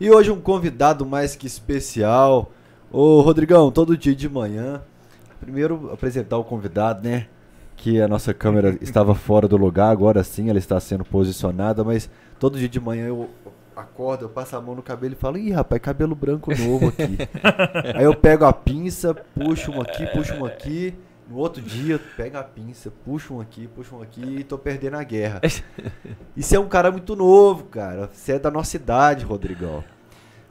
E 0.00 0.10
hoje 0.10 0.30
um 0.30 0.40
convidado 0.40 1.06
mais 1.06 1.36
que 1.36 1.46
especial. 1.46 2.50
Ô 2.90 3.20
Rodrigão, 3.20 3.70
todo 3.70 3.96
dia 3.96 4.14
de 4.14 4.28
manhã. 4.28 4.82
Primeiro 5.40 5.90
apresentar 5.92 6.38
o 6.38 6.44
convidado, 6.44 7.06
né? 7.08 7.26
Que 7.76 8.00
a 8.00 8.08
nossa 8.08 8.32
câmera 8.32 8.76
estava 8.80 9.14
fora 9.14 9.48
do 9.48 9.56
lugar, 9.56 9.90
agora 9.90 10.22
sim 10.22 10.48
ela 10.48 10.58
está 10.58 10.78
sendo 10.78 11.04
posicionada, 11.04 11.82
mas 11.82 12.08
todo 12.38 12.58
dia 12.58 12.68
de 12.68 12.78
manhã 12.78 13.06
eu 13.06 13.28
acordo, 13.74 14.24
eu 14.24 14.28
passo 14.28 14.56
a 14.56 14.60
mão 14.60 14.74
no 14.74 14.82
cabelo 14.82 15.14
e 15.14 15.16
falo, 15.16 15.38
ih 15.38 15.50
rapaz, 15.50 15.80
cabelo 15.80 16.14
branco 16.14 16.50
novo 16.56 16.88
aqui. 16.88 17.18
Aí 17.96 18.04
eu 18.04 18.14
pego 18.14 18.44
a 18.44 18.52
pinça, 18.52 19.14
puxo 19.14 19.72
um 19.72 19.80
aqui, 19.80 20.06
puxo 20.06 20.34
um 20.34 20.44
aqui. 20.44 20.94
No 21.32 21.38
outro 21.38 21.62
dia, 21.62 21.98
pega 22.14 22.40
a 22.40 22.44
pinça, 22.44 22.92
puxa 23.06 23.32
um 23.32 23.40
aqui, 23.40 23.66
puxa 23.66 23.96
um 23.96 24.02
aqui 24.02 24.20
e 24.20 24.44
tô 24.44 24.58
perdendo 24.58 24.98
a 24.98 25.02
guerra. 25.02 25.40
E 26.36 26.42
você 26.42 26.56
é 26.56 26.60
um 26.60 26.68
cara 26.68 26.90
muito 26.90 27.16
novo, 27.16 27.64
cara. 27.64 28.10
Você 28.12 28.32
é 28.32 28.38
da 28.38 28.50
nossa 28.50 28.76
idade, 28.76 29.24
Rodrigão. 29.24 29.82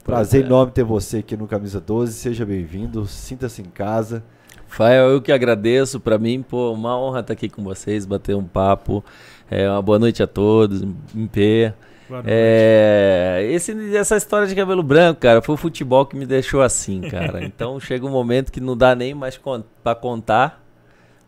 Prazer 0.02 0.42
é. 0.42 0.46
enorme 0.46 0.72
ter 0.72 0.82
você 0.82 1.18
aqui 1.18 1.36
no 1.36 1.46
Camisa 1.46 1.80
12. 1.80 2.12
Seja 2.12 2.44
bem-vindo, 2.44 3.06
sinta-se 3.06 3.62
em 3.62 3.66
casa. 3.66 4.24
Fael, 4.66 5.10
eu 5.10 5.22
que 5.22 5.30
agradeço. 5.30 6.00
Pra 6.00 6.18
mim, 6.18 6.42
pô, 6.42 6.72
uma 6.72 6.98
honra 6.98 7.20
estar 7.20 7.32
aqui 7.32 7.48
com 7.48 7.62
vocês, 7.62 8.04
bater 8.04 8.34
um 8.34 8.44
papo. 8.44 9.04
É, 9.48 9.68
uma 9.68 9.82
boa 9.82 10.00
noite 10.00 10.20
a 10.20 10.26
todos, 10.26 10.82
em 10.82 11.26
pé. 11.28 11.74
Boa 12.08 12.22
noite. 12.22 12.28
É, 12.28 13.48
esse, 13.50 13.96
essa 13.96 14.16
história 14.16 14.48
de 14.48 14.54
cabelo 14.54 14.82
branco, 14.82 15.20
cara, 15.20 15.42
foi 15.42 15.54
o 15.54 15.58
futebol 15.58 16.06
que 16.06 16.16
me 16.16 16.26
deixou 16.26 16.60
assim, 16.60 17.02
cara. 17.02 17.42
Então 17.46 17.78
chega 17.78 18.04
um 18.04 18.10
momento 18.10 18.50
que 18.50 18.60
não 18.60 18.76
dá 18.76 18.94
nem 18.96 19.14
mais 19.14 19.36
con 19.36 19.62
pra 19.82 19.94
contar 19.94 20.61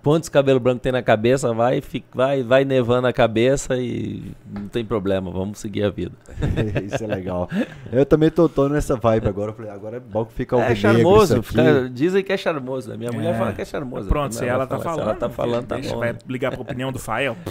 quantos 0.04 0.28
cabelo 0.28 0.60
branco 0.60 0.80
tem 0.80 0.92
na 0.92 1.02
cabeça, 1.02 1.52
vai, 1.52 1.80
fica, 1.80 2.06
vai, 2.14 2.42
vai 2.42 2.64
nevando 2.64 3.06
a 3.08 3.12
cabeça 3.12 3.76
e 3.78 4.22
não 4.48 4.68
tem 4.68 4.84
problema, 4.84 5.30
vamos 5.30 5.58
seguir 5.58 5.82
a 5.82 5.90
vida. 5.90 6.12
Isso 6.86 7.02
é 7.02 7.06
legal. 7.06 7.48
Eu 7.90 8.04
também 8.06 8.30
tô, 8.30 8.48
tô 8.48 8.68
nessa 8.68 8.94
vibe 8.96 9.26
agora. 9.26 9.52
Falei, 9.52 9.70
agora 9.70 9.96
é 9.96 10.00
bom 10.00 10.24
que 10.24 10.34
fica 10.34 10.56
o 10.56 10.60
É 10.60 10.74
charmoso, 10.74 11.42
fica- 11.42 11.88
dizem 11.90 12.22
que 12.22 12.32
é 12.32 12.36
charmoso, 12.36 12.90
né? 12.90 12.96
Minha 12.96 13.10
mulher 13.12 13.34
É. 13.34 13.38
fala 13.38 13.52
que 13.52 13.62
é 13.62 13.64
charmoso. 13.64 14.08
Pronto, 14.08 14.34
se 14.34 14.44
ela 14.46 14.66
tá 14.66 14.78
fala, 14.78 14.84
falando. 14.84 14.96
Se 15.04 15.08
ela 15.10 15.14
tá 15.18 15.28
falando, 15.30 15.66
tá 15.66 15.74
deixa, 15.76 15.94
bom. 15.94 16.00
Vai 16.00 16.14
ligar 16.28 16.52
pra 16.52 16.60
opinião 16.60 16.92
do 16.92 16.98
Fael. 16.98 17.36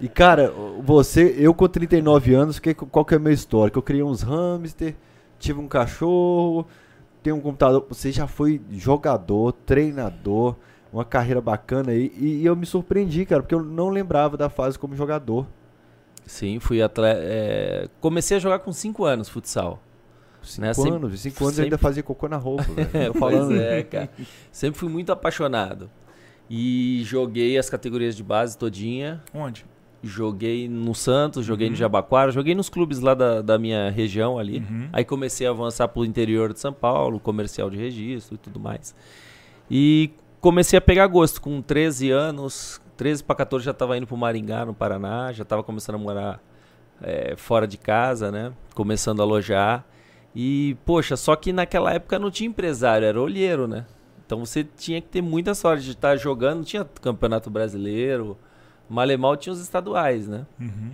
E 0.00 0.08
cara, 0.08 0.52
você, 0.84 1.34
eu 1.38 1.52
com 1.52 1.66
39 1.66 2.32
anos, 2.32 2.58
que, 2.60 2.72
qual 2.72 3.04
que 3.04 3.14
é 3.14 3.16
a 3.16 3.20
minha 3.20 3.34
história? 3.34 3.68
Que 3.70 3.78
eu 3.78 3.82
criei 3.82 4.02
uns 4.02 4.22
hamster, 4.22 4.94
tive 5.40 5.58
um 5.58 5.66
cachorro, 5.66 6.64
tenho 7.20 7.34
um 7.34 7.40
computador. 7.40 7.84
Você 7.88 8.12
já 8.12 8.28
foi 8.28 8.60
jogador, 8.70 9.50
treinador, 9.66 10.54
uma 10.92 11.04
carreira 11.04 11.40
bacana 11.40 11.92
aí. 11.92 12.12
E, 12.16 12.42
e 12.42 12.46
eu 12.46 12.54
me 12.56 12.66
surpreendi, 12.66 13.24
cara, 13.26 13.42
porque 13.42 13.54
eu 13.54 13.62
não 13.62 13.88
lembrava 13.88 14.36
da 14.36 14.48
fase 14.48 14.78
como 14.78 14.94
jogador. 14.96 15.46
Sim, 16.26 16.58
fui 16.60 16.82
atleta. 16.82 17.20
é, 17.22 17.88
Comecei 18.00 18.36
a 18.36 18.40
jogar 18.40 18.58
com 18.60 18.72
5 18.72 19.04
anos 19.04 19.28
futsal. 19.28 19.82
Cinco 20.42 20.60
Né, 20.66 20.72
sempre- 20.74 20.90
anos, 20.92 21.20
cinco 21.20 21.44
anos 21.44 21.58
eu 21.58 21.64
sempre- 21.64 21.64
ainda 21.64 21.78
fazia 21.78 22.02
cocô 22.02 22.28
na 22.28 22.36
roupa, 22.36 22.62
velho. 22.62 22.88
É, 22.94 23.12
falando. 23.18 23.54
é, 23.60 23.82
cara. 23.82 24.08
Sempre 24.52 24.78
fui 24.78 24.88
muito 24.88 25.10
apaixonado. 25.12 25.90
E 26.48 27.02
joguei 27.04 27.58
as 27.58 27.68
categorias 27.68 28.16
de 28.16 28.22
base 28.22 28.56
todinha. 28.56 29.22
Onde? 29.34 29.66
Joguei 30.02 30.68
no 30.68 30.94
Santos, 30.94 31.44
joguei 31.44 31.66
Uhum. 31.66 31.72
no 31.72 31.76
Jabaquara, 31.76 32.30
joguei 32.30 32.54
nos 32.54 32.68
clubes 32.70 33.00
lá 33.00 33.14
da, 33.14 33.42
da 33.42 33.58
minha 33.58 33.90
região 33.90 34.38
ali. 34.38 34.58
Uhum. 34.60 34.88
Aí 34.92 35.04
comecei 35.04 35.46
a 35.46 35.50
avançar 35.50 35.88
pro 35.88 36.04
interior 36.04 36.52
de 36.54 36.60
São 36.60 36.72
Paulo, 36.72 37.18
comercial 37.18 37.68
de 37.68 37.76
registro 37.76 38.36
e 38.36 38.38
tudo 38.38 38.60
mais. 38.60 38.94
E 39.70 40.12
comecei 40.40 40.78
a 40.78 40.80
pegar 40.80 41.06
gosto. 41.06 41.40
Com 41.40 41.60
13 41.62 42.10
anos, 42.10 42.80
13 42.96 43.24
para 43.24 43.36
14 43.36 43.64
já 43.64 43.70
estava 43.70 43.96
indo 43.96 44.06
pro 44.06 44.16
Maringá, 44.16 44.64
no 44.64 44.74
Paraná, 44.74 45.32
já 45.32 45.42
estava 45.42 45.62
começando 45.62 45.96
a 45.96 45.98
morar 45.98 46.42
é, 47.02 47.34
fora 47.36 47.66
de 47.66 47.76
casa, 47.76 48.30
né? 48.30 48.52
Começando 48.74 49.20
a 49.20 49.22
alojar. 49.22 49.84
E, 50.34 50.76
poxa, 50.84 51.16
só 51.16 51.34
que 51.34 51.52
naquela 51.52 51.92
época 51.92 52.18
não 52.18 52.30
tinha 52.30 52.48
empresário, 52.48 53.06
era 53.06 53.20
olheiro, 53.20 53.66
né? 53.66 53.86
Então 54.24 54.44
você 54.44 54.62
tinha 54.62 55.00
que 55.00 55.08
ter 55.08 55.22
muita 55.22 55.54
sorte 55.54 55.84
de 55.84 55.92
estar 55.92 56.16
jogando, 56.16 56.58
não 56.58 56.64
tinha 56.64 56.84
campeonato 56.84 57.48
brasileiro, 57.48 58.36
Malemal 58.88 59.36
tinha 59.36 59.52
os 59.52 59.60
estaduais, 59.60 60.28
né? 60.28 60.46
Uhum. 60.60 60.92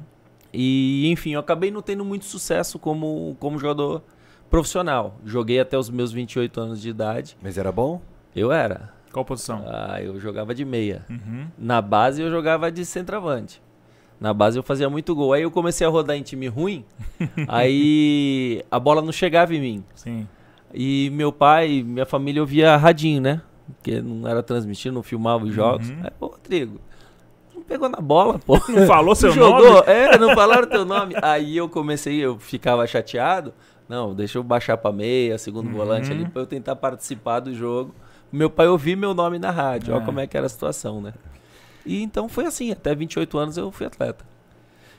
E, 0.53 1.11
enfim, 1.11 1.35
eu 1.35 1.41
acabei 1.41 1.71
não 1.71 1.83
tendo 1.83 2.05
muito 2.05 2.25
sucesso 2.25 2.79
como, 2.79 3.37
como 3.41 3.59
jogador 3.59 4.03
profissional. 4.49 5.19
Joguei 5.25 5.59
até 5.59 5.77
os 5.77 5.91
meus 5.91 6.13
28 6.13 6.61
anos 6.61 6.81
de 6.81 6.89
idade. 6.89 7.37
Mas 7.43 7.59
era 7.59 7.73
bom? 7.73 8.01
Eu 8.37 8.53
era. 8.53 8.94
Qual 9.15 9.25
posição? 9.25 9.63
Ah, 9.67 10.03
eu 10.03 10.19
jogava 10.21 10.53
de 10.55 10.65
meia. 10.65 11.07
Uhum. 11.09 11.47
Na 11.57 11.81
base 11.81 12.21
eu 12.21 12.29
jogava 12.31 12.71
de 12.71 12.85
centroavante. 12.85 13.63
Na 14.21 14.35
base 14.35 14.59
eu 14.59 14.63
fazia 14.63 14.91
muito 14.91 15.15
gol. 15.15 15.33
Aí 15.33 15.43
eu 15.43 15.51
comecei 15.53 15.87
a 15.87 15.91
rodar 15.91 16.17
em 16.17 16.23
time 16.23 16.49
ruim. 16.49 16.85
aí 17.49 18.63
a 18.71 18.79
bola 18.81 19.01
não 19.01 19.13
chegava 19.13 19.55
em 19.55 19.61
mim. 19.61 19.85
Sim. 19.95 20.27
E 20.73 21.11
meu 21.13 21.31
pai, 21.33 21.83
minha 21.87 22.05
família 22.05 22.43
ouvia 22.43 22.77
radinho, 22.77 23.21
né? 23.21 23.41
Porque 23.77 24.01
não 24.01 24.29
era 24.29 24.43
transmitido, 24.43 24.95
não 24.95 25.03
filmava 25.03 25.45
os 25.45 25.55
jogos. 25.55 25.89
Uhum. 25.89 26.01
Aí, 26.03 26.11
pô, 26.19 26.27
Rodrigo, 26.27 26.81
não 27.55 27.63
pegou 27.63 27.89
na 27.89 28.01
bola, 28.01 28.39
pô. 28.41 28.55
Não 28.69 28.87
falou 28.87 29.15
seu 29.15 29.31
jogou? 29.33 29.63
nome? 29.75 29.83
É, 29.87 30.19
não 30.19 30.35
falaram 30.35 30.67
teu 30.69 30.85
nome. 30.85 31.15
Aí 31.23 31.57
eu 31.57 31.69
comecei, 31.69 32.17
eu 32.19 32.37
ficava 32.39 32.85
chateado. 32.87 33.55
Não, 33.89 34.13
deixa 34.15 34.39
eu 34.39 34.43
baixar 34.43 34.77
pra 34.77 34.91
meia, 34.93 35.39
segundo 35.39 35.69
Uhum. 35.69 35.75
volante 35.77 36.11
ali, 36.11 36.29
pra 36.29 36.43
eu 36.43 36.47
tentar 36.47 36.75
participar 36.77 37.39
do 37.41 37.55
jogo. 37.55 37.95
Meu 38.35 38.51
pai 38.51 38.67
ouvia 38.69 38.97
meu 38.97 39.15
nome 39.15 39.39
na 39.39 39.51
rádio, 39.51 39.95
olha 39.95 40.03
É. 40.03 40.05
como 40.07 40.21
é 40.21 40.27
que 40.27 40.37
era 40.37 40.47
a 40.47 40.49
situação, 40.49 41.01
né? 41.01 41.13
E 41.87 42.03
então 42.03 42.29
foi 42.29 42.47
assim, 42.47 42.71
até 42.73 42.95
28 42.95 43.39
anos 43.39 43.57
eu 43.57 43.71
fui 43.71 43.87
atleta. 43.87 44.25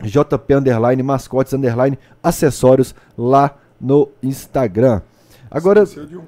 JP 0.01 0.53
Underline, 0.53 1.01
Mascotes 1.03 1.53
Underline, 1.53 1.97
Acessórios 2.21 2.95
lá 3.17 3.57
no 3.79 4.09
Instagram. 4.21 5.01
Agora. 5.49 5.83
Esqueceu 5.83 6.05
de 6.05 6.17
um. 6.17 6.23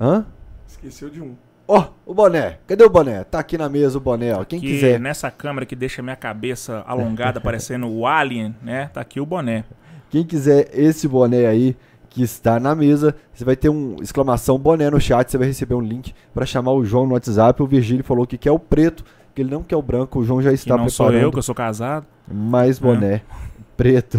Hã? 0.00 0.26
Esqueceu 0.66 1.10
de 1.10 1.20
um. 1.20 1.34
Ó, 1.68 1.88
o 2.04 2.14
boné. 2.14 2.58
Cadê 2.66 2.82
o 2.82 2.90
boné? 2.90 3.22
Tá 3.24 3.38
aqui 3.38 3.56
na 3.56 3.68
mesa 3.68 3.96
o 3.96 4.00
boné, 4.00 4.34
ó. 4.34 4.44
Quem 4.44 4.60
que 4.60 4.66
quiser. 4.66 4.98
nessa 4.98 5.30
câmera 5.30 5.64
que 5.64 5.76
deixa 5.76 6.02
minha 6.02 6.16
cabeça 6.16 6.82
alongada, 6.86 7.38
parecendo 7.42 7.88
o 7.88 8.06
Alien, 8.06 8.56
né? 8.62 8.90
Tá 8.92 9.00
aqui 9.00 9.20
o 9.20 9.26
boné. 9.26 9.64
Quem 10.08 10.24
quiser 10.24 10.68
esse 10.72 11.06
boné 11.06 11.46
aí, 11.46 11.76
que 12.10 12.22
está 12.22 12.60
na 12.60 12.74
mesa. 12.74 13.14
Você 13.32 13.44
vai 13.44 13.56
ter 13.56 13.68
um 13.70 13.96
exclamação 14.02 14.58
boné 14.58 14.90
no 14.90 15.00
chat, 15.00 15.30
você 15.30 15.38
vai 15.38 15.46
receber 15.46 15.74
um 15.74 15.80
link 15.80 16.12
para 16.34 16.44
chamar 16.44 16.72
o 16.72 16.84
João 16.84 17.06
no 17.06 17.14
WhatsApp. 17.14 17.62
O 17.62 17.66
Virgílio 17.66 18.04
falou 18.04 18.26
que 18.26 18.36
quer 18.36 18.50
o 18.50 18.58
preto, 18.58 19.04
que 19.34 19.40
ele 19.40 19.50
não 19.50 19.62
quer 19.62 19.76
o 19.76 19.82
branco. 19.82 20.18
O 20.18 20.24
João 20.24 20.42
já 20.42 20.50
Que 20.50 20.56
está 20.56 20.76
não 20.76 20.88
sou 20.88 21.06
preparando 21.06 21.26
eu, 21.28 21.32
que 21.32 21.38
eu 21.38 21.42
sou 21.42 21.54
casado. 21.54 22.06
mais 22.28 22.78
boné 22.78 23.22
preto. 23.76 24.18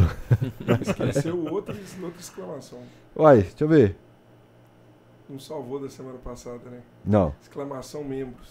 Esqueceu 0.81 1.37
outra, 1.51 1.75
outra 2.01 2.19
exclamação. 2.19 2.79
Uai, 3.15 3.41
deixa 3.41 3.63
eu 3.63 3.67
ver. 3.67 3.97
Não 5.29 5.39
salvou 5.39 5.79
da 5.79 5.89
semana 5.89 6.17
passada, 6.17 6.59
né? 6.69 6.79
Não. 7.05 7.33
Exclamação 7.41 8.03
membros. 8.03 8.49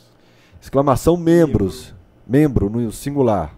Exclamação 0.60 1.16
membros. 1.16 1.94
Membro 2.26 2.70
no 2.70 2.92
singular. 2.92 3.54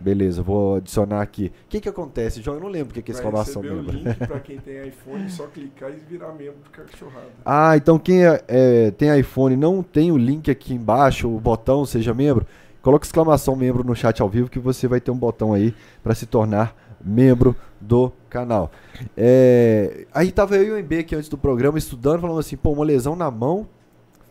Beleza, 0.00 0.42
vou 0.42 0.76
adicionar 0.76 1.22
aqui. 1.22 1.52
O 1.66 1.68
que 1.68 1.80
que 1.80 1.88
acontece, 1.88 2.42
João? 2.42 2.56
Eu 2.58 2.62
não 2.62 2.68
lembro 2.68 2.90
o 2.90 2.94
que 2.94 3.02
que 3.02 3.12
é 3.12 3.14
receber 3.14 3.72
membro. 3.72 3.90
o 3.90 3.92
link 3.92 4.16
pra 4.26 4.40
quem 4.40 4.58
tem 4.58 4.86
iPhone, 4.88 5.30
só 5.30 5.46
clicar 5.46 5.90
e 5.90 5.96
virar 6.08 6.32
membro 6.32 6.56
do 6.62 6.70
cachorrada. 6.70 7.28
Ah, 7.44 7.76
então 7.76 7.98
quem 7.98 8.24
é- 8.26 8.42
é, 8.48 8.90
tem 8.90 9.18
iPhone 9.18 9.56
não 9.56 9.82
tem 9.82 10.12
o 10.12 10.18
link 10.18 10.50
aqui 10.50 10.74
embaixo, 10.74 11.28
o 11.28 11.40
botão 11.40 11.86
seja 11.86 12.12
membro, 12.12 12.46
coloca 12.82 13.06
exclamação 13.06 13.56
membro 13.56 13.82
no 13.82 13.94
chat 13.96 14.20
ao 14.20 14.28
vivo 14.28 14.50
que 14.50 14.58
você 14.58 14.86
vai 14.86 15.00
ter 15.00 15.10
um 15.10 15.16
botão 15.16 15.54
aí 15.54 15.74
para 16.02 16.14
se 16.14 16.26
tornar 16.26 16.76
membro 17.02 17.54
do 17.80 18.10
canal. 18.30 18.70
É, 19.16 20.06
aí 20.12 20.32
tava 20.32 20.56
eu 20.56 20.64
e 20.64 20.70
o 20.72 20.78
MB 20.82 20.98
aqui 21.00 21.14
antes 21.14 21.28
do 21.28 21.36
programa 21.38 21.78
estudando, 21.78 22.20
falando 22.20 22.38
assim, 22.38 22.56
pô, 22.56 22.72
uma 22.72 22.84
lesão 22.84 23.14
na 23.14 23.30
mão 23.30 23.66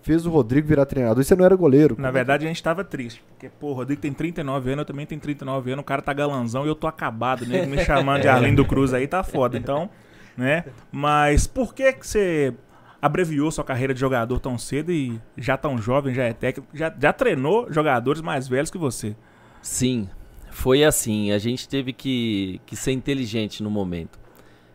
fez 0.03 0.25
o 0.25 0.29
Rodrigo 0.29 0.67
virar 0.67 0.85
treinador. 0.85 1.21
E 1.21 1.23
você 1.23 1.35
não 1.35 1.45
era 1.45 1.55
goleiro. 1.55 1.95
Na 1.97 2.11
verdade, 2.11 2.45
a 2.45 2.47
gente 2.47 2.61
tava 2.61 2.83
triste. 2.83 3.23
Porque, 3.29 3.49
pô, 3.49 3.69
o 3.69 3.73
Rodrigo 3.73 4.01
tem 4.01 4.13
39 4.13 4.71
anos, 4.71 4.81
eu 4.81 4.85
também 4.85 5.05
tenho 5.05 5.19
39 5.19 5.71
anos, 5.71 5.81
o 5.81 5.85
cara 5.85 6.01
tá 6.01 6.13
galanzão 6.13 6.65
e 6.65 6.67
eu 6.67 6.75
tô 6.75 6.85
acabado, 6.85 7.45
né? 7.45 7.65
Me 7.65 7.83
chamando 7.83 8.21
de 8.21 8.27
Arlindo 8.29 8.65
Cruz 8.65 8.93
aí 8.93 9.07
tá 9.07 9.23
foda. 9.23 9.57
Então, 9.57 9.89
né? 10.37 10.65
Mas 10.91 11.47
por 11.47 11.73
que 11.73 11.93
que 11.93 12.05
você 12.05 12.53
abreviou 13.01 13.51
sua 13.51 13.63
carreira 13.63 13.93
de 13.93 13.99
jogador 13.99 14.39
tão 14.39 14.57
cedo 14.57 14.91
e 14.91 15.19
já 15.37 15.57
tão 15.57 15.77
jovem, 15.77 16.13
já 16.13 16.23
é 16.23 16.33
técnico, 16.33 16.69
já, 16.73 16.93
já 16.97 17.11
treinou 17.11 17.71
jogadores 17.71 18.21
mais 18.21 18.47
velhos 18.47 18.69
que 18.69 18.77
você? 18.77 19.15
Sim, 19.61 20.09
foi 20.51 20.83
assim. 20.83 21.31
A 21.31 21.37
gente 21.37 21.67
teve 21.67 21.93
que, 21.93 22.61
que 22.65 22.75
ser 22.75 22.91
inteligente 22.91 23.63
no 23.63 23.69
momento. 23.69 24.19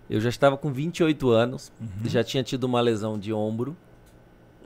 Eu 0.09 0.21
já 0.21 0.31
estava 0.31 0.57
com 0.57 0.73
28 0.73 1.29
anos, 1.31 1.71
já 2.05 2.25
tinha 2.25 2.43
tido 2.43 2.65
uma 2.65 2.81
lesão 2.81 3.19
de 3.19 3.33
ombro. 3.33 3.77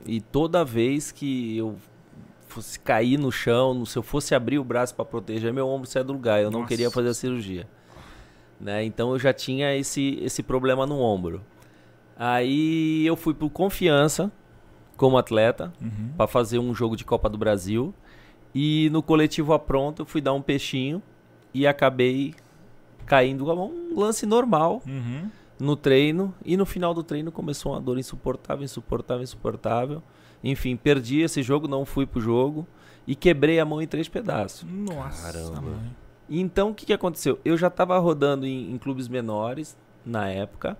E 0.06 0.20
toda 0.20 0.64
vez 0.64 1.12
que 1.12 1.56
eu 1.56 1.76
fosse 2.49 2.78
cair 2.78 3.19
no 3.19 3.31
chão, 3.32 3.84
se 3.87 3.96
eu 3.99 4.02
fosse 4.02 4.34
abrir 4.34 4.58
o 4.58 4.64
braço 4.64 4.94
para 4.94 5.04
proteger, 5.04 5.52
meu 5.52 5.66
ombro 5.69 5.88
saia 5.88 6.04
do 6.04 6.12
lugar. 6.12 6.40
Eu 6.43 6.50
não 6.50 6.60
Nossa. 6.60 6.69
queria 6.69 6.90
fazer 6.90 7.08
a 7.08 7.14
cirurgia. 7.14 7.66
Né? 8.60 8.84
Então 8.84 9.10
eu 9.12 9.19
já 9.19 9.32
tinha 9.32 9.75
esse, 9.76 10.19
esse 10.22 10.43
problema 10.43 10.87
no 10.87 10.99
ombro. 11.00 11.40
Aí 12.16 13.06
eu 13.06 13.16
fui 13.16 13.34
por 13.34 13.50
confiança 13.50 14.31
como 14.96 15.16
atleta 15.19 15.72
Uhum. 15.81 16.10
para 16.16 16.26
fazer 16.26 16.58
um 16.58 16.75
jogo 16.75 16.96
de 16.96 17.04
Copa 17.04 17.28
do 17.28 17.38
Brasil. 17.38 17.94
E 18.54 18.90
no 18.90 19.02
coletivo 19.02 19.52
apronto 19.54 20.02
eu 20.02 20.06
fui 20.06 20.20
dar 20.20 20.32
um 20.34 20.43
peixinho 20.43 21.02
e 21.54 21.66
acabei 21.66 22.34
caindo 23.06 23.50
um 23.50 23.99
lance 23.99 24.26
normal 24.26 24.82
Uhum. 24.87 25.28
No 25.62 25.76
treino 25.76 26.35
e 26.44 26.56
no 26.56 26.67
final 26.67 26.93
do 26.93 27.03
treino 27.03 27.31
começou 27.31 27.73
uma 27.73 27.81
dor 27.81 27.99
insuportável, 27.99 28.64
insuportável, 28.64 29.23
insuportável. 29.23 30.03
Enfim, 30.43 30.75
perdi 30.76 31.20
esse 31.20 31.43
jogo, 31.43 31.69
não 31.69 31.85
fui 31.85 32.05
pro 32.05 32.20
jogo 32.20 32.67
e 33.06 33.14
quebrei 33.14 33.61
a 33.61 33.64
mão 33.64 33.81
em 33.81 33.87
três 33.87 34.09
pedaços. 34.09 34.64
Nossa, 34.69 35.32
Caramba. 35.32 35.61
mãe. 35.61 35.97
Então, 36.29 36.70
o 36.70 36.75
que, 36.75 36.87
que 36.87 36.93
aconteceu? 36.93 37.38
Eu 37.44 37.56
já 37.56 37.69
estava 37.69 37.97
rodando 37.99 38.44
em, 38.47 38.73
em 38.73 38.79
clubes 38.79 39.06
menores 39.06 39.76
na 40.05 40.29
época. 40.29 40.76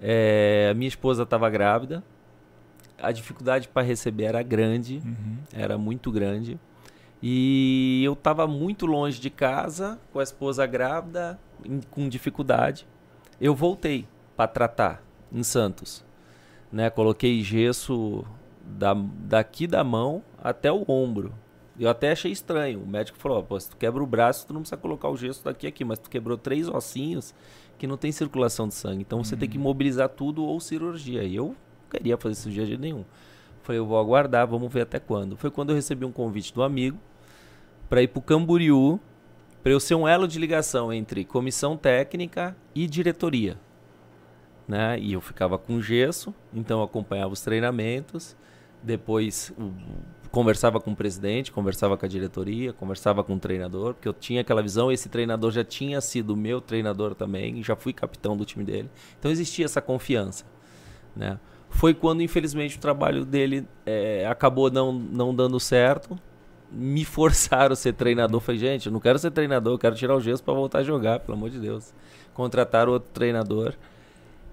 É, 0.00 0.68
a 0.70 0.74
minha 0.74 0.88
esposa 0.88 1.24
estava 1.24 1.50
grávida. 1.50 2.04
A 3.02 3.10
dificuldade 3.12 3.66
para 3.66 3.82
receber 3.82 4.24
era 4.24 4.42
grande, 4.42 5.02
Uhum. 5.04 5.38
era 5.52 5.76
muito 5.78 6.12
grande. 6.12 6.58
E 7.22 8.02
eu 8.04 8.12
estava 8.12 8.46
muito 8.46 8.86
longe 8.86 9.20
de 9.20 9.28
casa, 9.30 9.98
com 10.12 10.20
a 10.20 10.22
esposa 10.22 10.64
grávida, 10.66 11.38
em- 11.64 11.80
com 11.90 12.08
dificuldade. 12.08 12.86
Eu 13.40 13.54
voltei 13.54 14.06
para 14.40 14.48
tratar 14.48 15.02
em 15.30 15.42
Santos. 15.42 16.02
Né? 16.72 16.88
Coloquei 16.88 17.42
gesso 17.42 18.24
da, 18.64 18.94
daqui 18.94 19.66
da 19.66 19.84
mão 19.84 20.22
até 20.42 20.72
o 20.72 20.82
ombro. 20.88 21.34
Eu 21.78 21.90
até 21.90 22.12
achei 22.12 22.32
estranho. 22.32 22.82
O 22.82 22.86
médico 22.86 23.18
falou: 23.18 23.38
"Ó, 23.38 23.42
pô, 23.42 23.60
se 23.60 23.68
tu 23.68 23.76
quebra 23.76 24.02
o 24.02 24.06
braço, 24.06 24.46
tu 24.46 24.54
não 24.54 24.62
precisa 24.62 24.78
colocar 24.78 25.10
o 25.10 25.16
gesso 25.16 25.44
daqui 25.44 25.66
aqui, 25.66 25.84
mas 25.84 25.98
tu 25.98 26.08
quebrou 26.08 26.38
três 26.38 26.68
ossinhos 26.68 27.34
que 27.76 27.86
não 27.86 27.98
tem 27.98 28.10
circulação 28.12 28.66
de 28.66 28.74
sangue. 28.74 29.02
Então 29.02 29.22
você 29.22 29.36
tem 29.36 29.48
que 29.48 29.58
mobilizar 29.58 30.08
tudo 30.08 30.42
ou 30.42 30.58
cirurgia. 30.58 31.22
E 31.22 31.36
eu 31.36 31.48
não 31.48 31.90
queria 31.90 32.16
fazer 32.16 32.34
cirurgia 32.34 32.64
de 32.64 32.78
nenhum. 32.78 33.04
Falei, 33.62 33.78
eu 33.78 33.84
vou 33.84 33.98
aguardar, 33.98 34.46
vamos 34.46 34.72
ver 34.72 34.82
até 34.82 34.98
quando. 34.98 35.36
Foi 35.36 35.50
quando 35.50 35.70
eu 35.70 35.76
recebi 35.76 36.06
um 36.06 36.12
convite 36.12 36.54
do 36.54 36.62
amigo 36.62 36.98
para 37.90 38.02
ir 38.02 38.08
pro 38.08 38.22
Camboriú, 38.22 38.98
para 39.62 39.72
eu 39.72 39.80
ser 39.80 39.96
um 39.96 40.08
elo 40.08 40.26
de 40.26 40.38
ligação 40.38 40.90
entre 40.90 41.26
comissão 41.26 41.76
técnica 41.76 42.56
e 42.74 42.86
diretoria. 42.86 43.58
Né? 44.70 45.00
E 45.00 45.14
eu 45.14 45.20
ficava 45.20 45.58
com 45.58 45.82
gesso, 45.82 46.32
então 46.54 46.80
acompanhava 46.80 47.32
os 47.32 47.40
treinamentos, 47.40 48.36
depois 48.80 49.52
conversava 50.30 50.78
com 50.78 50.92
o 50.92 50.96
presidente, 50.96 51.50
conversava 51.50 51.96
com 51.96 52.06
a 52.06 52.08
diretoria, 52.08 52.72
conversava 52.72 53.24
com 53.24 53.34
o 53.34 53.38
treinador, 53.40 53.94
porque 53.94 54.06
eu 54.06 54.12
tinha 54.12 54.42
aquela 54.42 54.62
visão, 54.62 54.92
esse 54.92 55.08
treinador 55.08 55.50
já 55.50 55.64
tinha 55.64 56.00
sido 56.00 56.36
meu 56.36 56.60
treinador 56.60 57.16
também, 57.16 57.60
já 57.64 57.74
fui 57.74 57.92
capitão 57.92 58.36
do 58.36 58.44
time 58.44 58.62
dele. 58.62 58.88
Então 59.18 59.28
existia 59.28 59.64
essa 59.64 59.82
confiança, 59.82 60.44
né? 61.16 61.40
Foi 61.68 61.92
quando, 61.92 62.22
infelizmente, 62.22 62.76
o 62.76 62.80
trabalho 62.80 63.24
dele 63.24 63.66
eh, 63.84 64.24
acabou 64.30 64.70
não, 64.70 64.92
não 64.92 65.34
dando 65.34 65.58
certo. 65.58 66.16
Me 66.70 67.04
forçaram 67.04 67.72
a 67.72 67.76
ser 67.76 67.94
treinador. 67.94 68.40
Falei, 68.40 68.60
gente, 68.60 68.86
eu 68.86 68.92
não 68.92 69.00
quero 69.00 69.18
ser 69.18 69.32
treinador, 69.32 69.74
eu 69.74 69.78
quero 69.78 69.96
tirar 69.96 70.14
o 70.14 70.20
gesso 70.20 70.44
para 70.44 70.54
voltar 70.54 70.78
a 70.78 70.82
jogar, 70.84 71.18
pelo 71.20 71.36
amor 71.36 71.50
de 71.50 71.58
Deus. 71.58 71.92
Contrataram 72.34 72.92
outro 72.92 73.10
treinador. 73.12 73.74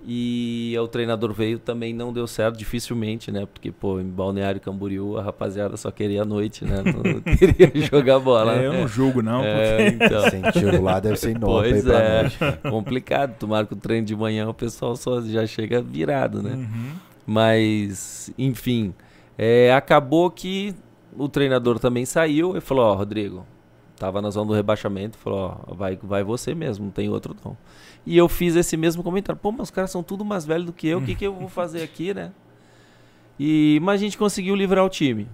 E 0.06 0.74
o 0.80 0.88
treinador 0.88 1.34
veio, 1.34 1.60
também 1.60 1.94
não 1.94 2.14
deu 2.14 2.28
certo, 2.28 2.58
dificilmente, 2.58 3.32
né? 3.32 3.46
Porque, 3.46 3.72
pô, 3.72 4.00
em 4.00 4.06
Balneário 4.06 4.62
Camboriú, 4.62 5.18
a 5.18 5.24
rapaziada 5.24 5.76
só 5.76 5.92
queria 5.92 6.22
a 6.22 6.26
noite, 6.26 6.64
né? 6.64 6.82
Não 6.86 7.22
queria 7.36 7.72
jogar 7.86 8.20
bola. 8.20 8.56
É, 8.56 8.68
eu 8.68 8.74
né? 8.74 8.80
não 8.80 8.88
julgo, 8.88 9.22
não. 9.22 9.44
É, 9.44 9.88
então. 9.90 10.22
Sem 10.30 10.42
tiro 10.52 10.82
lá 10.82 11.00
deve 11.00 11.18
ser 11.18 11.32
enorme 11.32 11.70
Pois 11.72 11.88
é, 11.88 12.22
noite. 12.22 12.38
complicado. 12.70 13.38
Tomara 13.38 13.66
que 13.66 13.74
o 13.74 13.78
treino 13.78 14.06
de 14.06 14.16
manhã 14.16 14.48
o 14.48 14.54
pessoal 14.54 14.96
só 14.96 15.22
já 15.22 15.46
chega 15.46 15.82
virado, 15.82 16.42
né? 16.42 16.54
Uhum. 16.54 16.92
Mas, 17.26 18.32
enfim, 18.38 18.94
é, 19.38 19.74
acabou 19.74 20.32
que 20.32 20.74
o 21.18 21.28
treinador 21.28 21.80
também 21.80 22.06
saiu 22.06 22.56
e 22.56 22.62
falou: 22.62 22.86
Ó, 22.86 22.94
Rodrigo, 22.94 23.46
tava 23.98 24.22
na 24.22 24.30
zona 24.30 24.48
do 24.48 24.54
rebaixamento, 24.54 25.18
falou: 25.18 25.60
Ó, 25.68 25.74
vai, 25.74 26.00
vai 26.02 26.24
você 26.24 26.56
mesmo, 26.56 26.86
não 26.86 26.92
tem 26.92 27.10
outro 27.10 27.36
não. 27.44 27.58
E 28.10 28.18
eu 28.18 28.30
fiz 28.30 28.56
esse 28.56 28.78
mesmo 28.78 29.04
comentário: 29.04 29.38
Pô, 29.40 29.52
mas 29.52 29.64
os 29.64 29.72
caras 29.72 29.92
são 29.92 30.02
tudo 30.02 30.24
mais 30.24 30.46
velhos 30.46 30.66
do 30.66 30.72
que 30.74 30.88
eu, 30.88 31.00
o 31.00 31.02
que, 31.06 31.14
que 31.14 31.26
eu 31.28 31.34
vou 31.34 31.50
fazer 31.50 31.84
aqui, 31.84 32.14
né? 32.14 32.32
E, 33.38 33.80
mas 33.84 33.96
a 34.00 34.04
gente 34.04 34.18
conseguiu 34.18 34.56
livrar 34.56 34.84
o 34.86 34.90
time. 34.90 35.28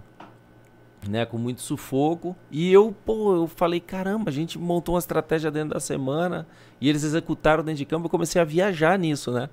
Né, 1.07 1.25
com 1.25 1.37
muito 1.37 1.61
sufoco. 1.61 2.33
E 2.49 2.71
eu, 2.71 2.95
pô, 3.05 3.35
eu 3.35 3.45
falei, 3.47 3.81
caramba, 3.81 4.29
a 4.29 4.33
gente 4.33 4.57
montou 4.57 4.95
uma 4.95 4.99
estratégia 4.99 5.51
dentro 5.51 5.73
da 5.73 5.79
semana 5.81 6.47
e 6.79 6.87
eles 6.89 7.03
executaram 7.03 7.61
dentro 7.61 7.79
de 7.79 7.85
campo. 7.85 8.05
Eu 8.05 8.09
comecei 8.09 8.41
a 8.41 8.45
viajar 8.45 8.97
nisso, 8.97 9.29
né? 9.31 9.49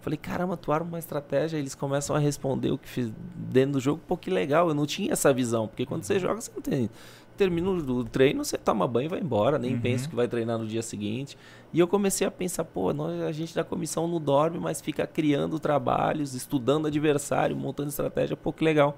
Falei, 0.00 0.16
caramba, 0.16 0.54
atuaram 0.54 0.84
uma 0.84 0.98
estratégia, 0.98 1.56
eles 1.56 1.76
começam 1.76 2.16
a 2.16 2.18
responder 2.18 2.72
o 2.72 2.78
que 2.78 2.88
fiz 2.88 3.12
dentro 3.36 3.74
do 3.74 3.80
jogo. 3.80 4.00
Pô, 4.08 4.16
que 4.16 4.28
legal, 4.28 4.66
eu 4.68 4.74
não 4.74 4.84
tinha 4.84 5.12
essa 5.12 5.32
visão. 5.32 5.68
Porque 5.68 5.86
quando 5.86 6.02
você 6.02 6.18
joga, 6.18 6.40
você 6.40 6.50
não 6.52 6.60
tem. 6.60 6.90
Termina 7.36 7.70
o 7.70 8.02
treino, 8.04 8.44
você 8.44 8.58
toma 8.58 8.86
banho 8.88 9.06
e 9.06 9.08
vai 9.08 9.20
embora. 9.20 9.60
Nem 9.60 9.74
Uhum. 9.74 9.80
pensa 9.80 10.08
que 10.08 10.16
vai 10.16 10.26
treinar 10.26 10.58
no 10.58 10.66
dia 10.66 10.82
seguinte. 10.82 11.38
E 11.72 11.78
eu 11.78 11.88
comecei 11.88 12.26
a 12.26 12.30
pensar, 12.30 12.64
pô, 12.64 12.92
nós, 12.92 13.22
a 13.22 13.32
gente 13.32 13.54
da 13.54 13.64
comissão 13.64 14.06
não 14.06 14.20
dorme, 14.20 14.58
mas 14.58 14.80
fica 14.80 15.06
criando 15.06 15.58
trabalhos, 15.58 16.34
estudando 16.34 16.86
adversário, 16.86 17.56
montando 17.56 17.88
estratégia. 17.88 18.36
Pô, 18.36 18.52
que 18.52 18.62
legal. 18.62 18.96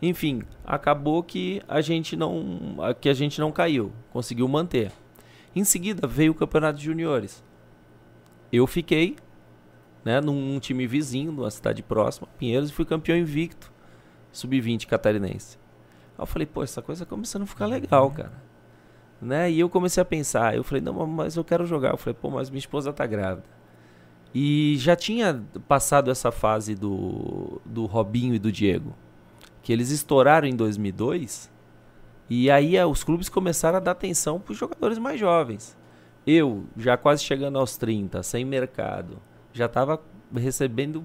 Enfim, 0.00 0.42
acabou 0.64 1.22
que 1.22 1.62
a 1.68 1.80
gente 1.80 2.16
não, 2.16 2.76
que 3.00 3.08
a 3.08 3.14
gente 3.14 3.40
não 3.40 3.52
caiu, 3.52 3.92
conseguiu 4.12 4.48
manter. 4.48 4.90
Em 5.54 5.62
seguida 5.62 6.08
veio 6.08 6.32
o 6.32 6.34
campeonato 6.34 6.78
de 6.78 6.84
juniores. 6.84 7.44
Eu 8.50 8.66
fiquei, 8.66 9.16
né, 10.04 10.20
num 10.20 10.58
time 10.58 10.88
vizinho, 10.88 11.30
numa 11.30 11.52
cidade 11.52 11.84
próxima, 11.84 12.26
Pinheiros, 12.36 12.70
e 12.70 12.72
fui 12.72 12.84
campeão 12.84 13.16
invicto, 13.16 13.72
sub-20 14.32 14.86
catarinense. 14.86 15.56
Aí 16.18 16.22
eu 16.22 16.26
falei, 16.26 16.46
pô, 16.46 16.64
essa 16.64 16.82
coisa 16.82 17.06
tá 17.06 17.08
começando 17.08 17.42
a 17.42 17.46
ficar 17.46 17.66
legal, 17.66 18.10
cara. 18.10 18.51
Né? 19.22 19.52
E 19.52 19.60
eu 19.60 19.68
comecei 19.68 20.00
a 20.00 20.04
pensar, 20.04 20.56
eu 20.56 20.64
falei, 20.64 20.82
não, 20.82 21.06
mas 21.06 21.36
eu 21.36 21.44
quero 21.44 21.64
jogar. 21.64 21.90
Eu 21.90 21.96
falei, 21.96 22.18
pô, 22.20 22.28
mas 22.28 22.50
minha 22.50 22.58
esposa 22.58 22.92
tá 22.92 23.06
grávida. 23.06 23.46
E 24.34 24.74
já 24.78 24.96
tinha 24.96 25.44
passado 25.68 26.10
essa 26.10 26.32
fase 26.32 26.74
do, 26.74 27.60
do 27.64 27.86
Robinho 27.86 28.34
e 28.34 28.38
do 28.38 28.50
Diego, 28.50 28.94
que 29.62 29.72
eles 29.72 29.90
estouraram 29.90 30.48
em 30.48 30.56
2002, 30.56 31.52
e 32.28 32.50
aí 32.50 32.76
eh, 32.76 32.84
os 32.84 33.04
clubes 33.04 33.28
começaram 33.28 33.76
a 33.76 33.80
dar 33.80 33.90
atenção 33.92 34.40
para 34.40 34.52
os 34.52 34.58
jogadores 34.58 34.98
mais 34.98 35.20
jovens. 35.20 35.76
Eu, 36.26 36.64
já 36.76 36.96
quase 36.96 37.22
chegando 37.22 37.58
aos 37.58 37.76
30, 37.76 38.22
sem 38.22 38.44
mercado, 38.44 39.20
já 39.52 39.66
estava 39.66 40.00
recebendo 40.34 41.04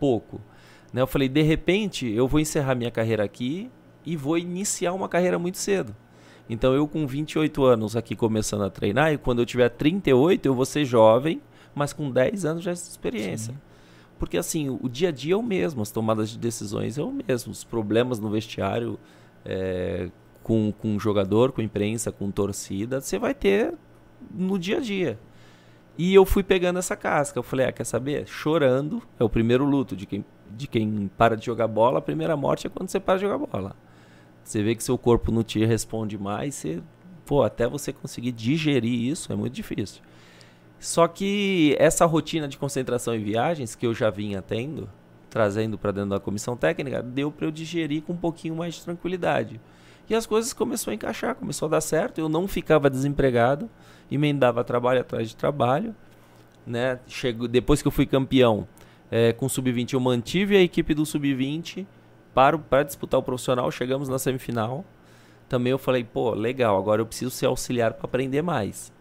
pouco. 0.00 0.40
Né? 0.92 1.02
Eu 1.02 1.06
falei, 1.06 1.28
de 1.28 1.42
repente, 1.42 2.10
eu 2.10 2.26
vou 2.26 2.40
encerrar 2.40 2.74
minha 2.74 2.90
carreira 2.90 3.22
aqui 3.22 3.70
e 4.04 4.16
vou 4.16 4.38
iniciar 4.38 4.94
uma 4.94 5.08
carreira 5.08 5.38
muito 5.38 5.58
cedo. 5.58 5.94
Então 6.48 6.74
eu 6.74 6.86
com 6.86 7.06
28 7.06 7.64
anos 7.64 7.96
aqui 7.96 8.14
começando 8.14 8.62
a 8.62 8.70
treinar 8.70 9.12
e 9.12 9.18
quando 9.18 9.40
eu 9.40 9.46
tiver 9.46 9.68
38 9.68 10.46
eu 10.46 10.54
vou 10.54 10.64
ser 10.64 10.84
jovem, 10.84 11.40
mas 11.74 11.92
com 11.92 12.10
10 12.10 12.44
anos 12.44 12.62
já 12.62 12.72
de 12.72 12.78
experiência. 12.78 13.52
Sim. 13.52 13.60
Porque 14.18 14.38
assim, 14.38 14.68
o 14.68 14.88
dia 14.88 15.08
a 15.08 15.12
dia 15.12 15.34
é 15.34 15.36
o 15.36 15.42
mesmo, 15.42 15.82
as 15.82 15.90
tomadas 15.90 16.30
de 16.30 16.38
decisões 16.38 16.96
é 16.96 17.02
o 17.02 17.12
mesmo, 17.12 17.52
os 17.52 17.64
problemas 17.64 18.18
no 18.18 18.30
vestiário 18.30 18.98
é, 19.44 20.08
com, 20.42 20.72
com 20.72 20.98
jogador, 20.98 21.52
com 21.52 21.60
imprensa, 21.60 22.10
com 22.10 22.30
torcida, 22.30 23.00
você 23.00 23.18
vai 23.18 23.34
ter 23.34 23.74
no 24.30 24.58
dia 24.58 24.78
a 24.78 24.80
dia. 24.80 25.18
E 25.98 26.14
eu 26.14 26.24
fui 26.26 26.42
pegando 26.42 26.78
essa 26.78 26.94
casca. 26.94 27.38
Eu 27.38 27.42
falei, 27.42 27.66
ah, 27.66 27.72
quer 27.72 27.84
saber? 27.84 28.26
Chorando 28.26 29.02
é 29.18 29.24
o 29.24 29.28
primeiro 29.28 29.64
luto 29.64 29.96
de 29.96 30.04
quem, 30.04 30.24
de 30.50 30.66
quem 30.66 31.10
para 31.16 31.36
de 31.36 31.46
jogar 31.46 31.66
bola. 31.66 31.98
A 31.98 32.02
primeira 32.02 32.36
morte 32.36 32.66
é 32.66 32.70
quando 32.70 32.90
você 32.90 33.00
para 33.00 33.16
de 33.16 33.22
jogar 33.22 33.38
bola. 33.38 33.74
Você 34.46 34.62
vê 34.62 34.76
que 34.76 34.84
seu 34.84 34.96
corpo 34.96 35.32
não 35.32 35.42
te 35.42 35.64
responde 35.64 36.16
mais, 36.16 36.54
você, 36.54 36.80
pô, 37.24 37.42
até 37.42 37.66
você 37.66 37.92
conseguir 37.92 38.30
digerir 38.30 39.10
isso 39.10 39.32
é 39.32 39.36
muito 39.36 39.52
difícil. 39.52 40.00
Só 40.78 41.08
que 41.08 41.74
essa 41.80 42.06
rotina 42.06 42.46
de 42.46 42.56
concentração 42.56 43.16
em 43.16 43.24
viagens 43.24 43.74
que 43.74 43.84
eu 43.84 43.92
já 43.92 44.08
vinha 44.08 44.40
tendo, 44.40 44.88
trazendo 45.28 45.76
para 45.76 45.90
dentro 45.90 46.10
da 46.10 46.20
comissão 46.20 46.56
técnica, 46.56 47.02
deu 47.02 47.32
para 47.32 47.44
eu 47.44 47.50
digerir 47.50 48.02
com 48.02 48.12
um 48.12 48.16
pouquinho 48.16 48.54
mais 48.54 48.76
de 48.76 48.84
tranquilidade. 48.84 49.60
E 50.08 50.14
as 50.14 50.26
coisas 50.26 50.52
começaram 50.52 50.92
a 50.92 50.94
encaixar, 50.94 51.34
começou 51.34 51.66
a 51.66 51.70
dar 51.70 51.80
certo. 51.80 52.20
Eu 52.20 52.28
não 52.28 52.46
ficava 52.46 52.88
desempregado, 52.88 53.68
emendava 54.08 54.62
trabalho 54.62 55.00
atrás 55.00 55.28
de 55.28 55.34
trabalho. 55.34 55.92
Né? 56.64 57.00
Chego, 57.08 57.48
depois 57.48 57.82
que 57.82 57.88
eu 57.88 57.92
fui 57.92 58.06
campeão 58.06 58.68
é, 59.10 59.32
com 59.32 59.46
o 59.46 59.50
Sub-20, 59.50 59.94
eu 59.94 60.00
mantive 60.00 60.56
a 60.56 60.60
equipe 60.60 60.94
do 60.94 61.04
Sub-20 61.04 61.84
para, 62.36 62.58
para 62.58 62.82
disputar 62.82 63.18
o 63.18 63.22
profissional. 63.22 63.70
Chegamos 63.70 64.10
na 64.10 64.18
semifinal. 64.18 64.84
Também 65.48 65.70
eu 65.70 65.78
falei, 65.78 66.04
pô, 66.04 66.34
legal, 66.34 66.76
agora 66.76 67.00
eu 67.00 67.06
preciso 67.06 67.30
ser 67.30 67.46
auxiliar 67.46 67.94
para 67.94 68.04
aprender 68.04 68.42
mais. 68.42 68.92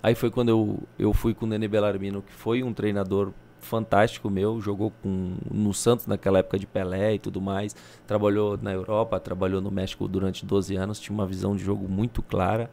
Aí 0.00 0.14
foi 0.14 0.30
quando 0.30 0.50
eu, 0.50 0.78
eu 0.96 1.12
fui 1.12 1.34
com 1.34 1.46
o 1.46 1.48
Nene 1.48 1.66
Bellarmino, 1.66 2.22
que 2.22 2.32
foi 2.32 2.62
um 2.62 2.72
treinador 2.72 3.32
fantástico 3.58 4.30
meu, 4.30 4.60
jogou 4.60 4.92
com, 5.02 5.34
no 5.50 5.74
Santos 5.74 6.06
naquela 6.06 6.38
época 6.38 6.60
de 6.60 6.66
Pelé 6.66 7.14
e 7.14 7.18
tudo 7.18 7.40
mais, 7.40 7.74
trabalhou 8.06 8.56
na 8.56 8.72
Europa, 8.72 9.18
trabalhou 9.18 9.60
no 9.60 9.70
México 9.70 10.06
durante 10.06 10.46
12 10.46 10.76
anos, 10.76 11.00
tinha 11.00 11.12
uma 11.12 11.26
visão 11.26 11.56
de 11.56 11.64
jogo 11.64 11.88
muito 11.88 12.22
clara 12.22 12.70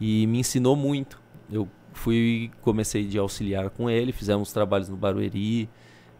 e 0.00 0.26
me 0.26 0.40
ensinou 0.40 0.74
muito. 0.74 1.22
Eu 1.50 1.68
fui, 1.92 2.50
comecei 2.60 3.06
de 3.06 3.18
auxiliar 3.18 3.70
com 3.70 3.88
ele, 3.88 4.12
fizemos 4.12 4.52
trabalhos 4.52 4.88
no 4.88 4.96
Barueri, 4.96 5.70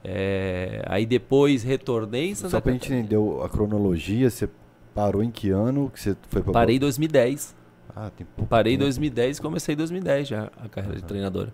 é, 0.04 0.82
aí 0.86 1.06
depois 1.06 1.62
retornei. 1.62 2.34
Só 2.34 2.60
pra 2.60 2.72
gente 2.72 2.92
entender 2.92 3.16
a 3.42 3.48
cronologia, 3.48 4.28
você 4.28 4.48
parou 4.94 5.22
em 5.22 5.30
que 5.30 5.50
ano 5.50 5.90
que 5.92 6.00
você 6.00 6.16
foi 6.28 6.42
pra 6.42 6.52
Parei 6.52 6.76
em 6.76 6.80
2010. 6.80 7.54
Ah, 7.94 8.10
tem 8.16 8.26
pouco 8.26 8.48
Parei 8.48 8.74
em 8.74 8.78
2010 8.78 9.38
e 9.38 9.42
comecei 9.42 9.74
em 9.74 9.76
2010 9.76 10.28
já 10.28 10.50
a 10.56 10.68
carreira 10.68 10.96
de 10.96 11.04
treinadora. 11.04 11.52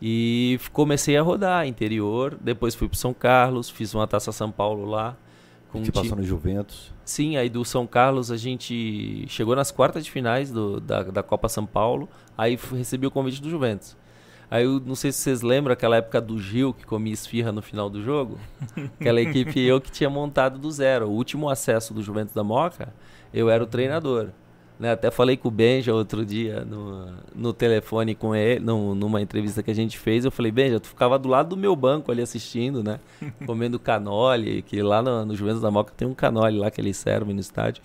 E 0.00 0.60
comecei 0.72 1.16
a 1.16 1.22
rodar 1.22 1.66
interior, 1.66 2.38
depois 2.40 2.74
fui 2.74 2.88
para 2.88 2.98
São 2.98 3.14
Carlos, 3.14 3.70
fiz 3.70 3.94
uma 3.94 4.06
Taça 4.06 4.30
São 4.30 4.50
Paulo 4.50 4.84
lá. 4.84 5.16
Com 5.70 5.82
que 5.82 5.90
passou 5.90 6.16
no 6.16 6.22
Juventus. 6.22 6.92
Sim, 7.04 7.36
aí 7.36 7.48
do 7.48 7.64
São 7.64 7.86
Carlos 7.86 8.30
a 8.30 8.36
gente 8.36 9.26
chegou 9.28 9.56
nas 9.56 9.70
quartas 9.70 10.04
de 10.04 10.10
finais 10.10 10.50
do, 10.50 10.80
da, 10.80 11.02
da 11.02 11.22
Copa 11.22 11.48
São 11.48 11.66
Paulo, 11.66 12.08
aí 12.36 12.58
recebi 12.72 13.06
o 13.06 13.10
convite 13.10 13.42
do 13.42 13.50
Juventus. 13.50 13.96
Aí 14.50 14.64
eu 14.64 14.80
não 14.80 14.94
sei 14.94 15.10
se 15.10 15.18
vocês 15.18 15.42
lembram 15.42 15.72
aquela 15.72 15.96
época 15.96 16.20
do 16.20 16.38
Gil 16.38 16.72
que 16.72 16.86
comia 16.86 17.12
esfirra 17.12 17.50
no 17.50 17.60
final 17.60 17.90
do 17.90 18.02
jogo. 18.02 18.38
Aquela 19.00 19.20
equipe 19.20 19.60
eu 19.60 19.80
que 19.80 19.90
tinha 19.90 20.08
montado 20.08 20.58
do 20.58 20.70
zero. 20.70 21.08
O 21.08 21.12
último 21.12 21.48
acesso 21.48 21.92
do 21.92 22.02
Juventus 22.02 22.32
da 22.32 22.44
Moca, 22.44 22.94
eu 23.34 23.50
era 23.50 23.62
o 23.62 23.66
treinador. 23.66 24.28
Né? 24.78 24.92
Até 24.92 25.10
falei 25.10 25.36
com 25.36 25.48
o 25.48 25.50
Benja 25.50 25.94
outro 25.94 26.24
dia 26.24 26.64
no, 26.64 27.12
no 27.34 27.52
telefone 27.52 28.14
com 28.14 28.36
ele, 28.36 28.60
no, 28.60 28.94
numa 28.94 29.20
entrevista 29.20 29.62
que 29.62 29.70
a 29.70 29.74
gente 29.74 29.98
fez. 29.98 30.24
Eu 30.24 30.30
falei, 30.30 30.52
Benja, 30.52 30.78
tu 30.78 30.88
ficava 30.88 31.18
do 31.18 31.28
lado 31.28 31.50
do 31.50 31.56
meu 31.56 31.74
banco 31.74 32.12
ali 32.12 32.22
assistindo, 32.22 32.84
né? 32.84 33.00
Comendo 33.46 33.78
canole, 33.78 34.62
que 34.62 34.80
lá 34.82 35.02
no, 35.02 35.24
no 35.24 35.34
Juventus 35.34 35.62
da 35.62 35.70
Moca 35.70 35.92
tem 35.96 36.06
um 36.06 36.14
canole 36.14 36.58
lá 36.58 36.70
que 36.70 36.80
eles 36.80 36.96
servem 36.96 37.34
no 37.34 37.40
estádio. 37.40 37.82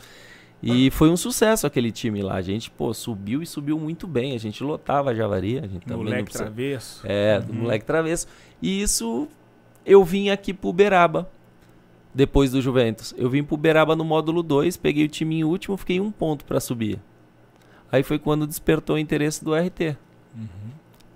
E 0.62 0.92
foi 0.92 1.10
um 1.10 1.18
sucesso 1.18 1.66
aquele 1.66 1.92
time 1.92 2.22
lá. 2.22 2.36
A 2.36 2.42
gente, 2.42 2.70
pô, 2.70 2.94
subiu 2.94 3.42
e 3.42 3.48
subiu 3.48 3.80
muito 3.80 4.08
bem. 4.08 4.36
A 4.36 4.38
gente 4.38 4.64
lotava 4.64 5.10
a 5.10 5.16
Javari. 5.16 5.58
A 5.58 5.68
gente 5.68 5.90
moleque 5.90 6.24
precisa... 6.24 6.44
travesso. 6.44 7.02
É, 7.04 7.40
do 7.40 7.52
uhum. 7.52 7.60
moleque 7.62 7.86
travesso. 7.86 8.28
E 8.62 8.82
isso 8.82 9.28
eu 9.86 10.04
vim 10.04 10.30
aqui 10.30 10.54
pro 10.54 10.70
Uberaba 10.70 11.28
depois 12.14 12.52
do 12.52 12.62
Juventus. 12.62 13.14
Eu 13.18 13.30
vim 13.30 13.44
pro 13.44 13.56
Uberaba 13.56 13.96
no 13.96 14.04
módulo 14.04 14.44
2, 14.44 14.78
peguei 14.78 15.06
o 15.06 15.08
time 15.08 15.40
em 15.40 15.44
último, 15.44 15.76
fiquei 15.78 16.00
um 16.00 16.12
ponto 16.12 16.46
para 16.46 16.60
subir. 16.60 17.00
Aí 17.92 18.04
foi 18.04 18.20
quando 18.20 18.46
despertou 18.46 18.96
o 18.96 19.00
interesse 19.00 19.44
do 19.44 19.54
RT. 19.54 19.98
Uhum. 20.36 20.48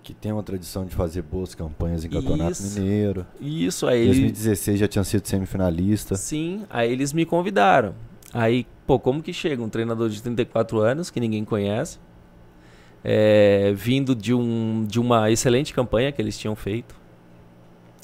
Que 0.04 0.14
tem 0.14 0.32
uma 0.32 0.44
tradição 0.44 0.86
de 0.86 0.94
fazer 0.94 1.22
boas 1.22 1.56
campanhas 1.56 2.04
em 2.04 2.10
Campeonato 2.10 2.52
isso, 2.52 2.80
Mineiro. 2.80 3.26
Isso, 3.40 3.88
aí. 3.88 4.04
Em 4.04 4.08
2016 4.08 4.80
já 4.80 4.88
tinha 4.88 5.04
sido 5.04 5.26
semifinalista. 5.26 6.16
Sim, 6.16 6.64
aí 6.70 6.92
eles 6.92 7.12
me 7.14 7.26
convidaram. 7.26 7.96
Aí, 8.38 8.68
pô, 8.86 9.00
como 9.00 9.24
que 9.24 9.32
chega 9.32 9.64
um 9.64 9.70
treinador 9.70 10.10
de 10.10 10.22
34 10.22 10.82
anos, 10.82 11.10
que 11.10 11.22
ninguém 11.22 11.46
conhece, 11.46 11.98
é, 13.02 13.72
vindo 13.74 14.14
de, 14.14 14.34
um, 14.34 14.84
de 14.86 15.00
uma 15.00 15.32
excelente 15.32 15.74
campanha 15.74 16.12
que 16.12 16.22
eles 16.22 16.38
tinham 16.38 16.54
feito. 16.54 16.94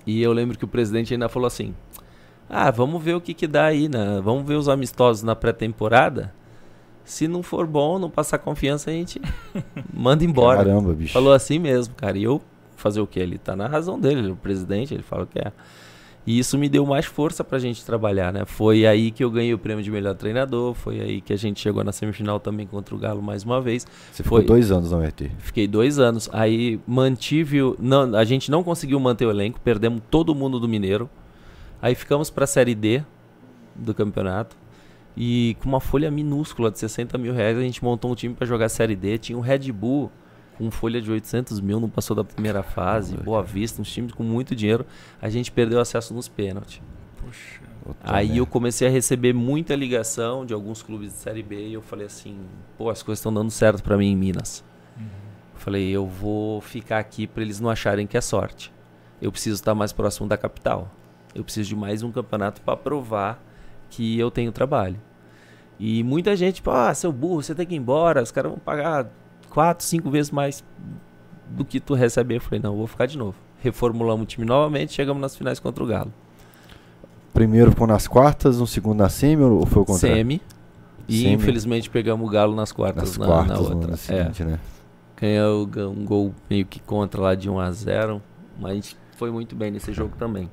E 0.08 0.22
eu 0.22 0.32
lembro 0.32 0.58
que 0.58 0.64
o 0.64 0.68
presidente 0.70 1.14
ainda 1.14 1.28
falou 1.28 1.48
assim: 1.48 1.76
ah, 2.50 2.72
vamos 2.72 3.04
ver 3.04 3.14
o 3.14 3.20
que, 3.20 3.34
que 3.34 3.46
dá 3.46 3.66
aí, 3.66 3.90
né? 3.90 4.22
Vamos 4.24 4.48
ver 4.48 4.56
os 4.56 4.70
amistosos 4.70 5.22
na 5.22 5.36
pré-temporada. 5.36 6.34
Se 7.04 7.28
não 7.28 7.44
for 7.44 7.68
bom, 7.68 8.00
não 8.00 8.10
passar 8.10 8.38
confiança, 8.38 8.90
a 8.90 8.94
gente 8.94 9.22
manda 9.94 10.24
embora. 10.24 10.64
Caramba, 10.64 10.94
bicho. 10.94 11.12
Falou 11.12 11.34
assim 11.34 11.60
mesmo, 11.60 11.94
cara. 11.94 12.18
E 12.18 12.24
eu 12.24 12.42
fazer 12.78 13.02
o 13.02 13.06
que? 13.06 13.20
Ele 13.20 13.38
tá 13.38 13.54
na 13.54 13.68
razão 13.68 14.00
dele, 14.00 14.22
ele 14.22 14.30
é 14.30 14.32
o 14.32 14.38
presidente, 14.38 14.94
ele 14.94 15.04
fala 15.04 15.24
o 15.24 15.28
que 15.28 15.40
é. 15.40 15.52
E 16.26 16.38
isso 16.38 16.58
me 16.58 16.70
deu 16.70 16.86
mais 16.86 17.06
força 17.06 17.44
pra 17.44 17.58
gente 17.58 17.84
trabalhar, 17.84 18.32
né? 18.32 18.46
Foi 18.46 18.86
aí 18.86 19.10
que 19.10 19.24
eu 19.24 19.32
ganhei 19.32 19.54
o 19.54 19.58
prêmio 19.58 19.84
de 19.84 19.90
melhor 19.90 20.14
treinador, 20.16 20.76
foi 20.76 21.02
aí 21.02 21.22
que 21.22 21.34
a 21.34 21.36
gente 21.36 21.60
chegou 21.60 21.84
na 21.84 21.92
semifinal 21.92 22.40
também 22.40 22.68
contra 22.68 22.94
o 22.94 22.98
Galo 22.98 23.22
mais 23.22 23.44
uma 23.44 23.60
vez. 23.60 23.88
Você 24.12 24.22
foi... 24.22 24.42
ficou 24.42 24.56
dois 24.56 24.72
anos 24.72 24.92
na 24.92 24.98
URT? 24.98 25.32
Fiquei 25.40 25.68
dois 25.68 25.98
anos. 25.98 26.30
Aí 26.32 26.80
mantive 26.88 27.64
o... 27.64 27.76
Não, 27.80 28.16
a 28.16 28.24
gente 28.24 28.52
não 28.52 28.64
conseguiu 28.64 29.00
manter 29.00 29.26
o 29.26 29.32
elenco, 29.32 29.60
perdemos 29.62 30.02
todo 30.12 30.36
mundo 30.36 30.60
do 30.60 30.68
Mineiro. 30.68 31.10
Aí 31.82 31.96
ficamos 31.96 32.30
para 32.30 32.44
a 32.44 32.48
Série 32.48 32.76
D 32.76 33.04
do 33.76 33.94
campeonato. 33.94 34.56
E 35.18 35.58
com 35.60 35.68
uma 35.68 35.80
folha 35.80 36.12
minúscula 36.12 36.70
de 36.70 36.78
60 36.78 37.18
mil 37.18 37.34
reais, 37.34 37.58
a 37.58 37.62
gente 37.62 37.84
montou 37.84 38.12
um 38.12 38.16
time 38.16 38.36
para 38.36 38.46
jogar 38.46 38.68
a 38.68 38.70
Série 38.70 38.96
D. 38.96 39.18
Tinha 39.18 39.38
um 39.38 39.42
Red 39.42 39.72
Bull 39.72 40.12
com 40.62 40.70
folha 40.70 41.02
de 41.02 41.12
800 41.12 41.60
mil, 41.60 41.80
não 41.80 41.90
passou 41.90 42.16
da 42.16 42.24
primeira 42.24 42.62
fase. 42.62 43.18
Boa 43.18 43.42
Vista, 43.42 43.82
uns 43.82 43.92
times 43.92 44.12
com 44.12 44.22
muito 44.22 44.56
dinheiro. 44.56 44.86
A 45.20 45.28
gente 45.28 45.52
perdeu 45.52 45.80
acesso 45.80 46.14
nos 46.14 46.28
pênaltis. 46.28 46.80
Puxa. 47.18 47.62
Aí 48.04 48.38
eu 48.38 48.46
comecei 48.46 48.88
a 48.88 48.92
receber 48.92 49.34
muita 49.34 49.76
ligação 49.76 50.46
de 50.46 50.54
alguns 50.54 50.84
clubes 50.84 51.14
de 51.14 51.18
Série 51.18 51.42
B 51.42 51.70
e 51.70 51.74
eu 51.74 51.82
falei 51.82 52.06
assim, 52.06 52.38
pô, 52.78 52.92
as 52.92 53.02
coisas 53.02 53.18
estão 53.18 53.34
dando 53.34 53.50
certo 53.50 53.82
para 53.82 53.98
mim 53.98 54.12
em 54.12 54.16
Minas. 54.16 54.64
Uhum. 54.96 55.06
Falei, 55.56 55.90
eu 55.90 56.06
vou 56.06 56.62
ficar 56.62 57.00
aqui 57.00 57.26
para 57.26 57.42
eles 57.42 57.60
não 57.60 57.68
acharem 57.72 58.06
que 58.06 58.16
é 58.16 58.22
sorte. 58.22 58.72
Eu 59.20 59.32
preciso 59.32 59.56
estar 59.56 59.74
mais 59.74 59.92
próximo 59.92 60.28
da 60.28 60.38
capital. 60.38 60.92
Eu 61.34 61.44
preciso 61.44 61.70
de 61.70 61.76
mais 61.76 62.04
um 62.04 62.12
campeonato 62.12 62.62
para 62.62 62.78
provar 62.78 63.44
que 63.90 64.20
eu 64.20 64.30
tenho 64.30 64.52
trabalho. 64.52 65.02
E 65.80 66.04
muita 66.04 66.36
gente, 66.36 66.58
tipo, 66.58 66.70
ah, 66.70 66.94
seu 66.94 67.12
burro, 67.12 67.42
você 67.42 67.56
tem 67.56 67.66
que 67.66 67.74
ir 67.74 67.80
embora, 67.80 68.22
os 68.22 68.32
caras 68.32 68.52
vão 68.52 68.60
pagar 68.60 69.10
quatro, 69.52 69.86
cinco 69.86 70.10
vezes 70.10 70.32
mais 70.32 70.64
do 71.50 71.64
que 71.64 71.80
tu 71.80 71.94
receber. 71.94 72.38
Eu 72.38 72.42
falei, 72.42 72.60
não, 72.60 72.76
vou 72.76 72.88
ficar 72.88 73.06
de 73.06 73.18
novo. 73.18 73.36
Reformulamos 73.60 74.24
o 74.24 74.26
time 74.26 74.46
novamente, 74.46 74.94
chegamos 74.94 75.22
nas 75.22 75.36
finais 75.36 75.60
contra 75.60 75.84
o 75.84 75.88
Galo. 75.88 76.12
Primeiro 77.34 77.72
ficou 77.72 77.88
nas 77.88 78.08
quartas, 78.08 78.60
um 78.60 78.66
segundo 78.66 78.98
na 78.98 79.10
semi 79.10 79.44
ou 79.44 79.66
foi 79.66 79.84
o 79.84 79.86
contrário? 79.86 80.18
Semi. 80.18 80.42
E 81.08 81.22
semi. 81.22 81.34
infelizmente 81.34 81.90
pegamos 81.90 82.28
o 82.28 82.32
Galo 82.32 82.56
nas 82.56 82.72
quartas, 82.72 83.18
nas 83.18 83.18
na, 83.18 83.26
quartas 83.26 83.70
na 83.70 83.76
outra. 83.76 83.98
Seguinte, 83.98 84.42
é. 84.42 84.46
né? 84.46 84.60
Ganhou 85.16 85.70
um 85.92 86.04
gol 86.04 86.34
meio 86.50 86.66
que 86.66 86.80
contra 86.80 87.22
lá 87.22 87.36
de 87.36 87.50
1 87.50 87.60
a 87.60 87.72
0 87.72 88.22
mas 88.60 88.96
foi 89.18 89.32
muito 89.32 89.56
bem 89.56 89.72
nesse 89.72 89.94
jogo 89.94 90.16
também. 90.18 90.50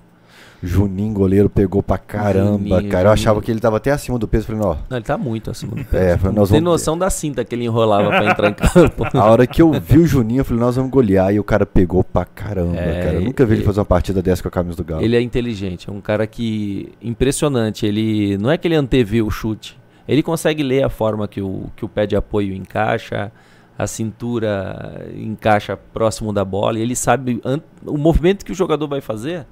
Juninho, 0.63 1.15
goleiro, 1.15 1.49
pegou 1.49 1.83
pra 1.83 1.97
caramba, 1.99 2.59
Juninho, 2.59 2.71
cara. 2.71 2.83
Eu 2.83 2.91
Juninho. 2.91 3.13
achava 3.13 3.41
que 3.41 3.51
ele 3.51 3.61
tava 3.61 3.77
até 3.77 3.93
acima 3.93 4.19
do 4.19 4.27
peso. 4.27 4.47
Falei, 4.47 4.61
ó. 4.63 4.77
Não, 4.91 4.97
ele 4.97 5.05
tá 5.05 5.17
muito 5.17 5.51
acima 5.51 5.77
do 5.77 5.85
peso. 5.87 6.03
É, 6.03 6.17
falei, 6.17 6.37
nós 6.37 6.51
Tem 6.51 6.61
vamos... 6.61 6.73
noção 6.73 6.99
da 6.99 7.09
cinta 7.11 7.45
que 7.45 7.55
ele 7.55 7.65
enrolava 7.65 8.09
pra 8.09 8.25
entrar 8.25 8.51
em 8.51 8.55
campo. 8.59 9.05
A 9.17 9.25
hora 9.25 9.47
que 9.47 9.63
eu 9.63 9.73
vi 9.73 9.99
o 9.99 10.07
Juninho, 10.07 10.41
eu 10.41 10.45
falei, 10.45 10.61
nós 10.61 10.75
vamos 10.77 10.91
golear. 10.91 11.33
E 11.33 11.39
o 11.39 11.45
cara 11.45 11.65
pegou 11.65 12.03
pra 12.03 12.25
caramba, 12.25 12.77
é, 12.77 13.03
cara. 13.03 13.15
Eu 13.15 13.21
nunca 13.21 13.45
vi 13.47 13.53
ele, 13.53 13.61
ele 13.61 13.67
fazer 13.67 13.79
uma 13.79 13.87
partida 13.87 14.21
dessa 14.21 14.43
com 14.43 14.49
a 14.49 14.51
camisa 14.51 14.77
do 14.77 14.85
Galo. 14.85 15.03
Ele 15.03 15.17
é 15.17 15.21
inteligente, 15.21 15.89
é 15.89 15.93
um 15.93 16.01
cara 16.01 16.27
que. 16.27 16.93
impressionante. 17.01 17.87
Ele. 17.87 18.37
Não 18.39 18.51
é 18.51 18.59
que 18.59 18.67
ele 18.67 18.75
anteviu 18.75 19.27
o 19.27 19.31
chute. 19.31 19.79
Ele 20.09 20.23
consegue 20.23 20.63
ler 20.63 20.83
a 20.83 20.89
forma 20.89 21.29
que 21.29 21.41
o, 21.41 21.67
que 21.77 21.85
o 21.85 21.89
pé 21.89 22.07
de 22.07 22.17
apoio 22.17 22.55
encaixa, 22.55 23.31
a 23.79 23.87
cintura 23.87 25.07
encaixa 25.15 25.77
próximo 25.77 26.33
da 26.33 26.45
bola, 26.45 26.79
e 26.79 26.83
ele 26.83 26.97
sabe 26.97 27.41
o 27.85 27.99
movimento 27.99 28.45
que 28.45 28.51
o 28.51 28.55
jogador 28.55 28.89
vai 28.89 29.01
fazer, 29.03 29.47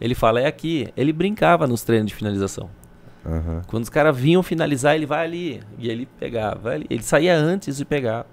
ele 0.00 0.14
fala, 0.14 0.40
é 0.40 0.46
aqui. 0.46 0.88
Ele 0.96 1.12
brincava 1.12 1.66
nos 1.66 1.82
treinos 1.82 2.08
de 2.08 2.14
finalização. 2.14 2.70
Aham. 3.26 3.62
Quando 3.66 3.82
os 3.82 3.90
caras 3.90 4.16
vinham 4.16 4.42
finalizar, 4.42 4.94
ele 4.94 5.06
vai 5.06 5.24
ali. 5.24 5.60
E 5.78 5.88
ele 5.88 6.06
pegava. 6.18 6.70
ali. 6.70 6.86
Ele 6.88 7.02
saía 7.02 7.36
antes 7.36 7.76
de 7.76 7.84
pegar. 7.84 8.26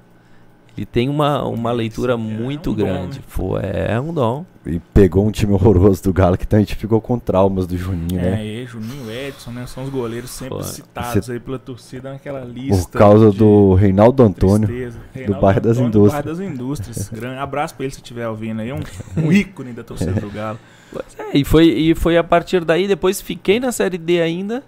Ele 0.78 0.86
tem 0.86 1.08
uma, 1.08 1.42
uma 1.48 1.72
leitura 1.72 2.18
muito 2.18 2.72
um 2.72 2.74
dom, 2.74 2.84
grande. 2.84 3.20
né? 3.20 3.26
Pô, 3.34 3.58
é 3.58 4.00
um 4.00 4.14
dom. 4.14 4.46
E 4.66 4.78
pegou 4.94 5.26
um 5.26 5.32
time 5.32 5.54
horroroso 5.54 6.04
do 6.04 6.12
Galo 6.12 6.38
que 6.38 6.44
então 6.44 6.58
a 6.58 6.62
gente 6.62 6.76
ficou 6.76 7.00
com 7.00 7.18
traumas 7.18 7.66
do 7.66 7.78
Juninho, 7.78 8.22
né? 8.22 8.42
É, 8.42 8.46
e 8.46 8.66
Juninho 8.66 9.10
e 9.10 9.28
Edson, 9.28 9.52
né? 9.52 9.66
São 9.68 9.86
os 9.86 9.90
goleiros 9.90 10.32
sempre 10.32 10.58
Pô, 10.58 10.64
citados 10.64 11.30
aí 11.30 11.40
pela 11.40 11.58
torcida 11.58 12.12
naquela 12.12 12.42
lista. 12.42 12.92
Por 12.92 12.98
causa 12.98 13.32
de 13.32 13.38
do 13.38 13.74
Reinaldo 13.76 14.22
Antônio. 14.22 14.68
tristeza. 14.68 15.00
Reinaldo 15.14 15.42
bairro 15.42 15.62
das 15.62 15.78
Antônio, 15.78 15.92
do 15.92 15.98
Indústrias. 16.00 16.26
bairro 16.26 16.38
das 16.40 16.54
Indústrias. 16.54 17.10
Grande 17.14 17.40
abraço 17.40 17.76
pra 17.76 17.86
ele 17.86 17.94
se 17.94 18.00
estiver 18.02 18.28
ouvindo 18.28 18.60
aí. 18.62 18.74
Um, 18.74 18.80
um 19.16 19.32
ícone 19.32 19.72
da 19.72 19.84
torcida 19.84 20.20
do 20.20 20.30
Galo. 20.30 20.60
Pois 21.04 21.20
é, 21.20 21.38
e 21.38 21.44
foi, 21.44 21.66
e 21.68 21.96
foi 21.96 22.18
a 22.18 22.24
partir 22.24 22.64
daí, 22.66 22.88
depois 22.88 23.22
fiquei 23.22 23.60
na 23.60 23.72
Série 23.72 23.98
D 23.98 24.22
ainda. 24.22 24.64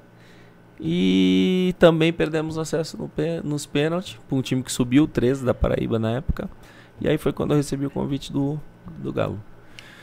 E 0.79 1.73
também 1.79 2.13
perdemos 2.13 2.57
acesso 2.57 2.97
no 2.97 3.09
pê- 3.09 3.41
nos 3.43 3.65
pênaltis 3.65 4.19
para 4.27 4.37
um 4.37 4.41
time 4.43 4.61
que 4.61 4.71
subiu, 4.71 5.07
13 5.07 5.43
da 5.43 5.53
Paraíba 5.53 5.97
na 5.97 6.11
época. 6.11 6.47
E 7.01 7.07
aí 7.07 7.17
foi 7.17 7.33
quando 7.33 7.51
eu 7.51 7.57
recebi 7.57 7.85
o 7.85 7.89
convite 7.89 8.31
do, 8.31 8.59
do 8.97 9.11
Galo. 9.11 9.39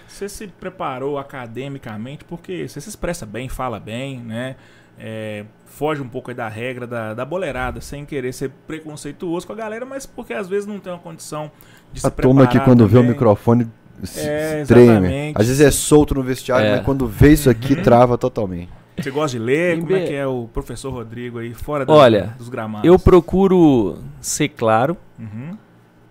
Você 0.09 0.28
se 0.28 0.49
preparou 0.49 1.16
academicamente 1.19 2.25
porque 2.25 2.66
você 2.69 2.81
se 2.81 2.88
expressa 2.88 3.25
bem, 3.25 3.49
fala 3.49 3.78
bem, 3.78 4.19
né? 4.21 4.57
É, 4.99 5.45
foge 5.66 6.00
um 6.02 6.09
pouco 6.09 6.31
aí 6.31 6.37
da 6.37 6.49
regra 6.49 6.87
da, 6.87 7.14
da 7.14 7.25
boleirada, 7.25 7.81
sem 7.81 8.04
querer 8.04 8.33
ser 8.33 8.50
preconceituoso 8.66 9.47
com 9.47 9.52
a 9.52 9.57
galera, 9.57 9.85
mas 9.85 10.07
porque 10.07 10.33
às 10.33 10.49
vezes 10.49 10.66
não 10.66 10.78
tem 10.78 10.93
uma 10.93 10.99
condição 11.00 11.50
de 11.93 12.00
se 12.00 12.07
A 12.07 12.11
turma 12.11 12.43
preparar 12.47 12.64
quando 12.64 12.87
vê 12.87 12.97
o 12.97 13.00
também. 13.00 13.12
microfone 13.12 13.69
É, 14.16 14.64
treme. 14.64 14.82
exatamente. 14.90 15.40
Às 15.40 15.46
vezes 15.46 15.60
é 15.66 15.70
solto 15.70 16.14
no 16.14 16.22
vestiário, 16.22 16.66
É. 16.66 16.76
mas 16.76 16.84
quando 16.84 17.06
vê 17.06 17.32
isso 17.32 17.48
aqui, 17.48 17.74
Uhum. 17.74 17.82
trava 17.82 18.18
totalmente. 18.18 18.70
Você 18.98 19.10
gosta 19.10 19.36
de 19.38 19.42
ler? 19.44 19.76
Em 19.76 19.80
Como 19.80 19.96
é 19.96 20.06
que 20.06 20.12
é 20.14 20.26
o 20.26 20.48
professor 20.52 20.90
Rodrigo 20.92 21.38
aí, 21.38 21.52
fora 21.52 21.84
da- 21.84 21.92
Olha, 21.92 22.34
dos 22.38 22.48
gramados? 22.48 22.86
Eu 22.88 22.98
procuro 22.98 23.98
ser 24.20 24.48
claro 24.50 24.96
Uhum, 25.18 25.56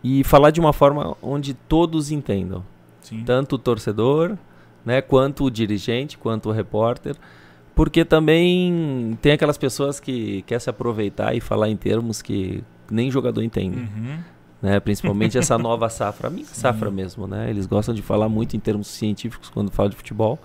e 0.04 0.24
falar 0.24 0.52
de 0.52 0.60
uma 0.60 0.74
forma 0.74 1.16
onde 1.22 1.54
todos 1.54 2.12
entendam. 2.12 2.64
sim. 3.02 3.22
tanto 3.26 3.56
o 3.56 3.60
torcedor, 3.60 4.38
né, 4.86 5.02
quanto 5.02 5.44
o 5.44 5.52
dirigente, 5.52 6.18
quanto 6.18 6.48
o 6.50 6.52
repórter, 6.54 7.16
porque 7.76 8.06
também 8.06 9.18
tem 9.22 9.34
aquelas 9.34 9.58
pessoas 9.58 10.00
que 10.00 10.42
quer 10.44 10.60
se 10.60 10.70
aproveitar 10.70 11.36
e 11.36 11.42
falar 11.42 11.70
em 11.70 11.76
termos 11.76 12.22
que 12.22 12.64
nem 12.90 13.12
jogador 13.12 13.42
entende, 13.44 13.78
Uhum. 13.80 14.18
Né, 14.64 14.80
principalmente 14.80 15.38
essa 15.38 15.58
nova 15.58 15.90
safra, 15.90 16.28
a 16.30 16.32
minha 16.32 16.46
Sim. 16.46 16.56
safra 16.56 16.90
mesmo, 16.90 17.28
né, 17.28 17.50
eles 17.50 17.66
gostam 17.68 17.94
de 17.94 18.02
falar 18.02 18.30
muito 18.30 18.56
em 18.56 18.60
termos 18.60 18.88
científicos 18.88 19.50
quando 19.50 19.70
falam 19.70 19.90
de 19.90 19.98
futebol 19.98 20.40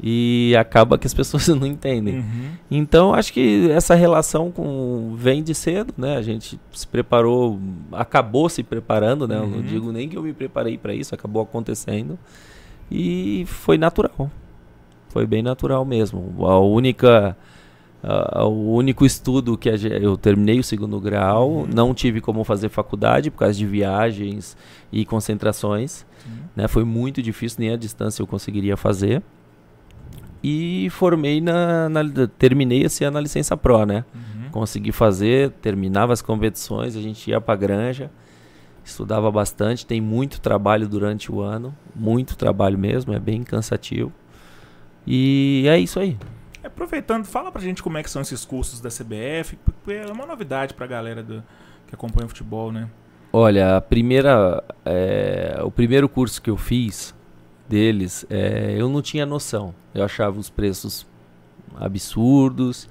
e 0.00 0.54
acaba 0.56 0.96
que 0.96 1.08
as 1.08 1.12
pessoas 1.12 1.48
não 1.48 1.66
entendem. 1.66 2.18
Uhum. 2.18 2.50
Então, 2.70 3.12
acho 3.12 3.32
que 3.32 3.68
essa 3.72 3.96
relação 3.96 4.48
com 4.52 5.14
vem 5.18 5.42
de 5.42 5.52
cedo, 5.56 5.92
né? 5.98 6.16
A 6.16 6.22
gente 6.22 6.58
se 6.72 6.86
preparou, 6.86 7.58
acabou 7.90 8.48
se 8.48 8.62
preparando, 8.62 9.26
né? 9.26 9.36
Eu 9.36 9.48
não 9.48 9.58
Uhum. 9.58 9.62
digo 9.64 9.90
nem 9.90 10.08
que 10.08 10.16
eu 10.16 10.22
me 10.22 10.32
preparei 10.32 10.78
para 10.78 10.94
isso, 10.94 11.16
acabou 11.16 11.42
acontecendo. 11.42 12.16
E 12.88 13.44
foi 13.48 13.76
natural. 13.76 14.30
Foi 15.08 15.26
bem 15.26 15.42
natural 15.42 15.84
mesmo. 15.84 16.32
A 16.46 16.60
única 16.60 17.36
a- 18.02 18.44
o 18.44 18.74
único 18.74 19.04
estudo 19.04 19.56
que 19.58 19.68
eu 19.68 20.16
terminei 20.16 20.58
o 20.58 20.64
segundo 20.64 21.00
grau, 21.00 21.50
Uhum. 21.50 21.66
não 21.74 21.92
tive 21.94 22.20
como 22.20 22.44
fazer 22.44 22.68
faculdade 22.68 23.30
por 23.30 23.38
causa 23.38 23.54
de 23.58 23.66
viagens 23.66 24.56
e 24.92 25.04
concentrações, 25.04 26.06
Sim. 26.18 26.30
né? 26.54 26.68
Foi 26.68 26.84
muito 26.84 27.20
difícil, 27.22 27.58
nem 27.60 27.70
a 27.72 27.76
distância 27.76 28.22
eu 28.22 28.26
conseguiria 28.26 28.76
fazer. 28.76 29.22
E 30.42 30.88
formei 30.90 31.40
na, 31.40 31.88
na 31.88 32.00
terminei 32.38 32.84
esse 32.84 33.02
ano 33.04 33.18
a 33.18 33.20
licença 33.20 33.56
pro, 33.56 33.84
né? 33.84 34.04
Uhum. 34.14 34.50
Consegui 34.52 34.92
fazer, 34.92 35.50
terminava 35.60 36.12
as 36.12 36.22
competições, 36.22 36.96
a 36.96 37.00
gente 37.00 37.28
ia 37.28 37.40
pra 37.40 37.56
granja, 37.56 38.08
estudava 38.84 39.30
bastante, 39.32 39.84
tem 39.84 40.00
muito 40.00 40.40
trabalho 40.40 40.88
durante 40.88 41.30
o 41.32 41.40
ano, 41.40 41.74
muito 41.94 42.36
trabalho 42.36 42.78
mesmo, 42.78 43.12
é 43.12 43.18
bem 43.18 43.42
cansativo. 43.42 44.12
E 45.06 45.64
é 45.66 45.78
isso 45.78 45.98
aí. 45.98 46.16
Aproveitando, 46.68 47.24
fala 47.24 47.50
pra 47.50 47.60
gente 47.60 47.82
como 47.82 47.98
é 47.98 48.02
que 48.02 48.10
são 48.10 48.22
esses 48.22 48.44
cursos 48.44 48.80
da 48.80 48.88
CBF, 48.88 49.56
porque 49.64 49.92
é 49.92 50.06
uma 50.12 50.24
novidade 50.26 50.72
pra 50.74 50.86
galera 50.86 51.22
do- 51.22 51.42
que 51.86 51.94
acompanha 51.94 52.26
o 52.26 52.28
futebol, 52.28 52.70
né? 52.70 52.88
Olha, 53.32 53.76
a 53.76 53.80
primeira, 53.80 54.62
é, 54.84 55.58
o 55.62 55.70
primeiro 55.70 56.08
curso 56.08 56.40
que 56.40 56.48
eu 56.50 56.56
fiz 56.56 57.14
deles, 57.68 58.24
é, 58.30 58.74
eu 58.78 58.88
não 58.88 59.02
tinha 59.02 59.26
noção. 59.26 59.74
Eu 59.94 60.04
achava 60.04 60.38
os 60.38 60.48
preços 60.48 61.06
absurdos, 61.76 62.88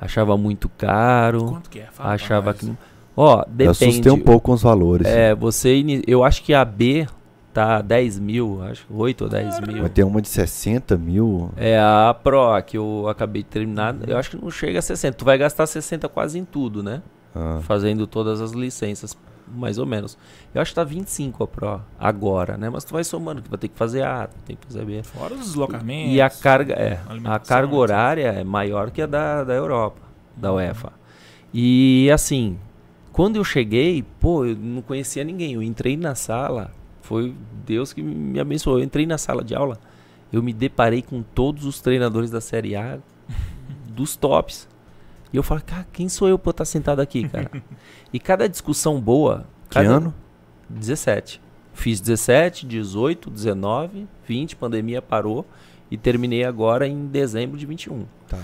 achava 0.00 0.36
muito 0.36 0.68
caro, 0.68 1.44
Quanto 1.46 1.70
que 1.70 1.80
é? 1.80 1.86
Fala 1.86 2.08
pra 2.08 2.14
achava 2.14 2.54
que, 2.54 2.72
ó, 3.16 3.40
Eu 3.40 3.44
depende. 3.48 3.70
assustei 3.70 4.12
um 4.12 4.20
pouco 4.20 4.46
com 4.46 4.52
os 4.52 4.62
valores. 4.62 5.06
É, 5.06 5.34
você, 5.34 5.84
eu 6.06 6.22
acho 6.24 6.42
que 6.42 6.52
a 6.54 6.64
B 6.64 7.06
tá 7.56 7.80
10 7.80 8.18
mil, 8.18 8.62
acho, 8.62 8.84
8 8.90 9.24
ou 9.24 9.30
10 9.30 9.60
mil. 9.60 9.80
Vai 9.80 9.88
ter 9.88 10.04
uma 10.04 10.20
de 10.20 10.28
60 10.28 10.98
mil. 10.98 11.50
É 11.56 11.78
a 11.78 12.14
Pro, 12.22 12.52
a 12.52 12.60
que 12.60 12.76
eu 12.76 13.08
acabei 13.08 13.42
de 13.42 13.48
terminar, 13.48 13.96
eu 14.06 14.18
acho 14.18 14.28
que 14.28 14.36
não 14.36 14.50
chega 14.50 14.78
a 14.78 14.82
60. 14.82 15.16
Tu 15.16 15.24
vai 15.24 15.38
gastar 15.38 15.66
60 15.66 16.06
quase 16.10 16.38
em 16.38 16.44
tudo, 16.44 16.82
né? 16.82 17.00
Ah, 17.34 17.60
Fazendo 17.62 18.06
todas 18.06 18.42
as 18.42 18.50
licenças, 18.52 19.16
mais 19.48 19.78
ou 19.78 19.86
menos. 19.86 20.18
Eu 20.54 20.60
acho 20.60 20.72
que 20.72 20.74
tá 20.74 20.84
25 20.84 21.44
a 21.44 21.46
Pro 21.46 21.80
agora, 21.98 22.58
né? 22.58 22.68
Mas 22.68 22.84
tu 22.84 22.92
vai 22.92 23.02
somando, 23.02 23.40
que 23.40 23.48
vai 23.48 23.58
ter 23.58 23.68
que 23.68 23.78
fazer 23.78 24.02
A, 24.02 24.28
tem 24.44 24.54
que 24.54 24.66
fazer 24.66 24.84
B. 24.84 25.02
Fora 25.02 25.32
os 25.32 25.40
deslocamentos. 25.40 26.12
E 26.12 26.20
a 26.20 26.28
carga, 26.28 26.74
é, 26.74 27.00
a 27.24 27.38
carga 27.38 27.68
etc. 27.68 27.78
horária 27.78 28.32
é 28.32 28.44
maior 28.44 28.90
que 28.90 29.00
a 29.00 29.06
da, 29.06 29.44
da 29.44 29.54
Europa, 29.54 30.02
da 30.36 30.52
UEFA. 30.52 30.92
E 31.54 32.10
assim, 32.12 32.58
quando 33.12 33.36
eu 33.36 33.44
cheguei, 33.44 34.04
pô, 34.20 34.44
eu 34.44 34.54
não 34.54 34.82
conhecia 34.82 35.24
ninguém. 35.24 35.54
Eu 35.54 35.62
entrei 35.62 35.96
na 35.96 36.14
sala, 36.14 36.70
foi 37.06 37.34
Deus 37.64 37.92
que 37.92 38.02
me 38.02 38.40
abençoou. 38.40 38.78
Eu 38.78 38.84
entrei 38.84 39.06
na 39.06 39.16
sala 39.16 39.44
de 39.44 39.54
aula, 39.54 39.78
eu 40.32 40.42
me 40.42 40.52
deparei 40.52 41.02
com 41.02 41.22
todos 41.22 41.64
os 41.64 41.80
treinadores 41.80 42.30
da 42.30 42.40
Série 42.40 42.74
A, 42.74 42.98
dos 43.88 44.16
tops. 44.16 44.68
E 45.32 45.36
eu 45.36 45.42
falei, 45.42 45.62
cara, 45.64 45.86
quem 45.92 46.08
sou 46.08 46.28
eu 46.28 46.38
pra 46.38 46.50
estar 46.50 46.64
sentado 46.64 47.00
aqui, 47.00 47.28
cara? 47.28 47.50
e 48.12 48.18
cada 48.18 48.48
discussão 48.48 49.00
boa. 49.00 49.46
que 49.68 49.74
cada- 49.74 49.88
ano? 49.96 50.14
17. 50.68 51.40
Fiz 51.72 52.00
17, 52.00 52.66
18, 52.66 53.30
19, 53.30 54.08
20, 54.26 54.56
pandemia 54.56 55.00
parou 55.02 55.46
e 55.90 55.96
terminei 55.96 56.42
agora 56.42 56.88
em 56.88 57.06
dezembro 57.06 57.56
de 57.58 57.66
21. 57.66 58.04
Tá. 58.26 58.38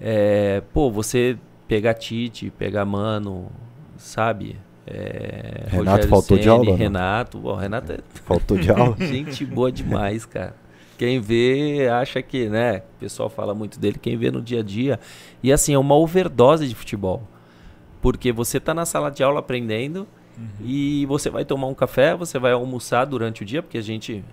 É, 0.00 0.62
pô, 0.72 0.90
você 0.90 1.36
pegar 1.66 1.94
Tite, 1.94 2.50
pegar 2.50 2.84
Mano, 2.84 3.50
sabe? 3.98 4.56
É, 4.86 5.66
Renato 5.68 5.90
Rogério 5.90 6.08
faltou 6.08 6.36
de 6.36 6.42
Ceni, 6.44 6.54
aula, 6.54 6.70
não? 6.70 6.76
Renato, 6.76 7.40
ó, 7.46 7.54
Renato 7.54 7.92
é 7.92 7.98
Faltou 8.24 8.58
de 8.58 8.70
aula. 8.70 8.96
gente 9.00 9.44
boa 9.44 9.72
demais, 9.72 10.26
cara. 10.26 10.54
Quem 10.98 11.20
vê 11.20 11.88
acha 11.88 12.22
que, 12.22 12.48
né? 12.48 12.82
O 12.96 13.00
pessoal 13.00 13.28
fala 13.28 13.54
muito 13.54 13.80
dele, 13.80 13.98
quem 14.00 14.16
vê 14.16 14.30
no 14.30 14.40
dia 14.40 14.60
a 14.60 14.62
dia. 14.62 15.00
E 15.42 15.52
assim, 15.52 15.74
é 15.74 15.78
uma 15.78 15.96
overdose 15.96 16.68
de 16.68 16.74
futebol. 16.74 17.22
Porque 18.00 18.30
você 18.30 18.60
tá 18.60 18.74
na 18.74 18.84
sala 18.84 19.10
de 19.10 19.22
aula 19.22 19.40
aprendendo 19.40 20.06
Uhum. 20.36 20.66
e 20.66 21.06
você 21.06 21.30
vai 21.30 21.44
tomar 21.44 21.68
um 21.68 21.74
café, 21.74 22.14
você 22.14 22.38
vai 22.38 22.52
almoçar 22.52 23.04
durante 23.04 23.42
o 23.42 23.44
dia, 23.44 23.62
porque 23.62 23.78
a 23.78 23.82
gente, 23.82 24.24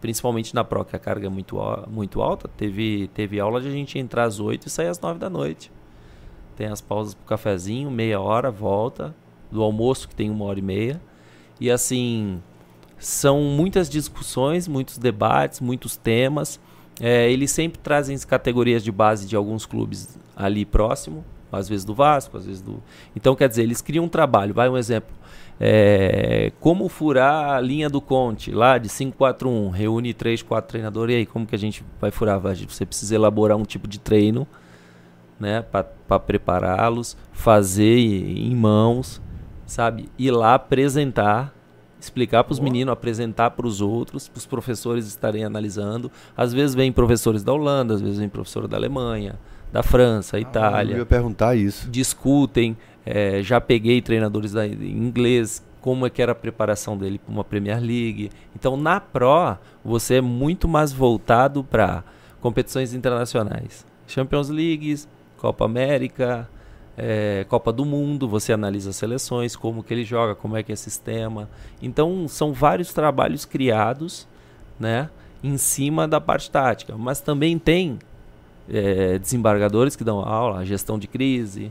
principalmente 0.00 0.54
na 0.54 0.62
Pro, 0.62 0.84
que 0.84 0.94
a 0.94 0.98
carga 0.98 1.26
é 1.26 1.30
muito, 1.30 1.56
muito 1.88 2.20
alta, 2.20 2.48
teve, 2.48 3.08
teve 3.14 3.40
aula 3.40 3.60
de 3.60 3.68
a 3.68 3.70
gente 3.70 3.98
entrar 3.98 4.24
às 4.24 4.38
8 4.38 4.66
e 4.66 4.70
sair 4.70 4.88
às 4.88 5.00
9 5.00 5.18
da 5.18 5.30
noite. 5.30 5.72
Tem 6.56 6.66
as 6.66 6.80
pausas 6.80 7.14
pro 7.14 7.24
cafezinho, 7.26 7.90
meia 7.90 8.20
hora, 8.20 8.50
volta. 8.50 9.14
Do 9.50 9.62
almoço, 9.62 10.08
que 10.08 10.14
tem 10.14 10.30
uma 10.30 10.44
hora 10.44 10.58
e 10.58 10.62
meia. 10.62 11.00
E 11.60 11.70
assim, 11.70 12.40
são 12.98 13.42
muitas 13.42 13.88
discussões, 13.88 14.66
muitos 14.68 14.98
debates, 14.98 15.60
muitos 15.60 15.96
temas. 15.96 16.60
É, 17.00 17.30
eles 17.30 17.50
sempre 17.50 17.78
trazem 17.78 18.14
as 18.14 18.24
categorias 18.24 18.82
de 18.82 18.90
base 18.90 19.26
de 19.26 19.36
alguns 19.36 19.66
clubes 19.66 20.18
ali 20.34 20.64
próximo, 20.64 21.24
às 21.52 21.68
vezes 21.68 21.84
do 21.84 21.94
Vasco, 21.94 22.36
às 22.36 22.46
vezes 22.46 22.62
do. 22.62 22.82
Então, 23.14 23.34
quer 23.34 23.48
dizer, 23.48 23.62
eles 23.62 23.80
criam 23.82 24.06
um 24.06 24.08
trabalho. 24.08 24.54
Vai 24.54 24.68
um 24.68 24.76
exemplo. 24.76 25.14
É, 25.58 26.52
como 26.60 26.88
furar 26.88 27.54
a 27.54 27.60
linha 27.60 27.88
do 27.88 28.00
Conte, 28.00 28.50
lá 28.50 28.76
de 28.76 28.90
5-4-1, 28.90 29.70
reúne 29.70 30.12
3, 30.12 30.42
4 30.42 30.68
treinadores, 30.68 31.14
e 31.14 31.18
aí 31.18 31.26
como 31.26 31.46
que 31.46 31.54
a 31.54 31.58
gente 31.58 31.82
vai 31.98 32.10
furar? 32.10 32.38
Você 32.38 32.84
precisa 32.84 33.14
elaborar 33.14 33.56
um 33.56 33.64
tipo 33.64 33.88
de 33.88 33.98
treino 33.98 34.46
né, 35.40 35.62
para 35.62 36.18
prepará-los, 36.18 37.16
fazer 37.32 37.98
em 37.98 38.54
mãos, 38.54 39.20
sabe? 39.66 40.08
Ir 40.18 40.30
lá 40.30 40.54
apresentar, 40.54 41.52
explicar 42.00 42.44
para 42.44 42.52
os 42.52 42.60
meninos, 42.60 42.92
apresentar 42.92 43.50
para 43.50 43.66
os 43.66 43.80
outros, 43.80 44.28
para 44.28 44.38
os 44.38 44.46
professores 44.46 45.06
estarem 45.06 45.44
analisando. 45.44 46.10
Às 46.36 46.52
vezes 46.52 46.74
vem 46.74 46.92
professores 46.92 47.42
da 47.42 47.52
Holanda, 47.52 47.94
às 47.94 48.00
vezes 48.00 48.18
vem 48.18 48.28
professor 48.28 48.66
da 48.68 48.76
Alemanha, 48.76 49.34
da 49.72 49.82
França, 49.82 50.36
Eu 50.36 50.42
Itália 50.42 50.96
ia 50.96 51.06
perguntar 51.06 51.54
isso. 51.56 51.90
discutem. 51.90 52.76
eh, 53.04 53.42
já 53.42 53.60
peguei 53.60 54.00
treinadores 54.00 54.52
da, 54.52 54.66
em 54.66 54.96
inglês 54.96 55.64
como 55.80 56.04
é 56.06 56.10
que 56.10 56.20
era 56.20 56.32
a 56.32 56.34
preparação 56.34 56.96
dele 56.98 57.18
para 57.18 57.32
uma 57.32 57.44
Premier 57.44 57.78
League. 57.80 58.30
Então, 58.56 58.76
na 58.76 58.98
Pro, 59.00 59.56
você 59.84 60.16
é 60.16 60.20
muito 60.20 60.66
mais 60.66 60.92
voltado 60.92 61.62
para 61.62 62.02
competições 62.40 62.92
internacionais. 62.92 63.86
Champions 64.08 64.48
Leagues, 64.48 65.06
Copa 65.36 65.64
América, 65.64 66.48
é, 66.96 67.44
Copa 67.48 67.72
do 67.72 67.84
Mundo, 67.84 68.28
você 68.28 68.52
analisa 68.52 68.90
as 68.90 68.96
seleções, 68.96 69.54
como 69.54 69.82
que 69.82 69.92
ele 69.92 70.04
joga, 70.04 70.34
como 70.34 70.56
é 70.56 70.62
que 70.62 70.72
é 70.72 70.74
o 70.74 70.78
sistema. 70.78 71.48
Então, 71.82 72.26
são 72.26 72.52
vários 72.52 72.92
trabalhos 72.92 73.44
criados, 73.44 74.26
né, 74.80 75.10
em 75.42 75.58
cima 75.58 76.08
da 76.08 76.20
parte 76.20 76.50
tática. 76.50 76.96
Mas 76.96 77.20
também 77.20 77.58
tem 77.58 77.98
é, 78.68 79.18
desembargadores 79.18 79.94
que 79.94 80.02
dão 80.02 80.20
aula, 80.20 80.64
gestão 80.64 80.98
de 80.98 81.06
crise. 81.06 81.64
Uhum. 81.64 81.70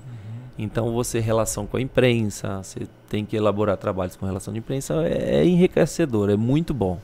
Então, 0.57 0.93
você, 0.93 1.19
relação 1.19 1.65
com 1.65 1.77
a 1.77 1.81
imprensa, 1.81 2.61
você 2.61 2.87
tem 3.09 3.25
que 3.25 3.35
elaborar 3.35 3.77
trabalhos 3.77 4.15
com 4.15 4.25
relação 4.25 4.53
de 4.53 4.59
imprensa, 4.59 4.93
é, 5.05 5.37
é 5.37 5.45
enriquecedor, 5.45 6.29
é 6.29 6.35
muito 6.35 6.73
bom. 6.73 6.99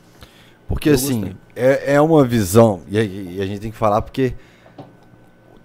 Porque, 0.67 0.89
Eu 0.89 0.93
assim, 0.93 1.35
é, 1.53 1.95
é 1.95 2.01
uma 2.01 2.23
visão, 2.23 2.81
e 2.87 2.97
a, 2.97 3.03
e 3.03 3.41
a, 3.41 3.45
gente 3.45 3.59
tem 3.59 3.71
que 3.71 3.77
falar 3.77 4.01
porque 4.01 4.33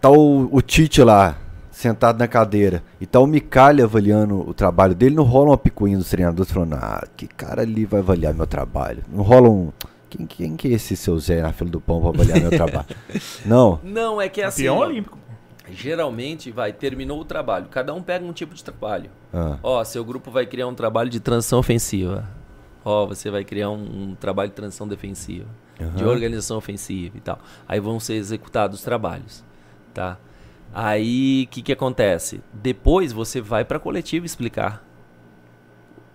tá 0.01 0.11
o, 0.11 0.49
o 0.53 0.61
Tite 0.61 1.01
lá, 1.03 1.38
sentado 1.77 2.19
na 2.19 2.27
cadeira 2.27 2.83
e 2.99 3.05
tá 3.05 3.21
o 3.21 3.27
Micalha 3.27 3.85
avaliando 3.85 4.49
o 4.49 4.55
trabalho 4.55 4.95
dele, 4.95 5.15
não 5.15 5.25
rola 5.25 5.51
uma 5.51 5.59
picuinha 5.59 5.99
dos 5.99 6.09
treinadores 6.09 6.51
falando, 6.51 6.73
ah, 6.75 7.07
que 7.15 7.27
cara 7.27 7.62
ali 7.62 7.85
vai 7.85 8.01
avaliar 8.01 8.33
meu 8.33 8.47
trabalho. 8.47 9.05
Não 9.12 9.23
rola 9.23 9.51
um. 9.51 9.71
Quem, 10.09 10.27
quem 10.27 10.57
que 10.57 10.69
é 10.69 10.71
esse 10.71 10.97
seu 10.97 11.19
Zé 11.19 11.43
na 11.43 11.53
fila 11.53 11.69
do 11.69 11.79
pão 11.79 12.01
pra 12.01 12.09
avaliar 12.09 12.41
meu 12.41 12.51
trabalho? 12.51 12.87
Não. 13.45 13.79
Não, 13.85 14.19
é 14.19 14.27
que 14.27 14.41
é 14.41 14.47
assim. 14.47 14.67
Olímpico. 14.67 15.19
Geralmente, 15.71 16.51
vai, 16.51 16.73
terminou 16.73 17.21
o 17.21 17.25
trabalho. 17.27 17.67
Cada 17.71 17.93
um 17.93 18.03
pega 18.03 18.25
um 18.25 18.33
tipo 18.33 18.55
de 18.55 18.65
trabalho. 18.65 19.11
Ah. 19.35 19.59
Ó, 19.62 19.85
seu 19.85 20.03
grupo 20.03 20.31
vai 20.31 20.47
criar 20.47 20.69
um 20.69 20.75
trabalho 20.75 21.11
de 21.11 21.21
transição 21.21 21.59
ofensiva. 21.59 22.27
Ó, 22.83 23.05
você 23.05 23.31
vai 23.31 23.45
criar 23.45 23.69
um, 23.69 24.12
um 24.12 24.15
trabalho 24.15 24.49
de 24.49 24.55
transição 24.55 24.89
defensiva. 24.89 25.49
Uhum. 25.79 25.91
De 25.91 26.05
organização 26.05 26.57
ofensiva 26.57 27.19
e 27.19 27.21
tal. 27.21 27.39
Aí 27.69 27.81
vão 27.81 28.01
ser 28.01 28.15
executados 28.15 28.79
os 28.79 28.85
trabalhos. 28.85 29.45
Tá? 29.93 30.17
Aí, 30.72 31.44
o 31.44 31.46
que, 31.48 31.62
que 31.62 31.72
acontece? 31.72 32.42
Depois 32.52 33.12
você 33.12 33.40
vai 33.40 33.64
para 33.64 33.79
a 33.79 33.81
coletiva 33.81 34.26
explicar. 34.26 34.85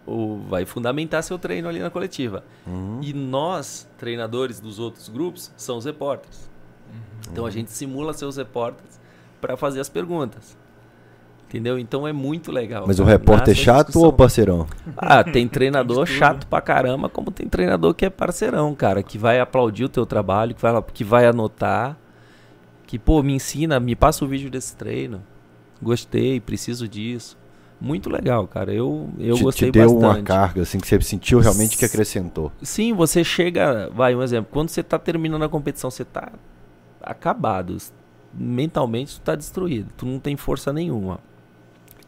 Ou 0.05 0.39
vai 0.39 0.65
fundamentar 0.65 1.23
seu 1.23 1.39
treino 1.39 1.67
ali 1.67 1.79
na 1.79 1.89
coletiva. 1.89 2.43
Uhum. 2.67 2.99
E 3.01 3.13
nós, 3.13 3.87
treinadores 3.97 4.59
dos 4.59 4.79
outros 4.79 5.09
grupos, 5.09 5.51
são 5.55 5.77
os 5.77 5.85
repórteres. 5.85 6.49
Uhum. 6.89 7.31
Então 7.31 7.45
a 7.45 7.51
gente 7.51 7.71
simula 7.71 8.13
seus 8.13 8.37
repórteres 8.37 8.99
para 9.39 9.57
fazer 9.57 9.79
as 9.79 9.89
perguntas. 9.89 10.57
Entendeu? 11.47 11.77
Então 11.77 12.07
é 12.07 12.13
muito 12.13 12.49
legal. 12.49 12.85
Mas 12.87 12.95
cara. 12.95 13.05
o 13.05 13.11
repórter 13.11 13.51
é 13.51 13.55
chato 13.55 13.97
ou 13.97 14.13
parceirão? 14.13 14.67
Ah, 14.95 15.21
tem 15.21 15.49
treinador 15.49 16.05
chato 16.07 16.47
pra 16.47 16.61
caramba, 16.61 17.09
como 17.09 17.29
tem 17.29 17.45
treinador 17.45 17.93
que 17.93 18.05
é 18.05 18.09
parceirão, 18.09 18.73
cara, 18.73 19.03
que 19.03 19.17
vai 19.17 19.39
aplaudir 19.39 19.83
o 19.83 19.89
teu 19.89 20.05
trabalho, 20.05 20.55
que 20.55 20.61
vai, 20.61 20.81
que 20.93 21.03
vai 21.03 21.25
anotar 21.25 21.97
que, 22.91 22.99
pô, 22.99 23.23
me 23.23 23.34
ensina, 23.34 23.80
me 23.80 23.95
passa 23.95 24.25
o 24.25 24.27
vídeo 24.27 24.51
desse 24.51 24.75
treino. 24.75 25.23
Gostei, 25.82 26.41
preciso 26.41 26.89
disso. 26.89 27.38
Muito 27.80 28.10
legal, 28.10 28.45
cara. 28.45 28.73
Eu, 28.73 29.10
eu 29.17 29.38
te, 29.38 29.43
gostei 29.43 29.69
te 29.69 29.80
deu 29.80 29.93
bastante. 29.93 30.19
uma 30.19 30.23
carga, 30.23 30.62
assim, 30.62 30.77
que 30.77 30.86
você 30.86 30.99
sentiu 30.99 31.39
realmente 31.39 31.77
que 31.77 31.86
acrescentou. 31.86 32.51
Sim, 32.62 32.91
você 32.91 33.23
chega. 33.23 33.89
Vai, 33.91 34.13
um 34.13 34.21
exemplo. 34.21 34.51
Quando 34.51 34.67
você 34.67 34.84
tá 34.84 34.99
terminando 34.99 35.43
a 35.43 35.47
competição, 35.47 35.89
você 35.89 36.04
tá 36.04 36.34
acabado. 37.01 37.77
Mentalmente, 38.34 39.15
tu 39.15 39.21
tá 39.21 39.36
destruído. 39.36 39.89
Tu 39.95 40.06
não 40.06 40.19
tem 40.19 40.36
força 40.36 40.73
nenhuma. 40.73 41.21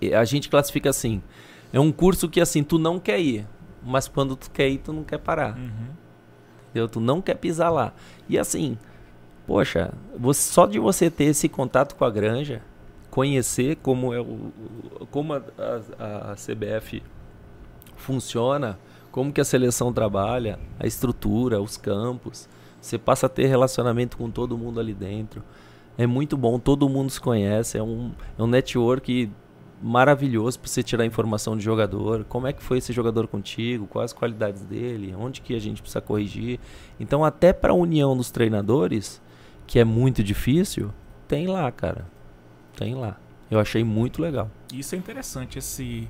E 0.02 0.14
a 0.14 0.26
gente 0.26 0.50
classifica 0.50 0.90
assim. 0.90 1.24
É 1.72 1.80
um 1.80 1.94
curso 1.94 2.28
que, 2.28 2.42
assim, 2.42 2.62
tu 2.62 2.78
não 2.78 3.00
quer 3.00 3.22
ir. 3.22 3.48
Mas 3.82 4.10
quando 4.10 4.36
tu 4.36 4.52
quer 4.52 4.68
ir, 4.68 4.80
tu 4.80 4.92
não 4.92 5.06
quer 5.06 5.20
parar. 5.20 5.58
Uhum. 5.58 5.94
Entendeu? 6.72 6.90
Tu 6.90 7.00
não 7.00 7.22
quer 7.22 7.36
pisar 7.36 7.70
lá. 7.70 7.94
E 8.28 8.38
assim, 8.38 8.78
Poxa, 9.46 9.94
você, 10.18 10.42
só 10.42 10.66
de 10.66 10.80
você 10.80 11.10
ter 11.10 11.26
esse 11.26 11.50
contato 11.50 11.96
com 11.96 12.06
a 12.06 12.10
granja, 12.10 12.62
conhecer 13.12 13.76
como 13.78 14.14
é 14.14 14.20
o 14.20 14.52
como 15.12 15.34
a, 15.34 15.42
a, 16.00 16.32
a 16.32 16.36
CBF 16.36 17.04
funciona, 17.96 18.80
como 19.12 19.32
que 19.32 19.42
a 19.42 19.46
seleção 19.46 19.94
trabalha, 19.94 20.58
a 20.80 20.88
estrutura, 20.88 21.62
os 21.62 21.78
campos, 21.78 22.50
você 22.82 22.98
passa 22.98 23.28
a 23.28 23.30
ter 23.30 23.46
relacionamento 23.46 24.18
com 24.18 24.30
todo 24.30 24.58
mundo 24.58 24.80
ali 24.80 24.94
dentro. 24.94 25.44
É 25.98 26.08
muito 26.08 26.36
bom, 26.36 26.58
todo 26.58 26.90
mundo 26.90 27.12
se 27.12 27.22
conhece, 27.22 27.78
é 27.78 27.84
um, 27.84 28.12
é 28.38 28.42
um 28.42 28.48
network 28.48 29.30
maravilhoso 29.82 30.60
para 30.60 30.70
você 30.70 30.82
tirar 30.82 31.06
informação 31.06 31.56
de 31.56 31.64
jogador, 31.64 32.26
como 32.30 32.48
é 32.48 32.54
que 32.54 32.64
foi 32.64 32.78
esse 32.78 32.92
jogador 32.92 33.28
contigo, 33.28 33.86
quais 33.86 34.12
as 34.12 34.18
qualidades 34.18 34.64
dele, 34.64 35.14
onde 35.18 35.42
que 35.42 35.54
a 35.56 35.60
gente 35.60 35.82
precisa 35.82 36.02
corrigir. 36.02 36.60
Então 37.00 37.24
até 37.24 37.54
para 37.54 37.74
a 37.74 37.76
união 37.76 38.18
dos 38.18 38.32
treinadores, 38.32 39.22
que 39.68 39.80
é 39.80 39.84
muito 39.84 40.24
difícil, 40.24 40.92
tem 41.28 41.48
lá, 41.48 41.72
cara. 41.72 42.06
Tem 42.76 42.96
lá. 42.96 43.18
Eu 43.50 43.60
achei 43.60 43.84
muito 43.84 44.22
legal. 44.22 44.50
Isso 44.74 44.96
é 44.96 44.98
interessante, 44.98 45.60
esse 45.60 46.08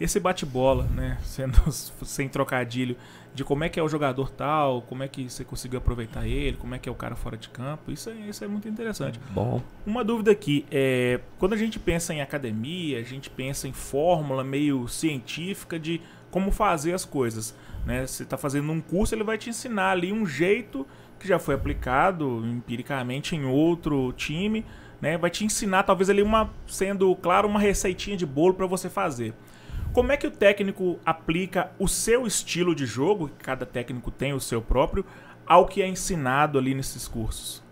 esse 0.00 0.20
bate-bola, 0.20 0.84
né, 0.84 1.18
sendo 1.24 1.72
sem 1.72 2.28
trocadilho, 2.28 2.96
de 3.34 3.44
como 3.44 3.64
é 3.64 3.68
que 3.68 3.78
é 3.78 3.82
o 3.82 3.88
jogador 3.88 4.30
tal, 4.30 4.82
como 4.82 5.02
é 5.02 5.08
que 5.08 5.28
você 5.28 5.44
conseguiu 5.44 5.78
aproveitar 5.78 6.26
ele, 6.26 6.56
como 6.56 6.74
é 6.74 6.78
que 6.78 6.88
é 6.88 6.92
o 6.92 6.94
cara 6.94 7.14
fora 7.16 7.36
de 7.36 7.48
campo, 7.48 7.90
isso 7.90 8.10
é, 8.10 8.14
isso 8.14 8.44
é 8.44 8.48
muito 8.48 8.68
interessante. 8.68 9.18
Bom. 9.30 9.62
Uma 9.86 10.04
dúvida 10.04 10.30
aqui, 10.30 10.64
é, 10.70 11.20
quando 11.38 11.52
a 11.52 11.56
gente 11.56 11.78
pensa 11.78 12.14
em 12.14 12.20
academia, 12.20 12.98
a 12.98 13.02
gente 13.02 13.28
pensa 13.28 13.68
em 13.68 13.72
fórmula 13.72 14.42
meio 14.42 14.86
científica 14.88 15.78
de 15.78 16.00
como 16.30 16.50
fazer 16.50 16.92
as 16.92 17.04
coisas, 17.04 17.54
né? 17.86 18.06
Você 18.06 18.22
está 18.22 18.36
fazendo 18.36 18.70
um 18.70 18.80
curso, 18.80 19.14
ele 19.14 19.24
vai 19.24 19.38
te 19.38 19.50
ensinar 19.50 19.92
ali 19.92 20.12
um 20.12 20.26
jeito 20.26 20.86
que 21.18 21.28
já 21.28 21.38
foi 21.38 21.54
aplicado 21.54 22.44
empiricamente 22.46 23.34
em 23.34 23.44
outro 23.44 24.12
time, 24.12 24.64
né? 25.00 25.18
Vai 25.18 25.30
te 25.30 25.44
ensinar 25.44 25.82
talvez 25.82 26.08
ali 26.10 26.22
uma 26.22 26.50
sendo 26.66 27.14
claro 27.16 27.48
uma 27.48 27.60
receitinha 27.60 28.16
de 28.16 28.26
bolo 28.26 28.54
para 28.54 28.66
você 28.66 28.88
fazer. 28.88 29.34
Como 29.92 30.12
é 30.12 30.16
que 30.16 30.26
o 30.26 30.30
técnico 30.30 30.98
aplica 31.04 31.72
o 31.78 31.88
seu 31.88 32.26
estilo 32.26 32.74
de 32.74 32.86
jogo, 32.86 33.30
cada 33.38 33.64
técnico 33.64 34.10
tem 34.10 34.32
o 34.32 34.40
seu 34.40 34.60
próprio, 34.60 35.04
ao 35.46 35.66
que 35.66 35.82
é 35.82 35.88
ensinado 35.88 36.58
ali 36.58 36.74
nesses 36.74 37.08
cursos? 37.08 37.62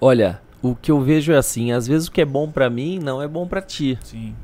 Olha, 0.00 0.40
o 0.62 0.74
que 0.74 0.90
eu 0.90 1.00
vejo 1.00 1.32
é 1.32 1.36
assim, 1.36 1.72
às 1.72 1.86
vezes 1.86 2.08
o 2.08 2.12
que 2.12 2.20
é 2.20 2.24
bom 2.24 2.50
para 2.50 2.70
mim 2.70 2.98
não 2.98 3.20
é 3.22 3.28
bom 3.28 3.46
para 3.46 3.60
ti. 3.60 3.98
Sim. 4.02 4.34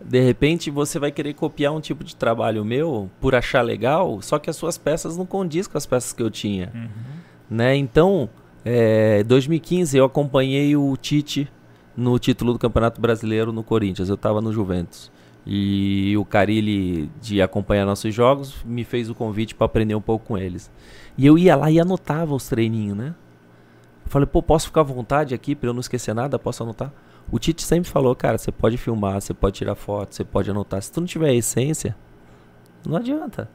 De 0.00 0.20
repente 0.20 0.70
você 0.70 0.98
vai 0.98 1.10
querer 1.10 1.34
copiar 1.34 1.72
um 1.72 1.80
tipo 1.80 2.04
de 2.04 2.14
trabalho 2.14 2.64
meu 2.64 3.10
por 3.20 3.34
achar 3.34 3.62
legal, 3.62 4.20
só 4.22 4.38
que 4.38 4.48
as 4.48 4.56
suas 4.56 4.78
peças 4.78 5.16
não 5.16 5.26
condiz 5.26 5.66
com 5.66 5.76
as 5.76 5.86
peças 5.86 6.12
que 6.12 6.22
eu 6.22 6.30
tinha. 6.30 6.70
Uhum. 6.74 7.18
Né? 7.50 7.76
Então, 7.76 8.28
é, 8.64 9.22
2015 9.24 9.96
eu 9.96 10.04
acompanhei 10.04 10.76
o 10.76 10.96
Tite 10.96 11.50
no 11.96 12.18
título 12.18 12.52
do 12.52 12.58
Campeonato 12.58 13.00
Brasileiro 13.00 13.52
no 13.52 13.62
Corinthians. 13.62 14.08
Eu 14.08 14.14
estava 14.14 14.40
no 14.40 14.52
Juventus. 14.52 15.10
E 15.46 16.14
o 16.18 16.24
Carilli, 16.24 17.10
de 17.22 17.40
acompanhar 17.40 17.86
nossos 17.86 18.14
jogos, 18.14 18.62
me 18.64 18.84
fez 18.84 19.08
o 19.08 19.14
convite 19.14 19.54
para 19.54 19.64
aprender 19.64 19.94
um 19.94 20.00
pouco 20.00 20.26
com 20.26 20.36
eles. 20.36 20.70
E 21.16 21.24
eu 21.24 21.38
ia 21.38 21.56
lá 21.56 21.70
e 21.70 21.80
anotava 21.80 22.34
os 22.34 22.48
treininhos, 22.48 22.96
né? 22.96 23.14
Eu 24.04 24.10
falei, 24.10 24.26
pô, 24.26 24.42
posso 24.42 24.66
ficar 24.66 24.82
à 24.82 24.84
vontade 24.84 25.34
aqui 25.34 25.54
para 25.54 25.70
eu 25.70 25.72
não 25.72 25.80
esquecer 25.80 26.14
nada? 26.14 26.38
Posso 26.38 26.62
anotar? 26.62 26.92
O 27.30 27.38
Tite 27.38 27.62
sempre 27.62 27.88
falou, 27.88 28.14
cara, 28.14 28.36
você 28.36 28.52
pode 28.52 28.76
filmar, 28.76 29.20
você 29.20 29.32
pode 29.32 29.56
tirar 29.56 29.74
foto, 29.74 30.14
você 30.14 30.24
pode 30.24 30.50
anotar. 30.50 30.82
Se 30.82 30.92
tu 30.92 31.00
não 31.00 31.06
tiver 31.06 31.30
a 31.30 31.34
essência, 31.34 31.96
não 32.86 32.96
adianta 32.96 33.48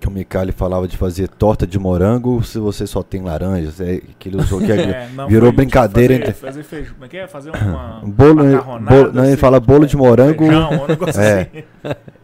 que 0.00 0.06
o 0.06 0.10
Micali 0.10 0.52
falava 0.52 0.86
de 0.86 0.96
fazer 0.96 1.28
torta 1.28 1.66
de 1.66 1.78
morango 1.78 2.42
se 2.42 2.58
você 2.58 2.86
só 2.86 3.02
tem 3.02 3.22
laranjas. 3.22 3.80
É, 3.80 4.00
que 4.18 4.28
ele 4.28 4.36
usou 4.36 4.60
que 4.60 4.70
é, 4.70 5.08
não, 5.12 5.28
virou 5.28 5.50
brincadeira 5.52 6.14
fazer, 6.14 6.28
entre. 6.28 6.40
Fazer 6.40 6.62
feijão. 6.62 6.94
Como 6.94 7.04
é 7.04 7.08
que 7.08 7.16
é? 7.16 7.26
Fazer 7.26 7.50
uma. 7.50 8.00
bolo, 8.06 8.44
bolo 8.44 9.12
não, 9.12 9.24
ele 9.24 9.32
assim, 9.32 9.36
fala 9.36 9.58
bolo 9.58 9.86
de 9.86 9.96
morango. 9.96 10.44
Feijão, 10.44 10.70
um 10.70 10.86
negócio 10.86 11.20
é, 11.20 11.40
assim. 11.40 11.64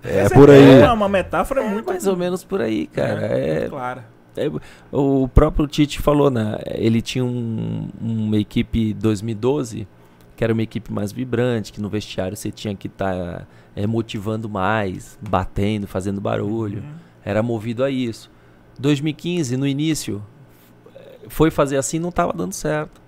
é, 0.04 0.28
por 0.28 0.50
aí. 0.50 0.80
É 0.80 0.92
uma 0.92 1.08
metáfora 1.08 1.62
é 1.62 1.68
muito. 1.68 1.86
Mais 1.86 2.06
ou 2.06 2.16
menos 2.16 2.44
por 2.44 2.60
aí, 2.60 2.86
cara. 2.86 3.20
É, 3.26 3.68
claro. 3.68 4.02
É, 4.36 4.50
o 4.90 5.28
próprio 5.28 5.66
Tite 5.66 6.00
falou, 6.00 6.30
né? 6.30 6.58
Ele 6.66 7.00
tinha 7.00 7.24
um, 7.24 7.88
uma 8.00 8.36
equipe 8.36 8.92
2012 8.94 9.86
que 10.36 10.42
era 10.42 10.52
uma 10.52 10.62
equipe 10.62 10.92
mais 10.92 11.12
vibrante, 11.12 11.72
que 11.72 11.80
no 11.80 11.88
vestiário 11.88 12.36
você 12.36 12.50
tinha 12.50 12.74
que 12.74 12.88
estar 12.88 13.14
tá, 13.14 13.46
é, 13.76 13.86
motivando 13.86 14.48
mais, 14.48 15.18
batendo, 15.22 15.86
fazendo 15.86 16.20
barulho. 16.20 16.80
Uhum. 16.80 17.03
Era 17.24 17.42
movido 17.42 17.82
a 17.82 17.90
isso. 17.90 18.30
2015, 18.78 19.56
no 19.56 19.66
início, 19.66 20.22
foi 21.28 21.50
fazer 21.50 21.76
assim 21.76 21.98
não 21.98 22.10
estava 22.10 22.32
dando 22.32 22.52
certo. 22.52 23.00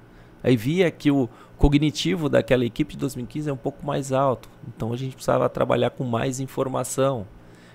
Aí 0.43 0.57
via 0.57 0.91
que 0.91 1.11
o 1.11 1.29
cognitivo 1.57 2.29
daquela 2.29 2.65
equipe 2.65 2.93
de 2.93 2.99
2015 2.99 3.51
é 3.51 3.53
um 3.53 3.57
pouco 3.57 3.85
mais 3.85 4.13
alto. 4.13 4.49
Então 4.69 4.93
a 4.93 4.97
gente 4.97 5.15
precisava 5.15 5.49
trabalhar 5.49 5.91
com 5.91 6.05
mais 6.05 6.41
informação. 6.41 7.27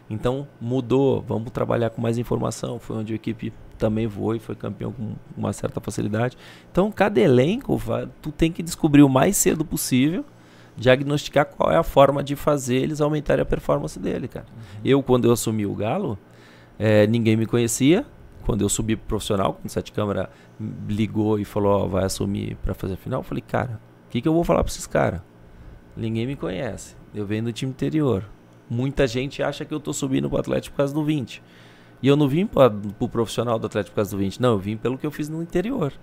Então 0.10 0.48
mudou, 0.60 1.22
vamos 1.22 1.52
trabalhar 1.52 1.90
com 1.90 2.02
mais 2.02 2.18
informação. 2.18 2.80
Foi 2.80 2.98
onde 2.98 3.14
a 3.14 3.16
equipe 3.16 3.54
também 3.78 4.08
voou 4.08 4.36
e 4.36 4.40
foi 4.40 4.56
campeão 4.56 4.92
com 4.92 5.14
uma 5.36 5.52
certa 5.54 5.82
facilidade. 5.82 6.38
Então 6.72 6.92
cada 6.92 7.20
elenco, 7.20 7.82
tu 8.22 8.32
tem 8.32 8.52
que 8.52 8.64
descobrir 8.64 9.04
o 9.04 9.10
mais 9.10 9.38
cedo 9.38 9.66
possível 9.66 10.24
diagnosticar 10.78 11.46
qual 11.46 11.72
é 11.72 11.78
a 11.78 11.84
forma 11.84 12.24
de 12.24 12.36
fazer 12.36 12.78
eles 12.78 13.02
aumentarem 13.02 13.42
a 13.42 13.46
performance 13.46 14.00
dele, 14.00 14.28
cara. 14.28 14.46
Eu, 14.84 15.04
quando 15.04 15.26
eu 15.26 15.32
assumi 15.32 15.66
o 15.66 15.76
Galo, 15.76 16.18
é, 16.78 17.08
ninguém 17.08 17.36
me 17.36 17.46
conhecia. 17.46 18.06
Quando 18.44 18.62
eu 18.62 18.70
subi 18.70 18.96
pro 18.96 19.06
profissional, 19.08 19.54
quando 19.54 19.68
o 19.68 19.70
Sete 19.70 19.92
Câmara 19.92 20.30
ligou 20.88 21.40
e 21.40 21.46
falou, 21.46 21.84
ó, 21.84 21.88
vai 21.88 22.04
assumir 22.06 22.56
para 22.64 22.74
fazer 22.74 22.96
a 22.96 22.98
final, 22.98 23.20
eu 23.20 23.24
falei, 23.24 23.44
cara, 23.48 23.80
o 24.08 24.10
que, 24.10 24.22
que 24.22 24.28
eu 24.28 24.34
vou 24.34 24.44
falar 24.44 24.64
pra 24.64 24.72
esses 24.72 24.88
caras? 24.88 25.22
Ninguém 25.96 26.26
me 26.26 26.36
conhece. 26.36 26.96
Eu 27.14 27.26
venho 27.26 27.44
do 27.44 27.54
time 27.54 27.72
interior. 27.72 28.26
Muita 28.70 29.06
gente 29.06 29.44
acha 29.44 29.66
que 29.66 29.74
eu 29.74 29.80
tô 29.80 29.94
subindo 29.94 30.30
pro 30.30 30.40
Atlético 30.40 30.74
por 30.74 30.78
causa 30.78 30.94
do 30.94 31.04
20. 31.04 31.44
E 32.02 32.08
eu 32.08 32.16
não 32.16 32.28
vim 32.28 32.48
pra, 32.48 32.70
pro 32.70 33.08
profissional 33.08 33.60
do 33.60 33.68
Atlético 33.68 33.94
por 33.94 33.98
causa 33.98 34.12
do 34.12 34.18
20. 34.18 34.42
Não, 34.42 34.52
eu 34.54 34.60
vim 34.60 34.78
pelo 34.78 34.98
que 34.98 35.06
eu 35.06 35.12
fiz 35.12 35.30
no 35.30 35.42
interior. 35.42 35.94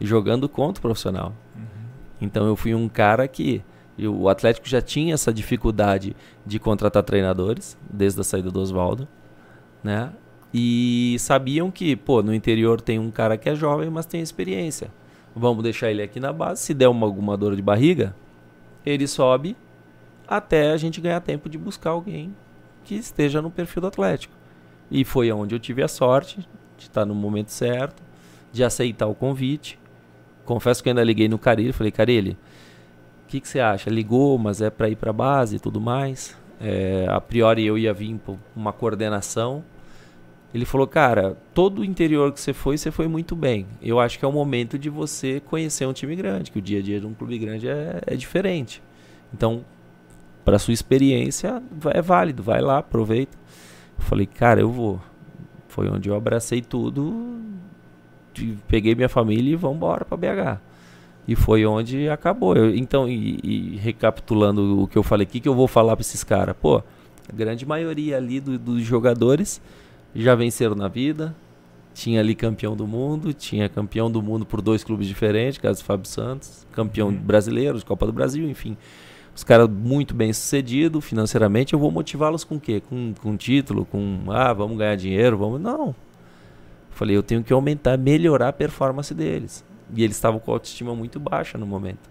Jogando 0.00 0.48
contra 0.48 0.78
o 0.78 0.82
profissional. 0.82 1.34
Então 2.20 2.46
eu 2.46 2.56
fui 2.56 2.74
um 2.74 2.88
cara 2.88 3.26
que. 3.26 3.62
e 3.96 4.06
O 4.06 4.28
Atlético 4.28 4.68
já 4.68 4.80
tinha 4.80 5.14
essa 5.14 5.32
dificuldade 5.32 6.14
de 6.44 6.58
contratar 6.58 7.02
treinadores, 7.02 7.76
desde 7.90 8.20
a 8.20 8.24
saída 8.24 8.50
do 8.50 8.60
Oswaldo. 8.60 9.08
Né? 9.84 10.10
E 10.52 11.16
sabiam 11.18 11.70
que, 11.70 11.94
pô, 11.94 12.22
no 12.22 12.34
interior 12.34 12.80
tem 12.80 12.98
um 12.98 13.10
cara 13.10 13.36
que 13.36 13.48
é 13.48 13.54
jovem, 13.54 13.90
mas 13.90 14.06
tem 14.06 14.20
experiência. 14.20 14.90
Vamos 15.36 15.62
deixar 15.62 15.90
ele 15.90 16.02
aqui 16.02 16.18
na 16.18 16.32
base. 16.32 16.62
Se 16.62 16.72
der 16.72 16.88
uma, 16.88 17.06
alguma 17.06 17.36
dor 17.36 17.54
de 17.54 17.62
barriga, 17.62 18.14
ele 18.86 19.06
sobe 19.06 19.56
até 20.26 20.70
a 20.70 20.76
gente 20.76 21.00
ganhar 21.00 21.20
tempo 21.20 21.48
de 21.48 21.58
buscar 21.58 21.90
alguém 21.90 22.34
que 22.84 22.94
esteja 22.94 23.42
no 23.42 23.50
perfil 23.50 23.82
do 23.82 23.88
Atlético. 23.88 24.34
E 24.90 25.04
foi 25.04 25.30
onde 25.32 25.54
eu 25.54 25.58
tive 25.58 25.82
a 25.82 25.88
sorte 25.88 26.40
de 26.76 26.84
estar 26.84 27.04
no 27.04 27.14
momento 27.14 27.50
certo, 27.50 28.02
de 28.52 28.62
aceitar 28.62 29.06
o 29.06 29.14
convite. 29.14 29.78
Confesso 30.44 30.82
que 30.82 30.88
ainda 30.88 31.02
liguei 31.02 31.28
no 31.28 31.38
Carilli, 31.38 31.72
falei, 31.72 31.90
Carilli, 31.90 32.38
o 33.24 33.28
que, 33.28 33.40
que 33.40 33.48
você 33.48 33.58
acha? 33.58 33.90
Ligou, 33.90 34.38
mas 34.38 34.60
é 34.60 34.70
para 34.70 34.88
ir 34.88 34.96
para 34.96 35.12
base 35.12 35.56
e 35.56 35.58
tudo 35.58 35.80
mais. 35.80 36.36
É, 36.60 37.06
a 37.08 37.20
priori 37.20 37.66
eu 37.66 37.76
ia 37.76 37.92
vir 37.92 38.16
por 38.18 38.38
uma 38.54 38.72
coordenação. 38.72 39.64
Ele 40.54 40.64
falou, 40.64 40.86
cara, 40.86 41.36
todo 41.52 41.80
o 41.80 41.84
interior 41.84 42.32
que 42.32 42.40
você 42.40 42.52
foi, 42.52 42.78
você 42.78 42.90
foi 42.92 43.08
muito 43.08 43.34
bem. 43.34 43.66
Eu 43.82 43.98
acho 43.98 44.18
que 44.18 44.24
é 44.24 44.28
o 44.28 44.32
momento 44.32 44.78
de 44.78 44.88
você 44.88 45.40
conhecer 45.40 45.84
um 45.84 45.92
time 45.92 46.14
grande, 46.14 46.52
que 46.52 46.58
o 46.60 46.62
dia 46.62 46.78
a 46.78 46.82
dia 46.82 47.00
de 47.00 47.06
um 47.06 47.12
clube 47.12 47.36
grande 47.38 47.68
é, 47.68 48.00
é 48.06 48.14
diferente. 48.14 48.80
Então, 49.32 49.64
para 50.44 50.56
sua 50.60 50.72
experiência, 50.72 51.60
é 51.92 52.00
válido, 52.00 52.40
vai 52.42 52.60
lá, 52.60 52.78
aproveita. 52.78 53.36
Eu 53.98 54.04
falei, 54.04 54.26
cara, 54.26 54.60
eu 54.60 54.70
vou. 54.70 55.00
Foi 55.66 55.88
onde 55.90 56.08
eu 56.08 56.14
abracei 56.14 56.60
tudo, 56.62 57.36
peguei 58.68 58.94
minha 58.94 59.08
família 59.08 59.52
e 59.52 59.56
vamos 59.56 59.76
embora 59.76 60.04
para 60.04 60.16
BH. 60.16 60.60
E 61.26 61.34
foi 61.34 61.64
onde 61.64 62.08
acabou. 62.08 62.54
Eu- 62.56 62.74
então, 62.74 63.08
e, 63.08 63.40
e 63.42 63.76
recapitulando 63.78 64.82
o 64.82 64.86
que 64.86 64.96
eu 64.98 65.02
falei, 65.02 65.26
o 65.26 65.28
que, 65.28 65.40
que 65.40 65.48
eu 65.48 65.54
vou 65.54 65.66
falar 65.66 65.96
para 65.96 66.02
esses 66.02 66.22
caras? 66.22 66.54
Pô, 66.60 66.76
a 66.78 67.32
grande 67.32 67.64
maioria 67.66 68.18
ali 68.18 68.40
do- 68.40 68.58
dos 68.58 68.82
jogadores 68.82 69.60
já 70.14 70.34
venceram 70.34 70.74
na 70.74 70.88
vida. 70.88 71.34
Tinha 71.92 72.18
ali 72.20 72.34
campeão 72.34 72.74
do 72.74 72.86
mundo, 72.86 73.32
tinha 73.32 73.68
campeão 73.68 74.10
do 74.10 74.20
mundo 74.20 74.44
por 74.44 74.60
dois 74.60 74.82
clubes 74.82 75.06
diferentes, 75.06 75.58
caso 75.58 75.84
Fábio 75.84 76.08
Santos, 76.08 76.66
campeão 76.72 77.08
Uhum. 77.08 77.14
brasileiro, 77.14 77.78
de 77.78 77.84
Copa 77.84 78.04
do 78.04 78.12
Brasil, 78.12 78.48
enfim. 78.48 78.76
Os 79.34 79.44
caras 79.44 79.68
muito 79.68 80.12
bem 80.14 80.32
sucedidos 80.32 81.04
financeiramente, 81.04 81.72
eu 81.72 81.78
vou 81.78 81.90
motivá-los 81.92 82.42
com 82.44 82.56
o 82.56 82.60
quê? 82.60 82.80
Com, 82.80 83.14
com 83.20 83.36
título, 83.36 83.84
com 83.84 84.24
ah, 84.28 84.52
vamos 84.52 84.76
ganhar 84.76 84.96
dinheiro, 84.96 85.36
vamos. 85.38 85.60
Não. 85.60 85.94
Falei, 86.90 87.16
eu 87.16 87.22
tenho 87.22 87.42
que 87.42 87.52
aumentar, 87.52 87.96
melhorar 87.96 88.48
a 88.48 88.52
performance 88.52 89.12
deles. 89.14 89.64
E 89.94 90.02
eles 90.02 90.16
estavam 90.16 90.40
com 90.40 90.50
a 90.50 90.54
autoestima 90.54 90.94
muito 90.94 91.20
baixa 91.20 91.58
no 91.58 91.66
momento, 91.66 92.08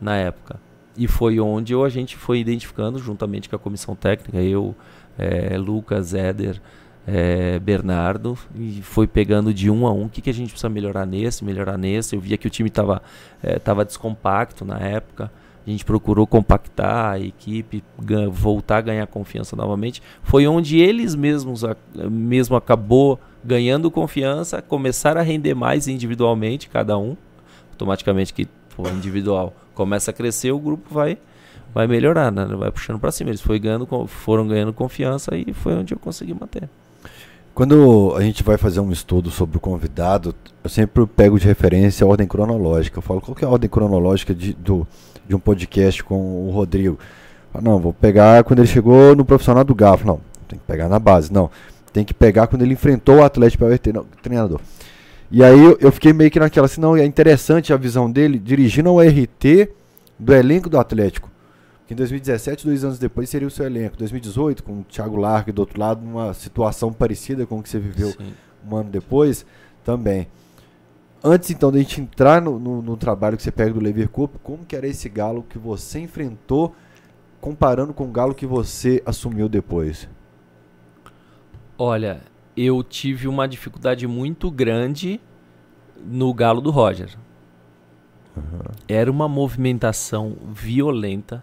na 0.00 0.16
época. 0.16 0.60
E 0.96 1.06
foi 1.06 1.38
onde 1.40 1.72
eu, 1.72 1.84
a 1.84 1.88
gente 1.88 2.16
foi 2.16 2.38
identificando, 2.38 2.98
juntamente 2.98 3.48
com 3.48 3.56
a 3.56 3.58
comissão 3.58 3.94
técnica, 3.94 4.40
eu, 4.40 4.74
eh, 5.18 5.56
Lucas, 5.58 6.14
Éder, 6.14 6.60
eh, 7.06 7.58
Bernardo, 7.60 8.36
e 8.54 8.80
foi 8.82 9.06
pegando 9.06 9.54
de 9.54 9.70
um 9.70 9.86
a 9.86 9.92
um 9.92 10.04
o 10.06 10.08
que, 10.08 10.20
que 10.20 10.30
a 10.30 10.34
gente 10.34 10.50
precisa 10.50 10.68
melhorar 10.68 11.06
nesse, 11.06 11.44
melhorar 11.44 11.78
nesse. 11.78 12.16
Eu 12.16 12.20
via 12.20 12.36
que 12.36 12.46
o 12.46 12.50
time 12.50 12.68
estava 12.68 13.02
tava 13.64 13.84
descompacto 13.84 14.64
na 14.64 14.78
época. 14.78 15.30
A 15.66 15.70
gente 15.70 15.84
procurou 15.84 16.26
compactar 16.28 17.14
a 17.14 17.18
equipe, 17.18 17.82
voltar 18.30 18.78
a 18.78 18.80
ganhar 18.80 19.06
confiança 19.08 19.56
novamente. 19.56 20.00
Foi 20.22 20.46
onde 20.46 20.78
eles 20.78 21.14
mesmos 21.16 21.64
a- 21.64 21.76
mesmo 22.08 22.54
acabou 22.56 23.18
ganhando 23.44 23.90
confiança, 23.90 24.62
começaram 24.62 25.20
a 25.20 25.24
render 25.24 25.54
mais 25.54 25.88
individualmente, 25.88 26.68
cada 26.68 26.96
um. 26.96 27.16
Automaticamente 27.72 28.32
que 28.32 28.46
o 28.78 28.88
individual 28.88 29.54
começa 29.74 30.10
a 30.10 30.14
crescer, 30.14 30.52
o 30.52 30.58
grupo 30.58 30.92
vai 30.92 31.18
vai 31.74 31.86
melhorar, 31.86 32.32
né? 32.32 32.46
vai 32.46 32.70
puxando 32.70 32.98
para 32.98 33.12
cima. 33.12 33.30
Eles 33.30 33.40
foi 33.42 33.58
ganhando, 33.58 33.86
foram 34.06 34.46
ganhando 34.46 34.72
confiança 34.72 35.36
e 35.36 35.52
foi 35.52 35.74
onde 35.74 35.92
eu 35.92 35.98
consegui 35.98 36.32
manter. 36.32 36.70
Quando 37.56 38.14
a 38.14 38.20
gente 38.20 38.42
vai 38.42 38.58
fazer 38.58 38.80
um 38.80 38.92
estudo 38.92 39.30
sobre 39.30 39.56
o 39.56 39.60
convidado, 39.60 40.34
eu 40.62 40.68
sempre 40.68 41.06
pego 41.06 41.40
de 41.40 41.46
referência 41.46 42.04
a 42.04 42.06
ordem 42.06 42.28
cronológica. 42.28 42.98
Eu 42.98 43.02
falo, 43.02 43.18
qual 43.18 43.34
que 43.34 43.46
é 43.46 43.48
a 43.48 43.50
ordem 43.50 43.70
cronológica 43.70 44.34
de, 44.34 44.52
do, 44.52 44.86
de 45.26 45.34
um 45.34 45.38
podcast 45.38 46.04
com 46.04 46.46
o 46.46 46.50
Rodrigo? 46.50 46.98
Falo, 47.50 47.64
não, 47.64 47.80
vou 47.80 47.94
pegar 47.94 48.44
quando 48.44 48.58
ele 48.58 48.68
chegou 48.68 49.16
no 49.16 49.24
profissional 49.24 49.64
do 49.64 49.74
Gafo. 49.74 50.06
Não, 50.06 50.20
tem 50.46 50.58
que 50.58 50.66
pegar 50.66 50.86
na 50.86 50.98
base. 50.98 51.32
Não, 51.32 51.50
tem 51.94 52.04
que 52.04 52.12
pegar 52.12 52.46
quando 52.46 52.60
ele 52.60 52.74
enfrentou 52.74 53.20
o 53.20 53.24
Atlético 53.24 53.64
para 53.64 53.92
não, 53.94 54.04
treinador. 54.22 54.60
E 55.30 55.42
aí 55.42 55.58
eu, 55.58 55.78
eu 55.80 55.90
fiquei 55.90 56.12
meio 56.12 56.30
que 56.30 56.38
naquela 56.38 56.66
assim, 56.66 56.82
não, 56.82 56.94
é 56.94 57.06
interessante 57.06 57.72
a 57.72 57.78
visão 57.78 58.12
dele 58.12 58.38
dirigindo 58.38 58.90
ao 58.90 59.00
RT 59.00 59.70
do 60.18 60.34
elenco 60.34 60.68
do 60.68 60.78
Atlético. 60.78 61.30
Que 61.86 61.94
em 61.94 61.96
2017, 61.96 62.66
dois 62.66 62.82
anos 62.84 62.98
depois, 62.98 63.28
seria 63.30 63.46
o 63.46 63.50
seu 63.50 63.64
elenco. 63.64 63.96
2018, 63.96 64.62
com 64.64 64.80
o 64.80 64.84
Thiago 64.84 65.16
Largue 65.16 65.52
do 65.52 65.60
outro 65.60 65.78
lado, 65.80 66.04
numa 66.04 66.34
situação 66.34 66.92
parecida 66.92 67.46
com 67.46 67.58
o 67.58 67.62
que 67.62 67.68
você 67.68 67.78
viveu 67.78 68.08
Sim. 68.10 68.32
um 68.68 68.76
ano 68.76 68.90
depois, 68.90 69.46
também. 69.84 70.26
Antes 71.22 71.50
então 71.50 71.70
da 71.72 71.78
gente 71.78 72.00
entrar 72.00 72.42
no, 72.42 72.58
no- 72.58 72.82
no 72.82 72.96
trabalho 72.96 73.36
que 73.36 73.42
você 73.42 73.50
pega 73.52 73.72
do 73.72 73.80
Lever 73.80 74.08
Cup, 74.08 74.34
como 74.42 74.64
que 74.64 74.74
era 74.76 74.86
esse 74.86 75.08
galo 75.08 75.44
que 75.48 75.58
você 75.58 76.00
enfrentou, 76.00 76.74
comparando 77.40 77.94
com 77.94 78.04
o 78.04 78.10
galo 78.10 78.34
que 78.34 78.46
você 78.46 79.02
assumiu 79.06 79.48
depois? 79.48 80.08
Olha, 81.78 82.20
eu 82.56 82.82
tive 82.82 83.28
uma 83.28 83.46
dificuldade 83.46 84.06
muito 84.06 84.50
grande 84.50 85.20
no 86.04 86.32
galo 86.34 86.60
do 86.60 86.70
Roger. 86.70 87.16
Era 88.88 89.10
uma 89.10 89.28
movimentação 89.28 90.36
violenta. 90.52 91.42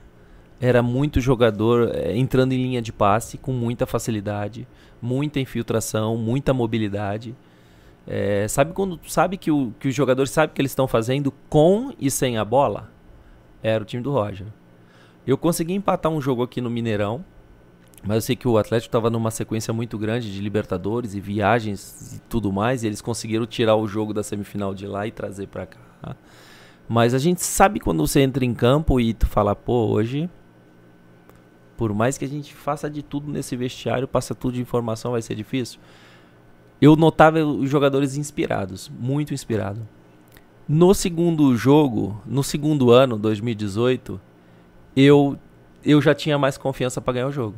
Era 0.65 0.82
muito 0.82 1.19
jogador 1.19 1.91
eh, 1.93 2.15
entrando 2.15 2.54
em 2.54 2.58
linha 2.58 2.82
de 2.82 2.93
passe 2.93 3.38
com 3.38 3.52
muita 3.52 3.86
facilidade, 3.86 4.65
muita 5.02 5.38
infiltração, 5.41 6.15
muita 6.15 6.54
mobilidade. 6.54 7.36
Eh, 8.08 8.47
sabe 8.47 8.71
quando 8.71 8.97
sabe 9.06 9.36
que, 9.36 9.52
o, 9.52 9.73
que 9.78 9.89
os 9.89 9.93
jogadores 9.93 10.32
sabem 10.32 10.52
o 10.52 10.56
que 10.56 10.62
eles 10.62 10.71
estão 10.71 10.88
fazendo 10.88 11.34
com 11.49 11.91
e 11.99 12.10
sem 12.10 12.38
a 12.38 12.45
bola? 12.45 12.89
Era 13.62 13.84
o 13.84 13.86
time 13.86 14.02
do 14.02 14.13
Roger. 14.13 14.47
Eu 15.28 15.38
consegui 15.38 15.73
empatar 15.73 16.10
um 16.10 16.21
jogo 16.21 16.43
aqui 16.43 16.62
no 16.62 16.69
Mineirão, 16.69 17.26
mas 18.02 18.15
eu 18.15 18.21
sei 18.21 18.36
que 18.38 18.47
o 18.47 18.58
Atlético 18.58 18.88
estava 18.88 19.10
numa 19.10 19.32
sequência 19.32 19.73
muito 19.73 19.97
grande 19.97 20.32
de 20.34 20.39
Libertadores 20.39 21.13
e 21.13 21.19
viagens 21.19 22.15
e 22.15 22.19
tudo 22.30 22.54
mais, 22.54 22.86
e 22.86 22.88
eles 22.88 23.02
conseguiram 23.02 23.45
tirar 23.45 23.76
o 23.76 23.86
jogo 23.86 24.13
da 24.13 24.23
semifinal 24.23 24.73
de 24.73 24.88
lá 24.88 25.06
e 25.06 25.12
trazer 25.12 25.47
para 25.47 25.65
cá. 25.65 26.15
Mas 26.88 27.13
a 27.13 27.19
gente 27.19 27.41
sabe 27.41 27.82
quando 27.82 28.08
você 28.08 28.21
entra 28.21 28.45
em 28.45 28.54
campo 28.54 28.97
e 28.97 29.13
tu 29.13 29.28
fala, 29.28 29.54
pô, 29.54 29.88
hoje, 29.88 30.30
por 31.84 31.93
mais 31.93 32.17
que 32.17 32.24
a 32.24 32.30
gente 32.30 32.54
faça 32.54 32.89
de 32.89 33.04
tudo 33.04 33.30
nesse 33.30 33.58
vestiário, 33.58 34.08
passa 34.08 34.34
tudo 34.34 34.54
de 34.54 34.62
informação, 34.62 35.12
vai 35.12 35.22
ser 35.22 35.36
difícil. 35.36 35.82
Eu 36.82 36.96
notava 36.96 37.43
os 37.43 37.69
jogadores 37.69 38.15
inspirados, 38.15 38.89
muito 38.98 39.34
inspirados. 39.34 39.84
No 40.65 40.93
segundo 40.93 41.54
jogo, 41.58 42.22
no 42.26 42.41
segundo 42.41 42.89
ano, 42.89 43.17
2018, 43.17 44.17
eu, 44.96 45.38
eu 45.84 46.02
já 46.02 46.15
tinha 46.15 46.38
mais 46.38 46.58
confiança 46.58 47.02
para 47.02 47.15
ganhar 47.15 47.28
o 47.28 47.34
jogo. 47.34 47.58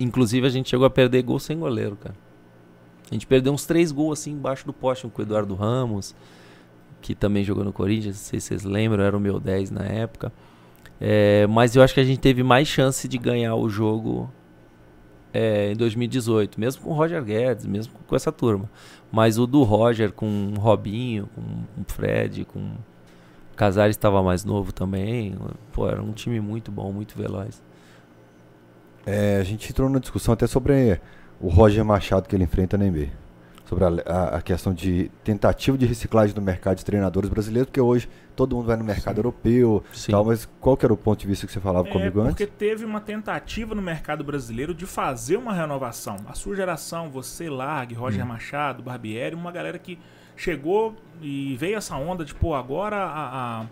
Inclusive, 0.00 0.44
a 0.44 0.50
gente 0.50 0.68
chegou 0.68 0.84
a 0.84 0.90
perder 0.90 1.22
gol 1.22 1.38
sem 1.38 1.56
goleiro, 1.56 1.94
cara. 1.94 2.16
A 3.08 3.14
gente 3.14 3.28
perdeu 3.28 3.52
uns 3.52 3.64
três 3.64 3.92
gols 3.92 4.18
assim 4.18 4.32
embaixo 4.32 4.66
do 4.66 4.72
poste, 4.72 5.06
com 5.06 5.22
o 5.22 5.24
Eduardo 5.24 5.54
Ramos, 5.54 6.16
que 7.00 7.14
também 7.14 7.44
jogou 7.44 7.62
no 7.62 7.72
Corinthians, 7.72 8.16
não 8.16 8.24
sei 8.24 8.40
se 8.40 8.48
vocês 8.48 8.64
lembram, 8.64 9.04
era 9.04 9.16
o 9.16 9.20
meu 9.20 9.38
10 9.38 9.70
na 9.70 9.84
época. 9.84 10.32
É, 11.00 11.46
mas 11.46 11.74
eu 11.74 11.82
acho 11.82 11.94
que 11.94 12.00
a 12.00 12.04
gente 12.04 12.20
teve 12.20 12.42
mais 12.42 12.68
chance 12.68 13.08
de 13.08 13.16
ganhar 13.16 13.54
o 13.54 13.68
jogo 13.70 14.30
é, 15.32 15.72
em 15.72 15.76
2018, 15.76 16.60
mesmo 16.60 16.82
com 16.82 16.90
o 16.90 16.94
Roger 16.94 17.22
Guedes, 17.24 17.64
mesmo 17.66 17.92
com 18.06 18.14
essa 18.16 18.30
turma. 18.30 18.68
Mas 19.10 19.38
o 19.38 19.46
do 19.46 19.62
Roger 19.62 20.12
com 20.12 20.52
o 20.56 20.60
Robinho, 20.60 21.28
com 21.34 21.40
o 21.40 21.84
Fred, 21.86 22.44
com 22.44 22.58
o 22.58 22.72
Casares 23.56 23.96
estava 23.96 24.22
mais 24.22 24.44
novo 24.44 24.72
também. 24.72 25.34
Pô, 25.72 25.88
era 25.88 26.02
um 26.02 26.12
time 26.12 26.38
muito 26.40 26.70
bom, 26.70 26.92
muito 26.92 27.16
veloz. 27.16 27.62
É, 29.06 29.38
a 29.40 29.42
gente 29.44 29.70
entrou 29.70 29.88
numa 29.88 30.00
discussão 30.00 30.34
até 30.34 30.46
sobre 30.46 31.00
o 31.40 31.48
Roger 31.48 31.84
Machado 31.84 32.28
que 32.28 32.36
ele 32.36 32.44
enfrenta 32.44 32.76
na 32.76 32.84
NB. 32.86 33.10
sobre 33.66 33.84
a, 33.84 33.88
a- 34.04 34.36
a 34.38 34.42
questão 34.42 34.74
de 34.74 35.10
tentativa 35.24 35.78
de 35.78 35.86
reciclagem 35.86 36.34
do 36.34 36.42
mercado 36.42 36.76
de 36.78 36.84
treinadores 36.84 37.30
brasileiros, 37.30 37.66
porque 37.68 37.80
hoje 37.80 38.08
todo 38.40 38.56
mundo 38.56 38.66
vai 38.68 38.76
no 38.76 38.84
mercado 38.84 39.18
europeu 39.18 39.84
Sim. 39.92 40.12
tal, 40.12 40.24
mas 40.24 40.48
qual 40.60 40.74
que 40.74 40.86
era 40.86 40.92
o 40.94 40.96
ponto 40.96 41.20
de 41.20 41.26
vista 41.26 41.46
que 41.46 41.52
você 41.52 41.60
falava 41.60 41.86
É, 41.88 41.92
comigo 41.92 42.22
porque 42.22 42.44
antes? 42.44 42.56
teve 42.56 42.86
uma 42.86 42.98
tentativa 43.00 43.74
no 43.74 43.82
mercado 43.82 44.24
brasileiro 44.24 44.72
de 44.74 44.86
fazer 44.86 45.36
uma 45.36 45.52
renovação. 45.52 46.16
A 46.26 46.32
sua 46.32 46.56
geração, 46.56 47.10
você, 47.10 47.50
Largue, 47.50 47.94
Hum. 47.94 47.98
Roger 47.98 48.24
Machado, 48.24 48.82
Barbieri, 48.82 49.34
uma 49.34 49.52
galera 49.52 49.78
que 49.78 49.98
chegou 50.36 50.96
e 51.20 51.54
veio 51.58 51.76
essa 51.76 51.96
onda 51.96 52.24
de, 52.24 52.34
pô, 52.34 52.54
agora 52.54 52.96
a- 52.96 53.60
a- 53.60 53.66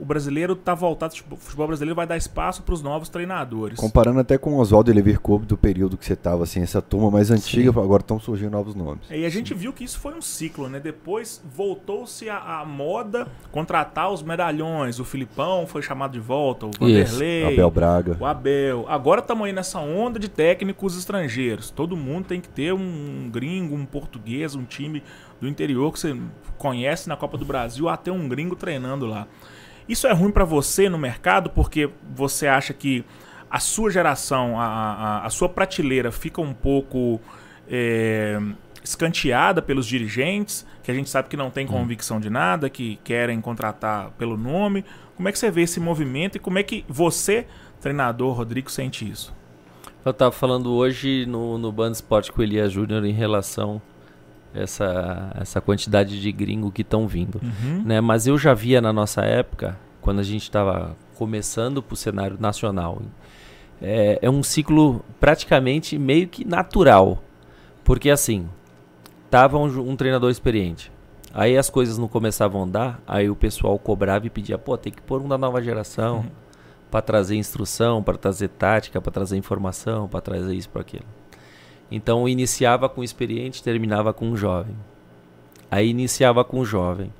o 0.00 0.04
brasileiro 0.04 0.56
tá 0.56 0.74
voltado, 0.74 1.14
tipo, 1.14 1.34
o 1.34 1.38
futebol 1.38 1.66
brasileiro 1.66 1.94
vai 1.94 2.06
dar 2.06 2.16
espaço 2.16 2.62
para 2.62 2.72
os 2.72 2.82
novos 2.82 3.08
treinadores. 3.10 3.78
Comparando 3.78 4.20
até 4.20 4.38
com 4.38 4.54
o 4.54 4.58
Oswaldo 4.58 4.90
e 4.90 5.16
Kobe 5.16 5.44
do 5.44 5.56
período 5.56 5.96
que 5.98 6.06
você 6.06 6.14
estava, 6.14 6.44
assim, 6.44 6.62
essa 6.62 6.80
turma 6.80 7.10
mais 7.10 7.30
antiga, 7.30 7.68
agora 7.68 8.00
estão 8.00 8.18
surgindo 8.18 8.50
novos 8.50 8.74
nomes. 8.74 9.02
E 9.10 9.26
a 9.26 9.28
gente 9.28 9.52
viu 9.52 9.72
que 9.72 9.84
isso 9.84 10.00
foi 10.00 10.14
um 10.14 10.22
ciclo, 10.22 10.68
né? 10.68 10.80
Depois 10.80 11.42
voltou-se 11.54 12.28
a, 12.30 12.60
a 12.60 12.64
moda 12.64 13.28
contratar 13.52 14.10
os 14.10 14.22
medalhões. 14.22 14.98
O 14.98 15.04
Filipão 15.04 15.66
foi 15.66 15.82
chamado 15.82 16.12
de 16.12 16.20
volta, 16.20 16.66
o 16.66 16.70
Vanderlei. 16.78 17.44
Abel 17.44 17.70
Braga. 17.70 18.16
O 18.18 18.24
Abel. 18.24 18.86
Agora 18.88 19.20
estamos 19.20 19.44
aí 19.46 19.52
nessa 19.52 19.78
onda 19.80 20.18
de 20.18 20.28
técnicos 20.28 20.96
estrangeiros. 20.96 21.70
Todo 21.70 21.96
mundo 21.96 22.26
tem 22.26 22.40
que 22.40 22.48
ter 22.48 22.72
um 22.72 23.28
gringo, 23.30 23.74
um 23.74 23.84
português, 23.84 24.54
um 24.54 24.64
time 24.64 25.02
do 25.40 25.46
interior 25.48 25.92
que 25.92 26.00
você 26.00 26.16
conhece 26.58 27.08
na 27.08 27.16
Copa 27.16 27.36
do 27.36 27.44
Brasil, 27.44 27.88
até 27.88 28.10
um 28.12 28.28
gringo 28.28 28.56
treinando 28.56 29.06
lá. 29.06 29.26
Isso 29.90 30.06
é 30.06 30.12
ruim 30.12 30.30
para 30.30 30.44
você 30.44 30.88
no 30.88 30.96
mercado 30.96 31.50
porque 31.50 31.90
você 32.14 32.46
acha 32.46 32.72
que 32.72 33.04
a 33.50 33.58
sua 33.58 33.90
geração, 33.90 34.56
a, 34.56 34.64
a, 34.64 35.26
a 35.26 35.30
sua 35.30 35.48
prateleira 35.48 36.12
fica 36.12 36.40
um 36.40 36.54
pouco 36.54 37.20
é, 37.68 38.40
escanteada 38.84 39.60
pelos 39.60 39.84
dirigentes, 39.84 40.64
que 40.84 40.92
a 40.92 40.94
gente 40.94 41.10
sabe 41.10 41.28
que 41.28 41.36
não 41.36 41.50
tem 41.50 41.66
convicção 41.66 42.20
de 42.20 42.30
nada, 42.30 42.70
que 42.70 43.00
querem 43.02 43.40
contratar 43.40 44.12
pelo 44.12 44.36
nome. 44.36 44.84
Como 45.16 45.28
é 45.28 45.32
que 45.32 45.38
você 45.40 45.50
vê 45.50 45.62
esse 45.62 45.80
movimento 45.80 46.36
e 46.36 46.38
como 46.38 46.60
é 46.60 46.62
que 46.62 46.84
você, 46.88 47.44
treinador 47.80 48.32
Rodrigo, 48.32 48.70
sente 48.70 49.10
isso? 49.10 49.34
Eu 50.04 50.14
tava 50.14 50.30
falando 50.30 50.72
hoje 50.72 51.26
no, 51.26 51.58
no 51.58 51.72
Band 51.72 51.90
Esporte 51.90 52.30
com 52.30 52.40
o 52.40 52.44
Elias 52.44 52.70
Júnior 52.70 53.04
em 53.04 53.12
relação 53.12 53.82
essa, 54.54 55.32
essa 55.38 55.60
quantidade 55.60 56.20
de 56.20 56.32
gringo 56.32 56.70
que 56.70 56.82
estão 56.82 57.06
vindo. 57.06 57.40
Né? 57.84 58.00
Mas 58.00 58.26
eu 58.26 58.36
já 58.36 58.54
via 58.54 58.80
na 58.80 58.92
nossa 58.92 59.22
época, 59.22 59.78
quando 60.00 60.20
a 60.20 60.24
gente 60.24 60.42
estava 60.42 60.96
começando 61.16 61.82
para 61.82 61.94
o 61.94 61.96
cenário 61.96 62.36
nacional, 62.40 63.02
é, 63.80 64.18
é 64.22 64.30
um 64.30 64.42
ciclo 64.42 65.04
praticamente 65.18 65.98
meio 65.98 66.28
que 66.28 66.44
natural. 66.44 67.22
Porque 67.84 68.10
assim, 68.10 68.48
tava 69.30 69.58
um, 69.58 69.90
um 69.90 69.96
treinador 69.96 70.30
experiente. 70.30 70.90
Aí 71.32 71.56
as 71.56 71.70
coisas 71.70 71.96
não 71.96 72.08
começavam 72.08 72.60
a 72.60 72.64
andar, 72.64 73.02
aí 73.06 73.30
o 73.30 73.36
pessoal 73.36 73.78
cobrava 73.78 74.26
e 74.26 74.30
pedia, 74.30 74.58
pô, 74.58 74.76
tem 74.76 74.92
que 74.92 75.00
pôr 75.00 75.22
um 75.22 75.28
da 75.28 75.38
nova 75.38 75.62
geração 75.62 76.24
para 76.90 77.00
trazer 77.00 77.36
instrução, 77.36 78.02
para 78.02 78.18
trazer 78.18 78.48
tática, 78.48 79.00
para 79.00 79.12
trazer 79.12 79.36
informação, 79.36 80.08
para 80.08 80.20
trazer 80.20 80.54
isso 80.54 80.68
para 80.68 80.80
aquilo. 80.80 81.04
Então 81.90 82.28
iniciava 82.28 82.88
com 82.88 83.00
o 83.00 83.04
experiente, 83.04 83.62
terminava 83.62 84.12
com 84.12 84.26
um 84.30 84.36
jovem. 84.36 84.74
Aí 85.70 85.88
iniciava 85.88 86.44
com 86.44 86.60
o 86.60 86.64
jovem. 86.64 87.12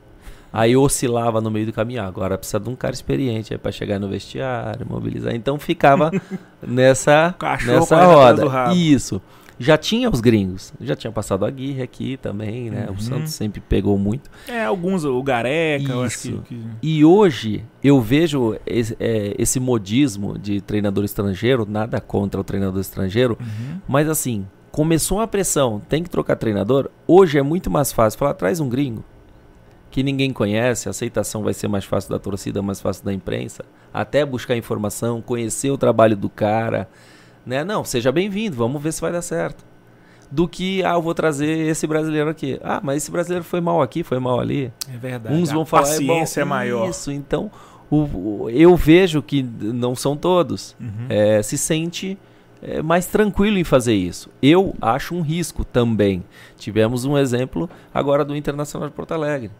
Aí 0.52 0.76
oscilava 0.76 1.40
no 1.40 1.50
meio 1.50 1.66
do 1.66 1.72
caminho. 1.72 2.02
Agora 2.02 2.36
precisa 2.36 2.58
de 2.58 2.68
um 2.68 2.74
cara 2.76 2.92
experiente 2.94 3.56
para 3.56 3.70
chegar 3.70 3.98
no 4.00 4.08
vestiário, 4.08 4.86
mobilizar. 4.88 5.34
Então 5.34 5.58
ficava 5.58 6.10
nessa 6.66 7.34
Cachorro 7.38 7.78
nessa 7.80 8.04
roda. 8.04 8.74
Isso. 8.74 9.20
Já 9.62 9.76
tinha 9.76 10.08
os 10.08 10.20
gringos. 10.22 10.72
Já 10.80 10.96
tinha 10.96 11.12
passado 11.12 11.44
a 11.44 11.48
Aguirre 11.48 11.82
aqui 11.82 12.16
também, 12.16 12.70
né? 12.70 12.86
Uhum. 12.88 12.94
O 12.94 13.00
Santos 13.00 13.32
sempre 13.34 13.60
pegou 13.60 13.98
muito. 13.98 14.30
É, 14.48 14.64
alguns, 14.64 15.04
o 15.04 15.22
Gareca, 15.22 15.92
eu 15.92 16.02
acho 16.02 16.18
que, 16.22 16.28
Isso. 16.30 16.42
que- 16.48 16.60
E 16.82 17.04
hoje 17.04 17.62
eu 17.84 18.00
vejo 18.00 18.56
esse, 18.66 18.96
é, 18.98 19.34
esse 19.38 19.60
modismo 19.60 20.38
de 20.38 20.62
treinador 20.62 21.04
estrangeiro, 21.04 21.66
nada 21.68 22.00
contra 22.00 22.40
o 22.40 22.44
treinador 22.44 22.80
estrangeiro, 22.80 23.36
Uhum. 23.38 23.78
mas 23.86 24.08
assim, 24.08 24.46
começou 24.70 25.18
uma 25.18 25.26
pressão, 25.26 25.80
tem 25.88 26.02
que 26.02 26.10
trocar 26.10 26.36
treinador. 26.36 26.88
Hoje 27.06 27.38
é 27.38 27.42
muito 27.42 27.70
mais 27.70 27.92
fácil 27.92 28.18
falar, 28.18 28.34
traz 28.34 28.60
um 28.60 28.68
gringo 28.68 29.04
que 29.90 30.02
ninguém 30.04 30.32
conhece, 30.32 30.88
a 30.88 30.90
aceitação 30.90 31.42
vai 31.42 31.52
ser 31.52 31.66
mais 31.66 31.84
fácil 31.84 32.10
da 32.10 32.18
torcida, 32.18 32.62
mais 32.62 32.80
fácil 32.80 33.04
da 33.04 33.12
imprensa, 33.12 33.64
até 33.92 34.24
buscar 34.24 34.56
informação, 34.56 35.20
conhecer 35.20 35.68
o 35.70 35.76
trabalho 35.76 36.16
do 36.16 36.28
cara, 36.30 36.88
né? 37.44 37.64
Não, 37.64 37.84
seja 37.84 38.12
bem-vindo, 38.12 38.56
vamos 38.56 38.80
ver 38.80 38.92
se 38.92 39.00
vai 39.00 39.10
dar 39.10 39.22
certo. 39.22 39.64
Do 40.30 40.46
que, 40.46 40.84
ah, 40.84 40.92
eu 40.92 41.02
vou 41.02 41.12
trazer 41.12 41.66
esse 41.66 41.88
brasileiro 41.88 42.30
aqui. 42.30 42.56
Ah, 42.62 42.80
mas 42.80 42.98
esse 42.98 43.10
brasileiro 43.10 43.44
foi 43.44 43.60
mal 43.60 43.82
aqui, 43.82 44.04
foi 44.04 44.20
mal 44.20 44.38
ali. 44.38 44.72
é 44.88 44.96
verdade. 44.96 45.34
Uns 45.34 45.50
A 45.50 45.54
vão 45.54 45.64
falar, 45.66 45.82
paciência 45.82 46.42
é, 46.42 46.44
bom, 46.44 46.50
maior. 46.50 46.88
Isso, 46.88 47.10
então 47.10 47.50
o- 47.90 48.44
o- 48.44 48.48
eu 48.50 48.76
vejo 48.76 49.20
que 49.20 49.42
não 49.42 49.96
são 49.96 50.16
todos. 50.16 50.76
Uhum. 50.80 51.06
É, 51.08 51.42
se 51.42 51.58
sente 51.58 52.16
é, 52.62 52.82
mais 52.82 53.06
tranquilo 53.06 53.58
em 53.58 53.64
fazer 53.64 53.94
isso. 53.94 54.30
Eu 54.42 54.74
acho 54.80 55.14
um 55.14 55.20
risco 55.20 55.64
também. 55.64 56.22
Tivemos 56.56 57.04
um 57.04 57.16
exemplo 57.16 57.68
agora 57.92 58.24
do 58.24 58.36
Internacional 58.36 58.88
de 58.88 58.94
Porto 58.94 59.12
Alegre. 59.12 59.50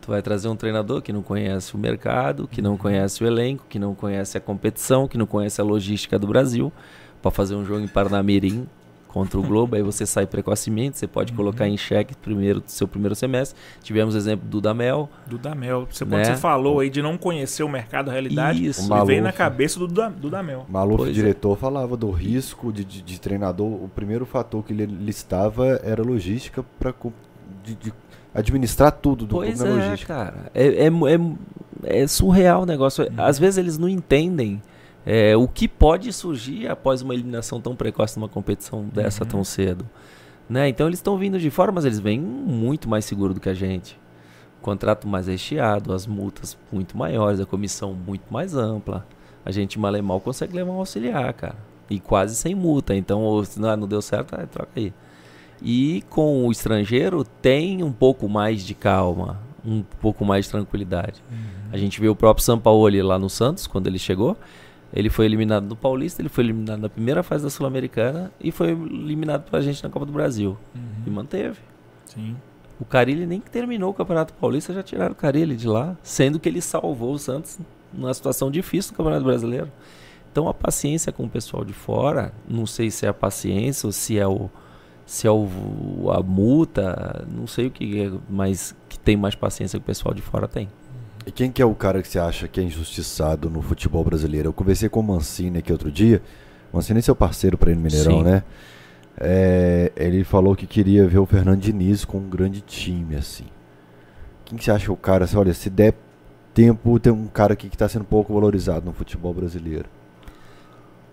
Tu 0.00 0.10
vai 0.10 0.20
trazer 0.20 0.48
um 0.48 0.56
treinador 0.56 1.00
que 1.00 1.12
não 1.12 1.22
conhece 1.22 1.74
o 1.74 1.78
mercado, 1.78 2.46
que 2.46 2.60
não 2.60 2.76
conhece 2.76 3.24
o 3.24 3.26
elenco, 3.26 3.64
que 3.68 3.78
não 3.78 3.94
conhece 3.94 4.36
a 4.36 4.40
competição, 4.40 5.08
que 5.08 5.16
não 5.16 5.26
conhece 5.26 5.60
a 5.60 5.64
logística 5.64 6.18
do 6.18 6.26
Brasil, 6.26 6.70
para 7.22 7.30
fazer 7.30 7.54
um 7.54 7.64
jogo 7.64 7.80
em 7.80 7.88
Parnamirim 7.88 8.66
contra 9.14 9.38
o 9.38 9.42
Globo, 9.42 9.76
aí 9.76 9.82
você 9.82 10.04
sai 10.04 10.26
precocemente, 10.26 10.98
você 10.98 11.06
Uhum. 11.06 11.12
pode 11.12 11.32
colocar 11.32 11.68
em 11.68 11.76
xeque 11.76 12.14
primeiro 12.16 12.62
seu 12.66 12.88
primeiro 12.88 13.14
semestre. 13.14 13.56
Tivemos 13.80 14.14
o 14.14 14.18
exemplo 14.18 14.46
do 14.48 14.60
Damel, 14.60 15.08
Dudamel. 15.26 15.86
Você, 15.88 16.04
Né? 16.04 16.24
Você 16.24 16.36
falou 16.36 16.80
aí 16.80 16.90
de 16.90 17.00
não 17.00 17.16
conhecer 17.16 17.62
o 17.62 17.68
mercado, 17.68 18.10
a 18.10 18.12
realidade, 18.12 18.66
Isso. 18.66 18.88
Maluf. 18.88 19.20
na 19.20 19.32
cabeça 19.32 19.78
do 19.78 19.86
Duda- 19.86 20.10
Dudamel. 20.10 20.66
Maluf, 20.68 20.96
Pois 20.98 21.10
é. 21.10 21.12
diretor, 21.12 21.56
falava 21.56 21.96
do 21.96 22.10
risco 22.10 22.72
de, 22.72 22.84
de- 22.84 23.00
de 23.02 23.20
treinador. 23.20 23.68
O 23.84 23.88
primeiro 23.94 24.26
fator 24.26 24.64
que 24.64 24.72
ele 24.72 24.84
listava 24.86 25.80
era 25.84 26.02
logística 26.02 26.64
para 26.78 26.92
de, 27.64 27.74
de 27.76 27.92
administrar 28.34 28.90
tudo 28.90 29.24
do 29.26 29.36
Pois 29.36 29.54
clube 29.60 29.70
na 29.70 29.76
é, 29.80 29.84
logística. 29.86 30.12
cara. 30.14 30.50
É, 30.52 30.66
é, 30.66 30.86
é, 30.88 32.02
é 32.02 32.06
surreal 32.08 32.62
o 32.62 32.66
negócio. 32.66 33.06
Às 33.16 33.38
vezes 33.38 33.58
eles 33.58 33.78
não 33.78 33.88
entendem 33.88 34.60
é, 35.06 35.36
o 35.36 35.46
que 35.46 35.68
pode 35.68 36.12
surgir 36.12 36.68
após 36.68 37.02
uma 37.02 37.14
eliminação 37.14 37.60
tão 37.60 37.76
precoce 37.76 38.18
numa 38.18 38.28
competição 38.28 38.84
dessa 38.84 39.24
Uhum. 39.24 39.30
tão 39.30 39.44
cedo. 39.44 39.88
Né? 40.48 40.68
Então 40.68 40.86
eles 40.86 40.98
estão 40.98 41.16
vindo 41.16 41.38
de 41.38 41.50
fora, 41.50 41.72
mas 41.72 41.84
eles 41.84 41.98
vêm 41.98 42.20
muito 42.20 42.88
mais 42.88 43.04
seguro 43.04 43.34
do 43.34 43.40
que 43.40 43.48
a 43.48 43.54
gente. 43.54 43.98
O 44.60 44.62
contrato 44.64 45.06
mais 45.06 45.26
recheado, 45.26 45.92
as 45.92 46.06
multas 46.06 46.56
muito 46.72 46.96
maiores, 46.96 47.40
a 47.40 47.46
comissão 47.46 47.92
muito 47.94 48.32
mais 48.32 48.54
ampla. 48.54 49.06
A 49.44 49.50
gente 49.50 49.78
mal 49.78 49.94
e 49.94 50.02
mal 50.02 50.20
consegue 50.20 50.54
levar 50.56 50.72
um 50.72 50.78
auxiliar, 50.78 51.32
cara. 51.34 51.56
E 51.90 52.00
quase 52.00 52.34
sem 52.34 52.54
multa. 52.54 52.94
Então, 52.94 53.20
ou 53.22 53.44
se 53.44 53.60
não, 53.60 53.76
não 53.76 53.86
deu 53.88 54.00
certo, 54.00 54.34
ah, 54.34 54.46
troca 54.46 54.70
aí. 54.74 54.92
E 55.62 56.02
com 56.08 56.46
o 56.46 56.50
estrangeiro 56.50 57.24
tem 57.24 57.82
um 57.82 57.92
pouco 57.92 58.28
mais 58.28 58.64
de 58.64 58.74
calma, 58.74 59.38
um 59.64 59.82
pouco 60.00 60.24
mais 60.24 60.46
de 60.46 60.50
tranquilidade. 60.50 61.22
A 61.70 61.76
gente 61.76 62.00
viu 62.00 62.12
o 62.12 62.16
próprio 62.16 62.44
Sampaoli 62.44 63.02
lá 63.02 63.18
no 63.18 63.28
Santos, 63.30 63.66
quando 63.66 63.86
ele 63.86 63.98
chegou. 63.98 64.36
Ele 64.94 65.10
foi 65.10 65.24
eliminado 65.26 65.66
do 65.66 65.74
Paulista, 65.74 66.22
ele 66.22 66.28
foi 66.28 66.44
eliminado 66.44 66.80
na 66.80 66.88
primeira 66.88 67.24
fase 67.24 67.42
da 67.42 67.50
Sul-Americana 67.50 68.30
e 68.40 68.52
foi 68.52 68.70
eliminado 68.70 69.42
pra 69.50 69.60
gente 69.60 69.82
na 69.82 69.90
Copa 69.90 70.06
do 70.06 70.12
Brasil. 70.12 70.56
E 71.04 71.10
manteve. 71.10 71.58
Sim. 72.06 72.36
O 72.78 72.84
Carilli 72.84 73.26
nem 73.26 73.40
que 73.40 73.50
terminou 73.50 73.90
o 73.90 73.94
Campeonato 73.94 74.32
Paulista, 74.34 74.72
já 74.72 74.84
tiraram 74.84 75.12
o 75.12 75.16
Carilli 75.16 75.56
de 75.56 75.66
lá, 75.66 75.96
sendo 76.00 76.38
que 76.38 76.48
ele 76.48 76.60
salvou 76.60 77.12
o 77.12 77.18
Santos 77.18 77.58
numa 77.92 78.14
situação 78.14 78.52
difícil 78.52 78.92
no 78.92 78.98
Campeonato 78.98 79.24
Brasileiro. 79.24 79.70
Então 80.30 80.48
a 80.48 80.54
paciência 80.54 81.12
com 81.12 81.24
o 81.24 81.28
pessoal 81.28 81.64
de 81.64 81.72
fora, 81.72 82.32
não 82.48 82.64
sei 82.64 82.88
se 82.90 83.04
é 83.04 83.08
a 83.08 83.14
paciência 83.14 83.86
ou 83.86 83.92
se 83.92 84.16
é 84.16 84.26
o 84.26 84.48
se 85.06 85.26
é 85.26 85.30
o, 85.30 85.46
a 86.10 86.22
multa, 86.22 87.26
não 87.30 87.46
sei 87.46 87.66
o 87.66 87.70
que 87.70 88.00
é, 88.00 88.12
mas 88.28 88.74
que 88.88 88.98
tem 88.98 89.16
mais 89.16 89.34
paciência 89.34 89.78
que 89.78 89.82
o 89.82 89.86
pessoal 89.86 90.14
de 90.14 90.22
fora 90.22 90.48
tem. 90.48 90.68
E 91.26 91.32
quem 91.32 91.50
que 91.50 91.62
é 91.62 91.64
o 91.64 91.74
cara 91.74 92.02
que 92.02 92.08
você 92.08 92.18
acha 92.18 92.46
que 92.46 92.60
é 92.60 92.62
injustiçado 92.62 93.48
no 93.48 93.62
futebol 93.62 94.04
brasileiro? 94.04 94.48
Eu 94.48 94.52
conversei 94.52 94.88
com 94.88 95.00
o 95.00 95.02
Mancini 95.02 95.58
aqui 95.58 95.72
outro 95.72 95.90
dia. 95.90 96.22
O 96.72 96.76
Mancini 96.76 96.98
é 96.98 97.02
seu 97.02 97.16
parceiro 97.16 97.56
para 97.56 97.70
ir 97.70 97.76
no 97.76 97.80
Mineirão, 97.80 98.18
Sim. 98.18 98.24
né? 98.24 98.42
É, 99.16 99.92
ele 99.96 100.24
falou 100.24 100.54
que 100.56 100.66
queria 100.66 101.06
ver 101.06 101.18
o 101.18 101.26
Fernando 101.26 101.60
Diniz 101.60 102.04
com 102.04 102.18
um 102.18 102.28
grande 102.28 102.60
time, 102.60 103.16
assim. 103.16 103.46
Quem 104.44 104.58
que 104.58 104.64
você 104.64 104.70
acha 104.70 104.90
é 104.90 104.92
o 104.92 104.96
cara, 104.96 105.24
assim, 105.24 105.36
olha, 105.36 105.54
se 105.54 105.70
der 105.70 105.94
tempo, 106.52 106.98
tem 107.00 107.12
um 107.12 107.26
cara 107.26 107.54
aqui 107.54 107.68
que 107.68 107.74
está 107.74 107.88
sendo 107.88 108.04
pouco 108.04 108.34
valorizado 108.34 108.84
no 108.84 108.92
futebol 108.92 109.32
brasileiro. 109.32 109.86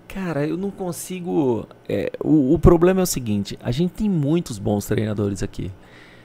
Cara, 0.08 0.46
eu 0.46 0.58
não 0.58 0.70
consigo. 0.70 1.66
é, 1.88 2.12
o, 2.22 2.54
o 2.54 2.60
problema 2.60 3.00
é 3.00 3.04
o 3.04 3.08
seguinte: 3.08 3.58
a 3.64 3.72
gente 3.72 3.92
tem 3.92 4.10
muitos 4.10 4.60
bons 4.60 4.86
treinadores 4.86 5.42
aqui. 5.42 5.72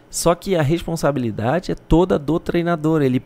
Só 0.09 0.35
que 0.35 0.57
a 0.57 0.63
responsabilidade 0.63 1.73
é 1.73 1.75
toda 1.75 2.19
do 2.19 2.39
treinador. 2.39 3.03
Ele, 3.03 3.23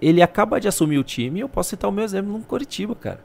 ele 0.00 0.20
acaba 0.20 0.60
de 0.60 0.68
assumir 0.68 0.98
o 0.98 1.04
time. 1.04 1.40
Eu 1.40 1.48
posso 1.48 1.70
citar 1.70 1.88
o 1.88 1.92
meu 1.92 2.04
exemplo 2.04 2.32
no 2.32 2.40
Coritiba, 2.40 2.94
cara. 2.94 3.20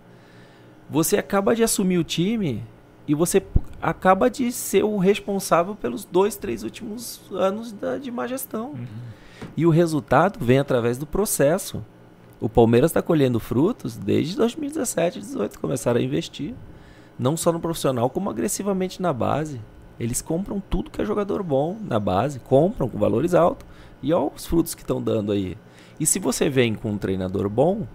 Você 0.90 1.18
acaba 1.18 1.56
de 1.56 1.64
assumir 1.64 1.98
o 1.98 2.04
time 2.04 2.64
e 3.08 3.16
você 3.16 3.44
acaba 3.82 4.30
de 4.30 4.52
ser 4.52 4.84
o 4.84 4.98
responsável 4.98 5.76
pelos 5.76 6.06
dois, 6.06 6.36
três 6.36 6.64
últimos 6.64 7.22
anos 7.32 7.72
da, 7.72 7.98
de 7.98 8.12
má 8.12 8.28
gestão. 8.28 8.72
Uhum. 8.72 8.88
E 9.58 9.66
o 9.66 9.70
resultado 9.70 10.44
vem 10.44 10.60
através 10.60 10.98
do 10.98 11.06
processo. 11.06 11.84
O 12.40 12.48
Palmeiras 12.48 12.92
está 12.92 13.02
colhendo 13.02 13.40
frutos 13.40 13.98
desde 13.98 14.36
2017, 14.36 15.20
2018, 15.20 15.60
começaram 15.60 16.00
a 16.00 16.04
investir. 16.04 16.54
Não 17.18 17.36
só 17.36 17.52
no 17.52 17.60
profissional, 17.60 18.10
como 18.10 18.30
agressivamente 18.30 19.02
na 19.02 19.12
base. 19.12 19.60
Eles 20.00 20.22
compram 20.22 20.62
tudo 20.70 20.90
que 20.90 21.02
é 21.02 21.06
jogador 21.06 21.44
bom 21.44 21.78
na 21.82 22.00
base, 22.00 22.40
compram 22.40 22.88
com 22.88 22.98
valores 22.98 23.34
altos. 23.34 23.68
E 24.02 24.14
olha 24.14 24.32
os 24.34 24.46
frutos 24.46 24.74
que 24.74 24.82
estão 24.82 25.02
dando 25.02 25.32
aí. 25.32 25.58
E 26.00 26.06
se 26.06 26.20
você 26.20 26.50
vem 26.50 26.74
com 26.74 26.92
um 26.92 26.98
treinador 26.98 27.50
bom, 27.50 27.86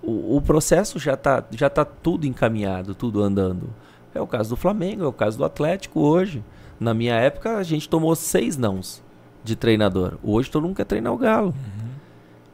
o, 0.00 0.36
o 0.36 0.40
processo 0.40 0.98
já 0.98 1.14
está 1.14 1.44
já 1.50 1.68
tá 1.68 1.84
tudo 1.84 2.26
encaminhado, 2.26 2.94
tudo 2.94 3.22
andando. 3.22 3.68
É 4.14 4.20
o 4.20 4.26
caso 4.26 4.50
do 4.50 4.56
Flamengo, 4.56 5.04
é 5.04 5.06
o 5.06 5.12
caso 5.12 5.36
do 5.36 5.44
Atlético 5.44 6.00
hoje. 6.00 6.44
Na 6.78 6.94
minha 6.94 7.14
época, 7.14 7.56
a 7.56 7.62
gente 7.62 7.88
tomou 7.88 8.14
seis 8.14 8.56
nãos 8.56 9.02
de 9.42 9.56
treinador. 9.56 10.18
Hoje 10.22 10.50
todo 10.50 10.62
mundo 10.62 10.76
quer 10.76 10.84
treinar 10.84 11.12
o 11.12 11.18
Galo. 11.18 11.54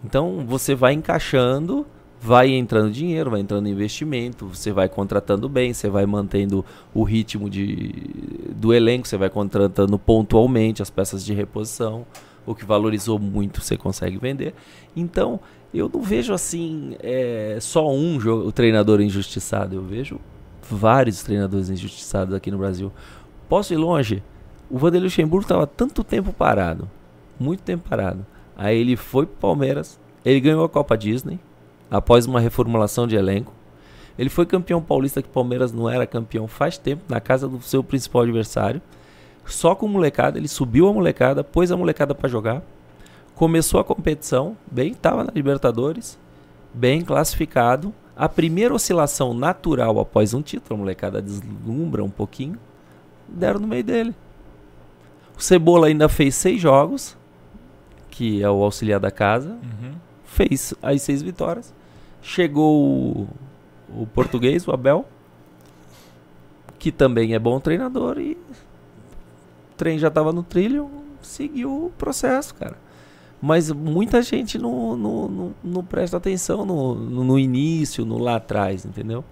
Então 0.05 0.45
você 0.47 0.74
vai 0.74 0.95
encaixando, 0.95 1.86
vai 2.23 2.51
entrando 2.53 2.93
dinheiro, 2.93 3.31
vai 3.33 3.41
entrando 3.41 3.68
investimento, 3.68 4.47
você 4.47 4.70
vai 4.70 4.89
contratando 4.89 5.49
bem, 5.49 5.75
você 5.75 5.89
vai 5.91 6.07
mantendo 6.07 6.64
o 6.95 7.03
ritmo 7.03 7.51
de, 7.51 7.93
do 8.55 8.73
elenco, 8.73 9.09
você 9.09 9.16
vai 9.16 9.29
contratando 9.29 9.99
pontualmente 9.99 10.81
as 10.81 10.89
peças 10.89 11.25
de 11.25 11.35
reposição. 11.35 12.07
O 12.47 12.55
que 12.55 12.64
valorizou 12.64 13.18
muito 13.18 13.61
você 13.61 13.77
consegue 13.77 14.18
vender. 14.18 14.55
Então, 14.97 15.41
eu 15.75 15.91
não 15.93 16.01
vejo 16.01 16.33
assim 16.33 16.97
é, 17.01 17.59
só 17.61 17.91
um 17.93 18.18
jo- 18.18 18.47
o 18.47 18.53
treinador 18.53 19.01
injustiçado. 19.01 19.75
Eu 19.77 19.83
vejo 19.83 20.20
vários 20.68 21.23
treinadores 21.23 21.70
injustiçados 21.70 22.35
aqui 22.35 22.51
no 22.51 22.59
Brasil. 22.59 22.93
Posso 23.49 23.73
ir 23.73 23.77
longe? 23.77 24.23
O 24.70 24.79
Vanderlei 24.79 25.07
Luxemburgo 25.09 25.45
estava 25.45 25.66
tanto 25.66 26.03
tempo 26.03 26.33
parado, 26.33 26.89
muito 27.39 27.62
tempo 27.62 27.89
parado. 27.89 28.25
Aí 28.57 28.79
ele 28.79 28.97
foi 28.97 29.27
pro 29.27 29.37
Palmeiras, 29.37 29.99
ele 30.25 30.41
ganhou 30.41 30.64
a 30.64 30.68
Copa 30.68 30.97
Disney 30.97 31.39
após 31.93 32.24
uma 32.26 32.40
reformulação 32.40 33.07
de 33.07 33.14
elenco. 33.16 33.53
Ele 34.18 34.28
foi 34.30 34.47
campeão 34.47 34.80
paulista 34.82 35.22
que 35.22 35.28
o 35.28 35.32
Palmeiras 35.32 35.72
não 35.72 35.88
era 35.88 36.07
campeão 36.07 36.47
faz 36.49 36.78
tempo 36.78 37.03
na 37.09 37.20
casa 37.20 37.47
do 37.49 37.61
seu 37.61 37.84
principal 37.84 38.22
adversário. 38.22 38.80
Só 39.47 39.74
com 39.74 39.86
molecada, 39.88 40.38
ele 40.38 40.49
subiu 40.49 40.88
a 40.88 40.93
molecada, 40.93 41.45
pôs 41.45 41.70
a 41.70 41.76
molecada 41.76 42.14
para 42.14 42.28
jogar. 42.28 42.62
Começou 43.34 43.80
a 43.80 43.84
competição, 43.84 44.57
bem, 44.70 44.93
estava 44.93 45.24
na 45.24 45.32
Libertadores, 45.34 46.18
bem 46.72 47.03
classificado. 47.03 47.93
A 48.16 48.28
primeira 48.28 48.74
oscilação 48.74 49.34
natural 49.34 49.99
após 49.99 50.32
um 50.34 50.43
título, 50.43 50.76
a 50.76 50.82
molecada 50.82 51.20
deslumbra 51.20 52.05
um 52.05 52.11
pouquinho, 52.11 52.59
deram 53.26 53.61
no 53.61 53.66
meio 53.66 53.82
dele. 53.82 54.14
O 55.36 55.43
Cebola 55.43 55.86
ainda 55.88 56.09
fez 56.09 56.34
seis 56.34 56.61
jogos, 56.61 57.16
que 58.11 58.43
é 58.43 58.51
o 58.51 58.62
auxiliar 58.62 59.01
da 59.01 59.11
casa, 59.11 59.49
Uhum. 59.51 59.93
fez 60.24 60.74
as 60.82 61.01
seis 61.03 61.22
vitórias. 61.22 61.74
Chegou 62.23 62.83
o, 62.83 63.29
o 64.03 64.07
português, 64.07 64.66
o 64.66 64.73
Abel, 64.73 65.05
que 66.79 66.93
também 66.93 67.35
é 67.35 67.39
bom 67.39 67.59
treinador 67.61 68.18
e 68.18 68.33
o 68.33 69.75
trem 69.77 69.99
já 69.99 70.09
estava 70.09 70.33
no 70.33 70.43
trilho, 70.43 70.89
seguiu 71.20 71.87
o 71.87 71.91
processo, 71.91 72.55
cara. 72.55 72.77
Mas 73.41 73.73
muita 73.73 74.23
gente 74.23 74.57
não, 74.57 74.97
não, 74.97 75.29
não, 75.29 75.55
não 75.64 75.85
presta 75.85 76.16
atenção 76.16 76.64
no, 76.64 76.95
no, 76.95 77.25
no 77.25 77.39
início, 77.39 78.05
no 78.05 78.16
lá 78.18 78.37
atrás, 78.37 78.85
entendeu? 78.85 79.25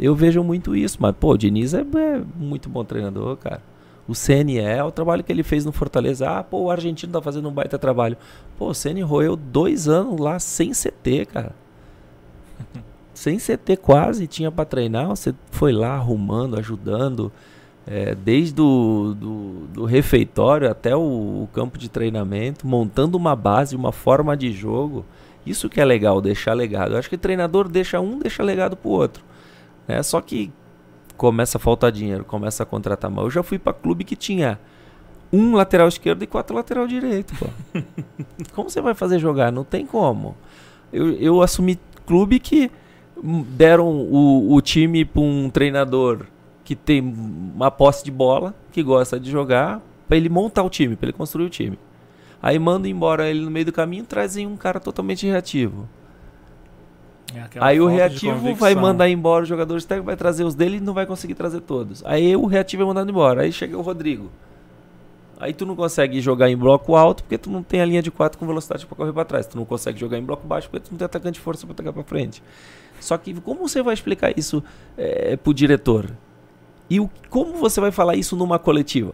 Eu 0.00 0.14
vejo 0.14 0.42
muito 0.42 0.74
isso, 0.74 0.96
mas 1.00 1.14
pô, 1.14 1.32
o 1.32 1.36
Diniz 1.36 1.74
é, 1.74 1.80
é 1.80 2.22
muito 2.34 2.68
bom 2.68 2.82
treinador, 2.82 3.36
cara. 3.36 3.62
O 4.08 4.14
CNE, 4.14 4.58
é 4.58 4.82
o 4.82 4.90
trabalho 4.90 5.24
que 5.24 5.32
ele 5.32 5.42
fez 5.42 5.64
no 5.64 5.72
Fortaleza. 5.72 6.30
Ah, 6.30 6.42
pô, 6.42 6.62
o 6.62 6.70
argentino 6.70 7.12
tá 7.12 7.20
fazendo 7.20 7.48
um 7.48 7.52
baita 7.52 7.78
trabalho. 7.78 8.16
Pô, 8.56 8.68
o 8.68 8.74
CN 8.74 9.02
roeu 9.02 9.36
dois 9.36 9.88
anos 9.88 10.18
lá 10.20 10.38
sem 10.38 10.72
CT, 10.72 11.26
cara. 11.26 11.52
sem 13.14 13.38
CT 13.38 13.76
quase, 13.78 14.26
tinha 14.26 14.50
pra 14.50 14.64
treinar. 14.64 15.08
Você 15.08 15.34
foi 15.50 15.72
lá 15.72 15.94
arrumando, 15.94 16.58
ajudando. 16.58 17.32
é, 17.86 18.14
desde 18.16 18.60
o 18.60 19.14
do, 19.16 19.66
do 19.72 19.84
refeitório 19.84 20.68
até 20.68 20.94
o, 20.96 21.00
o 21.00 21.48
campo 21.52 21.78
de 21.78 21.88
treinamento, 21.88 22.66
montando 22.66 23.16
uma 23.16 23.36
base, 23.36 23.76
uma 23.76 23.92
forma 23.92 24.36
de 24.36 24.50
jogo. 24.52 25.04
Isso 25.46 25.68
que 25.68 25.80
é 25.80 25.84
legal, 25.84 26.20
deixar 26.20 26.52
legado. 26.54 26.94
Eu 26.94 26.98
acho 26.98 27.08
que 27.08 27.16
treinador 27.16 27.68
deixa 27.68 28.00
um, 28.00 28.18
deixa 28.18 28.42
legado 28.42 28.76
pro 28.76 28.90
outro. 28.90 29.22
né? 29.86 30.02
Só 30.02 30.20
que 30.20 30.50
começa 31.16 31.58
a 31.58 31.60
faltar 31.60 31.92
dinheiro, 31.92 32.24
começa 32.24 32.64
a 32.64 32.66
contratar 32.66 33.08
mal. 33.10 33.26
Eu 33.26 33.30
já 33.30 33.42
fui 33.44 33.58
pra 33.58 33.72
clube 33.72 34.02
que 34.02 34.16
tinha 34.16 34.58
um 35.32 35.54
lateral 35.54 35.86
esquerdo 35.86 36.22
e 36.22 36.26
quatro 36.26 36.56
lateral 36.56 36.86
direito, 36.86 37.34
como 38.54 38.68
você 38.70 38.80
vai 38.80 38.94
fazer 38.94 39.18
jogar? 39.18 39.52
Não 39.52 39.64
tem 39.64 39.86
como. 39.86 40.36
Eu, 40.92 41.12
eu 41.12 41.42
assumi 41.42 41.78
clube 42.06 42.38
que 42.38 42.70
deram 43.22 43.88
o, 43.88 44.54
o 44.54 44.60
time 44.60 45.04
pra 45.04 45.20
um 45.20 45.50
treinador 45.50 46.26
que 46.64 46.74
tem 46.74 47.00
uma 47.00 47.70
posse 47.70 48.04
de 48.04 48.10
bola, 48.10 48.54
que 48.72 48.82
gosta 48.82 49.20
de 49.20 49.30
jogar, 49.30 49.80
pra 50.08 50.16
ele 50.16 50.28
montar 50.28 50.62
o 50.62 50.70
time, 50.70 50.96
pra 50.96 51.06
ele 51.06 51.16
construir 51.16 51.46
o 51.46 51.50
time. 51.50 51.78
Aí 52.42 52.58
manda 52.58 52.88
embora 52.88 53.28
ele 53.28 53.40
no 53.40 53.50
meio 53.50 53.66
do 53.66 53.72
caminho, 53.72 54.04
trazem 54.04 54.46
um 54.46 54.56
cara 54.56 54.80
totalmente 54.80 55.26
reativo. 55.26 55.88
É 57.34 57.44
Aí 57.60 57.80
o 57.80 57.86
reativo 57.86 58.54
vai 58.54 58.74
mandar 58.74 59.08
embora 59.08 59.42
os 59.42 59.48
jogadores 59.48 59.84
técnicos, 59.84 60.06
vai 60.06 60.16
trazer 60.16 60.44
os 60.44 60.54
dele 60.54 60.76
e 60.76 60.80
não 60.80 60.94
vai 60.94 61.06
conseguir 61.06 61.34
trazer 61.34 61.60
todos. 61.60 62.04
Aí 62.04 62.36
o 62.36 62.46
reativo 62.46 62.82
é 62.82 62.86
mandado 62.86 63.10
embora. 63.10 63.42
Aí 63.42 63.52
chega 63.52 63.76
o 63.76 63.82
Rodrigo. 63.82 64.30
Aí 65.38 65.52
tu 65.52 65.66
não 65.66 65.76
consegue 65.76 66.20
jogar 66.20 66.48
em 66.50 66.56
bloco 66.56 66.96
alto 66.96 67.22
porque 67.22 67.36
tu 67.36 67.50
não 67.50 67.62
tem 67.62 67.80
a 67.80 67.84
linha 67.84 68.02
de 68.02 68.10
4 68.10 68.38
com 68.38 68.46
velocidade 68.46 68.86
para 68.86 68.96
correr 68.96 69.12
para 69.12 69.24
trás. 69.24 69.46
Tu 69.46 69.56
não 69.56 69.64
consegue 69.66 69.98
jogar 70.00 70.16
em 70.18 70.22
bloco 70.24 70.46
baixo 70.46 70.68
porque 70.70 70.86
tu 70.86 70.90
não 70.92 70.98
tem 70.98 71.04
atacante 71.04 71.34
de 71.34 71.40
força 71.40 71.66
para 71.66 71.74
atacar 71.74 71.92
para 71.92 72.02
frente. 72.04 72.42
Só 73.00 73.18
que 73.18 73.34
como 73.40 73.68
você 73.68 73.82
vai 73.82 73.92
explicar 73.92 74.36
isso 74.38 74.62
é, 74.96 75.36
pro 75.36 75.52
diretor? 75.52 76.10
E 76.88 76.98
o, 77.00 77.10
como 77.28 77.54
você 77.58 77.80
vai 77.80 77.90
falar 77.90 78.16
isso 78.16 78.34
numa 78.36 78.58
coletiva? 78.58 79.12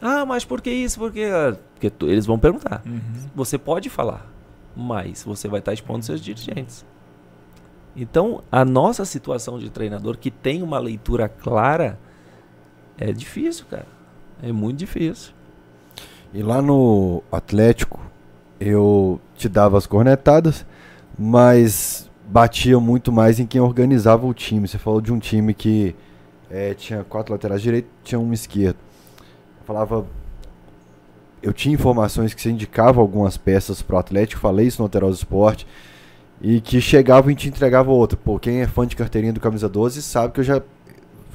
Ah, 0.00 0.24
mas 0.24 0.44
por 0.46 0.62
que 0.62 0.70
isso? 0.70 0.98
Porque, 0.98 1.24
ah, 1.24 1.54
porque 1.74 1.90
tu- 1.90 2.08
eles 2.08 2.24
vão 2.24 2.38
perguntar. 2.38 2.82
Uhum. 2.86 3.00
Você 3.34 3.58
pode 3.58 3.90
falar, 3.90 4.26
mas 4.74 5.22
você 5.22 5.46
vai 5.46 5.58
estar 5.58 5.74
expondo 5.74 6.04
seus 6.04 6.20
dirigentes. 6.22 6.86
Então, 7.94 8.42
a 8.50 8.64
nossa 8.64 9.04
situação 9.04 9.58
de 9.58 9.68
treinador 9.68 10.16
que 10.16 10.30
tem 10.30 10.62
uma 10.62 10.78
leitura 10.78 11.28
clara 11.28 11.98
é 12.96 13.12
difícil, 13.12 13.66
cara. 13.68 13.86
É 14.42 14.52
muito 14.52 14.78
difícil. 14.78 15.32
E 16.32 16.42
lá 16.42 16.62
no 16.62 17.22
Atlético, 17.30 18.00
eu 18.60 19.20
te 19.34 19.48
dava 19.48 19.76
as 19.76 19.86
cornetadas, 19.86 20.64
mas 21.18 22.08
batia 22.28 22.78
muito 22.78 23.10
mais 23.10 23.40
em 23.40 23.46
quem 23.46 23.60
organizava 23.60 24.26
o 24.26 24.32
time. 24.32 24.68
Você 24.68 24.78
falou 24.78 25.00
de 25.00 25.12
um 25.12 25.18
time 25.18 25.52
que 25.52 25.94
eh, 26.50 26.74
tinha 26.74 27.02
quatro 27.02 27.32
laterais 27.32 27.60
direitos, 27.60 27.90
tinha 28.04 28.18
um 28.18 28.32
esquerdo. 28.32 28.76
Eu 29.60 29.66
falava. 29.66 30.06
Eu 31.42 31.52
tinha 31.52 31.74
informações 31.74 32.34
que 32.34 32.40
você 32.40 32.50
indicava 32.50 33.00
algumas 33.00 33.36
peças 33.36 33.80
pro 33.80 33.96
Atlético, 33.96 34.40
falei 34.40 34.66
isso 34.66 34.80
no 34.80 34.84
Alterosa 34.84 35.16
Esporte, 35.16 35.66
e 36.40 36.60
que 36.60 36.80
chegavam 36.80 37.30
e 37.30 37.34
te 37.34 37.48
entregavam 37.48 37.94
outra. 37.94 38.16
Pô, 38.16 38.38
quem 38.38 38.60
é 38.60 38.66
fã 38.66 38.86
de 38.86 38.94
carteirinha 38.94 39.32
do 39.32 39.40
Camisa 39.40 39.68
12 39.68 40.02
sabe 40.02 40.34
que 40.34 40.40
eu 40.40 40.44
já 40.44 40.62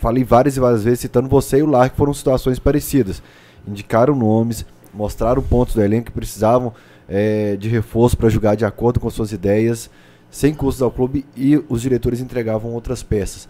falei 0.06 0.24
várias 0.24 0.56
e 0.56 0.60
várias 0.60 0.84
vezes, 0.84 1.00
citando 1.00 1.28
você 1.28 1.58
e 1.58 1.64
o 1.64 1.66
Lar, 1.66 1.90
que 1.90 1.98
foram 1.98 2.14
situações 2.14 2.60
parecidas. 2.60 3.24
Indicaram 3.68 4.14
nomes, 4.14 4.64
mostraram 4.94 5.42
pontos 5.42 5.74
do 5.74 5.82
elenco 5.82 6.06
que 6.06 6.12
precisavam 6.12 6.72
eh, 7.10 7.58
de 7.60 7.68
reforço 7.68 8.16
para 8.16 8.30
jogar 8.30 8.54
de 8.54 8.64
acordo 8.64 9.00
com 9.00 9.10
suas 9.10 9.32
ideias, 9.32 9.90
sem 10.30 10.54
custos 10.54 10.84
ao 10.84 10.92
clube, 10.92 11.26
e 11.36 11.60
os 11.68 11.82
diretores 11.82 12.22
entregavam 12.22 12.72
outras 12.72 13.02
peças. 13.02 13.50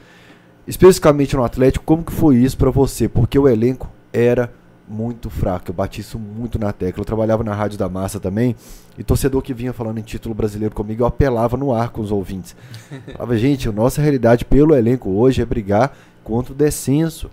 Especificamente 0.66 1.36
no 1.36 1.44
Atlético, 1.44 1.84
como 1.84 2.06
que 2.06 2.14
foi 2.14 2.38
isso 2.38 2.58
para 2.58 2.72
você? 2.72 3.10
Porque 3.10 3.38
o 3.38 3.50
elenco 3.50 3.90
era 4.14 4.50
muito 4.88 5.30
fraco. 5.30 5.72
Eu 5.72 5.76
bati 5.76 6.00
isso 6.00 6.18
muito 6.18 6.58
na 6.58 6.72
tecla. 6.72 7.02
Eu 7.02 7.06
trabalhava 7.06 7.44
na 7.44 7.54
Rádio 7.54 7.78
da 7.78 7.90
Massa 7.90 8.18
também, 8.18 8.56
e 8.98 9.04
torcedor 9.04 9.42
que 9.42 9.54
vinha 9.54 9.74
falando 9.74 9.98
em 9.98 10.04
título 10.04 10.34
brasileiro 10.34 10.74
comigo, 10.74 11.04
eu 11.04 11.08
apelava 11.08 11.58
no 11.58 11.74
ar 11.74 11.90
com 11.90 12.00
os 12.00 12.14
ouvintes. 12.14 12.56
Falava, 13.12 13.38
gente, 13.38 13.68
a 13.68 13.74
nossa 13.74 14.02
realidade 14.02 14.46
pelo 14.46 14.74
elenco 14.74 15.10
hoje 15.10 15.42
é 15.42 15.46
brigar 15.46 15.92
contra 16.26 16.52
o 16.52 16.56
descenso. 16.56 17.30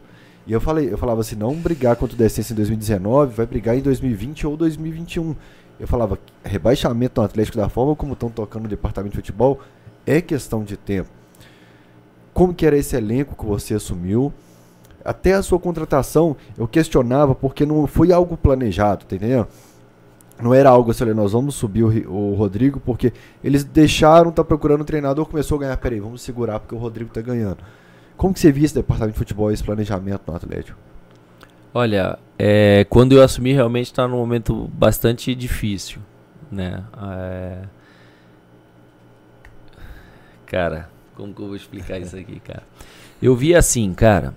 E 0.46 0.52
eu 0.52 0.60
falei, 0.60 0.92
eu 0.92 0.98
falava 0.98 1.20
assim, 1.20 1.34
não 1.36 1.54
brigar 1.56 1.96
contra 1.96 2.14
o 2.14 2.18
descenso 2.18 2.52
em 2.52 2.56
2019, 2.56 3.34
vai 3.34 3.46
brigar 3.46 3.76
em 3.76 3.80
2020 3.80 4.46
ou 4.46 4.56
2021. 4.56 5.34
Eu 5.80 5.88
falava, 5.88 6.18
rebaixamento 6.44 7.20
no 7.20 7.24
Atlético 7.24 7.56
da 7.56 7.68
forma 7.68 7.96
como 7.96 8.12
estão 8.12 8.28
tocando 8.30 8.64
no 8.64 8.68
departamento 8.68 9.12
de 9.12 9.16
futebol 9.16 9.60
é 10.06 10.20
questão 10.20 10.62
de 10.62 10.76
tempo. 10.76 11.10
Como 12.32 12.54
que 12.54 12.64
era 12.66 12.76
esse 12.76 12.96
elenco 12.96 13.36
que 13.36 13.44
você 13.44 13.74
assumiu? 13.74 14.32
Até 15.04 15.34
a 15.34 15.42
sua 15.42 15.58
contratação, 15.58 16.36
eu 16.56 16.66
questionava 16.68 17.34
porque 17.34 17.66
não 17.66 17.86
foi 17.86 18.12
algo 18.12 18.36
planejado, 18.36 19.04
tá 19.04 19.16
entendendo? 19.16 19.48
Não 20.40 20.54
era 20.54 20.70
algo 20.70 20.90
assim, 20.90 21.04
olha, 21.04 21.14
nós 21.14 21.32
vamos 21.32 21.54
subir 21.54 21.84
o, 21.84 21.88
Ri- 21.88 22.06
o 22.08 22.34
Rodrigo 22.34 22.80
porque 22.80 23.12
eles 23.44 23.64
deixaram, 23.64 24.30
tá 24.32 24.42
procurando 24.42 24.82
um 24.82 24.84
treinador, 24.84 25.26
começou 25.26 25.56
a 25.56 25.60
ganhar, 25.60 25.76
peraí, 25.76 26.00
vamos 26.00 26.22
segurar 26.22 26.58
porque 26.60 26.74
o 26.74 26.78
Rodrigo 26.78 27.10
tá 27.12 27.20
ganhando. 27.20 27.58
Como 28.22 28.32
que 28.32 28.38
você 28.38 28.52
via 28.52 28.66
esse 28.66 28.74
departamento 28.76 29.14
de 29.14 29.18
futebol 29.18 29.50
e 29.50 29.54
esse 29.54 29.64
planejamento 29.64 30.22
no 30.28 30.36
Atlético? 30.36 30.78
Olha, 31.74 32.16
é, 32.38 32.86
quando 32.88 33.16
eu 33.16 33.20
assumi 33.20 33.52
realmente 33.52 33.86
está 33.86 34.06
num 34.06 34.18
momento 34.18 34.70
bastante 34.72 35.34
difícil, 35.34 36.00
né? 36.48 36.84
É... 37.02 37.62
Cara, 40.46 40.88
como 41.16 41.34
que 41.34 41.42
eu 41.42 41.48
vou 41.48 41.56
explicar 41.56 41.98
isso 41.98 42.16
aqui, 42.16 42.38
cara? 42.46 42.62
Eu 43.20 43.34
vi 43.34 43.56
assim, 43.56 43.92
cara. 43.92 44.32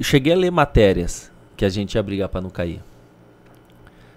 Cheguei 0.00 0.32
a 0.32 0.36
ler 0.36 0.50
matérias 0.50 1.30
que 1.56 1.64
a 1.64 1.68
gente 1.68 1.94
ia 1.94 2.02
brigar 2.02 2.28
para 2.28 2.40
não 2.40 2.50
cair. 2.50 2.82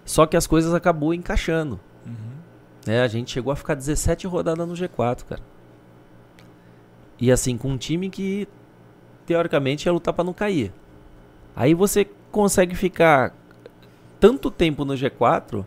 Só 0.03 0.25
que 0.25 0.35
as 0.35 0.47
coisas 0.47 0.73
acabou 0.73 1.13
encaixando. 1.13 1.79
Uhum. 2.07 2.91
É, 2.91 3.01
a 3.01 3.07
gente 3.07 3.31
chegou 3.31 3.53
a 3.53 3.55
ficar 3.55 3.75
17 3.75 4.25
rodadas 4.25 4.67
no 4.67 4.73
G4, 4.73 5.25
cara. 5.25 5.52
E 7.19 7.31
assim, 7.31 7.57
com 7.57 7.69
um 7.69 7.77
time 7.77 8.09
que 8.09 8.47
teoricamente 9.25 9.87
ia 9.87 9.93
lutar 9.93 10.13
para 10.13 10.23
não 10.23 10.33
cair. 10.33 10.71
Aí 11.55 11.73
você 11.73 12.07
consegue 12.31 12.75
ficar 12.75 13.33
tanto 14.19 14.49
tempo 14.49 14.83
no 14.85 14.93
G4 14.93 15.65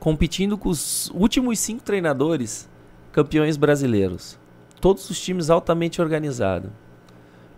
competindo 0.00 0.58
com 0.58 0.68
os 0.68 1.10
últimos 1.14 1.58
cinco 1.60 1.82
treinadores 1.84 2.68
campeões 3.12 3.56
brasileiros. 3.56 4.38
Todos 4.80 5.08
os 5.08 5.20
times 5.20 5.48
altamente 5.48 6.02
organizados. 6.02 6.70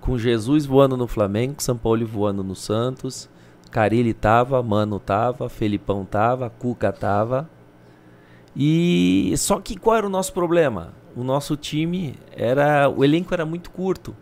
Com 0.01 0.19
Jesus 0.19 0.67
voando 0.67 0.97
no 0.97 1.07
Flamengo, 1.07 1.63
São 1.63 1.77
Paulo 1.77 2.07
voando 2.07 2.45
no 2.45 2.55
Santos, 2.55 3.31
Carilli 3.71 4.13
tava, 4.13 4.63
Mano 4.63 5.01
tava, 5.01 5.49
Felipão 5.49 6.05
tava, 6.05 6.51
Cuca 6.51 6.93
tava. 6.93 7.49
E 8.55 9.33
só 9.39 9.59
que 9.59 9.77
qual 9.77 9.97
era 9.97 10.07
o 10.07 10.11
nosso 10.11 10.33
problema? 10.33 10.93
O 11.17 11.23
nosso 11.23 11.57
time 11.57 12.17
era, 12.33 12.89
o 12.89 13.05
elenco 13.05 13.33
era 13.33 13.47
muito 13.47 13.71
curto. 13.71 14.15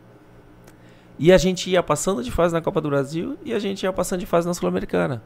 E 1.18 1.32
a 1.32 1.38
gente 1.38 1.70
ia 1.70 1.82
passando 1.82 2.22
de 2.22 2.30
fase 2.30 2.53
na 2.53 2.61
Copa 2.61 2.80
do 2.80 2.88
Brasil 2.88 3.36
e 3.45 3.53
a 3.53 3.59
gente 3.59 3.82
ia 3.82 3.93
passando 3.93 4.20
de 4.20 4.26
fase 4.26 4.47
na 4.47 4.55
Sul-Americana. 4.55 5.22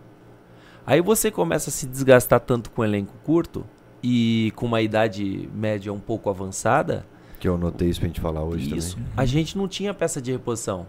Aí 0.86 1.00
você 1.00 1.30
começa 1.30 1.70
a 1.70 1.72
se 1.72 1.86
desgastar 1.86 2.40
tanto 2.40 2.70
com 2.70 2.82
o 2.82 2.84
elenco 2.84 3.12
curto 3.24 3.64
e 4.02 4.52
com 4.54 4.66
uma 4.66 4.80
idade 4.80 5.48
média 5.52 5.92
um 5.92 5.98
pouco 5.98 6.30
avançada. 6.30 7.04
Que 7.40 7.48
eu 7.48 7.58
notei 7.58 7.88
isso 7.88 7.98
pra 7.98 8.06
gente 8.06 8.20
falar 8.20 8.44
hoje 8.44 8.76
isso, 8.76 8.96
também. 8.96 9.10
A 9.16 9.24
gente 9.24 9.58
não 9.58 9.66
tinha 9.66 9.92
peça 9.92 10.22
de 10.22 10.30
reposição. 10.30 10.86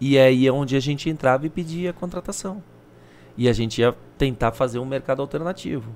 E 0.00 0.18
aí 0.18 0.46
é 0.46 0.52
onde 0.52 0.76
a 0.76 0.80
gente 0.80 1.10
entrava 1.10 1.46
e 1.46 1.50
pedia 1.50 1.92
contratação. 1.92 2.62
E 3.36 3.48
a 3.48 3.52
gente 3.52 3.80
ia 3.80 3.94
tentar 4.16 4.52
fazer 4.52 4.78
um 4.78 4.86
mercado 4.86 5.20
alternativo. 5.20 5.90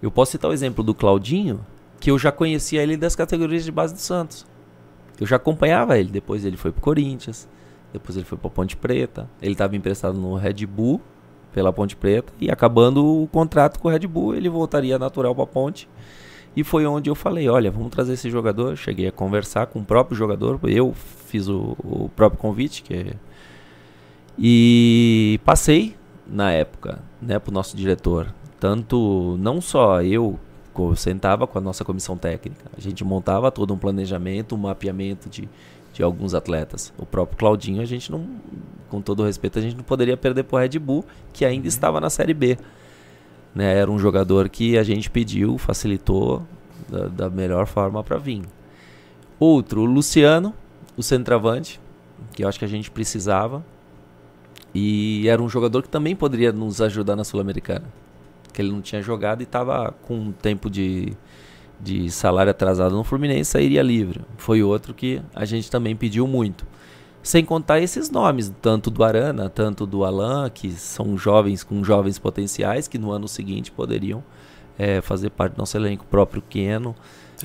Eu 0.00 0.10
posso 0.10 0.32
citar 0.32 0.50
o 0.50 0.54
exemplo 0.54 0.82
do 0.82 0.94
Claudinho, 0.94 1.60
que 2.04 2.10
eu 2.10 2.18
já 2.18 2.30
conhecia 2.30 2.82
ele 2.82 2.98
das 2.98 3.16
categorias 3.16 3.64
de 3.64 3.72
base 3.72 3.94
do 3.94 3.98
Santos. 3.98 4.44
Eu 5.18 5.26
já 5.26 5.36
acompanhava 5.36 5.98
ele. 5.98 6.10
Depois 6.10 6.44
ele 6.44 6.54
foi 6.54 6.70
pro 6.70 6.82
Corinthians. 6.82 7.48
Depois 7.94 8.14
ele 8.14 8.26
foi 8.26 8.36
para 8.36 8.50
Ponte 8.50 8.76
Preta. 8.76 9.26
Ele 9.40 9.52
estava 9.52 9.74
emprestado 9.74 10.18
no 10.18 10.34
Red 10.34 10.66
Bull 10.66 11.00
pela 11.50 11.72
Ponte 11.72 11.96
Preta 11.96 12.30
e 12.38 12.50
acabando 12.50 13.22
o 13.22 13.26
contrato 13.28 13.80
com 13.80 13.88
o 13.88 13.90
Red 13.90 14.06
Bull, 14.06 14.34
ele 14.34 14.50
voltaria 14.50 14.98
natural 14.98 15.34
para 15.34 15.46
Ponte. 15.46 15.88
E 16.54 16.62
foi 16.62 16.84
onde 16.84 17.08
eu 17.08 17.14
falei, 17.14 17.48
olha, 17.48 17.70
vamos 17.70 17.88
trazer 17.88 18.12
esse 18.12 18.28
jogador. 18.28 18.76
Cheguei 18.76 19.06
a 19.06 19.12
conversar 19.12 19.68
com 19.68 19.78
o 19.78 19.84
próprio 19.84 20.14
jogador, 20.14 20.60
eu 20.64 20.92
fiz 20.92 21.48
o, 21.48 21.74
o 21.82 22.10
próprio 22.14 22.38
convite, 22.38 22.82
que 22.82 22.92
é... 22.92 23.14
e 24.38 25.40
passei 25.42 25.96
na 26.26 26.52
época, 26.52 27.02
né, 27.22 27.38
para 27.38 27.50
o 27.50 27.54
nosso 27.54 27.74
diretor. 27.74 28.26
Tanto 28.60 29.38
não 29.40 29.58
só 29.58 30.02
eu 30.02 30.38
sentava 30.96 31.46
com 31.46 31.58
a 31.58 31.60
nossa 31.60 31.84
comissão 31.84 32.16
técnica, 32.16 32.64
a 32.76 32.80
gente 32.80 33.04
montava 33.04 33.50
todo 33.50 33.72
um 33.72 33.78
planejamento, 33.78 34.54
um 34.54 34.58
mapeamento 34.58 35.28
de 35.28 35.48
de 35.94 36.02
alguns 36.02 36.34
atletas. 36.34 36.92
O 36.98 37.06
próprio 37.06 37.38
Claudinho, 37.38 37.80
a 37.80 37.84
gente 37.84 38.10
não, 38.10 38.26
com 38.90 39.00
todo 39.00 39.20
o 39.20 39.24
respeito, 39.24 39.58
a 39.58 39.62
gente 39.62 39.76
não 39.76 39.84
poderia 39.84 40.16
perder 40.16 40.42
para 40.42 40.56
o 40.56 40.58
Red 40.58 40.78
Bull, 40.78 41.04
que 41.32 41.44
ainda 41.44 41.62
uhum. 41.62 41.68
estava 41.68 42.00
na 42.00 42.10
Série 42.10 42.34
B. 42.34 42.58
Né, 43.54 43.78
era 43.78 43.88
um 43.88 43.98
jogador 43.98 44.48
que 44.48 44.76
a 44.76 44.82
gente 44.82 45.08
pediu, 45.08 45.56
facilitou 45.56 46.42
da, 46.88 47.06
da 47.06 47.30
melhor 47.30 47.66
forma 47.66 48.02
para 48.02 48.18
vir. 48.18 48.42
Outro, 49.38 49.82
o 49.82 49.84
Luciano, 49.84 50.52
o 50.96 51.02
centroavante, 51.04 51.80
que 52.32 52.42
eu 52.42 52.48
acho 52.48 52.58
que 52.58 52.64
a 52.64 52.68
gente 52.68 52.90
precisava. 52.90 53.64
E 54.74 55.28
era 55.28 55.40
um 55.40 55.48
jogador 55.48 55.82
que 55.82 55.88
também 55.88 56.16
poderia 56.16 56.52
nos 56.52 56.80
ajudar 56.80 57.14
na 57.14 57.22
Sul-Americana. 57.22 57.84
Que 58.54 58.62
ele 58.62 58.72
não 58.72 58.80
tinha 58.80 59.02
jogado 59.02 59.42
e 59.42 59.44
estava 59.44 59.94
com 60.02 60.14
um 60.14 60.32
tempo 60.32 60.70
de, 60.70 61.12
de 61.78 62.10
salário 62.10 62.50
atrasado 62.50 62.96
no 62.96 63.04
Fluminense 63.04 63.50
sairia 63.50 63.82
livre. 63.82 64.22
Foi 64.38 64.62
outro 64.62 64.94
que 64.94 65.20
a 65.34 65.44
gente 65.44 65.70
também 65.70 65.94
pediu 65.94 66.26
muito. 66.26 66.64
Sem 67.22 67.44
contar 67.44 67.80
esses 67.80 68.10
nomes, 68.10 68.52
tanto 68.62 68.90
do 68.90 69.02
Arana, 69.02 69.48
tanto 69.50 69.86
do 69.86 70.04
Alan, 70.04 70.48
que 70.50 70.70
são 70.72 71.16
jovens 71.18 71.64
com 71.64 71.82
jovens 71.82 72.18
potenciais 72.18 72.86
que 72.86 72.98
no 72.98 73.10
ano 73.10 73.26
seguinte 73.26 73.72
poderiam 73.72 74.22
é, 74.78 75.00
fazer 75.00 75.30
parte 75.30 75.54
do 75.54 75.58
nosso 75.58 75.76
elenco. 75.76 76.06
próprio 76.06 76.42
Keno. 76.42 76.94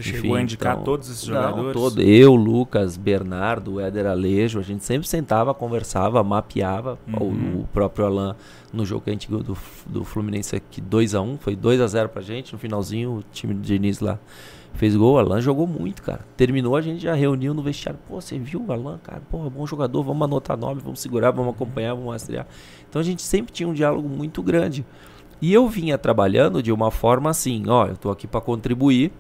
Você 0.02 0.10
Enfim, 0.10 0.22
chegou 0.22 0.36
a 0.36 0.42
indicar 0.42 0.74
então, 0.74 0.84
todos 0.84 1.10
esses 1.10 1.26
jogadores? 1.26 1.66
Não, 1.66 1.74
todo, 1.74 2.02
eu, 2.02 2.34
Lucas, 2.36 2.96
Bernardo, 2.96 3.80
Éder 3.80 4.08
Alejo, 4.08 4.60
a 4.60 4.62
gente 4.62 4.84
sempre 4.84 5.08
sentava, 5.08 5.54
conversava, 5.54 6.24
mapeava. 6.24 6.98
Uhum. 7.08 7.58
O, 7.58 7.62
o, 7.62 7.68
próprio 7.74 8.06
Alan, 8.06 8.36
no 8.72 8.86
jogo 8.86 9.02
que 9.02 9.10
a 9.10 9.14
gente 9.14 9.28
ganhou 9.28 9.44
do, 9.44 9.58
do 9.86 10.04
Fluminense 10.06 10.56
aqui, 10.56 10.82
2x1, 10.82 11.22
um, 11.22 11.38
foi 11.38 11.56
2x0 11.56 12.08
pra 12.08 12.22
gente. 12.22 12.54
No 12.54 12.60
finalzinho, 12.60 13.18
o 13.18 13.24
time 13.32 13.54
do 13.54 13.62
Diniz 13.62 14.00
lá 14.00 14.18
fez 14.74 14.96
gol. 14.96 15.16
O 15.16 15.18
Alan 15.18 15.42
jogou 15.42 15.68
muito, 15.68 16.02
cara. 16.02 16.22
Terminou, 16.38 16.76
a 16.76 16.82
gente 16.82 17.02
já 17.02 17.14
reuniu 17.14 17.54
no 17.54 17.62
vestiário. 17.62 18.00
Pô, 18.08 18.22
você 18.22 18.40
viu 18.40 18.64
o 18.66 18.72
Alan, 18.72 19.00
cara? 19.04 19.22
Pô, 19.30 19.46
é 19.46 19.50
bom 19.50 19.66
jogador, 19.66 20.04
vamos 20.04 20.24
anotar 20.24 20.58
nome, 20.58 20.82
vamos 20.82 21.00
segurar, 21.00 21.32
vamos 21.32 21.54
acompanhar, 21.54 21.94
vamos 21.94 22.12
rastrear. 22.12 22.48
Então 22.90 23.02
a 23.02 23.04
gente 23.04 23.22
sempre 23.22 23.52
tinha 23.52 23.68
um 23.68 23.74
diálogo 23.74 24.08
muito 24.08 24.42
grande. 24.42 24.86
E 25.42 25.54
eu 25.54 25.68
vinha 25.68 25.98
trabalhando 25.98 26.62
de 26.62 26.72
uma 26.72 26.92
forma 26.92 27.30
assim: 27.30 27.64
ó, 27.68 27.88
eu 27.88 27.98
tô 27.98 28.10
aqui 28.12 28.28
para 28.28 28.42
contribuir 28.42 29.12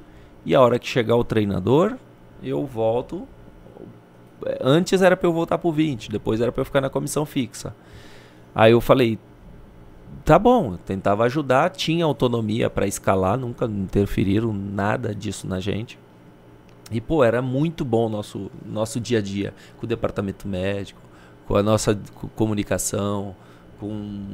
e 0.45 0.55
a 0.55 0.61
hora 0.61 0.79
que 0.79 0.87
chegar 0.87 1.15
o 1.15 1.23
treinador, 1.23 1.97
eu 2.41 2.65
volto. 2.65 3.27
Antes 4.61 5.01
era 5.01 5.17
para 5.17 5.27
eu 5.27 5.33
voltar 5.33 5.57
pro 5.57 5.71
20, 5.71 6.09
depois 6.09 6.39
era 6.39 6.51
para 6.51 6.61
eu 6.61 6.65
ficar 6.65 6.81
na 6.81 6.89
comissão 6.89 7.25
fixa. 7.25 7.75
Aí 8.55 8.71
eu 8.71 8.79
falei, 8.79 9.19
tá 10.23 10.39
bom, 10.39 10.77
tentava 10.77 11.23
ajudar, 11.25 11.69
tinha 11.71 12.05
autonomia 12.05 12.69
para 12.69 12.87
escalar, 12.87 13.37
nunca 13.37 13.65
interferiram 13.65 14.53
nada 14.53 15.13
disso 15.13 15.47
na 15.47 15.59
gente. 15.59 15.99
E 16.91 16.99
pô, 16.99 17.23
era 17.23 17.41
muito 17.41 17.85
bom 17.85 18.07
o 18.07 18.09
nosso 18.09 18.49
nosso 18.65 18.99
dia 18.99 19.19
a 19.19 19.21
dia 19.21 19.53
com 19.77 19.85
o 19.85 19.89
departamento 19.89 20.47
médico, 20.47 20.99
com 21.47 21.55
a 21.55 21.61
nossa 21.61 21.99
comunicação, 22.35 23.35
com 23.79 23.89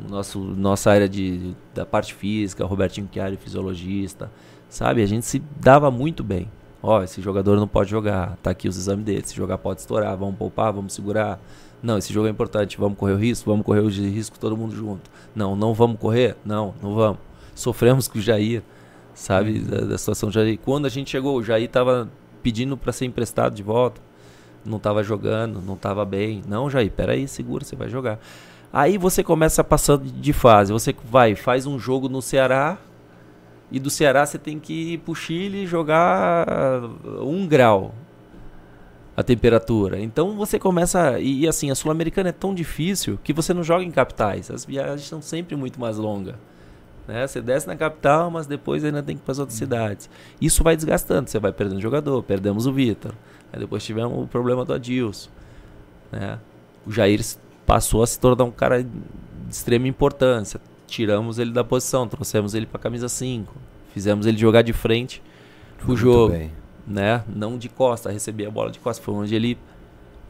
nosso 0.10 0.40
nossa 0.40 0.92
área 0.92 1.10
de 1.10 1.54
da 1.74 1.86
parte 1.86 2.14
física, 2.14 2.66
Robertinho 2.66 3.10
Chiari, 3.12 3.36
fisiologista, 3.36 4.32
Sabe? 4.76 5.02
A 5.02 5.06
gente 5.06 5.26
se 5.26 5.42
dava 5.58 5.90
muito 5.90 6.22
bem. 6.22 6.52
Ó, 6.84 7.02
esse 7.02 7.22
jogador 7.22 7.56
não 7.56 7.66
pode 7.66 7.90
jogar, 7.90 8.36
tá 8.44 8.50
aqui 8.50 8.68
os 8.68 8.76
exames 8.76 9.06
dele. 9.06 9.24
Se 9.26 9.34
jogar 9.34 9.58
pode 9.58 9.80
estourar, 9.80 10.18
vamos 10.18 10.36
poupar, 10.36 10.74
vamos 10.74 10.92
segurar. 10.92 11.40
Não, 11.82 11.98
esse 11.98 12.12
jogo 12.12 12.28
é 12.28 12.30
importante, 12.30 12.78
vamos 12.78 12.98
correr 12.98 13.14
o 13.14 13.18
risco, 13.18 13.50
vamos 13.50 13.66
correr 13.66 13.80
o 13.80 13.88
risco 13.88 14.38
todo 14.38 14.58
mundo 14.58 14.76
junto. 14.76 15.10
Não, 15.34 15.56
não 15.56 15.74
vamos 15.74 15.98
correr? 15.98 16.36
Não, 16.44 16.74
não 16.84 16.94
vamos. 16.94 17.20
Sofremos 17.56 18.10
com 18.10 18.20
o 18.20 18.22
Jair, 18.22 18.64
sabe? 19.14 19.60
Uhum. 19.60 19.64
Da, 19.64 19.78
da 19.86 19.98
situação 19.98 20.28
do 20.28 20.34
Jair. 20.34 20.60
Quando 20.60 20.88
a 20.88 20.90
gente 20.90 21.10
chegou, 21.10 21.38
o 21.38 21.44
Jair 21.44 21.70
tava 21.70 22.10
pedindo 22.44 22.76
para 22.76 22.92
ser 22.92 23.06
emprestado 23.06 23.56
de 23.56 23.64
volta. 23.64 24.02
Não 24.66 24.78
tava 24.78 25.02
jogando, 25.04 25.62
não 25.62 25.78
tava 25.78 26.04
bem. 26.04 26.42
Não, 26.46 26.70
Jair, 26.70 26.92
peraí, 26.92 27.30
segura, 27.30 27.64
você 27.64 27.78
vai 27.78 27.88
jogar. 27.88 28.20
Aí 28.74 28.98
você 28.98 29.24
começa 29.24 29.64
passando 29.64 30.04
de 30.04 30.34
fase. 30.34 30.74
Você 30.74 30.94
vai, 31.10 31.34
faz 31.34 31.66
um 31.66 31.80
jogo 31.80 32.10
no 32.10 32.22
Ceará, 32.22 32.78
e 33.72 33.80
do 33.80 33.90
Ceará 33.90 34.26
você 34.26 34.38
tem 34.38 34.60
que 34.60 34.94
ir 34.94 34.98
pro 35.00 35.16
Chile 35.16 35.66
jogar 35.66 36.84
um 37.22 37.48
grau 37.48 37.94
a 39.16 39.24
temperatura. 39.24 40.00
Então 40.00 40.36
você 40.36 40.60
começa. 40.60 41.20
E, 41.20 41.42
e 41.42 41.48
assim, 41.48 41.72
a 41.72 41.76
Sul-Americana 41.76 42.30
é 42.30 42.34
tão 42.34 42.54
difícil 42.54 43.18
que 43.24 43.32
você 43.32 43.54
não 43.54 43.64
joga 43.64 43.84
em 43.84 43.92
capitais. 43.92 44.52
As 44.52 44.66
viagens 44.66 45.08
são 45.08 45.22
sempre 45.22 45.56
muito 45.56 45.80
mais 45.80 45.98
longas. 45.98 46.36
Né? 47.08 47.26
Você 47.26 47.42
desce 47.42 47.68
na 47.68 47.76
capital, 47.76 48.30
mas 48.30 48.48
depois 48.48 48.84
ainda 48.84 49.02
tem 49.02 49.16
que 49.16 49.22
ir 49.22 49.26
para 49.26 49.32
as 49.32 49.40
outras 49.40 49.58
uhum. 49.58 49.66
cidades. 49.66 50.10
Isso 50.42 50.64
vai 50.64 50.76
desgastando, 50.76 51.30
você 51.30 51.40
vai 51.40 51.54
perdendo 51.54 51.82
jogador, 51.82 52.22
perdemos 52.24 52.66
o 52.66 52.74
Vitor. 52.74 53.14
Aí 53.54 53.60
depois 53.60 53.84
tivemos 53.84 54.24
o 54.24 54.28
problema 54.28 54.66
do 54.66 54.74
Adilson. 54.74 55.30
Né? 56.12 56.38
O 56.86 56.92
Jair 56.92 57.22
passou 57.66 58.04
a 58.04 58.08
se 58.08 58.20
tornar 58.20 58.44
um 58.44 58.52
cara 58.52 58.84
de 58.84 58.90
extrema 59.50 59.88
importância 59.88 60.60
tiramos 60.88 61.40
ele 61.40 61.52
da 61.52 61.64
posição, 61.64 62.08
trouxemos 62.08 62.54
ele 62.54 62.66
para 62.66 62.80
camisa 62.80 63.10
5, 63.10 63.54
fizemos 63.94 64.26
ele 64.26 64.38
jogar 64.38 64.62
de 64.62 64.74
frente 64.74 65.22
o 65.88 65.96
jogo, 65.96 66.34
bem. 66.34 66.52
né? 66.88 67.24
Não 67.28 67.58
de 67.58 67.70
costa, 67.70 68.12
receber 68.12 68.46
a 68.46 68.52
bola 68.52 68.72
de 68.72 68.80
costa, 68.80 69.04
foi 69.04 69.14
onde 69.14 69.36
ele 69.36 69.58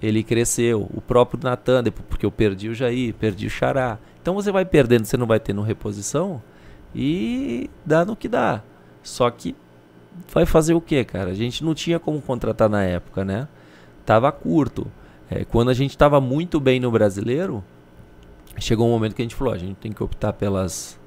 ele 0.01 0.23
cresceu. 0.23 0.89
O 0.93 1.01
próprio 1.01 1.39
Natan, 1.41 1.83
porque 2.09 2.25
eu 2.25 2.31
perdi 2.31 2.69
o 2.69 2.75
Jair, 2.75 3.13
perdi 3.13 3.47
o 3.47 3.49
Xará. 3.49 3.97
Então 4.21 4.33
você 4.35 4.51
vai 4.51 4.65
perdendo, 4.65 5.05
você 5.05 5.15
não 5.17 5.25
vai 5.25 5.39
tendo 5.39 5.61
reposição 5.61 6.41
e 6.93 7.69
dá 7.85 8.03
no 8.03 8.15
que 8.15 8.27
dá. 8.27 8.61
Só 9.01 9.29
que 9.29 9.55
vai 10.33 10.45
fazer 10.45 10.73
o 10.73 10.81
que, 10.81 11.03
cara? 11.05 11.31
A 11.31 11.33
gente 11.33 11.63
não 11.63 11.73
tinha 11.73 11.97
como 11.97 12.21
contratar 12.21 12.69
na 12.69 12.83
época, 12.83 13.23
né? 13.23 13.47
tava 14.05 14.31
curto. 14.31 14.87
É, 15.29 15.43
quando 15.43 15.69
a 15.69 15.73
gente 15.73 15.91
estava 15.91 16.21
muito 16.21 16.59
bem 16.59 16.79
no 16.79 16.91
brasileiro, 16.91 17.63
chegou 18.57 18.87
um 18.87 18.91
momento 18.91 19.15
que 19.15 19.21
a 19.21 19.25
gente 19.25 19.35
falou: 19.35 19.53
a 19.53 19.57
gente 19.57 19.75
tem 19.75 19.91
que 19.91 20.03
optar 20.03 20.33
pelas, 20.33 20.99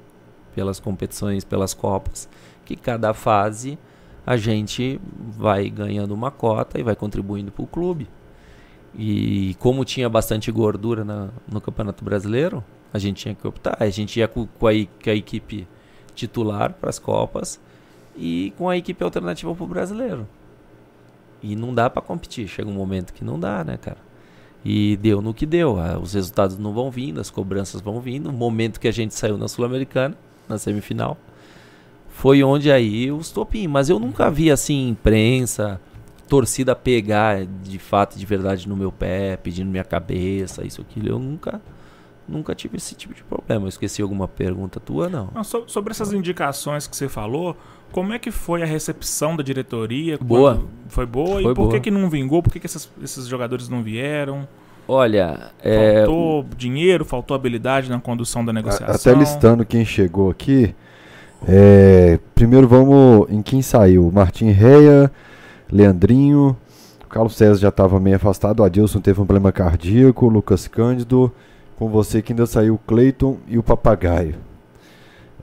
pelas 0.53 0.79
competições, 0.79 1.43
pelas 1.43 1.73
copas, 1.73 2.29
que 2.65 2.75
cada 2.75 3.13
fase 3.13 3.77
a 4.25 4.37
gente 4.37 4.99
vai 5.17 5.69
ganhando 5.69 6.13
uma 6.13 6.29
cota 6.29 6.79
e 6.79 6.83
vai 6.83 6.95
contribuindo 6.95 7.51
para 7.51 7.63
o 7.63 7.67
clube. 7.67 8.07
E 8.95 9.55
como 9.59 9.85
tinha 9.85 10.09
bastante 10.09 10.51
gordura 10.51 11.03
na, 11.03 11.29
no 11.51 11.61
Campeonato 11.61 12.03
Brasileiro, 12.03 12.63
a 12.93 12.99
gente 12.99 13.21
tinha 13.21 13.35
que 13.35 13.47
optar. 13.47 13.77
A 13.79 13.89
gente 13.89 14.19
ia 14.19 14.27
com, 14.27 14.45
com, 14.45 14.67
a, 14.67 14.71
com 14.71 15.09
a 15.09 15.13
equipe 15.13 15.67
titular 16.15 16.73
para 16.73 16.89
as 16.89 16.99
Copas 16.99 17.59
e 18.15 18.53
com 18.57 18.69
a 18.69 18.77
equipe 18.77 19.03
alternativa 19.03 19.53
para 19.53 19.63
o 19.63 19.67
Brasileiro. 19.67 20.27
E 21.41 21.55
não 21.55 21.73
dá 21.73 21.89
para 21.89 22.01
competir. 22.01 22.47
Chega 22.47 22.69
um 22.69 22.73
momento 22.73 23.13
que 23.13 23.23
não 23.23 23.39
dá, 23.39 23.63
né, 23.63 23.77
cara? 23.77 24.08
E 24.63 24.97
deu 24.97 25.21
no 25.21 25.33
que 25.33 25.45
deu. 25.45 25.79
Ah, 25.79 25.97
os 25.97 26.13
resultados 26.13 26.57
não 26.57 26.73
vão 26.73 26.91
vindo, 26.91 27.19
as 27.19 27.29
cobranças 27.29 27.81
vão 27.81 28.01
vindo. 28.01 28.29
O 28.29 28.33
momento 28.33 28.79
que 28.79 28.87
a 28.87 28.91
gente 28.91 29.13
saiu 29.13 29.37
na 29.37 29.47
Sul-Americana, 29.47 30.17
na 30.47 30.57
semifinal, 30.57 31.17
foi 32.09 32.43
onde 32.43 32.71
aí 32.71 33.11
os 33.11 33.31
topim. 33.31 33.67
Mas 33.67 33.89
eu 33.89 33.99
nunca 33.99 34.29
vi 34.29 34.51
assim, 34.51 34.89
imprensa, 34.89 35.79
torcida 36.27 36.75
pegar 36.75 37.45
de 37.45 37.79
fato, 37.79 38.17
de 38.17 38.25
verdade 38.25 38.67
no 38.67 38.75
meu 38.75 38.91
pé, 38.91 39.37
pedindo 39.37 39.71
minha 39.71 39.83
cabeça, 39.83 40.65
isso, 40.65 40.81
aquilo. 40.81 41.07
Eu 41.07 41.19
nunca 41.19 41.61
nunca 42.29 42.53
tive 42.53 42.77
esse 42.77 42.95
tipo 42.95 43.13
de 43.13 43.23
problema. 43.23 43.65
Eu 43.65 43.69
esqueci 43.69 44.01
alguma 44.01 44.27
pergunta 44.27 44.79
tua, 44.79 45.09
não. 45.09 45.29
não 45.33 45.43
so, 45.43 45.63
sobre 45.67 45.91
essas 45.91 46.13
indicações 46.13 46.87
que 46.87 46.95
você 46.95 47.09
falou, 47.09 47.57
como 47.91 48.13
é 48.13 48.19
que 48.19 48.31
foi 48.31 48.61
a 48.61 48.65
recepção 48.65 49.35
da 49.35 49.43
diretoria? 49.43 50.17
Boa. 50.19 50.63
Foi 50.87 51.05
boa? 51.05 51.41
Foi 51.41 51.51
e 51.51 51.55
por 51.55 51.55
boa. 51.55 51.71
que, 51.71 51.79
que 51.79 51.91
não 51.91 52.09
vingou? 52.09 52.41
Por 52.41 52.51
que, 52.51 52.59
que 52.59 52.65
esses, 52.65 52.89
esses 53.03 53.27
jogadores 53.27 53.69
não 53.69 53.81
vieram? 53.81 54.47
Olha, 54.87 55.51
é... 55.61 55.97
faltou 55.97 56.45
dinheiro, 56.57 57.05
faltou 57.05 57.35
habilidade 57.35 57.89
na 57.89 57.99
condução 57.99 58.43
da 58.43 58.51
negociação. 58.51 59.13
Até 59.13 59.13
listando 59.13 59.63
quem 59.65 59.85
chegou 59.85 60.31
aqui. 60.31 60.73
É... 61.47 62.19
primeiro 62.33 62.67
vamos 62.67 63.29
em 63.29 63.41
quem 63.41 63.61
saiu. 63.61 64.11
Martim 64.11 64.49
Reia, 64.49 65.11
Leandrinho, 65.71 66.57
Carlos 67.09 67.35
César 67.35 67.59
já 67.59 67.69
estava 67.69 67.99
meio 67.99 68.15
afastado, 68.15 68.61
o 68.61 68.63
Adilson 68.63 68.99
teve 68.99 69.21
um 69.21 69.25
problema 69.25 69.51
cardíaco, 69.51 70.27
Lucas 70.27 70.67
Cândido, 70.67 71.31
com 71.77 71.87
você 71.87 72.21
que 72.21 72.33
ainda 72.33 72.45
saiu 72.45 72.75
o 72.75 72.77
Cleiton 72.79 73.37
e 73.47 73.57
o 73.57 73.63
Papagaio. 73.63 74.35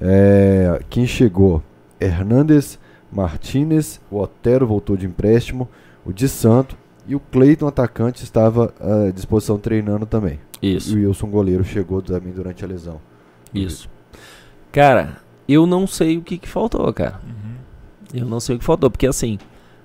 É, 0.01 0.80
quem 0.90 1.07
chegou? 1.07 1.62
Hernandes, 2.01 2.78
Martinez, 3.11 4.01
o 4.11 4.18
Otero 4.18 4.66
voltou 4.66 4.97
de 4.97 5.07
empréstimo, 5.07 5.68
o 6.05 6.12
de 6.12 6.28
Santo 6.28 6.76
e 7.07 7.14
o 7.14 7.20
Cleiton, 7.20 7.66
atacante, 7.66 8.24
estava 8.24 8.74
à 8.80 9.11
disposição 9.11 9.59
treinando 9.59 10.07
também. 10.07 10.40
Isso. 10.61 10.97
E 10.97 11.05
o 11.05 11.09
Wilson, 11.09 11.28
goleiro, 11.28 11.64
chegou 11.64 12.03
também 12.03 12.32
durante 12.32 12.64
a 12.64 12.68
lesão. 12.68 13.01
Isso. 13.55 13.88
Cara, 14.72 15.18
eu 15.49 15.66
não 15.66 15.86
sei 15.86 16.18
o 16.18 16.22
que, 16.22 16.38
que 16.38 16.49
faltou, 16.49 16.92
cara. 16.92 17.20
Uhum. 17.24 18.20
Eu 18.20 18.26
não 18.26 18.40
sei 18.40 18.57
o 18.57 18.59
que 18.59 18.64
faltou, 18.64 18.90
porque 18.90 19.07
assim, 19.07 19.38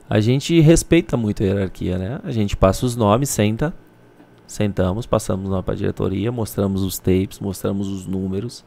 a 0.10 0.20
gente 0.20 0.60
respeita 0.60 1.16
muito 1.16 1.44
a 1.44 1.46
hierarquia, 1.46 1.98
né? 1.98 2.20
A 2.24 2.32
gente 2.32 2.58
passa 2.58 2.86
os 2.86 2.96
nomes, 2.96 3.30
senta, 3.30 3.74
Sentamos, 4.52 5.06
passamos 5.06 5.50
lá 5.50 5.64
para 5.64 5.74
a 5.74 5.78
diretoria, 5.78 6.30
mostramos 6.30 6.84
os 6.84 7.00
tapes, 7.00 7.40
mostramos 7.40 7.88
os 7.88 8.06
números, 8.06 8.66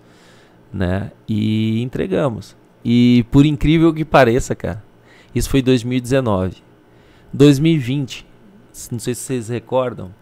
né? 0.72 1.12
E 1.28 1.82
entregamos. 1.82 2.57
E 2.85 3.24
por 3.30 3.47
incrível 3.47 3.93
que 3.95 4.05
pareça, 4.05 4.55
cara, 4.55 4.82
isso 5.35 5.49
foi 5.49 5.62
2019. 5.62 6.62
2020, 7.32 8.26
não 8.93 8.99
sei 8.99 9.14
se 9.14 9.22
vocês 9.22 9.49
recordam, 9.49 10.12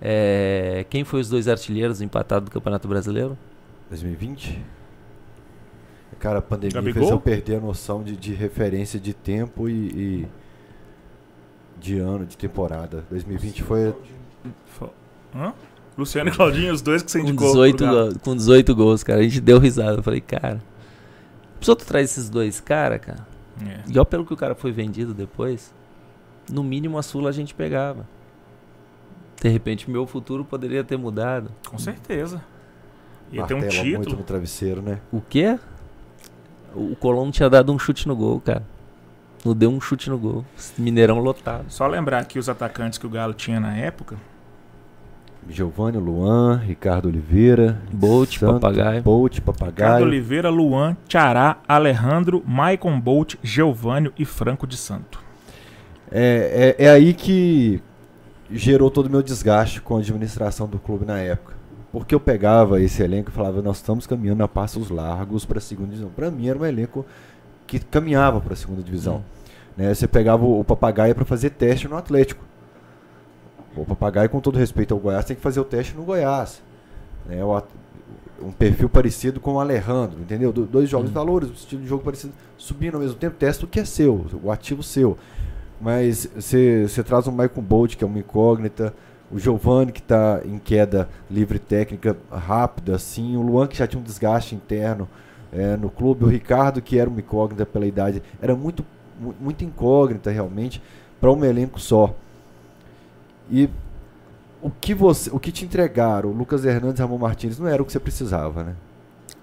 é, 0.00 0.86
quem 0.88 1.04
foi 1.04 1.20
os 1.20 1.28
dois 1.28 1.48
artilheiros 1.48 2.00
empatados 2.00 2.48
do 2.48 2.52
Campeonato 2.52 2.86
Brasileiro? 2.86 3.36
2020? 3.90 4.62
Cara, 6.18 6.38
a 6.38 6.42
pandemia 6.42 6.74
Gabigol? 6.74 7.02
fez 7.02 7.10
eu 7.10 7.20
perder 7.20 7.56
a 7.56 7.60
noção 7.60 8.02
de, 8.02 8.16
de 8.16 8.32
referência 8.32 8.98
de 8.98 9.12
tempo 9.12 9.68
e, 9.68 9.72
e, 9.72 10.28
de 11.78 11.98
ano, 11.98 12.24
de 12.24 12.36
temporada. 12.36 13.04
2020 13.10 13.62
foi. 13.62 13.94
Hã? 15.34 15.52
Luciano 15.98 16.30
e 16.30 16.32
Claudinho, 16.32 16.72
os 16.72 16.80
dois 16.80 17.02
que 17.02 17.10
você 17.10 17.20
indicou. 17.20 17.48
Com 17.48 17.52
18, 17.52 17.86
go 17.86 18.18
com 18.20 18.36
18 18.36 18.74
gols, 18.74 19.02
cara. 19.04 19.20
A 19.20 19.22
gente 19.22 19.40
deu 19.40 19.58
risada. 19.58 19.98
Eu 19.98 20.02
falei, 20.02 20.20
cara. 20.20 20.60
Precisa 21.64 21.76
tu 21.76 21.86
traz 21.86 22.10
esses 22.10 22.28
dois 22.28 22.60
cara, 22.60 22.98
cara. 22.98 23.26
É. 23.66 23.80
E 23.88 23.98
olha 23.98 24.04
pelo 24.04 24.26
que 24.26 24.34
o 24.34 24.36
cara 24.36 24.54
foi 24.54 24.70
vendido 24.70 25.14
depois. 25.14 25.72
No 26.52 26.62
mínimo 26.62 26.98
a 26.98 27.02
Sula 27.02 27.30
a 27.30 27.32
gente 27.32 27.54
pegava. 27.54 28.06
De 29.40 29.48
repente 29.48 29.90
meu 29.90 30.06
futuro 30.06 30.44
poderia 30.44 30.84
ter 30.84 30.98
mudado. 30.98 31.50
Com 31.66 31.78
certeza. 31.78 32.44
Ia 33.32 33.46
ter 33.46 33.54
um 33.54 33.66
título. 33.66 33.96
muito 33.96 34.16
no 34.16 34.22
travesseiro, 34.22 34.82
né? 34.82 35.00
O 35.10 35.22
quê? 35.22 35.58
O 36.74 36.94
Colombo 36.96 37.32
tinha 37.32 37.48
dado 37.48 37.72
um 37.72 37.78
chute 37.78 38.06
no 38.06 38.14
gol, 38.14 38.40
cara. 38.40 38.62
Não 39.42 39.54
deu 39.54 39.70
um 39.70 39.80
chute 39.80 40.10
no 40.10 40.18
gol. 40.18 40.44
Mineirão 40.76 41.18
lotado. 41.18 41.64
Só 41.70 41.86
lembrar 41.86 42.24
que 42.26 42.38
os 42.38 42.48
atacantes 42.48 42.98
que 42.98 43.06
o 43.06 43.10
Galo 43.10 43.32
tinha 43.32 43.58
na 43.58 43.74
época 43.74 44.16
Giovanni, 45.48 45.98
Luan, 45.98 46.56
Ricardo 46.56 47.08
Oliveira, 47.08 47.80
Bolt, 47.92 48.38
Santo, 48.38 48.60
Papagaio. 48.60 49.02
Bolt, 49.02 49.40
Papagaio. 49.40 49.88
Ricardo 49.88 50.04
Oliveira, 50.04 50.50
Luan, 50.50 50.96
Tiará, 51.06 51.58
Alejandro, 51.68 52.42
Maicon 52.46 52.98
Bolt, 52.98 53.36
Giovanni 53.42 54.10
e 54.18 54.24
Franco 54.24 54.66
de 54.66 54.76
Santo. 54.76 55.22
É, 56.10 56.74
é, 56.78 56.84
é 56.86 56.90
aí 56.90 57.12
que 57.12 57.82
gerou 58.50 58.90
todo 58.90 59.06
o 59.06 59.10
meu 59.10 59.22
desgaste 59.22 59.80
com 59.80 59.96
a 59.96 60.00
administração 60.00 60.66
do 60.66 60.78
clube 60.78 61.04
na 61.04 61.18
época. 61.18 61.54
Porque 61.92 62.14
eu 62.14 62.20
pegava 62.20 62.80
esse 62.80 63.02
elenco 63.02 63.30
e 63.30 63.32
falava, 63.32 63.62
nós 63.62 63.76
estamos 63.76 64.06
caminhando 64.06 64.42
a 64.42 64.48
passos 64.48 64.90
largos 64.90 65.44
para 65.44 65.58
a 65.58 65.60
segunda 65.60 65.90
divisão. 65.90 66.10
Para 66.10 66.30
mim 66.30 66.48
era 66.48 66.58
um 66.58 66.64
elenco 66.64 67.06
que 67.66 67.78
caminhava 67.78 68.40
para 68.40 68.54
a 68.54 68.56
segunda 68.56 68.82
divisão. 68.82 69.18
Hum. 69.18 69.22
Né, 69.76 69.94
você 69.94 70.06
pegava 70.06 70.44
o, 70.44 70.60
o 70.60 70.64
papagaio 70.64 71.14
para 71.14 71.24
fazer 71.24 71.50
teste 71.50 71.88
no 71.88 71.96
Atlético. 71.96 72.44
O 73.76 73.84
papagaio, 73.84 74.30
com 74.30 74.40
todo 74.40 74.58
respeito 74.58 74.94
ao 74.94 75.00
Goiás, 75.00 75.24
tem 75.24 75.36
que 75.36 75.42
fazer 75.42 75.60
o 75.60 75.64
teste 75.64 75.94
no 75.94 76.04
Goiás. 76.04 76.62
Né? 77.26 77.38
Um 78.40 78.52
perfil 78.52 78.88
parecido 78.88 79.40
com 79.40 79.54
o 79.54 79.60
Alejandro, 79.60 80.20
entendeu? 80.20 80.52
dois 80.52 80.88
jogos 80.88 81.08
uhum. 81.08 81.14
valores, 81.14 81.50
um 81.50 81.54
estilo 81.54 81.82
de 81.82 81.88
jogo 81.88 82.04
parecido, 82.04 82.32
subindo 82.56 82.94
ao 82.94 83.00
mesmo 83.00 83.16
tempo, 83.16 83.36
testa 83.36 83.64
o 83.64 83.68
que 83.68 83.80
é 83.80 83.84
seu, 83.84 84.26
o 84.42 84.50
ativo 84.50 84.82
seu. 84.82 85.16
Mas 85.80 86.28
você 86.34 87.02
traz 87.04 87.26
um 87.26 87.32
Michael 87.32 87.62
Bolt, 87.62 87.96
que 87.96 88.04
é 88.04 88.06
uma 88.06 88.18
incógnita, 88.18 88.94
o 89.30 89.38
Giovanni, 89.38 89.92
que 89.92 90.00
está 90.00 90.40
em 90.44 90.58
queda 90.58 91.08
livre 91.30 91.58
técnica 91.58 92.16
rápida, 92.30 92.94
assim, 92.94 93.36
o 93.36 93.42
Luan, 93.42 93.66
que 93.66 93.76
já 93.76 93.86
tinha 93.86 94.00
um 94.00 94.04
desgaste 94.04 94.54
interno 94.54 95.08
é, 95.52 95.76
no 95.76 95.88
clube, 95.90 96.24
o 96.24 96.28
Ricardo, 96.28 96.82
que 96.82 96.98
era 96.98 97.08
uma 97.08 97.20
incógnita 97.20 97.64
pela 97.64 97.86
idade, 97.86 98.22
era 98.40 98.54
muito, 98.54 98.84
muito 99.40 99.64
incógnita 99.64 100.30
realmente, 100.30 100.82
para 101.20 101.32
um 101.32 101.44
elenco 101.44 101.80
só. 101.80 102.14
E 103.50 103.68
o 104.62 104.70
que 104.70 104.94
você, 104.94 105.30
o 105.30 105.38
que 105.38 105.52
te 105.52 105.64
entregaram, 105.64 106.30
Lucas 106.30 106.64
Hernandes 106.64 106.98
e 106.98 107.02
Ramon 107.02 107.18
Martins, 107.18 107.58
não 107.58 107.68
era 107.68 107.82
o 107.82 107.84
que 107.84 107.92
você 107.92 108.00
precisava, 108.00 108.64
né? 108.64 108.74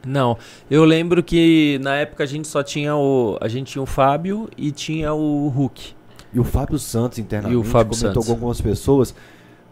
Não, 0.06 0.36
eu 0.70 0.84
lembro 0.84 1.22
que 1.22 1.80
na 1.84 1.96
época 1.96 2.24
a 2.24 2.28
gente 2.28 2.48
só 2.48 2.64
tinha 2.64 2.96
o, 2.96 3.38
a 3.40 3.48
gente 3.48 3.74
tinha 3.74 3.82
o 3.82 3.86
Fábio 3.86 4.50
e 4.58 4.72
tinha 4.72 5.14
o 5.14 5.48
Hulk. 5.48 5.94
E 6.34 6.40
o 6.40 6.44
Fábio 6.44 6.80
Santos 6.80 7.20
internamente 7.20 7.54
e 7.54 7.58
o 7.58 7.64
Fábio 7.64 7.96
comentou 7.96 8.14
Santos. 8.14 8.26
com 8.26 8.32
algumas 8.32 8.60
pessoas 8.60 9.14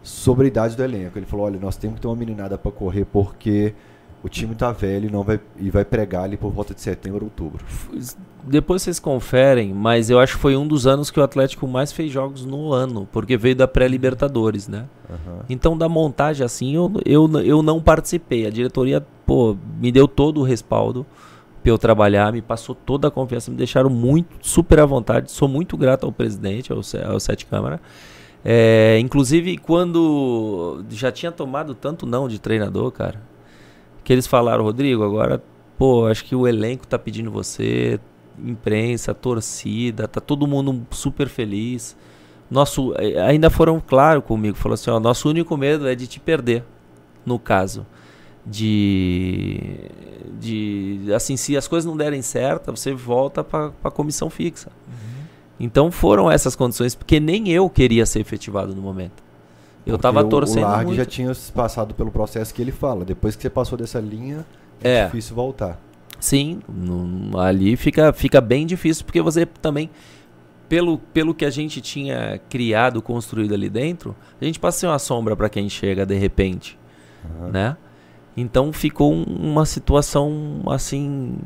sobre 0.02 0.44
a 0.44 0.48
idade 0.48 0.76
do 0.76 0.84
elenco. 0.84 1.18
Ele 1.18 1.26
falou: 1.26 1.46
"Olha, 1.46 1.58
nós 1.58 1.76
temos 1.76 1.96
que 1.96 2.02
ter 2.02 2.06
uma 2.06 2.16
meninada 2.16 2.56
para 2.56 2.70
correr 2.70 3.04
porque 3.06 3.74
o 4.22 4.28
time 4.28 4.54
tá 4.54 4.70
velho 4.70 5.08
e 5.08 5.12
não 5.12 5.22
vai 5.22 5.40
e 5.56 5.70
vai 5.70 5.84
pregar 5.84 6.24
ali 6.24 6.36
por 6.36 6.52
volta 6.52 6.74
de 6.74 6.80
setembro, 6.80 7.24
outubro. 7.24 7.64
Depois 8.44 8.82
vocês 8.82 8.98
conferem, 8.98 9.72
mas 9.72 10.10
eu 10.10 10.18
acho 10.18 10.34
que 10.34 10.40
foi 10.40 10.56
um 10.56 10.66
dos 10.66 10.86
anos 10.86 11.10
que 11.10 11.20
o 11.20 11.22
Atlético 11.22 11.66
mais 11.66 11.92
fez 11.92 12.10
jogos 12.10 12.44
no 12.44 12.72
ano, 12.72 13.08
porque 13.10 13.36
veio 13.36 13.56
da 13.56 13.68
pré-Libertadores, 13.68 14.68
né? 14.68 14.86
Uhum. 15.08 15.40
Então 15.48 15.76
da 15.76 15.88
montagem 15.88 16.44
assim, 16.44 16.74
eu, 16.74 16.92
eu, 17.04 17.30
eu 17.40 17.62
não 17.62 17.80
participei. 17.80 18.46
A 18.46 18.50
diretoria, 18.50 19.04
pô, 19.24 19.56
me 19.80 19.90
deu 19.92 20.06
todo 20.06 20.40
o 20.40 20.44
respaldo 20.44 21.06
para 21.62 21.70
eu 21.70 21.78
trabalhar, 21.78 22.32
me 22.32 22.40
passou 22.40 22.74
toda 22.74 23.08
a 23.08 23.10
confiança, 23.10 23.50
me 23.50 23.56
deixaram 23.56 23.90
muito 23.90 24.28
super 24.40 24.80
à 24.80 24.86
vontade. 24.86 25.30
Sou 25.30 25.48
muito 25.48 25.76
grato 25.76 26.06
ao 26.06 26.12
presidente, 26.12 26.72
ao, 26.72 26.80
ao 27.06 27.20
Sete 27.20 27.46
Câmara. 27.46 27.80
É, 28.44 28.98
inclusive 28.98 29.58
quando 29.58 30.82
já 30.88 31.12
tinha 31.12 31.30
tomado 31.30 31.74
tanto 31.74 32.06
não 32.06 32.26
de 32.26 32.38
treinador, 32.38 32.90
cara 32.90 33.30
que 34.10 34.12
eles 34.12 34.26
falaram, 34.26 34.64
Rodrigo, 34.64 35.04
agora, 35.04 35.42
pô, 35.78 36.06
acho 36.06 36.24
que 36.24 36.34
o 36.34 36.46
elenco 36.46 36.86
tá 36.86 36.98
pedindo 36.98 37.30
você, 37.30 38.00
imprensa, 38.38 39.12
torcida, 39.14 40.06
tá 40.08 40.20
todo 40.20 40.46
mundo 40.46 40.86
super 40.90 41.28
feliz. 41.28 41.96
Nosso, 42.50 42.94
eh, 42.98 43.20
ainda 43.22 43.48
foram 43.50 43.80
claro 43.80 44.20
comigo, 44.22 44.56
falou 44.56 44.74
assim, 44.74 44.90
ó, 44.90 44.98
nosso 44.98 45.28
único 45.28 45.56
medo 45.56 45.86
é 45.88 45.94
de 45.94 46.06
te 46.06 46.18
perder, 46.20 46.64
no 47.24 47.38
caso 47.38 47.86
de 48.46 49.90
de 50.40 51.12
assim 51.14 51.36
se 51.36 51.56
as 51.56 51.68
coisas 51.68 51.84
não 51.88 51.96
derem 51.96 52.22
certo 52.22 52.70
você 52.74 52.92
volta 52.94 53.44
para 53.44 53.70
a 53.84 53.90
comissão 53.90 54.30
fixa 54.30 54.70
uhum. 54.88 54.94
Então 55.62 55.90
foram 55.90 56.30
essas 56.30 56.56
condições, 56.56 56.94
porque 56.94 57.20
nem 57.20 57.50
eu 57.50 57.68
queria 57.68 58.06
ser 58.06 58.20
efetivado 58.20 58.74
no 58.74 58.80
momento. 58.80 59.22
Eu 59.84 59.92
Porque 59.98 60.02
tava 60.02 60.22
o- 60.22 60.28
torcendo 60.30 60.64
O 60.64 60.68
Largue 60.68 60.84
muito. 60.86 60.96
já 60.96 61.04
tinha 61.04 61.30
passado 61.54 61.92
pelo 61.94 62.10
processo 62.10 62.54
que 62.54 62.62
ele 62.62 62.72
fala. 62.72 63.04
Depois 63.04 63.36
que 63.36 63.42
você 63.42 63.50
passou 63.50 63.76
dessa 63.76 64.00
linha, 64.00 64.46
é, 64.82 65.00
É. 65.00 65.04
difícil 65.04 65.34
voltar. 65.36 65.78
Sim, 66.20 66.60
ali 67.38 67.76
fica, 67.76 68.12
fica 68.12 68.40
bem 68.40 68.66
difícil, 68.66 69.04
porque 69.04 69.22
você 69.22 69.46
também, 69.46 69.88
pelo, 70.68 70.98
pelo 70.98 71.34
que 71.34 71.44
a 71.44 71.50
gente 71.50 71.80
tinha 71.80 72.38
criado, 72.50 73.00
construído 73.02 73.54
ali 73.54 73.68
dentro, 73.70 74.14
a 74.40 74.44
gente 74.44 74.60
passa 74.60 74.76
a 74.76 74.80
ser 74.80 74.86
uma 74.88 74.98
sombra 74.98 75.34
para 75.34 75.48
quem 75.48 75.68
chega 75.68 76.04
de 76.04 76.14
repente, 76.16 76.78
Aham. 77.24 77.50
né? 77.50 77.76
Então 78.36 78.72
ficou 78.72 79.12
um- 79.12 79.24
uma 79.24 79.66
situação 79.66 80.62
assim. 80.68 81.36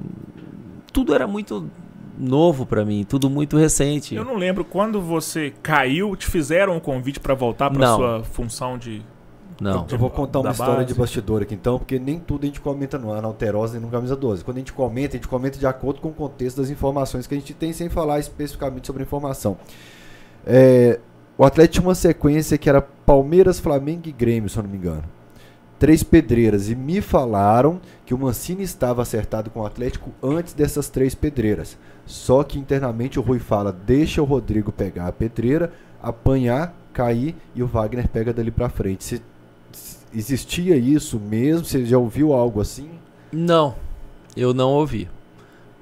Tudo 0.93 1.15
era 1.15 1.27
muito 1.27 1.69
novo 2.19 2.67
para 2.67 2.85
mim, 2.85 3.05
tudo 3.09 3.29
muito 3.31 3.57
recente. 3.57 4.15
Eu 4.15 4.25
não 4.25 4.37
lembro 4.37 4.65
quando 4.65 5.01
você 5.01 5.53
caiu, 5.63 6.15
te 6.15 6.27
fizeram 6.27 6.77
um 6.77 6.81
convite 6.81 7.19
pra 7.19 7.35
voltar 7.35 7.71
pra 7.71 7.81
Não. 7.87 7.97
sua 7.97 8.23
função 8.25 8.77
de. 8.79 9.03
Não. 9.61 9.87
Eu 9.91 9.99
vou 9.99 10.11
contar 10.11 10.41
uma 10.41 10.47
Da 10.47 10.51
história 10.53 10.75
base. 10.77 10.87
de 10.87 10.95
bastidor 10.95 11.43
aqui 11.43 11.55
então, 11.55 11.79
porque 11.79 11.99
nem 11.99 12.19
tudo 12.19 12.43
a 12.43 12.47
gente 12.47 12.61
comenta 12.61 12.99
no 12.99 13.13
Analterosa 13.13 13.75
nem 13.75 13.83
no 13.83 13.89
Camisa 13.89 14.17
12. 14.17 14.45
Quando 14.45 14.57
a 14.57 14.61
gente 14.61 14.73
comenta, 14.73 15.17
a 15.17 15.19
gente 15.19 15.29
comenta 15.29 15.59
de 15.59 15.67
acordo 15.67 16.01
com 16.01 16.09
o 16.09 16.13
contexto 16.13 16.61
das 16.61 16.71
informações 16.71 17.27
que 17.27 17.35
a 17.35 17.39
gente 17.39 17.55
tem, 17.55 17.73
sem 17.73 17.89
falar 17.89 18.19
especificamente 18.19 18.87
sobre 18.87 19.03
a 19.03 19.07
informação. 19.07 19.57
É, 20.47 20.99
o 21.39 21.45
Atlético 21.45 21.75
tinha 21.75 21.89
uma 21.89 21.95
sequência 21.95 22.59
que 22.59 22.69
era 22.69 22.83
Palmeiras, 22.83 23.59
Flamengo 23.59 24.03
e 24.07 24.13
Grêmio, 24.13 24.49
se 24.49 24.57
eu 24.57 24.63
não 24.63 24.71
me 24.71 24.77
engano. 24.77 25.05
Três 25.79 26.03
pedreiras. 26.03 26.69
E 26.69 26.75
me 26.75 27.01
falaram 27.01 27.81
que 28.07 28.15
o 28.15 28.19
Mancini 28.19 28.63
estava 28.63 29.03
acertado 29.03 29.51
com 29.51 29.61
o 29.61 29.67
Atlético 29.67 30.11
antes 30.23 30.55
dessas 30.55 30.89
três 30.89 31.15
pedreiras. 31.15 31.77
Só 32.07 32.43
que 32.45 32.59
internamente 32.59 33.19
o 33.19 33.23
Rui 33.23 33.39
fala: 33.39 33.73
deixa 33.73 34.23
o 34.23 34.25
Rodrigo 34.25 34.71
pegar 34.71 35.09
a 35.09 35.13
pedreira, 35.13 35.73
apanhar, 36.03 36.75
cair 36.93 37.35
e 37.55 37.63
o 37.63 37.67
Wagner 37.67 38.09
pega 38.09 38.33
dali 38.33 38.51
pra 38.51 38.69
frente. 38.69 39.03
Se 39.05 39.23
existia 40.15 40.77
isso 40.77 41.19
mesmo? 41.19 41.65
Você 41.65 41.85
já 41.85 41.99
ouviu 41.99 42.33
algo 42.33 42.61
assim? 42.61 42.89
Não, 43.33 43.75
eu 44.37 44.55
não 44.55 44.71
ouvi. 44.73 45.09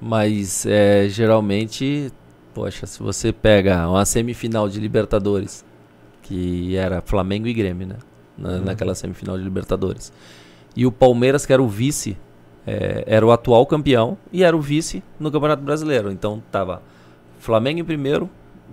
Mas 0.00 0.66
é, 0.66 1.08
geralmente, 1.08 2.10
poxa, 2.54 2.86
se 2.86 3.00
você 3.02 3.32
pega 3.32 3.88
uma 3.88 4.04
semifinal 4.04 4.68
de 4.68 4.80
Libertadores, 4.80 5.64
que 6.22 6.74
era 6.76 7.00
Flamengo 7.00 7.46
e 7.46 7.52
Grêmio, 7.54 7.86
né? 7.86 7.96
Na- 8.36 8.58
Naquela 8.58 8.94
semifinal 8.94 9.36
de 9.38 9.44
Libertadores. 9.44 10.12
E 10.74 10.86
o 10.86 10.90
Palmeiras, 10.92 11.44
que 11.46 11.52
era 11.52 11.62
o 11.62 11.68
vice, 11.68 12.16
é, 12.66 13.04
era 13.06 13.24
o 13.26 13.30
atual 13.30 13.64
campeão 13.66 14.16
e 14.32 14.42
era 14.42 14.56
o 14.56 14.60
vice 14.60 15.02
no 15.20 15.30
Campeonato 15.30 15.62
Brasileiro. 15.62 16.10
Então 16.10 16.42
tava 16.50 16.82
Flamengo 17.38 17.80
em 17.80 17.84
primeiro, 17.84 18.28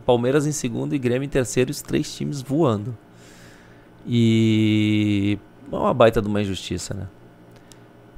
Palmeiras 0.05 0.47
em 0.47 0.51
segundo 0.51 0.95
e 0.95 0.97
Grêmio 0.99 1.25
em 1.25 1.29
terceiro, 1.29 1.69
os 1.69 1.81
três 1.81 2.15
times 2.15 2.41
voando. 2.41 2.95
E 4.07 5.37
é 5.77 5.81
uma 5.81 5.93
baita 5.93 6.21
de 6.21 6.27
uma 6.27 6.41
injustiça, 6.41 6.93
né? 6.93 7.07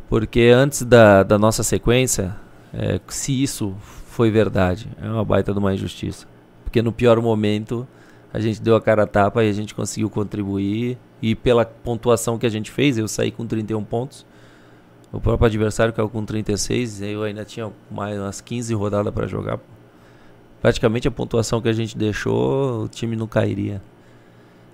Porque 0.09 0.51
antes 0.53 0.83
da, 0.83 1.23
da 1.23 1.37
nossa 1.37 1.63
sequência, 1.63 2.35
é, 2.73 2.99
se 3.07 3.41
isso 3.41 3.75
foi 3.79 4.29
verdade, 4.29 4.89
é 5.01 5.07
uma 5.07 5.23
baita 5.23 5.53
de 5.53 5.59
uma 5.59 5.73
injustiça. 5.73 6.27
Porque 6.63 6.81
no 6.81 6.91
pior 6.91 7.21
momento 7.21 7.87
a 8.33 8.39
gente 8.39 8.61
deu 8.61 8.75
a 8.75 8.81
cara 8.81 9.03
a 9.03 9.07
tapa 9.07 9.43
e 9.43 9.49
a 9.49 9.53
gente 9.53 9.75
conseguiu 9.75 10.09
contribuir. 10.09 10.97
E 11.21 11.35
pela 11.35 11.65
pontuação 11.65 12.37
que 12.37 12.45
a 12.45 12.49
gente 12.49 12.71
fez, 12.71 12.97
eu 12.97 13.07
saí 13.07 13.31
com 13.31 13.45
31 13.45 13.83
pontos. 13.83 14.25
O 15.11 15.19
próprio 15.19 15.47
adversário 15.47 15.93
caiu 15.93 16.09
com 16.09 16.23
36, 16.23 17.01
eu 17.01 17.23
ainda 17.23 17.43
tinha 17.43 17.69
mais 17.89 18.17
umas 18.17 18.39
15 18.39 18.73
rodadas 18.73 19.13
para 19.13 19.27
jogar. 19.27 19.59
Praticamente 20.61 21.07
a 21.07 21.11
pontuação 21.11 21.61
que 21.61 21.67
a 21.67 21.73
gente 21.73 21.97
deixou, 21.97 22.83
o 22.83 22.87
time 22.87 23.15
não 23.15 23.27
cairia. 23.27 23.81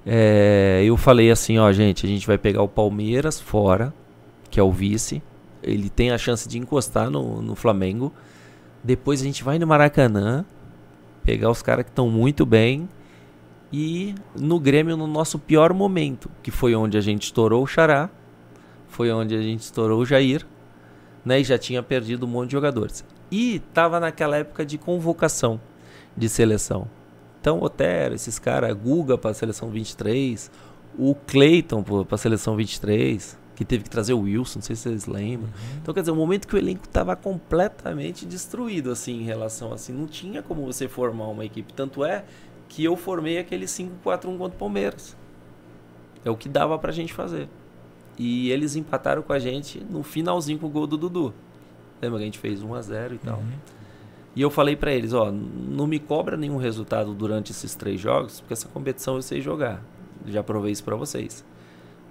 É, 0.09 0.83
eu 0.85 0.95
falei 0.95 1.29
assim, 1.29 1.57
ó, 1.57 1.69
gente, 1.73 2.05
a 2.05 2.09
gente 2.09 2.25
vai 2.25 2.37
pegar 2.37 2.61
o 2.61 2.67
Palmeiras 2.67 3.41
fora, 3.41 3.93
que 4.49 4.57
é 4.57 4.63
o 4.63 4.71
vice. 4.71 5.21
Ele 5.61 5.89
tem 5.89 6.11
a 6.11 6.17
chance 6.17 6.47
de 6.47 6.57
encostar 6.57 7.09
no, 7.09 7.41
no 7.41 7.55
Flamengo. 7.55 8.13
Depois 8.81 9.19
a 9.19 9.25
gente 9.25 9.43
vai 9.43 9.59
no 9.59 9.67
Maracanã, 9.67 10.45
pegar 11.25 11.51
os 11.51 11.61
caras 11.61 11.83
que 11.83 11.91
estão 11.91 12.09
muito 12.09 12.45
bem. 12.45 12.87
E 13.71 14.15
no 14.33 14.61
Grêmio, 14.61 14.95
no 14.95 15.07
nosso 15.07 15.37
pior 15.37 15.73
momento, 15.73 16.31
que 16.41 16.51
foi 16.51 16.73
onde 16.73 16.97
a 16.97 17.01
gente 17.01 17.23
estourou 17.23 17.61
o 17.63 17.67
Xará, 17.67 18.09
foi 18.87 19.11
onde 19.11 19.35
a 19.35 19.41
gente 19.41 19.59
estourou 19.59 19.99
o 19.99 20.05
Jair, 20.05 20.47
né? 21.25 21.41
E 21.41 21.43
já 21.43 21.57
tinha 21.57 21.83
perdido 21.83 22.25
um 22.25 22.29
monte 22.29 22.47
de 22.47 22.53
jogadores. 22.53 23.03
E 23.29 23.59
tava 23.73 23.99
naquela 23.99 24.37
época 24.37 24.65
de 24.65 24.77
convocação 24.77 25.59
de 26.15 26.29
seleção. 26.29 26.87
Então, 27.47 27.63
Otero, 27.63 28.13
esses 28.13 28.37
caras, 28.37 28.75
Guga 28.75 29.17
para 29.17 29.31
a 29.31 29.33
seleção 29.33 29.69
23, 29.69 30.51
o 30.99 31.15
Cleiton 31.15 31.81
para 31.81 32.15
a 32.15 32.17
seleção 32.17 32.57
23, 32.57 33.39
que 33.55 33.63
teve 33.63 33.85
que 33.85 33.89
trazer 33.89 34.11
o 34.11 34.19
Wilson, 34.19 34.59
não 34.59 34.63
sei 34.63 34.75
se 34.75 34.81
vocês 34.81 35.05
lembram. 35.05 35.49
Então, 35.81 35.93
quer 35.93 36.01
dizer, 36.01 36.11
o 36.11 36.15
momento 36.17 36.45
que 36.45 36.55
o 36.55 36.57
elenco 36.57 36.83
estava 36.83 37.15
completamente 37.15 38.25
destruído, 38.25 38.91
assim, 38.91 39.21
em 39.21 39.23
relação 39.23 39.71
assim, 39.71 39.93
não 39.93 40.07
tinha 40.07 40.43
como 40.43 40.65
você 40.65 40.89
formar 40.89 41.27
uma 41.29 41.45
equipe. 41.45 41.71
Tanto 41.73 42.03
é 42.03 42.25
que 42.67 42.83
eu 42.83 42.97
formei 42.97 43.37
aquele 43.37 43.65
5-4-1 43.65 44.37
contra 44.37 44.45
o 44.57 44.59
Palmeiras. 44.59 45.15
É 46.25 46.29
o 46.29 46.35
que 46.35 46.49
dava 46.49 46.77
pra 46.77 46.91
gente 46.91 47.13
fazer. 47.13 47.47
E 48.17 48.51
eles 48.51 48.75
empataram 48.75 49.21
com 49.21 49.31
a 49.31 49.39
gente 49.39 49.81
no 49.89 50.03
finalzinho 50.03 50.59
com 50.59 50.65
o 50.65 50.69
gol 50.69 50.85
do 50.85 50.97
Dudu. 50.97 51.33
Lembra 52.01 52.17
que 52.19 52.23
a 52.23 52.25
gente 52.25 52.39
fez 52.39 52.61
1 52.61 52.75
a 52.75 52.81
0 52.81 53.15
e 53.15 53.17
tal. 53.19 53.41
E 54.37 54.41
eu 54.43 54.51
falei 54.51 54.75
pra 54.75 54.91
eles, 54.93 55.13
ó, 55.13 55.31
não 55.31 55.87
me 55.87 55.97
cobra 55.97 56.37
nenhum 56.37 56.57
resultado 56.57 57.11
durante 57.15 57.51
esses 57.51 57.73
três 57.73 57.99
jogos, 57.99 58.39
porque 58.39 58.53
essa 58.53 58.67
competição 58.67 59.15
eu 59.15 59.21
sei 59.23 59.41
jogar. 59.41 59.81
Já 60.27 60.43
provei 60.43 60.71
isso 60.71 60.83
pra 60.83 60.95
vocês. 60.95 61.43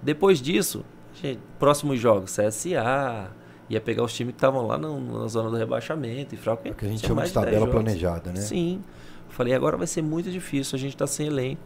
Depois 0.01 0.41
disso, 0.41 0.83
gente, 1.21 1.39
próximos 1.57 1.99
jogos, 2.01 2.35
CSA, 2.35 3.31
ia 3.69 3.79
pegar 3.79 4.03
os 4.03 4.13
times 4.13 4.33
que 4.33 4.37
estavam 4.39 4.67
lá 4.67 4.77
no- 4.77 5.21
na 5.21 5.27
zona 5.29 5.49
do 5.49 5.55
rebaixamento 5.55 6.35
e 6.35 6.37
fraco. 6.37 6.67
É 6.67 6.71
que 6.71 6.85
a 6.85 6.89
gente 6.89 6.99
tinha 6.99 7.07
chama 7.09 7.21
de 7.21 7.29
de 7.29 7.33
10 7.33 7.45
tabela 7.45 7.59
jogos. 7.65 7.73
planejada, 7.81 8.31
né? 8.33 8.41
Sim. 8.41 8.81
Falei, 9.29 9.53
agora 9.53 9.77
vai 9.77 9.87
ser 9.87 10.01
muito 10.01 10.29
difícil, 10.29 10.75
a 10.75 10.79
gente 10.79 10.97
tá 10.97 11.07
sem 11.07 11.27
elenco. 11.27 11.61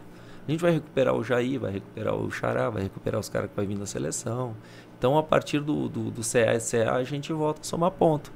A 0.47 0.51
gente 0.51 0.59
vai 0.59 0.71
recuperar 0.71 1.15
o 1.15 1.23
Jair, 1.23 1.59
vai 1.59 1.71
recuperar 1.71 2.15
o 2.15 2.29
Xará, 2.29 2.69
vai 2.69 2.83
recuperar 2.83 3.19
os 3.19 3.29
caras 3.29 3.49
que 3.49 3.55
vai 3.55 3.65
vir 3.65 3.77
da 3.77 3.85
seleção. 3.85 4.55
Então, 4.97 5.17
a 5.17 5.23
partir 5.23 5.59
do, 5.59 5.87
do, 5.89 6.11
do 6.11 6.21
CA 6.21 6.53
e 6.55 6.59
CA, 6.59 6.93
a 6.95 7.03
gente 7.03 7.31
volta 7.33 7.61
a 7.61 7.63
somar 7.63 7.91
ponto. 7.91 8.31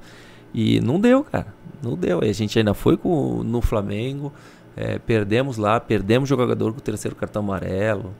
E 0.57 0.79
não 0.79 1.01
deu, 1.01 1.21
cara. 1.21 1.47
Não 1.83 1.95
deu. 1.97 2.23
E 2.23 2.29
a 2.29 2.33
gente 2.33 2.57
ainda 2.57 2.73
foi 2.73 2.95
com, 2.95 3.43
no 3.43 3.59
Flamengo, 3.61 4.31
é, 4.77 4.97
perdemos 4.97 5.57
lá, 5.57 5.79
perdemos 5.81 6.27
o 6.27 6.29
jogador 6.29 6.71
com 6.71 6.77
o 6.79 6.81
terceiro 6.81 7.13
cartão 7.15 7.43
amarelo. 7.43 8.13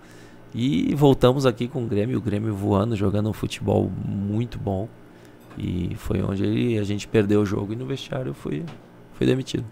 E 0.54 0.94
voltamos 0.96 1.46
aqui 1.46 1.68
com 1.68 1.84
o 1.84 1.88
Grêmio, 1.88 2.18
o 2.18 2.22
Grêmio 2.22 2.54
voando, 2.54 2.94
jogando 2.96 3.30
um 3.30 3.34
futebol 3.34 3.90
muito 4.06 4.60
bom. 4.60 4.90
E 5.58 5.96
foi 5.96 6.22
onde 6.22 6.44
ele- 6.44 6.78
a 6.78 6.84
gente 6.84 7.08
perdeu 7.08 7.42
o 7.42 7.46
jogo 7.46 7.72
e 7.72 7.76
no 7.78 7.86
vestiário 7.86 8.32
eu 8.32 8.34
fui, 8.34 8.66
fui 9.14 9.26
demitido. 9.26 9.64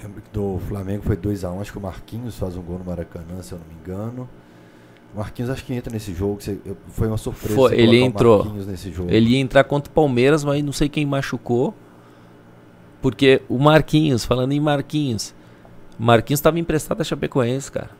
Lembro 0.00 0.22
que 0.22 0.30
do 0.32 0.58
Flamengo 0.68 1.02
foi 1.02 1.16
2x1, 1.16 1.60
acho 1.60 1.72
que 1.72 1.78
o 1.78 1.80
Marquinhos 1.80 2.36
faz 2.38 2.56
um 2.56 2.62
gol 2.62 2.78
no 2.78 2.84
Maracanã, 2.84 3.42
se 3.42 3.52
eu 3.52 3.58
não 3.58 3.66
me 3.66 3.74
engano. 3.80 4.28
Marquinhos 5.18 5.50
acho 5.50 5.64
que 5.64 5.74
entra 5.74 5.92
nesse 5.92 6.14
jogo, 6.14 6.38
foi 6.90 7.08
uma 7.08 7.16
surpresa 7.16 7.54
Foi, 7.56 7.76
ele 7.76 8.00
entrou. 8.00 8.46
Ele 9.08 9.30
ia 9.30 9.38
entrar 9.38 9.64
contra 9.64 9.90
o 9.90 9.92
Palmeiras, 9.92 10.44
mas 10.44 10.62
não 10.62 10.72
sei 10.72 10.88
quem 10.88 11.04
machucou. 11.04 11.74
Porque 13.02 13.42
o 13.48 13.58
Marquinhos, 13.58 14.24
falando 14.24 14.52
em 14.52 14.60
Marquinhos, 14.60 15.34
Marquinhos 15.98 16.38
estava 16.38 16.60
emprestado 16.60 17.00
a 17.00 17.04
Chapecoense, 17.04 17.70
cara. 17.72 17.90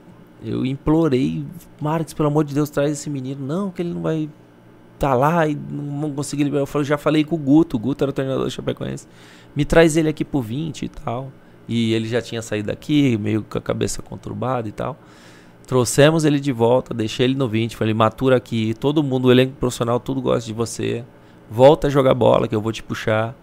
Eu 0.45 0.65
implorei, 0.65 1.45
Marques, 1.81 2.15
pelo 2.15 2.29
amor 2.29 2.45
de 2.45 2.55
Deus, 2.55 2.71
traz 2.71 2.93
esse 2.93 3.11
menino. 3.11 3.45
Não, 3.45 3.73
que 3.73 3.83
ele 3.83 3.93
não 3.93 4.01
vai 4.03 4.31
tá 4.97 5.13
lá 5.15 5.47
e 5.49 5.57
não 5.57 6.13
conseguir 6.13 6.45
liberar. 6.45 6.67
Eu 6.73 6.85
já 6.85 6.97
falei 6.97 7.25
com 7.25 7.35
o 7.35 7.39
Guto, 7.39 7.77
o 7.77 7.81
Guto 7.81 8.05
era 8.05 8.11
o 8.11 8.13
treinador 8.13 8.45
da 8.45 8.51
Chapecoense. 8.51 9.09
Me 9.57 9.65
traz 9.65 9.97
ele 9.97 10.09
aqui 10.09 10.25
pro 10.25 10.41
20 10.41 10.85
e 10.85 10.89
tal. 10.89 11.33
E 11.67 11.93
ele 11.93 12.09
já 12.09 12.23
tinha 12.23 12.41
saído 12.41 12.69
daqui, 12.69 13.19
meio 13.19 13.43
com 13.43 13.59
a 13.59 13.61
cabeça 13.61 14.03
conturbada 14.03 14.69
e 14.69 14.73
tal. 14.73 14.97
Trouxemos 15.69 16.25
ele 16.25 16.41
de 16.41 16.51
volta, 16.51 16.95
deixei 16.95 17.27
ele 17.27 17.35
no 17.35 17.47
20, 17.47 17.77
falei, 17.77 17.93
matura 17.93 18.35
aqui, 18.35 18.73
todo 18.73 19.03
mundo, 19.03 19.27
o 19.27 19.31
elenco 19.31 19.53
profissional, 19.53 20.01
tudo 20.01 20.23
gosta 20.23 20.47
de 20.47 20.55
você. 20.55 21.05
Volta 21.51 21.89
a 21.89 21.91
jogar 21.91 22.15
bola 22.15 22.49
que 22.49 22.55
eu 22.55 22.61
vou 22.63 22.73
te 22.73 22.83
puxar. 22.83 23.37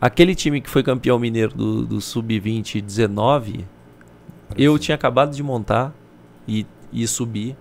Aquele 0.00 0.34
time 0.34 0.58
que 0.62 0.70
foi 0.70 0.82
campeão 0.82 1.18
mineiro 1.18 1.54
do, 1.54 1.84
do 1.84 2.00
Sub-20 2.00 2.80
19, 2.80 3.66
eu 4.56 4.78
tinha 4.78 4.94
acabado 4.94 5.36
de 5.36 5.42
montar 5.42 5.94
e, 6.48 6.66
e 6.90 7.06
subir. 7.06 7.54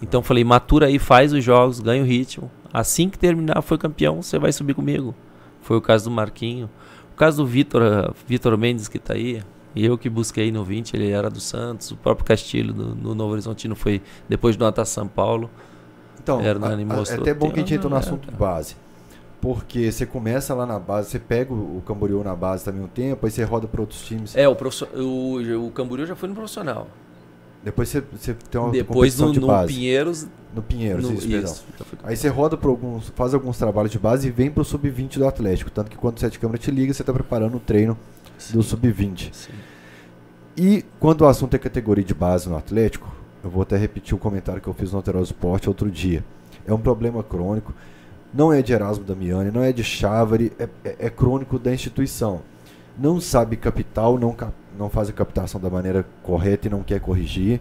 Então 0.00 0.22
falei, 0.22 0.44
matura 0.44 0.86
aí, 0.86 1.00
faz 1.00 1.32
os 1.32 1.42
jogos, 1.42 1.80
ganha 1.80 2.04
o 2.04 2.06
ritmo. 2.06 2.48
Assim 2.72 3.08
que 3.08 3.18
terminar, 3.18 3.62
foi 3.62 3.78
campeão, 3.78 4.22
você 4.22 4.38
vai 4.38 4.52
subir 4.52 4.74
comigo. 4.74 5.12
Foi 5.60 5.76
o 5.76 5.80
caso 5.80 6.04
do 6.04 6.12
Marquinho. 6.12 6.70
O 7.12 7.16
caso 7.16 7.38
do 7.38 7.46
Vitor, 7.48 7.82
eh, 7.82 8.12
Vitor 8.28 8.56
Mendes 8.56 8.86
que 8.86 9.00
tá 9.00 9.14
aí, 9.14 9.42
eu 9.84 9.96
que 9.98 10.08
busquei 10.08 10.50
no 10.52 10.64
20, 10.64 10.94
ele 10.94 11.10
era 11.10 11.28
do 11.30 11.40
Santos, 11.40 11.90
o 11.90 11.96
próprio 11.96 12.24
Castilho 12.26 12.72
do, 12.72 12.94
no 12.94 13.14
Novo 13.14 13.32
Horizontino 13.32 13.74
foi 13.76 14.00
depois 14.28 14.56
do 14.56 14.64
Natal 14.64 14.84
São 14.84 15.06
Paulo. 15.08 15.50
Então, 16.22 16.40
Hernani 16.40 16.84
a- 16.90 16.94
a- 16.94 17.12
é 17.14 17.14
até 17.14 17.32
bom 17.34 17.48
que 17.50 17.56
a 17.56 17.58
gente 17.60 17.74
entrou 17.74 17.90
no 17.90 17.96
assunto 17.96 18.30
de 18.30 18.36
base. 18.36 18.76
Porque 19.40 19.90
você 19.92 20.04
começa 20.04 20.52
lá 20.52 20.66
na 20.66 20.78
base, 20.80 21.10
você 21.10 21.18
pega 21.18 21.52
o 21.52 21.78
o 21.78 21.82
Camboriú 21.86 22.24
na 22.24 22.34
base 22.34 22.64
também 22.64 22.82
um 22.82 22.88
tempo, 22.88 23.24
aí 23.24 23.30
você 23.30 23.44
roda 23.44 23.68
para 23.68 23.80
outros 23.80 24.02
times. 24.02 24.34
É, 24.36 24.48
o, 24.48 24.56
o, 24.96 25.66
o 25.66 25.70
Camboriú 25.70 26.06
já 26.06 26.16
foi 26.16 26.28
no 26.28 26.34
profissional. 26.34 26.88
Depois 27.62 27.88
você, 27.88 28.00
você 28.12 28.34
tem 28.50 28.60
uma 28.60 28.70
Depois 28.70 29.14
competição 29.14 29.26
no, 29.28 29.32
de 29.32 29.40
no 29.40 29.46
base. 29.46 29.72
Pinheiros. 29.74 30.26
No 30.54 30.62
Pinheiros, 30.62 31.04
no- 31.08 31.14
isso, 31.14 31.28
isso. 31.28 31.64
Aí 32.02 32.16
você 32.16 32.28
roda 32.28 32.56
por 32.56 32.68
alguns, 32.68 33.10
faz 33.14 33.32
alguns 33.34 33.58
trabalhos 33.58 33.90
de 33.92 33.98
base 33.98 34.26
e 34.28 34.30
vem 34.30 34.50
pro 34.50 34.64
sub-20 34.64 35.18
do 35.18 35.26
Atlético. 35.26 35.70
Tanto 35.70 35.90
que 35.90 35.96
quando 35.96 36.16
o 36.16 36.20
Sete 36.20 36.38
Câmara 36.38 36.58
te 36.58 36.70
liga, 36.70 36.92
você 36.92 37.04
tá 37.04 37.12
preparando 37.12 37.56
o 37.56 37.60
treino 37.60 37.96
do 38.50 38.62
sub-20. 38.62 39.30
Sim. 39.32 39.52
E 40.60 40.84
quando 40.98 41.20
o 41.20 41.26
assunto 41.26 41.54
é 41.54 41.58
categoria 41.58 42.02
de 42.04 42.12
base 42.12 42.48
no 42.48 42.56
Atlético, 42.56 43.08
eu 43.44 43.48
vou 43.48 43.62
até 43.62 43.76
repetir 43.76 44.14
o 44.14 44.18
comentário 44.18 44.60
que 44.60 44.66
eu 44.66 44.74
fiz 44.74 44.90
no 44.90 44.96
Alterosa 44.98 45.26
Esporte 45.26 45.68
outro 45.68 45.88
dia. 45.88 46.24
É 46.66 46.74
um 46.74 46.78
problema 46.80 47.22
crônico, 47.22 47.72
não 48.34 48.52
é 48.52 48.60
de 48.60 48.72
Erasmo 48.72 49.04
Damiani, 49.04 49.52
não 49.52 49.62
é 49.62 49.72
de 49.72 49.84
Chávari, 49.84 50.52
é, 50.58 50.68
é- 50.84 50.96
é 51.06 51.10
crônico 51.10 51.60
da 51.60 51.72
instituição. 51.72 52.40
Não 52.98 53.20
sabe 53.20 53.56
capital, 53.56 54.18
não, 54.18 54.32
cap- 54.32 54.52
não 54.76 54.90
faz 54.90 55.08
a 55.08 55.12
captação 55.12 55.60
da 55.60 55.70
maneira 55.70 56.04
correta 56.24 56.66
e 56.66 56.70
não 56.70 56.82
quer 56.82 56.98
corrigir, 56.98 57.60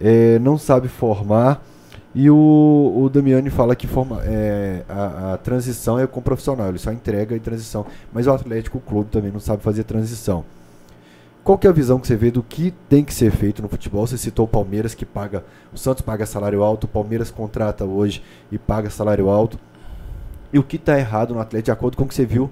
é, 0.00 0.38
não 0.38 0.56
sabe 0.56 0.88
formar. 0.88 1.62
E 2.14 2.30
o, 2.30 2.94
o 2.96 3.10
Damiani 3.10 3.50
fala 3.50 3.76
que 3.76 3.86
forma, 3.86 4.22
é, 4.24 4.82
a, 4.88 5.34
a 5.34 5.36
transição 5.36 5.98
é 5.98 6.06
com 6.06 6.22
profissional, 6.22 6.66
ele 6.70 6.78
só 6.78 6.90
entrega 6.90 7.36
e 7.36 7.40
transição. 7.40 7.84
Mas 8.10 8.26
o 8.26 8.32
Atlético 8.32 8.78
o 8.78 8.80
Clube 8.80 9.10
também 9.10 9.30
não 9.30 9.38
sabe 9.38 9.62
fazer 9.62 9.84
transição. 9.84 10.42
Qual 11.48 11.56
que 11.56 11.66
é 11.66 11.70
a 11.70 11.72
visão 11.72 11.98
que 11.98 12.06
você 12.06 12.14
vê 12.14 12.30
do 12.30 12.42
que 12.42 12.74
tem 12.90 13.02
que 13.02 13.14
ser 13.14 13.30
feito 13.30 13.62
no 13.62 13.70
futebol? 13.70 14.06
Você 14.06 14.18
citou 14.18 14.44
o 14.44 14.48
Palmeiras 14.48 14.94
que 14.94 15.06
paga, 15.06 15.46
o 15.72 15.78
Santos 15.78 16.02
paga 16.02 16.26
salário 16.26 16.62
alto, 16.62 16.84
o 16.84 16.88
Palmeiras 16.88 17.30
contrata 17.30 17.86
hoje 17.86 18.22
e 18.52 18.58
paga 18.58 18.90
salário 18.90 19.30
alto. 19.30 19.58
E 20.52 20.58
o 20.58 20.62
que 20.62 20.76
está 20.76 20.98
errado 20.98 21.32
no 21.32 21.40
Atlético 21.40 21.64
de 21.64 21.70
acordo 21.70 21.96
com 21.96 22.04
o 22.04 22.06
que 22.06 22.14
você 22.14 22.26
viu 22.26 22.50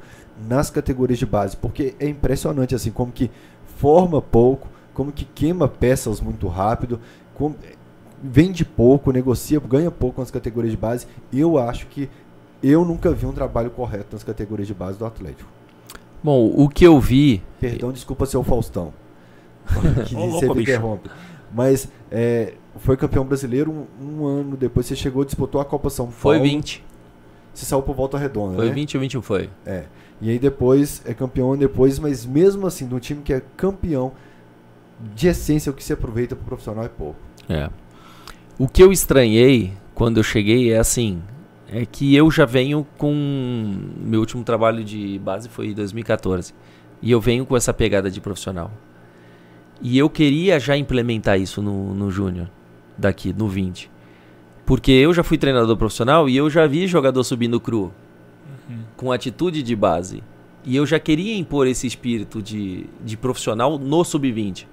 nas 0.49 0.71
categorias 0.71 1.19
de 1.19 1.27
base? 1.27 1.59
Porque 1.59 1.95
é 2.01 2.09
impressionante 2.09 2.75
assim 2.75 2.91
como 2.91 3.13
que 3.13 3.31
forma 3.77 4.23
pouco, 4.23 4.67
como 4.95 5.13
que 5.13 5.27
queima 5.27 5.69
peças 5.69 6.19
muito 6.19 6.49
rápido, 6.49 6.99
como, 7.35 7.55
vende 8.23 8.65
pouco, 8.65 9.13
negocia, 9.13 9.61
ganha 9.61 9.91
pouco 9.91 10.23
nas 10.23 10.31
categorias 10.31 10.71
de 10.71 10.79
base. 10.79 11.07
Eu 11.31 11.59
acho 11.59 11.87
que 11.89 12.09
eu 12.63 12.83
nunca 12.83 13.13
vi 13.13 13.27
um 13.27 13.33
trabalho 13.33 13.71
correto 13.71 14.17
nas 14.17 14.25
categorias 14.25 14.67
de 14.67 14.73
base 14.73 14.99
do 14.99 15.05
Atlético. 15.05 15.56
Bom, 16.27 16.53
o 16.57 16.69
que 16.69 16.85
eu 16.85 16.99
vi. 16.99 17.41
Perdão, 17.61 17.93
desculpa 17.93 18.27
ser 18.27 18.37
o 18.37 18.43
Faustão. 18.43 18.93
que 20.09 20.17
Ô, 20.17 20.27
louco, 20.27 20.41
sempre 20.41 20.63
interrompe. 20.63 21.09
Mas 21.55 21.89
é, 22.11 22.55
foi 22.79 22.97
campeão 22.97 23.25
brasileiro 23.25 23.71
um, 23.71 23.87
um 24.05 24.27
ano 24.27 24.57
depois. 24.57 24.87
Você 24.87 24.97
chegou, 24.97 25.25
disputou 25.25 25.61
a 25.61 25.65
Copa 25.65 25.89
São 25.89 26.11
Foi 26.11 26.39
Paulo. 26.39 26.51
20. 26.51 26.85
Você 27.55 27.65
saiu 27.65 27.81
por 27.81 27.95
volta 27.95 28.19
redonda, 28.19 28.57
Foi 28.57 28.67
né? 28.67 28.73
20 28.73 28.97
ou 28.97 29.01
21 29.03 29.23
foi. 29.23 29.51
É. 29.65 29.85
E 30.21 30.29
aí 30.29 30.37
depois 30.37 31.01
é 31.05 31.15
campeão 31.15 31.57
depois, 31.57 32.01
mas 32.01 32.27
mesmo 32.27 32.67
assim, 32.67 32.89
de 32.89 32.95
um 32.97 32.99
time 32.99 33.23
que 33.23 33.33
é 33.33 33.41
campeão, 33.57 34.11
de 35.15 35.29
essência, 35.29 35.71
o 35.71 35.75
que 35.77 35.85
se 35.85 35.93
aproveita 35.93 36.35
pro 36.35 36.45
profissional 36.45 36.85
é 36.85 36.89
pouco. 36.89 37.21
É. 37.49 37.71
O 38.59 38.67
que 38.67 38.83
eu 38.83 38.91
estranhei 38.91 39.75
quando 39.95 40.17
eu 40.17 40.25
cheguei 40.25 40.73
é 40.73 40.79
assim, 40.79 41.23
é 41.69 41.85
que 41.85 42.15
eu 42.15 42.31
já 42.31 42.45
venho 42.45 42.87
com 42.97 43.13
meu 44.01 44.21
último 44.21 44.45
trabalho 44.45 44.85
de 44.85 45.19
base 45.19 45.49
foi 45.49 45.69
em 45.69 45.75
2014 45.75 46.55
e 47.03 47.11
eu 47.11 47.21
venho 47.21 47.45
com 47.45 47.57
essa 47.57 47.75
pegada 47.75 48.11
de 48.11 48.21
profissional. 48.21 48.71
E 49.81 49.99
eu 49.99 50.09
queria 50.09 50.59
já 50.59 50.77
implementar 50.77 51.39
isso 51.39 51.61
no, 51.61 51.95
no 51.95 52.11
júnior 52.11 52.49
daqui 52.97 53.33
no 53.33 53.49
20. 53.49 53.91
Porque 54.65 54.91
eu 54.91 55.13
já 55.13 55.23
fui 55.23 55.39
treinador 55.39 55.77
profissional 55.77 56.29
e 56.29 56.37
eu 56.37 56.49
já 56.49 56.67
vi 56.67 56.87
jogador 56.87 57.23
subindo 57.23 57.61
cru 57.61 57.93
com 58.97 59.13
atitude 59.13 59.63
de 59.63 59.77
base. 59.77 60.23
E 60.65 60.75
eu 60.75 60.85
já 60.85 60.99
queria 60.99 61.37
impor 61.37 61.67
esse 61.67 61.87
espírito 61.87 62.43
de, 62.43 62.87
de 63.05 63.17
profissional 63.17 63.79
no 63.79 64.03
sub-20. 64.03 64.67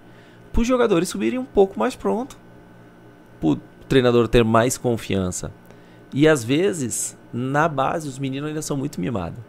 Para 0.52 0.62
os 0.62 0.68
jogadores 0.68 1.10
subirem 1.10 1.38
um 1.38 1.46
pouco 1.46 1.78
mais 1.78 1.96
pronto. 1.96 2.38
Para 3.40 3.50
o 3.50 3.56
treinador 3.88 4.28
ter 4.28 4.44
mais 4.44 4.78
confiança. 4.78 5.52
E 6.14 6.28
às 6.28 6.44
vezes, 6.44 7.18
na 7.34 7.68
base, 7.68 8.08
os 8.08 8.20
meninos 8.20 8.50
ainda 8.50 8.62
são 8.62 8.78
muito 8.78 9.02
mimados. 9.02 9.40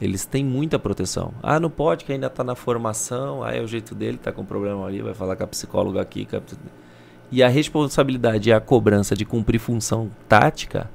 Eles 0.00 0.24
têm 0.24 0.44
muita 0.44 0.78
proteção. 0.78 1.32
Ah, 1.42 1.60
não 1.60 1.70
pode, 1.70 2.04
que 2.04 2.12
ainda 2.12 2.26
está 2.28 2.42
na 2.42 2.54
formação. 2.54 3.42
Ah, 3.42 3.52
é 3.52 3.60
o 3.60 3.66
jeito 3.66 3.94
dele, 3.94 4.18
tá 4.18 4.32
com 4.32 4.44
problema 4.44 4.86
ali, 4.86 5.02
vai 5.02 5.14
falar 5.14 5.36
com 5.36 5.44
a 5.44 5.46
psicóloga 5.46 6.00
aqui. 6.00 6.26
a 6.32 6.40
E 7.30 7.42
a 7.42 7.48
responsabilidade 7.48 8.50
e 8.50 8.52
a 8.52 8.60
cobrança 8.60 9.14
de 9.16 9.24
cumprir 9.24 9.58
função 9.58 10.10
tática 10.28 10.90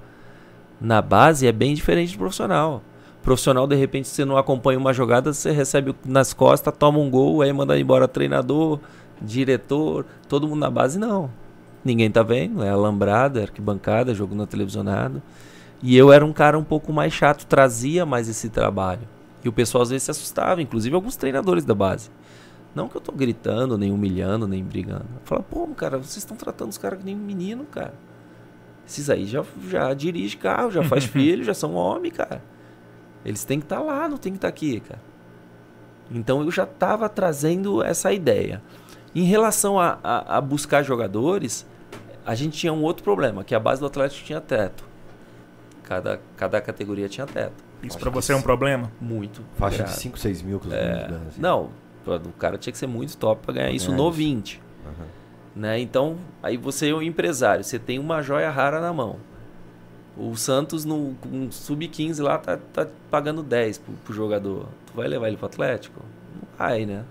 na 0.80 1.02
base 1.02 1.48
é 1.48 1.52
bem 1.52 1.74
diferente 1.74 2.14
do 2.14 2.20
profissional. 2.20 2.82
Profissional, 3.24 3.68
de 3.68 3.76
repente, 3.76 4.08
você 4.08 4.24
não 4.24 4.38
acompanha 4.38 4.80
uma 4.80 4.94
jogada, 4.94 5.34
você 5.34 5.52
recebe 5.52 5.94
nas 6.06 6.34
costas, 6.34 6.74
toma 6.78 7.00
um 7.00 7.10
gol, 7.10 7.42
aí 7.42 7.52
manda 7.52 7.78
embora 7.78 8.08
treinador, 8.08 8.80
diretor, 9.22 10.06
todo 10.30 10.48
mundo 10.48 10.60
na 10.60 10.70
base, 10.70 10.98
não. 10.98 11.30
Ninguém 11.84 12.12
tá 12.12 12.24
vendo, 12.24 12.64
é 12.64 12.70
alambrada, 12.70 13.40
é 13.40 13.44
arquibancada, 13.44 14.14
jogo 14.14 14.36
na 14.36 14.46
televisionado. 14.46 15.22
E 15.82 15.96
eu 15.96 16.12
era 16.12 16.26
um 16.26 16.34
cara 16.34 16.58
um 16.58 16.64
pouco 16.64 16.92
mais 16.92 17.14
chato, 17.14 17.46
trazia 17.46 18.06
mais 18.06 18.28
esse 18.28 18.50
trabalho. 18.50 19.08
E 19.44 19.50
o 19.50 19.54
pessoal 19.54 19.84
às 19.84 19.90
vezes 19.90 20.04
se 20.04 20.12
assustava, 20.12 20.62
inclusive 20.62 20.96
alguns 20.96 21.16
treinadores 21.16 21.64
da 21.64 21.76
base. 21.76 22.10
Não 22.74 22.88
que 22.88 22.98
eu 22.98 23.02
tô 23.02 23.12
gritando, 23.12 23.78
nem 23.78 23.92
humilhando, 23.92 24.48
nem 24.48 24.64
brigando. 24.64 25.06
Fala, 25.24 25.42
pô, 25.42 25.68
cara, 25.68 25.98
vocês 25.98 26.18
estão 26.18 26.36
tratando 26.36 26.70
os 26.70 26.78
caras 26.78 27.00
que 27.00 27.06
nem 27.06 27.16
menino, 27.16 27.64
cara. 27.66 27.94
Esses 28.88 29.10
aí 29.10 29.26
já, 29.26 29.44
já 29.68 29.94
dirige 29.94 30.38
carro, 30.38 30.72
já 30.72 30.84
faz 30.84 31.04
filho, 31.06 31.44
já 31.44 31.54
são 31.54 31.74
homem, 31.74 32.12
cara. 32.12 32.42
Eles 33.26 33.44
têm 33.44 33.60
que 33.60 33.66
estar 33.66 33.80
lá, 33.80 34.08
não 34.08 34.18
tem 34.18 34.32
que 34.32 34.38
estar 34.38 34.48
aqui, 34.48 34.80
cara. 34.80 35.02
Então 36.10 36.42
eu 36.42 36.52
já 36.52 36.64
estava 36.64 37.10
trazendo 37.10 37.84
essa 37.84 38.14
ideia. 38.14 38.62
Em 39.16 39.24
relação 39.24 39.80
a, 39.80 39.98
a, 40.04 40.38
a 40.38 40.42
buscar 40.42 40.84
jogadores, 40.84 41.66
a 42.26 42.36
gente 42.36 42.58
tinha 42.58 42.74
um 42.74 42.84
outro 42.84 43.04
problema, 43.04 43.44
que 43.44 43.56
a 43.56 43.60
base 43.60 43.80
do 43.80 43.88
Atlético 43.88 44.26
tinha 44.26 44.42
teto. 44.42 44.84
Cada, 45.84 46.20
cada 46.36 46.60
categoria 46.60 47.08
tinha 47.08 47.26
teto. 47.26 47.64
Isso 47.82 47.98
pra 47.98 48.10
você 48.10 48.34
é 48.34 48.36
um 48.36 48.42
problema? 48.42 48.92
Muito. 49.00 49.42
Faixa 49.56 49.78
grave. 49.78 49.94
de 49.94 50.00
5, 50.00 50.20
6 50.20 50.42
mil 50.42 50.60
que 50.60 50.68
os 50.68 50.74
É, 50.74 51.08
ganham, 51.08 51.28
assim. 51.28 51.40
Não, 51.42 51.70
o 52.06 52.34
cara 52.34 52.58
tinha 52.58 52.72
que 52.72 52.78
ser 52.78 52.88
muito 52.88 53.16
top 53.18 53.44
para 53.44 53.54
ganhar 53.54 53.72
isso 53.72 53.88
ganhar 53.88 53.98
no 53.98 54.10
isso. 54.10 54.18
20. 54.18 54.62
Aham. 54.86 55.06
Né? 55.56 55.80
Então, 55.80 56.18
aí 56.42 56.58
você 56.58 56.90
é 56.90 56.94
um 56.94 57.02
empresário, 57.02 57.64
você 57.64 57.80
tem 57.80 57.98
uma 58.00 58.22
joia 58.22 58.50
rara 58.50 58.80
na 58.82 58.92
mão. 58.94 59.18
O 60.18 60.36
Santos 60.36 60.84
no 60.84 61.16
um 61.32 61.52
sub-15 61.52 62.22
lá 62.24 62.40
tá, 62.40 62.58
tá 62.74 62.88
pagando 63.10 63.44
10 63.44 63.78
pro, 63.78 63.94
pro 64.04 64.14
jogador. 64.14 64.68
Tu 64.88 64.94
vai 64.96 65.08
levar 65.08 65.28
ele 65.28 65.38
pro 65.38 65.46
Atlético? 65.46 66.02
Não 66.34 66.48
vai, 66.58 66.86
né? 66.86 67.06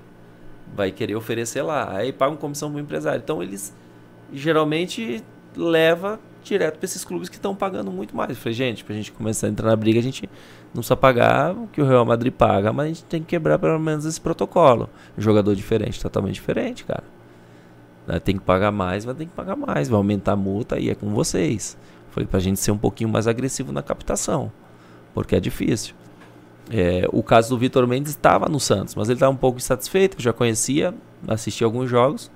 Vai 0.75 0.91
querer 0.91 1.15
oferecer 1.15 1.63
lá. 1.63 1.97
Aí 1.97 2.13
paga 2.13 2.33
uma 2.33 2.39
comissão 2.39 2.71
pro 2.71 2.81
empresário. 2.81 3.21
Então 3.23 3.43
eles 3.43 3.75
geralmente 4.33 5.23
leva 5.57 6.19
direto 6.43 6.79
para 6.79 6.85
esses 6.85 7.05
clubes 7.05 7.29
que 7.29 7.37
estão 7.37 7.55
pagando 7.55 7.91
muito 7.91 8.17
mais. 8.17 8.31
Eu 8.31 8.37
falei, 8.37 8.55
gente, 8.55 8.85
pra 8.85 8.95
gente 8.95 9.11
começar 9.13 9.47
a 9.47 9.51
entrar 9.51 9.69
na 9.69 9.77
briga, 9.77 9.99
a 9.99 10.03
gente 10.03 10.29
não 10.67 10.81
precisa 10.81 10.97
pagar 10.97 11.53
o 11.53 11.67
que 11.69 11.81
o 11.81 11.87
Real 11.87 12.05
Madrid 12.05 12.33
paga, 12.33 12.73
mas 12.73 12.85
a 12.85 12.89
gente 12.89 13.05
tem 13.05 13.21
que 13.21 13.29
quebrar 13.29 13.59
pelo 13.59 13.79
menos 13.79 14.05
esse 14.05 14.21
protocolo. 14.21 14.89
Jogador 15.17 15.55
diferente, 15.55 16.01
totalmente 16.01 16.35
diferente, 16.35 16.85
cara. 16.85 17.05
Né, 18.07 18.21
Tem 18.21 18.37
que 18.37 18.43
pagar 18.45 18.71
mais, 18.71 19.05
vai 19.05 19.15
ter 19.15 19.27
que 19.27 19.33
pagar 19.33 19.57
mais. 19.57 19.89
Vai 19.89 19.97
aumentar 19.97 20.33
a 20.33 20.37
multa 20.37 20.79
e 20.79 20.91
é 20.91 20.95
com 20.95 21.09
vocês. 21.11 21.77
Falei 22.11 22.27
pra 22.27 22.39
gente 22.39 22.61
ser 22.61 22.71
um 22.71 22.79
pouquinho 22.79 23.11
mais 23.11 23.27
agressivo 23.27 23.73
na 23.73 23.83
captação. 23.83 24.53
Porque 25.13 25.35
é 25.35 25.41
difícil. 25.41 25.95
É, 26.71 27.07
o 27.13 27.23
caso 27.23 27.51
do 27.51 27.59
Vitor 27.59 27.87
Mendes 27.87 28.11
estava 28.13 28.49
no 28.49 28.59
Santos, 28.59 28.95
mas 28.95 29.09
ele 29.09 29.17
estava 29.17 29.33
um 29.33 29.37
pouco 29.37 29.59
insatisfeito. 29.59 30.21
Já 30.21 30.33
conhecia, 30.33 30.93
assisti 31.29 31.63
alguns 31.63 31.89
jogos. 31.89 32.31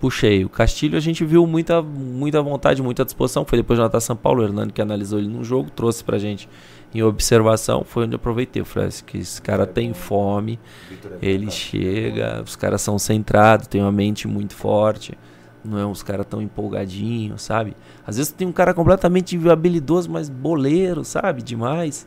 Puxei. 0.00 0.44
O 0.44 0.48
Castilho 0.48 0.96
a 0.96 1.00
gente 1.00 1.24
viu 1.24 1.44
muita, 1.46 1.82
muita 1.82 2.40
vontade, 2.40 2.80
muita 2.82 3.04
disposição. 3.04 3.44
Foi 3.44 3.58
depois 3.58 3.78
do 3.78 3.82
Natal 3.82 4.00
São 4.00 4.14
Paulo, 4.16 4.42
o 4.42 4.44
Hernani 4.44 4.70
que 4.72 4.80
analisou 4.80 5.18
ele 5.18 5.28
num 5.28 5.42
jogo, 5.42 5.70
trouxe 5.70 6.04
pra 6.04 6.18
gente 6.18 6.48
em 6.94 7.02
observação. 7.02 7.82
Foi 7.84 8.04
onde 8.04 8.14
eu 8.14 8.16
aproveitei. 8.16 8.62
Eu 8.62 8.66
falei, 8.66 8.88
"Esse- 8.88 9.02
que 9.02 9.18
esse 9.18 9.42
cara 9.42 9.66
tem 9.66 9.92
fome, 9.92 10.58
é 11.20 11.28
ele 11.28 11.50
chega, 11.50 12.42
os 12.44 12.54
caras 12.56 12.80
são 12.80 12.96
centrados, 12.98 13.66
tem 13.66 13.80
uma 13.82 13.90
mente 13.92 14.28
muito 14.28 14.54
forte. 14.54 15.18
Não 15.64 15.76
é 15.78 15.84
uns 15.84 16.02
caras 16.02 16.24
tão 16.26 16.40
empolgadinhos, 16.40 17.42
sabe? 17.42 17.76
Às 18.06 18.16
vezes 18.16 18.30
tem 18.32 18.46
um 18.46 18.52
cara 18.52 18.72
completamente 18.72 19.36
habilidoso, 19.48 20.08
mas 20.10 20.28
boleiro, 20.28 21.04
sabe? 21.04 21.42
Demais. 21.42 22.06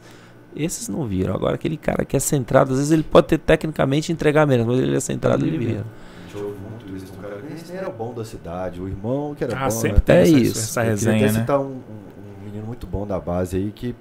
Esses 0.56 0.88
não 0.90 1.06
viram. 1.08 1.34
Agora 1.34 1.56
aquele 1.56 1.78
cara 1.78 2.04
que 2.06 2.16
é 2.16 2.20
centrado, 2.20 2.72
às 2.72 2.78
vezes 2.78 2.92
ele 2.92 3.04
pode 3.04 3.28
ter 3.28 3.38
tecnicamente 3.38 4.12
entregar 4.12 4.46
menos, 4.46 4.66
mas 4.66 4.80
ele 4.80 4.96
é 4.96 5.00
centrado, 5.00 5.46
ele 5.46 5.58
vira. 5.58 5.86
Jogou 6.32 6.56
muito 6.70 6.96
isso. 6.96 7.14
Um 7.18 7.22
cara 7.22 7.42
que 7.42 7.54
esse 7.54 7.72
era 7.74 7.90
o 7.90 7.94
bom 7.94 8.14
da 8.14 8.24
cidade, 8.26 8.82
o 8.82 8.88
irmão 8.88 9.34
que 9.36 9.44
era 9.44 9.56
Ah, 9.58 9.66
bom. 9.66 9.70
sempre 9.72 9.96
né? 9.98 10.02
tem 10.06 10.16
É 10.18 10.22
essa, 10.24 10.38
isso. 10.38 10.60
essa 10.60 10.80
Eu 10.82 10.84
queria 10.98 11.12
resenha, 11.12 11.26
até 11.26 11.34
né? 11.34 11.40
citar 11.42 11.60
um, 11.60 11.64
um- 11.64 11.74
um 12.42 12.46
menino 12.46 12.66
muito 12.66 12.86
bom 12.88 13.06
da 13.08 13.20
base 13.20 13.56
aí 13.58 13.72
que 13.72 13.96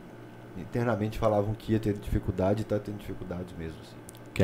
internamente 0.59 1.18
falavam 1.18 1.55
que 1.55 1.72
ia 1.72 1.78
ter 1.78 1.94
dificuldade 1.94 2.62
e 2.62 2.64
tá 2.64 2.78
tendo 2.78 2.98
dificuldade 2.98 3.46
mesmo. 3.59 3.76
assim, 3.82 3.96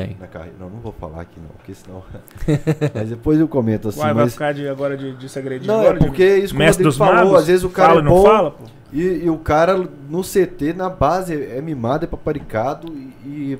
Quem? 0.05 0.17
na 0.19 0.27
carreira. 0.27 0.55
Não, 0.59 0.69
não 0.69 0.79
vou 0.79 0.91
falar 0.91 1.21
aqui 1.21 1.39
não, 1.39 1.49
porque 1.49 1.73
senão. 1.73 2.03
mas 2.93 3.09
depois 3.09 3.39
eu 3.39 3.47
comento 3.47 3.89
assim. 3.89 3.99
Uai, 3.99 4.13
vai 4.13 4.23
mas... 4.25 4.33
ficar 4.33 4.53
de, 4.53 4.67
agora 4.67 4.95
de, 4.97 5.15
de 5.15 5.29
segredinho 5.29 5.67
Não, 5.71 5.79
é 5.79 5.87
agora? 5.87 5.99
de- 5.99 6.05
porque 6.05 6.37
isso 6.37 6.55
que 6.55 6.61
o 6.61 6.65
Rodrigo 6.65 6.91
falou, 6.93 7.15
magos? 7.15 7.35
às 7.39 7.47
vezes 7.47 7.63
o 7.63 7.69
cara 7.69 7.89
fala, 7.89 7.99
é 8.01 8.03
não 8.03 8.11
bom. 8.11 8.23
fala, 8.23 8.51
pô? 8.51 8.63
E, 8.91 9.01
e 9.25 9.29
o 9.29 9.37
cara 9.37 9.77
no 10.09 10.21
CT, 10.21 10.73
na 10.73 10.89
base, 10.89 11.33
é 11.33 11.61
mimado, 11.61 12.05
é 12.05 12.07
paparicado 12.07 12.87
e, 12.93 13.13
e 13.25 13.59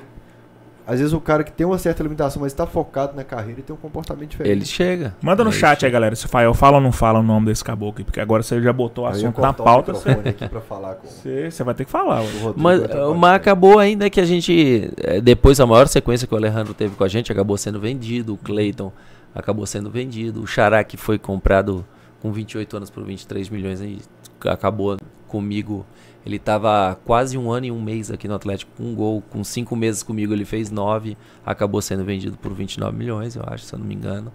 às 0.88 1.00
vezes 1.00 1.14
o 1.14 1.20
cara 1.20 1.44
que 1.44 1.52
tem 1.52 1.68
uma 1.68 1.78
certa 1.78 2.02
limitação, 2.02 2.42
mas 2.42 2.54
está 2.54 2.66
focado 2.66 3.14
na 3.16 3.24
carreira 3.24 3.60
e 3.60 3.64
tem 3.64 3.76
um 3.76 3.78
comportamento 3.78 4.30
diferente. 4.30 4.52
Ele 4.52 4.66
chega. 4.66 5.14
Manda 5.22 5.44
no 5.44 5.50
Ele 5.50 5.58
chat 5.58 5.82
chega. 5.82 5.88
aí, 5.88 5.92
galera, 5.92 6.16
se 6.16 6.26
o 6.26 6.30
Fael 6.30 6.54
fala 6.54 6.78
ou 6.78 6.82
não 6.82 6.94
fala 6.94 7.20
o 7.20 7.24
nome 7.24 7.48
desse 7.48 7.64
caboclo 7.64 8.00
aí, 8.00 8.06
porque 8.06 8.22
agora 8.22 8.42
você 8.42 8.62
já 8.62 8.72
botou 8.72 9.04
o 9.04 9.08
assunto 9.08 9.42
na 9.42 9.52
pauta, 9.52 9.94
você, 9.94 10.12
aqui 10.12 10.48
pra 10.48 10.62
falar 10.62 10.96
com 10.96 11.06
você, 11.08 11.52
você 11.52 11.64
vai 11.64 11.76
ter 11.76 11.84
que 11.86 11.92
falar. 11.92 12.22
ué. 12.22 12.28
o 12.28 12.40
Rodrigo. 12.40 12.54
Mas, 12.56 12.80
parte 12.82 13.18
mas 13.18 13.34
acabou 13.34 13.80
ainda 13.80 14.10
que 14.10 14.20
a 14.22 14.26
gente. 14.26 14.90
eh, 14.98 15.20
Depois 15.20 15.60
a 15.60 15.66
maior 15.66 15.88
sequência 15.88 16.26
que 16.26 16.34
o 16.34 16.38
Alejandro 16.38 16.74
teve 16.74 16.96
com 16.96 17.04
a 17.04 17.08
gente 17.10 17.32
acabou 17.32 17.58
sendo 17.58 17.80
vendido. 17.80 18.34
O 18.34 18.38
Clayton 18.38 18.92
acabou 19.36 19.66
sendo 19.66 19.90
vendido. 19.92 20.42
O 20.42 20.48
Xará, 20.48 20.84
que 20.86 20.96
foi 20.96 21.20
comprado 21.20 21.86
com 22.22 22.32
28 22.32 22.78
anos 22.78 22.90
por 22.90 23.04
23 23.04 23.50
milhões, 23.50 23.82
aí 23.82 24.00
acabou 24.46 24.98
comigo. 25.28 25.86
Ele 26.28 26.36
estava 26.36 27.00
quase 27.06 27.38
um 27.38 27.50
ano 27.50 27.68
e 27.68 27.72
um 27.72 27.82
mês 27.82 28.12
aqui 28.12 28.28
no 28.28 28.36
Atlético 28.36 28.70
com 28.76 28.84
um 28.84 28.94
gol. 28.94 29.24
Com 29.30 29.46
cinco 29.46 29.78
meses 29.78 30.04
comigo 30.04 30.34
ele 30.34 30.44
fez 30.44 30.70
nove. 30.70 31.18
Acabou 31.46 31.82
sendo 31.82 32.04
vendido 32.04 32.38
por 32.38 32.54
29 32.54 32.98
milhões, 32.98 33.38
eu 33.38 33.44
acho, 33.48 33.64
se 33.64 33.74
eu 33.74 33.80
não 33.80 33.86
me 33.86 33.96
engano. 33.96 34.30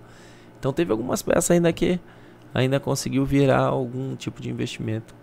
Então 0.59 0.73
teve 0.73 0.91
algumas 0.91 1.21
peças 1.21 1.51
ainda 1.51 1.71
que 1.71 2.01
ainda 2.55 2.81
conseguiu 2.81 3.27
virar 3.27 3.65
algum 3.65 4.17
tipo 4.17 4.41
de 4.41 4.49
investimento. 4.49 5.15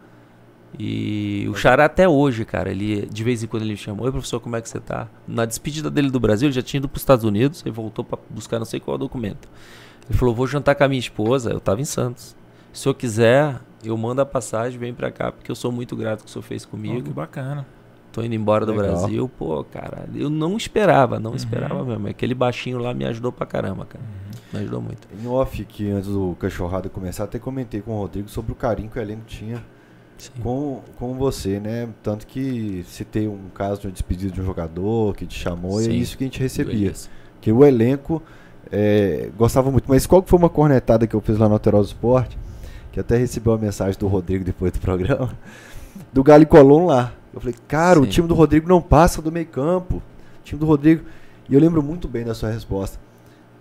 E 0.78 1.48
o 1.50 1.56
Xará 1.56 1.86
até 1.86 2.08
hoje, 2.08 2.46
cara, 2.46 2.70
ele 2.70 3.08
de 3.08 3.24
vez 3.24 3.42
em 3.42 3.48
quando 3.48 3.64
ele 3.64 3.72
me 3.72 3.78
chama, 3.78 4.04
oi 4.04 4.12
professor, 4.12 4.40
como 4.40 4.56
é 4.56 4.62
que 4.62 4.70
você 4.70 4.80
tá? 4.80 5.08
Na 5.28 5.46
despedida 5.46 5.90
dele 5.90 6.12
do 6.12 6.20
Brasil, 6.20 6.50
ele 6.50 6.54
já 6.54 6.62
tinha 6.62 6.78
ido 6.78 6.88
para 6.88 6.98
os 6.98 7.02
Estados 7.02 7.26
Unidos, 7.26 7.64
ele 7.66 7.74
voltou 7.74 8.06
para 8.06 8.20
buscar 8.30 8.60
não 8.60 8.66
sei 8.66 8.80
qual 8.80 8.96
documento. 8.96 9.50
Ele 10.08 10.20
falou, 10.20 10.36
vou 10.36 10.46
jantar 10.46 10.76
com 10.76 10.84
a 10.84 10.88
minha 10.88 11.00
esposa, 11.00 11.50
eu 11.50 11.60
tava 11.60 11.82
em 11.82 11.86
Santos. 11.86 12.36
Se 12.72 12.88
eu 12.88 12.94
quiser, 12.94 13.60
eu 13.84 13.96
mando 13.98 14.22
a 14.22 14.26
passagem, 14.26 14.78
vem 14.80 14.94
pra 14.94 15.12
cá, 15.12 15.32
porque 15.32 15.50
eu 15.52 15.56
sou 15.56 15.72
muito 15.72 15.96
grato 15.96 16.24
que 16.24 16.30
o 16.30 16.32
senhor 16.32 16.44
fez 16.44 16.64
Ó, 16.64 16.66
que 16.66 16.72
comigo. 16.72 17.12
bacana. 17.12 17.66
Tô 18.12 18.24
indo 18.24 18.34
embora 18.34 18.66
do 18.66 18.72
Legal. 18.74 18.88
Brasil, 18.98 19.30
pô, 19.38 19.64
cara, 19.64 20.10
eu 20.16 20.30
não 20.32 20.58
esperava, 20.58 21.20
não 21.20 21.30
Uhum. 21.32 21.36
esperava 21.36 21.84
mesmo. 21.86 22.08
Aquele 22.08 22.34
baixinho 22.34 22.80
lá 22.80 22.92
me 22.94 23.06
ajudou 23.06 23.32
pra 23.32 23.46
caramba, 23.46 23.86
cara. 23.86 24.04
Me 24.52 24.60
ajudou 24.62 24.82
muito. 24.82 25.08
Em 25.22 25.28
off, 25.28 25.64
que 25.64 25.90
antes 25.92 26.10
do 26.10 26.36
cachorrada 26.40 26.90
começar, 26.90 27.26
até 27.26 27.38
comentei 27.38 27.82
com 27.82 27.92
o 27.94 27.98
Rodrigo 28.00 28.28
sobre 28.28 28.52
o 28.52 28.56
carinho 28.56 28.90
que 28.90 28.98
o 28.98 29.02
elenco 29.02 29.26
tinha 29.28 29.64
Sim. 30.18 30.32
com, 30.42 30.82
com 30.98 31.14
você, 31.14 31.60
né? 31.60 31.88
Tanto 32.02 32.26
que 32.26 32.84
citei 32.88 33.28
um 33.28 33.50
caso 33.54 33.82
de 33.82 33.88
uma 33.88 33.94
despedida 33.94 34.32
de 34.34 34.42
um 34.42 34.46
jogador 34.46 35.16
que 35.16 35.28
te 35.28 35.38
chamou 35.38 35.80
e 35.80 35.86
é 35.86 35.92
Sim. 35.92 35.98
isso 36.00 36.18
que 36.18 36.24
a 36.24 36.28
gente 36.28 36.40
recebia. 36.40 36.74
Beleza. 36.74 37.10
Que 37.40 37.52
o 37.52 37.64
elenco 37.64 38.24
é, 38.72 39.30
gostava 39.38 39.70
muito. 39.72 39.86
Mas 39.88 40.08
qual 40.08 40.24
que 40.24 40.30
foi 40.32 40.40
uma 40.40 40.50
cornetada 40.50 41.06
que 41.06 41.16
eu 41.16 41.22
fiz 41.22 41.38
lá 41.38 41.48
no 41.48 41.54
Alterosa 41.54 41.90
Esporte? 41.90 42.38
Que 42.92 43.00
até 43.00 43.18
recebeu 43.18 43.54
uma 43.54 43.60
mensagem 43.60 44.00
do 44.00 44.08
Rodrigo 44.08 44.44
depois 44.44 44.72
do 44.72 44.80
programa. 44.80 45.32
Do 46.14 46.24
Galo 46.24 46.44
e 46.44 46.46
Colom 46.46 46.86
lá. 46.86 47.12
Eu 47.34 47.40
falei, 47.42 47.56
cara, 47.68 48.00
o 48.00 48.06
Sim. 48.06 48.10
time 48.10 48.28
do 48.28 48.34
Rodrigo 48.34 48.68
não 48.68 48.82
passa 48.82 49.22
do 49.22 49.32
meio 49.32 49.46
campo. 49.46 49.98
O 49.98 50.44
time 50.44 50.60
do 50.60 50.66
Rodrigo. 50.66 51.04
E 51.50 51.54
eu 51.54 51.60
lembro 51.60 51.84
muito 51.84 52.08
bem 52.08 52.24
da 52.24 52.34
sua 52.34 52.50
resposta. 52.50 52.98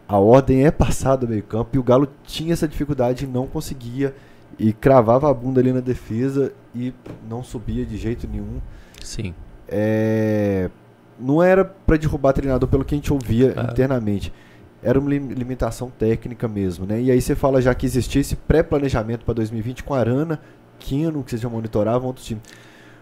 A 0.06 0.18
ordem 0.18 0.64
é 0.64 0.70
passar 0.70 1.16
do 1.16 1.26
meio 1.28 1.42
campo 1.42 1.70
e 1.74 1.78
o 1.78 1.82
Galo 1.82 2.08
tinha 2.24 2.52
essa 2.52 2.66
dificuldade 2.68 3.24
e 3.24 3.28
não 3.28 3.46
conseguia. 3.46 4.14
E 4.58 4.72
cravava 4.72 5.30
a 5.30 5.34
bunda 5.34 5.60
ali 5.60 5.72
na 5.72 5.80
defesa 5.80 6.52
e 6.74 6.92
não 7.28 7.42
subia 7.42 7.84
de 7.84 7.96
jeito 7.96 8.26
nenhum. 8.30 8.60
Sim. 9.02 9.34
É, 9.68 10.70
não 11.18 11.42
era 11.42 11.64
para 11.64 11.96
derrubar 11.96 12.32
treinador 12.32 12.68
pelo 12.68 12.84
que 12.84 12.94
a 12.94 12.98
gente 12.98 13.12
ouvia 13.12 13.52
Claro. 13.52 13.70
internamente. 13.72 14.32
Era 14.88 14.98
uma 14.98 15.10
lim- 15.10 15.28
limitação 15.28 15.90
técnica 15.90 16.48
mesmo, 16.48 16.86
né? 16.86 17.00
E 17.02 17.10
aí 17.10 17.20
você 17.20 17.34
fala 17.34 17.60
já 17.60 17.74
que 17.74 17.84
existia 17.84 18.20
esse 18.20 18.36
pré-planejamento 18.36 19.24
para 19.24 19.34
2020 19.34 19.84
com 19.84 19.92
Arana, 19.94 20.40
Quino, 20.78 21.22
que 21.22 21.30
vocês 21.30 21.42
já 21.42 21.48
monitoravam, 21.48 22.06
outros 22.08 22.24
times. 22.26 22.42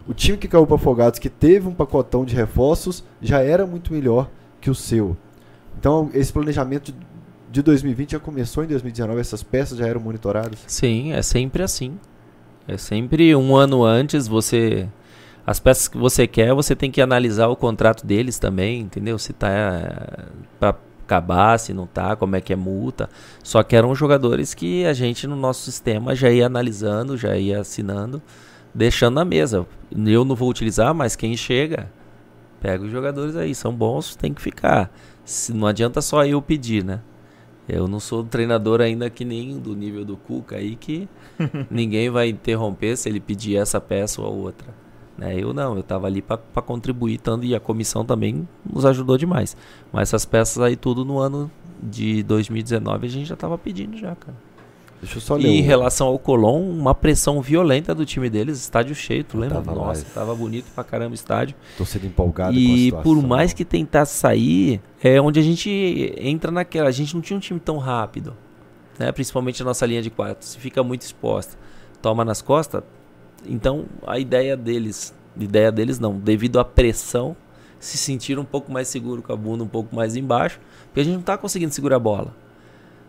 O 0.08 0.14
time 0.14 0.36
que 0.38 0.48
caiu 0.48 0.66
para 0.66 0.76
Afogados, 0.76 1.18
que 1.18 1.28
teve 1.28 1.68
um 1.68 1.74
pacotão 1.74 2.24
de 2.24 2.34
reforços, 2.34 3.04
já 3.20 3.40
era 3.40 3.66
muito 3.66 3.92
melhor 3.92 4.28
que 4.60 4.70
o 4.70 4.74
seu. 4.74 5.16
Então, 5.78 6.10
esse 6.14 6.32
planejamento 6.32 6.92
de- 6.92 6.98
de 7.52 7.62
2020 7.62 8.12
já 8.12 8.18
começou 8.18 8.64
em 8.64 8.66
2019, 8.66 9.20
essas 9.20 9.42
peças 9.42 9.78
já 9.78 9.86
eram 9.86 10.00
monitoradas? 10.00 10.58
Sim, 10.66 11.12
é 11.12 11.22
sempre 11.22 11.62
assim. 11.62 11.98
É 12.66 12.76
sempre 12.76 13.34
um 13.36 13.54
ano 13.54 13.84
antes 13.84 14.26
você. 14.26 14.88
As 15.46 15.60
peças 15.60 15.86
que 15.86 15.96
você 15.96 16.26
quer, 16.26 16.52
você 16.54 16.74
tem 16.74 16.90
que 16.90 17.00
analisar 17.00 17.46
o 17.46 17.54
contrato 17.54 18.04
deles 18.04 18.38
também, 18.38 18.80
entendeu? 18.80 19.16
Se 19.18 19.32
tá 19.32 19.48
é, 19.48 20.24
pra 20.58 20.74
acabar, 21.06 21.58
se 21.58 21.72
não 21.72 21.86
tá, 21.86 22.16
como 22.16 22.36
é 22.36 22.40
que 22.40 22.52
é 22.52 22.56
multa. 22.56 23.08
Só 23.42 23.62
que 23.62 23.76
eram 23.76 23.94
jogadores 23.94 24.52
que 24.52 24.84
a 24.84 24.92
gente 24.92 25.26
no 25.26 25.36
nosso 25.36 25.62
sistema 25.62 26.14
já 26.14 26.28
ia 26.30 26.46
analisando, 26.46 27.16
já 27.16 27.36
ia 27.36 27.60
assinando, 27.60 28.20
deixando 28.74 29.14
na 29.14 29.24
mesa. 29.24 29.66
Eu 29.90 30.24
não 30.24 30.34
vou 30.34 30.50
utilizar, 30.50 30.92
mas 30.92 31.16
quem 31.16 31.36
chega, 31.36 31.90
pega 32.60 32.84
os 32.84 32.90
jogadores 32.90 33.36
aí, 33.36 33.54
são 33.54 33.72
bons, 33.72 34.16
tem 34.16 34.34
que 34.34 34.42
ficar. 34.42 34.90
Se, 35.24 35.52
não 35.54 35.66
adianta 35.66 36.02
só 36.02 36.24
eu 36.26 36.42
pedir, 36.42 36.84
né? 36.84 37.00
Eu 37.68 37.88
não 37.88 37.98
sou 37.98 38.22
treinador 38.22 38.80
ainda 38.80 39.10
que 39.10 39.24
nem 39.24 39.58
do 39.58 39.74
nível 39.74 40.04
do 40.04 40.16
Cuca 40.16 40.56
aí 40.56 40.76
que 40.76 41.08
ninguém 41.70 42.10
vai 42.10 42.28
interromper 42.28 42.96
se 42.96 43.08
ele 43.08 43.18
pedir 43.18 43.56
essa 43.56 43.80
peça 43.80 44.20
ou 44.20 44.26
a 44.26 44.30
outra. 44.30 44.85
Né? 45.18 45.34
Eu 45.38 45.54
não, 45.54 45.76
eu 45.76 45.82
tava 45.82 46.06
ali 46.06 46.20
para 46.20 46.36
contribuir 46.62 47.18
tanto 47.18 47.44
e 47.46 47.54
a 47.54 47.60
comissão 47.60 48.04
também 48.04 48.46
nos 48.70 48.84
ajudou 48.84 49.16
demais. 49.16 49.56
Mas 49.92 50.08
essas 50.10 50.24
peças 50.26 50.62
aí 50.62 50.76
tudo 50.76 51.04
no 51.04 51.18
ano 51.18 51.50
de 51.82 52.22
2019 52.22 53.06
a 53.06 53.10
gente 53.10 53.26
já 53.26 53.36
tava 53.36 53.56
pedindo 53.56 53.96
já, 53.96 54.14
cara. 54.14 54.36
Deixa 55.00 55.18
eu 55.18 55.20
só 55.20 55.38
E 55.38 55.42
ler. 55.42 55.48
em 55.50 55.62
o- 55.62 55.64
relação 55.64 56.06
ao 56.06 56.18
Colom, 56.18 56.70
uma 56.70 56.94
pressão 56.94 57.40
violenta 57.42 57.94
do 57.94 58.04
time 58.06 58.28
deles, 58.30 58.58
estádio 58.58 58.94
cheio, 58.94 59.22
tu 59.24 59.36
Eu 59.36 59.40
lembra? 59.42 59.56
tava 59.62 59.74
Nossa, 59.74 60.02
é. 60.02 60.04
tava 60.14 60.34
bonito 60.34 60.66
pra 60.74 60.82
caramba 60.82 61.10
o 61.12 61.14
estádio. 61.14 61.54
Torcida 61.76 62.06
empolgada 62.06 62.54
E 62.54 62.90
por 63.02 63.22
mais 63.22 63.52
que 63.52 63.62
tentasse 63.64 64.18
sair, 64.18 64.80
é 65.02 65.20
onde 65.20 65.38
a 65.38 65.42
gente 65.42 66.14
entra 66.18 66.50
naquela. 66.50 66.88
A 66.88 66.92
gente 66.92 67.14
não 67.14 67.20
tinha 67.20 67.36
um 67.36 67.40
time 67.40 67.60
tão 67.60 67.76
rápido, 67.78 68.34
né? 68.98 69.12
Principalmente 69.12 69.60
a 69.60 69.64
nossa 69.66 69.84
linha 69.84 70.00
de 70.02 70.08
quatro. 70.10 70.46
Se 70.46 70.58
fica 70.58 70.82
muito 70.82 71.02
exposta, 71.02 71.56
toma 72.00 72.24
nas 72.24 72.40
costas. 72.40 72.82
Então 73.48 73.86
a 74.06 74.18
ideia 74.18 74.56
deles, 74.56 75.14
ideia 75.38 75.70
deles 75.72 75.98
não, 75.98 76.14
devido 76.18 76.58
à 76.58 76.64
pressão, 76.64 77.36
se 77.78 77.96
sentir 77.98 78.38
um 78.38 78.44
pouco 78.44 78.72
mais 78.72 78.88
seguro 78.88 79.22
com 79.22 79.32
a 79.32 79.36
bunda 79.36 79.62
um 79.62 79.68
pouco 79.68 79.94
mais 79.94 80.16
embaixo, 80.16 80.58
porque 80.86 81.00
a 81.00 81.04
gente 81.04 81.14
não 81.14 81.22
tá 81.22 81.36
conseguindo 81.38 81.72
segurar 81.72 81.96
a 81.96 82.00
bola. 82.00 82.34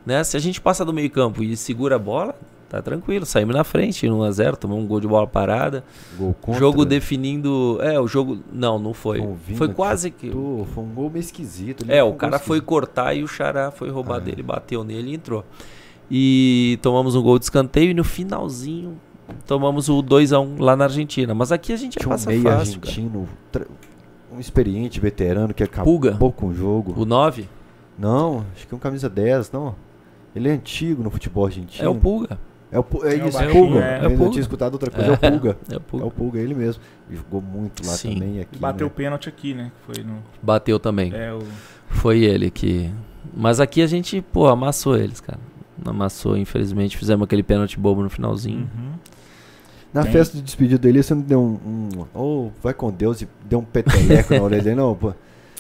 Né? 0.05 0.23
Se 0.23 0.38
a 0.38 0.39
gente 0.39 0.61
passa 0.61 0.85
do 0.85 0.93
meio 0.93 1.09
campo 1.09 1.43
e 1.43 1.55
segura 1.57 1.95
a 1.95 1.99
bola, 1.99 2.35
tá 2.69 2.81
tranquilo, 2.81 3.25
saímos 3.25 3.55
na 3.55 3.63
frente, 3.63 4.09
1 4.09 4.23
a 4.23 4.31
0 4.31 4.57
tomamos 4.57 4.83
um 4.83 4.88
gol 4.88 4.99
de 5.01 5.07
bola 5.07 5.25
parada. 5.27 5.83
Gol 6.17 6.33
contra, 6.41 6.59
Jogo 6.59 6.85
definindo. 6.85 7.77
É, 7.81 7.99
o 7.99 8.07
jogo. 8.07 8.39
Não, 8.51 8.77
não 8.79 8.93
foi. 8.93 9.21
Foi 9.55 9.69
quase 9.69 10.11
que. 10.11 10.29
Pô, 10.29 10.65
foi 10.73 10.83
um 10.83 10.93
gol 10.93 11.09
meio 11.09 11.21
esquisito. 11.21 11.85
É, 11.88 12.03
o 12.03 12.13
cara 12.13 12.39
foi 12.39 12.57
esquisito. 12.57 12.65
cortar 12.67 13.13
e 13.15 13.23
o 13.23 13.27
Xará 13.27 13.71
foi 13.71 13.89
roubar 13.89 14.17
É. 14.17 14.21
dele, 14.21 14.43
bateu 14.43 14.83
nele 14.83 15.11
e 15.11 15.15
entrou. 15.15 15.43
E 16.09 16.79
tomamos 16.81 17.15
um 17.15 17.21
gol 17.21 17.38
de 17.38 17.45
escanteio 17.45 17.91
e 17.91 17.93
no 17.93 18.03
finalzinho 18.03 18.97
tomamos 19.45 19.89
o 19.89 20.01
2x1 20.03 20.59
lá 20.59 20.75
na 20.75 20.86
Argentina. 20.86 21.34
Mas 21.34 21.51
aqui 21.51 21.73
a 21.73 21.78
gente 21.78 21.97
Tinha 21.97 22.07
um 22.07 22.11
passa 22.11 22.30
meio 22.30 22.43
fácil, 22.43 22.80
argentino, 22.82 23.28
um 24.32 24.39
experiente, 24.39 24.99
veterano, 24.99 25.53
que 25.53 25.63
acabou 25.63 25.99
Pulga. 25.99 26.32
com 26.36 26.47
o 26.47 26.53
jogo. 26.53 26.93
O 26.99 27.05
9 27.05 27.47
Não, 27.97 28.45
acho 28.55 28.67
que 28.67 28.73
é 28.73 28.78
um 28.78 28.80
camisa 28.80 29.09
10, 29.09 29.51
não. 29.51 29.75
Ele 30.36 30.49
é 30.49 30.51
antigo 30.51 31.01
no 31.03 31.09
futebol 31.09 31.45
argentino. 31.45 31.86
é 31.88 31.89
o 31.89 31.95
Pulga. 31.95 32.38
É, 32.69 32.78
o 32.78 32.86
é 33.03 33.17
É 33.17 33.23
o 33.23 33.28
isso, 33.30 33.38
Pulga. 33.51 33.80
é. 33.80 33.99
Eu 34.01 34.05
É 34.05 34.09
não 34.09 34.17
Pulga. 34.17 34.32
tinha 34.32 34.41
escutado 34.41 34.73
outra 34.73 34.91
coisa, 34.91 35.11
é 35.11 35.13
o 35.13 35.17
Pulga. 35.32 35.57
É 35.69 35.73
o 35.73 35.78
É 35.78 35.80
Pulga. 35.80 36.05
o 36.05 36.11
Pulga, 36.11 36.39
ele 36.39 36.53
mesmo. 36.53 36.82
E 37.09 37.15
jogou 37.15 37.41
muito 37.41 37.86
lá 37.88 37.93
Sim. 37.93 38.13
também. 38.15 38.39
Aqui, 38.41 38.59
Bateu 38.59 38.88
o 38.88 38.89
né? 38.89 38.95
pênalti 38.95 39.30
aqui, 39.30 39.53
né? 39.53 39.71
Foi 39.86 40.03
no. 40.03 40.17
Bateu 40.43 40.78
também. 40.80 41.11
É, 41.13 41.34
o. 41.34 41.39
Foi 41.89 42.19
ele 42.23 42.51
que. 42.51 42.91
Mas 43.36 43.59
aqui 43.59 43.82
a 43.82 43.88
gente, 43.88 44.21
pô, 44.21 44.47
amassou 44.47 44.97
eles, 44.97 45.21
cara. 45.21 45.39
Amassou, 45.86 46.38
infelizmente. 46.38 46.97
Fizemos 46.97 47.23
aquele 47.23 47.41
pênalti 47.43 47.80
bobo 47.80 48.03
no 48.03 48.09
finalzinho. 48.09 48.69
Uhum. 48.78 48.91
Na 49.93 50.03
Tem. 50.03 50.11
festa 50.11 50.38
de 50.38 50.43
despedida 50.43 50.77
dele, 50.77 51.01
você 51.01 51.15
não 51.15 51.21
deu 51.21 51.39
um. 51.39 51.89
um 51.95 52.05
oh, 52.13 52.51
vai 52.61 52.73
com 52.73 52.91
Deus 52.91 53.21
e 53.21 53.27
deu 53.45 53.59
um 53.59 53.63
peteleco 53.63 54.33
na 54.33 54.41
orelha 54.41 54.63
dele, 54.63 54.75
não, 54.75 54.95
pô. 54.95 55.13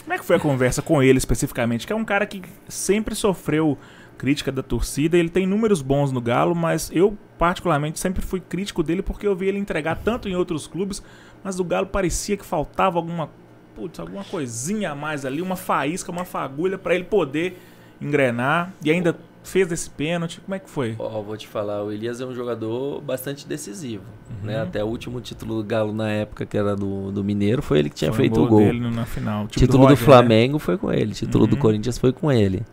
Como 0.03 0.13
é 0.13 0.17
que 0.17 0.25
foi 0.25 0.37
a 0.37 0.39
conversa 0.39 0.81
com 0.81 1.03
ele 1.03 1.17
especificamente? 1.17 1.85
Que 1.85 1.91
é 1.91 1.95
um 1.95 2.05
cara 2.05 2.25
que 2.25 2.41
sempre 2.67 3.13
sofreu 3.13 3.77
crítica 4.17 4.51
da 4.51 4.63
torcida. 4.63 5.17
Ele 5.17 5.29
tem 5.29 5.45
números 5.45 5.81
bons 5.81 6.11
no 6.11 6.19
Galo, 6.19 6.55
mas 6.55 6.89
eu, 6.93 7.17
particularmente, 7.37 7.99
sempre 7.99 8.21
fui 8.21 8.39
crítico 8.39 8.81
dele 8.83 9.01
porque 9.01 9.27
eu 9.27 9.35
vi 9.35 9.47
ele 9.47 9.59
entregar 9.59 9.95
tanto 9.97 10.27
em 10.27 10.35
outros 10.35 10.65
clubes, 10.65 11.03
mas 11.43 11.59
o 11.59 11.63
Galo 11.63 11.87
parecia 11.87 12.35
que 12.35 12.45
faltava 12.45 12.97
alguma, 12.97 13.29
putz, 13.75 13.99
alguma 13.99 14.23
coisinha 14.23 14.91
a 14.91 14.95
mais 14.95 15.25
ali, 15.25 15.41
uma 15.41 15.55
faísca, 15.55 16.11
uma 16.11 16.25
fagulha 16.25 16.77
pra 16.77 16.95
ele 16.95 17.03
poder 17.03 17.59
engrenar. 18.01 18.73
E 18.83 18.91
ainda 18.91 19.17
fez 19.47 19.71
esse 19.71 19.89
pênalti. 19.89 20.39
Como 20.41 20.55
é 20.55 20.59
que 20.59 20.69
foi? 20.69 20.95
Ó, 20.99 21.21
vou 21.21 21.35
te 21.37 21.47
falar, 21.47 21.83
o 21.83 21.91
Elias 21.91 22.21
é 22.21 22.25
um 22.25 22.33
jogador 22.33 23.01
bastante 23.01 23.47
decisivo. 23.47 24.03
Uhum. 24.29 24.47
Né? 24.47 24.59
Até 24.61 24.83
o 24.83 24.87
último 24.87 25.19
título 25.21 25.55
do 25.61 25.63
Galo 25.63 25.93
na 25.93 26.09
época, 26.09 26.45
que 26.45 26.57
era 26.57 26.75
do, 26.75 27.11
do 27.11 27.23
Mineiro, 27.23 27.61
foi 27.61 27.79
ele 27.79 27.89
que 27.89 27.95
tinha 27.95 28.11
Foi 28.11 28.25
feito 28.25 28.41
o 28.41 28.47
gol. 28.47 28.59
dele 28.59 28.79
na 28.89 29.05
final. 29.05 29.45
O 29.45 29.47
título 29.47 29.71
do, 29.71 29.77
Roger, 29.89 29.97
né? 29.99 30.05
Flamengo 30.05 30.59
foi 30.59 30.77
com 30.77 30.91
ele, 30.91 31.13
título 31.13 31.47
do 31.47 31.55
Uhum. 31.55 31.61
Corinthians 31.61 31.97
foi 31.97 32.11
com 32.13 32.31
ele. 32.31 32.63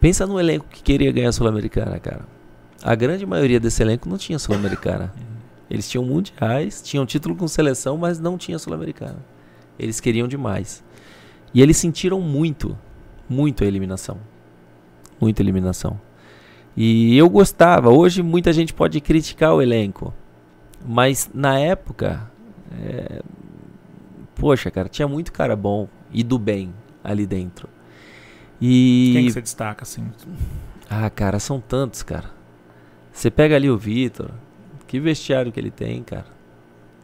Pensa 0.00 0.26
no 0.26 0.38
elenco 0.38 0.66
que 0.70 0.82
queria 0.82 1.10
ganhar 1.12 1.28
a 1.28 1.32
Sul-Americana, 1.32 1.98
cara. 1.98 2.22
A 2.82 2.94
grande 2.94 3.24
maioria 3.24 3.60
desse 3.60 3.82
elenco 3.82 4.08
não 4.08 4.18
tinha 4.18 4.38
Sul-Americana. 4.38 5.12
Uhum. 5.16 5.32
Eles 5.72 5.88
tinham 5.88 6.04
mundiais, 6.04 6.82
tinham 6.82 7.06
título 7.06 7.34
com 7.34 7.48
seleção, 7.48 7.96
mas 7.96 8.18
não 8.20 8.36
tinha 8.36 8.58
sul-americana. 8.58 9.16
Eles 9.78 10.00
queriam 10.00 10.28
demais. 10.28 10.84
E 11.54 11.62
eles 11.62 11.78
sentiram 11.78 12.20
muito, 12.20 12.76
muito 13.26 13.64
a 13.64 13.66
eliminação. 13.66 14.18
Muita 15.22 15.40
eliminação. 15.40 16.00
E 16.76 17.16
eu 17.16 17.30
gostava. 17.30 17.90
Hoje 17.90 18.24
muita 18.24 18.52
gente 18.52 18.74
pode 18.74 19.00
criticar 19.00 19.54
o 19.54 19.62
elenco. 19.62 20.12
Mas 20.84 21.30
na 21.32 21.60
época. 21.60 22.28
É... 22.76 23.22
Poxa, 24.34 24.68
cara, 24.68 24.88
tinha 24.88 25.06
muito 25.06 25.32
cara 25.32 25.54
bom 25.54 25.86
e 26.10 26.24
do 26.24 26.40
bem 26.40 26.74
ali 27.04 27.24
dentro. 27.24 27.68
E. 28.60 29.12
Quem 29.12 29.26
que 29.26 29.32
você 29.32 29.40
destaca, 29.40 29.84
assim? 29.84 30.10
Ah, 30.90 31.08
cara, 31.08 31.38
são 31.38 31.60
tantos, 31.60 32.02
cara. 32.02 32.30
Você 33.12 33.30
pega 33.30 33.54
ali 33.54 33.70
o 33.70 33.78
Vitor. 33.78 34.32
Que 34.88 34.98
vestiário 34.98 35.52
que 35.52 35.60
ele 35.60 35.70
tem, 35.70 36.02
cara. 36.02 36.26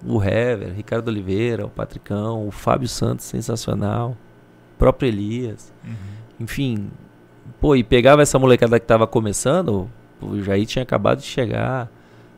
O 0.05 0.21
Hever, 0.21 0.75
Ricardo 0.75 1.09
Oliveira, 1.09 1.65
o 1.67 1.71
Patricão, 1.71 2.49
o 2.49 2.51
Fábio 2.51 2.89
Santos, 2.89 3.27
sensacional. 3.27 4.17
O 4.75 4.79
próprio 4.79 5.07
Elias. 5.07 5.73
Uhum. 5.85 5.95
Enfim, 6.41 6.91
pô, 7.61 7.75
e 7.77 7.83
pegava 7.83 8.23
essa 8.23 8.39
molecada 8.39 8.79
que 8.79 8.87
tava 8.87 9.07
começando, 9.07 9.89
o 10.21 10.41
Jair 10.43 10.67
tinha 10.67 10.83
acabado 10.83 11.19
de 11.19 11.27
chegar, 11.27 11.89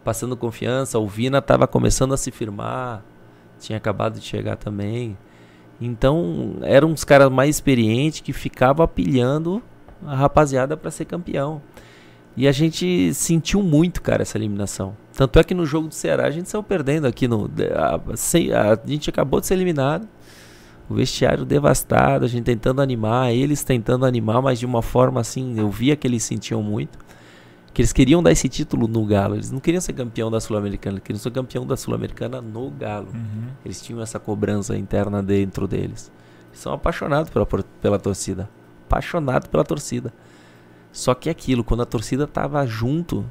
passando 0.05 0.37
confiança, 0.37 0.99
o 0.99 1.07
Vina 1.07 1.41
tava 1.43 1.67
começando 1.67 2.15
a 2.15 2.17
se 2.17 2.31
firmar, 2.31 3.03
tinha 3.59 3.77
acabado 3.77 4.19
de 4.19 4.25
chegar 4.25 4.57
também. 4.57 5.17
Então, 5.81 6.57
eram 6.63 6.89
uns 6.89 7.05
caras 7.05 7.31
mais 7.31 7.57
experientes 7.57 8.21
que 8.21 8.33
ficavam 8.33 8.85
apilhando 8.85 9.63
a 10.07 10.15
rapaziada 10.15 10.77
para 10.77 10.91
ser 10.91 11.05
campeão. 11.05 11.63
E 12.37 12.47
a 12.47 12.53
gente 12.53 13.13
sentiu 13.13 13.63
muito, 13.63 14.01
cara, 14.01 14.23
essa 14.23 14.39
eliminação. 14.39 14.97
Tanto 15.13 15.39
é 15.39 15.45
que 15.45 15.55
no 15.55 15.67
jogo 15.67 15.89
do 15.89 15.95
Ceará 15.95 16.27
a 16.27 16.31
gente 16.31 16.49
saiu 16.49 16.63
perdendo 16.63 17.07
aqui 17.07 17.27
no. 17.27 17.51
A, 17.75 17.97
a, 17.97 18.73
a 18.73 18.87
gente 18.87 19.11
acabou 19.11 19.41
de 19.41 19.47
ser 19.47 19.55
eliminado. 19.55 20.09
O 20.91 20.95
vestiário 20.95 21.45
devastado, 21.45 22.25
a 22.25 22.29
gente 22.29 22.43
tentando 22.43 22.83
animar, 22.83 23.33
eles 23.33 23.63
tentando 23.63 24.05
animar, 24.05 24.43
mas 24.43 24.59
de 24.59 24.67
uma 24.67 24.83
forma 24.83 25.21
assim, 25.21 25.57
eu 25.57 25.71
via 25.71 25.95
que 25.95 26.05
eles 26.05 26.25
sentiam 26.25 26.61
muito. 26.65 26.99
Que 27.73 27.81
eles 27.81 27.93
queriam 27.93 28.21
dar 28.21 28.33
esse 28.33 28.49
título 28.49 28.89
no 28.89 29.07
Galo. 29.07 29.37
Eles 29.37 29.53
não 29.53 29.61
queriam 29.61 29.81
ser 29.81 29.93
campeão 29.93 30.33
da 30.33 30.41
Sul-Americana, 30.41 30.95
eles 30.95 31.05
queriam 31.05 31.23
ser 31.23 31.31
campeão 31.31 31.65
da 31.65 31.77
Sul-Americana 31.77 32.43
no 32.43 32.71
Galo. 32.73 33.07
Uhum. 33.15 33.51
Eles 33.65 33.81
tinham 33.81 34.03
essa 34.03 34.19
cobrança 34.19 34.77
interna 34.77 35.23
dentro 35.23 35.69
deles. 35.69 36.11
Eles 36.49 36.59
são 36.61 36.73
apaixonados 36.73 37.31
pela, 37.31 37.47
pela 37.47 37.99
torcida. 38.01 38.51
Apaixonados 38.87 39.47
pela 39.47 39.63
torcida. 39.63 40.13
Só 40.91 41.15
que 41.15 41.31
aquilo, 41.31 41.63
quando 41.63 41.85
a 41.85 41.87
torcida 41.87 42.27
tava 42.27 42.67
junto, 42.67 43.25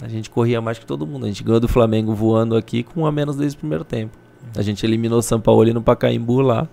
a 0.00 0.08
gente 0.08 0.30
corria 0.30 0.62
mais 0.62 0.78
que 0.78 0.86
todo 0.86 1.06
mundo. 1.06 1.26
A 1.26 1.28
gente 1.28 1.44
ganhou 1.44 1.60
do 1.60 1.68
Flamengo 1.68 2.14
voando 2.14 2.56
aqui 2.56 2.82
com 2.82 3.02
um 3.02 3.06
a 3.06 3.12
menos 3.12 3.36
desde 3.36 3.58
o 3.58 3.60
primeiro 3.60 3.84
tempo. 3.84 4.16
A 4.56 4.62
gente 4.62 4.84
eliminou 4.84 5.18
o 5.18 5.22
São 5.22 5.40
Paulo 5.40 5.72
no 5.72 5.82
Pacaembu 5.82 6.40
lá, 6.40 6.68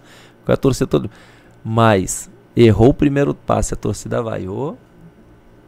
com 0.45 0.51
a 0.51 0.57
torcida 0.57 0.87
toda. 0.87 1.09
Mas 1.63 2.29
errou 2.55 2.89
o 2.89 2.93
primeiro 2.93 3.33
passe, 3.33 3.73
a 3.73 3.77
torcida 3.77 4.21
vaiou. 4.21 4.77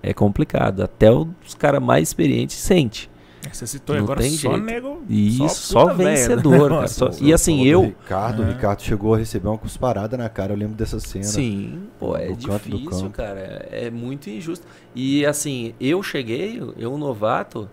É 0.02 0.14
complicado. 0.14 0.84
Até 0.84 1.12
os 1.12 1.54
caras 1.58 1.82
mais 1.82 2.08
experientes 2.10 2.56
sente. 2.58 3.10
É, 3.46 3.54
Você 3.54 3.68
citou 3.68 3.96
Não 3.96 4.04
agora 4.04 4.22
tem 4.22 4.32
só 4.32 4.52
jeito. 4.52 4.64
nego. 4.66 5.04
Isso, 5.10 5.38
só, 5.48 5.48
só, 5.48 5.82
puta 5.84 5.94
velha, 5.96 6.10
vencedor, 6.16 6.70
né? 6.70 6.76
cara. 6.78 6.88
Só- 6.88 7.10
e 7.22 7.34
assim, 7.34 7.66
eu. 7.66 7.82
Ricardo, 7.84 8.42
Aham. 8.42 8.50
o 8.52 8.54
Ricardo 8.54 8.82
chegou 8.82 9.14
a 9.14 9.18
receber 9.18 9.48
uma 9.48 9.58
cusparada 9.58 10.18
na 10.18 10.28
cara, 10.30 10.54
eu 10.54 10.58
lembro 10.58 10.76
dessa 10.76 11.00
cena. 11.00 11.24
Sim, 11.24 11.84
pô, 12.00 12.16
é 12.18 12.32
difícil, 12.32 13.10
cara. 13.12 13.68
É, 13.72 13.86
é 13.88 13.92
muito 13.92 14.30
injusto. 14.30 14.66
E 14.96 15.26
assim, 15.26 15.74
eu 15.80 16.02
cheguei, 16.04 16.62
eu 16.78 16.94
um 16.94 16.98
novato, 16.98 17.70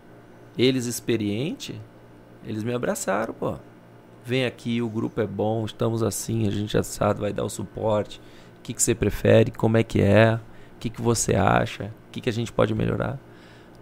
eles 0.57 0.87
experiente, 0.87 1.81
eles 2.47 2.63
me 2.63 2.73
abraçaram, 2.75 3.33
pô. 3.35 3.55
Vem 4.27 4.47
aqui, 4.47 4.81
o 4.81 4.89
grupo 4.89 5.21
é 5.21 5.27
bom, 5.27 5.67
estamos 5.67 6.03
assim, 6.03 6.49
a 6.49 6.51
gente 6.51 6.73
já 6.73 6.83
sabe, 6.83 7.21
vai 7.21 7.33
dar 7.33 7.45
o 7.45 7.51
suporte. 7.51 8.21
O 8.59 8.63
que, 8.63 8.73
que 8.73 8.83
você 8.83 8.95
prefere? 8.95 9.51
Como 9.51 9.77
é 9.77 9.83
que 9.83 10.01
é? 10.01 10.41
O 10.77 10.79
que, 10.81 10.89
que 10.89 11.03
você 11.03 11.35
acha? 11.35 11.93
O 12.09 12.11
que, 12.11 12.23
que 12.23 12.31
a 12.31 12.33
gente 12.33 12.51
pode 12.51 12.75
melhorar? 12.75 13.19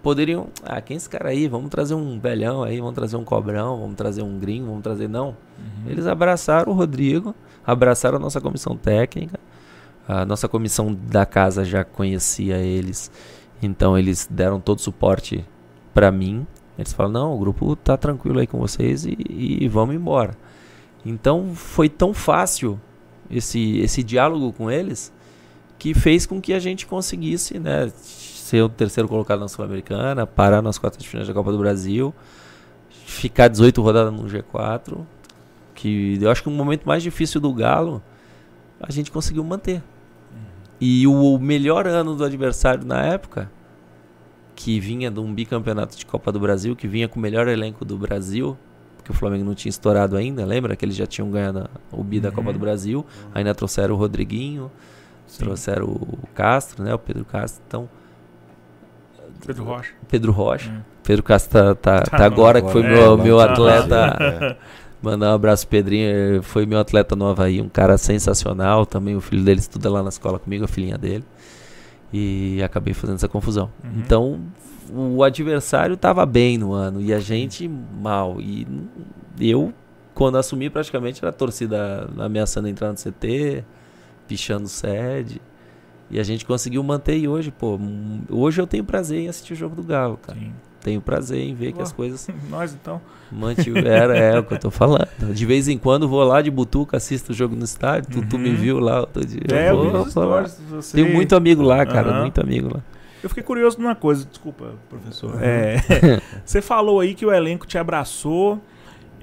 Poderiam, 0.03 0.49
ah, 0.65 0.81
quem 0.81 0.97
é 0.97 0.99
esse 0.99 1.09
cara 1.09 1.29
aí? 1.29 1.47
Vamos 1.47 1.71
trazer 1.71 1.95
um 1.95 2.19
velhão 2.19 2.65
aí, 2.65 2.81
vamos 2.81 2.97
trazer 2.97 3.17
um 3.17 3.23
cobrão, 3.23 3.79
vamos 3.81 3.95
trazer 3.95 4.23
um 4.23 4.37
gringo, 4.37 4.67
vamos 4.67 4.83
trazer. 4.83 5.09
Não. 5.09 5.29
Uhum. 5.29 5.87
Eles 5.87 6.09
abraçaram 6.09 6.73
o 6.73 6.75
Rodrigo, 6.75 7.33
abraçaram 7.65 8.17
a 8.17 8.21
nossa 8.21 8.41
comissão 8.41 8.77
técnica. 8.77 9.39
A 10.09 10.27
nossa 10.27 10.49
comissão 10.49 10.93
da 10.93 11.25
casa 11.25 11.65
já 11.65 11.85
conhecia 11.85 12.57
eles, 12.57 13.13
então 13.63 13.97
eles 13.97 14.27
deram 14.29 14.59
todo 14.59 14.79
o 14.79 14.83
suporte 14.83 15.45
para 15.95 16.11
mim. 16.11 16.45
Eles 16.79 16.93
falaram: 16.93 17.13
não, 17.13 17.35
o 17.35 17.39
grupo 17.39 17.77
tá 17.77 17.97
tranquilo 17.97 18.39
aí 18.39 18.47
com 18.47 18.59
vocês 18.59 19.05
e, 19.05 19.17
e 19.29 19.69
vamos 19.69 19.95
embora. 19.95 20.37
Então 21.05 21.55
foi 21.55 21.89
tão 21.89 22.15
fácil 22.15 22.81
esse, 23.31 23.79
esse 23.81 24.03
diálogo 24.03 24.53
com 24.53 24.71
eles 24.71 25.13
que 25.79 25.95
fez 25.95 26.27
com 26.27 26.41
que 26.41 26.53
a 26.53 26.61
gente 26.61 26.87
conseguisse 26.87 27.59
né, 27.59 27.91
ser 27.97 28.63
o 28.63 28.69
terceiro 28.69 29.09
colocado 29.09 29.41
na 29.41 29.49
Sul-Americana, 29.49 30.27
parar 30.27 30.63
nas 30.63 30.79
quartas 30.79 31.03
de 31.03 31.09
final 31.09 31.27
da 31.27 31.35
Copa 31.35 31.51
do 31.51 31.59
Brasil, 31.59 32.15
ficar 32.89 33.49
18 33.49 33.83
rodadas 33.83 34.13
no 34.13 34.29
G4, 34.29 35.01
que 35.75 36.19
eu 36.21 36.31
acho 36.31 36.43
que 36.43 36.49
o 36.49 36.53
momento 36.53 36.87
mais 36.87 37.03
difícil 37.03 37.41
do 37.41 37.53
Galo 37.53 38.01
a 38.81 38.93
gente 38.93 39.11
conseguiu 39.11 39.43
manter. 39.43 39.83
E 40.81 41.07
o 41.07 41.39
melhor 41.39 41.87
ano 41.87 42.15
do 42.15 42.25
adversário 42.25 42.85
na 42.85 43.03
época, 43.03 43.51
que 44.65 44.79
vinha 44.79 45.11
de 45.11 45.19
um 45.19 45.33
bicampeonato 45.35 45.97
de 45.97 46.07
Copa 46.07 46.31
do 46.31 46.39
Brasil, 46.39 46.77
que 46.77 46.87
vinha 46.87 47.09
com 47.09 47.19
o 47.19 47.23
melhor 47.23 47.49
elenco 47.49 47.85
do 47.85 47.97
Brasil, 47.97 48.57
porque 48.97 49.11
o 49.11 49.15
Flamengo 49.15 49.45
não 49.45 49.55
tinha 49.55 49.71
estourado 49.71 50.17
ainda, 50.17 50.45
lembra 50.45 50.77
que 50.77 50.85
eles 50.85 50.95
já 50.95 51.07
tinham 51.07 51.29
ganhado 51.31 51.69
o 51.91 52.05
bi 52.05 52.21
da 52.21 52.29
Uhum. 52.29 52.35
Copa 52.37 52.53
do 52.53 52.59
Brasil, 52.61 53.05
ainda 53.35 53.53
trouxeram 53.55 53.95
o 53.95 53.99
Rodriguinho, 53.99 54.71
Sim. 55.27 55.45
trouxeram 55.45 55.87
o 55.87 56.19
Castro, 56.33 56.85
né, 56.85 56.95
o 56.95 56.99
Pedro 56.99 57.25
Castro, 57.25 57.61
então 57.67 57.89
Pedro 59.45 59.65
Rocha. 59.65 59.93
Pedro 60.09 60.31
Rocha. 60.33 60.71
Hum. 60.71 60.81
Pedro 61.03 61.23
Castro 61.25 61.51
tá, 61.51 61.75
tá, 61.75 62.03
Tá 62.03 62.17
tá 62.19 62.25
agora, 62.25 62.63
que 62.63 62.71
foi 62.71 62.83
é, 62.85 62.89
meu, 62.89 63.17
tá 63.17 63.25
meu 63.25 63.37
no- 63.37 63.41
atleta. 63.43 64.17
É. 64.21 64.57
Mandar 65.03 65.33
um 65.33 65.35
abraço 65.35 65.67
Pedrinho, 65.67 66.41
foi 66.45 66.65
meu 66.65 66.79
atleta 66.79 67.17
no 67.17 67.27
Havaí, 67.27 67.61
um 67.61 67.69
cara 67.69 67.99
sensacional. 67.99 68.87
Também 68.87 69.17
o 69.17 69.21
filho 69.21 69.43
dele 69.43 69.59
estuda 69.59 69.91
lá 69.91 70.01
na 70.01 70.11
escola 70.11 70.39
comigo, 70.39 70.65
a 70.65 70.69
filhinha 70.69 70.97
dele. 70.97 71.25
E 72.13 72.63
acabei 72.63 72.93
fazendo 72.93 73.17
essa 73.17 73.29
confusão. 73.29 73.71
Uhum. 73.83 73.91
Então, 73.97 74.41
o 74.91 75.23
adversário 75.23 75.97
tava 75.97 76.27
bem 76.27 76.59
no 76.59 76.73
ano 76.73 77.01
e 77.01 77.13
a 77.13 77.19
gente 77.19 77.67
mal. 77.69 78.41
E 78.41 78.67
eu, 79.41 79.73
quando 80.15 80.37
assumi, 80.37 80.69
praticamente 80.69 81.21
era 81.23 81.31
a 81.31 81.33
torcida 81.33 82.09
ameaçando 82.19 82.69
entrar 82.69 82.91
no 82.91 82.97
CT, 82.97 83.65
pichando 84.29 84.69
sede. 84.69 85.41
E 86.11 86.21
a 86.21 86.23
gente 86.23 86.45
conseguiu 86.45 86.83
manter 86.83 87.17
e 87.17 87.27
hoje, 87.27 87.51
pô, 87.51 87.77
hum, 87.77 88.21
hoje 88.29 88.61
eu 88.61 88.67
tenho 88.67 88.85
prazer 88.85 89.21
em 89.21 89.29
assistir 89.29 89.55
o 89.55 89.57
jogo 89.57 89.75
do 89.75 89.83
Galo, 89.83 90.19
cara. 90.19 90.39
Sim. 90.39 90.53
Tenho 90.83 91.01
prazer 91.01 91.39
em 91.41 91.55
ver 91.55 91.73
que 91.73 91.81
as 91.81 91.93
coisas 91.93 92.29
Nós 92.51 92.73
então. 92.75 93.01
mantiveram, 93.31 94.15
é 94.15 94.39
o 94.39 94.45
que 94.45 94.55
eu 94.55 94.59
tô 94.59 94.71
falando. 94.71 95.07
De 95.33 95.47
vez 95.47 95.69
em 95.69 95.79
quando 95.79 96.09
vou 96.09 96.25
lá 96.25 96.43
de 96.43 96.51
Butuca, 96.51 96.97
assisto 96.97 97.33
o 97.33 97.35
jogo 97.35 97.55
no 97.55 97.65
estádio, 97.65 98.11
tu, 98.11 98.27
tu 98.29 98.39
me 98.39 98.51
Uhum. 98.51 98.57
viu 98.57 98.81
lá 98.81 99.01
outro 99.01 99.25
dia. 99.25 99.41
É, 99.53 99.71
eu 99.71 99.91
vou, 99.91 100.11
stories. 100.11 100.61
Você... 100.71 100.97
Tenho 101.03 101.15
muito 101.15 101.35
amigo 101.37 101.63
lá, 101.63 101.87
cara, 101.87 102.11
Aham. 102.11 102.21
muito 102.23 102.41
amigo 102.41 102.75
lá. 102.75 102.83
Eu 103.23 103.29
fiquei 103.29 103.45
curioso 103.45 103.79
numa 103.79 103.95
coisa, 103.95 104.25
desculpa, 104.25 104.73
professor. 104.91 105.35
Uhum. 105.35 105.41
É, 105.41 105.77
você 106.45 106.61
falou 106.61 106.99
aí 106.99 107.15
que 107.15 107.25
o 107.25 107.33
elenco 107.33 107.67
te 107.67 107.79
abraçou. 107.79 108.61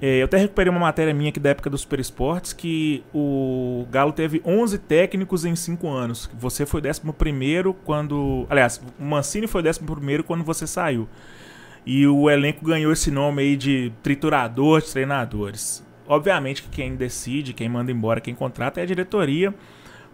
É, 0.02 0.22
eu 0.22 0.24
até 0.24 0.38
recuperei 0.38 0.70
uma 0.70 0.80
matéria 0.80 1.12
minha 1.12 1.28
aqui 1.28 1.38
da 1.38 1.50
época 1.50 1.68
do 1.68 1.76
Super 1.76 2.00
Esportes 2.00 2.54
que 2.54 3.04
o 3.12 3.84
Galo 3.90 4.12
teve 4.12 4.40
11 4.46 4.78
técnicos 4.78 5.44
em 5.44 5.54
5 5.54 5.86
anos. 5.90 6.30
Você 6.38 6.64
foi 6.64 6.80
11 6.80 7.02
quando. 7.84 8.46
Aliás, 8.48 8.80
o 8.98 9.04
Mancini 9.04 9.46
foi 9.46 9.62
11 9.62 10.22
quando 10.22 10.42
você 10.42 10.66
saiu. 10.66 11.06
E 11.84 12.06
o 12.06 12.28
elenco 12.28 12.64
ganhou 12.64 12.92
esse 12.92 13.10
nome 13.10 13.42
aí 13.42 13.56
de 13.56 13.92
triturador 14.02 14.80
de 14.80 14.92
treinadores. 14.92 15.84
Obviamente 16.06 16.62
que 16.62 16.68
quem 16.68 16.96
decide, 16.96 17.52
quem 17.52 17.68
manda 17.68 17.92
embora, 17.92 18.20
quem 18.20 18.34
contrata 18.34 18.80
é 18.80 18.82
a 18.82 18.86
diretoria. 18.86 19.54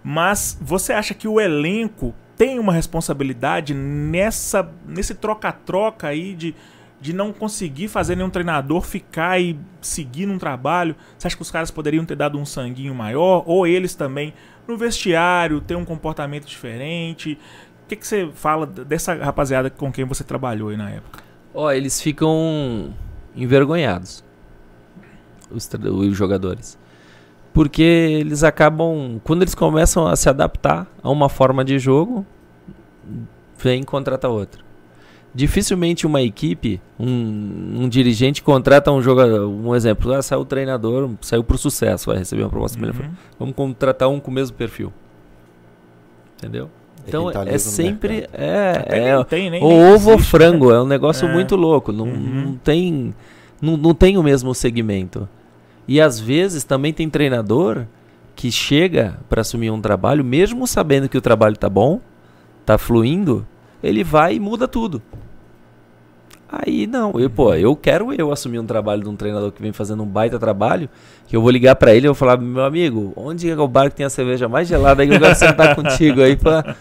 Mas 0.04 0.56
você 0.60 0.92
acha 0.92 1.14
que 1.14 1.26
o 1.26 1.40
elenco 1.40 2.14
tem 2.36 2.58
uma 2.58 2.72
responsabilidade 2.72 3.74
nessa 3.74 4.70
nesse 4.86 5.14
troca-troca 5.14 6.06
aí 6.06 6.34
de, 6.34 6.54
de 7.00 7.12
não 7.12 7.32
conseguir 7.32 7.88
fazer 7.88 8.14
nenhum 8.14 8.30
treinador 8.30 8.82
ficar 8.82 9.40
e 9.40 9.58
seguir 9.80 10.26
num 10.26 10.38
trabalho? 10.38 10.94
Você 11.18 11.26
acha 11.26 11.36
que 11.36 11.42
os 11.42 11.50
caras 11.50 11.70
poderiam 11.70 12.04
ter 12.04 12.14
dado 12.14 12.38
um 12.38 12.44
sanguinho 12.44 12.94
maior? 12.94 13.42
Ou 13.46 13.66
eles 13.66 13.94
também, 13.94 14.32
no 14.68 14.76
vestiário, 14.76 15.60
ter 15.60 15.74
um 15.74 15.84
comportamento 15.84 16.46
diferente? 16.46 17.38
O 17.84 17.88
que, 17.88 17.96
que 17.96 18.06
você 18.06 18.30
fala 18.34 18.66
dessa 18.66 19.14
rapaziada 19.14 19.70
com 19.70 19.90
quem 19.90 20.04
você 20.04 20.22
trabalhou 20.22 20.68
aí 20.68 20.76
na 20.76 20.90
época? 20.90 21.25
Ó, 21.58 21.72
eles 21.72 22.02
ficam 22.02 22.92
envergonhados, 23.34 24.22
os, 25.50 25.66
os 25.90 26.14
jogadores. 26.14 26.78
Porque 27.54 27.82
eles 27.82 28.44
acabam. 28.44 29.18
Quando 29.24 29.40
eles 29.40 29.54
começam 29.54 30.06
a 30.06 30.14
se 30.14 30.28
adaptar 30.28 30.86
a 31.02 31.08
uma 31.08 31.30
forma 31.30 31.64
de 31.64 31.78
jogo, 31.78 32.26
vem 33.58 33.80
e 33.80 33.84
contrata 33.86 34.28
outra. 34.28 34.60
Dificilmente 35.34 36.06
uma 36.06 36.20
equipe, 36.20 36.78
um, 37.00 37.84
um 37.84 37.88
dirigente 37.88 38.42
contrata 38.42 38.92
um 38.92 39.00
jogador, 39.00 39.48
um 39.48 39.74
exemplo, 39.74 40.12
ah, 40.12 40.20
saiu 40.20 40.40
o 40.40 40.44
treinador, 40.44 41.10
saiu 41.22 41.42
pro 41.42 41.56
sucesso, 41.56 42.10
vai 42.10 42.18
receber 42.18 42.42
uma 42.42 42.50
proposta 42.50 42.78
melhor. 42.78 42.96
Uhum. 43.00 43.10
Vamos 43.38 43.54
contratar 43.54 44.10
um 44.10 44.20
com 44.20 44.30
o 44.30 44.34
mesmo 44.34 44.54
perfil. 44.54 44.92
Entendeu? 46.36 46.70
Então 47.06 47.30
tá 47.30 47.44
é 47.46 47.58
sempre 47.58 48.28
é, 48.32 48.84
é 48.88 49.14
nem 49.16 49.24
tem, 49.24 49.50
nem, 49.50 49.62
o 49.62 49.68
nem 49.68 49.94
ovo 49.94 50.12
ou 50.12 50.18
frango, 50.18 50.70
é 50.72 50.82
um 50.82 50.86
negócio 50.86 51.28
É. 51.28 51.32
muito 51.32 51.54
louco. 51.56 51.92
Não, 51.92 52.04
Uhum. 52.06 52.42
não 52.46 52.54
tem 52.56 53.14
não, 53.60 53.76
não 53.76 53.94
tem 53.94 54.18
o 54.18 54.22
mesmo 54.22 54.54
segmento. 54.54 55.28
E 55.88 56.00
às 56.00 56.18
vezes 56.20 56.64
também 56.64 56.92
tem 56.92 57.08
treinador 57.08 57.84
que 58.34 58.50
chega 58.52 59.18
para 59.28 59.40
assumir 59.40 59.70
um 59.70 59.80
trabalho, 59.80 60.22
mesmo 60.24 60.66
sabendo 60.66 61.08
que 61.08 61.16
o 61.16 61.20
trabalho 61.22 61.56
tá 61.56 61.70
bom, 61.70 62.00
tá 62.66 62.76
fluindo, 62.76 63.46
ele 63.82 64.04
vai 64.04 64.34
e 64.34 64.40
muda 64.40 64.68
tudo. 64.68 65.00
Aí 66.64 66.86
não, 66.86 67.18
eu, 67.18 67.28
pô, 67.28 67.54
eu 67.54 67.76
quero 67.76 68.12
eu 68.14 68.32
assumir 68.32 68.58
um 68.58 68.64
trabalho 68.64 69.02
de 69.02 69.08
um 69.08 69.16
treinador 69.16 69.52
que 69.52 69.60
vem 69.60 69.72
fazendo 69.72 70.02
um 70.02 70.06
baita 70.06 70.38
trabalho, 70.38 70.88
que 71.26 71.36
eu 71.36 71.42
vou 71.42 71.50
ligar 71.50 71.74
pra 71.76 71.94
ele 71.94 72.06
e 72.06 72.08
vou 72.08 72.14
falar, 72.14 72.38
meu 72.38 72.64
amigo, 72.64 73.12
onde 73.16 73.50
é 73.50 73.56
o 73.56 73.68
bar 73.68 73.90
que 73.90 73.96
tem 73.96 74.06
a 74.06 74.10
cerveja 74.10 74.48
mais 74.48 74.66
gelada 74.66 75.02
aí 75.02 75.08
que 75.08 75.14
eu 75.14 75.20
quero 75.20 75.34
sentar 75.34 75.74
contigo 75.76 76.22
aí 76.22 76.36
pra, 76.36 76.62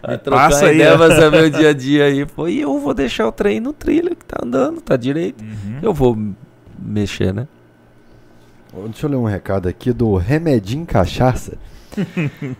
pra 0.00 0.18
trocar 0.18 0.50
passa 0.50 0.72
ideia, 0.72 0.96
pra 0.96 1.14
saber 1.16 1.44
o 1.44 1.50
dia 1.50 1.70
a 1.70 1.72
dia 1.74 2.04
aí. 2.04 2.24
Pô, 2.24 2.48
e 2.48 2.60
eu 2.60 2.78
vou 2.78 2.94
deixar 2.94 3.26
o 3.28 3.32
trem 3.32 3.60
no 3.60 3.72
trilho 3.72 4.16
que 4.16 4.24
tá 4.24 4.38
andando, 4.42 4.80
tá 4.80 4.96
direito. 4.96 5.42
Uhum. 5.42 5.78
Eu 5.82 5.92
vou 5.92 6.16
mexer, 6.78 7.34
né? 7.34 7.46
Deixa 8.86 9.06
eu 9.06 9.10
ler 9.10 9.16
um 9.16 9.24
recado 9.24 9.68
aqui 9.68 9.92
do 9.92 10.14
Remedinho 10.16 10.86
Cachaça. 10.86 11.58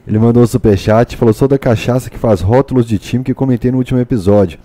Ele 0.07 0.19
mandou 0.19 0.43
um 0.43 0.47
superchat, 0.47 1.16
falou: 1.16 1.32
sou 1.32 1.47
da 1.47 1.57
cachaça 1.57 2.11
que 2.11 2.19
faz 2.19 2.40
rótulos 2.40 2.86
de 2.86 2.98
time 2.98 3.23
que 3.23 3.32
comentei 3.32 3.70
no 3.70 3.78
último 3.78 4.01
episódio. 4.01 4.59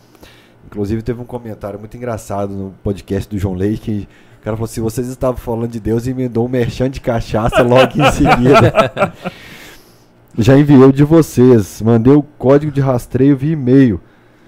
Inclusive 0.75 1.01
teve 1.03 1.21
um 1.21 1.25
comentário 1.25 1.79
muito 1.79 1.95
engraçado 1.95 2.53
no 2.53 2.75
podcast 2.83 3.29
do 3.29 3.39
João 3.39 3.53
Leite 3.53 3.79
que 3.79 4.09
o 4.41 4.43
cara 4.43 4.57
falou 4.57 4.65
assim: 4.65 4.81
vocês 4.81 5.07
estavam 5.07 5.37
falando 5.37 5.71
de 5.71 5.79
Deus 5.79 6.05
e 6.05 6.09
emendou 6.09 6.45
um 6.45 6.49
merchan 6.49 6.89
de 6.89 6.99
cachaça 6.99 7.61
logo 7.63 7.93
em 7.97 8.11
seguida. 8.11 9.01
Já 10.37 10.59
enviei 10.59 10.83
o 10.83 10.91
de 10.91 11.05
vocês, 11.05 11.81
mandei 11.81 12.11
o 12.11 12.21
código 12.21 12.73
de 12.73 12.81
rastreio 12.81 13.37
via 13.37 13.53
e-mail. 13.53 14.01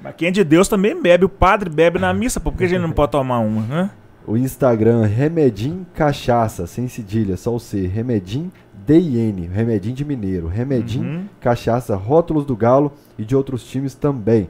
Mas 0.04 0.16
quem 0.18 0.28
é 0.28 0.32
de 0.32 0.44
Deus 0.44 0.68
também 0.68 1.02
bebe. 1.02 1.24
O 1.24 1.30
padre 1.30 1.70
bebe 1.70 1.98
na 1.98 2.14
missa, 2.14 2.42
pô, 2.42 2.52
por 2.52 2.58
que 2.58 2.66
a 2.66 2.68
gente 2.68 2.82
não 2.82 2.92
pode 2.92 3.14
tomar 3.14 3.40
uma, 3.40 3.62
né? 3.62 3.90
O 4.28 4.36
Instagram 4.36 5.06
Remedim 5.06 5.86
Cachaça, 5.94 6.68
sem 6.68 6.90
cedilha, 6.90 7.38
só 7.38 7.56
o 7.56 7.60
C. 7.60 7.88
Remedim 7.88 8.52
DIN, 8.86 9.50
Remedim 9.54 9.94
de 9.94 10.04
Mineiro. 10.04 10.48
Remedim 10.50 11.00
Uhum. 11.00 11.26
Cachaça, 11.40 11.96
rótulos 11.96 12.46
do 12.46 12.54
Galo 12.54 12.92
e 13.18 13.24
de 13.24 13.34
outros 13.34 13.64
times 13.64 13.96
também. 13.96 14.50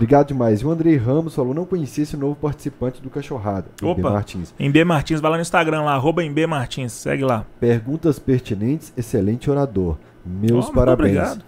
Obrigado 0.00 0.28
demais. 0.28 0.62
E 0.62 0.66
o 0.66 0.70
Andrei 0.70 0.96
Ramos 0.96 1.34
falou: 1.34 1.52
não 1.52 1.66
conhecia 1.66 2.04
esse 2.04 2.16
novo 2.16 2.34
participante 2.34 3.02
do 3.02 3.10
Cachorrada. 3.10 3.66
o 3.82 3.94
B. 3.94 4.00
Opa. 4.00 4.10
Martins. 4.10 4.54
Em 4.58 4.70
B 4.70 4.82
Martins, 4.82 5.20
vai 5.20 5.30
lá 5.30 5.36
no 5.36 5.42
Instagram 5.42 5.82
lá, 5.82 5.92
arroba 5.92 6.24
em 6.24 6.32
B 6.32 6.46
Martins, 6.46 6.92
segue 6.92 7.22
lá. 7.22 7.44
Perguntas 7.60 8.18
pertinentes, 8.18 8.94
excelente 8.96 9.50
orador. 9.50 9.98
Meus 10.24 10.64
muito 10.64 10.72
parabéns. 10.72 11.16
obrigado. 11.18 11.44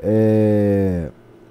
É, 0.00 1.08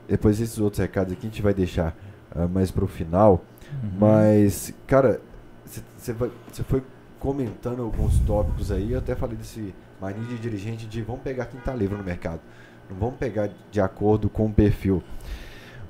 Depois 0.08 0.40
esses 0.42 0.60
outros 0.60 0.80
recados 0.82 1.14
aqui 1.14 1.26
a 1.26 1.30
gente 1.30 1.42
vai 1.42 1.54
deixar 1.54 1.96
ah, 2.36 2.46
mais 2.46 2.70
pro 2.72 2.88
final. 2.88 3.42
Uhum. 3.82 3.92
Mas, 4.00 4.74
cara, 4.86 5.22
você 5.66 6.64
foi 6.64 6.84
comentando 7.20 7.82
alguns 7.82 8.20
tópicos 8.20 8.70
aí. 8.70 8.92
Eu 8.92 9.00
até 9.00 9.16
falei 9.16 9.38
desse 9.38 9.74
mania 10.02 10.24
de 10.26 10.38
dirigente 10.38 10.86
de 10.86 11.02
vamos 11.02 11.22
pegar 11.22 11.46
quem 11.46 11.60
tá 11.62 11.74
livre 11.74 11.98
no 11.98 12.04
mercado. 12.04 12.42
Não 12.90 12.98
vamos 12.98 13.16
pegar 13.16 13.50
de 13.72 13.80
acordo 13.80 14.30
com 14.30 14.48
o 14.48 14.54
perfil. 14.54 15.02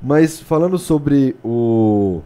Mas 0.03 0.39
falando 0.41 0.77
sobre 0.77 1.35
o, 1.43 2.21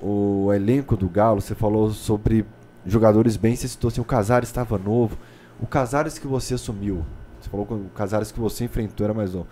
o 0.00 0.50
elenco 0.54 0.96
do 0.96 1.08
Galo, 1.08 1.40
você 1.42 1.54
falou 1.54 1.90
sobre 1.90 2.46
jogadores 2.86 3.36
bem, 3.36 3.54
você 3.54 3.68
citou 3.68 3.88
assim, 3.88 4.00
o 4.00 4.04
Casares 4.04 4.48
estava 4.48 4.78
novo. 4.78 5.18
O 5.60 5.66
Casares 5.66 6.18
que 6.18 6.26
você 6.26 6.54
assumiu, 6.54 7.04
você 7.40 7.50
falou 7.50 7.66
que 7.66 7.74
o 7.74 7.90
Casares 7.94 8.32
que 8.32 8.40
você 8.40 8.64
enfrentou 8.64 9.04
era 9.04 9.14
mais 9.14 9.34
novo. 9.34 9.46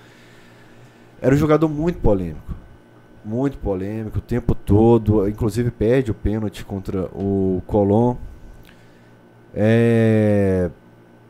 Era 1.20 1.34
um 1.34 1.39
jogador 1.39 1.68
muito 1.68 2.01
polêmico. 2.01 2.55
Muito 3.24 3.59
polêmico 3.59 4.18
o 4.18 4.22
tempo 4.22 4.55
todo. 4.55 5.28
Inclusive 5.28 5.70
perde 5.70 6.10
o 6.10 6.14
pênalti 6.14 6.64
contra 6.64 7.05
o 7.14 7.62
Colón. 7.66 8.16
É, 9.55 10.70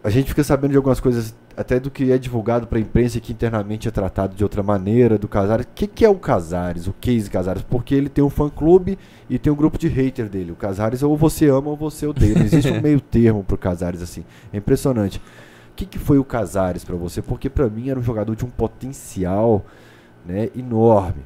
A 0.05 0.11
gente 0.11 0.29
fica 0.29 0.45
sabendo 0.45 0.73
de 0.73 0.77
algumas 0.77 1.01
coisas, 1.01 1.35
até 1.57 1.79
do 1.79 1.91
que 1.91 2.13
é 2.13 2.19
divulgado 2.19 2.67
para 2.67 2.79
a 2.79 2.81
imprensa 2.81 3.19
e 3.19 3.21
que 3.21 3.33
internamente 3.33 3.89
é 3.89 3.91
tratado 3.91 4.35
de 4.35 4.43
outra 4.43 4.63
maneira 4.63 5.19
do 5.19 5.29
Casares. 5.29 5.67
O 5.67 5.69
que, 5.75 5.87
que 5.87 6.05
é 6.05 6.09
o 6.09 6.17
Casares, 6.17 6.87
o 6.87 6.93
case 6.93 7.31
Casares? 7.31 7.63
Porque 7.63 7.95
ele 7.95 8.09
tem 8.09 8.23
um 8.23 8.31
fã-clube 8.31 8.99
e 9.29 9.39
tem 9.39 9.53
um 9.53 9.57
grupo 9.57 9.79
de 9.79 9.89
hater 9.89 10.29
dele. 10.29 10.53
O 10.53 10.57
Casares 10.57 11.03
ou 11.03 11.17
você 11.17 11.49
ama 11.49 11.71
ou 11.71 11.77
você 11.77 12.07
odeia. 12.07 12.35
Não 12.35 12.43
existe 12.43 12.71
um 12.71 12.81
meio 12.83 13.01
termo 13.01 13.45
pro 13.45 13.59
Casares 13.59 14.03
assim. 14.03 14.25
É 14.53 14.59
impressionante. 14.59 15.19
O 15.71 15.75
que, 15.75 15.87
que 15.87 15.99
foi 15.99 16.19
o 16.19 16.25
Casares 16.25 16.85
para 16.85 16.97
você? 16.97 17.23
Porque 17.23 17.49
para 17.49 17.69
mim 17.69 17.89
era 17.89 17.99
um 17.99 18.03
jogador 18.03 18.37
de 18.37 18.45
um 18.45 18.51
potencial 18.51 19.65
né, 20.25 20.51
enorme. 20.55 21.25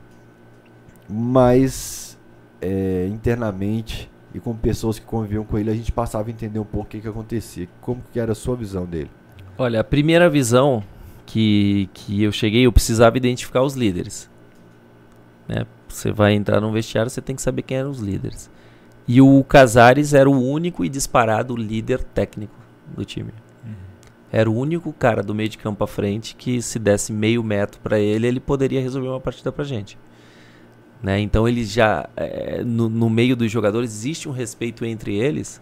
Mas 1.08 2.18
é, 2.60 3.08
internamente 3.10 4.10
e 4.34 4.40
com 4.40 4.54
pessoas 4.54 4.98
que 4.98 5.06
conviviam 5.06 5.44
com 5.44 5.56
ele, 5.56 5.70
a 5.70 5.74
gente 5.74 5.90
passava 5.90 6.28
a 6.28 6.32
entender 6.32 6.58
um 6.58 6.64
pouco 6.64 6.86
o 6.86 6.90
que, 6.90 7.00
que 7.00 7.08
acontecia. 7.08 7.68
Como 7.80 8.02
que 8.12 8.20
era 8.20 8.32
a 8.32 8.34
sua 8.34 8.54
visão 8.54 8.84
dele? 8.84 9.10
Olha, 9.58 9.80
a 9.80 9.84
primeira 9.84 10.28
visão 10.28 10.84
que, 11.24 11.88
que 11.94 12.22
eu 12.22 12.30
cheguei, 12.30 12.66
eu 12.66 12.72
precisava 12.72 13.16
identificar 13.16 13.62
os 13.62 13.74
líderes. 13.74 14.30
Né? 15.48 15.66
Você 15.88 16.12
vai 16.12 16.34
entrar 16.34 16.60
num 16.60 16.72
vestiário, 16.72 17.10
você 17.10 17.22
tem 17.22 17.34
que 17.34 17.42
saber 17.42 17.62
quem 17.62 17.78
eram 17.78 17.90
os 17.90 18.00
líderes. 18.00 18.50
E 19.08 19.20
o 19.20 19.42
Casares 19.44 20.12
era 20.12 20.28
o 20.28 20.42
único 20.42 20.84
e 20.84 20.88
disparado 20.88 21.56
líder 21.56 22.02
técnico 22.02 22.54
do 22.94 23.04
time. 23.04 23.32
Era 24.32 24.50
o 24.50 24.56
único 24.56 24.92
cara 24.92 25.22
do 25.22 25.34
meio 25.34 25.48
de 25.48 25.56
campo 25.56 25.84
à 25.84 25.86
frente 25.86 26.34
que 26.34 26.60
se 26.60 26.78
desse 26.78 27.12
meio 27.12 27.42
metro 27.42 27.80
para 27.80 27.98
ele, 27.98 28.26
ele 28.26 28.40
poderia 28.40 28.82
resolver 28.82 29.08
uma 29.08 29.20
partida 29.20 29.52
pra 29.52 29.64
gente. 29.64 29.96
Né? 31.02 31.20
Então 31.20 31.46
ele 31.48 31.64
já 31.64 32.08
é, 32.16 32.62
no, 32.64 32.88
no 32.88 33.08
meio 33.08 33.36
dos 33.36 33.50
jogadores 33.50 33.90
existe 33.90 34.28
um 34.28 34.32
respeito 34.32 34.84
entre 34.84 35.14
eles 35.14 35.60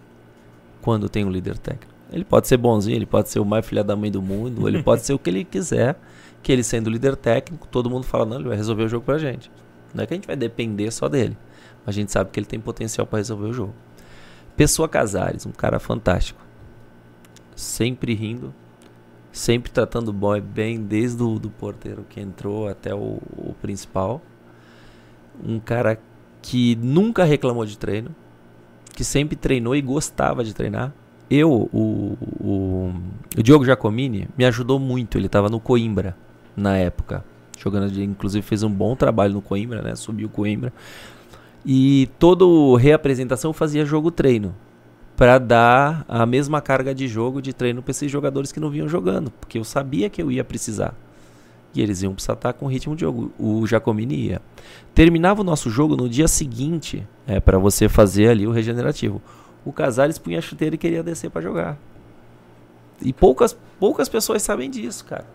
quando 0.81 1.09
tem 1.09 1.25
um 1.25 1.31
líder 1.31 1.59
técnico. 1.59 1.94
Ele 2.15 2.25
pode 2.25 2.47
ser 2.47 2.57
bonzinho, 2.57 2.95
ele 2.95 3.07
pode 3.07 3.29
ser 3.29 3.41
o 3.41 3.45
mais 3.45 3.67
filha 3.67 3.83
da 3.83 3.97
mãe 3.97 4.09
do 4.09 4.23
mundo, 4.23 4.69
ele 4.69 4.81
pode 4.85 5.03
ser 5.03 5.13
o 5.15 5.19
que 5.19 5.29
ele 5.29 5.43
quiser, 5.43 5.99
que 6.45 6.53
ele 6.53 6.63
sendo 6.63 6.89
líder 6.89 7.17
técnico, 7.17 7.67
todo 7.67 7.91
mundo 7.91 8.07
fala, 8.07 8.25
não, 8.25 8.37
ele 8.37 8.47
vai 8.47 8.57
resolver 8.57 8.85
o 8.85 8.89
jogo 8.89 9.05
pra 9.05 9.19
gente. 9.19 9.51
Não 9.93 10.05
é 10.05 10.07
que 10.07 10.15
a 10.15 10.17
gente 10.17 10.27
vai 10.29 10.37
depender 10.37 10.93
só 10.93 11.09
dele, 11.09 11.37
mas 11.85 11.97
a 11.97 11.99
gente 11.99 12.13
sabe 12.13 12.31
que 12.31 12.39
ele 12.39 12.47
tem 12.47 12.61
potencial 12.61 13.05
para 13.05 13.19
resolver 13.19 13.47
o 13.47 13.53
jogo. 13.53 13.75
Pessoa 14.57 14.89
Casares, 14.89 15.45
um 15.45 15.51
cara 15.51 15.81
fantástico. 15.81 16.41
Sempre 17.57 18.15
rindo, 18.15 18.55
sempre 19.33 19.73
tratando 19.73 20.11
o 20.11 20.13
boy 20.13 20.41
bem, 20.41 20.81
desde 20.81 21.21
o 21.21 21.41
do 21.41 21.51
porteiro 21.51 22.07
que 22.09 22.21
entrou 22.21 22.69
até 22.69 22.95
o, 22.95 23.19
o 23.37 23.57
principal. 23.61 24.23
Um 25.45 25.59
cara 25.59 25.99
que 26.41 26.77
nunca 26.77 27.25
reclamou 27.25 27.67
de 27.67 27.77
treino, 27.77 28.15
que 28.95 29.03
sempre 29.03 29.35
treinou 29.35 29.75
e 29.75 29.83
gostava 29.83 30.45
de 30.45 30.55
treinar. 30.55 30.93
Eu, 31.31 31.51
o, 31.51 32.19
o, 32.41 32.95
o 33.37 33.43
Diogo 33.43 33.65
Giacomini, 33.65 34.29
me 34.37 34.45
ajudou 34.45 34.79
muito. 34.79 35.17
Ele 35.19 35.27
estava 35.27 35.49
no 35.49 35.59
Coimbra 35.59 36.17
na 36.57 36.77
época. 36.77 37.25
Jogando, 37.59 38.01
inclusive 38.03 38.45
fez 38.45 38.63
um 38.63 38.71
bom 38.71 38.95
trabalho 38.95 39.33
no 39.33 39.41
Coimbra, 39.41 39.83
né? 39.83 39.97
Subiu 39.97 40.29
o 40.29 40.31
Coimbra. 40.31 40.73
E 41.65 42.11
toda 42.19 42.45
reapresentação 42.79 43.51
eu 43.51 43.55
fazia 43.55 43.85
jogo-treino. 43.85 44.55
Pra 45.17 45.39
dar 45.39 46.05
a 46.09 46.27
mesma 46.27 46.61
carga 46.61 46.95
de 46.95 47.07
jogo, 47.07 47.41
de 47.41 47.53
treino 47.53 47.81
para 47.81 47.93
esses 47.93 48.11
jogadores 48.11 48.51
que 48.51 48.59
não 48.59 48.69
vinham 48.69 48.89
jogando. 48.89 49.31
Porque 49.31 49.59
eu 49.59 49.65
sabia 49.65 50.11
que 50.11 50.21
eu 50.21 50.31
ia 50.31 50.45
precisar. 50.45 50.95
E 51.75 51.81
eles 51.81 52.03
iam 52.03 52.13
precisar 52.13 52.35
estar 52.35 52.53
com 52.53 52.67
ritmo 52.67 52.95
de 52.95 53.01
jogo. 53.01 53.33
O 53.39 53.67
Giacomini 53.67 54.29
ia. 54.29 54.43
Terminava 54.95 55.41
o 55.41 55.45
nosso 55.45 55.71
jogo 55.71 55.97
no 55.97 56.09
dia 56.09 56.29
seguinte, 56.29 57.07
é, 57.27 57.41
para 57.41 57.59
você 57.59 57.89
fazer 57.89 58.29
ali 58.29 58.47
o 58.47 58.53
regenerativo. 58.53 59.21
O 59.65 59.73
Casares 59.73 60.19
punha 60.19 60.39
a 60.39 60.43
chuteira 60.43 60.75
e 60.75 60.79
queria 60.79 61.03
descer 61.03 61.31
para 61.31 61.41
jogar. 61.41 61.79
E 63.01 63.13
poucas, 63.13 63.57
poucas 63.79 64.09
pessoas 64.09 64.43
sabem 64.43 64.71
disso, 64.71 65.05
cara. 65.05 65.27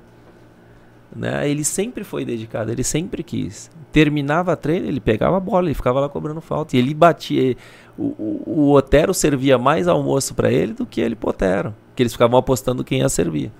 Né? 1.15 1.49
Ele 1.49 1.64
sempre 1.64 2.03
foi 2.03 2.23
dedicado, 2.23 2.72
ele 2.72 2.84
sempre 2.84 3.23
quis. 3.23 3.72
Terminava 3.91 4.53
a 4.53 4.56
treino, 4.56 4.88
ele 4.88 4.99
pegava 4.99 5.38
a 5.38 5.39
bola, 5.39 5.68
ele 5.68 5.73
ficava 5.73 5.99
lá 5.99 6.07
cobrando 6.07 6.41
falta. 6.41 6.76
E 6.76 6.80
ele 6.80 6.93
batia. 6.93 7.57
O, 7.97 8.03
o, 8.03 8.43
o 8.45 8.72
Otero 8.73 9.14
servia 9.14 9.57
mais 9.57 9.88
almoço 9.88 10.35
para 10.35 10.51
ele 10.51 10.73
do 10.73 10.85
que 10.85 11.01
ele 11.01 11.15
pro 11.15 11.31
Otero. 11.31 11.76
Que 11.95 12.03
eles 12.03 12.14
ficavam 12.14 12.38
apostando 12.38 12.84
quem 12.84 12.99
ia 12.99 13.10
servir. 13.10 13.51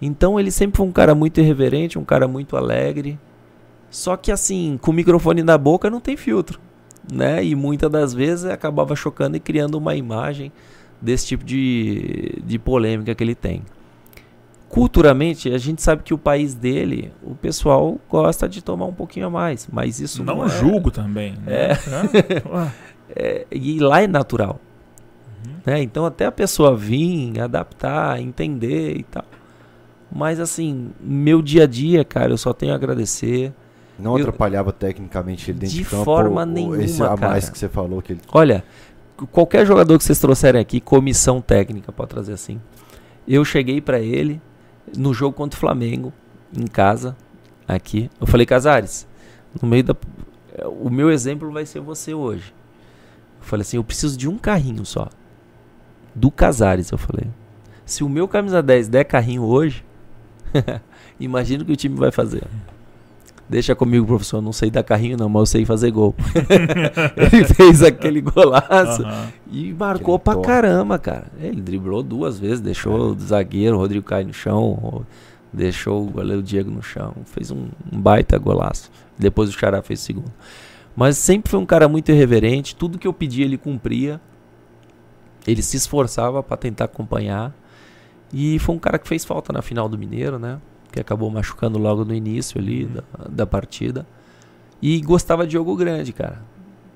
Então 0.00 0.38
ele 0.38 0.50
sempre 0.50 0.76
foi 0.76 0.86
um 0.86 0.92
cara 0.92 1.14
muito 1.14 1.40
irreverente, 1.40 1.98
um 1.98 2.04
cara 2.04 2.28
muito 2.28 2.56
alegre. 2.56 3.18
Só 3.90 4.16
que 4.16 4.30
assim, 4.30 4.78
com 4.80 4.90
o 4.90 4.94
microfone 4.94 5.42
na 5.42 5.56
boca 5.56 5.88
não 5.90 6.00
tem 6.00 6.16
filtro, 6.16 6.60
né? 7.12 7.44
E 7.44 7.54
muitas 7.54 7.90
das 7.90 8.12
vezes 8.14 8.44
acabava 8.46 8.94
chocando 8.96 9.36
e 9.36 9.40
criando 9.40 9.76
uma 9.76 9.94
imagem 9.94 10.50
desse 11.00 11.26
tipo 11.26 11.44
de, 11.44 12.40
de 12.44 12.58
polêmica 12.58 13.14
que 13.14 13.22
ele 13.22 13.34
tem. 13.34 13.62
culturalmente, 14.68 15.50
a 15.52 15.58
gente 15.58 15.80
sabe 15.82 16.02
que 16.02 16.12
o 16.12 16.18
país 16.18 16.54
dele, 16.54 17.12
o 17.22 17.34
pessoal 17.34 17.98
gosta 18.10 18.48
de 18.48 18.62
tomar 18.62 18.86
um 18.86 18.92
pouquinho 18.92 19.26
a 19.26 19.30
mais, 19.30 19.68
mas 19.72 20.00
isso 20.00 20.24
não, 20.24 20.36
Não 20.38 20.44
é, 20.46 20.48
julgo 20.48 20.90
também. 20.90 21.34
né? 21.44 21.72
Hã? 21.88 22.72
é- 23.14 23.46
e 23.50 23.78
lá 23.78 24.02
é 24.02 24.06
natural. 24.06 24.60
Né? 25.64 25.82
Então 25.82 26.04
até 26.04 26.26
a 26.26 26.32
pessoa 26.32 26.76
vir, 26.76 27.40
adaptar, 27.40 28.20
entender 28.20 28.96
e 28.96 29.02
tal. 29.02 29.24
Mas 30.10 30.38
assim, 30.40 30.90
meu 31.00 31.42
dia 31.42 31.64
a 31.64 31.66
dia, 31.66 32.04
cara, 32.04 32.32
eu 32.32 32.38
só 32.38 32.52
tenho 32.52 32.72
a 32.72 32.76
agradecer. 32.76 33.52
Não 33.98 34.16
Eu- 34.18 34.24
atrapalhava 34.26 34.72
tecnicamente 34.72 35.50
ele 35.50 35.58
dentro 35.60 35.74
De 35.76 35.82
de, 35.82 35.88
campo? 35.88 36.04
forma 36.04 36.40
ou- 36.40 36.46
nenhuma, 36.46 36.82
Esse 36.82 37.02
a 37.02 37.16
mais 37.16 37.44
cara. 37.44 37.52
que 37.52 37.58
você 37.58 37.68
falou 37.68 38.02
que 38.02 38.12
ele... 38.12 38.20
Olha, 38.32 38.62
qualquer 39.32 39.64
jogador 39.66 39.96
que 39.96 40.04
vocês 40.04 40.18
trouxerem 40.18 40.60
aqui, 40.60 40.80
comissão 40.80 41.40
técnica, 41.40 41.90
pode 41.92 42.10
trazer 42.10 42.32
assim. 42.34 42.60
Eu 43.26 43.44
cheguei 43.44 43.80
pra 43.80 43.98
ele 44.00 44.40
no 44.96 45.12
jogo 45.14 45.34
contra 45.34 45.56
o 45.56 45.60
Flamengo, 45.60 46.12
em 46.56 46.66
casa, 46.66 47.16
aqui. 47.66 48.10
Eu 48.20 48.26
falei, 48.26 48.44
Casares, 48.46 49.06
no 49.60 49.68
meio 49.68 49.82
da. 49.84 49.96
O 50.80 50.88
meu 50.90 51.10
exemplo 51.10 51.50
vai 51.50 51.66
ser 51.66 51.80
você 51.80 52.14
hoje. 52.14 52.54
Eu 53.40 53.44
falei 53.46 53.62
assim: 53.62 53.76
eu 53.78 53.84
preciso 53.84 54.16
de 54.16 54.28
um 54.28 54.38
carrinho 54.38 54.84
só. 54.86 55.08
Do 56.14 56.30
Casares, 56.30 56.90
eu 56.92 56.98
falei. 56.98 57.26
Se 57.84 58.04
o 58.04 58.08
meu 58.08 58.28
camisa 58.28 58.62
10 58.62 58.88
der 58.88 59.04
carrinho 59.04 59.42
hoje, 59.42 59.84
imagina 61.18 61.62
o 61.62 61.66
que 61.66 61.72
o 61.72 61.76
time 61.76 61.96
vai 61.96 62.10
fazer. 62.12 62.44
Deixa 63.48 63.74
comigo, 63.76 64.04
professor. 64.06 64.40
Não 64.42 64.52
sei 64.52 64.70
dar 64.70 64.82
carrinho, 64.82 65.16
não, 65.16 65.28
mas 65.28 65.40
eu 65.40 65.46
sei 65.46 65.64
fazer 65.64 65.90
gol. 65.92 66.14
Ele 67.32 67.44
fez 67.44 67.82
aquele 67.82 68.20
golaço. 68.20 69.02
Aham. 69.02 69.28
E 69.50 69.72
marcou 69.72 70.16
Aquele 70.16 70.24
pra 70.36 70.42
caramba, 70.42 70.98
cara. 70.98 71.26
Ele 71.40 71.60
driblou 71.60 72.02
duas 72.02 72.38
vezes, 72.38 72.60
deixou 72.60 73.12
o 73.12 73.18
zagueiro, 73.18 73.76
o 73.76 73.78
Rodrigo 73.78 74.04
cair 74.04 74.26
no 74.26 74.32
chão, 74.32 74.62
o- 74.64 75.06
deixou 75.52 76.02
o 76.06 76.10
goleiro 76.10 76.42
Diego 76.42 76.70
no 76.70 76.82
chão. 76.82 77.14
Fez 77.26 77.50
um, 77.52 77.68
um 77.92 78.00
baita 78.00 78.36
golaço. 78.36 78.90
Depois 79.16 79.48
o 79.48 79.52
Xará 79.52 79.80
fez 79.80 80.00
o 80.00 80.02
segundo. 80.02 80.32
Mas 80.96 81.16
sempre 81.16 81.50
foi 81.50 81.60
um 81.60 81.66
cara 81.66 81.88
muito 81.88 82.10
irreverente. 82.10 82.74
Tudo 82.74 82.98
que 82.98 83.06
eu 83.06 83.12
pedia 83.12 83.44
ele 83.44 83.56
cumpria. 83.58 84.20
Ele 85.46 85.62
se 85.62 85.76
esforçava 85.76 86.42
pra 86.42 86.56
tentar 86.56 86.86
acompanhar. 86.86 87.54
E 88.32 88.58
foi 88.58 88.74
um 88.74 88.78
cara 88.78 88.98
que 88.98 89.06
fez 89.06 89.24
falta 89.24 89.52
na 89.52 89.62
final 89.62 89.88
do 89.88 89.96
Mineiro, 89.96 90.36
né? 90.38 90.58
Que 90.92 91.00
acabou 91.00 91.30
machucando 91.30 91.78
logo 91.78 92.04
no 92.04 92.14
início 92.14 92.58
ali 92.60 92.86
da, 92.86 93.02
da 93.28 93.46
partida. 93.46 94.06
E 94.80 95.00
gostava 95.00 95.46
de 95.46 95.54
jogo 95.54 95.74
grande, 95.76 96.12
cara. 96.12 96.40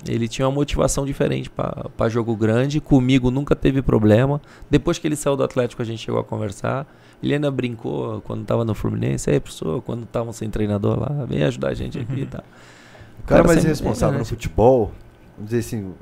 Ele 0.09 0.27
tinha 0.29 0.49
uma 0.49 0.55
motivação 0.55 1.05
diferente 1.05 1.51
para 1.51 2.09
jogo 2.09 2.35
grande. 2.35 2.81
Comigo 2.81 3.31
nunca 3.31 3.55
teve 3.55 3.83
problema. 3.83 4.41
Depois 4.71 4.99
que 4.99 5.07
ele 5.07 5.17
saiu 5.17 5.37
do 5.37 5.43
Atlético, 5.45 5.83
a 5.83 5.85
gente 5.85 5.99
chegou 5.99 6.21
a 6.21 6.25
conversar. 6.25 6.87
Ele 7.23 7.35
ainda 7.35 7.51
brincou 7.51 8.23
quando 8.23 8.45
tava 8.47 8.65
no 8.65 8.75
Fluminense. 8.75 9.29
Aí, 9.29 9.39
professor, 9.39 9.83
quando 9.83 10.05
estavam 10.05 10.33
sem 10.33 10.49
treinador 10.49 10.99
lá, 10.99 11.25
vem 11.27 11.43
ajudar 11.43 11.69
a 11.69 11.75
gente 11.75 11.99
aqui 11.99 12.21
e 12.23 12.27
tal. 12.27 12.41
O 12.41 13.23
cara 13.27 13.43
Cara, 13.43 13.45
mais 13.45 13.57
sempre- 13.59 13.69
responsável 13.69 14.17
é, 14.17 14.19
no 14.21 14.25
futebol, 14.25 14.93
vamos 15.37 15.51
dizer 15.51 15.59
assim, 15.59 15.93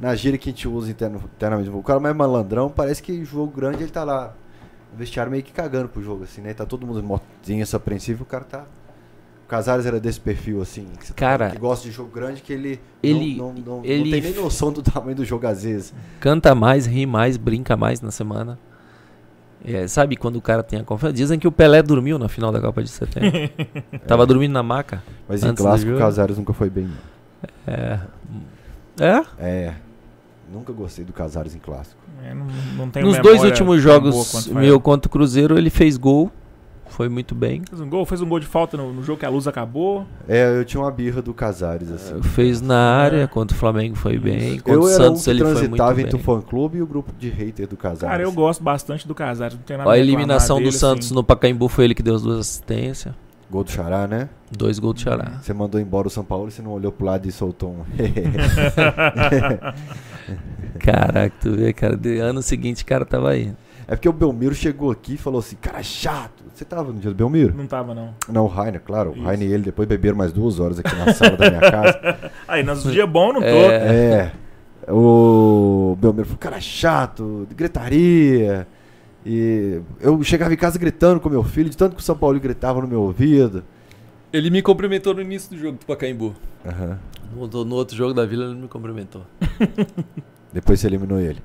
na 0.00 0.12
gíria 0.16 0.36
que 0.36 0.48
a 0.48 0.52
gente 0.52 0.66
usa 0.66 0.90
interno, 0.90 1.22
internamente, 1.36 1.70
o 1.70 1.82
cara 1.84 2.00
mais 2.00 2.16
malandrão, 2.16 2.68
parece 2.68 3.00
que 3.00 3.24
jogo 3.24 3.52
grande 3.54 3.84
ele 3.84 3.92
tá 3.92 4.02
lá 4.02 4.34
vestiário 4.98 5.30
meio 5.30 5.42
que 5.42 5.52
cagando 5.52 5.88
pro 5.88 6.02
jogo, 6.02 6.24
assim, 6.24 6.40
né? 6.42 6.52
Tá 6.52 6.66
todo 6.66 6.86
mundo 6.86 7.02
motinho, 7.02 7.62
essa 7.62 7.76
apreensivo, 7.78 8.24
o 8.24 8.26
cara 8.26 8.44
tá. 8.44 8.64
O 9.44 9.48
Casares 9.48 9.86
era 9.86 9.98
desse 9.98 10.20
perfil, 10.20 10.60
assim, 10.60 10.86
que, 10.98 11.06
você 11.06 11.12
tá- 11.14 11.18
Cara, 11.18 11.50
que 11.50 11.58
gosta 11.58 11.88
de 11.88 11.90
jogo 11.94 12.10
grande, 12.10 12.42
que 12.42 12.52
ele, 12.52 12.78
ele- 13.02 13.36
não, 13.36 13.52
não, 13.54 13.62
não, 13.78 13.84
ele- 13.84 14.04
não 14.04 14.10
tem 14.10 14.20
nem 14.20 14.34
noção 14.34 14.70
do 14.70 14.82
tamanho 14.82 15.16
do 15.16 15.24
jogo 15.24 15.46
às 15.46 15.62
vezes. 15.62 15.94
Canta 16.20 16.54
mais, 16.54 16.84
ri 16.86 17.06
mais, 17.06 17.36
brinca 17.38 17.74
mais 17.76 18.00
na 18.02 18.10
semana. 18.10 18.58
É, 19.64 19.88
sabe 19.88 20.16
quando 20.16 20.36
o 20.36 20.42
cara 20.42 20.62
tem 20.62 20.78
a 20.78 20.84
confiança? 20.84 21.12
Dizem 21.14 21.38
que 21.38 21.48
o 21.48 21.50
Pelé 21.52 21.82
dormiu 21.82 22.18
na 22.18 22.28
final 22.28 22.52
da 22.52 22.60
Copa 22.60 22.82
de 22.82 22.90
70. 22.90 23.50
Tava 24.06 24.24
dormindo 24.26 24.52
na 24.52 24.62
maca. 24.62 25.02
Mas 25.28 25.42
em 25.42 25.54
clássico 25.54 25.92
o. 25.92 25.98
Casares 25.98 26.36
nunca 26.38 26.52
foi 26.52 26.68
bem. 26.70 26.84
não. 26.86 27.74
É. 27.74 28.00
É? 29.00 29.24
É. 29.38 29.74
Nunca 30.52 30.72
gostei 30.72 31.04
do 31.04 31.12
Casares 31.12 31.54
em 31.54 31.58
clássico. 31.58 32.00
É, 32.24 32.34
não, 32.34 32.46
não 32.76 32.90
tenho 32.90 33.06
Nos 33.06 33.18
dois 33.18 33.42
últimos 33.44 33.82
jogos, 33.82 34.30
quanto 34.30 34.54
meu 34.54 34.80
contra 34.80 35.08
o 35.08 35.10
Cruzeiro, 35.10 35.58
ele 35.58 35.70
fez 35.70 35.96
gol. 35.96 36.30
Foi 36.90 37.08
muito 37.08 37.34
bem. 37.34 37.62
Fez 37.68 37.80
um 37.80 37.88
gol, 37.88 38.04
fez 38.06 38.22
um 38.22 38.28
gol 38.28 38.40
de 38.40 38.46
falta 38.46 38.76
no, 38.76 38.92
no 38.92 39.02
jogo 39.02 39.20
que 39.20 39.26
a 39.26 39.28
luz 39.28 39.46
acabou. 39.46 40.06
É, 40.26 40.58
eu 40.58 40.64
tinha 40.64 40.82
uma 40.82 40.90
birra 40.90 41.20
do 41.20 41.34
Casares, 41.34 41.90
assim. 41.92 42.20
Fez 42.22 42.60
na 42.62 42.96
área, 42.96 43.28
contra 43.28 43.54
o 43.54 43.58
Flamengo 43.60 43.94
foi 43.94 44.18
bem. 44.18 44.56
Contra 44.58 44.72
Eu 44.72 44.82
o 44.82 44.88
era 44.88 45.02
um 45.02 45.06
Santos 45.06 45.24
que 45.24 45.30
ele 45.30 45.40
foi 45.40 45.52
muito 45.52 45.60
transitava 45.76 46.00
entre 46.00 46.14
o 46.14 46.16
bem. 46.16 46.24
fã-clube 46.24 46.78
e 46.78 46.82
o 46.82 46.86
grupo 46.86 47.12
de 47.18 47.28
hater 47.28 47.68
do 47.68 47.76
Casares. 47.76 48.10
Cara, 48.10 48.22
eu 48.22 48.32
gosto 48.32 48.64
bastante 48.64 49.06
do 49.06 49.14
Casares. 49.14 49.54
Não 49.54 49.62
tem 49.62 49.76
nada 49.76 49.90
a 49.90 49.98
eliminação 49.98 50.56
do 50.56 50.64
dele, 50.64 50.72
Santos 50.72 51.06
assim. 51.08 51.14
no 51.14 51.22
Pacaembu 51.22 51.68
foi 51.68 51.84
ele 51.84 51.94
que 51.94 52.02
deu 52.02 52.14
as 52.16 52.22
duas 52.22 52.40
assistências. 52.40 53.14
Gol 53.50 53.64
do 53.64 53.70
Xará, 53.70 54.06
né? 54.06 54.28
Dois 54.50 54.78
gols 54.78 54.96
do 54.96 55.00
Xará. 55.00 55.38
Você 55.40 55.54
mandou 55.54 55.80
embora 55.80 56.06
o 56.06 56.10
São 56.10 56.22
Paulo 56.24 56.48
e 56.48 56.50
você 56.50 56.60
não 56.60 56.72
olhou 56.72 56.92
pro 56.92 57.06
lado 57.06 57.26
e 57.26 57.32
soltou 57.32 57.70
um. 57.70 57.84
Caraca, 60.78 61.34
tu 61.40 61.52
vê, 61.52 61.72
cara. 61.72 61.96
De 61.96 62.18
ano 62.18 62.42
seguinte 62.42 62.82
o 62.82 62.86
cara 62.86 63.04
tava 63.06 63.30
aí. 63.30 63.52
é 63.86 63.94
porque 63.96 64.08
o 64.08 64.12
Belmiro 64.12 64.54
chegou 64.54 64.90
aqui 64.90 65.14
e 65.14 65.16
falou 65.16 65.40
assim: 65.40 65.56
cara, 65.56 65.82
chato. 65.82 66.44
Você 66.52 66.64
tava 66.64 66.92
no 66.92 66.98
dia 66.98 67.10
do 67.10 67.16
Belmiro? 67.16 67.54
Não 67.56 67.66
tava, 67.66 67.94
não. 67.94 68.10
Não, 68.28 68.44
o 68.44 68.48
Rainer, 68.48 68.80
claro. 68.80 69.10
O 69.10 69.14
Isso. 69.14 69.22
Rainer 69.22 69.48
e 69.48 69.52
ele 69.52 69.62
depois 69.62 69.88
beberam 69.88 70.16
mais 70.16 70.32
duas 70.32 70.58
horas 70.58 70.78
aqui 70.78 70.94
na 70.96 71.12
sala 71.14 71.36
da 71.36 71.48
minha 71.48 71.70
casa. 71.70 72.00
Aí, 72.48 72.62
nos 72.62 72.82
dias 72.82 73.08
bons 73.08 73.34
não 73.34 73.40
tô. 73.40 73.46
É. 73.46 74.32
É. 74.86 74.92
O 74.92 75.96
Belmiro 76.00 76.26
falou: 76.26 76.38
cara, 76.38 76.60
chato, 76.60 77.46
gritaria. 77.56 78.66
E 79.30 79.82
eu 80.00 80.22
chegava 80.22 80.54
em 80.54 80.56
casa 80.56 80.78
gritando 80.78 81.20
com 81.20 81.28
meu 81.28 81.44
filho, 81.44 81.68
de 81.68 81.76
tanto 81.76 81.94
que 81.94 82.00
o 82.00 82.04
São 82.04 82.16
Paulo 82.16 82.40
gritava 82.40 82.80
no 82.80 82.88
meu 82.88 83.02
ouvido. 83.02 83.62
Ele 84.32 84.48
me 84.48 84.62
cumprimentou 84.62 85.12
no 85.12 85.20
início 85.20 85.50
do 85.50 85.58
jogo 85.58 85.76
do 85.76 85.84
Pacaembu. 85.84 86.34
Aham. 86.64 86.98
No, 87.36 87.64
no 87.64 87.74
outro 87.74 87.94
jogo 87.94 88.14
da 88.14 88.24
Vila 88.24 88.46
ele 88.46 88.54
me 88.54 88.68
cumprimentou. 88.68 89.26
Depois 90.50 90.80
você 90.80 90.86
eliminou 90.86 91.20
ele. 91.20 91.42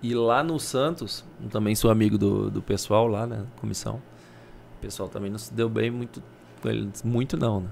E 0.00 0.14
lá 0.14 0.44
no 0.44 0.60
Santos, 0.60 1.24
eu 1.42 1.48
também 1.48 1.74
sou 1.74 1.90
amigo 1.90 2.16
do, 2.16 2.50
do 2.50 2.62
pessoal 2.62 3.08
lá, 3.08 3.26
né? 3.26 3.44
Comissão. 3.60 3.96
O 4.78 4.80
pessoal 4.80 5.08
também 5.08 5.30
não 5.30 5.38
se 5.38 5.52
deu 5.52 5.68
bem 5.68 5.90
muito 5.90 6.22
com 6.60 6.68
ele. 6.68 6.88
Muito 7.04 7.36
não, 7.36 7.62
né? 7.62 7.68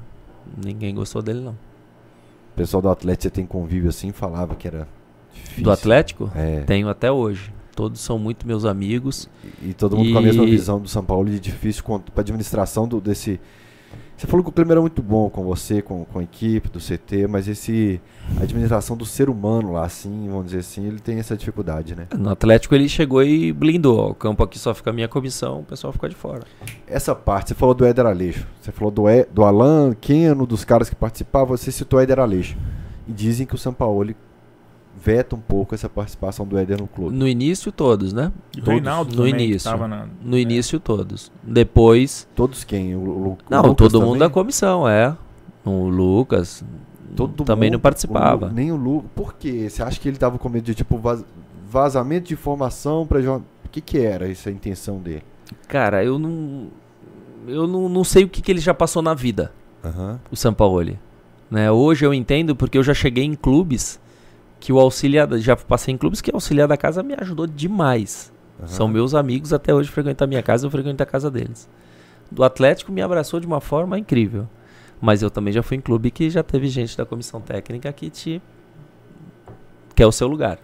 Ninguém 0.65 0.93
gostou 0.93 1.23
dele, 1.23 1.41
não. 1.41 1.53
O 1.53 2.57
pessoal 2.57 2.83
do 2.83 2.89
Atlético 2.89 3.23
você 3.23 3.31
tem 3.31 3.47
convívio 3.47 3.91
assim, 3.91 4.11
falava 4.11 4.57
que 4.57 4.67
era 4.67 4.89
difícil. 5.33 5.63
Do 5.63 5.71
Atlético? 5.71 6.31
É. 6.35 6.63
Tenho 6.63 6.89
até 6.89 7.11
hoje. 7.11 7.53
Todos 7.75 8.01
são 8.01 8.19
muito 8.19 8.47
meus 8.47 8.65
amigos. 8.65 9.29
E 9.63 9.73
todo 9.73 9.97
mundo 9.97 10.13
com 10.13 10.19
a 10.19 10.23
mesma 10.23 10.45
E- 10.45 10.51
visão 10.51 10.81
do 10.81 10.89
São 10.89 11.05
Paulo 11.05 11.29
de 11.31 11.39
difícil 11.41 11.83
para 11.85 12.21
administração 12.23 12.87
do, 12.87 13.01
desse. 13.01 13.41
Você 14.17 14.27
falou 14.27 14.45
que 14.45 14.51
o 14.51 14.53
clima 14.53 14.73
era 14.73 14.81
muito 14.83 15.01
bom 15.01 15.31
com 15.31 15.43
você, 15.45 15.81
com, 15.81 16.05
com 16.05 16.19
a 16.19 16.23
equipe 16.23 16.69
do 16.69 16.79
CT, 16.79 17.27
mas 17.27 17.49
esse 17.49 17.99
a 18.39 18.43
administração 18.43 18.95
do 18.95 19.07
ser 19.07 19.31
humano 19.31 19.73
lá, 19.73 19.87
assim, 19.87 20.29
vamos 20.29 20.45
dizer 20.47 20.59
assim, 20.59 20.87
ele 20.87 21.01
tem 21.01 21.19
essa 21.19 21.35
dificuldade, 21.35 21.95
né? 21.97 22.07
No 22.19 22.29
Atlético 22.29 22.75
ele 22.75 22.87
chegou 22.87 23.23
e 23.23 23.51
blindou. 23.51 24.11
O 24.11 24.15
campo 24.15 24.43
aqui 24.45 24.59
só 24.59 24.75
fica 24.75 24.91
a 24.91 24.93
minha 24.93 25.09
comissão, 25.09 25.61
o 25.61 25.65
pessoal 25.65 25.91
fica 25.91 26.07
de 26.07 26.15
fora. 26.15 26.43
Essa 26.87 27.15
parte, 27.15 27.49
você 27.49 27.55
falou 27.55 27.75
do 27.75 27.87
Éder 27.87 28.05
Aleixo, 28.05 28.47
você 28.61 28.71
falou 28.71 28.91
do, 28.91 29.09
e, 29.09 29.25
do 29.25 29.43
Alan, 29.43 29.95
Keno, 29.99 30.47
dos 30.47 30.67
caras 30.67 30.91
que 30.91 30.95
participavam, 30.95 31.57
você 31.57 31.73
citou 31.73 31.99
o 31.99 32.03
Éder 32.03 32.19
Aleixo. 32.21 32.59
E 33.09 33.13
dizem 33.13 33.47
que 33.47 33.55
o 33.55 33.59
São 33.59 33.73
Paulo 33.73 34.03
veta 35.03 35.35
um 35.35 35.41
pouco 35.41 35.75
essa 35.75 35.89
participação 35.89 36.47
do 36.47 36.59
Éder 36.59 36.79
no 36.81 36.87
clube. 36.87 37.17
No 37.17 37.27
início, 37.27 37.71
todos, 37.73 38.13
né? 38.13 38.31
E 38.53 38.57
Todos. 38.61 38.69
Reinaldo 38.75 39.11
No 39.17 39.27
também, 39.27 39.47
início. 39.47 39.71
tava 39.71 39.89
na- 39.89 40.07
No 40.23 40.37
é. 40.37 40.41
início, 40.41 40.79
todos. 40.79 41.31
Depois. 41.43 42.29
Todos 42.35 42.65
quem? 42.65 42.95
O, 42.95 43.01
o 43.01 43.39
Não, 43.49 43.63
Lucas 43.63 43.77
todo 43.93 44.01
mundo 44.03 44.19
da 44.19 44.27
também? 44.27 44.31
comissão, 44.35 44.89
é. 44.89 45.17
O 45.65 45.89
Lucas. 45.89 46.65
Todo 47.17 47.45
também 47.45 47.69
mundo, 47.69 47.73
não 47.75 47.81
participava. 47.81 48.47
o 48.47 48.51
nem 48.53 48.71
o 48.71 48.77
Lu. 48.77 49.05
Por 49.15 49.35
quê? 49.35 49.69
Você 49.69 49.83
acha 49.83 49.99
que 49.99 50.09
ele 50.09 50.17
tava 50.17 50.39
com 50.39 50.49
medo 50.49 50.65
de 50.65 50.75
tipo 50.75 50.97
vaz- 50.97 51.25
vazamento 51.69 52.29
de 52.29 52.35
informação 52.35 53.07
para 53.07 53.19
O 53.37 53.43
que 53.71 53.81
que 53.81 53.99
era 53.99 54.31
essa 54.31 54.51
intenção 54.51 54.99
dele? 54.99 55.23
Cara, 55.67 56.05
eu 56.05 56.19
não. 56.19 56.69
Eu 57.49 57.67
não, 57.67 57.89
não 57.89 58.05
sei 58.05 58.25
o 58.25 58.29
que, 58.29 58.43
que 58.43 58.53
ele 58.53 58.61
já 58.61 58.75
passou 58.75 59.01
na 59.03 59.15
vida, 59.15 59.51
o 60.31 60.37
Sampaoli. 60.37 60.99
Né? 61.51 61.71
Hoje 61.71 62.05
eu 62.05 62.13
entendo 62.15 62.55
porque 62.55 62.77
eu 62.79 62.83
já 62.83 62.93
cheguei 62.95 63.25
em 63.25 63.35
clubes 63.35 63.99
que 64.61 64.73
o 64.73 64.79
auxiliar. 64.79 65.29
Já 65.39 65.57
passei 65.57 65.93
em 65.95 65.97
clubes 65.97 66.21
que 66.21 66.31
o 66.31 66.37
auxiliar 66.37 66.69
da 66.69 66.77
casa 66.77 67.03
me 67.03 67.15
ajudou 67.19 67.47
demais. 67.47 68.31
Aham. 68.59 68.69
São 68.69 68.87
meus 68.87 69.15
amigos 69.15 69.53
até 69.53 69.75
hoje 69.75 69.91
frequentam 69.91 70.27
a 70.27 70.29
minha 70.29 70.43
casa, 70.43 70.67
eu 70.67 70.71
frequento 70.71 71.03
a 71.03 71.07
casa 71.07 71.31
deles. 71.31 71.69
Do 72.31 72.45
Atlético 72.45 72.93
me 72.93 73.03
abraçou 73.03 73.41
de 73.41 73.47
uma 73.47 73.61
forma 73.61 73.99
incrível. 73.99 74.47
Mas 75.01 75.23
eu 75.23 75.31
também 75.31 75.53
já 75.53 75.63
fui 75.63 75.79
em 75.79 75.81
clube 75.81 76.11
que 76.11 76.29
já 76.29 76.43
teve 76.43 76.69
gente 76.69 76.97
da 76.97 77.07
comissão 77.07 77.41
técnica 77.41 77.91
que 77.91 78.11
te 78.11 78.43
quer 79.95 80.07
o 80.07 80.13
seu 80.13 80.29
lugar, 80.29 80.59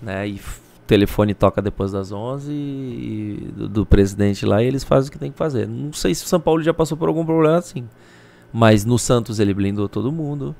né? 0.00 0.28
E 0.28 0.34
o 0.34 0.86
telefone 0.86 1.32
toca 1.32 1.62
depois 1.62 1.92
das 1.92 2.10
11 2.10 2.52
e 2.52 3.52
do, 3.56 3.68
do 3.68 3.86
presidente 3.86 4.44
lá 4.44 4.62
e 4.62 4.66
eles 4.66 4.82
fazem 4.82 5.08
o 5.08 5.12
que 5.12 5.18
tem 5.18 5.30
que 5.30 5.38
fazer. 5.38 5.68
Não 5.68 5.92
sei 5.92 6.12
se 6.12 6.24
o 6.24 6.28
São 6.28 6.40
Paulo 6.40 6.60
já 6.60 6.74
passou 6.74 6.98
por 6.98 7.08
algum 7.08 7.24
problema 7.24 7.56
assim. 7.56 7.88
Mas 8.52 8.84
no 8.84 8.98
Santos 8.98 9.38
ele 9.38 9.54
blindou 9.54 9.88
todo 9.88 10.10
mundo. 10.10 10.54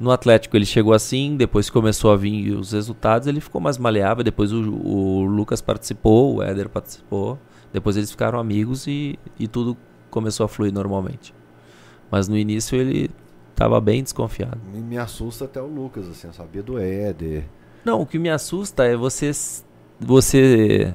No 0.00 0.10
Atlético 0.10 0.56
ele 0.56 0.64
chegou 0.64 0.94
assim, 0.94 1.36
depois 1.36 1.68
começou 1.68 2.10
a 2.10 2.16
vir 2.16 2.52
os 2.52 2.72
resultados, 2.72 3.28
ele 3.28 3.38
ficou 3.38 3.60
mais 3.60 3.76
maleável. 3.76 4.24
Depois 4.24 4.50
o, 4.50 4.62
o 4.62 5.24
Lucas 5.24 5.60
participou, 5.60 6.36
o 6.36 6.42
Éder 6.42 6.70
participou. 6.70 7.38
Depois 7.70 7.98
eles 7.98 8.10
ficaram 8.10 8.38
amigos 8.38 8.86
e, 8.86 9.18
e 9.38 9.46
tudo 9.46 9.76
começou 10.10 10.44
a 10.44 10.48
fluir 10.48 10.72
normalmente. 10.72 11.34
Mas 12.10 12.28
no 12.28 12.36
início 12.38 12.76
ele 12.80 13.10
tava 13.54 13.78
bem 13.78 14.02
desconfiado. 14.02 14.58
Me, 14.72 14.80
me 14.80 14.96
assusta 14.96 15.44
até 15.44 15.60
o 15.60 15.66
Lucas, 15.66 16.08
assim, 16.08 16.28
eu 16.28 16.32
sabia 16.32 16.62
do 16.62 16.78
Éder. 16.78 17.44
Não, 17.84 18.00
o 18.00 18.06
que 18.06 18.18
me 18.18 18.30
assusta 18.30 18.84
é 18.84 18.96
você, 18.96 19.30
você 20.00 20.94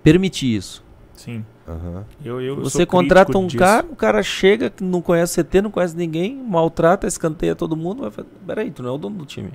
permitir 0.00 0.54
isso. 0.54 0.84
Sim. 1.12 1.44
Aham. 1.66 2.04
Eu, 2.22 2.40
eu 2.40 2.56
Você 2.56 2.78
sou 2.78 2.86
contrata 2.86 3.36
um 3.38 3.46
disso. 3.46 3.58
cara, 3.58 3.86
o 3.86 3.96
cara 3.96 4.22
chega, 4.22 4.68
que 4.68 4.84
não 4.84 5.00
conhece 5.00 5.42
CT, 5.42 5.62
não 5.62 5.70
conhece 5.70 5.96
ninguém, 5.96 6.36
maltrata, 6.36 7.06
escanteia 7.06 7.54
todo 7.54 7.74
mundo, 7.74 8.02
vai 8.02 8.10
falar, 8.10 8.28
peraí, 8.46 8.70
tu 8.70 8.82
não 8.82 8.90
é 8.90 8.92
o 8.92 8.98
dono 8.98 9.16
do 9.16 9.24
time. 9.24 9.50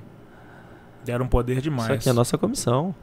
Deram 1.04 1.26
poder 1.26 1.60
demais. 1.60 1.84
Isso 1.84 1.92
aqui 1.92 2.08
é 2.08 2.12
a 2.12 2.14
nossa 2.14 2.36
comissão. 2.36 2.94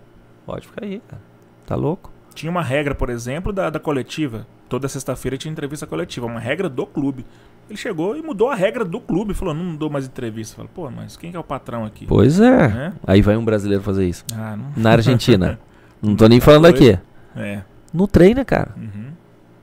Pode 0.46 0.68
ficar 0.68 0.86
aí, 0.86 1.02
cara. 1.08 1.22
Tá 1.66 1.76
louco? 1.76 2.12
Tinha 2.34 2.52
uma 2.52 2.62
regra, 2.62 2.94
por 2.94 3.10
exemplo, 3.10 3.52
da, 3.52 3.70
da 3.70 3.80
coletiva. 3.80 4.46
Toda 4.70 4.88
sexta-feira 4.88 5.38
tinha 5.38 5.52
entrevista 5.52 5.88
coletiva, 5.88 6.26
uma 6.26 6.40
regra 6.40 6.70
do 6.70 6.86
clube. 6.86 7.26
Ele 7.70 7.78
chegou 7.78 8.16
e 8.16 8.22
mudou 8.22 8.50
a 8.50 8.56
regra 8.56 8.86
do 8.86 9.00
clube. 9.00 9.34
Falou, 9.34 9.54
não 9.54 9.76
dou 9.76 9.90
mais 9.90 10.06
entrevista. 10.06 10.56
Falei, 10.56 10.70
pô, 10.74 10.90
mas 10.90 11.18
quem 11.18 11.32
que 11.32 11.38
é 11.38 11.40
o 11.40 11.44
patrão 11.44 11.86
aqui? 11.86 12.06
Pois 12.06 12.40
é. 12.40 12.68
Né? 12.68 12.94
Aí 13.06 13.22
vai 13.22 13.36
um 13.36 13.44
brasileiro 13.44 13.84
fazer 13.84 14.08
isso. 14.08 14.24
Ah, 14.34 14.56
não. 14.56 14.72
Na 14.76 14.92
Argentina. 14.92 15.60
não 16.02 16.16
tô 16.16 16.28
nem 16.28 16.40
falando 16.40 16.66
aqui. 16.66 16.98
É. 17.36 17.62
Não 17.94 18.08
treina, 18.08 18.44
cara. 18.44 18.74
Uhum. 18.78 19.12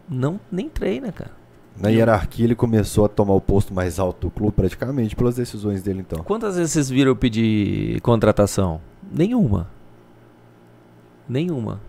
Não, 0.09 0.41
nem 0.51 0.69
treina, 0.69 1.13
cara. 1.13 1.31
Na 1.77 1.89
hierarquia 1.89 2.45
ele 2.45 2.55
começou 2.55 3.05
a 3.05 3.09
tomar 3.09 3.35
o 3.35 3.41
posto 3.41 3.75
mais 3.75 3.99
alto 3.99 4.29
do 4.29 4.31
clube 4.31 4.53
praticamente 4.53 5.17
pelas 5.17 5.35
decisões 5.35 5.83
dele 5.83 6.01
então. 6.01 6.23
Quantas 6.23 6.57
vezes 6.57 6.73
vocês 6.73 6.89
viram 6.89 7.11
eu 7.11 7.17
pedir 7.17 8.01
contratação? 8.01 8.81
Nenhuma. 9.13 9.69
Nenhuma. 11.29 11.81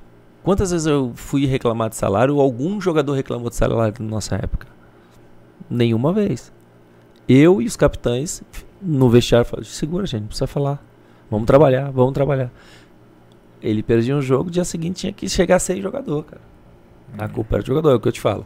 Quantas 0.44 0.72
vezes 0.72 0.88
eu 0.88 1.12
fui 1.16 1.46
reclamar 1.46 1.90
de 1.90 1.96
salário 1.96 2.36
ou 2.36 2.42
algum 2.42 2.82
jogador 2.82 3.14
reclamou 3.14 3.50
de 3.50 3.56
salário 3.56 3.94
na 4.00 4.10
nossa 4.10 4.36
época? 4.36 4.68
Nenhuma 5.70 6.12
vez. 6.14 6.52
Eu 7.28 7.62
e 7.62 7.66
os 7.66 7.76
capitães 7.76 8.44
no 8.82 9.10
vestiário 9.10 9.46
falaram, 9.46 9.68
segura 9.68 10.06
gente, 10.06 10.22
não 10.22 10.28
precisa 10.28 10.48
falar. 10.48 10.84
Vamos 11.30 11.48
trabalhar, 11.48 11.92
vamos 11.92 12.14
trabalhar. 12.14 12.52
Ele 13.62 13.82
perdia 13.82 14.16
um 14.16 14.22
jogo, 14.22 14.52
dia 14.52 14.64
seguinte 14.64 15.02
tinha 15.02 15.14
que 15.14 15.28
chegar 15.30 15.56
a 15.56 15.60
ser 15.60 15.82
jogador, 15.82 16.24
cara. 16.24 16.42
A 17.18 17.28
culpa 17.28 17.56
era 17.56 17.64
do 17.64 17.68
jogador, 17.68 17.92
é 17.92 17.96
o 17.96 18.00
que 18.00 18.08
eu 18.08 18.12
te 18.12 18.22
falo. 18.22 18.46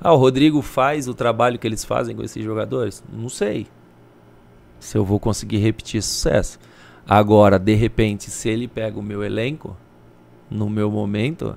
Ah, 0.00 0.12
o 0.12 0.16
Rodrigo 0.16 0.60
faz 0.62 1.08
o 1.08 1.14
trabalho 1.14 1.58
que 1.58 1.66
eles 1.66 1.84
fazem 1.84 2.14
com 2.14 2.22
esses 2.22 2.44
jogadores? 2.44 3.02
Não 3.12 3.28
sei. 3.28 3.66
Se 4.78 4.96
eu 4.96 5.04
vou 5.04 5.18
conseguir 5.18 5.58
repetir 5.58 5.98
esse 5.98 6.08
sucesso. 6.08 6.58
Agora, 7.06 7.58
de 7.58 7.74
repente, 7.74 8.30
se 8.30 8.48
ele 8.48 8.68
pega 8.68 8.98
o 8.98 9.02
meu 9.02 9.24
elenco, 9.24 9.76
no 10.50 10.68
meu 10.68 10.90
momento, 10.90 11.56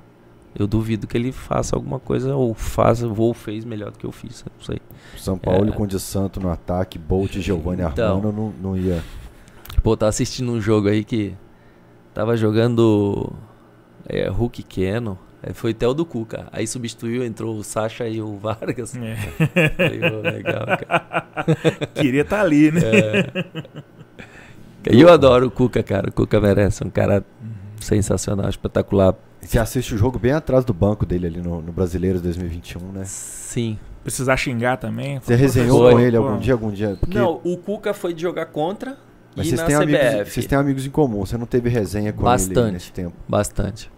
eu 0.57 0.65
duvido 0.65 1.05
que 1.07 1.17
ele 1.17 1.31
faça 1.31 1.75
alguma 1.75 1.99
coisa 1.99 2.35
ou 2.35 2.53
faça 2.53 3.07
ou 3.07 3.33
fez 3.33 3.63
melhor 3.65 3.91
do 3.91 3.97
que 3.99 4.05
eu 4.05 4.11
fiz. 4.11 4.43
Não 4.57 4.65
sei. 4.65 4.79
São 5.17 5.37
Paulo 5.37 5.69
É. 5.69 5.71
com 5.71 5.85
de 5.85 5.99
Santo 5.99 6.39
no 6.39 6.49
ataque, 6.49 6.97
Bolt, 6.97 7.33
Giovanni 7.37 7.83
Então. 7.83 8.17
Armando 8.17 8.31
não, 8.35 8.53
não 8.61 8.77
ia. 8.77 9.03
Pô, 9.83 9.95
tava 9.95 10.09
assistindo 10.09 10.51
um 10.51 10.59
jogo 10.61 10.87
aí 10.87 11.03
que 11.03 11.33
tava 12.13 12.35
jogando 12.37 13.31
é, 14.07 14.27
Hulk 14.29 14.63
Keno. 14.63 15.17
Aí 15.43 15.53
foi 15.53 15.71
até 15.71 15.87
o 15.87 15.93
do 15.93 16.05
Cuca. 16.05 16.47
Aí 16.51 16.67
substituiu, 16.67 17.23
entrou 17.25 17.57
o 17.57 17.63
Sacha 17.63 18.07
e 18.07 18.21
o 18.21 18.37
Vargas. 18.41 18.95
É. 18.95 19.15
Falei, 19.15 19.99
"Ô, 20.13 20.21
legal, 20.21 20.65
cara. 20.65 21.27
Queria 21.95 22.21
estar 22.21 22.41
ali, 22.41 22.71
né? 22.71 22.81
E 24.91 25.01
eu 25.01 25.09
adoro 25.11 25.47
o 25.47 25.51
Cuca, 25.51 25.81
cara. 25.83 26.09
O 26.09 26.11
Cuca 26.11 26.39
merece. 26.39 26.83
Um 26.83 26.89
cara 26.89 27.23
sensacional, 27.79 28.49
espetacular. 28.49 29.15
Você 29.41 29.57
assiste 29.57 29.95
o 29.95 29.97
jogo 29.97 30.19
bem 30.19 30.31
atrás 30.31 30.63
do 30.63 30.73
banco 30.73 31.05
dele 31.05 31.25
ali 31.27 31.41
no, 31.41 31.61
no 31.61 31.71
Brasileiros 31.71 32.21
2021, 32.21 32.79
né? 32.91 33.01
Sim. 33.05 33.79
Precisar 34.03 34.37
xingar 34.37 34.77
também. 34.77 35.19
Você 35.19 35.35
resenhou 35.35 35.89
com 35.91 35.99
ele 35.99 36.17
algum 36.17 36.37
dia, 36.37 36.53
algum 36.53 36.71
dia? 36.71 36.97
Porque- 36.99 37.17
Não, 37.17 37.39
o 37.43 37.57
Cuca 37.57 37.93
foi 37.93 38.13
de 38.13 38.21
jogar 38.21 38.47
contra 38.47 38.97
mas 39.35 39.47
e 39.47 39.49
vocês 39.49 39.61
na 39.61 39.65
têm, 39.67 39.77
CBF. 39.77 40.05
amigos, 40.07 40.33
vocês 40.33 40.45
têm 40.45 40.57
amigos 40.57 40.85
em 40.85 40.89
comum, 40.89 41.25
você 41.25 41.37
não 41.37 41.45
teve 41.45 41.69
resenha 41.69 42.11
com 42.11 42.19
ele 42.21 42.25
Bastante. 42.31 42.71
nesse 42.73 42.91
tempo. 42.91 43.13
Bastante. 43.27 43.91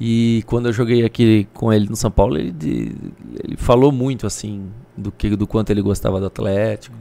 E 0.00 0.42
quando 0.46 0.66
eu 0.66 0.72
joguei 0.72 1.04
aqui 1.04 1.46
com 1.52 1.72
ele 1.72 1.86
no 1.88 1.96
São 1.96 2.10
Paulo, 2.10 2.36
ele, 2.38 2.50
de- 2.52 2.96
ele 3.44 3.56
falou 3.56 3.92
muito 3.92 4.26
assim 4.26 4.70
do 4.96 5.12
que 5.12 5.36
do 5.36 5.46
quanto 5.46 5.70
ele 5.70 5.82
gostava 5.82 6.18
do 6.18 6.26
Atlético, 6.26 6.96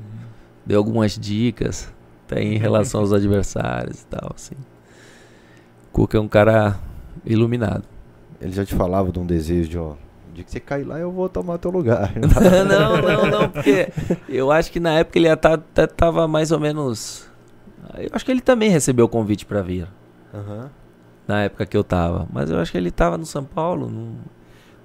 deu 0.65 0.77
algumas 0.77 1.17
dicas 1.17 1.91
até 2.25 2.41
em 2.43 2.57
relação 2.57 2.99
aos 2.99 3.11
adversários 3.13 4.01
e 4.01 4.05
tal, 4.05 4.31
assim. 4.35 4.55
O 5.87 5.91
Cuca 5.93 6.17
é 6.17 6.21
um 6.21 6.27
cara 6.27 6.77
iluminado. 7.25 7.83
Ele 8.41 8.51
já 8.51 8.65
te 8.65 8.75
falava 8.75 9.11
de 9.11 9.19
um 9.19 9.25
desejo 9.25 9.69
de, 9.69 9.77
ó, 9.77 9.93
dia 10.33 10.43
que 10.43 10.51
você 10.51 10.59
cair 10.59 10.83
lá 10.85 10.99
eu 10.99 11.11
vou 11.11 11.27
tomar 11.29 11.57
teu 11.57 11.71
lugar. 11.71 12.11
não, 12.19 13.01
não, 13.01 13.31
não, 13.41 13.49
porque 13.49 13.89
eu 14.27 14.51
acho 14.51 14.71
que 14.71 14.79
na 14.79 14.93
época 14.99 15.17
ele 15.17 15.27
até, 15.29 15.53
até 15.53 15.87
tava 15.87 16.27
mais 16.27 16.51
ou 16.51 16.59
menos 16.59 17.28
eu 17.97 18.09
acho 18.11 18.25
que 18.25 18.31
ele 18.31 18.41
também 18.41 18.69
recebeu 18.69 19.05
o 19.05 19.09
convite 19.09 19.45
para 19.45 19.61
vir 19.61 19.87
Aham. 20.33 20.69
na 21.27 21.41
época 21.43 21.65
que 21.65 21.75
eu 21.75 21.83
tava, 21.83 22.27
mas 22.31 22.49
eu 22.49 22.59
acho 22.59 22.71
que 22.71 22.77
ele 22.77 22.91
tava 22.91 23.17
no 23.17 23.25
São 23.25 23.43
Paulo, 23.43 23.91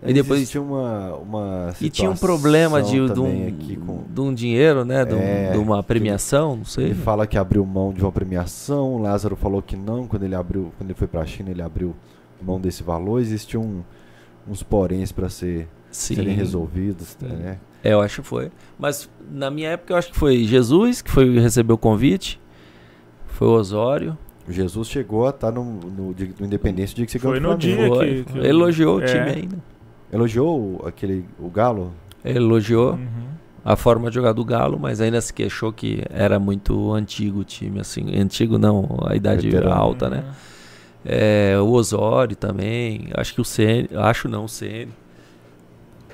Aí 0.02 0.10
E 0.10 0.14
depois- 0.14 0.40
Existia 0.40 0.60
uma, 0.60 1.14
uma 1.14 1.74
E 1.80 1.88
tinha 1.88 2.10
um 2.10 2.16
problema 2.16 2.82
de, 2.82 2.90
de, 3.08 3.20
um, 3.20 3.50
com... 3.86 4.04
de 4.12 4.20
um 4.20 4.34
dinheiro, 4.34 4.84
né? 4.84 5.02
De, 5.02 5.14
um- 5.14 5.18
É, 5.18 5.52
de 5.52 5.56
uma 5.58 5.82
premiação, 5.82 6.56
não 6.56 6.64
sei. 6.64 6.86
Ele 6.86 6.94
fala 6.94 7.26
que 7.26 7.38
abriu 7.38 7.64
mão 7.64 7.90
de 7.90 8.02
uma 8.02 8.12
premiação, 8.12 8.94
o 8.96 8.98
Lázaro 8.98 9.34
falou 9.34 9.62
que 9.62 9.76
não, 9.76 10.06
quando 10.06 10.24
ele 10.24 10.34
abriu, 10.34 10.72
quando 10.76 10.90
ele 10.90 10.98
foi 10.98 11.06
pra 11.08 11.24
China, 11.24 11.50
ele 11.50 11.62
abriu 11.62 11.94
mão 12.42 12.60
desse 12.60 12.82
valor, 12.82 13.18
existiam 13.20 13.62
um, 13.62 13.82
uns 14.46 14.62
poréns 14.62 15.10
para 15.10 15.30
ser, 15.30 15.68
Sim. 15.90 16.16
serem 16.16 16.34
resolvidos, 16.34 17.16
Sim. 17.18 17.26
né? 17.26 17.58
É, 17.82 17.94
eu 17.94 18.02
acho 18.02 18.20
que 18.20 18.28
foi. 18.28 18.50
Mas 18.78 19.08
na 19.30 19.50
minha 19.50 19.70
época 19.70 19.94
eu 19.94 19.96
acho 19.96 20.12
que 20.12 20.18
foi 20.18 20.44
Jesus 20.44 21.00
que 21.00 21.10
foi 21.10 21.38
recebeu 21.38 21.76
o 21.76 21.78
convite. 21.78 22.38
Foi 23.34 23.48
o 23.48 23.52
Osório. 23.52 24.16
Jesus 24.48 24.88
chegou 24.88 25.26
a 25.26 25.30
estar 25.30 25.50
no, 25.50 25.64
no, 25.64 26.12
dia- 26.14 26.30
no 26.38 26.46
Independência 26.46 26.92
o 26.92 26.96
dia 26.96 27.06
que 27.06 27.12
você 27.12 27.18
Foi 27.18 27.38
ganhou 27.40 27.52
no 27.52 27.58
do 27.58 27.66
Flamengo. 27.66 27.82
dia 27.82 27.94
Foi, 27.96 28.24
que- 28.24 28.32
foi. 28.32 28.40
que- 28.42 28.46
Elogiou 28.48 28.96
o 28.98 29.02
é. 29.02 29.06
time 29.06 29.30
ainda. 29.42 29.56
Elogiou 30.12 30.58
o- 30.82 30.86
aquele, 30.86 31.24
o 31.38 31.48
Galo? 31.48 31.92
Ele 32.24 32.38
elogiou 32.38 32.92
Uhum. 32.92 33.24
a 33.64 33.74
forma 33.76 34.08
de 34.10 34.14
jogar 34.16 34.32
do 34.32 34.44
Galo, 34.44 34.78
mas 34.78 35.00
ainda 35.00 35.20
se 35.20 35.32
queixou 35.32 35.72
que 35.72 36.02
era 36.10 36.38
muito 36.38 36.92
antigo 36.92 37.40
o 37.40 37.44
time, 37.44 37.80
assim. 37.80 38.16
Antigo 38.18 38.58
não, 38.58 38.98
a 39.06 39.16
idade 39.16 39.48
Veterano. 39.50 39.74
alta, 39.74 40.08
né? 40.10 40.24
É, 41.04 41.56
o 41.58 41.68
Osório 41.70 42.36
também. 42.36 43.08
Acho 43.14 43.34
que 43.34 43.40
o 43.40 43.44
CN. 43.44 43.88
Acho 43.94 44.28
não, 44.28 44.44
o 44.44 44.48
CN. 44.48 44.90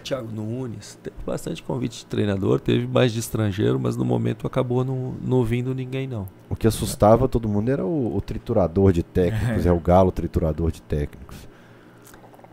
Thiago 0.01 0.29
Nunes. 0.33 0.99
Teve 1.03 1.17
bastante 1.25 1.63
convite 1.63 1.99
de 1.99 2.07
treinador, 2.07 2.61
teve 2.61 2.87
mais 2.87 3.13
de 3.13 3.21
estrangeiro, 3.21 3.79
mas 3.79 3.97
no 3.97 4.05
momento 4.05 4.47
acabou 4.47 4.85
não, 4.85 5.15
não 5.23 5.45
vindo 5.45 5.75
ninguém, 5.75 6.07
não. 6.07 6.27
O 6.49 6.57
que 6.57 6.67
assustava 6.67 7.29
todo 7.29 7.49
mundo 7.49 7.71
era 7.71 7.85
o, 7.85 8.17
o 8.17 8.21
triturador 8.21 8.93
de 8.93 9.03
técnicos, 9.03 9.65
é 9.67 9.73
o 9.73 9.81
Galo 9.81 10.11
triturador 10.11 10.71
de 10.71 10.83
técnicos. 10.83 11.49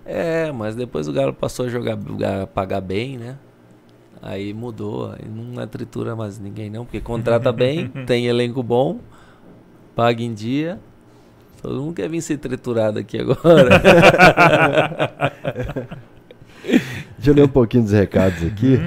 É, 0.06 0.52
mas 0.52 0.76
depois 0.76 1.08
o 1.08 1.14
Galo 1.14 1.34
passou 1.34 1.66
a 1.66 1.70
jogar, 1.70 1.98
a 2.44 2.48
pagar 2.48 2.82
bem, 2.82 3.18
né? 3.18 3.38
Aí 4.22 4.54
mudou, 4.54 5.12
aí 5.12 5.28
não 5.28 5.62
é 5.62 5.68
tritura 5.68 6.16
mais 6.16 6.40
ninguém 6.40 6.70
não, 6.70 6.86
porque 6.86 7.02
contrata 7.02 7.52
bem, 7.54 7.88
tem 8.06 8.28
elenco 8.28 8.64
bom, 8.64 9.00
paga 9.96 10.24
em 10.24 10.34
dia. 10.34 10.80
Todo 11.62 11.82
mundo 11.82 11.96
quer 11.96 12.10
vir 12.10 12.22
ser 12.22 12.38
triturado 12.38 13.00
aqui 13.00 13.18
agora. 13.20 13.82
Deixa 17.18 17.32
eu 17.32 17.36
ler 17.36 17.44
um 17.46 17.50
pouquinho 17.50 17.84
dos 17.84 17.92
recados 17.92 18.44
aqui. 18.44 18.80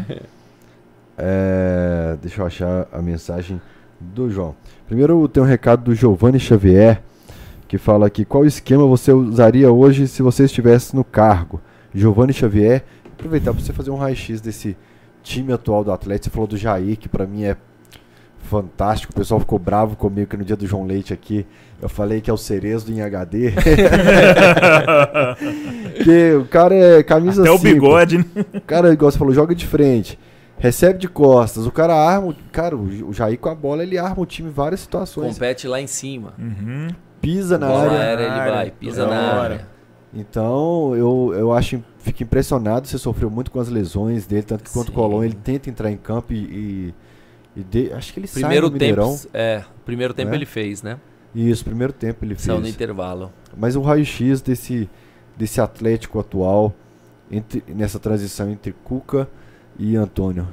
É, 1.19 2.17
deixa 2.23 2.41
eu 2.41 2.47
achar 2.47 2.89
a 2.91 3.03
mensagem 3.03 3.61
do 4.01 4.31
João. 4.31 4.55
Primeiro 4.87 5.29
tem 5.29 5.43
um 5.43 5.47
recado 5.47 5.85
do 5.85 5.95
Giovanni 5.95 6.41
Xavier, 6.41 7.03
que 7.69 7.77
fala 7.77 8.07
aqui, 8.07 8.25
qual 8.25 8.47
esquema 8.47 8.87
você 8.87 9.13
usaria 9.13 9.71
hoje 9.71 10.09
se 10.09 10.23
você 10.23 10.45
estivesse 10.45 10.97
no 10.97 11.05
cargo? 11.05 11.61
Giovanni 11.95 12.33
Xavier, 12.33 12.85
aproveitar 13.13 13.53
para 13.53 13.63
você 13.63 13.73
fazer 13.73 13.91
um 13.91 13.97
raio-x 13.97 14.41
desse 14.41 14.77
time 15.23 15.53
atual 15.53 15.85
do 15.85 15.93
Atlético. 15.93 16.25
Você 16.25 16.31
falou 16.31 16.47
do 16.47 16.57
Jair, 16.57 16.97
que 16.97 17.09
para 17.09 17.27
mim 17.27 17.45
é 17.45 17.57
fantástico. 18.43 19.13
O 19.13 19.17
pessoal 19.17 19.39
ficou 19.41 19.59
bravo 19.59 19.97
comigo 19.97 20.29
que 20.29 20.37
no 20.37 20.45
dia 20.45 20.57
do 20.57 20.67
João 20.67 20.85
Leite 20.85 21.13
aqui 21.13 21.47
eu 21.81 21.89
falei 21.89 22.21
que 22.21 22.29
é 22.31 22.33
o 22.33 22.37
Cerezo 22.37 22.93
em 22.93 23.01
HD. 23.01 23.53
que 26.05 26.33
o 26.35 26.45
cara 26.47 26.75
é 26.75 27.03
camisa 27.03 27.43
Até 27.43 27.51
o 27.51 27.59
cinco. 27.59 27.75
bigode, 27.75 28.19
né? 28.19 28.25
O 28.55 28.61
cara, 28.61 28.93
igual 28.93 29.11
você 29.11 29.19
falou, 29.19 29.33
joga 29.33 29.55
de 29.55 29.67
frente, 29.67 30.19
recebe 30.59 30.99
de 30.99 31.09
costas. 31.09 31.67
O 31.67 31.73
cara 31.73 31.95
arma. 31.95 32.29
o- 32.29 32.35
Cara, 32.53 32.77
o 32.77 33.09
o 33.09 33.13
Jair 33.13 33.39
com 33.39 33.49
a 33.49 33.55
bola, 33.55 33.83
ele 33.83 33.97
arma 33.99 34.21
o 34.23 34.27
time 34.27 34.49
em 34.49 34.53
várias 34.53 34.81
situações. 34.81 35.35
Compete 35.35 35.67
lá 35.69 35.81
em 35.81 35.87
cima. 35.87 36.35
Uhum. 36.39 36.89
Pisa 37.21 37.59
na 37.59 37.69
área. 37.69 37.99
aérea 37.99 38.23
ele 38.25 38.33
área, 38.33 38.53
vai, 38.55 38.71
pisa 38.71 39.07
na 39.07 39.11
hora. 39.21 39.41
área. 39.43 39.67
Então, 40.13 40.93
eu, 40.97 41.33
eu 41.37 41.53
acho, 41.53 41.83
fico 41.99 42.23
impressionado. 42.25 42.89
Você 42.89 42.99
sofreu 42.99 43.31
muito 43.31 43.51
com 43.51 43.61
as 43.61 43.69
lesões 43.69 44.27
dele, 44.27 44.43
tanto 44.43 44.65
que 44.65 44.71
contra 44.71 44.91
o. 44.91 44.95
Colón 44.95 45.23
ele 45.23 45.35
tenta 45.35 45.71
entrar 45.71 45.91
em 45.91 45.97
campo 45.97 46.33
e. 46.33 46.37
e, 46.37 46.95
e 47.57 47.63
de- 47.63 47.93
acho 47.93 48.13
que 48.13 48.21
ele 48.21 48.29
Primeiro 48.29 48.67
sai 48.67 48.73
no 48.73 48.79
tempo, 48.79 49.01
Mineirão. 49.01 49.21
é, 49.35 49.65
primeiro 49.85 50.15
tempo 50.15 50.31
Né? 50.31 50.37
ele 50.37 50.47
fez, 50.47 50.83
né? 50.83 50.99
Isso, 51.35 51.65
primeiro 51.65 51.93
tempo 51.93 52.25
ele 52.25 52.37
Saiu 52.37 52.57
no 52.59 52.63
fez. 52.63 52.75
intervalo. 52.75 53.33
Mas 53.57 53.77
o 53.77 53.81
raio-x 53.81 54.41
desse, 54.41 54.89
desse 55.37 55.61
Atlético 55.61 56.19
atual, 56.19 56.75
entre, 57.31 57.63
nessa 57.69 57.99
transição 58.01 58.51
entre 58.51 58.73
Cuca 58.85 59.29
e 59.79 59.95
Antônio? 59.97 60.49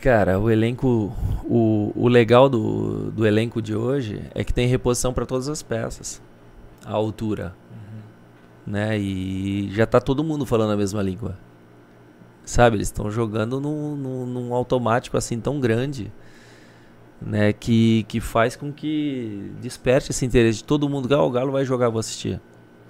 Cara, 0.00 0.38
o 0.38 0.50
elenco. 0.50 1.12
O, 1.44 1.92
o 1.94 2.08
legal 2.08 2.48
do, 2.48 3.10
do 3.10 3.26
elenco 3.26 3.60
de 3.60 3.74
hoje 3.74 4.22
é 4.34 4.42
que 4.42 4.52
tem 4.52 4.66
reposição 4.66 5.12
para 5.12 5.26
todas 5.26 5.48
as 5.48 5.62
peças. 5.62 6.22
A 6.84 6.92
altura. 6.92 7.54
Né? 8.66 8.98
E 8.98 9.68
já 9.72 9.84
tá 9.86 10.00
todo 10.00 10.22
mundo 10.24 10.46
falando 10.46 10.72
a 10.72 10.76
mesma 10.76 11.02
língua. 11.02 11.36
Sabe? 12.50 12.78
Eles 12.78 12.88
estão 12.88 13.08
jogando 13.08 13.60
num, 13.60 13.94
num, 13.94 14.26
num 14.26 14.54
automático 14.54 15.16
assim 15.16 15.38
tão 15.38 15.60
grande. 15.60 16.12
Né, 17.22 17.52
que, 17.52 18.04
que 18.04 18.18
faz 18.18 18.56
com 18.56 18.72
que 18.72 19.52
desperte 19.60 20.10
esse 20.10 20.24
interesse 20.24 20.58
de 20.58 20.64
todo 20.64 20.88
mundo. 20.88 21.14
Ah, 21.14 21.22
o 21.22 21.30
Galo 21.30 21.52
vai 21.52 21.64
jogar, 21.64 21.88
vou 21.90 22.00
assistir. 22.00 22.40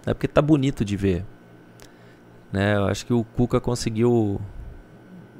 É 0.07 0.15
porque 0.15 0.29
tá 0.29 0.41
bonito 0.41 0.85
de 0.85 0.97
ver. 0.97 1.27
Né, 2.51 2.77
eu 2.77 2.85
acho 2.87 3.05
que 3.05 3.13
o 3.13 3.23
Cuca 3.23 3.61
conseguiu 3.61 4.41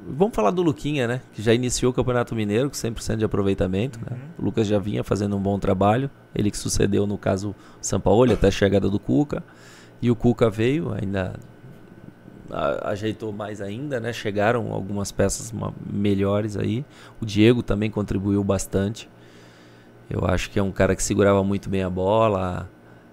Vamos 0.07 0.35
falar 0.35 0.51
do 0.51 0.61
Luquinha, 0.61 1.07
né? 1.07 1.21
Que 1.33 1.41
já 1.41 1.53
iniciou 1.53 1.91
o 1.91 1.93
Campeonato 1.93 2.35
Mineiro 2.35 2.69
com 2.69 2.75
100% 2.75 3.17
de 3.17 3.25
aproveitamento. 3.25 3.99
Né? 3.99 4.17
O 4.37 4.43
Lucas 4.43 4.67
já 4.67 4.79
vinha 4.79 5.03
fazendo 5.03 5.37
um 5.37 5.39
bom 5.39 5.57
trabalho. 5.57 6.09
Ele 6.33 6.49
que 6.49 6.57
sucedeu, 6.57 7.07
no 7.07 7.17
caso, 7.17 7.51
o 7.51 7.55
Sampaoli, 7.79 8.33
até 8.33 8.47
a 8.47 8.51
chegada 8.51 8.89
do 8.89 8.99
Cuca. 8.99 9.43
E 10.01 10.09
o 10.09 10.15
Cuca 10.15 10.49
veio, 10.49 10.91
ainda 10.93 11.39
ajeitou 12.83 13.31
mais 13.31 13.61
ainda, 13.61 13.99
né? 13.99 14.11
Chegaram 14.13 14.71
algumas 14.71 15.11
peças 15.11 15.53
melhores 15.91 16.57
aí. 16.57 16.85
O 17.21 17.25
Diego 17.25 17.63
também 17.63 17.89
contribuiu 17.89 18.43
bastante. 18.43 19.09
Eu 20.09 20.25
acho 20.25 20.49
que 20.49 20.59
é 20.59 20.63
um 20.63 20.71
cara 20.71 20.95
que 20.95 21.03
segurava 21.03 21.43
muito 21.43 21.69
bem 21.69 21.83
a 21.83 21.89
bola. 21.89 22.69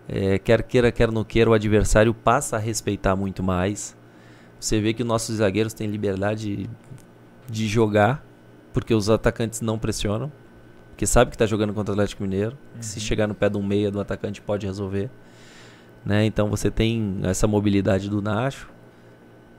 É, 0.08 0.38
quer 0.38 0.62
queira, 0.62 0.90
quer 0.90 1.12
não 1.12 1.22
queira, 1.22 1.50
o 1.50 1.52
adversário 1.52 2.12
passa 2.12 2.56
a 2.56 2.58
respeitar 2.58 3.14
muito 3.14 3.42
mais. 3.42 3.96
Você 4.58 4.80
vê 4.80 4.92
que 4.92 5.04
nossos 5.04 5.36
zagueiros 5.36 5.72
têm 5.72 5.86
liberdade 5.86 6.68
de 7.48 7.68
jogar, 7.68 8.24
porque 8.72 8.92
os 8.92 9.08
atacantes 9.08 9.60
não 9.60 9.78
pressionam. 9.78 10.32
Porque 10.90 11.06
sabe 11.06 11.30
que 11.30 11.36
está 11.36 11.46
jogando 11.46 11.72
contra 11.72 11.92
o 11.92 11.94
Atlético 11.94 12.24
Mineiro. 12.24 12.58
Uhum. 12.74 12.80
Que 12.80 12.86
se 12.86 12.98
chegar 12.98 13.28
no 13.28 13.34
pé 13.34 13.48
de 13.48 13.56
um 13.56 13.62
meia 13.62 13.88
do 13.88 14.00
atacante 14.00 14.40
pode 14.40 14.66
resolver. 14.66 15.08
Né? 16.04 16.24
Então 16.24 16.48
você 16.48 16.70
tem 16.70 17.20
essa 17.22 17.46
mobilidade 17.46 18.10
do 18.10 18.20
Nacho. 18.20 18.68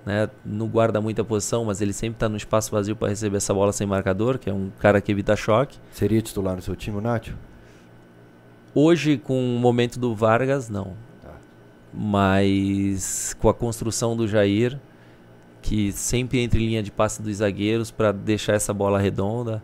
Né? 0.09 0.27
Não 0.43 0.67
guarda 0.67 0.99
muita 0.99 1.23
posição, 1.23 1.65
mas 1.65 1.81
ele 1.81 1.93
sempre 1.93 2.15
está 2.15 2.27
no 2.27 2.35
espaço 2.35 2.71
vazio 2.71 2.95
para 2.95 3.09
receber 3.09 3.37
essa 3.37 3.53
bola 3.53 3.71
sem 3.71 3.85
marcador, 3.85 4.39
que 4.39 4.49
é 4.49 4.53
um 4.53 4.71
cara 4.79 4.99
que 4.99 5.11
evita 5.11 5.35
choque. 5.35 5.77
Seria 5.91 6.19
titular 6.19 6.55
no 6.55 6.63
seu 6.63 6.75
time, 6.75 6.97
o 6.97 7.01
Nacho? 7.01 7.37
Hoje, 8.73 9.19
com 9.19 9.55
o 9.55 9.59
momento 9.59 9.99
do 9.99 10.15
Vargas, 10.15 10.67
não. 10.67 10.95
Tá. 11.21 11.29
Mas 11.93 13.35
com 13.39 13.49
a 13.49 13.53
construção 13.53 14.17
do 14.17 14.27
Jair, 14.27 14.79
que 15.61 15.91
sempre 15.91 16.39
entre 16.39 16.57
linha 16.57 16.81
de 16.81 16.89
passe 16.89 17.21
dos 17.21 17.37
zagueiros 17.37 17.91
para 17.91 18.11
deixar 18.11 18.53
essa 18.53 18.73
bola 18.73 18.97
redonda. 18.97 19.61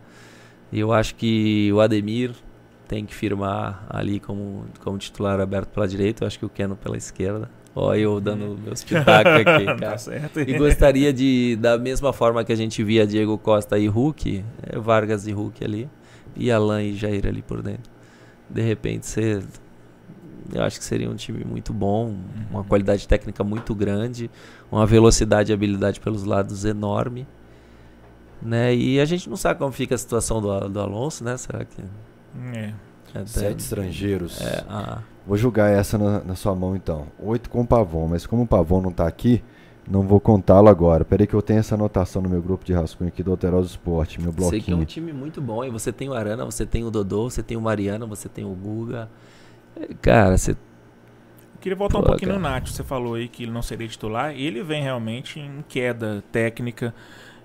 Eu 0.72 0.92
acho 0.92 1.16
que 1.16 1.72
o 1.72 1.80
Ademir 1.80 2.32
tem 2.86 3.04
que 3.04 3.16
firmar 3.16 3.84
ali 3.88 4.20
como, 4.20 4.64
como 4.78 4.96
titular 4.96 5.40
aberto 5.40 5.70
pela 5.70 5.88
direita. 5.88 6.22
Eu 6.22 6.28
acho 6.28 6.38
que 6.38 6.46
o 6.46 6.48
Keno 6.48 6.76
pela 6.76 6.96
esquerda. 6.96 7.50
Olha 7.78 7.98
eu 7.98 8.18
dando 8.22 8.58
meus 8.64 8.82
pitacos 8.82 9.32
aqui, 9.32 9.44
tá 9.66 9.76
cara. 9.76 9.98
Tá 9.98 10.40
e 10.40 10.56
gostaria 10.56 11.12
de, 11.12 11.56
da 11.56 11.76
mesma 11.76 12.10
forma 12.10 12.42
que 12.42 12.50
a 12.50 12.56
gente 12.56 12.82
via 12.82 13.06
Diego 13.06 13.36
Costa 13.36 13.78
e 13.78 13.86
Hulk, 13.86 14.42
é, 14.62 14.78
Vargas 14.78 15.26
e 15.26 15.32
Hulk 15.32 15.62
ali, 15.62 15.90
e 16.34 16.50
Alain 16.50 16.88
e 16.88 16.96
Jair 16.96 17.26
ali 17.26 17.42
por 17.42 17.60
dentro. 17.60 17.90
De 18.48 18.62
repente 18.62 19.04
você 19.04 19.42
eu 20.54 20.62
acho 20.62 20.78
que 20.78 20.84
seria 20.84 21.10
um 21.10 21.16
time 21.16 21.44
muito 21.44 21.72
bom, 21.74 22.06
uhum. 22.06 22.16
uma 22.50 22.64
qualidade 22.64 23.06
técnica 23.06 23.44
muito 23.44 23.74
grande, 23.74 24.30
uma 24.72 24.86
velocidade 24.86 25.52
e 25.52 25.54
habilidade 25.54 26.00
pelos 26.00 26.24
lados 26.24 26.64
enorme. 26.64 27.26
Né? 28.40 28.74
E 28.74 29.00
a 29.00 29.04
gente 29.04 29.28
não 29.28 29.36
sabe 29.36 29.58
como 29.58 29.72
fica 29.72 29.94
a 29.94 29.98
situação 29.98 30.40
do, 30.40 30.68
do 30.68 30.80
Alonso, 30.80 31.24
né? 31.24 31.36
Será 31.36 31.64
que. 31.64 31.82
É. 32.54 32.72
Até... 33.16 33.26
Sete 33.26 33.60
estrangeiros. 33.60 34.40
É, 34.40 34.64
ah. 34.68 34.98
Vou 35.26 35.36
julgar 35.36 35.70
essa 35.70 35.98
na, 35.98 36.20
na, 36.20 36.34
sua 36.34 36.54
mão 36.54 36.76
então. 36.76 37.06
Oito 37.18 37.50
com 37.50 37.60
o 37.60 37.66
Pavon, 37.66 38.06
mas 38.08 38.26
como 38.26 38.42
o 38.42 38.46
Pavon 38.46 38.80
não 38.80 38.90
está 38.90 39.06
aqui, 39.06 39.42
não 39.88 40.02
vou 40.02 40.20
contá-lo 40.20 40.68
agora. 40.68 41.04
Peraí 41.04 41.26
que 41.26 41.34
eu 41.34 41.42
tenho 41.42 41.60
essa 41.60 41.74
anotação 41.74 42.22
no 42.22 42.28
meu 42.28 42.40
grupo 42.40 42.64
de 42.64 42.72
rascunho 42.72 43.08
aqui 43.08 43.22
do 43.22 43.32
Alterosa 43.32 43.68
Esporte, 43.68 44.20
meu 44.20 44.32
bloquinho. 44.32 44.50
Sei 44.50 44.60
que 44.60 44.72
é 44.72 44.76
um 44.76 44.84
time 44.84 45.12
muito 45.12 45.40
bom, 45.40 45.64
e 45.64 45.70
você 45.70 45.92
tem 45.92 46.08
o 46.08 46.14
Arana, 46.14 46.44
você 46.44 46.64
tem 46.64 46.84
o 46.84 46.90
Dodô, 46.90 47.28
você 47.28 47.42
tem 47.42 47.56
o 47.56 47.60
Mariano, 47.60 48.06
você 48.06 48.28
tem 48.28 48.44
o 48.44 48.54
Guga. 48.54 49.08
Cara, 50.00 50.36
você. 50.36 50.56
Queria 51.60 51.76
voltar 51.76 51.98
Pô, 51.98 52.04
um 52.04 52.06
pouquinho 52.06 52.32
cara. 52.32 52.42
no 52.42 52.48
Nath. 52.48 52.68
Você 52.68 52.84
falou 52.84 53.14
aí 53.14 53.28
que 53.28 53.42
ele 53.42 53.52
não 53.52 53.62
seria 53.62 53.88
titular. 53.88 54.32
Ele 54.32 54.62
vem 54.62 54.82
realmente 54.82 55.40
em 55.40 55.64
queda 55.68 56.22
técnica. 56.30 56.94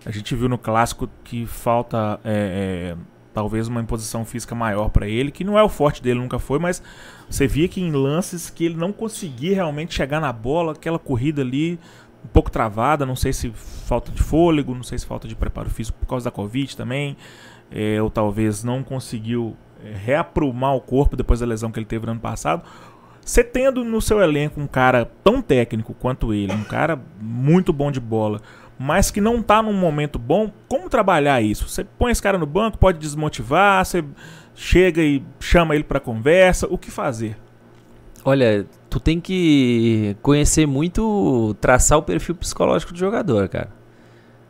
A 0.06 0.12
gente 0.12 0.36
viu 0.36 0.50
no 0.50 0.58
clássico 0.58 1.10
que 1.24 1.46
falta 1.46 2.20
é, 2.24 2.96
é, 2.96 2.98
talvez 3.34 3.68
uma 3.68 3.82
imposição 3.82 4.26
física 4.26 4.54
maior 4.54 4.90
para 4.90 5.08
ele, 5.08 5.32
que 5.32 5.44
não 5.44 5.58
é 5.58 5.64
o 5.64 5.70
forte 5.70 6.02
dele, 6.02 6.20
nunca 6.20 6.40
foi, 6.40 6.60
mas 6.60 6.82
você 7.30 7.48
via 7.48 7.68
que 7.68 7.82
em 7.82 7.92
lances 7.92 8.50
que 8.50 8.66
ele 8.66 8.76
não 8.76 8.92
conseguia 8.92 9.56
realmente 9.56 9.94
chegar 9.94 10.20
na 10.20 10.34
bola, 10.34 10.74
aquela 10.74 11.00
corrida 11.00 11.42
ali 11.42 11.80
um 12.24 12.28
pouco 12.28 12.52
travada, 12.52 13.06
não 13.06 13.16
sei 13.16 13.34
se 13.34 13.52
falta 13.52 14.12
de 14.12 14.22
fôlego, 14.22 14.76
não 14.76 14.84
sei 14.84 14.98
se 14.98 15.06
falta 15.06 15.28
de 15.28 15.36
preparo 15.36 15.70
físico 15.70 15.98
por 16.00 16.08
causa 16.08 16.26
da 16.26 16.32
Covid 16.32 16.76
também, 16.78 17.18
é, 17.72 18.02
ou 18.02 18.10
talvez 18.10 18.64
não 18.64 18.84
conseguiu 18.84 19.56
reaprumar 20.06 20.76
o 20.76 20.82
corpo 20.82 21.16
depois 21.16 21.40
da 21.40 21.46
lesão 21.46 21.72
que 21.72 21.80
ele 21.80 21.86
teve 21.86 22.06
no 22.06 22.12
ano 22.12 22.22
passado. 22.22 22.64
Você 23.24 23.44
tendo 23.44 23.84
no 23.84 24.02
seu 24.02 24.20
elenco 24.22 24.60
um 24.60 24.68
cara 24.68 25.10
tão 25.24 25.42
técnico 25.42 25.94
quanto 25.94 26.34
ele, 26.34 26.54
um 26.54 26.64
cara 26.64 27.00
muito 27.20 27.72
bom 27.72 27.92
de 27.92 28.00
bola, 28.00 28.42
mas 28.84 29.12
que 29.12 29.22
não 29.22 29.42
está 29.42 29.62
num 29.62 29.74
momento 29.74 30.18
bom, 30.18 30.52
como 30.68 30.90
trabalhar 30.90 31.40
isso? 31.40 31.70
Você 31.70 31.84
põe 31.84 32.12
esse 32.12 32.22
cara 32.22 32.40
no 32.40 32.48
banco, 32.48 32.80
pode 32.80 32.98
desmotivar, 32.98 33.86
você 33.86 34.04
chega 34.56 35.04
e 35.04 35.24
chama 35.40 35.76
ele 35.76 35.84
para 35.84 36.00
conversa, 36.00 36.66
o 36.68 36.80
que 36.80 36.90
fazer? 36.90 37.38
Olha, 38.26 38.66
tu 38.90 39.00
tem 39.00 39.20
que 39.22 40.18
conhecer 40.24 40.66
muito, 40.66 41.56
traçar 41.62 42.00
o 42.00 42.02
perfil 42.02 42.34
psicológico 42.34 42.92
do 42.92 42.98
jogador, 42.98 43.48
cara. 43.50 43.70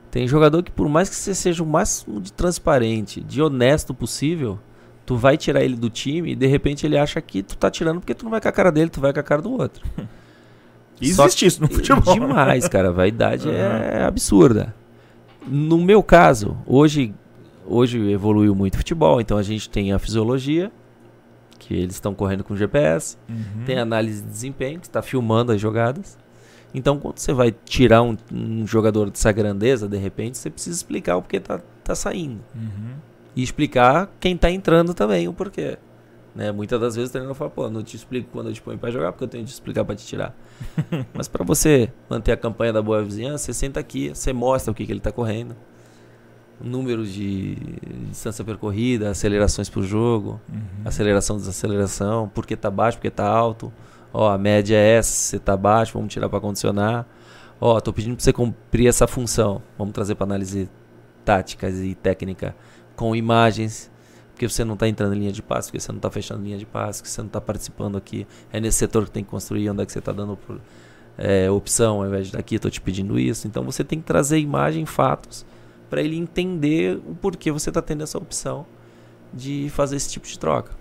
Tem 0.10 0.26
jogador 0.26 0.64
que 0.64 0.72
por 0.72 0.88
mais 0.88 1.10
que 1.10 1.16
você 1.16 1.36
seja 1.36 1.62
o 1.62 1.66
máximo 1.66 2.22
de 2.22 2.32
transparente, 2.32 3.20
de 3.20 3.42
honesto 3.42 3.94
possível, 3.94 4.58
tu 5.06 5.18
vai 5.18 5.36
tirar 5.36 5.62
ele 5.62 5.76
do 5.76 5.90
time 5.90 6.32
e 6.32 6.36
de 6.38 6.48
repente 6.48 6.86
ele 6.86 6.98
acha 6.98 7.20
que 7.20 7.44
tu 7.44 7.58
tá 7.58 7.70
tirando 7.70 8.00
porque 8.00 8.16
tu 8.16 8.24
não 8.24 8.32
vai 8.32 8.40
com 8.40 8.48
a 8.48 8.52
cara 8.54 8.72
dele, 8.72 8.90
tu 8.90 9.02
vai 9.02 9.12
com 9.12 9.20
a 9.20 9.24
cara 9.24 9.42
do 9.42 9.52
outro. 9.52 9.86
Existe 11.02 11.46
isso 11.46 11.62
no 11.62 11.68
futebol. 11.68 12.14
Demais, 12.14 12.68
cara. 12.68 12.90
A 12.90 12.92
vaidade 12.92 13.48
uhum. 13.48 13.54
é 13.54 14.04
absurda. 14.04 14.74
No 15.48 15.78
meu 15.78 16.04
caso, 16.04 16.58
hoje, 16.66 17.14
hoje 17.66 18.12
evoluiu 18.12 18.54
muito 18.54 18.76
o 18.76 18.78
futebol, 18.78 19.20
então 19.20 19.38
a 19.38 19.44
gente 19.44 19.70
tem 19.70 19.92
a 19.92 19.98
fisiologia, 19.98 20.72
que 21.58 21.74
eles 21.74 21.96
estão 21.96 22.14
correndo 22.14 22.44
com 22.44 22.56
GPS, 22.56 23.18
uhum. 23.28 23.66
tem 23.66 23.80
a 23.80 23.82
análise 23.82 24.22
de 24.22 24.30
desempenho, 24.30 24.80
que 24.80 24.88
está 24.88 25.02
filmando 25.02 25.52
as 25.52 25.60
jogadas. 25.60 26.18
Então, 26.74 27.00
quando 27.00 27.18
você 27.18 27.34
vai 27.34 27.54
tirar 27.66 28.02
um, 28.02 28.16
um, 28.32 28.66
jogador 28.66 29.10
dessa 29.10 29.32
grandeza, 29.32 29.90
de 29.90 29.98
repente, 29.98 30.38
você 30.38 30.50
precisa 30.50 30.76
explicar 30.76 31.18
o 31.18 31.22
porquê 31.22 31.40
tá, 31.40 31.60
tá 31.84 31.96
saindo. 31.96 32.40
Uhum 32.56 33.12
e 33.36 33.44
explicar 33.44 34.10
quem 34.20 34.36
tá 34.36 34.50
entrando 34.50 34.94
também 34.94 35.28
o 35.28 35.34
porquê. 35.34 35.78
Né? 36.34 36.52
Muitas 36.52 36.80
das 36.80 36.96
vezes 36.96 37.10
o 37.10 37.12
treinador 37.12 37.36
fala, 37.36 37.50
pô, 37.50 37.70
não 37.70 37.84
te 37.84 37.96
explico 37.96 38.30
quando 38.32 38.48
eu 38.48 38.54
te 38.54 38.62
ponho 38.62 38.78
pra 38.78 38.90
jogar, 38.90 39.12
porque 39.12 39.26
eu 39.26 39.28
tenho 39.28 39.44
que 39.44 39.50
te 39.50 39.54
explicar 39.54 39.84
pra 39.84 39.96
te 39.96 40.06
tirar. 40.06 40.36
Mas 41.14 41.28
para 41.28 41.44
você 41.44 41.92
manter 42.10 42.32
a 42.32 42.38
campanha 42.38 42.72
da 42.72 42.82
boa 42.82 43.04
vizinhança, 43.04 43.46
você 43.46 43.54
senta 43.54 43.80
aqui, 43.80 44.10
você 44.10 44.32
mostra 44.32 44.72
o 44.72 44.76
que, 44.76 44.86
que 44.86 44.92
ele 44.92 45.02
tá 45.02 45.12
correndo. 45.12 45.56
Número 46.60 47.06
de 47.06 47.56
distância 48.10 48.46
percorrida, 48.46 49.10
acelerações 49.10 49.68
por 49.68 49.84
jogo, 49.84 50.40
uhum. 50.48 50.62
aceleração, 50.86 51.36
desaceleração, 51.36 52.30
por 52.30 52.46
que 52.46 52.56
tá 52.56 52.70
baixo, 52.70 52.98
por 52.98 53.02
que 53.02 53.10
tá 53.10 53.28
alto. 53.28 53.74
Ó, 54.14 54.30
a 54.30 54.38
média 54.38 54.76
é 54.76 54.98
essa, 54.98 55.12
você 55.12 55.40
tá 55.40 55.58
baixo, 55.58 55.94
vamos 55.94 56.14
tirar 56.14 56.30
para 56.30 56.40
condicionar. 56.40 57.08
Ó, 57.60 57.80
tô 57.80 57.92
pedindo 57.92 58.16
para 58.16 58.24
você 58.24 58.34
cumprir 58.34 58.88
essa 58.88 59.08
função. 59.08 59.62
Vamos 59.78 59.94
trazer 59.94 60.16
para 60.16 60.26
análise 60.26 60.70
táticas 61.26 61.80
e 61.80 61.96
técnica 61.96 62.56
com 62.96 63.16
imagens, 63.16 63.92
porque 64.42 64.50
você 64.50 64.66
não 64.66 64.74
está 64.74 64.88
entrando 64.88 65.14
em 65.14 65.20
linha 65.20 65.32
de 65.32 65.44
passe, 65.44 65.68
porque 65.70 65.80
você 65.80 65.92
não 65.92 66.00
está 66.00 66.10
fechando 66.10 66.44
linha 66.44 66.58
de 66.58 66.66
passe, 66.66 67.04
que 67.04 67.08
você 67.08 67.22
não 67.22 67.28
está 67.28 67.40
participando 67.40 67.96
aqui. 67.96 68.26
É 68.52 68.60
nesse 68.60 68.80
setor 68.80 69.06
que 69.06 69.12
tem 69.12 69.24
que 69.24 69.30
construir, 69.30 69.70
onde 69.70 69.84
é 69.84 69.86
que 69.86 69.92
você 69.92 70.00
está 70.00 70.12
dando 70.12 70.36
por, 70.36 70.60
é, 71.16 71.52
opção, 71.52 72.02
ao 72.02 72.08
invés 72.08 72.26
de 72.26 72.34
daqui, 72.34 72.56
estou 72.56 72.72
te 72.72 72.82
pedindo 72.82 73.20
isso. 73.20 73.48
Então 73.48 73.64
você 73.64 73.84
tem 73.84 74.00
que 74.00 74.06
trazer 74.06 74.40
imagem, 74.40 74.84
fatos, 74.84 75.46
para 75.92 76.02
ele 76.02 76.18
entender 76.18 77.00
o 77.06 77.14
porquê 77.14 77.52
você 77.52 77.70
está 77.70 77.84
tendo 77.84 78.02
essa 78.02 78.18
opção 78.18 78.66
de 79.32 79.70
fazer 79.70 79.98
esse 79.98 80.10
tipo 80.10 80.26
de 80.26 80.40
troca. 80.40 80.72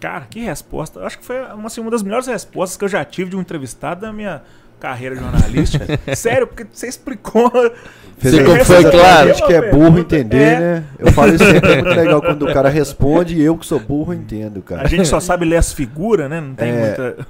Cara, 0.00 0.24
que 0.24 0.40
resposta. 0.40 1.04
Acho 1.04 1.18
que 1.18 1.24
foi 1.24 1.38
uma, 1.52 1.66
assim, 1.66 1.82
uma 1.82 1.90
das 1.90 2.02
melhores 2.02 2.26
respostas 2.26 2.78
que 2.78 2.84
eu 2.84 2.88
já 2.88 3.04
tive 3.04 3.28
de 3.28 3.36
um 3.36 3.42
entrevistado 3.42 4.00
da 4.00 4.12
minha 4.12 4.42
carreira 4.80 5.16
jornalística. 5.16 5.86
Sério, 6.14 6.46
porque 6.46 6.66
você 6.70 6.88
explicou. 6.88 7.50
Como 7.50 8.64
foi 8.64 8.90
claro. 8.90 9.28
gente 9.28 9.46
que 9.46 9.52
é 9.52 9.70
burro 9.70 9.98
entender, 9.98 10.36
é. 10.36 10.60
né? 10.60 10.84
Eu 10.98 11.12
falo 11.12 11.34
isso 11.34 11.44
sempre, 11.44 11.72
é 11.72 11.82
muito 11.82 11.96
legal 11.96 12.22
quando 12.22 12.46
o 12.48 12.52
cara 12.52 12.68
responde 12.68 13.36
e 13.36 13.42
eu 13.42 13.58
que 13.58 13.66
sou 13.66 13.78
burro 13.78 14.14
entendo, 14.14 14.62
cara. 14.62 14.82
A 14.82 14.86
gente 14.86 15.06
só 15.06 15.20
sabe 15.20 15.44
ler 15.44 15.56
as 15.56 15.72
figuras, 15.72 16.30
né? 16.30 16.40
Não 16.40 16.54
tem 16.54 16.70
é. 16.70 16.86
muita. 16.86 17.26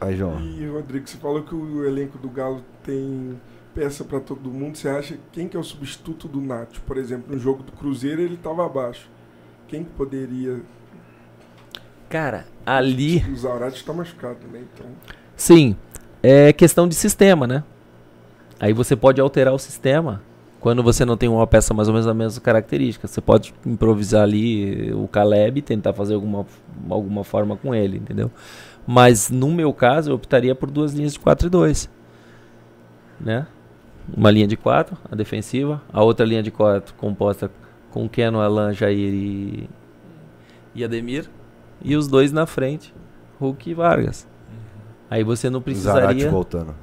Aí, 0.00 0.16
João. 0.16 0.40
E, 0.40 0.66
Rodrigo, 0.66 1.06
você 1.06 1.16
falou 1.18 1.42
que 1.42 1.54
o 1.54 1.86
elenco 1.86 2.16
do 2.18 2.28
Galo 2.28 2.62
tem 2.82 3.38
peça 3.74 4.04
para 4.04 4.20
todo 4.20 4.50
mundo. 4.50 4.76
Você 4.76 4.88
acha 4.88 5.18
quem 5.32 5.48
que 5.48 5.56
é 5.56 5.60
o 5.60 5.64
substituto 5.64 6.28
do 6.28 6.40
Nacho? 6.40 6.80
Por 6.86 6.96
exemplo, 6.96 7.34
no 7.34 7.38
jogo 7.38 7.62
do 7.62 7.72
Cruzeiro 7.72 8.22
ele 8.22 8.34
estava 8.34 8.64
abaixo. 8.64 9.08
Quem 9.68 9.84
que 9.84 9.90
poderia... 9.90 10.60
Cara, 12.08 12.46
ali. 12.64 13.24
O 13.30 13.36
Zaurati 13.36 13.76
está 13.76 13.92
machucado, 13.92 14.46
né? 14.52 14.62
Então... 14.72 14.86
Sim, 15.36 15.74
é 16.26 16.54
questão 16.54 16.88
de 16.88 16.94
sistema, 16.94 17.46
né? 17.46 17.62
Aí 18.58 18.72
você 18.72 18.96
pode 18.96 19.20
alterar 19.20 19.52
o 19.52 19.58
sistema 19.58 20.22
quando 20.58 20.82
você 20.82 21.04
não 21.04 21.18
tem 21.18 21.28
uma 21.28 21.46
peça 21.46 21.74
mais 21.74 21.86
ou 21.86 21.92
menos 21.92 22.06
da 22.06 22.14
mesma 22.14 22.40
característica. 22.40 23.06
Você 23.06 23.20
pode 23.20 23.52
improvisar 23.66 24.22
ali 24.22 24.90
o 24.94 25.06
Caleb 25.06 25.58
e 25.58 25.62
tentar 25.62 25.92
fazer 25.92 26.14
alguma, 26.14 26.46
alguma 26.88 27.24
forma 27.24 27.58
com 27.58 27.74
ele, 27.74 27.98
entendeu? 27.98 28.30
Mas 28.86 29.28
no 29.28 29.50
meu 29.50 29.70
caso, 29.74 30.10
eu 30.10 30.14
optaria 30.14 30.54
por 30.54 30.70
duas 30.70 30.94
linhas 30.94 31.12
de 31.12 31.20
4 31.20 31.46
e 31.46 31.50
2. 31.50 31.90
Né? 33.20 33.46
Uma 34.16 34.30
linha 34.30 34.46
de 34.46 34.56
4, 34.56 34.96
a 35.12 35.14
defensiva, 35.14 35.82
a 35.92 36.02
outra 36.02 36.24
linha 36.24 36.42
de 36.42 36.50
4 36.50 36.94
composta 36.94 37.50
com 37.90 38.08
Keno, 38.08 38.40
Alan, 38.40 38.72
Jair 38.72 39.12
e, 39.12 39.68
e 40.74 40.82
Ademir, 40.82 41.28
e 41.82 41.94
os 41.94 42.08
dois 42.08 42.32
na 42.32 42.46
frente, 42.46 42.94
Hulk 43.38 43.68
e 43.68 43.74
Vargas. 43.74 44.26
Aí 45.10 45.22
você 45.22 45.50
não 45.50 45.60
precisaria. 45.60 46.02
Zarate 46.02 46.28
voltando. 46.28 46.74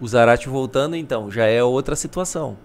O 0.00 0.08
Zarate 0.08 0.48
voltando, 0.48 0.96
então, 0.96 1.30
já 1.30 1.44
é 1.44 1.62
outra 1.62 1.94
situação. 1.94 2.56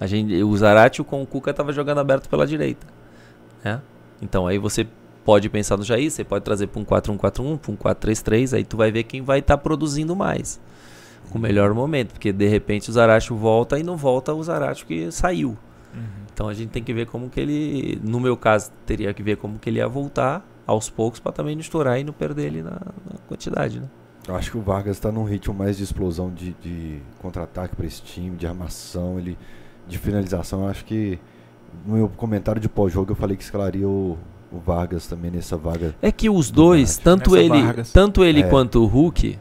A 0.00 0.06
gente, 0.06 0.42
o 0.42 0.56
Zarate 0.56 1.02
com 1.02 1.22
o 1.22 1.26
Cuca 1.26 1.50
estava 1.50 1.72
jogando 1.72 1.98
aberto 1.98 2.28
pela 2.28 2.46
direita. 2.46 2.86
Né? 3.62 3.80
Então 4.22 4.46
aí 4.46 4.58
você 4.58 4.86
pode 5.24 5.48
pensar 5.48 5.76
no 5.76 5.84
Jair, 5.84 6.10
você 6.10 6.24
pode 6.24 6.44
trazer 6.44 6.68
para 6.68 6.80
um 6.80 6.84
4-1-4-1, 6.84 7.58
para 7.58 7.72
um 7.72 7.76
4-3-3, 7.76 8.56
aí 8.56 8.64
tu 8.64 8.76
vai 8.76 8.90
ver 8.90 9.02
quem 9.02 9.20
vai 9.20 9.40
estar 9.40 9.56
tá 9.56 9.62
produzindo 9.62 10.16
mais. 10.16 10.60
Com 11.30 11.38
o 11.38 11.40
melhor 11.40 11.74
momento, 11.74 12.12
porque 12.12 12.32
de 12.32 12.48
repente 12.48 12.88
o 12.88 12.92
Zarate 12.92 13.30
volta 13.32 13.78
e 13.78 13.82
não 13.82 13.96
volta 13.96 14.32
o 14.32 14.42
Zarate 14.42 14.86
que 14.86 15.10
saiu. 15.12 15.50
Uhum. 15.94 16.02
Então 16.32 16.48
a 16.48 16.54
gente 16.54 16.70
tem 16.70 16.82
que 16.82 16.94
ver 16.94 17.06
como 17.06 17.28
que 17.28 17.40
ele, 17.40 18.00
no 18.02 18.18
meu 18.18 18.36
caso, 18.36 18.70
teria 18.86 19.12
que 19.12 19.22
ver 19.22 19.36
como 19.36 19.58
que 19.58 19.68
ele 19.68 19.78
ia 19.78 19.88
voltar 19.88 20.46
aos 20.66 20.88
poucos 20.88 21.20
para 21.20 21.32
também 21.32 21.54
não 21.54 21.60
estourar 21.60 21.98
e 21.98 22.04
não 22.04 22.12
perder 22.12 22.46
ele 22.46 22.62
na, 22.62 22.70
na 22.70 23.18
quantidade, 23.28 23.80
né? 23.80 23.86
Eu 24.28 24.36
acho 24.36 24.50
que 24.50 24.58
o 24.58 24.60
Vargas 24.60 24.96
está 24.96 25.10
num 25.10 25.24
ritmo 25.24 25.54
mais 25.54 25.78
de 25.78 25.84
explosão 25.84 26.30
de, 26.30 26.54
de 26.62 26.98
contra-ataque 27.18 27.74
para 27.74 27.86
esse 27.86 28.02
time, 28.02 28.36
de 28.36 28.46
armação, 28.46 29.18
ele 29.18 29.38
de 29.88 29.96
finalização. 29.96 30.64
Eu 30.64 30.68
acho 30.68 30.84
que 30.84 31.18
no 31.86 31.94
meu 31.94 32.08
comentário 32.10 32.60
de 32.60 32.68
pós-jogo 32.68 33.12
eu 33.12 33.16
falei 33.16 33.38
que 33.38 33.42
escalaria 33.42 33.88
o, 33.88 34.18
o, 34.52 34.58
Vargas 34.58 35.06
também 35.06 35.30
nessa 35.30 35.56
vaga. 35.56 35.94
É 36.02 36.12
que 36.12 36.28
os 36.28 36.50
dois, 36.50 36.98
tanto 36.98 37.36
ele, 37.36 37.58
tanto 37.92 38.22
ele 38.22 38.40
é. 38.40 38.48
quanto 38.48 38.82
o 38.82 38.86
Hulk, 38.86 39.38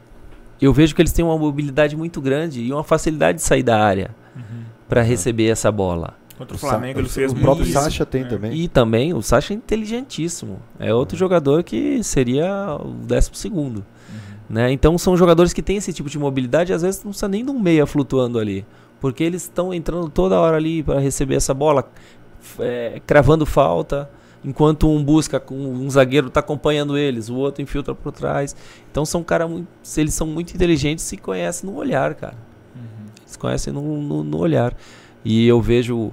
eu 0.61 0.71
vejo 0.71 0.95
que 0.95 1.01
eles 1.01 1.11
têm 1.11 1.25
uma 1.25 1.37
mobilidade 1.37 1.97
muito 1.97 2.21
grande 2.21 2.61
e 2.61 2.71
uma 2.71 2.83
facilidade 2.83 3.39
de 3.39 3.43
sair 3.43 3.63
da 3.63 3.77
área 3.77 4.15
uhum. 4.33 4.63
para 4.87 5.01
receber 5.01 5.49
essa 5.49 5.69
bola. 5.69 6.15
Contra 6.37 6.55
o 6.55 6.59
Flamengo, 6.59 6.99
o 6.99 7.01
ele 7.01 7.09
fez 7.09 7.31
O 7.31 7.35
próprio 7.35 7.65
isso. 7.65 7.73
Sacha 7.73 8.05
tem 8.05 8.21
é. 8.21 8.25
também. 8.25 8.53
E 8.53 8.67
também, 8.69 9.13
o 9.13 9.21
Sacha 9.21 9.53
é 9.53 9.57
inteligentíssimo. 9.57 10.59
É 10.79 10.93
outro 10.93 11.15
uhum. 11.15 11.19
jogador 11.19 11.63
que 11.63 12.01
seria 12.03 12.77
o 12.79 12.93
décimo 13.05 13.35
segundo. 13.35 13.83
Né? 14.49 14.71
Então 14.71 14.97
são 14.97 15.17
jogadores 15.17 15.51
que 15.51 15.61
têm 15.61 15.77
esse 15.77 15.91
tipo 15.91 16.09
de 16.09 16.17
mobilidade 16.17 16.71
e 16.71 16.75
às 16.75 16.81
vezes 16.81 17.03
não 17.03 17.11
precisa 17.11 17.27
nem 17.27 17.43
de 17.43 17.51
um 17.51 17.59
meia 17.59 17.85
flutuando 17.85 18.39
ali. 18.39 18.65
Porque 18.99 19.23
eles 19.23 19.43
estão 19.43 19.73
entrando 19.73 20.09
toda 20.09 20.39
hora 20.39 20.57
ali 20.57 20.81
para 20.81 20.99
receber 20.99 21.35
essa 21.35 21.53
bola, 21.53 21.87
é, 22.59 23.01
cravando 23.05 23.45
falta, 23.45 24.09
enquanto 24.43 24.89
um 24.89 25.03
busca, 25.03 25.43
um 25.51 25.89
zagueiro 25.89 26.27
está 26.27 26.39
acompanhando 26.39 26.97
eles, 26.97 27.29
o 27.29 27.35
outro 27.35 27.61
infiltra 27.61 27.93
por 27.93 28.11
trás. 28.11 28.55
Então 28.89 29.05
são 29.05 29.23
caras 29.23 29.49
muito. 29.49 29.67
Eles 29.97 30.13
são 30.13 30.25
muito 30.25 30.53
inteligentes 30.53 31.05
e 31.05 31.07
se 31.09 31.17
conhecem 31.17 31.69
no 31.69 31.75
olhar, 31.75 32.15
cara. 32.15 32.35
Uhum. 32.75 33.07
Eles 33.21 33.35
conhecem 33.35 33.73
no, 33.73 34.01
no, 34.01 34.23
no 34.23 34.37
olhar. 34.37 34.73
E 35.23 35.45
eu 35.45 35.61
vejo 35.61 36.11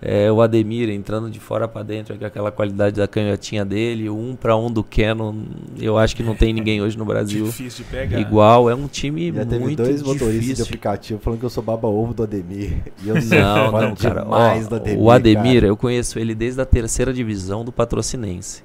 é, 0.00 0.30
o 0.30 0.40
Ademir 0.40 0.88
entrando 0.90 1.28
de 1.28 1.40
fora 1.40 1.66
para 1.66 1.82
dentro, 1.82 2.16
com 2.16 2.24
aquela 2.24 2.52
qualidade 2.52 2.96
da 2.96 3.08
canhotinha 3.08 3.64
dele, 3.64 4.08
um 4.08 4.36
para 4.36 4.56
um 4.56 4.70
do 4.70 4.84
Canon, 4.84 5.34
eu 5.78 5.98
acho 5.98 6.14
que 6.14 6.22
não 6.22 6.36
tem 6.36 6.52
ninguém 6.52 6.80
hoje 6.80 6.96
no 6.96 7.04
Brasil 7.06 7.46
difícil 7.46 7.84
de 7.84 7.90
pegar. 7.90 8.20
igual. 8.20 8.70
É 8.70 8.74
um 8.74 8.86
time 8.86 9.32
Já 9.32 9.44
muito 9.44 9.50
teve 9.50 9.76
dois 9.76 10.02
motoristas 10.02 10.32
difícil. 10.32 10.54
de 10.56 10.62
aplicativo 10.62 11.20
falando 11.20 11.40
que 11.40 11.46
eu 11.46 11.50
sou 11.50 11.62
baba-ovo 11.62 12.14
do 12.14 12.22
Ademir. 12.22 12.74
E 13.02 13.08
eu 13.08 13.14
não, 13.16 13.72
não, 13.72 13.94
cara. 13.96 14.24
Ó, 14.26 14.68
do 14.68 14.74
Ademir, 14.76 15.00
o 15.00 15.10
Ademir, 15.10 15.54
cara. 15.54 15.66
eu 15.66 15.76
conheço 15.76 16.18
ele 16.18 16.34
desde 16.34 16.60
a 16.60 16.64
terceira 16.64 17.12
divisão 17.12 17.64
do 17.64 17.72
Patrocinense. 17.72 18.62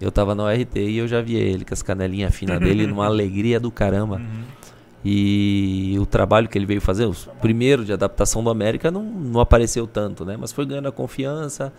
Eu 0.00 0.10
tava 0.10 0.34
no 0.34 0.44
RT 0.46 0.76
e 0.76 0.98
eu 0.98 1.06
já 1.06 1.22
via 1.22 1.38
ele 1.38 1.64
com 1.64 1.72
as 1.72 1.82
canelinhas 1.82 2.34
finas 2.34 2.58
dele, 2.58 2.84
numa 2.88 3.06
alegria 3.06 3.60
do 3.60 3.70
caramba. 3.70 4.16
Uhum. 4.16 4.42
E 5.04 5.96
o 6.00 6.06
trabalho 6.06 6.48
que 6.48 6.56
ele 6.56 6.64
veio 6.64 6.80
fazer, 6.80 7.04
o 7.04 7.14
primeiro 7.40 7.84
de 7.84 7.92
adaptação 7.92 8.42
do 8.42 8.48
América, 8.48 8.90
não, 8.90 9.02
não 9.02 9.40
apareceu 9.40 9.86
tanto, 9.86 10.24
né? 10.24 10.36
Mas 10.38 10.50
foi 10.50 10.64
ganhando 10.64 10.88
a 10.88 10.92
confiança. 10.92 11.72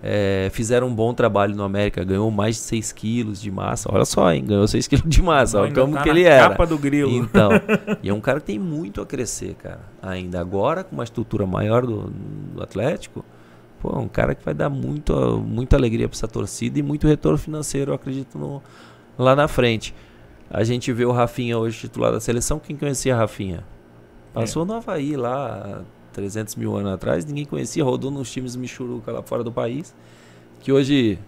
É, 0.00 0.48
fizeram 0.52 0.86
um 0.86 0.94
bom 0.94 1.12
trabalho 1.12 1.56
no 1.56 1.64
América, 1.64 2.04
ganhou 2.04 2.30
mais 2.30 2.54
de 2.54 2.62
6 2.62 2.92
quilos 2.92 3.40
de 3.40 3.50
massa. 3.50 3.88
Olha 3.92 4.04
só, 4.04 4.32
hein? 4.32 4.44
Ganhou 4.46 4.68
6 4.68 4.86
quilos 4.86 5.08
de 5.08 5.20
massa. 5.20 5.60
Olha 5.60 5.74
como 5.74 5.94
tá 5.94 6.02
que 6.02 6.08
ele 6.08 6.22
era. 6.22 6.50
Capa 6.50 6.66
do 6.66 6.78
grilo. 6.78 7.10
Então, 7.10 7.50
e 8.00 8.08
é 8.08 8.14
um 8.14 8.20
cara 8.20 8.38
que 8.38 8.46
tem 8.46 8.60
muito 8.60 9.00
a 9.00 9.06
crescer, 9.06 9.54
cara. 9.54 9.80
Ainda 10.00 10.40
agora, 10.40 10.84
com 10.84 10.94
uma 10.94 11.02
estrutura 11.02 11.44
maior 11.46 11.84
do, 11.84 12.12
do 12.54 12.62
Atlético, 12.62 13.24
pô, 13.80 13.90
é 13.90 13.98
um 13.98 14.06
cara 14.06 14.36
que 14.36 14.44
vai 14.44 14.54
dar 14.54 14.70
muito, 14.70 15.12
muita 15.44 15.74
alegria 15.74 16.08
para 16.08 16.16
essa 16.16 16.28
torcida 16.28 16.78
e 16.78 16.82
muito 16.82 17.08
retorno 17.08 17.36
financeiro, 17.36 17.90
eu 17.90 17.96
acredito, 17.96 18.38
no, 18.38 18.62
lá 19.18 19.34
na 19.34 19.48
frente. 19.48 19.92
A 20.50 20.64
gente 20.64 20.92
vê 20.92 21.04
o 21.04 21.12
Rafinha 21.12 21.58
hoje 21.58 21.78
titular 21.78 22.12
da 22.12 22.20
seleção. 22.20 22.58
Quem 22.58 22.76
conhecia 22.76 23.14
a 23.14 23.18
Rafinha? 23.18 23.64
Passou 24.32 24.62
é. 24.62 24.66
no 24.66 24.74
Havaí 24.74 25.16
lá 25.16 25.82
300 26.12 26.54
mil 26.56 26.76
anos 26.76 26.92
atrás. 26.92 27.24
Ninguém 27.24 27.44
conhecia. 27.44 27.84
Rodou 27.84 28.10
nos 28.10 28.30
times 28.30 28.56
Michuruca 28.56 29.12
lá 29.12 29.22
fora 29.22 29.44
do 29.44 29.52
país. 29.52 29.94
Que 30.60 30.72
hoje 30.72 31.18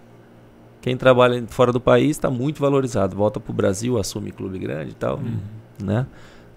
quem 0.81 0.97
trabalha 0.97 1.45
fora 1.47 1.71
do 1.71 1.79
país 1.79 2.11
está 2.11 2.29
muito 2.29 2.59
valorizado. 2.59 3.15
Volta 3.15 3.39
para 3.39 3.51
o 3.51 3.53
Brasil, 3.53 3.97
assume 3.99 4.31
clube 4.31 4.57
grande 4.57 4.91
e 4.91 4.95
tal. 4.95 5.17
Uhum. 5.17 5.39
Né? 5.83 6.07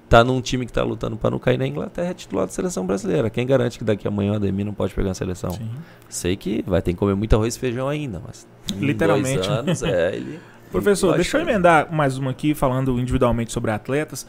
Tá 0.09 0.23
num 0.23 0.41
time 0.41 0.65
que 0.65 0.70
está 0.70 0.82
lutando 0.82 1.16
para 1.16 1.31
não 1.31 1.39
cair 1.39 1.59
na 1.59 1.66
Inglaterra, 1.66 2.11
é 2.11 2.15
titular 2.15 2.47
da 2.47 2.53
seleção 2.53 2.86
brasileira. 2.86 3.31
Quem 3.31 3.47
garante 3.47 3.78
que 3.78 3.85
daqui 3.85 4.07
amanhã 4.07 4.32
o 4.32 4.36
Ademir 4.36 4.65
não 4.65 4.74
pode 4.74 4.95
pegar 4.95 5.11
a 5.11 5.15
seleção? 5.15 5.51
Sim. 5.51 5.70
Sei 6.09 6.36
que 6.36 6.62
vai 6.66 6.81
ter 6.82 6.93
que 6.93 6.99
comer 6.99 7.15
muito 7.15 7.35
arroz 7.35 7.57
e 7.57 7.59
feijão 7.59 7.89
ainda, 7.89 8.20
mas. 8.24 8.47
Literalmente. 8.77 9.49
anos, 9.49 9.82
é, 9.82 10.15
ele. 10.15 10.39
Professor, 10.75 11.15
deixa 11.15 11.39
eu 11.39 11.43
emendar 11.43 11.93
mais 11.93 12.19
uma 12.19 12.33
aqui, 12.33 12.53
falando 12.53 12.99
individualmente 12.99 13.53
sobre 13.53 13.71
atletas. 13.71 14.27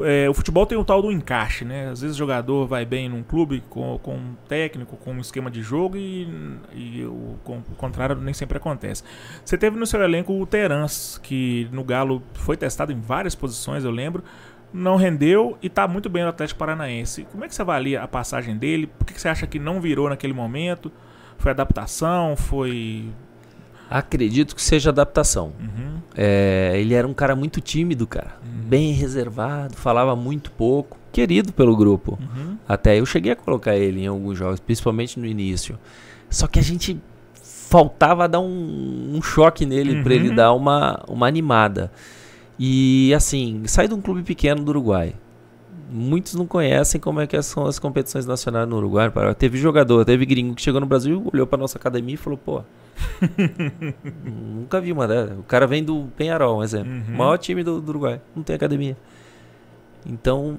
É, 0.00 0.26
o 0.30 0.32
futebol 0.32 0.64
tem 0.64 0.78
o 0.78 0.84
tal 0.84 1.02
do 1.02 1.12
encaixe, 1.12 1.62
né? 1.62 1.90
Às 1.90 2.00
vezes 2.00 2.16
o 2.16 2.18
jogador 2.18 2.66
vai 2.66 2.86
bem 2.86 3.06
num 3.06 3.22
clube 3.22 3.62
com, 3.68 3.98
com 3.98 4.14
um 4.14 4.34
técnico, 4.48 4.96
com 4.96 5.12
um 5.12 5.20
esquema 5.20 5.50
de 5.50 5.60
jogo 5.60 5.98
e, 5.98 6.26
e 6.72 7.04
o, 7.04 7.36
com, 7.44 7.58
o 7.58 7.74
contrário 7.76 8.16
nem 8.16 8.32
sempre 8.32 8.56
acontece. 8.56 9.02
Você 9.44 9.58
teve 9.58 9.78
no 9.78 9.86
seu 9.86 10.02
elenco 10.02 10.32
o 10.32 10.46
Terans, 10.46 11.20
que 11.22 11.68
no 11.70 11.84
Galo 11.84 12.22
foi 12.32 12.56
testado 12.56 12.90
em 12.90 13.00
várias 13.00 13.34
posições, 13.34 13.84
eu 13.84 13.90
lembro, 13.90 14.24
não 14.72 14.96
rendeu 14.96 15.58
e 15.62 15.66
está 15.66 15.86
muito 15.86 16.08
bem 16.08 16.22
no 16.22 16.30
Atlético 16.30 16.58
Paranaense. 16.58 17.26
Como 17.30 17.44
é 17.44 17.48
que 17.48 17.54
você 17.54 17.60
avalia 17.60 18.02
a 18.02 18.08
passagem 18.08 18.56
dele? 18.56 18.86
Por 18.86 19.06
que 19.06 19.20
você 19.20 19.28
acha 19.28 19.46
que 19.46 19.58
não 19.58 19.82
virou 19.82 20.08
naquele 20.08 20.32
momento? 20.32 20.90
Foi 21.36 21.50
adaptação? 21.50 22.36
Foi 22.36 23.12
Acredito 23.94 24.56
que 24.56 24.60
seja 24.60 24.90
adaptação. 24.90 25.52
Uhum. 25.60 26.00
É, 26.16 26.72
ele 26.74 26.94
era 26.94 27.06
um 27.06 27.14
cara 27.14 27.36
muito 27.36 27.60
tímido, 27.60 28.08
cara. 28.08 28.38
Uhum. 28.42 28.68
Bem 28.68 28.92
reservado, 28.92 29.76
falava 29.76 30.16
muito 30.16 30.50
pouco. 30.50 30.98
Querido 31.12 31.52
pelo 31.52 31.76
grupo. 31.76 32.18
Uhum. 32.20 32.58
Até 32.68 32.98
eu 32.98 33.06
cheguei 33.06 33.30
a 33.30 33.36
colocar 33.36 33.76
ele 33.76 34.00
em 34.00 34.08
alguns 34.08 34.36
jogos, 34.36 34.58
principalmente 34.58 35.20
no 35.20 35.26
início. 35.26 35.78
Só 36.28 36.48
que 36.48 36.58
a 36.58 36.62
gente 36.62 37.00
faltava 37.40 38.28
dar 38.28 38.40
um, 38.40 39.12
um 39.14 39.22
choque 39.22 39.64
nele 39.64 40.02
para 40.02 40.12
ele 40.12 40.30
uhum. 40.30 40.34
dar 40.34 40.52
uma, 40.54 41.00
uma 41.06 41.28
animada. 41.28 41.92
E 42.58 43.14
assim, 43.14 43.62
sai 43.66 43.86
de 43.86 43.94
um 43.94 44.00
clube 44.00 44.24
pequeno 44.24 44.64
do 44.64 44.70
Uruguai. 44.70 45.14
Muitos 45.90 46.34
não 46.34 46.46
conhecem 46.46 47.00
como 47.00 47.20
é 47.20 47.26
que 47.26 47.40
são 47.42 47.66
as 47.66 47.78
competições 47.78 48.26
nacionais 48.26 48.68
no 48.68 48.76
Uruguai. 48.76 49.12
Teve 49.38 49.58
jogador, 49.58 50.04
teve 50.04 50.24
gringo 50.26 50.54
que 50.54 50.62
chegou 50.62 50.80
no 50.80 50.86
Brasil, 50.86 51.28
olhou 51.32 51.46
para 51.46 51.58
nossa 51.58 51.78
academia 51.78 52.14
e 52.14 52.18
falou: 52.18 52.38
pô, 52.38 52.62
Nunca 54.24 54.80
vi 54.80 54.92
uma 54.92 55.06
dessa. 55.06 55.34
O 55.34 55.42
cara 55.42 55.66
vem 55.66 55.82
do 55.82 56.08
Penharol, 56.16 56.58
um 56.58 56.62
exemplo. 56.62 56.92
Uhum. 56.92 57.14
O 57.14 57.18
maior 57.18 57.36
time 57.38 57.62
do, 57.62 57.80
do, 57.80 57.88
Uruguai. 57.88 58.20
Não 58.34 58.42
tem 58.42 58.56
academia. 58.56 58.96
Então, 60.06 60.58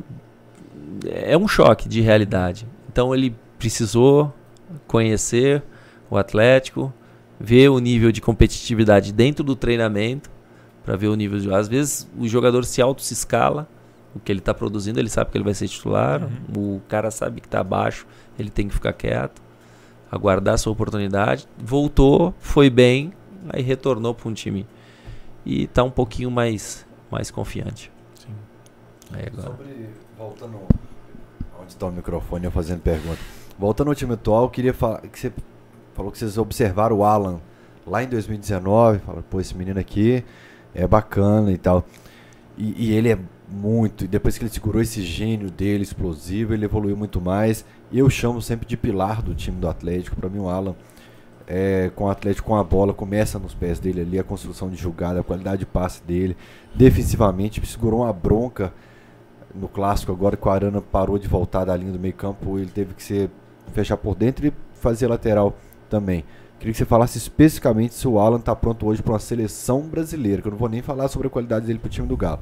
é 1.06 1.38
um 1.38 1.48
choque 1.48 1.88
de 1.88 2.02
realidade. 2.02 2.68
Então, 2.92 3.14
ele 3.14 3.36
precisou 3.58 4.34
conhecer 4.88 5.64
o 6.10 6.18
Atlético, 6.18 6.94
ver 7.40 7.70
o 7.70 7.80
nível 7.80 8.12
de 8.12 8.22
competitividade 8.22 9.12
dentro 9.12 9.44
do 9.44 9.56
treinamento, 9.56 10.30
para 10.84 10.96
ver 10.96 11.08
o 11.08 11.16
nível 11.16 11.40
de. 11.40 11.54
Às 11.54 11.68
vezes, 11.68 12.10
o 12.18 12.28
jogador 12.28 12.66
se 12.66 12.82
auto-se 12.82 13.14
escala. 13.14 13.68
O 14.16 14.20
que 14.20 14.32
ele 14.32 14.40
está 14.40 14.54
produzindo, 14.54 15.00
ele 15.00 15.10
sabe 15.10 15.30
que 15.30 15.38
ele 15.38 15.44
vai 15.44 15.54
ser 15.54 15.68
titular. 15.68 16.24
Uhum. 16.24 16.78
O 16.78 16.82
cara 16.88 17.12
sabe 17.12 17.42
que 17.42 17.48
está 17.48 17.60
abaixo, 17.60 18.08
ele 18.40 18.50
tem 18.50 18.68
que 18.68 18.74
ficar 18.74 18.94
quieto 18.94 19.46
aguardar 20.12 20.58
sua 20.58 20.72
oportunidade. 20.72 21.48
Voltou, 21.58 22.34
foi 22.40 22.70
bem, 22.70 23.14
aí 23.50 23.62
retornou 23.62 24.14
para 24.14 24.30
um 24.30 24.34
time 24.34 24.66
e 25.46 25.64
está 25.64 25.84
um 25.84 25.92
pouquinho 25.92 26.32
mais, 26.32 26.86
mais 27.12 27.30
confiante. 27.30 27.92
Sim. 28.16 28.34
Aí 29.12 29.26
agora. 29.28 29.50
Sobre, 29.50 29.90
voltando 30.18 30.60
onde 31.60 31.72
está 31.72 31.86
o 31.86 31.92
microfone, 31.92 32.46
eu 32.46 32.52
fazendo 32.52 32.82
pergunta. 32.82 33.20
Voltando 33.58 33.90
ao 33.90 33.96
time 33.96 34.14
atual, 34.14 34.44
eu 34.44 34.50
queria 34.50 34.74
falar 34.74 35.02
que 35.02 35.20
você 35.20 35.34
falou 35.94 36.12
que 36.12 36.18
vocês 36.18 36.38
observaram 36.38 36.98
o 36.98 37.04
Alan 37.04 37.40
lá 37.86 38.04
em 38.04 38.08
2019, 38.08 39.00
falaram, 39.00 39.24
pô, 39.30 39.40
esse 39.40 39.56
menino 39.56 39.80
aqui 39.80 40.24
é 40.74 40.88
bacana 40.88 41.52
e 41.52 41.58
tal. 41.58 41.86
E, 42.58 42.88
e 42.88 42.94
ele 42.94 43.12
é 43.12 43.20
muito, 43.56 44.04
e 44.04 44.08
depois 44.08 44.38
que 44.38 44.44
ele 44.44 44.52
segurou 44.52 44.82
esse 44.82 45.02
gênio 45.02 45.50
dele, 45.50 45.84
explosivo, 45.84 46.54
ele 46.54 46.66
evoluiu 46.66 46.98
muito 46.98 47.22
mais. 47.22 47.66
E 47.92 48.00
eu 48.00 48.10
chamo 48.10 48.42
sempre 48.42 48.68
de 48.68 48.76
pilar 48.76 49.22
do 49.22 49.34
time 49.34 49.58
do 49.58 49.68
Atlético. 49.68 50.16
Para 50.16 50.30
mim, 50.30 50.40
o 50.40 50.50
Alan, 50.50 50.76
é, 51.48 51.90
com 51.96 52.06
o 52.06 52.10
Atlético 52.10 52.50
com 52.50 52.56
a 52.56 52.64
bola, 52.64 52.94
começa 52.94 53.40
nos 53.40 53.54
pés 53.54 53.80
dele 53.80 54.02
ali, 54.02 54.20
a 54.20 54.24
construção 54.24 54.70
de 54.70 54.76
jogada, 54.76 55.22
a 55.22 55.24
qualidade 55.24 55.60
de 55.60 55.66
passe 55.66 56.04
dele. 56.04 56.36
Defensivamente, 56.74 57.66
segurou 57.66 58.02
uma 58.02 58.14
bronca 58.14 58.74
no 59.54 59.70
clássico 59.70 60.12
agora 60.12 60.36
que 60.36 60.46
o 60.46 60.52
Arana 60.52 60.82
parou 60.82 61.18
de 61.18 61.28
voltar 61.28 61.64
da 61.64 61.76
linha 61.76 61.92
do 61.92 62.00
meio 62.00 62.14
campo, 62.14 62.60
ele 62.60 62.70
teve 62.70 62.94
que 62.94 63.02
ser 63.02 63.30
fechar 63.74 63.96
por 63.96 64.14
dentro 64.14 64.46
e 64.46 64.54
fazer 64.74 65.08
lateral 65.08 65.56
também. 65.90 66.26
Queria 66.60 66.74
que 66.74 66.78
você 66.78 66.86
falasse 66.86 67.18
especificamente 67.18 67.94
se 67.94 68.08
o 68.08 68.20
Alan 68.20 68.38
está 68.38 68.56
pronto 68.56 68.86
hoje 68.86 69.02
para 69.02 69.14
uma 69.14 69.20
seleção 69.20 69.82
brasileira, 69.82 70.42
que 70.42 70.48
eu 70.48 70.52
não 70.52 70.58
vou 70.58 70.70
nem 70.70 70.82
falar 70.82 71.08
sobre 71.08 71.28
a 71.28 71.30
qualidade 71.30 71.66
dele 71.66 71.80
para 71.80 71.88
o 71.88 71.90
time 71.90 72.08
do 72.08 72.18
Galo. 72.18 72.40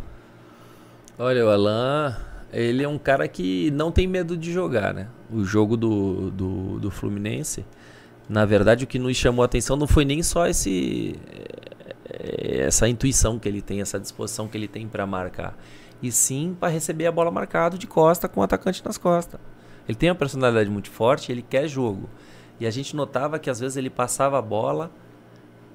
Olha, 1.17 1.45
o 1.45 1.49
Alan, 1.49 2.17
ele 2.51 2.83
é 2.83 2.87
um 2.87 2.97
cara 2.97 3.27
que 3.27 3.69
não 3.71 3.91
tem 3.91 4.07
medo 4.07 4.35
de 4.35 4.51
jogar, 4.51 4.93
né? 4.93 5.07
O 5.31 5.43
jogo 5.43 5.77
do, 5.77 6.31
do, 6.31 6.79
do 6.79 6.89
Fluminense, 6.89 7.63
na 8.27 8.45
verdade, 8.45 8.83
o 8.83 8.87
que 8.87 8.97
nos 8.97 9.15
chamou 9.15 9.43
a 9.43 9.45
atenção 9.45 9.75
não 9.75 9.85
foi 9.85 10.05
nem 10.05 10.23
só 10.23 10.47
esse 10.47 11.19
eh, 12.09 12.63
essa 12.65 12.87
intuição 12.87 13.37
que 13.37 13.47
ele 13.47 13.61
tem, 13.61 13.79
essa 13.79 13.99
disposição 13.99 14.47
que 14.47 14.57
ele 14.57 14.67
tem 14.67 14.87
para 14.87 15.05
marcar, 15.05 15.55
e 16.01 16.11
sim 16.11 16.55
para 16.59 16.69
receber 16.69 17.05
a 17.05 17.11
bola 17.11 17.29
marcada 17.29 17.77
de 17.77 17.85
costa 17.85 18.27
com 18.27 18.41
o 18.41 18.43
atacante 18.43 18.83
nas 18.83 18.97
costas. 18.97 19.39
Ele 19.87 19.97
tem 19.97 20.09
uma 20.09 20.15
personalidade 20.15 20.69
muito 20.69 20.89
forte, 20.89 21.31
ele 21.31 21.41
quer 21.41 21.67
jogo. 21.67 22.09
E 22.59 22.65
a 22.65 22.71
gente 22.71 22.95
notava 22.95 23.37
que 23.37 23.49
às 23.49 23.59
vezes 23.59 23.77
ele 23.77 23.89
passava 23.89 24.39
a 24.39 24.41
bola, 24.41 24.91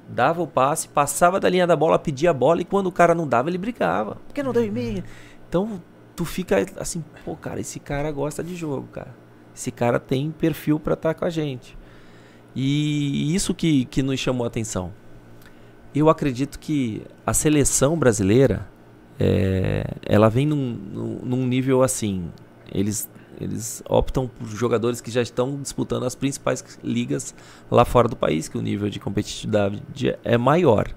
dava 0.09 0.43
o 0.43 0.47
passe, 0.47 0.89
passava 0.89 1.39
da 1.39 1.49
linha 1.49 1.67
da 1.67 1.77
bola, 1.77 1.99
pedia 1.99 2.31
a 2.31 2.35
bola 2.35 2.63
e 2.63 2.65
quando 2.65 2.87
o 2.87 2.93
cara 2.93 3.15
não 3.15 3.29
dava, 3.29 3.51
ele 3.51 3.59
brigava. 3.59 4.17
Por 4.27 4.35
que 4.35 4.43
não 4.43 4.53
deu 4.53 4.65
em 4.65 4.71
mim? 4.71 5.03
Então 5.49 5.83
tu 6.17 6.25
fica 6.25 6.67
assim, 6.79 7.05
pô, 7.25 7.37
cara, 7.37 7.61
esse 7.61 7.79
cara 7.79 8.11
gosta 8.11 8.43
de 8.43 8.57
jogo, 8.57 8.89
cara. 8.89 9.15
Esse 9.55 9.71
cara 9.71 9.99
tem 9.99 10.31
perfil 10.31 10.81
para 10.81 10.95
estar 10.95 11.15
tá 11.15 11.19
com 11.19 11.25
a 11.25 11.31
gente. 11.31 11.77
E 12.55 13.35
isso 13.35 13.55
que, 13.55 13.85
que 13.85 14.03
nos 14.03 14.19
chamou 14.19 14.45
a 14.45 14.49
atenção. 14.49 14.93
Eu 15.95 16.09
acredito 16.09 16.59
que 16.59 17.03
a 17.27 17.33
seleção 17.33 17.97
brasileira, 17.97 18.69
é, 19.19 19.85
ela 20.07 20.29
vem 20.29 20.47
num, 20.47 21.21
num 21.23 21.47
nível 21.47 21.83
assim. 21.83 22.31
Eles, 22.73 23.09
eles 23.41 23.83
optam 23.89 24.29
por 24.29 24.49
jogadores 24.49 25.01
que 25.01 25.11
já 25.11 25.23
estão 25.23 25.61
disputando 25.61 26.05
as 26.05 26.15
principais 26.15 26.65
ligas 26.83 27.35
lá 27.71 27.85
fora 27.85 28.09
do 28.09 28.17
país, 28.17 28.49
que 28.49 28.59
o 28.59 28.63
nível 28.63 28.91
de 28.91 28.99
competitividade 28.99 29.83
é 30.25 30.37
maior, 30.37 30.89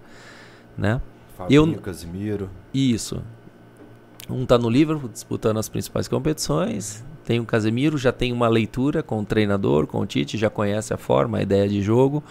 né? 0.77 1.01
Fabinho, 1.37 1.73
Eu, 1.73 1.81
Casimiro. 1.81 2.49
Isso. 2.73 3.21
Um 4.29 4.43
está 4.43 4.57
no 4.57 4.69
Liverpool 4.69 5.09
disputando 5.09 5.57
as 5.57 5.67
principais 5.67 6.07
competições. 6.07 7.03
Tem 7.25 7.39
o 7.39 7.45
Casemiro, 7.45 7.97
já 7.97 8.11
tem 8.11 8.31
uma 8.31 8.47
leitura 8.47 9.03
com 9.03 9.19
o 9.19 9.25
treinador, 9.25 9.87
com 9.87 9.99
o 9.99 10.05
Tite, 10.05 10.37
já 10.37 10.49
conhece 10.49 10.93
a 10.93 10.97
forma, 10.97 11.37
a 11.37 11.41
ideia 11.41 11.67
de 11.67 11.81
jogo. 11.81 12.23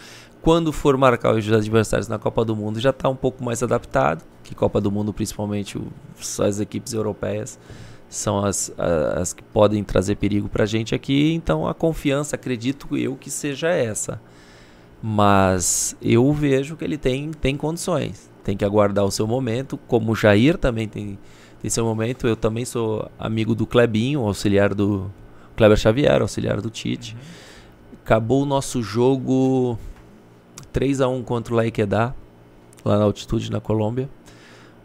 Quando 0.42 0.72
for 0.72 0.96
marcar 0.96 1.34
os 1.34 1.52
adversários 1.52 2.08
na 2.08 2.18
Copa 2.18 2.44
do 2.44 2.56
Mundo, 2.56 2.80
já 2.80 2.90
está 2.90 3.08
um 3.08 3.16
pouco 3.16 3.44
mais 3.44 3.62
adaptado. 3.62 4.24
Que 4.42 4.54
Copa 4.54 4.80
do 4.80 4.90
Mundo, 4.90 5.12
principalmente 5.12 5.80
as 6.40 6.60
equipes 6.60 6.92
europeias, 6.92 7.58
são 8.10 8.44
as, 8.44 8.72
as 9.16 9.32
que 9.32 9.42
podem 9.42 9.84
trazer 9.84 10.16
perigo 10.16 10.48
para 10.48 10.64
a 10.64 10.66
gente 10.66 10.94
aqui. 10.94 11.32
Então 11.32 11.66
a 11.66 11.72
confiança, 11.72 12.34
acredito 12.34 12.96
eu 12.96 13.14
que 13.14 13.30
seja 13.30 13.68
essa. 13.68 14.20
Mas 15.00 15.96
eu 16.02 16.30
vejo 16.32 16.76
que 16.76 16.84
ele 16.84 16.98
tem, 16.98 17.30
tem 17.30 17.56
condições. 17.56 18.28
Tem 18.44 18.56
que 18.56 18.64
aguardar 18.64 19.04
o 19.04 19.10
seu 19.10 19.26
momento, 19.26 19.78
como 19.86 20.12
o 20.12 20.16
Jair 20.16 20.58
também 20.58 20.88
tem 20.88 21.18
nesse 21.62 21.80
momento. 21.80 22.26
Eu 22.26 22.36
também 22.36 22.64
sou 22.64 23.08
amigo 23.18 23.54
do 23.54 23.66
Clebinho, 23.66 24.20
auxiliar 24.26 24.74
do 24.74 25.10
Kleber 25.56 25.78
Xavier, 25.78 26.20
auxiliar 26.20 26.60
do 26.60 26.68
Tite. 26.68 27.14
Uhum. 27.14 27.20
Acabou 28.04 28.42
o 28.42 28.46
nosso 28.46 28.82
jogo 28.82 29.78
3 30.72 31.00
a 31.00 31.08
1 31.08 31.22
contra 31.22 31.54
o 31.54 31.56
Laiquedá, 31.56 32.12
lá 32.84 32.98
na 32.98 33.04
altitude 33.04 33.52
na 33.52 33.60
Colômbia. 33.60 34.08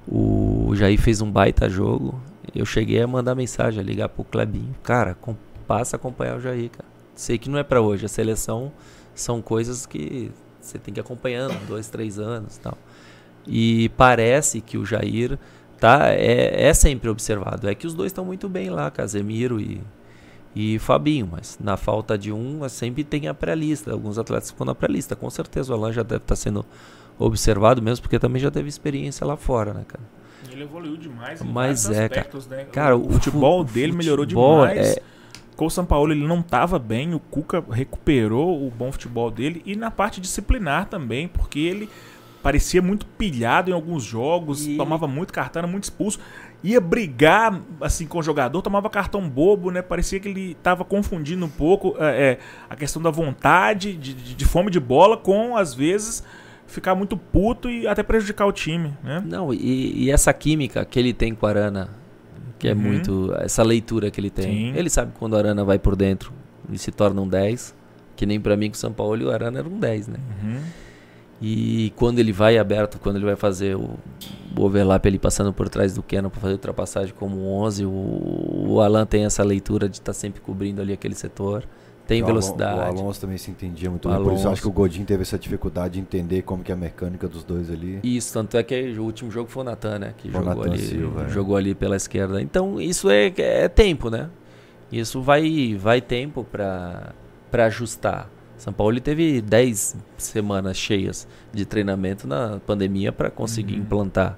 O 0.07 0.71
Jair 0.75 1.01
fez 1.01 1.21
um 1.21 1.31
baita 1.31 1.67
jogo. 1.67 2.21
Eu 2.55 2.65
cheguei 2.65 3.01
a 3.01 3.07
mandar 3.07 3.35
mensagem, 3.35 3.81
a 3.81 3.83
ligar 3.83 4.07
pro 4.07 4.23
Clebinho. 4.23 4.73
Cara, 4.81 5.13
com, 5.13 5.35
passa 5.67 5.95
a 5.95 5.97
acompanhar 5.97 6.37
o 6.37 6.39
Jair, 6.39 6.69
cara. 6.69 6.87
Sei 7.13 7.37
que 7.37 7.49
não 7.49 7.59
é 7.59 7.63
para 7.63 7.81
hoje. 7.81 8.05
A 8.05 8.09
seleção 8.09 8.71
são 9.13 9.41
coisas 9.41 9.85
que 9.85 10.31
você 10.61 10.79
tem 10.79 10.93
que 10.93 10.99
ir 10.99 11.01
acompanhando, 11.01 11.53
dois, 11.67 11.89
três 11.89 12.17
anos 12.17 12.57
tal. 12.57 12.77
E 13.45 13.89
parece 13.89 14.61
que 14.61 14.77
o 14.77 14.85
Jair 14.85 15.37
tá 15.79 16.09
é, 16.09 16.67
é 16.67 16.73
sempre 16.73 17.09
observado. 17.09 17.67
É 17.67 17.75
que 17.75 17.85
os 17.85 17.93
dois 17.93 18.11
estão 18.11 18.23
muito 18.23 18.47
bem 18.47 18.69
lá, 18.69 18.89
Casemiro 18.89 19.59
e, 19.59 19.81
e 20.55 20.79
Fabinho, 20.79 21.27
mas 21.29 21.57
na 21.61 21.75
falta 21.75 22.17
de 22.17 22.31
um 22.31 22.67
sempre 22.69 23.03
tem 23.03 23.27
a 23.27 23.33
pré-lista. 23.33 23.91
Alguns 23.91 24.17
atletas 24.17 24.51
ficam 24.51 24.65
na 24.65 24.73
pré-lista. 24.73 25.15
Com 25.15 25.29
certeza 25.29 25.73
o 25.73 25.75
Alan 25.75 25.91
já 25.91 26.03
deve 26.03 26.23
estar 26.23 26.27
tá 26.27 26.35
sendo 26.35 26.65
observado 27.19 27.81
mesmo, 27.81 28.01
porque 28.01 28.17
também 28.17 28.41
já 28.41 28.49
teve 28.49 28.69
experiência 28.69 29.27
lá 29.27 29.35
fora, 29.35 29.73
né, 29.73 29.83
cara? 29.87 30.03
Ele 30.51 30.63
evoluiu 30.63 30.97
demais 30.97 31.41
em 31.41 31.45
Mas 31.45 31.89
é, 31.89 32.03
aspectos, 32.03 32.45
cara. 32.45 32.61
né? 32.61 32.67
Cara, 32.71 32.97
o, 32.97 33.07
o 33.07 33.11
futebol 33.13 33.63
dele 33.63 33.93
futebol 33.93 33.97
melhorou 33.97 34.25
demais. 34.25 34.97
É... 34.97 35.01
Com 35.55 35.67
o 35.67 35.69
São 35.69 35.85
Paulo 35.85 36.11
ele 36.11 36.25
não 36.25 36.41
estava 36.41 36.77
bem, 36.77 37.13
o 37.13 37.19
Cuca 37.19 37.63
recuperou 37.71 38.67
o 38.67 38.69
bom 38.69 38.91
futebol 38.91 39.31
dele 39.31 39.61
e 39.65 39.75
na 39.75 39.89
parte 39.89 40.19
disciplinar 40.19 40.87
também, 40.87 41.29
porque 41.29 41.59
ele 41.59 41.89
parecia 42.43 42.79
muito 42.79 43.05
pilhado 43.05 43.71
em 43.71 43.73
alguns 43.73 44.03
jogos, 44.03 44.67
e... 44.67 44.77
tomava 44.77 45.07
muito 45.07 45.33
cartão, 45.33 45.67
muito 45.67 45.85
expulso. 45.85 46.19
Ia 46.63 46.81
brigar 46.81 47.61
assim 47.79 48.05
com 48.05 48.19
o 48.19 48.23
jogador, 48.23 48.61
tomava 48.61 48.89
cartão 48.89 49.27
bobo, 49.27 49.71
né? 49.71 49.81
Parecia 49.81 50.19
que 50.19 50.27
ele 50.27 50.51
estava 50.51 50.83
confundindo 50.83 51.45
um 51.45 51.49
pouco 51.49 51.95
é, 51.99 52.23
é, 52.23 52.39
a 52.69 52.75
questão 52.75 53.01
da 53.01 53.09
vontade, 53.09 53.93
de, 53.93 54.13
de, 54.13 54.35
de, 54.35 54.45
fome 54.45 54.69
de 54.69 54.79
bola, 54.79 55.15
com 55.15 55.55
às 55.55 55.73
vezes 55.73 56.23
ficar 56.67 56.95
muito 56.95 57.15
puto 57.15 57.69
e 57.69 57.87
até 57.87 58.03
prejudicar 58.03 58.45
o 58.45 58.51
time, 58.51 58.93
né? 59.03 59.23
Não, 59.25 59.53
e, 59.53 60.05
e 60.05 60.11
essa 60.11 60.33
química 60.33 60.83
que 60.85 60.99
ele 60.99 61.13
tem 61.13 61.33
com 61.33 61.45
a 61.45 61.49
Arana, 61.49 61.89
que 62.57 62.67
é 62.67 62.73
uhum. 62.73 62.79
muito. 62.79 63.33
Essa 63.39 63.63
leitura 63.63 64.09
que 64.09 64.19
ele 64.19 64.29
tem. 64.29 64.73
Sim. 64.73 64.73
Ele 64.77 64.89
sabe 64.89 65.13
quando 65.17 65.35
a 65.35 65.39
Arana 65.39 65.63
vai 65.63 65.77
por 65.77 65.95
dentro 65.95 66.33
e 66.71 66.77
se 66.77 66.91
torna 66.91 67.21
um 67.21 67.27
10. 67.27 67.75
Que 68.15 68.25
nem 68.25 68.39
para 68.39 68.55
mim 68.55 68.69
com 68.69 68.75
o 68.75 68.77
São 68.77 68.93
Paulo 68.93 69.25
o 69.25 69.29
Arana 69.29 69.59
era 69.59 69.67
um 69.67 69.77
10, 69.77 70.07
né? 70.07 70.19
Uhum. 70.41 70.61
E 71.41 71.91
quando 71.97 72.19
ele 72.19 72.31
vai 72.31 72.57
aberto, 72.57 72.97
quando 72.97 73.17
ele 73.17 73.25
vai 73.25 73.35
fazer 73.35 73.75
o, 73.75 73.89
o 74.57 74.61
overlap 74.61 75.05
ali 75.05 75.19
passando 75.19 75.51
por 75.51 75.67
trás 75.67 75.93
do 75.93 76.01
Canon 76.01 76.29
para 76.29 76.39
fazer 76.39 76.53
ultrapassagem 76.53 77.13
como 77.13 77.45
11, 77.61 77.85
o, 77.85 78.65
o 78.69 78.81
Alan 78.81 79.05
tem 79.05 79.25
essa 79.25 79.43
leitura 79.43 79.89
de 79.89 79.97
estar 79.97 80.05
tá 80.05 80.13
sempre 80.13 80.39
cobrindo 80.39 80.81
ali 80.81 80.93
aquele 80.93 81.13
setor. 81.13 81.65
Tem 82.07 82.21
o 82.21 82.25
velocidade. 82.25 82.95
o 82.95 82.99
Alonso 82.99 83.21
também 83.21 83.37
se 83.37 83.49
entendia 83.49 83.89
muito 83.89 84.07
bem. 84.07 84.23
Por 84.23 84.33
isso 84.33 84.47
acho 84.47 84.61
que 84.61 84.67
o 84.67 84.71
Godinho 84.71 85.05
teve 85.05 85.23
essa 85.23 85.39
dificuldade 85.39 85.95
de 85.95 85.99
entender 85.99 86.43
como 86.43 86.63
que 86.63 86.71
é 86.71 86.75
a 86.75 86.77
mecânica 86.77 87.27
dos 87.27 87.43
dois 87.43 87.71
ali. 87.71 87.99
Isso, 88.03 88.31
tanto 88.33 88.57
é 88.57 88.63
que 88.63 88.93
o 88.97 89.03
último 89.03 89.31
jogo 89.31 89.49
foi 89.49 89.63
o 89.63 89.65
Natan, 89.65 89.99
né? 89.99 90.13
Que 90.17 90.31
jogou 90.31 90.55
Nathan 90.55 90.71
ali, 90.71 90.79
Silva, 90.79 91.25
é. 91.25 91.29
jogou 91.29 91.55
ali 91.57 91.73
pela 91.73 91.95
esquerda. 91.95 92.41
Então 92.41 92.79
isso 92.79 93.09
é, 93.09 93.33
é 93.37 93.67
tempo, 93.67 94.09
né? 94.09 94.29
Isso 94.91 95.21
vai, 95.21 95.75
vai 95.75 95.99
tempo 95.99 96.43
para 96.43 97.13
ajustar. 97.51 98.29
São 98.57 98.71
Paulo 98.71 98.99
teve 99.01 99.41
10 99.41 99.97
semanas 100.17 100.77
cheias 100.77 101.27
de 101.51 101.65
treinamento 101.65 102.27
na 102.27 102.59
pandemia 102.65 103.11
para 103.11 103.29
conseguir 103.29 103.73
uhum. 103.75 103.81
implantar. 103.81 104.37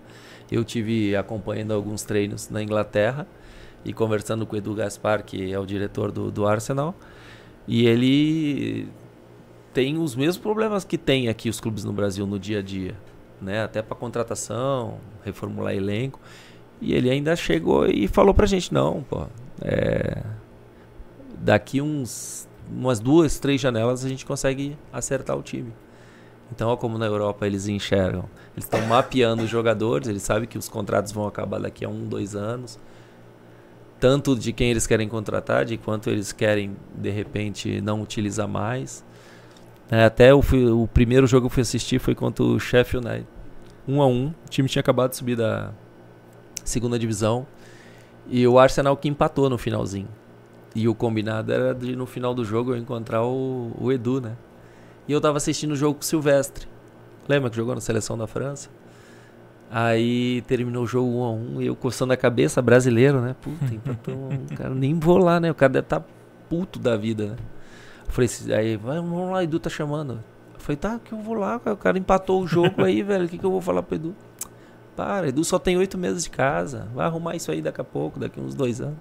Eu 0.52 0.64
tive 0.64 1.16
acompanhando 1.16 1.74
alguns 1.74 2.04
treinos 2.04 2.50
na 2.50 2.64
Inglaterra 2.64 3.28
e 3.84 3.94
conversando 3.94 4.46
com 4.46 4.56
o 4.56 4.58
Edu 4.58 4.74
Gaspar, 4.74 5.24
que 5.24 5.52
é 5.52 5.60
o 5.60 5.66
diretor 5.66 6.12
do, 6.12 6.32
do 6.32 6.48
Arsenal, 6.48 6.96
e 7.68 7.86
ele 7.86 8.88
tem 9.74 9.98
os 9.98 10.16
mesmos 10.16 10.38
problemas 10.38 10.84
que 10.84 10.98
tem 10.98 11.28
aqui 11.28 11.50
os 11.50 11.60
clubes 11.60 11.84
no 11.84 11.94
Brasil 11.94 12.26
no 12.26 12.40
dia 12.40 12.60
a 12.60 12.62
dia, 12.62 12.96
né? 13.42 13.64
Até 13.64 13.82
para 13.82 13.96
contratação, 13.96 15.00
reformular 15.24 15.76
elenco. 15.76 16.20
E 16.80 16.94
ele 16.94 17.10
ainda 17.10 17.36
chegou 17.36 17.86
e 17.88 18.08
falou 18.08 18.34
pra 18.34 18.46
gente, 18.46 18.74
não, 18.74 19.04
pô, 19.04 19.28
é, 19.62 20.24
daqui 21.40 21.82
uns 21.82 22.48
umas 22.70 23.00
duas, 23.00 23.40
três 23.40 23.62
janelas 23.62 24.04
a 24.04 24.10
gente 24.10 24.26
consegue 24.26 24.78
acertar 24.92 25.38
o 25.38 25.42
time. 25.42 25.74
Então, 26.52 26.70
ó, 26.70 26.78
como 26.78 26.98
na 26.98 27.06
Europa 27.06 27.46
eles 27.46 27.68
enxergam. 27.68 28.26
Eles 28.54 28.66
estão 28.66 28.82
mapeando 28.88 29.44
os 29.44 29.50
jogadores, 29.50 30.08
eles 30.08 30.24
sabem 30.24 30.48
que 30.48 30.58
os 30.58 30.70
contratos 30.70 31.12
vão 31.12 31.28
acabar 31.28 31.60
daqui 31.60 31.84
a 31.84 31.90
um, 31.90 32.08
dois 32.08 32.36
anos. 32.36 32.80
Tanto 34.00 34.36
de 34.36 34.54
quem 34.54 34.70
eles 34.70 34.86
querem 34.86 35.10
contratar, 35.10 35.66
de 35.66 35.78
quanto 35.78 36.10
eles 36.10 36.32
querem, 36.32 36.76
de 36.96 37.10
repente, 37.10 37.82
não 37.82 38.02
utilizar 38.02 38.48
mais. 38.48 39.04
É, 39.90 40.04
até 40.04 40.34
o, 40.34 40.40
o 40.40 40.88
primeiro 40.88 41.26
jogo 41.26 41.48
que 41.48 41.52
eu 41.52 41.56
fui 41.56 41.62
assistir 41.62 42.00
foi 42.00 42.14
contra 42.14 42.44
o 42.44 42.60
Sheffield 42.60 43.08
United. 43.08 43.28
Um 43.88 44.02
a 44.02 44.08
um. 44.08 44.28
O 44.28 44.50
time 44.50 44.68
tinha 44.68 44.82
acabado 44.82 45.12
de 45.12 45.18
subir 45.18 45.36
da 45.36 45.72
segunda 46.64 47.00
divisão. 47.00 47.48
E 48.30 48.46
o 48.46 48.60
Arsenal 48.60 48.98
que 48.98 49.08
empatou 49.08 49.50
no 49.50 49.58
finalzinho. 49.58 50.10
E 50.76 50.88
o 50.88 50.94
combinado 50.94 51.52
era 51.52 51.74
de 51.74 51.96
no 51.96 52.06
final 52.06 52.36
do 52.36 52.44
jogo 52.44 52.74
eu 52.74 52.78
encontrar 52.78 53.24
o, 53.24 53.72
o 53.80 53.92
Edu, 53.92 54.22
né? 54.22 54.36
E 55.08 55.12
eu 55.12 55.22
tava 55.22 55.38
assistindo 55.38 55.72
o 55.72 55.76
jogo 55.76 55.96
com 55.96 56.02
o 56.02 56.06
Silvestre. 56.06 56.68
Lembra 57.28 57.50
que 57.50 57.56
jogou 57.56 57.74
na 57.74 57.82
seleção 57.82 58.18
da 58.18 58.28
França? 58.28 58.70
Aí 59.70 60.42
terminou 60.48 60.84
o 60.84 60.88
jogo 60.88 61.10
1 61.10 61.24
a 61.24 61.32
1 61.32 61.62
e 61.62 61.68
eu 61.68 61.76
coçando 61.76 62.14
a 62.14 62.18
cabeça, 62.18 62.62
brasileiro, 62.62 63.22
né? 63.22 63.36
Puta, 63.42 63.66
empatou. 63.74 64.30
cara, 64.56 64.74
nem 64.74 64.98
vou 64.98 65.18
lá, 65.18 65.40
né? 65.40 65.52
O 65.52 65.56
cara 65.56 65.74
deve 65.74 65.86
estar 65.86 66.00
tá 66.00 66.06
puto 66.50 66.80
da 66.80 66.96
vida, 66.96 67.28
né? 67.28 67.36
Eu 68.06 68.12
falei, 68.12 68.30
aí, 68.56 68.78
vamos 68.78 69.32
lá, 69.32 69.44
Edu 69.44 69.60
tá 69.60 69.70
chamando. 69.70 70.24
Eu 70.54 70.60
falei, 70.60 70.78
tá, 70.78 71.00
que 71.04 71.12
eu 71.12 71.20
vou 71.20 71.36
lá, 71.36 71.58
o 71.66 71.76
cara 71.76 71.98
empatou 71.98 72.42
o 72.42 72.48
jogo 72.48 72.84
aí, 72.84 73.04
velho. 73.04 73.26
O 73.26 73.28
que, 73.28 73.38
que 73.38 73.46
eu 73.46 73.52
vou 73.52 73.62
falar 73.62 73.84
pro 73.84 73.96
Edu? 73.96 74.16
Para, 74.96 75.28
Edu 75.28 75.44
só 75.44 75.60
tem 75.60 75.78
oito 75.78 75.98
meses 75.98 76.24
de 76.24 76.30
casa. 76.30 76.88
Vai 76.96 77.06
arrumar 77.06 77.36
isso 77.36 77.52
aí 77.52 77.62
daqui 77.62 77.82
a 77.82 77.84
pouco, 77.84 78.20
daqui 78.20 78.40
uns 78.40 78.56
dois 78.56 78.80
anos. 78.80 78.98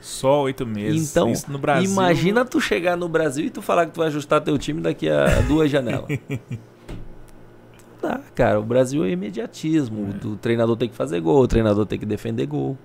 Só 0.00 0.42
oito 0.42 0.66
meses. 0.66 1.10
Então, 1.10 1.30
isso 1.30 1.50
no 1.50 1.58
Brasil. 1.58 1.90
imagina 1.90 2.44
tu 2.44 2.60
chegar 2.60 2.94
no 2.94 3.08
Brasil 3.08 3.46
e 3.46 3.50
tu 3.50 3.62
falar 3.62 3.86
que 3.86 3.92
tu 3.92 3.98
vai 3.98 4.08
ajustar 4.08 4.42
teu 4.42 4.58
time 4.58 4.82
daqui 4.82 5.08
a 5.08 5.40
duas 5.48 5.70
janelas. 5.70 6.06
dá, 8.04 8.20
cara. 8.34 8.60
O 8.60 8.62
Brasil 8.62 9.04
é 9.04 9.10
imediatismo. 9.10 10.14
É. 10.22 10.26
O 10.26 10.36
treinador 10.36 10.76
tem 10.76 10.88
que 10.88 10.94
fazer 10.94 11.20
gol, 11.20 11.42
o 11.42 11.48
treinador 11.48 11.86
tem 11.86 11.98
que 11.98 12.06
defender 12.06 12.46
gol. 12.46 12.78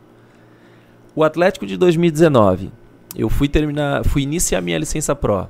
O 1.16 1.24
Atlético 1.24 1.66
de 1.66 1.78
2019. 1.78 2.72
Eu 3.16 3.30
fui 3.30 3.48
terminar, 3.48 4.06
fui 4.06 4.22
iniciar 4.22 4.62
minha 4.62 4.78
licença 4.78 5.16
pro. 5.16 5.48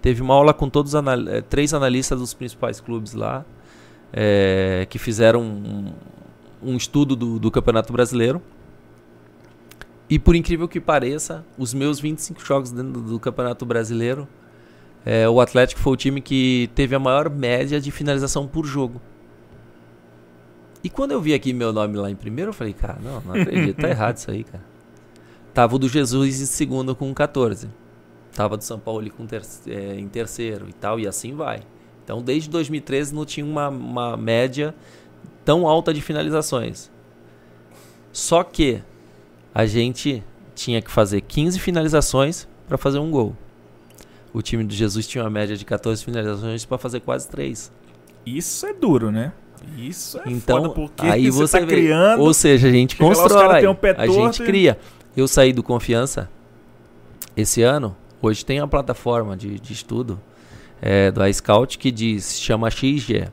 Teve 0.00 0.22
uma 0.22 0.34
aula 0.34 0.54
com 0.54 0.68
todos 0.68 0.94
anal 0.94 1.28
eh, 1.28 1.42
três 1.42 1.74
analistas 1.74 2.18
dos 2.18 2.32
principais 2.32 2.80
clubes 2.80 3.12
lá, 3.12 3.44
é, 4.12 4.86
que 4.88 4.98
fizeram 4.98 5.42
um, 5.42 5.92
um 6.62 6.76
estudo 6.76 7.14
do, 7.14 7.38
do 7.38 7.50
Campeonato 7.50 7.92
Brasileiro. 7.92 8.40
E 10.08 10.18
por 10.18 10.34
incrível 10.34 10.66
que 10.66 10.80
pareça, 10.80 11.44
os 11.58 11.74
meus 11.74 12.00
25 12.00 12.42
jogos 12.44 12.70
dentro 12.70 13.02
do 13.02 13.20
Campeonato 13.20 13.66
Brasileiro, 13.66 14.26
é, 15.04 15.28
o 15.28 15.40
Atlético 15.40 15.80
foi 15.80 15.92
o 15.92 15.96
time 15.96 16.20
que 16.20 16.70
teve 16.74 16.94
a 16.94 16.98
maior 16.98 17.30
média 17.30 17.80
de 17.80 17.90
finalização 17.90 18.46
por 18.46 18.64
jogo. 18.64 19.00
E 20.82 20.88
quando 20.90 21.12
eu 21.12 21.20
vi 21.20 21.34
aqui 21.34 21.52
meu 21.52 21.72
nome 21.72 21.96
lá 21.96 22.10
em 22.10 22.16
primeiro, 22.16 22.50
eu 22.50 22.54
falei, 22.54 22.72
cara, 22.72 22.98
não, 23.02 23.20
não 23.20 23.40
acredito, 23.40 23.80
tá 23.80 23.88
errado 23.90 24.16
isso 24.16 24.30
aí, 24.30 24.44
cara. 24.44 24.64
Tava 25.52 25.74
o 25.74 25.78
do 25.78 25.88
Jesus 25.88 26.40
em 26.40 26.46
segundo 26.46 26.94
com 26.94 27.12
14. 27.12 27.68
Tava 28.34 28.56
do 28.56 28.62
São 28.62 28.78
Paulo 28.78 29.10
com 29.10 29.26
ter 29.26 29.42
é, 29.66 29.98
em 29.98 30.08
terceiro 30.08 30.68
e 30.68 30.72
tal, 30.72 31.00
e 31.00 31.08
assim 31.08 31.34
vai. 31.34 31.62
Então, 32.04 32.22
desde 32.22 32.48
2013 32.48 33.14
não 33.14 33.24
tinha 33.24 33.44
uma, 33.44 33.68
uma 33.68 34.16
média 34.16 34.74
tão 35.44 35.66
alta 35.66 35.92
de 35.92 36.00
finalizações. 36.00 36.90
Só 38.12 38.44
que 38.44 38.80
a 39.54 39.66
gente 39.66 40.22
tinha 40.54 40.80
que 40.80 40.90
fazer 40.90 41.20
15 41.20 41.58
finalizações 41.58 42.46
para 42.66 42.78
fazer 42.78 42.98
um 42.98 43.10
gol. 43.10 43.36
O 44.32 44.42
time 44.42 44.64
do 44.64 44.74
Jesus 44.74 45.06
tinha 45.06 45.24
uma 45.24 45.30
média 45.30 45.56
de 45.56 45.64
14 45.64 46.04
finalizações 46.04 46.64
para 46.64 46.78
fazer 46.78 47.00
quase 47.00 47.28
3. 47.28 47.72
Isso 48.26 48.66
é 48.66 48.74
duro, 48.74 49.10
né? 49.10 49.32
Isso 49.76 50.18
é 50.18 50.22
então, 50.26 50.62
foda, 50.62 50.74
porque 50.74 51.06
aí 51.06 51.30
você, 51.30 51.38
você 51.38 51.60
tá 51.60 51.66
vê, 51.66 51.76
criando. 51.76 52.20
Ou 52.20 52.32
seja, 52.34 52.68
a 52.68 52.70
gente 52.70 52.96
constrói, 52.96 53.66
um 53.66 53.76
a 53.96 54.06
gente 54.06 54.42
e... 54.42 54.46
cria. 54.46 54.78
Eu 55.16 55.26
saí 55.26 55.52
do 55.52 55.62
Confiança 55.62 56.30
esse 57.36 57.62
ano. 57.62 57.96
Hoje 58.20 58.44
tem 58.44 58.60
uma 58.60 58.68
plataforma 58.68 59.36
de, 59.36 59.58
de 59.58 59.72
estudo 59.72 60.20
é, 60.80 61.10
do 61.10 61.24
iScout 61.26 61.78
que 61.78 61.90
diz, 61.90 62.38
chama 62.40 62.70
XG. 62.70 63.28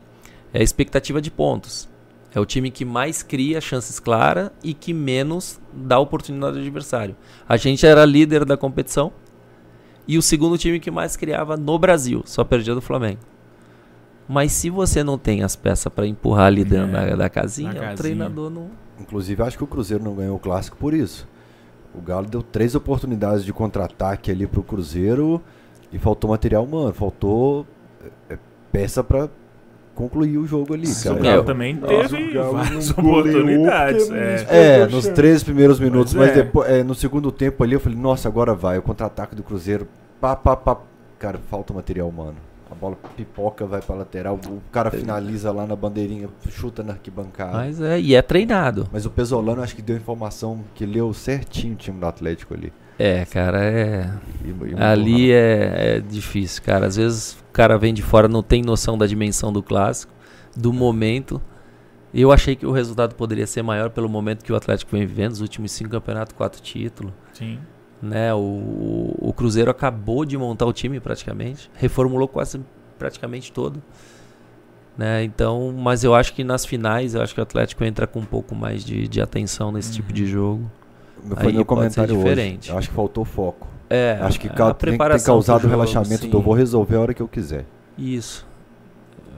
É 0.53 0.59
a 0.59 0.63
expectativa 0.63 1.21
de 1.21 1.29
pontos. 1.29 1.87
É 2.33 2.39
o 2.39 2.45
time 2.45 2.69
que 2.69 2.83
mais 2.83 3.23
cria 3.23 3.61
chances 3.61 3.99
claras 3.99 4.51
e 4.63 4.73
que 4.73 4.93
menos 4.93 5.59
dá 5.71 5.99
oportunidade 5.99 6.57
ao 6.57 6.61
adversário. 6.61 7.15
A 7.47 7.55
gente 7.55 7.85
era 7.85 8.03
líder 8.03 8.45
da 8.45 8.57
competição 8.57 9.11
e 10.07 10.17
o 10.17 10.21
segundo 10.21 10.57
time 10.57 10.79
que 10.79 10.91
mais 10.91 11.15
criava 11.15 11.57
no 11.57 11.77
Brasil, 11.79 12.21
só 12.25 12.43
perdia 12.43 12.75
do 12.75 12.81
Flamengo. 12.81 13.19
Mas 14.27 14.51
se 14.53 14.69
você 14.69 15.03
não 15.03 15.17
tem 15.17 15.43
as 15.43 15.55
peças 15.55 15.91
para 15.91 16.07
empurrar 16.07 16.47
ali 16.47 16.63
dentro 16.63 16.95
é, 16.95 17.09
da, 17.11 17.15
da, 17.15 17.29
casinha, 17.29 17.73
casinha, 17.73 17.93
o 17.93 17.95
treinador 17.95 18.49
não. 18.49 18.69
Inclusive, 18.99 19.43
acho 19.43 19.57
que 19.57 19.63
o 19.63 19.67
Cruzeiro 19.67 20.03
não 20.03 20.15
ganhou 20.15 20.35
o 20.35 20.39
clássico 20.39 20.77
por 20.77 20.93
isso. 20.93 21.27
O 21.93 22.01
Galo 22.01 22.27
deu 22.27 22.41
três 22.41 22.75
oportunidades 22.75 23.45
de 23.45 23.53
contra-ataque 23.53 24.31
ali 24.31 24.47
pro 24.47 24.63
Cruzeiro 24.63 25.41
e 25.93 25.99
faltou 25.99 26.31
material 26.31 26.63
humano, 26.63 26.93
faltou 26.93 27.65
é, 28.29 28.37
peça 28.71 29.03
para 29.03 29.29
concluir 29.95 30.37
o 30.37 30.45
jogo 30.45 30.73
ali, 30.73 30.87
cara. 30.93 31.15
O 31.15 31.23
Galo 31.23 31.43
também 31.43 31.77
teve 31.77 32.37
várias 32.37 32.91
oportunidades. 32.91 34.11
É, 34.11 34.81
é 34.81 34.87
nos 34.87 35.07
três 35.07 35.43
primeiros 35.43 35.79
minutos, 35.79 36.13
mas, 36.13 36.27
mas 36.27 36.37
é. 36.37 36.43
depois, 36.43 36.69
é, 36.69 36.83
no 36.83 36.93
segundo 36.93 37.31
tempo 37.31 37.63
ali 37.63 37.73
eu 37.73 37.79
falei, 37.79 37.97
nossa, 37.97 38.27
agora 38.27 38.53
vai, 38.53 38.77
o 38.77 38.81
contra-ataque 38.81 39.35
do 39.35 39.41
Cruzeiro, 39.41 39.87
pá, 40.19 40.35
pá, 40.35 40.55
pá. 40.55 40.77
Cara, 41.17 41.39
falta 41.49 41.73
material 41.73 42.09
humano. 42.09 42.35
A 42.69 42.75
bola 42.75 42.97
pipoca, 43.15 43.65
vai 43.65 43.79
pra 43.79 43.95
lateral, 43.95 44.39
o 44.47 44.59
cara 44.71 44.91
finaliza 44.91 45.51
lá 45.51 45.65
na 45.65 45.75
bandeirinha, 45.75 46.27
chuta 46.49 46.83
na 46.83 46.93
arquibancada. 46.93 47.53
Mas 47.53 47.79
é, 47.79 47.99
e 47.99 48.15
é 48.15 48.21
treinado. 48.21 48.89
Mas 48.91 49.05
o 49.05 49.09
Pesolano 49.09 49.61
acho 49.61 49.75
que 49.75 49.81
deu 49.81 49.95
informação 49.95 50.61
que 50.73 50.85
leu 50.85 51.13
certinho 51.13 51.73
o 51.73 51.77
time 51.77 51.99
do 51.99 52.05
Atlético 52.05 52.53
ali. 52.53 52.73
É, 52.97 53.23
cara, 53.25 53.63
é. 53.63 54.09
E, 54.43 54.71
e 54.71 54.81
ali 54.81 55.31
é, 55.31 55.97
é, 55.97 55.99
difícil, 55.99 56.63
cara. 56.63 56.87
Às 56.87 56.95
vezes 56.95 57.37
cara 57.55 57.77
vem 57.77 57.93
de 57.93 58.01
fora, 58.01 58.27
não 58.27 58.43
tem 58.43 58.61
noção 58.61 58.97
da 58.97 59.07
dimensão 59.07 59.51
do 59.51 59.63
clássico, 59.63 60.13
do 60.55 60.73
momento. 60.73 61.41
Eu 62.13 62.31
achei 62.31 62.53
que 62.53 62.65
o 62.65 62.71
resultado 62.71 63.15
poderia 63.15 63.47
ser 63.47 63.61
maior 63.61 63.89
pelo 63.89 64.09
momento 64.09 64.43
que 64.43 64.51
o 64.51 64.55
Atlético 64.55 64.91
vem 64.91 65.05
vivendo, 65.05 65.31
os 65.31 65.41
últimos 65.41 65.71
cinco 65.71 65.89
campeonatos, 65.89 66.35
quatro 66.35 66.61
títulos. 66.61 67.13
Sim. 67.33 67.57
Né, 68.01 68.33
o, 68.33 69.15
o 69.17 69.33
Cruzeiro 69.33 69.71
acabou 69.71 70.25
de 70.25 70.37
montar 70.37 70.65
o 70.65 70.73
time 70.73 70.99
praticamente, 70.99 71.71
reformulou 71.75 72.27
quase 72.27 72.61
praticamente 72.99 73.53
todo. 73.53 73.81
Né, 74.97 75.23
então, 75.23 75.73
mas 75.77 76.03
eu 76.03 76.13
acho 76.13 76.33
que 76.33 76.43
nas 76.43 76.65
finais, 76.65 77.15
eu 77.15 77.21
acho 77.21 77.33
que 77.33 77.39
o 77.39 77.43
Atlético 77.43 77.85
entra 77.85 78.05
com 78.05 78.19
um 78.19 78.25
pouco 78.25 78.53
mais 78.53 78.83
de, 78.83 79.07
de 79.07 79.21
atenção 79.21 79.71
nesse 79.71 79.89
uhum. 79.89 79.95
tipo 79.95 80.13
de 80.13 80.25
jogo. 80.25 80.69
Foi 81.41 81.53
meu 81.53 81.65
comentário 81.65 82.15
diferente. 82.15 82.69
Hoje. 82.69 82.79
Acho 82.79 82.89
que 82.89 82.95
faltou 82.95 83.23
foco. 83.23 83.74
É, 83.89 84.17
acho 84.21 84.39
que 84.39 84.47
a 84.47 84.73
tem, 84.73 84.97
tem 84.97 85.19
causado 85.23 85.65
o 85.65 85.69
relaxamento 85.69 86.27
do 86.27 86.41
vou 86.41 86.53
resolver 86.53 86.95
a 86.95 87.01
hora 87.01 87.13
que 87.13 87.21
eu 87.21 87.27
quiser. 87.27 87.65
Isso. 87.97 88.45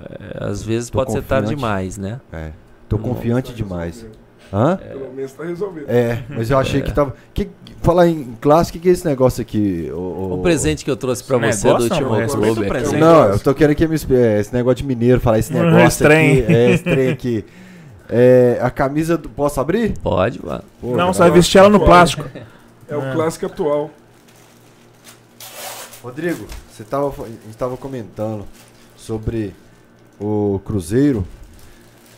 É, 0.04 0.46
às 0.46 0.64
vezes 0.64 0.90
Tô 0.90 1.00
pode 1.00 1.12
ser 1.12 1.24
tarde 1.24 1.56
demais, 1.56 1.98
né? 1.98 2.20
É. 2.32 2.52
Tô 2.88 2.98
confiante 2.98 3.54
demais. 3.54 4.06
Hã? 4.54 4.80
É. 4.82 4.88
Pelo 4.88 5.14
menos 5.14 5.32
tá 5.34 5.44
resolvido. 5.44 5.86
É, 5.90 6.24
mas 6.30 6.50
eu 6.50 6.58
achei 6.58 6.80
é. 6.80 6.84
que 6.84 6.94
tava. 6.94 7.14
Que, 7.34 7.50
falar 7.82 8.08
em 8.08 8.36
clássico, 8.40 8.78
o 8.78 8.82
que 8.82 8.90
é 8.90 8.92
esse 8.92 9.06
negócio 9.06 9.42
aqui? 9.42 9.90
O, 9.94 9.98
o... 9.98 10.34
o 10.36 10.42
presente 10.42 10.86
que 10.86 10.92
eu 10.92 10.96
trouxe 10.96 11.24
pra 11.24 11.38
você 11.38 11.68
do 11.68 11.84
último 11.84 12.10
clube. 12.28 12.98
Não, 12.98 13.26
eu 13.26 13.40
tô 13.40 13.54
querendo 13.54 13.76
que 13.76 13.88
me 13.88 13.98
é, 14.16 14.40
esse 14.40 14.54
negócio 14.54 14.78
de 14.78 14.86
mineiro, 14.86 15.20
falar 15.20 15.40
esse 15.40 15.54
negócio 15.54 16.06
aqui. 16.06 16.46
É, 16.48 16.72
esse 16.72 16.84
trem 16.84 17.10
aqui. 17.10 17.46
É, 18.10 18.58
a 18.62 18.70
camisa 18.70 19.18
do. 19.18 19.28
Posso 19.30 19.60
abrir? 19.60 19.98
Pode, 20.02 20.44
mano. 20.44 20.64
Pô, 20.80 20.96
Não, 20.96 21.14
você 21.14 21.20
vai 21.20 21.32
vestir 21.32 21.58
ela 21.58 21.70
no 21.70 21.80
plástico. 21.80 22.26
É 22.90 22.96
o 22.96 23.02
é. 23.02 23.14
clássico 23.14 23.46
atual. 23.46 23.92
Rodrigo, 26.04 26.46
você 26.70 26.84
tava, 26.84 27.08
a 27.24 27.28
gente 27.28 27.50
estava 27.50 27.76
comentando 27.76 28.46
sobre 28.96 29.54
o 30.20 30.60
Cruzeiro. 30.64 31.26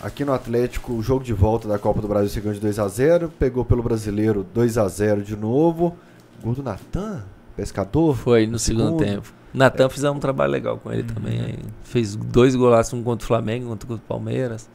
Aqui 0.01 0.23
no 0.23 0.33
Atlético, 0.33 0.93
o 0.93 1.01
jogo 1.01 1.23
de 1.23 1.33
volta 1.33 1.67
da 1.67 1.77
Copa 1.77 2.01
do 2.01 2.07
Brasil 2.07 2.29
você 2.29 2.39
ganhou 2.39 2.57
de 2.57 2.65
2x0. 2.65 3.29
Pegou 3.37 3.65
pelo 3.65 3.83
brasileiro 3.83 4.45
2x0 4.55 5.23
de 5.23 5.35
novo. 5.35 5.97
Gol 6.41 6.53
do 6.53 6.63
Natan, 6.63 7.23
pescador. 7.55 8.15
Foi 8.15 8.45
no, 8.45 8.53
no 8.53 8.59
segundo, 8.59 8.99
segundo, 8.99 9.03
tempo. 9.03 9.33
Natan 9.53 9.85
é. 9.85 9.89
fizemos 9.89 10.17
um 10.17 10.19
trabalho 10.19 10.51
legal 10.51 10.77
com 10.77 10.91
ele 10.91 11.01
uhum. 11.01 11.07
também. 11.07 11.41
Aí. 11.41 11.59
Fez 11.83 12.15
dois 12.15 12.55
golaços, 12.55 12.93
um 12.93 13.03
contra 13.03 13.23
o 13.23 13.27
Flamengo, 13.27 13.65
um 13.65 13.69
contra 13.71 13.95
o 13.95 13.99
Palmeiras. 13.99 14.69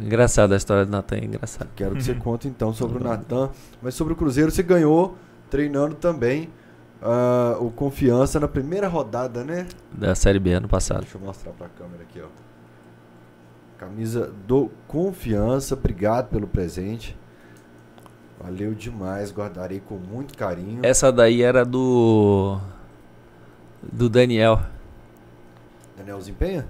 Engraçada 0.00 0.54
a 0.54 0.56
história 0.56 0.84
do 0.84 0.90
Natan, 0.90 1.16
é 1.16 1.24
engraçado. 1.24 1.68
Quero 1.76 1.94
que 1.94 2.02
você 2.02 2.14
conte 2.14 2.48
então 2.48 2.72
sobre 2.72 2.98
o 2.98 3.04
Natan. 3.04 3.50
Mas 3.80 3.94
sobre 3.94 4.12
o 4.12 4.16
Cruzeiro, 4.16 4.50
você 4.50 4.62
ganhou 4.62 5.16
treinando 5.50 5.94
também 5.94 6.48
uh, 7.02 7.64
o 7.64 7.70
Confiança 7.70 8.38
na 8.40 8.48
primeira 8.48 8.88
rodada, 8.88 9.44
né? 9.44 9.66
Da 9.92 10.14
Série 10.14 10.38
B 10.38 10.52
ano 10.52 10.68
passado. 10.68 11.00
Deixa 11.00 11.18
eu 11.18 11.20
mostrar 11.20 11.52
pra 11.52 11.68
câmera 11.68 12.02
aqui, 12.02 12.20
ó. 12.20 12.28
Camisa 13.78 14.32
do 14.46 14.70
Confiança, 14.86 15.74
obrigado 15.74 16.28
pelo 16.28 16.46
presente. 16.46 17.18
Valeu 18.40 18.74
demais, 18.74 19.32
guardarei 19.32 19.80
com 19.80 19.96
muito 19.96 20.36
carinho. 20.36 20.80
Essa 20.82 21.12
daí 21.12 21.42
era 21.42 21.64
do. 21.64 22.58
Do 23.82 24.08
Daniel. 24.08 24.60
Danielzinho 25.96 26.36
Penha? 26.36 26.66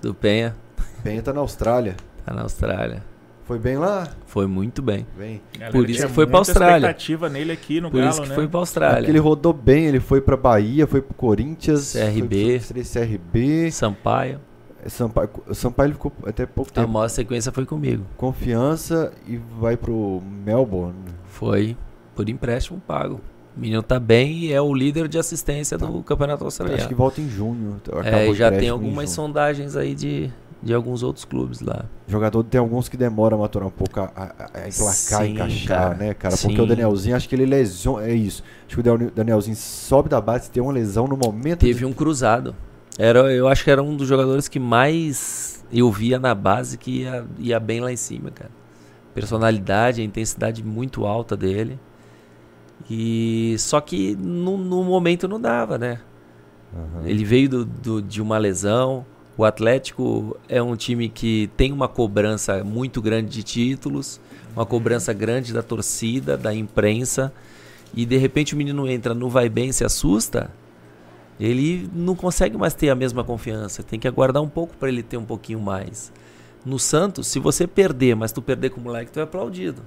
Do 0.00 0.14
Penha. 0.14 0.56
Penha 1.02 1.22
tá 1.22 1.32
na 1.32 1.40
Austrália. 1.40 1.96
Tá 2.24 2.32
na 2.32 2.42
Austrália. 2.42 3.02
Foi 3.46 3.58
bem 3.60 3.76
lá? 3.76 4.08
Foi 4.26 4.46
muito 4.46 4.82
bem. 4.82 5.06
bem. 5.16 5.40
Por 5.70 5.88
isso 5.88 6.06
que 6.08 6.12
foi 6.12 6.26
pra 6.26 6.38
Austrália. 6.38 6.76
expectativa 6.78 7.28
nele 7.28 7.52
aqui 7.52 7.80
no 7.80 7.90
Por 7.90 7.98
Galo, 7.98 8.10
isso 8.10 8.22
que 8.22 8.28
né? 8.28 8.34
foi 8.34 8.48
pra 8.48 8.58
Austrália. 8.60 9.06
É 9.06 9.10
ele 9.10 9.18
rodou 9.20 9.52
bem, 9.52 9.86
ele 9.86 10.00
foi 10.00 10.20
pra 10.20 10.36
Bahia, 10.36 10.86
foi 10.86 11.00
pro 11.00 11.14
Corinthians. 11.14 11.92
CRB. 11.92 12.58
Foi 12.60 12.82
pro 12.82 12.92
CRB. 12.92 13.70
Sampaio. 13.70 14.40
Sampaio, 14.86 15.30
Sampaio 15.52 15.92
ficou 15.92 16.12
até 16.24 16.44
pouco 16.46 16.70
A 16.72 16.74
tempo. 16.74 16.88
maior 16.92 17.08
sequência 17.08 17.50
foi 17.52 17.64
comigo. 17.64 18.04
Confiança 18.16 19.12
e 19.26 19.36
vai 19.60 19.76
pro 19.76 20.20
Melbourne. 20.44 20.94
Foi 21.24 21.76
por 22.14 22.28
empréstimo 22.28 22.80
pago. 22.86 23.20
O 23.56 23.60
menino 23.60 23.82
tá 23.82 23.98
bem 23.98 24.38
e 24.44 24.52
é 24.52 24.60
o 24.60 24.72
líder 24.74 25.08
de 25.08 25.18
assistência 25.18 25.78
do 25.78 26.02
campeonato 26.02 26.46
Acho 26.46 26.56
que 26.58 26.62
australiano. 26.62 26.96
volta 26.96 27.20
em 27.20 27.28
junho. 27.28 27.76
acabou 27.86 28.04
É, 28.04 28.34
já 28.34 28.50
tem 28.50 28.66
em 28.66 28.70
algumas 28.70 29.10
sondagens 29.10 29.76
aí 29.76 29.94
de, 29.94 30.30
de 30.66 30.74
alguns 30.74 31.02
outros 31.02 31.24
clubes 31.24 31.60
lá. 31.60 31.84
Jogador 32.08 32.42
tem 32.44 32.58
alguns 32.58 32.88
que 32.88 32.96
demoram 32.96 33.38
a 33.38 33.40
maturar 33.40 33.68
um 33.68 33.70
pouco 33.70 34.00
a, 34.00 34.04
a, 34.16 34.22
a 34.22 34.68
emplacar, 34.68 34.72
Sim, 34.94 35.30
encaixar, 35.32 35.66
cara. 35.82 35.94
né, 35.94 36.12
cara? 36.14 36.36
Porque 36.36 36.56
Sim. 36.56 36.60
o 36.62 36.66
Danielzinho, 36.66 37.16
acho 37.16 37.28
que 37.28 37.34
ele 37.34 37.46
lesiona. 37.46 38.04
É 38.06 38.12
isso. 38.14 38.42
Acho 38.66 38.74
que 38.76 38.80
o 38.80 38.82
Daniel- 38.82 39.10
Danielzinho 39.14 39.56
sobe 39.56 40.08
da 40.08 40.20
base, 40.20 40.50
tem 40.50 40.62
uma 40.62 40.72
lesão 40.72 41.06
no 41.06 41.16
momento. 41.16 41.60
Teve 41.60 41.78
de- 41.78 41.84
um 41.86 41.92
cruzado. 41.92 42.54
Era, 42.98 43.32
eu 43.32 43.46
acho 43.48 43.62
que 43.64 43.70
era 43.70 43.82
um 43.82 43.96
dos 43.96 44.08
jogadores 44.08 44.48
que 44.48 44.58
mais 44.58 45.64
eu 45.72 45.90
via 45.90 46.18
na 46.18 46.34
base 46.34 46.76
que 46.78 47.02
ia, 47.02 47.24
ia 47.38 47.60
bem 47.60 47.80
lá 47.80 47.92
em 47.92 47.96
cima, 47.96 48.30
cara. 48.30 48.50
Personalidade, 49.14 50.00
a 50.00 50.04
intensidade 50.04 50.62
muito 50.64 51.06
alta 51.06 51.36
dele. 51.36 51.78
E 52.90 53.56
só 53.58 53.80
que 53.80 54.14
no, 54.16 54.56
no 54.58 54.84
momento 54.84 55.26
não 55.26 55.40
dava, 55.40 55.78
né? 55.78 56.00
Aham. 56.74 57.06
Ele 57.06 57.24
veio 57.24 57.48
do, 57.48 57.64
do- 57.64 58.02
de 58.02 58.20
uma 58.20 58.38
lesão. 58.38 59.04
O 59.38 59.44
Atlético 59.44 60.34
é 60.48 60.62
um 60.62 60.74
time 60.74 61.10
que 61.10 61.50
tem 61.56 61.70
uma 61.70 61.86
cobrança 61.86 62.64
muito 62.64 63.02
grande 63.02 63.28
de 63.28 63.42
títulos, 63.42 64.18
uma 64.54 64.64
cobrança 64.64 65.12
grande 65.12 65.52
da 65.52 65.62
torcida, 65.62 66.38
da 66.38 66.54
imprensa. 66.54 67.30
E 67.94 68.06
de 68.06 68.16
repente 68.16 68.54
o 68.54 68.56
menino 68.56 68.88
entra 68.88 69.12
no 69.12 69.28
vai 69.28 69.50
bem, 69.50 69.72
se 69.72 69.84
assusta. 69.84 70.50
Ele 71.38 71.86
não 71.92 72.16
consegue 72.16 72.56
mais 72.56 72.72
ter 72.72 72.88
a 72.88 72.94
mesma 72.94 73.22
confiança. 73.22 73.82
Tem 73.82 74.00
que 74.00 74.08
aguardar 74.08 74.42
um 74.42 74.48
pouco 74.48 74.74
para 74.78 74.88
ele 74.88 75.02
ter 75.02 75.18
um 75.18 75.24
pouquinho 75.24 75.60
mais. 75.60 76.10
No 76.64 76.78
Santos, 76.78 77.26
se 77.26 77.38
você 77.38 77.66
perder, 77.66 78.16
mas 78.16 78.32
tu 78.32 78.40
perder 78.40 78.70
com 78.70 78.80
o 78.80 78.84
moleque, 78.84 79.12
tu 79.12 79.20
é 79.20 79.22
aplaudido. 79.22 79.82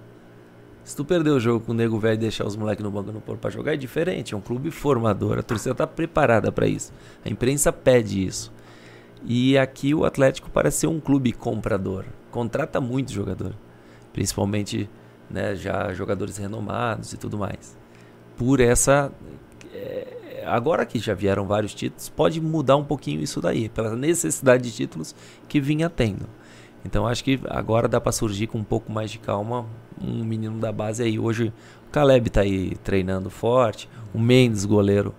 Se 0.84 0.96
tu 0.96 1.04
perder 1.04 1.32
o 1.32 1.40
jogo 1.40 1.66
com 1.66 1.72
o 1.72 1.76
nego 1.76 2.00
velho 2.00 2.16
e 2.16 2.18
deixar 2.18 2.46
os 2.46 2.56
moleques 2.56 2.84
no 2.84 2.92
banco 2.92 3.12
não 3.12 3.20
pôr 3.20 3.36
pra 3.36 3.50
jogar, 3.50 3.74
é 3.74 3.78
diferente. 3.78 4.36
É 4.36 4.38
um 4.38 4.42
clube 4.42 4.70
formador. 4.70 5.40
A 5.40 5.44
torcida 5.44 5.74
tá 5.74 5.88
preparada 5.88 6.52
para 6.52 6.68
isso. 6.68 6.94
A 7.26 7.30
imprensa 7.30 7.74
pede 7.74 8.24
isso. 8.24 8.52
E 9.26 9.58
aqui 9.58 9.94
o 9.94 10.06
Atlético 10.06 10.50
parece 10.50 10.80
ser 10.80 10.88
um 10.88 11.00
clube 11.00 11.32
comprador. 11.32 12.06
Contrata 12.32 12.80
muito 12.80 13.12
jogador. 13.12 13.54
Principalmente 14.14 14.90
né, 15.30 15.56
já 15.56 15.94
jogadores 15.94 16.38
renomados 16.38 17.14
e 17.14 17.18
tudo 17.18 17.38
mais. 17.38 17.78
Por 18.38 18.60
essa. 18.60 19.12
é, 19.74 20.44
agora 20.46 20.86
que 20.86 21.00
já 21.00 21.14
vieram 21.14 21.46
vários 21.46 21.74
títulos, 21.74 22.10
pode 22.10 22.42
mudar 22.42 22.78
um 22.78 22.84
pouquinho 22.84 23.22
isso 23.22 23.42
daí, 23.42 23.70
pela 23.70 23.96
necessidade 23.96 24.64
de 24.64 24.76
títulos 24.76 25.16
que 25.48 25.60
vinha 25.60 25.90
tendo. 25.90 26.28
Então 26.84 27.06
acho 27.06 27.24
que 27.24 27.40
agora 27.50 27.88
dá 27.88 28.00
para 28.00 28.12
surgir 28.12 28.48
com 28.48 28.58
um 28.58 28.64
pouco 28.64 28.92
mais 28.92 29.12
de 29.12 29.20
calma 29.20 29.66
um 30.02 30.24
menino 30.24 30.60
da 30.60 30.72
base 30.72 31.04
aí. 31.04 31.20
Hoje 31.20 31.54
o 31.88 31.92
Caleb 31.92 32.30
tá 32.30 32.42
aí 32.42 32.76
treinando 32.84 33.30
forte, 33.30 33.90
o 34.14 34.20
Mendes, 34.20 34.66
goleiro, 34.66 35.14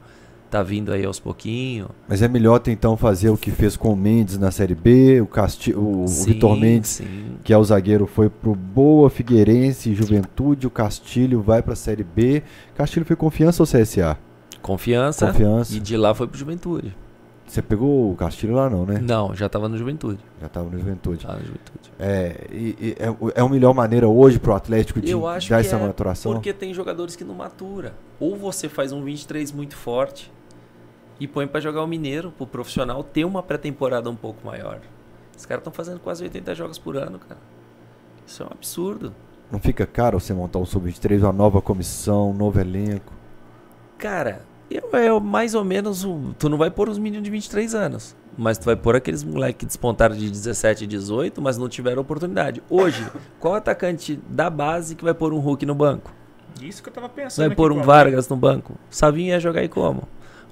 tá 0.50 0.62
vindo 0.62 0.92
aí 0.92 1.04
aos 1.04 1.20
pouquinhos. 1.20 1.88
Mas 2.08 2.20
é 2.22 2.28
melhor 2.28 2.60
então 2.66 2.96
fazer 2.96 3.30
o 3.30 3.36
que 3.36 3.50
fez 3.50 3.76
com 3.76 3.92
o 3.92 3.96
Mendes 3.96 4.36
na 4.36 4.50
Série 4.50 4.74
B, 4.74 5.20
o, 5.20 5.26
Casti 5.26 5.72
o, 5.72 6.02
o 6.04 6.08
Sim, 6.08 6.32
Vitor 6.32 6.56
Mendes, 6.56 6.90
sim. 6.90 7.36
que 7.44 7.52
é 7.52 7.56
o 7.56 7.62
zagueiro, 7.64 8.06
foi 8.06 8.28
pro 8.28 8.54
Boa, 8.54 9.08
Figueirense, 9.08 9.94
Juventude, 9.94 10.66
o 10.66 10.70
Castilho 10.70 11.40
vai 11.40 11.62
pra 11.62 11.76
Série 11.76 12.04
B. 12.04 12.42
Castilho 12.74 13.06
foi 13.06 13.16
confiança 13.16 13.62
ou 13.62 13.66
CSA? 13.66 14.18
Confiança, 14.60 15.26
Confiança. 15.28 15.74
e 15.74 15.80
de 15.80 15.96
lá 15.96 16.14
foi 16.14 16.26
pro 16.26 16.36
Juventude. 16.38 16.94
Você 17.46 17.60
pegou 17.62 18.12
o 18.12 18.14
Castilho 18.14 18.54
lá 18.54 18.70
não, 18.70 18.86
né? 18.86 19.00
Não, 19.02 19.34
já 19.34 19.48
tava 19.48 19.68
no 19.68 19.76
Juventude. 19.76 20.20
Já 20.40 20.48
tava 20.48 20.70
no 20.70 20.78
Juventude. 20.78 21.26
Tava 21.26 21.38
no 21.40 21.46
Juventude. 21.46 21.90
É, 21.98 22.46
e- 22.52 22.76
e 22.80 22.96
é, 22.96 23.08
é 23.34 23.40
a 23.40 23.48
melhor 23.48 23.74
maneira 23.74 24.06
hoje 24.06 24.38
pro 24.38 24.54
Atlético 24.54 25.00
de 25.00 25.10
Eu 25.10 25.26
acho 25.26 25.50
dar 25.50 25.58
essa 25.60 25.74
é 25.74 25.80
maturação? 25.80 26.32
Porque 26.32 26.52
tem 26.52 26.72
jogadores 26.72 27.16
que 27.16 27.24
não 27.24 27.34
matura. 27.34 27.92
Ou 28.20 28.36
você 28.36 28.68
faz 28.68 28.92
um 28.92 29.02
23 29.02 29.50
muito 29.50 29.74
forte 29.76 30.30
e 31.20 31.28
põe 31.28 31.46
pra 31.46 31.60
jogar 31.60 31.82
o 31.82 31.86
Mineiro, 31.86 32.32
pro 32.32 32.46
profissional 32.46 33.04
ter 33.04 33.24
uma 33.24 33.42
pré-temporada 33.42 34.08
um 34.10 34.16
pouco 34.16 34.44
maior. 34.44 34.80
Os 35.36 35.46
caras 35.46 35.60
estão 35.60 35.72
fazendo 35.72 36.00
quase 36.00 36.24
80 36.24 36.54
jogos 36.54 36.78
por 36.78 36.96
ano, 36.96 37.18
cara. 37.18 37.40
Isso 38.26 38.42
é 38.42 38.46
um 38.46 38.50
absurdo. 38.50 39.14
Não 39.52 39.58
fica 39.58 39.86
caro 39.86 40.18
você 40.18 40.32
montar 40.32 40.58
um 40.58 40.66
sub-23, 40.66 41.20
uma 41.22 41.32
nova 41.32 41.60
comissão, 41.60 42.30
um 42.30 42.34
novo 42.34 42.60
elenco? 42.60 43.12
Cara, 43.98 44.42
eu, 44.70 44.88
é 44.92 45.20
mais 45.20 45.54
ou 45.54 45.64
menos. 45.64 46.04
o- 46.04 46.34
tu 46.38 46.48
não 46.48 46.56
vai 46.56 46.70
pôr 46.70 46.88
os 46.88 46.98
meninos 46.98 47.24
de 47.24 47.30
23 47.30 47.74
anos. 47.74 48.16
Mas 48.38 48.56
tu 48.56 48.64
vai 48.64 48.76
pôr 48.76 48.94
aqueles 48.96 49.24
moleques 49.24 49.58
que 49.58 49.66
despontaram 49.66 50.14
de 50.16 50.30
17 50.30 50.84
e 50.84 50.86
18, 50.86 51.42
mas 51.42 51.58
não 51.58 51.68
tiveram 51.68 52.00
oportunidade. 52.00 52.62
Hoje, 52.70 53.04
qual 53.40 53.54
atacante 53.54 54.18
da 54.28 54.48
base 54.48 54.94
que 54.94 55.02
vai 55.04 55.12
pôr 55.12 55.32
um 55.32 55.38
Hulk 55.40 55.66
no 55.66 55.74
banco? 55.74 56.12
Isso 56.62 56.82
que 56.82 56.88
eu 56.88 56.92
tava 56.92 57.08
pensando. 57.08 57.38
Vai 57.38 57.46
aqui, 57.48 57.56
pôr 57.56 57.72
um 57.72 57.76
como- 57.76 57.86
Vargas 57.86 58.28
no 58.28 58.36
banco? 58.36 58.74
Savinho 58.88 59.30
ia 59.30 59.40
jogar 59.40 59.60
aí 59.60 59.68
como? 59.68 60.04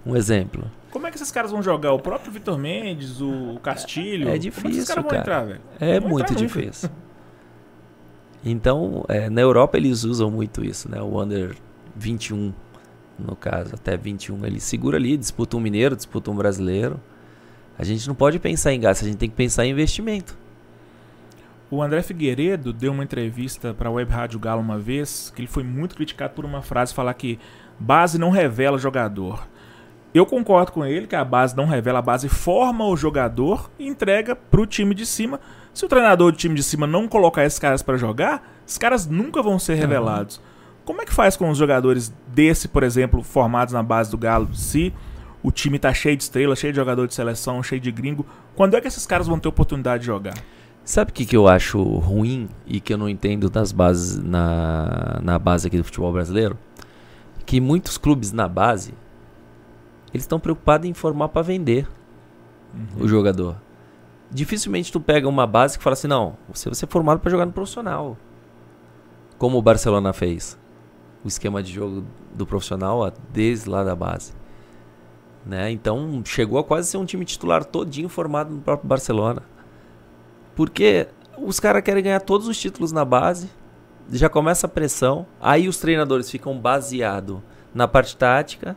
Um 0.04 0.16
exemplo. 0.16 0.64
Como 0.90 1.06
é 1.06 1.10
que 1.10 1.16
esses 1.16 1.30
caras 1.30 1.50
vão 1.50 1.62
jogar? 1.62 1.92
O 1.92 1.98
próprio 1.98 2.32
Vitor 2.32 2.58
Mendes, 2.58 3.20
o 3.20 3.56
É 3.56 3.58
Castilho? 3.60 4.24
Como 4.24 4.30
é 4.30 4.32
que 4.34 4.38
difícil, 4.38 4.70
esses 4.70 4.88
caras 4.88 5.02
vão 5.02 5.10
cara. 5.10 5.22
entrar, 5.22 5.44
velho? 5.44 5.60
É 5.78 6.00
vai 6.00 6.10
muito 6.10 6.34
difícil. 6.34 6.88
Então, 8.44 9.04
é, 9.08 9.28
na 9.28 9.40
Europa 9.40 9.76
eles 9.76 10.04
usam 10.04 10.30
muito 10.30 10.64
isso, 10.64 10.90
né? 10.90 11.00
O 11.02 11.20
Under 11.20 11.56
21, 11.94 12.52
no 13.18 13.36
caso, 13.36 13.74
até 13.74 13.96
21. 13.96 14.46
Ele 14.46 14.60
segura 14.60 14.96
ali, 14.96 15.16
disputa 15.16 15.56
um 15.56 15.60
mineiro, 15.60 15.96
disputa 15.96 16.30
um 16.30 16.36
brasileiro. 16.36 17.00
A 17.78 17.84
gente 17.84 18.06
não 18.08 18.14
pode 18.14 18.38
pensar 18.38 18.72
em 18.72 18.80
gasto, 18.80 19.02
a 19.04 19.08
gente 19.08 19.18
tem 19.18 19.28
que 19.28 19.36
pensar 19.36 19.66
em 19.66 19.70
investimento. 19.70 20.36
O 21.70 21.82
André 21.82 22.02
Figueiredo 22.02 22.72
deu 22.72 22.92
uma 22.92 23.04
entrevista 23.04 23.74
para 23.74 23.90
a 23.90 23.92
Web 23.92 24.10
Rádio 24.10 24.40
Galo 24.40 24.62
uma 24.62 24.78
vez, 24.78 25.30
que 25.34 25.42
ele 25.42 25.48
foi 25.48 25.62
muito 25.62 25.94
criticado 25.94 26.32
por 26.32 26.44
uma 26.44 26.62
frase 26.62 26.94
falar 26.94 27.12
que 27.12 27.38
base 27.78 28.18
não 28.18 28.30
revela 28.30 28.78
jogador. 28.78 29.46
Eu 30.14 30.24
concordo 30.24 30.72
com 30.72 30.84
ele 30.84 31.06
que 31.06 31.14
a 31.14 31.24
base 31.24 31.56
não 31.56 31.66
revela, 31.66 31.98
a 31.98 32.02
base 32.02 32.28
forma 32.28 32.86
o 32.86 32.96
jogador 32.96 33.70
e 33.78 33.86
entrega 33.86 34.34
pro 34.34 34.66
time 34.66 34.94
de 34.94 35.04
cima. 35.04 35.38
Se 35.74 35.84
o 35.84 35.88
treinador 35.88 36.32
do 36.32 36.38
time 36.38 36.54
de 36.54 36.62
cima 36.62 36.86
não 36.86 37.06
colocar 37.06 37.44
esses 37.44 37.58
caras 37.58 37.82
para 37.82 37.98
jogar, 37.98 38.42
esses 38.66 38.78
caras 38.78 39.06
nunca 39.06 39.42
vão 39.42 39.58
ser 39.58 39.74
revelados. 39.74 40.40
Como 40.84 41.02
é 41.02 41.04
que 41.04 41.12
faz 41.12 41.36
com 41.36 41.50
os 41.50 41.58
jogadores 41.58 42.12
desse, 42.28 42.68
por 42.68 42.82
exemplo, 42.82 43.22
formados 43.22 43.74
na 43.74 43.82
base 43.82 44.10
do 44.10 44.16
Galo, 44.16 44.54
se 44.54 44.94
o 45.42 45.52
time 45.52 45.78
tá 45.78 45.92
cheio 45.92 46.16
de 46.16 46.22
estrelas, 46.22 46.58
cheio 46.58 46.72
de 46.72 46.78
jogador 46.78 47.06
de 47.06 47.14
seleção, 47.14 47.62
cheio 47.62 47.80
de 47.80 47.92
gringo, 47.92 48.24
quando 48.56 48.74
é 48.74 48.80
que 48.80 48.88
esses 48.88 49.04
caras 49.04 49.26
vão 49.26 49.38
ter 49.38 49.48
oportunidade 49.48 50.00
de 50.00 50.06
jogar? 50.06 50.34
Sabe 50.82 51.10
o 51.10 51.14
que, 51.14 51.26
que 51.26 51.36
eu 51.36 51.46
acho 51.46 51.82
ruim 51.82 52.48
e 52.66 52.80
que 52.80 52.94
eu 52.94 52.96
não 52.96 53.10
entendo 53.10 53.50
das 53.50 53.72
bases 53.72 54.16
na, 54.16 55.20
na 55.22 55.38
base 55.38 55.66
aqui 55.66 55.76
do 55.76 55.84
futebol 55.84 56.10
brasileiro? 56.10 56.56
Que 57.44 57.60
muitos 57.60 57.98
clubes 57.98 58.32
na 58.32 58.48
base 58.48 58.94
eles 60.12 60.24
estão 60.24 60.40
preocupados 60.40 60.88
em 60.88 60.94
formar 60.94 61.28
para 61.28 61.42
vender 61.42 61.86
o 62.98 63.06
jogador. 63.06 63.56
Dificilmente 64.30 64.92
tu 64.92 65.00
pega 65.00 65.28
uma 65.28 65.46
base 65.46 65.78
que 65.78 65.84
fala 65.84 65.94
assim, 65.94 66.08
não, 66.08 66.36
você 66.52 66.68
vai 66.68 66.74
ser 66.74 66.86
formado 66.86 67.20
para 67.20 67.30
jogar 67.30 67.46
no 67.46 67.52
profissional. 67.52 68.16
Como 69.38 69.56
o 69.56 69.62
Barcelona 69.62 70.12
fez. 70.12 70.58
O 71.24 71.28
esquema 71.28 71.62
de 71.62 71.72
jogo 71.72 72.04
do 72.34 72.46
profissional 72.46 72.98
ó, 72.98 73.12
desde 73.32 73.68
lá 73.68 73.82
da 73.82 73.96
base. 73.96 74.32
Né? 75.46 75.70
Então 75.70 76.22
chegou 76.24 76.58
a 76.58 76.64
quase 76.64 76.88
ser 76.88 76.98
um 76.98 77.04
time 77.04 77.24
titular 77.24 77.64
todinho 77.64 78.08
formado 78.08 78.54
no 78.54 78.60
próprio 78.60 78.88
Barcelona. 78.88 79.42
Porque 80.54 81.08
os 81.38 81.58
caras 81.60 81.82
querem 81.82 82.02
ganhar 82.02 82.20
todos 82.20 82.48
os 82.48 82.58
títulos 82.58 82.92
na 82.92 83.04
base, 83.04 83.48
já 84.10 84.28
começa 84.28 84.66
a 84.66 84.70
pressão, 84.70 85.26
aí 85.40 85.68
os 85.68 85.78
treinadores 85.78 86.30
ficam 86.30 86.58
baseados 86.58 87.38
na 87.74 87.86
parte 87.86 88.16
tática, 88.16 88.76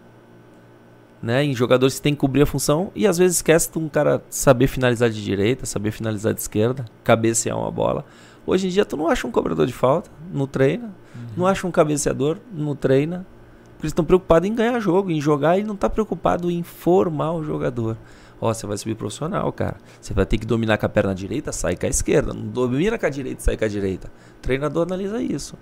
né, 1.21 1.43
em 1.43 1.53
jogadores 1.53 1.95
que 1.95 2.01
têm 2.01 2.13
que 2.13 2.19
cobrir 2.19 2.41
a 2.41 2.45
função, 2.45 2.91
e 2.95 3.05
às 3.05 3.17
vezes 3.17 3.37
esquece 3.37 3.71
de 3.71 3.77
um 3.77 3.87
cara 3.87 4.23
saber 4.29 4.67
finalizar 4.67 5.09
de 5.09 5.23
direita, 5.23 5.65
saber 5.65 5.91
finalizar 5.91 6.33
de 6.33 6.41
esquerda, 6.41 6.85
cabecear 7.03 7.57
uma 7.57 7.71
bola. 7.71 8.05
Hoje 8.45 8.67
em 8.67 8.69
dia 8.69 8.83
tu 8.83 8.97
não 8.97 9.07
acha 9.07 9.27
um 9.27 9.31
cobrador 9.31 9.67
de 9.67 9.73
falta, 9.73 10.09
não 10.33 10.47
treina, 10.47 10.91
não 11.37 11.45
acha 11.45 11.67
um 11.67 11.71
cabeceador, 11.71 12.37
não 12.51 12.75
treina. 12.75 13.25
Porque 13.73 13.85
eles 13.85 13.91
estão 13.91 14.05
preocupados 14.05 14.47
em 14.47 14.53
ganhar 14.53 14.79
jogo, 14.79 15.11
em 15.11 15.21
jogar 15.21 15.57
e 15.57 15.63
não 15.63 15.75
tá 15.75 15.89
preocupado 15.89 16.49
em 16.49 16.63
formar 16.63 17.33
o 17.33 17.43
jogador. 17.43 17.97
Ó, 18.39 18.51
você 18.51 18.65
vai 18.65 18.77
subir 18.77 18.95
profissional, 18.95 19.51
cara. 19.51 19.77
Você 19.99 20.13
vai 20.13 20.25
ter 20.25 20.39
que 20.39 20.45
dominar 20.47 20.77
com 20.79 20.85
a 20.85 20.89
perna 20.89 21.13
direita, 21.13 21.51
sai 21.51 21.75
com 21.75 21.85
a 21.85 21.89
esquerda. 21.89 22.33
Não 22.33 22.47
domina 22.47 22.97
com 22.97 23.05
a 23.05 23.09
direita, 23.09 23.41
sai 23.41 23.55
com 23.55 23.65
a 23.65 23.67
direita. 23.67 24.11
O 24.37 24.41
treinador 24.41 24.83
analisa 24.83 25.21
isso. 25.21 25.55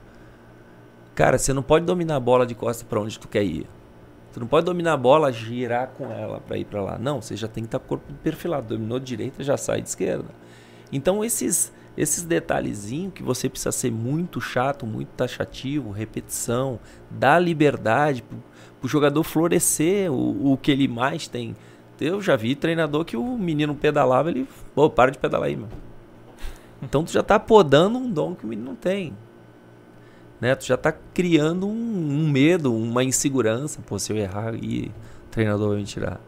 Cara, 1.13 1.37
você 1.37 1.51
não 1.51 1.61
pode 1.61 1.85
dominar 1.85 2.15
a 2.15 2.19
bola 2.19 2.45
de 2.45 2.55
costa 2.55 2.85
para 2.85 3.01
onde 3.01 3.19
tu 3.19 3.27
quer 3.27 3.43
ir. 3.43 3.67
Tu 4.33 4.39
não 4.39 4.47
pode 4.47 4.65
dominar 4.65 4.93
a 4.93 4.97
bola, 4.97 5.31
girar 5.31 5.87
com 5.89 6.11
ela 6.11 6.39
para 6.39 6.57
ir 6.57 6.65
para 6.65 6.81
lá. 6.81 6.97
Não, 6.97 7.21
você 7.21 7.35
já 7.35 7.47
tem 7.47 7.63
que 7.63 7.67
estar 7.67 7.77
o 7.77 7.81
corpo 7.81 8.13
perfilado. 8.23 8.75
Dominou 8.75 8.99
de 8.99 9.05
direita, 9.05 9.43
já 9.43 9.57
sai 9.57 9.81
de 9.81 9.89
esquerda. 9.89 10.29
Então 10.91 11.23
esses 11.23 11.71
esses 11.97 12.23
detalhezinhos 12.23 13.13
que 13.13 13.21
você 13.21 13.49
precisa 13.49 13.73
ser 13.73 13.91
muito 13.91 14.39
chato, 14.39 14.85
muito 14.85 15.09
taxativo, 15.09 15.91
repetição, 15.91 16.79
dar 17.11 17.39
liberdade 17.39 18.21
pro, 18.21 18.41
pro 18.79 18.87
jogador 18.87 19.21
florescer 19.23 20.09
o, 20.09 20.53
o 20.53 20.57
que 20.57 20.71
ele 20.71 20.87
mais 20.87 21.27
tem 21.27 21.57
Eu 21.99 22.21
já 22.21 22.37
vi 22.37 22.55
treinador 22.55 23.03
que 23.03 23.17
o 23.17 23.37
menino 23.37 23.75
pedalava, 23.75 24.29
ele. 24.29 24.47
Pô, 24.73 24.89
para 24.89 25.11
de 25.11 25.17
pedalar 25.17 25.49
aí, 25.49 25.57
mano. 25.57 25.73
Então 26.81 27.03
tu 27.03 27.11
já 27.11 27.21
tá 27.21 27.37
podando 27.37 27.97
um 27.97 28.09
dom 28.09 28.33
que 28.33 28.45
o 28.45 28.47
menino 28.47 28.69
não 28.69 28.75
tem. 28.75 29.13
Né? 30.39 30.55
Tu 30.55 30.65
já 30.65 30.77
tá 30.77 30.91
criando 30.91 31.67
um, 31.67 31.71
um 31.71 32.29
medo, 32.29 32.73
uma 32.73 33.03
insegurança. 33.03 33.81
Pô, 33.85 33.99
se 33.99 34.11
eu 34.11 34.17
errar 34.17 34.53
aí, 34.53 34.91
o 35.25 35.29
treinador 35.31 35.69
vai 35.69 35.77
me 35.77 35.83
tirar. 35.83 36.19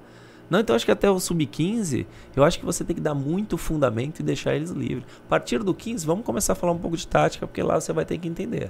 Não, 0.50 0.60
então 0.60 0.76
acho 0.76 0.84
que 0.84 0.92
até 0.92 1.10
o 1.10 1.18
sub-15, 1.18 2.06
eu 2.36 2.44
acho 2.44 2.60
que 2.60 2.66
você 2.66 2.84
tem 2.84 2.94
que 2.94 3.02
dar 3.02 3.16
muito 3.16 3.58
fundamento 3.58 4.20
e 4.20 4.24
deixar 4.24 4.54
eles 4.54 4.70
livres. 4.72 5.06
A 5.26 5.30
partir 5.30 5.64
do 5.64 5.74
15, 5.74 6.06
vamos 6.06 6.26
começar 6.26 6.52
a 6.52 6.56
falar 6.58 6.74
um 6.74 6.78
pouco 6.78 6.98
de 6.98 7.08
tática, 7.08 7.48
porque 7.48 7.64
lá 7.64 7.80
você 7.80 7.94
vai 7.94 8.04
ter 8.04 8.18
que 8.18 8.28
entender. 8.28 8.70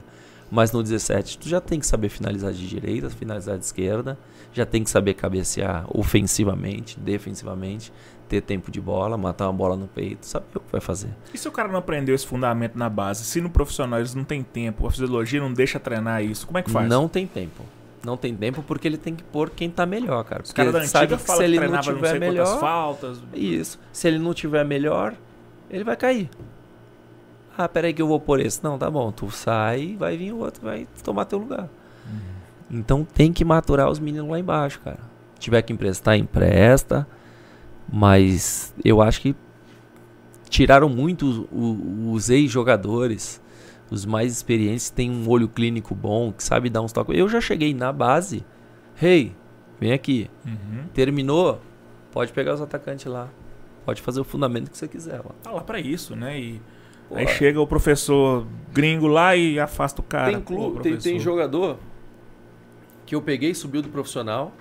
Mas 0.52 0.72
no 0.72 0.84
17, 0.84 1.40
tu 1.40 1.50
já 1.50 1.60
tem 1.60 1.80
que 1.80 1.88
saber 1.88 2.10
finalizar 2.10 2.54
de 2.54 2.68
direita, 2.68 3.10
finalizar 3.10 3.58
de 3.58 3.66
esquerda, 3.66 4.16
já 4.54 4.64
tem 4.64 4.84
que 4.84 4.92
saber 4.92 5.16
cabecear 5.16 5.86
ofensivamente, 5.88 7.00
defensivamente, 7.00 7.92
ter 8.32 8.42
tempo 8.42 8.72
de 8.72 8.80
bola, 8.80 9.18
matar 9.18 9.48
uma 9.48 9.54
bola 9.54 9.76
no 9.76 9.88
peito, 9.88 10.26
saber 10.26 10.46
o 10.56 10.60
que 10.62 10.72
vai 10.72 10.80
fazer. 10.80 11.10
E 11.34 11.38
se 11.38 11.46
o 11.50 11.52
cara 11.52 11.68
não 11.68 11.80
aprendeu 11.80 12.16
esse 12.16 12.26
fundamento 12.26 12.78
na 12.78 12.90
base? 12.90 13.26
Se 13.26 13.42
no 13.42 13.50
profissional 13.50 14.00
eles 14.00 14.16
não 14.16 14.24
tem 14.24 14.42
tempo, 14.42 14.88
a 14.88 14.92
fisiologia 14.92 15.42
não 15.42 15.52
deixa 15.52 15.78
treinar 15.82 16.24
isso, 16.24 16.48
como 16.48 16.58
é 16.58 16.62
que 16.62 16.72
faz? 16.72 16.88
Não 16.88 17.10
tem 17.10 17.28
tempo. 17.28 17.66
Não 18.06 18.16
tem 18.16 18.34
tempo 18.34 18.64
porque 18.64 18.88
ele 18.88 18.98
tem 18.98 19.14
que 19.14 19.24
pôr 19.24 19.50
quem 19.50 19.70
tá 19.70 19.86
melhor, 19.86 20.24
cara. 20.24 20.42
Os 20.42 20.50
Porque 20.50 20.62
caras 20.62 20.74
da 20.74 20.88
sabe 20.88 21.14
antiga 21.14 21.18
que 21.22 21.30
se 21.32 21.38
que 21.38 21.44
ele 21.44 21.60
não 21.60 21.62
treinava 21.62 21.92
não, 21.92 21.98
tiver 21.98 22.10
sei 22.10 22.20
melhor, 22.20 22.60
faltas. 22.60 23.20
Isso. 23.34 23.80
Se 23.92 24.08
ele 24.08 24.18
não 24.18 24.34
tiver 24.34 24.66
melhor, 24.66 25.14
ele 25.70 25.84
vai 25.84 25.98
cair. 25.98 26.30
Ah, 27.56 27.68
peraí 27.68 27.94
que 27.94 28.02
eu 28.02 28.08
vou 28.08 28.20
pôr 28.20 28.40
esse. 28.40 28.64
Não, 28.64 28.78
tá 28.78 28.90
bom. 28.90 29.12
Tu 29.12 29.30
sai, 29.30 29.96
vai 30.00 30.18
vir 30.18 30.32
o 30.32 30.38
outro, 30.38 30.64
vai 30.64 30.88
tomar 31.04 31.26
teu 31.26 31.38
lugar. 31.38 31.70
Então 32.72 33.04
tem 33.04 33.34
que 33.34 33.44
maturar 33.44 33.90
os 33.90 34.00
meninos 34.00 34.30
lá 34.32 34.40
embaixo, 34.40 34.80
cara. 34.80 35.00
Se 35.36 35.42
tiver 35.42 35.62
que 35.62 35.74
emprestar, 35.74 36.16
empresta. 36.18 37.06
Mas 37.92 38.74
eu 38.84 39.02
acho 39.02 39.22
que 39.22 39.36
tiraram 40.50 40.90
muito 40.90 41.48
os, 41.52 42.30
ex-jogadores, 42.30 43.42
os 43.90 44.06
mais 44.06 44.32
experientes, 44.32 44.90
têm 44.90 45.12
um 45.12 45.28
olho 45.30 45.48
clínico 45.48 45.94
bom, 45.94 46.32
que 46.32 46.44
sabe 46.44 46.70
dar 46.70 46.82
uns 46.82 46.94
toques. 46.94 47.18
Eu 47.18 47.28
já 47.28 47.42
cheguei 47.42 47.74
na 47.74 47.92
base. 47.92 48.46
Hey, 49.02 49.36
vem 49.80 49.92
aqui. 49.92 50.30
Uhum. 50.46 50.86
Terminou? 50.94 51.62
Pode 52.12 52.32
pegar 52.32 52.54
os 52.54 52.62
atacantes 52.62 53.06
lá. 53.06 53.30
Pode 53.86 54.02
fazer 54.02 54.22
o 54.22 54.24
fundamento 54.24 54.70
que 54.70 54.78
você 54.78 54.88
quiser 54.88 55.18
lá. 55.18 55.32
Tá 55.42 55.52
lá 55.52 55.62
pra 55.62 55.80
isso, 55.80 56.16
né? 56.16 56.40
E 56.40 56.62
Pô, 57.10 57.16
aí 57.16 57.28
chega 57.28 57.60
o 57.60 57.68
professor 57.68 58.46
gringo 58.72 59.08
lá 59.08 59.36
e 59.36 59.60
afasta 59.60 60.02
o 60.02 60.04
cara. 60.04 60.40
tem, 60.40 60.42
Pô, 60.42 60.72
tem, 60.80 60.98
tem 60.98 61.20
jogador 61.20 61.78
que 63.06 63.16
eu 63.16 63.22
peguei, 63.22 63.54
subiu 63.54 63.82
do 63.82 63.90
profissional 63.90 64.54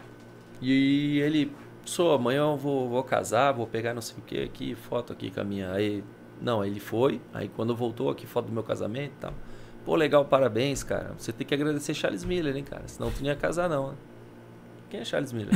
e 0.61 1.21
ele, 1.21 1.53
sou, 1.85 2.13
amanhã 2.13 2.41
eu 2.41 2.57
vou, 2.57 2.89
vou 2.89 3.03
casar, 3.03 3.53
vou 3.53 3.67
pegar 3.67 3.95
não 3.95 4.03
sei 4.03 4.17
o 4.19 4.23
que 4.23 4.43
aqui, 4.43 4.75
foto 4.75 5.13
aqui 5.13 5.31
com 5.31 5.41
a 5.41 5.45
minha. 5.45 5.73
Aí, 5.73 6.03
não, 6.41 6.65
ele 6.65 6.81
foi, 6.81 7.21
aí 7.35 7.49
quando 7.49 7.75
voltou 7.75 8.11
aqui, 8.11 8.27
foto 8.27 8.47
do 8.47 8.53
meu 8.53 8.63
casamento 8.63 9.13
e 9.17 9.21
tal. 9.21 9.35
Pô, 9.85 9.95
legal, 9.97 10.25
parabéns, 10.25 10.83
cara. 10.83 11.13
Você 11.17 11.33
tem 11.33 11.47
que 11.47 11.55
agradecer 11.55 11.95
Charles 11.95 12.25
Miller, 12.25 12.57
hein, 12.57 12.65
cara? 12.65 12.83
Senão 12.87 13.11
tu 13.11 13.21
não 13.21 13.29
ia 13.29 13.37
casar, 13.37 13.69
não. 13.69 13.89
né? 13.89 13.95
Quem 14.91 15.01
é 15.01 15.05
Charles 15.05 15.33
Miller? 15.33 15.55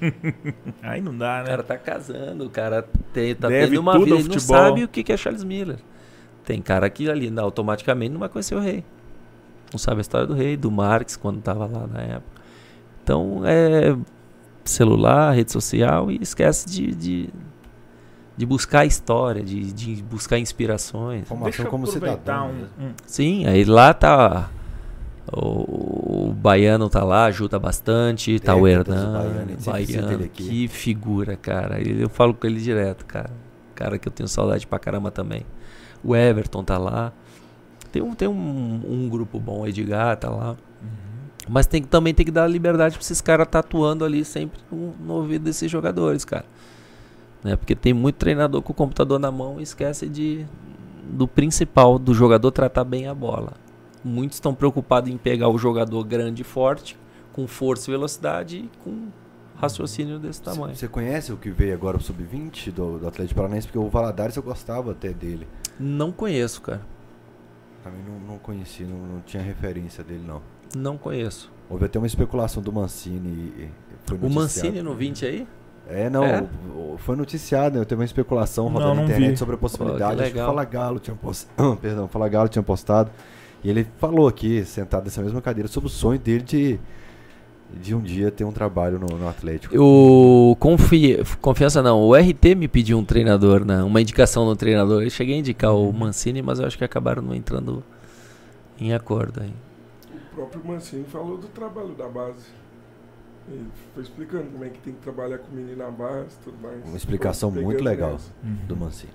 Aí 0.82 1.00
não 1.00 1.16
dá, 1.16 1.36
O 1.40 1.42
né? 1.42 1.44
cara 1.46 1.62
tá 1.62 1.78
casando, 1.78 2.44
o 2.44 2.50
cara 2.50 2.86
tem, 3.12 3.34
tá 3.34 3.48
Deve 3.48 3.68
tendo 3.68 3.80
uma 3.80 3.98
vida, 3.98 4.16
ele 4.16 4.28
não 4.28 4.38
sabe 4.38 4.84
o 4.84 4.88
que 4.88 5.10
é 5.10 5.16
Charles 5.16 5.42
Miller. 5.42 5.78
Tem 6.44 6.60
cara 6.60 6.88
que 6.90 7.08
ali 7.10 7.30
né, 7.30 7.40
automaticamente 7.40 8.12
não 8.12 8.20
vai 8.20 8.28
conhecer 8.28 8.54
o 8.54 8.60
rei. 8.60 8.84
Não 9.72 9.78
sabe 9.78 9.98
a 9.98 10.00
história 10.02 10.26
do 10.26 10.34
rei, 10.34 10.56
do 10.56 10.70
Marx, 10.70 11.16
quando 11.16 11.40
tava 11.40 11.66
lá 11.66 11.86
na 11.86 12.00
época. 12.00 12.40
Então 13.02 13.42
é 13.44 13.96
celular, 14.70 15.32
rede 15.34 15.52
social 15.52 16.10
e 16.10 16.18
esquece 16.22 16.68
de, 16.68 16.94
de, 16.94 17.28
de 18.36 18.46
buscar 18.46 18.84
história, 18.86 19.42
de, 19.42 19.72
de 19.72 20.02
buscar 20.02 20.38
inspirações. 20.38 21.26
Formação 21.28 21.66
como 21.66 21.86
cidadão. 21.86 22.50
um, 22.50 22.52
mesmo. 22.52 22.68
um- 22.80 22.92
Sim, 23.06 23.46
aí 23.46 23.64
lá 23.64 23.92
tá. 23.94 24.50
O, 25.32 26.28
o 26.30 26.32
baiano 26.32 26.88
tá 26.88 27.04
lá, 27.04 27.26
ajuda 27.26 27.58
bastante. 27.58 28.40
Tá 28.40 28.54
o 28.56 28.66
Hernan, 28.66 29.12
Baiano, 29.12 29.56
baiano, 29.64 30.12
ele 30.12 30.24
aqui. 30.24 30.48
que 30.48 30.68
figura, 30.68 31.36
cara. 31.36 31.80
Eu 31.80 32.08
falo 32.08 32.34
com 32.34 32.46
ele 32.46 32.60
direto, 32.60 33.04
cara. 33.06 33.30
Cara 33.74 33.96
que 33.98 34.08
eu 34.08 34.12
tenho 34.12 34.28
saudade 34.28 34.66
pra 34.66 34.78
caramba 34.78 35.10
também. 35.10 35.46
O 36.02 36.16
Everton 36.16 36.64
tá 36.64 36.78
lá. 36.78 37.12
Tem 37.92 38.02
um, 38.02 38.14
tem 38.14 38.26
um, 38.28 38.80
um 38.88 39.08
grupo 39.08 39.38
bom, 39.38 39.60
o 39.60 39.66
Edgar 39.66 40.16
tá 40.16 40.30
lá. 40.30 40.56
Mas 41.48 41.66
tem, 41.66 41.82
que- 41.82 41.88
também 41.88 42.12
tem 42.14 42.24
que 42.24 42.32
dar 42.32 42.46
liberdade 42.46 42.94
pra 42.96 43.02
esses 43.02 43.20
caras 43.20 43.46
tá 43.48 43.58
atuando 43.60 44.04
ali 44.04 44.24
sempre 44.24 44.60
no, 44.70 44.94
no 45.00 45.14
ouvido 45.14 45.42
desses 45.44 45.70
jogadores, 45.70 46.24
cara. 46.24 46.44
Né? 47.42 47.56
Porque 47.56 47.74
tem 47.74 47.92
muito 47.94 48.16
treinador 48.16 48.60
com 48.62 48.72
o 48.72 48.74
computador 48.76 49.18
na 49.18 49.30
mão 49.30 49.58
e 49.58 49.62
esquece 49.62 50.08
de, 50.08 50.44
do 51.10 51.26
principal, 51.26 51.98
do 51.98 52.12
jogador 52.14 52.50
tratar 52.50 52.84
bem 52.84 53.08
a 53.08 53.14
bola. 53.14 53.54
Muitos 54.04 54.36
estão 54.36 54.54
preocupados 54.54 55.10
em 55.10 55.16
pegar 55.16 55.48
o 55.48 55.58
jogador 55.58 56.02
grande 56.04 56.42
e 56.42 56.44
forte, 56.44 56.96
com 57.32 57.46
força 57.46 57.90
e 57.90 57.92
velocidade 57.92 58.58
e 58.58 58.70
com 58.84 59.08
raciocínio 59.56 60.18
desse 60.18 60.40
tamanho. 60.42 60.74
Você 60.74 60.88
conhece 60.88 61.32
o 61.32 61.36
que 61.36 61.50
veio 61.50 61.74
agora 61.74 61.96
o 61.96 62.00
sub-20 62.00 62.70
do, 62.70 62.98
do 62.98 63.08
Atlético 63.08 63.36
Paranaense? 63.40 63.66
Porque 63.66 63.78
o 63.78 63.88
Valadares 63.88 64.36
eu 64.36 64.42
gostava 64.42 64.92
até 64.92 65.10
dele. 65.10 65.46
Não 65.78 66.12
conheço, 66.12 66.60
cara. 66.62 66.80
Também 67.82 68.00
não, 68.06 68.18
não 68.20 68.38
conheci, 68.38 68.84
não, 68.84 68.96
não 68.98 69.20
tinha 69.20 69.42
referência 69.42 70.02
dele, 70.04 70.22
não. 70.26 70.40
Não 70.76 70.96
conheço. 70.96 71.50
Houve 71.68 71.84
até 71.84 71.98
uma 71.98 72.06
especulação 72.06 72.62
do 72.62 72.72
Mancini. 72.72 73.70
Foi 74.04 74.18
O. 74.20 74.30
Mancini 74.30 74.82
no 74.82 74.94
20 74.94 75.26
aí? 75.26 75.46
É, 75.88 76.08
não. 76.08 76.24
É? 76.24 76.44
Foi 76.98 77.16
noticiado, 77.16 77.78
né? 77.78 77.84
Teve 77.84 78.00
uma 78.00 78.04
especulação 78.04 78.66
Não, 78.66 78.72
rodando 78.74 78.94
na 78.96 79.02
internet 79.04 79.30
vi. 79.32 79.36
sobre 79.36 79.54
a 79.54 79.58
Pô, 79.58 79.62
possibilidade. 79.62 80.16
que 80.16 80.22
Acho 80.22 80.32
que 80.32 80.40
o. 80.40 80.46
Fala 80.46 80.64
Galo 80.64 80.98
tinha 81.00 81.16
postado. 81.16 81.76
Perdão, 81.82 82.04
o 82.04 82.08
Fala 82.08 82.28
Galo 82.28 82.48
tinha 82.48 82.62
postado. 82.62 83.10
E 83.62 83.68
ele 83.68 83.86
falou 83.98 84.26
aqui, 84.28 84.64
sentado 84.64 85.04
nessa 85.04 85.20
mesma 85.20 85.40
cadeira, 85.42 85.68
sobre 85.68 85.88
o 85.88 85.90
sonho 85.90 86.18
dele 86.18 86.42
de, 86.42 86.78
de 87.82 87.94
um 87.94 88.00
dia 88.00 88.30
ter 88.30 88.44
um 88.44 88.52
trabalho 88.52 88.98
no, 88.98 89.18
no 89.18 89.28
Atlético. 89.28 89.76
O 89.78 90.56
confi... 90.56 91.18
confiança 91.42 91.82
não, 91.82 92.00
o 92.00 92.14
RT 92.14 92.54
me 92.56 92.68
pediu 92.68 92.96
um 92.98 93.04
treinador, 93.04 93.64
né? 93.64 93.82
uma 93.82 94.00
indicação 94.00 94.46
no 94.46 94.56
treinador. 94.56 95.02
Eu 95.02 95.10
cheguei 95.10 95.34
a 95.34 95.38
indicar 95.38 95.74
o 95.74 95.92
Mancini, 95.92 96.40
mas 96.40 96.58
eu 96.58 96.66
acho 96.66 96.78
que 96.78 96.84
acabaram 96.84 97.20
não 97.20 97.34
entrando 97.34 97.82
em 98.80 98.94
acordo 98.94 99.42
aí. 99.42 99.52
O 100.40 100.46
próprio 100.46 100.72
Mancini 100.72 101.04
falou 101.04 101.36
do 101.36 101.48
trabalho 101.48 101.94
da 101.94 102.08
base. 102.08 102.46
Ele 103.46 103.66
foi 103.92 104.02
explicando 104.02 104.44
como 104.50 104.64
é 104.64 104.70
que 104.70 104.78
tem 104.78 104.94
que 104.94 105.00
trabalhar 105.00 105.38
com 105.38 105.52
o 105.52 105.54
menino 105.54 105.76
na 105.76 105.90
base 105.90 106.36
e 106.40 106.44
tudo 106.44 106.56
mais. 106.62 106.82
Uma 106.84 106.96
explicação 106.96 107.50
muito 107.50 107.84
legal 107.84 108.12
nessa. 108.12 108.32
do 108.42 108.76
Mancini. 108.76 109.12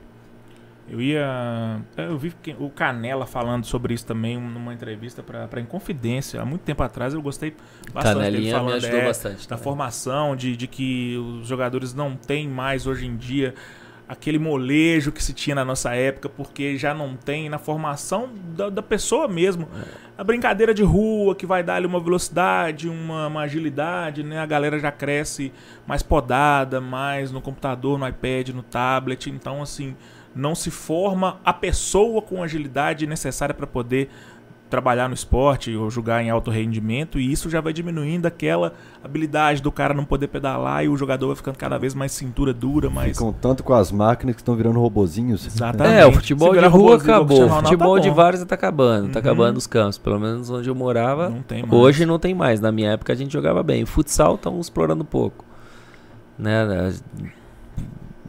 Eu 0.88 1.02
ia. 1.02 1.82
Eu 1.98 2.16
vi 2.16 2.32
o 2.60 2.70
Canela 2.70 3.26
falando 3.26 3.66
sobre 3.66 3.96
isso 3.96 4.06
também 4.06 4.40
numa 4.40 4.72
entrevista 4.72 5.24
para 5.24 5.60
Inconfidência. 5.60 6.40
Há 6.40 6.46
muito 6.46 6.62
tempo 6.62 6.84
atrás 6.84 7.16
eu 7.16 7.22
gostei 7.24 7.56
bastante 7.92 8.20
dele 8.20 8.26
Canelinha 8.26 8.54
me 8.54 8.60
falando 8.60 8.76
ajudou 8.76 9.00
é, 9.00 9.06
bastante. 9.06 9.44
da 9.44 9.56
também. 9.56 9.64
formação, 9.64 10.36
de, 10.36 10.56
de 10.56 10.68
que 10.68 11.18
os 11.18 11.48
jogadores 11.48 11.92
não 11.96 12.16
têm 12.16 12.48
mais 12.48 12.86
hoje 12.86 13.08
em 13.08 13.18
dia 13.18 13.56
aquele 14.08 14.38
molejo 14.38 15.12
que 15.12 15.24
se 15.24 15.34
tinha 15.34 15.56
na 15.56 15.66
nossa 15.66 15.94
época, 15.96 16.30
porque 16.30 16.78
já 16.78 16.94
não 16.94 17.16
tem 17.16 17.50
na 17.50 17.58
formação 17.58 18.30
da, 18.56 18.70
da 18.70 18.82
pessoa 18.82 19.28
mesmo. 19.28 19.68
A 20.18 20.24
brincadeira 20.24 20.74
de 20.74 20.84
rua 20.84 21.36
que 21.36 21.46
vai 21.46 21.64
dar 21.64 21.76
ali 21.76 21.86
uma 21.86 22.00
velocidade, 22.00 22.88
uma, 22.88 23.28
uma 23.28 23.42
agilidade, 23.42 24.24
né? 24.24 24.40
A 24.40 24.46
galera 24.46 24.80
já 24.80 24.92
cresce 24.92 25.52
mais 25.88 26.04
podada, 26.04 26.80
mais 26.80 27.32
no 27.32 27.42
computador, 27.42 27.98
no 27.98 28.08
iPad, 28.08 28.50
no 28.50 28.64
tablet. 28.64 29.30
Então, 29.30 29.62
assim, 29.62 29.96
não 30.36 30.54
se 30.54 30.70
forma 30.70 31.40
a 31.44 31.54
pessoa 31.54 32.22
com 32.22 32.44
agilidade 32.44 33.08
necessária 33.08 33.56
para 33.56 33.66
poder 33.66 34.10
trabalhar 34.70 35.08
no 35.08 35.14
esporte 35.14 35.76
ou 35.76 35.90
jogar 35.92 36.24
em 36.24 36.30
alto 36.30 36.50
rendimento 36.50 37.20
e 37.20 37.32
isso 37.32 37.50
já 37.50 37.62
vai 37.62 37.72
diminuindo 37.72 38.26
aquela 38.26 38.74
habilidade 39.04 39.62
do 39.62 39.72
cara 39.72 39.94
não 39.94 40.04
poder 40.04 40.28
pedalar 40.28 40.84
e 40.84 40.90
o 40.90 40.98
jogador 40.98 41.28
vai 41.28 41.36
ficando 41.36 41.56
cada 41.58 41.78
vez 41.78 41.94
mais 41.94 42.12
cintura 42.12 42.52
dura, 42.54 42.90
mais 42.90 43.12
Ficam 43.18 43.32
tanto 43.32 43.64
com 43.64 43.74
as 43.74 43.92
máquinas 43.92 44.36
que 44.36 44.42
estão 44.42 44.56
virando 44.56 44.80
robozinhos. 44.80 45.46
Exatamente. 45.46 45.96
É, 46.00 46.06
o 46.06 46.12
futebol 46.12 46.54
de 46.54 46.66
rua 46.66 46.96
acabou. 46.98 47.46
O 47.46 47.50
futebol 47.50 47.96
tá 47.96 48.02
de 48.02 48.10
várzea 48.10 48.46
tá 48.46 48.56
acabando. 48.56 49.10
Tá 49.10 49.20
Uhum. 49.20 49.26
acabando 49.26 49.58
os 49.58 49.68
campos. 49.68 49.98
Pelo 50.00 50.20
menos 50.20 50.50
onde 50.50 50.68
eu 50.68 50.76
morava. 50.76 51.30
não 51.30 51.42
tem 51.44 51.62
mais. 51.62 51.74
Hoje 51.74 52.06
não 52.06 52.18
tem 52.18 52.34
mais. 52.34 52.60
Na 52.60 52.72
minha 52.72 52.92
época 52.92 53.14
a 53.14 53.16
gente 53.16 53.32
jogava 53.32 53.62
bem. 53.62 53.84
O 53.84 53.88
futsal 53.88 54.36
estão 54.36 54.60
explorando 54.60 55.06
pouco. 55.06 55.46
Né? 56.38 56.64
As- 56.88 57.04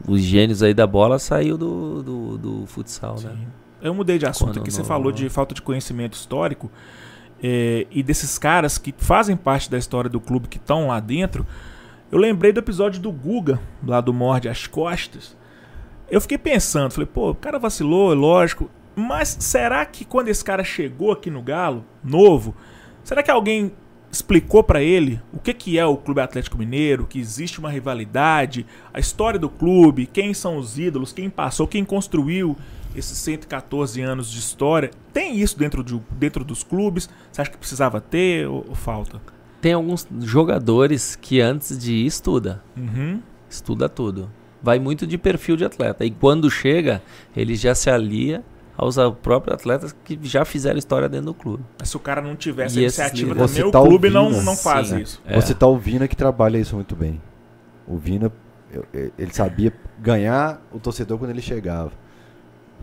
Os 0.07 0.21
gênios 0.21 0.63
aí 0.63 0.73
da 0.75 0.87
bola 0.87 1.19
saiu 1.19 1.59
do, 1.59 2.03
do, 2.03 2.39
do 2.39 2.67
futsal, 2.67 3.17
né? 3.21 3.31
Eu 3.81 3.95
mudei 3.95 4.19
de 4.19 4.27
assunto 4.27 4.49
Quando 4.55 4.61
aqui. 4.63 4.71
Você 4.71 4.81
no- 4.81 4.85
falou 4.87 5.13
de 5.13 5.29
falta 5.29 5.55
de 5.55 5.63
conhecimento 5.63 6.15
histórico 6.15 6.71
é, 7.43 7.87
e 7.91 8.03
desses 8.03 8.39
caras 8.39 8.79
que 8.79 8.95
fazem 8.97 9.37
parte 9.37 9.71
da 9.71 9.77
história 9.79 10.09
do 10.09 10.21
clube 10.21 10.49
que 10.49 10.57
estão 10.57 10.89
lá 10.89 10.99
dentro. 11.01 11.47
Eu 12.11 12.19
lembrei 12.19 12.53
do 12.53 12.61
episódio 12.61 13.01
do 13.01 13.11
Guga, 13.13 13.61
lá 13.85 14.01
do 14.01 14.13
Morde 14.15 14.49
as 14.49 14.67
Costas. 14.67 15.37
Eu 16.11 16.21
fiquei 16.21 16.39
pensando, 16.39 16.93
falei, 16.93 17.09
pô, 17.13 17.31
o 17.31 17.35
cara 17.35 17.59
vacilou, 17.59 18.13
é 18.13 18.15
lógico. 18.15 18.71
Mas 18.95 19.37
será 19.41 19.85
que 19.85 20.05
quando 20.05 20.29
esse 20.29 20.43
cara 20.43 20.65
chegou 20.65 21.13
aqui 21.13 21.31
no 21.31 21.43
Galo, 21.43 21.85
novo, 22.03 22.55
será 23.05 23.23
que 23.23 23.31
alguém 23.31 23.73
explicou 24.11 24.63
pra 24.63 24.81
ele 24.81 25.21
o 25.33 25.39
que, 25.39 25.53
que 25.53 25.79
é 25.79 25.85
o 25.85 25.97
Clube 25.97 26.21
Atlético 26.23 26.57
Mineiro, 26.57 27.07
que 27.07 27.19
existe 27.19 27.59
uma 27.59 27.69
rivalidade, 27.71 28.65
a 28.95 28.99
história 29.01 29.39
do 29.39 29.51
clube, 29.51 30.07
quem 30.07 30.33
são 30.33 30.57
os 30.57 30.79
ídolos, 30.79 31.13
quem 31.13 31.29
passou, 31.29 31.67
quem 31.67 31.85
construiu 31.85 32.57
esses 32.97 33.19
114 33.19 34.01
anos 34.01 34.31
de 34.31 34.39
história. 34.39 34.91
Tem 35.13 35.37
isso 35.39 35.59
dentro, 35.59 35.85
de, 35.85 36.01
dentro 36.13 36.45
dos 36.45 36.63
clubes? 36.65 37.09
Você 37.31 37.41
acha 37.43 37.51
que 37.51 37.59
precisava 37.59 38.01
ter 38.01 38.49
ou, 38.49 38.65
ou 38.69 38.75
falta? 38.75 39.21
Tem 39.61 39.73
alguns 39.73 40.07
jogadores 40.21 41.17
que 41.17 41.41
antes 41.41 41.79
de 41.79 41.93
ir 41.93 42.07
estuda. 42.07 42.63
Uhum. 42.77 43.21
Estuda 43.49 43.89
tudo. 43.89 44.31
Vai 44.63 44.79
muito 44.79 45.07
de 45.07 45.17
perfil 45.19 45.57
de 45.57 45.65
atleta. 45.65 46.05
E 46.05 46.11
quando 46.11 46.51
chega, 46.51 47.03
ele 47.37 47.55
já 47.55 47.75
se 47.75 47.91
alia 47.91 48.45
aos 48.77 48.97
próprios 49.23 49.55
atletas 49.55 49.95
que 50.05 50.19
já 50.23 50.45
fizeram 50.45 50.79
história 50.79 51.09
dentro 51.09 51.27
do 51.27 51.35
clube. 51.35 51.65
Mas 51.79 51.89
se 51.89 51.97
o 51.97 52.01
cara 52.01 52.21
não 52.21 52.37
tivesse 52.37 52.79
E 52.79 52.83
iniciativa 52.83 53.33
líderes? 53.33 53.53
também, 53.53 53.63
Você 53.63 53.69
o 53.69 53.71
tá 53.71 53.81
clube 53.81 54.11
não, 54.11 54.25
ouvindo? 54.27 54.43
não 54.45 54.57
faz 54.57 54.89
Sim. 54.89 55.01
isso. 55.01 55.23
É. 55.25 55.41
Você 55.41 55.55
tá 55.55 55.67
o 55.67 55.79
Vina 55.79 56.07
que 56.07 56.17
trabalha 56.17 56.59
isso 56.59 56.75
muito 56.75 56.95
bem. 56.95 57.21
O 57.87 57.97
Vina, 57.97 58.31
ele 59.19 59.33
sabia 59.33 59.73
ganhar 59.99 60.61
o 60.73 60.79
torcedor 60.79 61.19
quando 61.19 61.31
ele 61.31 61.41
chegava. 61.43 61.93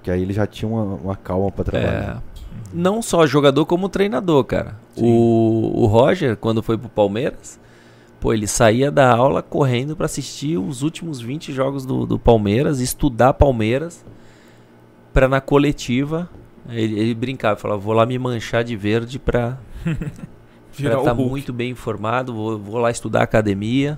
Porque 0.04 0.12
aí 0.12 0.22
ele 0.22 0.34
já 0.34 0.46
tinha 0.46 0.68
uma, 0.68 0.84
uma 0.84 1.16
calma 1.16 1.50
pra 1.50 1.62
É, 1.62 1.82
trabalhar. 1.82 2.24
não 2.74 3.02
só 3.02 3.26
jogador 3.26 3.66
como 3.66 3.88
treinador, 3.88 4.44
cara. 4.44 4.76
Sim. 4.96 5.02
O, 5.06 5.72
o 5.84 5.86
Roger, 5.86 6.36
quando 6.36 6.62
foi 6.62 6.78
pro 6.78 6.90
Palmeiras, 6.90 7.58
pô, 8.20 8.34
ele 8.34 8.46
saía 8.46 8.92
da 8.92 9.16
aula 9.16 9.42
correndo 9.42 9.96
pra 9.96 10.06
assistir 10.08 10.58
os 10.58 10.82
últimos 10.82 11.22
20 11.22 11.54
jogos 11.54 11.86
do, 11.86 12.06
do 12.06 12.20
Palmeiras, 12.20 12.82
estudar 12.82 13.34
Palmeiras, 13.34 14.04
pra 15.14 15.30
na 15.30 15.40
coletiva 15.40 16.30
ele, 16.68 17.00
ele 17.00 17.14
brincava, 17.14 17.58
falava, 17.58 17.80
vou 17.80 17.94
lá 17.94 18.06
me 18.06 18.20
manchar 18.20 18.64
de 18.66 18.76
verde 18.76 19.18
pra 19.20 19.58
estar 20.78 21.14
Hulk. 21.14 21.30
muito 21.30 21.54
bem 21.54 21.72
informado, 21.72 22.34
vou, 22.34 22.60
vou 22.60 22.78
lá 22.78 22.92
estudar 22.92 23.22
academia, 23.24 23.98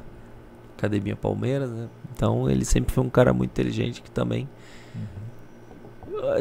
academia 0.78 1.16
Palmeiras, 1.16 1.72
né? 1.72 1.88
Então 2.14 2.48
ele 2.48 2.64
sempre 2.64 2.94
foi 2.94 3.04
um 3.04 3.10
cara 3.10 3.34
muito 3.34 3.50
inteligente 3.50 4.04
que 4.04 4.12
também. 4.12 4.48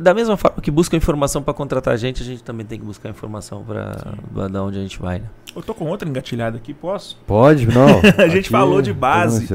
Da 0.00 0.14
mesma 0.14 0.36
forma 0.36 0.60
que 0.60 0.70
busca 0.70 0.96
informação 0.96 1.42
para 1.42 1.54
contratar 1.54 1.94
a 1.94 1.96
gente, 1.96 2.22
a 2.22 2.26
gente 2.26 2.42
também 2.42 2.66
tem 2.66 2.78
que 2.78 2.84
buscar 2.84 3.08
informação 3.08 3.64
para 3.64 4.48
da 4.48 4.62
onde 4.62 4.78
a 4.78 4.82
gente 4.82 4.98
vai, 4.98 5.18
né? 5.18 5.26
Eu 5.54 5.62
tô 5.62 5.74
com 5.74 5.86
outra 5.86 6.08
engatilhada 6.08 6.56
aqui, 6.56 6.74
posso? 6.74 7.18
Pode? 7.26 7.66
Não. 7.72 8.00
A 8.18 8.28
gente 8.28 8.40
aqui 8.40 8.50
falou 8.50 8.82
de 8.82 8.90
é 8.90 8.94
base. 8.94 9.48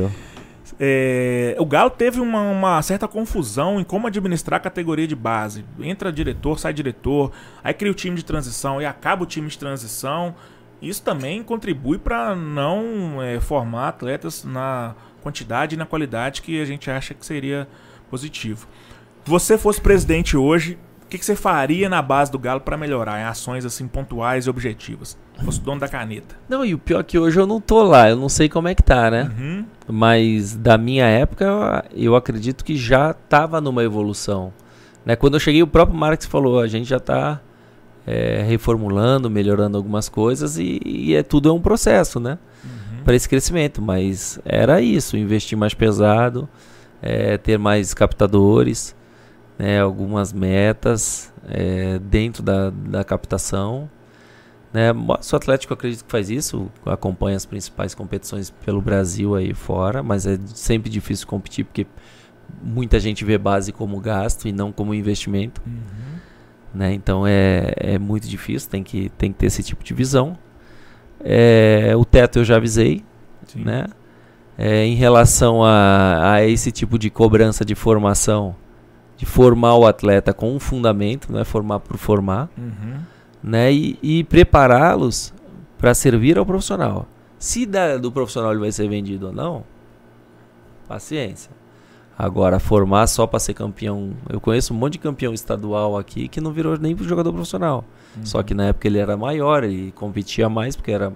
É, 0.80 1.57
o 1.60 1.65
Galo 1.65 1.89
teve 1.89 2.22
uma, 2.22 2.41
uma 2.41 2.81
certa 2.81 3.07
confusão 3.07 3.81
em 3.81 3.84
como 3.84 4.07
administrar 4.07 4.60
a 4.60 4.64
categoria 4.64 5.06
de 5.06 5.15
base. 5.15 5.65
Entra 5.80 6.11
diretor, 6.11 6.57
sai 6.57 6.73
diretor, 6.73 7.31
aí 7.61 7.73
cria 7.73 7.91
o 7.91 7.95
time 7.95 8.15
de 8.15 8.23
transição 8.23 8.81
e 8.81 8.85
acaba 8.85 9.23
o 9.23 9.26
time 9.26 9.49
de 9.49 9.57
transição. 9.57 10.34
Isso 10.81 11.03
também 11.03 11.43
contribui 11.43 11.97
para 11.97 12.34
não 12.34 13.22
é, 13.22 13.39
formar 13.41 13.89
atletas 13.89 14.45
na 14.45 14.95
quantidade 15.22 15.76
e 15.76 15.77
na 15.77 15.85
qualidade 15.85 16.41
que 16.41 16.61
a 16.61 16.65
gente 16.65 16.89
acha 16.89 17.14
que 17.14 17.26
seria 17.26 17.68
positivo. 18.10 18.65
Se 19.26 19.30
você 19.30 19.58
fosse 19.58 19.80
presidente 19.82 20.36
hoje, 20.38 20.78
o 21.06 21.08
que, 21.10 21.18
que 21.18 21.26
você 21.26 21.36
faria 21.36 21.90
na 21.90 22.02
base 22.02 22.32
do 22.32 22.38
Galo 22.40 22.62
para 22.62 22.78
melhorar 22.78 23.20
em 23.20 23.24
ações 23.24 23.66
assim 23.66 23.88
pontuais 23.88 24.46
e 24.46 24.50
objetivas? 24.50 25.18
Se 25.38 25.46
fosse 25.46 25.62
dono 25.62 25.80
da 25.80 25.88
caneta. 25.88 26.36
Não, 26.48 26.64
e 26.66 26.74
o 26.74 26.78
pior 26.78 27.00
é 27.00 27.04
que 27.04 27.18
hoje 27.18 27.40
eu 27.40 27.48
não 27.48 27.60
tô 27.62 27.82
lá, 27.84 28.10
eu 28.10 28.16
não 28.16 28.30
sei 28.30 28.48
como 28.50 28.68
é 28.68 28.76
que 28.76 28.84
tá, 28.84 29.10
né? 29.10 29.32
Uhum. 29.40 29.66
Mas 29.88 30.56
da 30.56 30.78
minha 30.78 31.06
época, 31.06 31.46
eu- 31.94 32.04
eu 32.12 32.16
acredito 32.16 32.64
que 32.64 32.76
já 32.76 33.14
tava 33.14 33.60
numa 33.62 33.84
evolução. 33.84 34.54
Né? 35.06 35.16
Quando 35.16 35.36
eu 35.36 35.40
cheguei, 35.40 35.64
o 35.64 35.68
próprio 35.68 35.98
Marx 35.98 36.26
falou, 36.26 36.60
a 36.60 36.68
gente 36.68 36.88
já 36.90 37.00
tá 37.00 37.40
é, 38.08 38.41
reformulando, 38.48 39.30
melhorando 39.30 39.78
algumas 39.78 40.10
coisas 40.10 40.58
e, 40.58 40.80
e 40.84 41.16
é 41.16 41.22
tudo 41.22 41.50
é 41.50 41.54
um 41.54 41.62
processo, 41.62 42.20
né? 42.20 42.40
Uhum. 42.64 43.04
para 43.04 43.16
esse 43.16 43.30
crescimento, 43.30 43.82
mas 43.82 44.40
era 44.44 44.82
isso, 44.82 45.16
investir 45.16 45.56
mais 45.58 45.74
pesado, 45.76 46.50
é, 47.02 47.38
ter 47.38 47.58
mais 47.60 47.94
captadores, 47.94 48.96
né, 49.60 49.81
algumas 49.81 50.31
metas 50.31 51.34
é, 51.49 51.99
dentro 51.99 52.41
da, 52.41 52.69
da 52.69 53.03
captação. 53.03 53.90
Né, 54.72 54.94
o 54.94 55.36
Atlético 55.36 55.73
eu 55.73 55.76
acredito 55.76 56.06
que 56.06 56.11
faz 56.11 56.30
isso, 56.30 56.72
acompanha 56.86 57.36
as 57.36 57.45
principais 57.45 57.94
competições 57.94 58.49
pelo 58.49 58.81
Brasil 58.81 59.36
aí 59.36 59.53
fora, 59.53 60.02
mas 60.02 60.26
é 60.26 60.40
sempre 60.45 60.90
difícil 60.90 61.27
competir 61.27 61.65
porque 61.65 61.86
muita 62.64 62.99
gente 62.99 63.26
vê 63.26 63.38
base 63.38 63.73
como 63.73 63.99
gasto 63.99 64.48
e 64.48 64.53
não 64.53 64.72
como 64.72 64.94
investimento. 64.94 65.61
Uhum. 65.68 66.19
Né? 66.73 66.94
Então 66.94 67.27
é, 67.27 67.73
é 67.76 67.99
muito 67.99 68.30
difícil, 68.30 68.69
tem 68.69 68.84
que, 68.84 69.10
tem 69.18 69.31
que 69.34 69.40
ter 69.40 69.48
esse 69.48 69.61
tipo 69.61 69.84
de 69.84 69.94
visão. 69.94 70.38
É, 71.19 71.94
o 71.98 72.06
teto 72.06 72.40
eu 72.40 72.45
já 72.45 72.56
avisei, 72.56 73.03
Sim. 73.45 73.64
né? 73.65 73.88
É, 74.57 74.86
em 74.86 74.95
relação 74.95 75.64
a, 75.64 76.34
a 76.34 76.45
esse 76.45 76.72
tipo 76.72 76.99
de 76.99 77.10
cobrança 77.10 77.65
de 77.65 77.76
formação, 77.76 78.56
de 79.20 79.26
formar 79.26 79.76
o 79.76 79.86
atleta 79.86 80.34
com 80.34 80.56
um 80.56 80.60
fundamento, 80.60 81.30
não 81.32 81.40
é 81.40 81.44
formar 81.44 81.80
por 81.82 81.98
formar, 81.98 82.50
Uhum. 82.58 83.00
né? 83.44 83.72
E, 83.72 84.00
e 84.02 84.24
prepará-los 84.24 85.32
para 85.78 85.94
servir 85.94 86.38
ao 86.38 86.46
profissional. 86.46 87.06
Se 87.38 87.66
da- 87.66 87.98
do 87.98 88.12
profissional 88.12 88.52
ele 88.52 88.62
vai 88.62 88.72
ser 88.72 88.88
vendido 88.90 89.28
ou 89.28 89.34
não, 89.34 89.64
paciência. 90.88 91.52
Agora, 92.18 92.60
formar 92.60 93.08
só 93.08 93.26
para 93.28 93.40
ser 93.40 93.54
campeão. 93.54 94.12
Eu 94.30 94.41
conheço 94.41 94.74
um 94.74 94.78
monte 94.78 94.94
de 94.94 95.00
campeão 95.00 95.34
estadual 95.34 95.98
aqui 95.98 96.28
que 96.28 96.41
não 96.41 96.52
virou 96.52 96.78
nem 96.78 96.98
jogador 96.98 97.32
profissional. 97.32 97.86
Só 98.24 98.41
que 98.44 98.54
na 98.54 98.66
época 98.68 98.88
ele 98.88 98.98
era 99.00 99.16
maior, 99.16 99.64
ele 99.64 99.91
competia 99.94 100.50
mais 100.50 100.76
porque 100.76 100.91
era. 100.91 101.14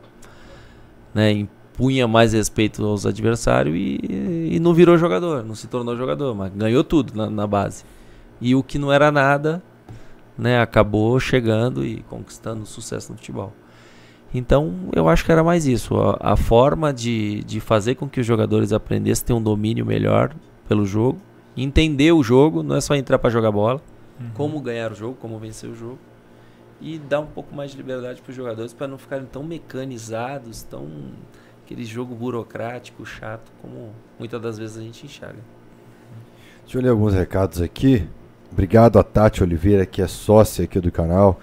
Né, 1.13 1.47
impunha 1.73 2.07
mais 2.07 2.33
respeito 2.33 2.85
aos 2.85 3.05
adversários 3.05 3.75
e, 3.75 3.99
e 4.53 4.59
não 4.59 4.73
virou 4.73 4.97
jogador, 4.97 5.43
não 5.43 5.55
se 5.55 5.67
tornou 5.67 5.97
jogador, 5.97 6.35
mas 6.35 6.53
ganhou 6.53 6.83
tudo 6.83 7.15
na, 7.15 7.29
na 7.29 7.47
base. 7.47 7.83
E 8.39 8.53
o 8.55 8.61
que 8.61 8.77
não 8.77 8.91
era 8.93 9.11
nada, 9.11 9.61
né, 10.37 10.59
acabou 10.59 11.19
chegando 11.19 11.85
e 11.85 12.01
conquistando 12.03 12.65
sucesso 12.65 13.11
no 13.11 13.17
futebol. 13.17 13.53
Então 14.33 14.73
eu 14.95 15.07
acho 15.09 15.25
que 15.25 15.31
era 15.31 15.43
mais 15.43 15.65
isso, 15.65 15.95
a, 15.95 16.17
a 16.33 16.35
forma 16.35 16.93
de, 16.93 17.43
de 17.43 17.59
fazer 17.59 17.95
com 17.95 18.07
que 18.07 18.19
os 18.19 18.25
jogadores 18.25 18.71
aprendessem 18.71 19.23
a 19.23 19.27
ter 19.27 19.33
um 19.33 19.41
domínio 19.41 19.85
melhor 19.85 20.33
pelo 20.67 20.85
jogo, 20.85 21.19
entender 21.57 22.11
o 22.11 22.23
jogo, 22.23 22.63
não 22.63 22.75
é 22.75 22.81
só 22.81 22.95
entrar 22.95 23.17
para 23.19 23.29
jogar 23.29 23.51
bola, 23.51 23.81
Uhum. 24.19 24.29
como 24.35 24.61
ganhar 24.61 24.91
o 24.91 24.95
jogo, 24.95 25.17
como 25.19 25.39
vencer 25.39 25.67
o 25.67 25.75
jogo. 25.75 25.97
E 26.79 26.99
dar 26.99 27.19
um 27.21 27.25
pouco 27.25 27.55
mais 27.55 27.71
de 27.71 27.77
liberdade 27.77 28.21
para 28.21 28.29
os 28.29 28.35
jogadores 28.35 28.73
para 28.73 28.87
não 28.87 28.97
ficarem 28.97 29.25
tão 29.25 29.41
mecanizados, 29.43 30.61
tão 30.61 30.87
aquele 31.63 31.85
jogo 31.85 32.13
burocrático, 32.13 33.05
chato, 33.05 33.51
como 33.61 33.91
muitas 34.19 34.41
das 34.41 34.57
vezes 34.57 34.77
a 34.77 34.81
gente 34.81 35.05
enxerga. 35.05 35.39
Deixa 36.63 36.77
eu 36.77 36.81
ler 36.81 36.89
alguns 36.89 37.13
recados 37.13 37.61
aqui. 37.61 38.07
Obrigado 38.51 38.99
a 38.99 39.03
Tati 39.03 39.43
Oliveira, 39.43 39.85
que 39.85 40.01
é 40.01 40.07
sócia 40.07 40.65
aqui 40.65 40.79
do 40.79 40.91
canal. 40.91 41.39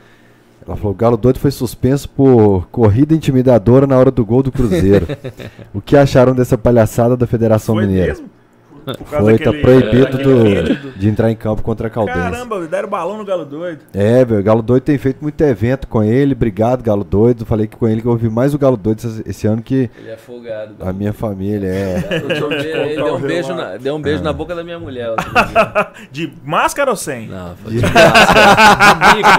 Ela 0.66 0.76
falou: 0.76 0.92
o 0.92 0.96
Galo 0.96 1.16
Doido 1.16 1.38
foi 1.38 1.50
suspenso 1.50 2.08
por 2.08 2.68
corrida 2.68 3.14
intimidadora 3.14 3.86
na 3.86 3.98
hora 3.98 4.10
do 4.10 4.24
gol 4.24 4.42
do 4.42 4.52
Cruzeiro. 4.52 5.06
o 5.74 5.80
que 5.80 5.96
acharam 5.96 6.34
dessa 6.34 6.56
palhaçada 6.56 7.16
da 7.16 7.26
Federação 7.26 7.74
Foi 7.74 7.86
Mineira? 7.86 8.12
mesmo? 8.12 8.30
Causa 8.84 9.04
Foi, 9.20 9.38
tá 9.38 9.44
daquele- 9.46 9.62
proibido 9.62 10.04
daquele 10.18 10.74
do- 10.74 10.90
de 10.92 11.08
entrar 11.08 11.30
em 11.30 11.36
campo 11.36 11.62
contra 11.62 11.86
a 11.86 11.90
Caldense. 11.90 12.18
Caramba, 12.18 12.66
deram 12.66 12.88
balão 12.88 13.18
no 13.18 13.24
Galo 13.24 13.44
Doido. 13.44 13.80
É, 13.94 14.24
velho, 14.24 14.40
o 14.40 14.44
Galo 14.44 14.62
Doido 14.62 14.82
tem 14.84 14.98
feito 14.98 15.18
muito 15.22 15.40
evento 15.42 15.86
com 15.88 16.02
ele. 16.02 16.32
Obrigado, 16.32 16.82
Galo 16.82 17.04
Doido. 17.04 17.44
Falei 17.46 17.66
que 17.66 17.76
com 17.76 17.86
ele 17.88 18.00
que 18.00 18.06
eu 18.06 18.12
ouvi 18.12 18.28
mais 18.28 18.54
o 18.54 18.58
Galo 18.58 18.76
Doido 18.76 18.98
esse, 18.98 19.22
esse 19.26 19.46
ano 19.46 19.62
que 19.62 19.90
Ele 19.98 20.10
é 20.10 20.16
folgado. 20.16 20.74
a 20.80 20.92
minha 20.92 21.12
família. 21.12 21.66
É. 21.68 22.22
Ele 22.22 22.94
deu 22.96 23.14
um 23.16 23.20
beijo, 23.20 23.54
na, 23.54 23.76
deu 23.76 23.94
um 23.96 24.02
beijo 24.02 24.22
na 24.22 24.32
boca 24.32 24.54
da 24.54 24.62
minha 24.64 24.78
mulher. 24.78 25.10
De 26.10 26.32
máscara 26.44 26.90
ou 26.90 26.96
sem? 26.96 27.28
Não, 27.28 27.54
foi 27.56 27.72
de 27.74 27.80
máscara, 27.82 28.94
de 28.94 29.16
bico. 29.16 29.30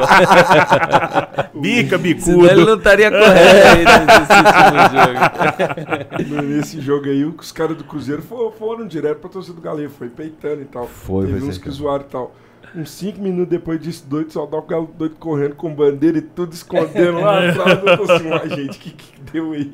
Bica, 1.61 1.97
Senão 1.99 2.39
ele 2.39 2.49
bicudo. 2.49 2.65
não 2.65 2.75
estaria 2.77 3.11
correto 3.11 3.67
aí 3.67 3.85
nesse 3.85 4.33
último 4.37 6.31
jogo. 6.35 6.47
Nesse 6.47 6.81
jogo 6.81 7.05
aí, 7.05 7.25
os 7.25 7.51
caras 7.51 7.77
do 7.77 7.83
Cruzeiro 7.83 8.21
fo- 8.21 8.51
foram 8.57 8.87
direto 8.87 9.19
pra 9.19 9.29
torcida 9.31 9.55
do 9.55 9.61
Galeiro, 9.61 9.91
foi 9.91 10.09
peitando 10.09 10.61
e 10.61 10.65
tal. 10.65 10.87
Foi, 10.87 11.25
Teve 11.27 11.45
uns 11.45 11.57
que 11.57 11.69
zoaram 11.69 12.05
e 12.07 12.11
tal. 12.11 12.35
Uns 12.75 12.89
5 12.91 13.19
minutos 13.21 13.49
depois 13.49 13.79
disso, 13.81 14.05
doido, 14.07 14.31
só 14.31 14.45
dá 14.45 14.57
o 14.57 14.61
Galo 14.61 14.89
doido 14.97 15.15
correndo 15.19 15.55
com 15.55 15.73
bandeira 15.73 16.19
e 16.19 16.21
tudo 16.21 16.53
escondendo 16.53 17.19
lá 17.19 17.49
atrás. 17.49 17.79
Eu 17.83 17.97
tô 18.05 18.11
assim, 18.13 18.29
ai 18.31 18.49
gente, 18.49 18.77
o 18.77 18.79
que, 18.79 18.91
que 18.91 19.13
deu 19.31 19.51
aí? 19.51 19.73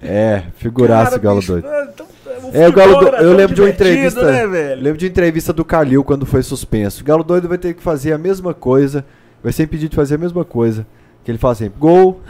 É, 0.00 0.44
figuraço 0.56 1.16
o 1.16 1.20
Galo 1.20 1.38
bicho, 1.40 1.52
Doido. 1.52 1.68
ah, 1.68 1.88
então, 1.92 2.06
É, 2.52 2.68
o 2.68 2.72
Galo 2.72 3.06
era 3.06 3.22
eu 3.22 3.34
lembro 3.36 3.54
de 3.54 3.60
uma 3.60 3.70
entrevista- 3.70 4.24
Né, 4.24 4.46
velho? 4.46 4.82
lembro 4.82 4.98
de 4.98 5.06
entrevista 5.06 5.52
do 5.52 5.64
Calil 5.64 6.02
quando 6.02 6.26
foi 6.26 6.42
suspenso. 6.42 7.02
O 7.02 7.04
Galo 7.04 7.22
Doido 7.22 7.48
vai 7.48 7.58
ter 7.58 7.74
que 7.74 7.82
fazer 7.82 8.12
a 8.12 8.18
mesma 8.18 8.52
coisa. 8.54 9.04
Vai 9.42 9.52
ser 9.52 9.64
impedido 9.64 9.90
de 9.90 9.96
fazer 9.96 10.14
a 10.16 10.18
mesma 10.18 10.44
coisa. 10.44 10.86
Que 11.24 11.30
ele 11.30 11.38
fala 11.38 11.52
assim: 11.52 11.70
gol, 11.78 12.20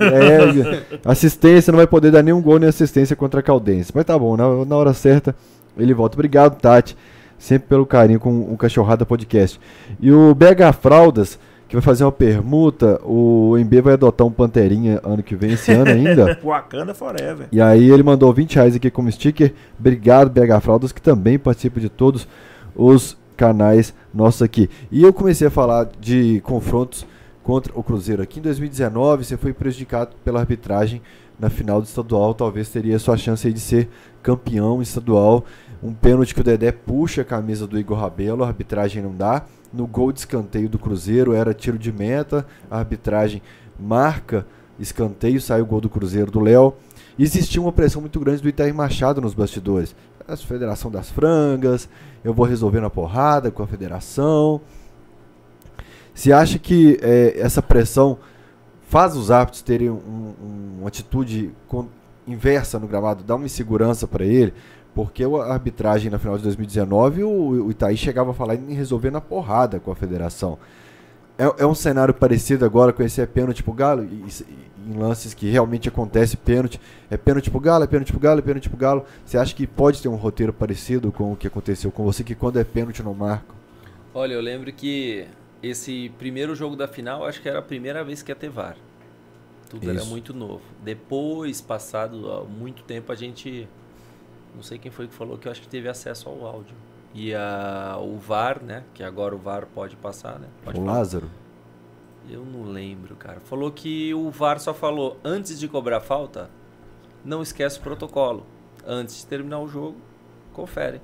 é, 0.00 1.00
assistência, 1.04 1.70
não 1.70 1.78
vai 1.78 1.86
poder 1.86 2.10
dar 2.10 2.22
nenhum 2.22 2.40
gol 2.40 2.58
nem 2.58 2.68
assistência 2.68 3.16
contra 3.16 3.40
a 3.40 3.42
Caldense. 3.42 3.92
Mas 3.94 4.04
tá 4.04 4.18
bom, 4.18 4.36
na, 4.36 4.64
na 4.64 4.76
hora 4.76 4.92
certa 4.92 5.34
ele 5.78 5.94
volta. 5.94 6.16
Obrigado, 6.16 6.60
Tati. 6.60 6.96
Sempre 7.38 7.68
pelo 7.68 7.86
carinho 7.86 8.20
com 8.20 8.52
o 8.52 8.56
Cachorrada 8.56 9.06
Podcast. 9.06 9.58
E 9.98 10.12
o 10.12 10.34
BH 10.34 10.74
Fraldas, 10.78 11.38
que 11.66 11.74
vai 11.74 11.82
fazer 11.82 12.04
uma 12.04 12.12
permuta. 12.12 13.00
O 13.02 13.56
MB 13.56 13.80
vai 13.80 13.94
adotar 13.94 14.26
um 14.26 14.30
Panterinha 14.30 15.00
ano 15.02 15.22
que 15.22 15.34
vem, 15.34 15.52
esse 15.52 15.72
ano 15.72 15.90
ainda. 15.90 16.38
Wakanda 16.44 16.92
Forever. 16.92 17.46
E 17.50 17.60
aí 17.60 17.90
ele 17.90 18.02
mandou 18.02 18.30
20 18.32 18.56
reais 18.56 18.76
aqui 18.76 18.90
como 18.90 19.10
sticker. 19.10 19.54
Obrigado, 19.78 20.28
BH 20.28 20.60
Fraldas, 20.60 20.92
que 20.92 21.00
também 21.00 21.38
participa 21.38 21.80
de 21.80 21.88
todos 21.88 22.28
os 22.74 23.16
canais 23.36 23.94
nossos 24.12 24.42
aqui. 24.42 24.68
E 24.92 25.02
eu 25.02 25.12
comecei 25.14 25.46
a 25.46 25.50
falar 25.50 25.88
de 25.98 26.42
confrontos 26.44 27.06
contra 27.50 27.72
o 27.76 27.82
Cruzeiro. 27.82 28.22
Aqui 28.22 28.38
em 28.38 28.42
2019 28.42 29.24
você 29.24 29.36
foi 29.36 29.52
prejudicado 29.52 30.14
pela 30.24 30.38
arbitragem 30.38 31.02
na 31.36 31.50
final 31.50 31.80
do 31.80 31.84
estadual. 31.84 32.32
Talvez 32.32 32.68
teria 32.68 32.96
sua 32.96 33.16
chance 33.16 33.52
de 33.52 33.58
ser 33.58 33.88
campeão 34.22 34.80
estadual. 34.80 35.44
Um 35.82 35.92
pênalti 35.92 36.32
que 36.32 36.42
o 36.42 36.44
Dedé 36.44 36.70
puxa 36.70 37.22
a 37.22 37.24
camisa 37.24 37.66
do 37.66 37.76
Igor 37.76 37.98
Rabelo, 37.98 38.44
a 38.44 38.46
arbitragem 38.46 39.02
não 39.02 39.12
dá. 39.12 39.46
No 39.72 39.84
gol 39.84 40.12
de 40.12 40.20
escanteio 40.20 40.68
do 40.68 40.78
Cruzeiro 40.78 41.32
era 41.32 41.52
tiro 41.52 41.76
de 41.76 41.90
meta, 41.90 42.46
a 42.70 42.78
arbitragem 42.78 43.42
marca 43.76 44.46
escanteio, 44.78 45.40
sai 45.40 45.60
o 45.60 45.66
gol 45.66 45.80
do 45.80 45.90
Cruzeiro 45.90 46.30
do 46.30 46.38
Léo. 46.38 46.74
Existia 47.18 47.60
uma 47.60 47.72
pressão 47.72 48.00
muito 48.00 48.20
grande 48.20 48.42
do 48.42 48.48
Itair 48.48 48.72
Machado 48.72 49.20
nos 49.20 49.34
bastidores. 49.34 49.92
A 50.28 50.36
Federação 50.36 50.88
das 50.88 51.10
Frangas, 51.10 51.88
eu 52.22 52.32
vou 52.32 52.46
resolver 52.46 52.80
na 52.80 52.88
porrada 52.88 53.50
com 53.50 53.60
a 53.60 53.66
federação. 53.66 54.60
Você 56.20 56.32
acha 56.32 56.58
que 56.58 56.98
é, 57.00 57.40
essa 57.40 57.62
pressão 57.62 58.18
faz 58.90 59.16
os 59.16 59.30
árbitros 59.30 59.62
terem 59.62 59.88
um, 59.88 59.94
um, 59.94 60.76
uma 60.80 60.88
atitude 60.88 61.50
com, 61.66 61.88
inversa 62.28 62.78
no 62.78 62.86
gramado, 62.86 63.24
dá 63.24 63.36
uma 63.36 63.46
insegurança 63.46 64.06
para 64.06 64.22
ele? 64.22 64.52
Porque 64.94 65.24
a 65.24 65.50
arbitragem 65.50 66.10
na 66.10 66.18
final 66.18 66.36
de 66.36 66.42
2019, 66.42 67.24
o, 67.24 67.30
o 67.64 67.70
Itaí 67.70 67.96
chegava 67.96 68.32
a 68.32 68.34
falar 68.34 68.54
em 68.54 68.74
resolver 68.74 69.10
na 69.10 69.22
porrada 69.22 69.80
com 69.80 69.90
a 69.90 69.96
federação. 69.96 70.58
É, 71.38 71.62
é 71.62 71.66
um 71.66 71.74
cenário 71.74 72.12
parecido 72.12 72.66
agora 72.66 72.92
com 72.92 73.02
esse 73.02 73.22
é 73.22 73.24
pênalti 73.24 73.62
pro 73.62 73.72
Galo, 73.72 74.04
e, 74.04 74.26
e, 74.86 74.90
em 74.90 74.98
lances 74.98 75.32
que 75.32 75.48
realmente 75.48 75.88
acontece 75.88 76.36
pênalti. 76.36 76.78
É 77.10 77.16
pênalti 77.16 77.50
pro 77.50 77.60
Galo, 77.60 77.84
é 77.84 77.86
pênalti 77.86 78.12
pro 78.12 78.20
Galo, 78.20 78.40
é 78.40 78.42
pênalti 78.42 78.68
pro 78.68 78.76
Galo. 78.76 79.06
Você 79.24 79.38
acha 79.38 79.54
que 79.54 79.66
pode 79.66 80.02
ter 80.02 80.08
um 80.08 80.16
roteiro 80.16 80.52
parecido 80.52 81.10
com 81.10 81.32
o 81.32 81.36
que 81.36 81.46
aconteceu 81.46 81.90
com 81.90 82.04
você, 82.04 82.22
que 82.22 82.34
quando 82.34 82.58
é 82.58 82.64
pênalti 82.64 83.02
não 83.02 83.14
marca? 83.14 83.58
Olha, 84.12 84.34
eu 84.34 84.40
lembro 84.42 84.70
que 84.70 85.26
esse 85.62 86.10
primeiro 86.18 86.54
jogo 86.54 86.76
da 86.76 86.88
final, 86.88 87.24
acho 87.24 87.40
que 87.40 87.48
era 87.48 87.58
a 87.58 87.62
primeira 87.62 88.02
vez 88.02 88.22
que 88.22 88.30
ia 88.30 88.36
ter 88.36 88.48
VAR. 88.48 88.76
Tudo 89.68 89.82
Isso. 89.82 89.90
era 89.90 90.04
muito 90.04 90.34
novo. 90.34 90.62
Depois, 90.82 91.60
passado 91.60 92.46
muito 92.48 92.82
tempo, 92.82 93.12
a 93.12 93.14
gente 93.14 93.68
não 94.54 94.62
sei 94.62 94.78
quem 94.78 94.90
foi 94.90 95.06
que 95.06 95.14
falou 95.14 95.38
que 95.38 95.46
eu 95.46 95.52
acho 95.52 95.60
que 95.60 95.68
teve 95.68 95.88
acesso 95.88 96.28
ao 96.28 96.44
áudio. 96.44 96.74
E 97.14 97.34
a, 97.34 97.98
o 98.00 98.18
VAR, 98.18 98.62
né? 98.62 98.84
Que 98.94 99.02
agora 99.02 99.34
o 99.34 99.38
VAR 99.38 99.66
pode 99.66 99.96
passar, 99.96 100.38
né? 100.38 100.48
Pode 100.64 100.78
o 100.78 100.84
falar. 100.84 100.98
Lázaro? 100.98 101.30
Eu 102.28 102.44
não 102.44 102.64
lembro, 102.64 103.16
cara. 103.16 103.40
Falou 103.40 103.70
que 103.70 104.14
o 104.14 104.30
VAR 104.30 104.60
só 104.60 104.72
falou 104.74 105.18
antes 105.24 105.58
de 105.58 105.66
cobrar 105.68 106.00
falta, 106.00 106.50
não 107.24 107.42
esquece 107.42 107.78
o 107.78 107.82
protocolo. 107.82 108.46
Antes 108.86 109.18
de 109.18 109.26
terminar 109.26 109.60
o 109.60 109.68
jogo, 109.68 109.96
confere. 110.52 111.00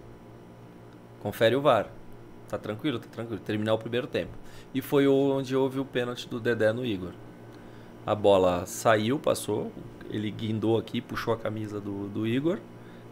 Confere 1.20 1.56
o 1.56 1.60
VAR. 1.60 1.88
Tá 2.48 2.58
tranquilo? 2.58 2.98
Tá 2.98 3.08
tranquilo. 3.10 3.40
Terminar 3.40 3.74
o 3.74 3.78
primeiro 3.78 4.06
tempo. 4.06 4.32
E 4.74 4.80
foi 4.80 5.08
onde 5.08 5.56
houve 5.56 5.80
o 5.80 5.84
pênalti 5.84 6.28
do 6.28 6.38
Dedé 6.38 6.72
no 6.72 6.84
Igor. 6.84 7.12
A 8.06 8.14
bola 8.14 8.66
saiu, 8.66 9.18
passou. 9.18 9.72
Ele 10.10 10.30
guindou 10.30 10.78
aqui, 10.78 11.00
puxou 11.00 11.34
a 11.34 11.36
camisa 11.36 11.80
do, 11.80 12.08
do 12.08 12.26
Igor. 12.26 12.58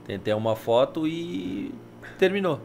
Tentei 0.07 0.35
uma 0.35 0.55
foto 0.55 1.07
e 1.09 1.75
terminou 2.19 2.61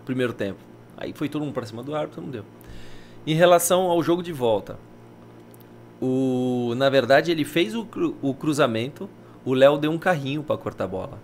o 0.00 0.04
primeiro 0.04 0.32
tempo. 0.32 0.58
Aí 0.96 1.12
foi 1.14 1.28
todo 1.28 1.42
mundo 1.42 1.54
para 1.54 1.64
cima 1.64 1.82
do 1.82 1.94
árbitro, 1.94 2.20
não 2.20 2.28
deu. 2.28 2.44
Em 3.26 3.34
relação 3.34 3.82
ao 3.90 4.02
jogo 4.02 4.22
de 4.22 4.32
volta, 4.32 4.78
o, 6.00 6.74
na 6.76 6.90
verdade 6.90 7.30
ele 7.30 7.44
fez 7.44 7.74
o, 7.74 7.86
o 8.22 8.34
cruzamento, 8.34 9.08
o 9.44 9.54
Léo 9.54 9.78
deu 9.78 9.90
um 9.90 9.98
carrinho 9.98 10.42
para 10.42 10.56
cortar 10.56 10.84
a 10.84 10.88
bola. 10.88 11.18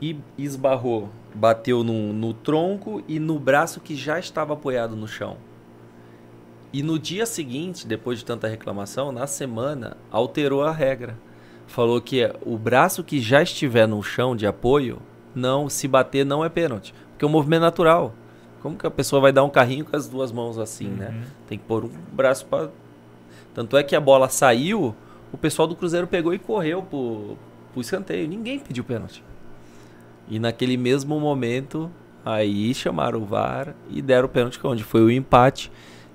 E 0.00 0.16
esbarrou, 0.36 1.08
bateu 1.34 1.84
no, 1.84 2.12
no 2.12 2.34
tronco 2.34 3.02
e 3.06 3.18
no 3.20 3.38
braço 3.38 3.80
que 3.80 3.94
já 3.94 4.18
estava 4.18 4.52
apoiado 4.52 4.96
no 4.96 5.06
chão. 5.06 5.36
E 6.72 6.82
no 6.82 6.98
dia 6.98 7.26
seguinte, 7.26 7.86
depois 7.86 8.18
de 8.18 8.24
tanta 8.24 8.48
reclamação, 8.48 9.12
na 9.12 9.26
semana, 9.26 9.96
alterou 10.10 10.62
a 10.62 10.72
regra 10.72 11.16
falou 11.72 12.00
que 12.00 12.30
o 12.44 12.56
braço 12.56 13.02
que 13.02 13.18
já 13.18 13.42
estiver 13.42 13.88
no 13.88 14.02
chão 14.02 14.36
de 14.36 14.46
apoio, 14.46 15.00
não 15.34 15.68
se 15.68 15.88
bater 15.88 16.24
não 16.24 16.44
é 16.44 16.48
pênalti, 16.48 16.94
porque 17.10 17.24
é 17.24 17.28
um 17.28 17.30
movimento 17.30 17.62
natural. 17.62 18.14
Como 18.60 18.76
que 18.76 18.86
a 18.86 18.90
pessoa 18.90 19.20
vai 19.20 19.32
dar 19.32 19.42
um 19.42 19.50
carrinho 19.50 19.84
com 19.84 19.96
as 19.96 20.06
duas 20.06 20.30
mãos 20.30 20.58
assim, 20.58 20.88
né? 20.88 21.06
uhum. 21.06 21.12
né? 21.12 21.26
Tem 21.48 21.58
que 21.58 21.64
pôr 21.64 21.84
um 21.84 21.90
braço 22.12 22.46
para 22.46 22.68
Tanto 23.54 23.76
é 23.76 23.82
que 23.82 23.96
a 23.96 24.00
bola 24.00 24.28
saiu, 24.28 24.94
o 25.32 25.36
pessoal 25.36 25.66
do 25.66 25.74
Cruzeiro 25.74 26.06
pegou 26.06 26.32
e 26.32 26.38
correu 26.38 26.82
pro, 26.82 27.36
pro 27.72 27.80
escanteio. 27.80 28.28
Ninguém 28.28 28.58
pediu 28.58 28.84
pênalti. 28.84 29.24
E 30.28 30.38
naquele 30.38 30.76
mesmo 30.76 31.18
momento, 31.18 31.90
aí 32.24 32.72
chamaram 32.72 33.20
o 33.20 33.24
VAR 33.26 33.74
e 33.90 34.00
deram 34.00 34.26
o 34.26 34.28
pênalti, 34.28 34.58
onde 34.64 34.84
foi 34.84 35.02
o 35.02 35.10
empate 35.10 35.70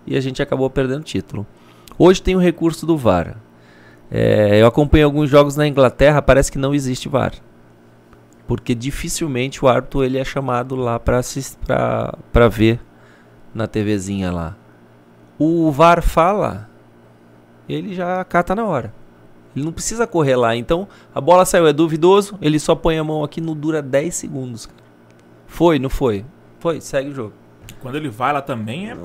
e 0.07 0.15
a 0.15 0.21
gente 0.21 0.41
acabou 0.41 0.69
perdendo 0.69 1.01
o 1.01 1.03
título. 1.03 1.45
Hoje 1.99 2.21
tem 2.21 2.35
o 2.35 2.39
recurso 2.39 2.85
do 2.85 2.97
VAR. 2.97 3.37
É, 4.09 4.61
eu 4.61 4.65
acompanho 4.65 5.05
alguns 5.05 5.29
jogos 5.29 5.55
na 5.55 5.67
Inglaterra, 5.67 6.21
parece 6.21 6.51
que 6.51 6.57
não 6.57 6.73
existe 6.73 7.09
VAR. 7.09 7.33
Porque 8.47 8.73
dificilmente 8.73 9.63
o 9.63 9.67
árbitro 9.67 10.03
ele 10.03 10.17
é 10.17 10.23
chamado 10.23 10.75
lá 10.75 10.99
para 10.99 12.47
ver 12.47 12.79
na 13.53 13.67
TVzinha 13.67 14.31
lá. 14.31 14.55
O 15.37 15.69
VAR 15.71 16.01
fala, 16.01 16.69
ele 17.67 17.93
já 17.93 18.23
cata 18.23 18.55
na 18.55 18.65
hora. 18.65 18.93
Ele 19.55 19.65
não 19.65 19.73
precisa 19.73 20.07
correr 20.07 20.35
lá. 20.35 20.55
Então, 20.55 20.87
a 21.13 21.19
bola 21.19 21.43
saiu, 21.43 21.67
é 21.67 21.73
duvidoso, 21.73 22.37
ele 22.41 22.59
só 22.59 22.75
põe 22.75 22.97
a 22.97 23.03
mão 23.03 23.23
aqui, 23.23 23.41
não 23.41 23.55
dura 23.55 23.81
10 23.81 24.15
segundos. 24.15 24.69
Foi, 25.47 25.79
não 25.79 25.89
foi? 25.89 26.23
Foi, 26.59 26.79
segue 26.79 27.09
o 27.09 27.13
jogo. 27.15 27.33
Quando 27.81 27.95
ele 27.95 28.09
vai 28.09 28.33
lá 28.33 28.41
também 28.41 28.91
é. 28.91 28.97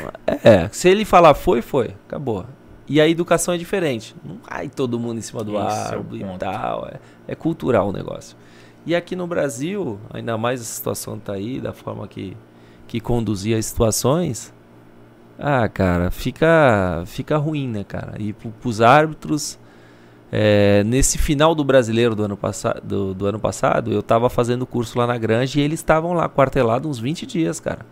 É, 0.43 0.69
se 0.71 0.89
ele 0.89 1.05
falar 1.05 1.35
foi, 1.35 1.63
foi. 1.63 1.95
Acabou. 2.07 2.47
E 2.89 3.01
a 3.01 3.09
educação 3.09 3.55
é 3.55 3.59
diferente. 3.59 4.15
Não 4.25 4.37
cai 4.37 4.69
todo 4.69 4.99
mundo 4.99 5.19
em 5.19 5.23
cima 5.23 5.45
do 5.45 5.57
árbitro 5.57 6.17
é 6.17 6.35
e 6.35 6.39
tal. 6.39 6.87
É, 6.87 7.01
é, 7.29 7.35
cultural 7.35 7.89
o 7.89 7.93
negócio. 7.93 8.37
E 8.85 8.95
aqui 8.95 9.15
no 9.15 9.27
Brasil, 9.27 10.01
ainda 10.13 10.37
mais 10.37 10.61
a 10.61 10.65
situação 10.65 11.19
tá 11.19 11.35
aí, 11.35 11.61
da 11.61 11.73
forma 11.73 12.07
que, 12.09 12.37
que 12.89 13.01
conduzia 13.01 13.57
as 13.57 13.67
situações. 13.67 14.53
Ah, 15.39 15.69
cara, 15.69 16.11
fica, 16.11 17.03
fica 17.07 17.37
ruim, 17.37 17.69
né, 17.69 17.85
cara? 17.85 18.15
E 18.19 18.33
pros 18.33 18.81
árbitros. 18.81 19.59
É, 20.35 20.83
nesse 20.85 21.19
final 21.19 21.55
do 21.55 21.63
brasileiro 21.63 22.15
do 22.15 22.25
ano, 22.25 22.39
do, 22.83 23.13
do 23.13 23.27
ano 23.27 23.39
passado, 23.39 23.93
eu 23.93 24.01
estava 24.01 24.31
fazendo 24.31 24.67
curso 24.67 24.99
lá 24.99 25.07
na 25.07 25.19
Grande 25.19 25.61
e 25.61 25.63
eles 25.63 25.81
estavam 25.81 26.15
lá 26.15 26.27
quartelados 26.27 26.91
uns 26.91 26.99
20 26.99 27.27
dias, 27.27 27.61
cara. 27.61 27.85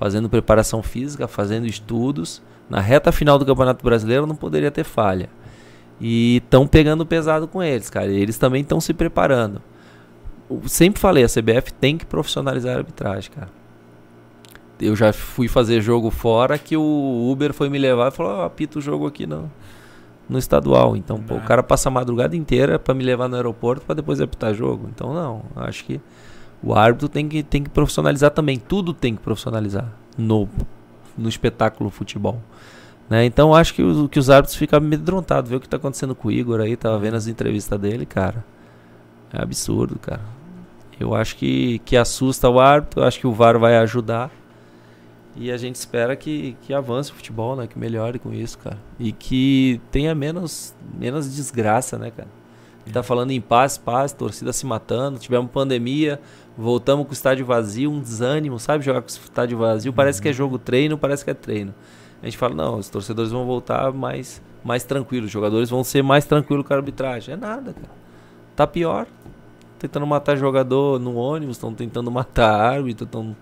Fazendo 0.00 0.28
preparação 0.28 0.82
física, 0.82 1.28
fazendo 1.28 1.66
estudos 1.66 2.42
na 2.70 2.80
reta 2.80 3.12
final 3.12 3.38
do 3.38 3.44
Campeonato 3.44 3.84
Brasileiro 3.84 4.26
não 4.26 4.34
poderia 4.34 4.70
ter 4.70 4.84
falha. 4.84 5.28
E 6.00 6.36
estão 6.36 6.66
pegando 6.66 7.04
pesado 7.04 7.46
com 7.46 7.62
eles, 7.62 7.90
cara. 7.90 8.06
Eles 8.06 8.38
também 8.38 8.62
estão 8.62 8.80
se 8.80 8.94
preparando. 8.94 9.60
Eu 10.48 10.62
sempre 10.66 11.00
falei, 11.00 11.22
a 11.22 11.28
CBF 11.28 11.72
tem 11.74 11.98
que 11.98 12.06
profissionalizar 12.06 12.74
a 12.74 12.78
arbitragem, 12.78 13.30
cara. 13.30 13.50
Eu 14.80 14.96
já 14.96 15.12
fui 15.12 15.46
fazer 15.46 15.82
jogo 15.82 16.10
fora 16.10 16.56
que 16.56 16.74
o 16.76 17.30
Uber 17.30 17.52
foi 17.52 17.68
me 17.68 17.78
levar 17.78 18.10
e 18.10 18.14
falou: 18.14 18.38
oh, 18.38 18.42
apita 18.42 18.78
o 18.78 18.82
jogo 18.82 19.06
aqui 19.06 19.26
no, 19.26 19.50
no 20.26 20.38
estadual. 20.38 20.96
Então, 20.96 21.20
pô, 21.20 21.34
o 21.34 21.40
cara 21.42 21.62
passa 21.62 21.90
a 21.90 21.92
madrugada 21.92 22.34
inteira 22.34 22.78
para 22.78 22.94
me 22.94 23.04
levar 23.04 23.28
no 23.28 23.36
aeroporto 23.36 23.84
para 23.84 23.96
depois 23.96 24.20
apitar 24.22 24.54
jogo. 24.54 24.88
Então, 24.88 25.12
não. 25.12 25.42
Acho 25.56 25.84
que 25.84 26.00
o 26.62 26.74
árbitro 26.74 27.08
tem 27.08 27.28
que, 27.28 27.42
tem 27.42 27.62
que 27.62 27.70
profissionalizar 27.70 28.30
também. 28.30 28.58
Tudo 28.58 28.92
tem 28.92 29.14
que 29.14 29.22
profissionalizar 29.22 29.90
no, 30.16 30.48
no 31.16 31.28
espetáculo 31.28 31.90
futebol. 31.90 32.40
Né? 33.08 33.24
Então 33.24 33.54
acho 33.54 33.74
que, 33.74 33.82
o, 33.82 34.08
que 34.08 34.18
os 34.18 34.30
árbitros 34.30 34.56
ficam 34.56 34.76
amedrontados, 34.78 35.50
ver 35.50 35.56
o 35.56 35.60
que 35.60 35.66
está 35.66 35.76
acontecendo 35.76 36.14
com 36.14 36.28
o 36.28 36.30
Igor 36.30 36.60
aí, 36.60 36.76
tava 36.76 36.98
vendo 36.98 37.16
as 37.16 37.26
entrevistas 37.26 37.78
dele, 37.78 38.06
cara. 38.06 38.44
É 39.32 39.42
absurdo, 39.42 39.98
cara. 39.98 40.22
Eu 40.98 41.14
acho 41.14 41.36
que, 41.36 41.78
que 41.80 41.96
assusta 41.96 42.48
o 42.48 42.60
árbitro, 42.60 43.02
acho 43.02 43.18
que 43.18 43.26
o 43.26 43.32
VAR 43.32 43.58
vai 43.58 43.76
ajudar. 43.78 44.30
E 45.36 45.50
a 45.50 45.56
gente 45.56 45.76
espera 45.76 46.14
que, 46.14 46.56
que 46.62 46.74
avance 46.74 47.10
o 47.10 47.14
futebol, 47.14 47.56
né? 47.56 47.66
Que 47.66 47.78
melhore 47.78 48.18
com 48.18 48.32
isso, 48.32 48.58
cara. 48.58 48.76
E 48.98 49.12
que 49.12 49.80
tenha 49.90 50.14
menos, 50.14 50.74
menos 50.98 51.34
desgraça, 51.34 51.96
né, 51.96 52.10
cara? 52.10 52.28
Tá 52.92 53.02
falando 53.02 53.30
em 53.30 53.40
paz, 53.40 53.78
paz, 53.78 54.12
torcida 54.12 54.52
se 54.52 54.66
matando, 54.66 55.18
tivemos 55.18 55.50
pandemia, 55.50 56.20
voltamos 56.56 57.04
com 57.06 57.10
o 57.10 57.14
estádio 57.14 57.46
vazio, 57.46 57.90
um 57.90 58.00
desânimo, 58.00 58.58
sabe? 58.58 58.84
Jogar 58.84 59.00
com 59.02 59.08
o 59.08 59.10
estádio 59.10 59.58
vazio, 59.58 59.92
parece 59.92 60.20
que 60.20 60.28
é 60.28 60.32
jogo 60.32 60.58
treino, 60.58 60.98
parece 60.98 61.24
que 61.24 61.30
é 61.30 61.34
treino 61.34 61.74
a 62.22 62.26
gente 62.26 62.36
fala, 62.36 62.54
não, 62.54 62.78
os 62.78 62.88
torcedores 62.90 63.30
vão 63.32 63.46
voltar 63.46 63.92
mais, 63.92 64.42
mais 64.62 64.84
tranquilos, 64.84 65.26
os 65.26 65.32
jogadores 65.32 65.70
vão 65.70 65.82
ser 65.82 66.02
mais 66.02 66.26
tranquilos 66.26 66.66
com 66.66 66.74
a 66.74 66.76
arbitragem. 66.76 67.32
É 67.32 67.36
nada, 67.36 67.72
cara. 67.72 67.88
Tá 68.54 68.66
pior. 68.66 69.06
Tentando 69.78 70.06
matar 70.06 70.36
jogador 70.36 71.00
no 71.00 71.14
ônibus, 71.14 71.56
estão 71.56 71.72
tentando 71.72 72.10
matar 72.12 72.60
árbitro, 72.60 73.04
estão 73.06 73.34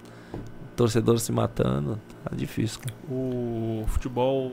torcedor 0.77 1.19
se 1.19 1.33
matando. 1.33 1.99
Tá 2.23 2.31
difícil. 2.37 2.79
cara. 2.81 2.95
O 3.11 3.83
futebol. 3.89 4.53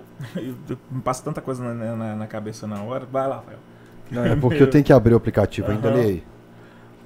Me 0.90 1.02
passa 1.06 1.24
tanta 1.24 1.40
coisa 1.40 1.64
na, 1.64 1.96
na- 1.96 2.16
na 2.16 2.26
cabeça 2.28 2.66
na 2.66 2.82
hora. 2.82 3.06
Vai 3.06 3.28
lá, 3.28 3.36
Rafael. 3.36 3.60
Não, 4.12 4.26
é 4.26 4.36
porque 4.36 4.62
eu 4.62 4.70
tenho 4.70 4.84
que 4.84 4.94
abrir 4.94 5.14
o 5.14 5.18
aplicativo 5.18 5.72
ainda, 5.72 5.90
lê 5.94 6.02
aí. 6.02 6.24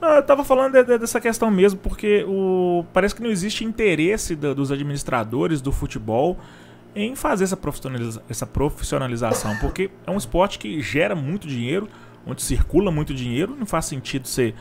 Não, 0.01 0.09
eu 0.15 0.23
tava 0.23 0.43
falando 0.45 0.73
de- 0.73 0.83
de- 0.83 0.97
dessa 0.97 1.19
questão 1.19 1.51
mesmo, 1.51 1.79
porque 1.79 2.23
o, 2.27 2.85
parece 2.93 3.13
que 3.15 3.21
não 3.21 3.29
existe 3.29 3.63
interesse 3.65 4.35
da- 4.35 4.53
dos 4.53 4.71
administradores 4.71 5.59
do 5.61 5.71
futebol 5.71 6.37
em 6.95 7.15
fazer 7.15 7.43
essa, 7.43 7.57
profissionaliza- 7.57 8.21
essa 8.29 8.45
profissionalização, 8.47 9.55
porque 9.57 9.89
é 10.07 10.11
um 10.11 10.17
esporte 10.17 10.57
que 10.57 10.81
gera 10.81 11.15
muito 11.15 11.47
dinheiro, 11.47 11.87
onde 12.25 12.41
circula 12.41 12.91
muito 12.91 13.13
dinheiro, 13.13 13.55
não 13.57 13.65
faz 13.65 13.85
sentido 13.85 14.27
você 14.27 14.53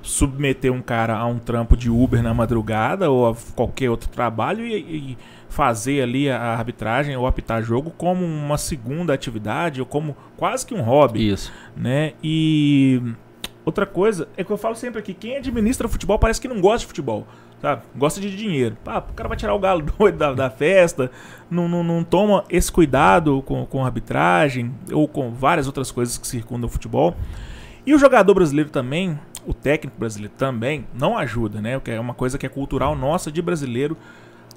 submeter 0.00 0.72
um 0.72 0.80
cara 0.80 1.16
a 1.16 1.26
um 1.26 1.38
trampo 1.38 1.76
de 1.76 1.90
Uber 1.90 2.22
na 2.22 2.32
madrugada 2.32 3.10
ou 3.10 3.28
a 3.30 3.34
qualquer 3.54 3.90
outro 3.90 4.08
trabalho 4.08 4.64
e, 4.64 4.74
e 4.76 5.18
fazer 5.48 6.02
ali 6.02 6.30
a 6.30 6.38
arbitragem 6.38 7.16
ou 7.16 7.26
apitar 7.26 7.62
jogo 7.62 7.90
como 7.90 8.24
uma 8.24 8.58
segunda 8.58 9.14
atividade 9.14 9.80
ou 9.80 9.86
como 9.86 10.16
quase 10.36 10.66
que 10.66 10.74
um 10.74 10.82
hobby 10.82 11.30
Isso. 11.30 11.52
né? 11.76 12.12
E 12.22 13.02
outra 13.64 13.86
coisa 13.86 14.28
é 14.36 14.44
que 14.44 14.50
eu 14.50 14.56
falo 14.56 14.74
sempre 14.74 14.98
aqui, 14.98 15.14
quem 15.14 15.36
administra 15.36 15.88
futebol 15.88 16.18
parece 16.18 16.40
que 16.40 16.48
não 16.48 16.60
gosta 16.60 16.80
de 16.80 16.86
futebol, 16.86 17.26
sabe? 17.60 17.82
Gosta 17.96 18.20
de 18.20 18.34
dinheiro. 18.34 18.76
Ah, 18.86 18.98
o 18.98 19.14
cara 19.14 19.28
vai 19.28 19.36
tirar 19.36 19.54
o 19.54 19.58
galo 19.58 19.82
doido 19.98 20.18
da, 20.18 20.32
da 20.32 20.50
festa, 20.50 21.10
não, 21.50 21.68
não, 21.68 21.82
não 21.82 22.04
toma 22.04 22.44
esse 22.50 22.70
cuidado 22.70 23.42
com, 23.42 23.64
com 23.66 23.82
a 23.82 23.86
arbitragem 23.86 24.74
ou 24.92 25.08
com 25.08 25.30
várias 25.32 25.66
outras 25.66 25.90
coisas 25.90 26.18
que 26.18 26.26
circundam 26.26 26.68
o 26.68 26.72
futebol. 26.72 27.16
E 27.86 27.94
o 27.94 27.98
jogador 27.98 28.34
brasileiro 28.34 28.68
também, 28.68 29.18
o 29.46 29.54
técnico 29.54 29.98
brasileiro 29.98 30.34
também, 30.36 30.86
não 30.92 31.16
ajuda, 31.16 31.60
né? 31.60 31.80
Que 31.80 31.92
é 31.92 31.98
uma 31.98 32.12
coisa 32.12 32.36
que 32.36 32.44
é 32.44 32.48
cultural 32.48 32.94
nossa 32.94 33.32
de 33.32 33.40
brasileiro. 33.40 33.96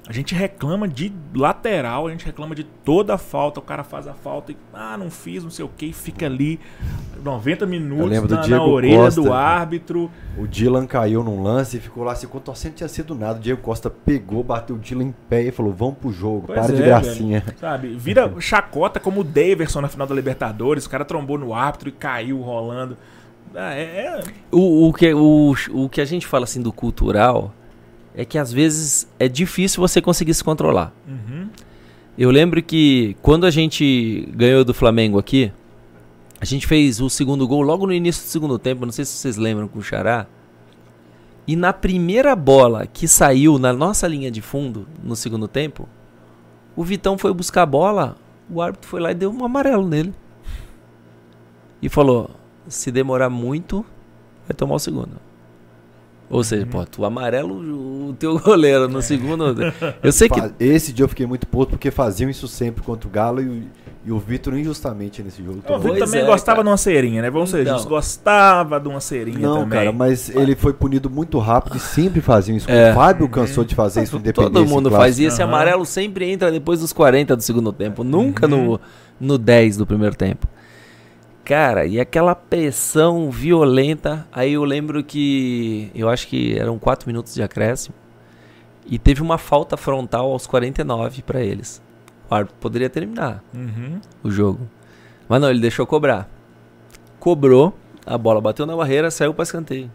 A 0.08 0.12
gente 0.12 0.34
reclama 0.34 0.88
de 0.88 1.12
lateral, 1.32 2.08
a 2.08 2.10
gente 2.10 2.26
reclama 2.26 2.56
de 2.56 2.64
toda 2.64 3.14
a 3.14 3.18
falta, 3.18 3.60
o 3.60 3.62
cara 3.62 3.84
faz 3.84 4.08
a 4.08 4.12
falta 4.12 4.50
e, 4.50 4.56
ah, 4.74 4.96
não 4.98 5.08
fiz, 5.08 5.44
não 5.44 5.50
sei 5.50 5.64
o 5.64 5.68
que, 5.68 5.86
e 5.86 5.92
fica 5.92 6.26
ali 6.26 6.58
90 7.22 7.64
minutos 7.66 8.28
na, 8.28 8.46
na 8.48 8.64
orelha 8.64 8.96
Costa. 8.96 9.22
do 9.22 9.32
árbitro. 9.32 10.10
O 10.36 10.48
Dylan 10.48 10.86
caiu 10.86 11.22
num 11.22 11.40
lance 11.40 11.76
e 11.76 11.80
ficou 11.80 12.02
lá 12.02 12.16
se 12.16 12.26
contorcendo, 12.26 12.74
tinha 12.74 12.88
sido 12.88 13.14
nada. 13.14 13.38
O 13.38 13.40
Diego 13.40 13.62
Costa 13.62 13.88
pegou, 13.88 14.42
bateu 14.42 14.74
o 14.74 14.78
Dylan 14.80 15.04
em 15.04 15.14
pé 15.28 15.42
e 15.42 15.50
falou: 15.52 15.72
Vamos 15.72 15.98
pro 15.98 16.12
jogo, 16.12 16.48
Pois 16.48 16.58
para 16.58 16.74
de 16.74 16.82
é, 16.82 16.86
gracinha. 16.86 17.44
Sabe? 17.60 17.94
Vira 17.96 18.32
chacota 18.40 18.98
como 18.98 19.20
o 19.20 19.24
Daverson 19.24 19.80
na 19.80 19.88
final 19.88 20.06
da 20.06 20.14
Libertadores, 20.16 20.84
o 20.84 20.90
cara 20.90 21.04
trombou 21.04 21.38
no 21.38 21.54
árbitro 21.54 21.88
e 21.88 21.92
caiu 21.92 22.40
rolando. 22.40 22.96
Ah, 23.54 23.74
é, 23.74 23.82
é- 23.82 24.22
O, 24.50 24.88
o, 24.88 24.92
que, 24.92 25.14
o, 25.14 25.54
o 25.70 25.88
que 25.88 26.00
a 26.00 26.04
gente 26.04 26.26
fala 26.26 26.44
assim 26.44 26.60
do 26.60 26.72
cultural 26.72 27.54
é 28.14 28.24
que 28.24 28.38
às 28.38 28.52
vezes 28.52 29.08
é 29.18 29.28
difícil 29.28 29.80
você 29.80 30.00
conseguir 30.00 30.34
se 30.34 30.44
controlar. 30.44 30.92
Uhum. 31.06 31.48
Eu 32.16 32.30
lembro 32.30 32.62
que 32.62 33.16
quando 33.22 33.46
a 33.46 33.50
gente 33.50 34.28
ganhou 34.34 34.64
do 34.64 34.74
Flamengo 34.74 35.18
aqui, 35.18 35.50
a 36.40 36.44
gente 36.44 36.66
fez 36.66 37.00
o 37.00 37.08
segundo 37.08 37.46
gol 37.46 37.62
logo 37.62 37.86
no 37.86 37.92
início 37.92 38.22
do 38.22 38.28
segundo 38.28 38.58
tempo, 38.58 38.84
não 38.84 38.92
sei 38.92 39.04
se 39.04 39.12
vocês 39.12 39.36
lembram 39.36 39.66
com 39.68 39.78
o 39.78 39.82
Xará. 39.82 40.26
E 41.46 41.56
na 41.56 41.72
primeira 41.72 42.36
bola 42.36 42.86
que 42.86 43.08
saiu 43.08 43.58
na 43.58 43.72
nossa 43.72 44.06
linha 44.06 44.30
de 44.30 44.42
fundo 44.42 44.86
no 45.02 45.16
segundo 45.16 45.48
tempo, 45.48 45.88
o 46.76 46.84
Vitão 46.84 47.16
foi 47.16 47.32
buscar 47.32 47.62
a 47.62 47.66
bola, 47.66 48.16
o 48.50 48.60
árbitro 48.60 48.88
foi 48.88 49.00
lá 49.00 49.10
e 49.10 49.14
deu 49.14 49.30
um 49.32 49.44
amarelo 49.44 49.88
nele. 49.88 50.14
E 51.80 51.88
falou: 51.88 52.30
se 52.68 52.90
demorar 52.90 53.30
muito, 53.30 53.84
vai 54.46 54.54
tomar 54.54 54.74
o 54.74 54.78
segundo. 54.78 55.31
Ou 56.32 56.42
seja, 56.42 56.64
pô, 56.66 56.84
tu 56.86 57.04
amarelo 57.04 58.08
o 58.08 58.14
teu 58.18 58.38
goleiro 58.38 58.88
no 58.88 59.02
segundo. 59.02 59.54
Eu 60.02 60.10
sei 60.10 60.28
que 60.30 60.40
Esse 60.58 60.90
dia 60.92 61.04
eu 61.04 61.08
fiquei 61.08 61.26
muito 61.26 61.46
puto 61.46 61.72
porque 61.72 61.90
faziam 61.90 62.30
isso 62.30 62.48
sempre 62.48 62.82
contra 62.82 63.06
o 63.06 63.10
Galo 63.10 63.40
e, 63.42 63.46
o- 63.48 63.62
e 64.06 64.10
o 64.10 64.18
Vitor 64.18 64.56
injustamente 64.56 65.22
nesse 65.22 65.42
jogo. 65.44 65.58
O 65.58 65.62
tomou- 65.62 65.80
Vitor 65.92 65.98
também 66.06 66.22
é, 66.22 66.24
gostava 66.26 66.56
cara. 66.56 66.64
de 66.64 66.70
uma 66.70 66.76
cerinha, 66.78 67.20
né? 67.20 67.30
Vamos 67.30 67.50
ser 67.50 67.60
Então. 67.60 67.74
justos, 67.74 67.88
gostava 67.90 68.80
de 68.80 68.88
uma 68.88 68.98
serinha 69.00 69.38
Não, 69.38 69.60
também. 69.60 69.78
cara, 69.78 69.92
mas 69.92 70.34
ele 70.34 70.56
foi 70.56 70.72
punido 70.72 71.10
muito 71.10 71.38
rápido 71.38 71.76
e 71.76 71.80
sempre 71.80 72.20
faziam 72.22 72.56
isso. 72.56 72.68
É. 72.70 72.92
O 72.92 72.94
Fábio 72.94 73.28
cansou 73.28 73.62
de 73.62 73.74
fazer 73.74 74.02
isso 74.02 74.14
no 74.14 74.20
Independência. 74.20 74.52
Todo 74.54 74.66
mundo 74.68 74.90
faz 74.90 75.18
isso. 75.18 75.28
Esse 75.34 75.42
amarelo 75.42 75.84
sempre 75.84 76.30
entra 76.30 76.50
depois 76.50 76.80
dos 76.80 76.92
40 76.94 77.36
do 77.36 77.42
segundo 77.42 77.72
tempo. 77.72 78.02
Nunca 78.02 78.48
no, 78.48 78.80
no 79.20 79.36
10 79.36 79.76
do 79.76 79.86
primeiro 79.86 80.16
tempo. 80.16 80.48
Cara, 81.44 81.86
e 81.86 81.98
aquela 82.00 82.34
pressão 82.34 83.30
violenta. 83.30 84.26
Aí 84.32 84.52
eu 84.52 84.64
lembro 84.64 85.02
que. 85.02 85.90
Eu 85.94 86.08
acho 86.08 86.28
que 86.28 86.56
eram 86.58 86.78
4 86.78 87.08
minutos 87.08 87.34
de 87.34 87.42
acréscimo. 87.42 87.94
E 88.86 88.98
teve 88.98 89.20
uma 89.22 89.38
falta 89.38 89.76
frontal 89.76 90.30
aos 90.30 90.46
49 90.46 91.22
pra 91.22 91.40
eles. 91.42 91.82
O 92.30 92.34
árbitro 92.34 92.56
poderia 92.60 92.88
terminar 92.90 93.42
Uhum. 93.54 94.00
o 94.22 94.30
jogo. 94.30 94.68
Mas 95.28 95.40
não, 95.40 95.50
ele 95.50 95.60
deixou 95.60 95.86
cobrar. 95.86 96.28
Cobrou, 97.20 97.76
a 98.06 98.16
bola 98.18 98.40
bateu 98.40 98.66
na 98.66 98.74
barreira, 98.76 99.10
saiu 99.10 99.32
pra 99.34 99.42
escanteio. 99.44 99.90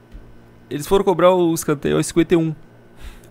Eles 0.69 0.87
foram 0.87 1.03
cobrar 1.03 1.33
o 1.33 1.53
escanteio 1.53 1.97
aos 1.97 2.07
51. 2.07 2.53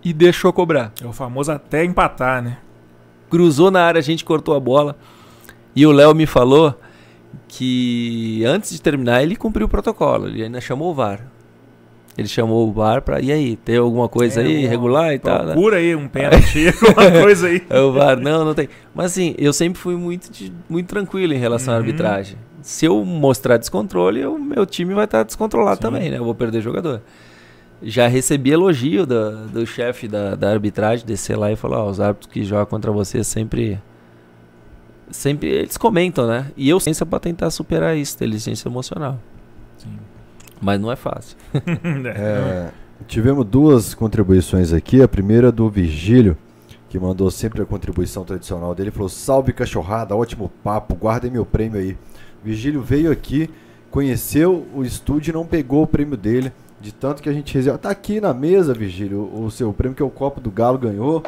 E 0.05 0.13
deixou 0.13 0.53
cobrar. 0.53 0.93
É 1.03 1.07
o 1.07 1.13
famoso 1.13 1.51
até 1.53 1.85
empatar, 1.85 2.43
né? 2.43 2.59
Cruzou 3.31 3.71
na 3.71 3.83
área, 3.83 3.99
a 3.99 4.03
gente 4.03 4.25
cortou 4.25 4.55
a 4.55 4.61
bola. 4.61 4.97
E 5.75 5.85
o 5.87 5.93
Léo 5.93 6.15
me 6.15 6.27
falou 6.27 6.79
que 7.49 8.45
antes 8.45 8.71
de 8.73 8.81
terminar 8.81 9.23
ele 9.23 9.37
cumpriu 9.37 9.67
o 9.67 9.69
protocolo. 9.69 10.29
Ele 10.29 10.43
ainda 10.45 10.61
chamou 10.61 10.91
o 10.91 10.95
VAR. 10.95 11.21
Ele 12.19 12.29
chamou 12.29 12.67
o 12.67 12.73
VAR 12.73 13.03
pra. 13.03 13.21
E 13.21 13.31
aí, 13.31 13.57
tem 13.57 13.77
alguma 13.77 14.09
coisa 14.09 14.41
É, 14.41 14.45
aí 14.47 14.61
uma- 14.65 14.69
regular 14.71 15.15
e 15.15 15.19
tal? 15.19 15.45
né? 15.45 15.53
Procura 15.53 15.77
aí 15.77 15.95
um 15.95 16.09
pênalti, 16.09 16.67
alguma 16.69 17.23
coisa 17.23 17.47
aí. 17.49 17.63
Aí 17.69 17.81
o 17.81 17.93
VAR, 17.93 18.19
não, 18.19 18.45
não 18.45 18.55
tem. 18.55 18.69
Mas 18.95 19.07
assim, 19.13 19.35
eu 19.37 19.53
sempre 19.53 19.79
fui 19.79 19.95
muito, 19.97 20.31
muito 20.69 20.87
tranquilo 20.87 21.35
em 21.35 21.39
relação 21.39 21.75
à 21.75 21.77
Uhum. 21.77 21.83
arbitragem. 21.83 22.39
Se 22.63 22.87
eu 22.87 23.05
mostrar 23.05 23.59
descontrole, 23.59 24.25
o 24.27 24.39
meu 24.39 24.65
time 24.67 24.95
vai 24.95 25.05
estar 25.05 25.23
descontrolado 25.25 25.77
Sim. 25.77 25.83
também, 25.83 26.11
né? 26.11 26.19
Eu 26.19 26.25
vou 26.25 26.35
perder 26.35 26.63
jogador. 26.63 27.03
Já 27.83 28.07
recebi 28.09 28.51
elogio 28.51 29.05
da- 29.05 29.31
do 29.53 29.67
chefe 29.67 30.09
da, 30.09 30.35
da 30.35 30.51
arbitragem 30.51 31.05
descer 31.07 31.37
lá 31.37 31.53
e 31.53 31.57
falar: 31.57 31.85
ó, 31.85 31.91
os 31.91 32.01
árbitros 32.01 32.33
que 32.33 32.43
jogam 32.43 32.65
contra 32.67 32.91
você 32.91 33.23
sempre. 33.23 33.79
Sempre 35.11 35.49
eles 35.49 35.77
comentam, 35.77 36.27
né? 36.27 36.51
E 36.57 36.69
eu 36.69 36.81
ciência 36.81 37.07
pra 37.07 37.21
tentar 37.21 37.51
superar 37.51 37.97
isso, 37.97 38.17
inteligência 38.17 38.69
emocional. 38.69 39.19
Sim. 39.79 39.99
Mas 40.61 40.81
não 40.81 40.91
é 40.91 40.97
fácil. 40.97 41.37
É, 42.07 42.71
tivemos 43.07 43.45
duas 43.45 43.95
contribuições 43.95 44.73
aqui. 44.73 45.03
A 45.03 45.09
primeira 45.09 45.53
do 45.53 45.69
Virgílio, 45.69 46.37
que 46.89 46.99
mandou 46.99 47.31
sempre 47.31 47.63
a 47.63 47.67
contribuição 47.67 48.25
tradicional 48.25 48.75
dele. 48.75 48.91
Falou: 48.91 49.09
Salve 49.09 49.53
cachorrada, 49.53 50.17
ótimo 50.17 50.51
papo, 50.63 50.95
guardem 50.95 51.31
meu 51.31 51.45
prêmio 51.45 51.79
aí. 51.79 51.97
Virgílio 52.43 52.83
veio 52.83 53.11
aqui, 53.11 53.51
conheceu 53.91 54.67
o 54.75 54.83
estúdio 54.83 55.31
e 55.31 55.35
não 55.35 55.47
pegou 55.47 55.83
o 55.83 55.87
prêmio 55.87 56.17
dele. 56.17 56.53
De 56.81 56.93
tanto 56.93 57.23
que 57.23 57.29
a 57.29 57.33
gente 57.33 57.55
reserva. 57.55 57.79
Tá 57.79 57.91
aqui 57.91 58.21
na 58.21 58.35
mesa, 58.35 58.75
Virgílio, 58.75 59.31
o 59.35 59.51
seu 59.51 59.73
prêmio, 59.73 59.97
que 59.97 60.03
é 60.03 60.07
o 60.07 60.11
Copo 60.11 60.41
do 60.41 60.51
Galo, 60.51 60.79
ganhou. 60.79 61.23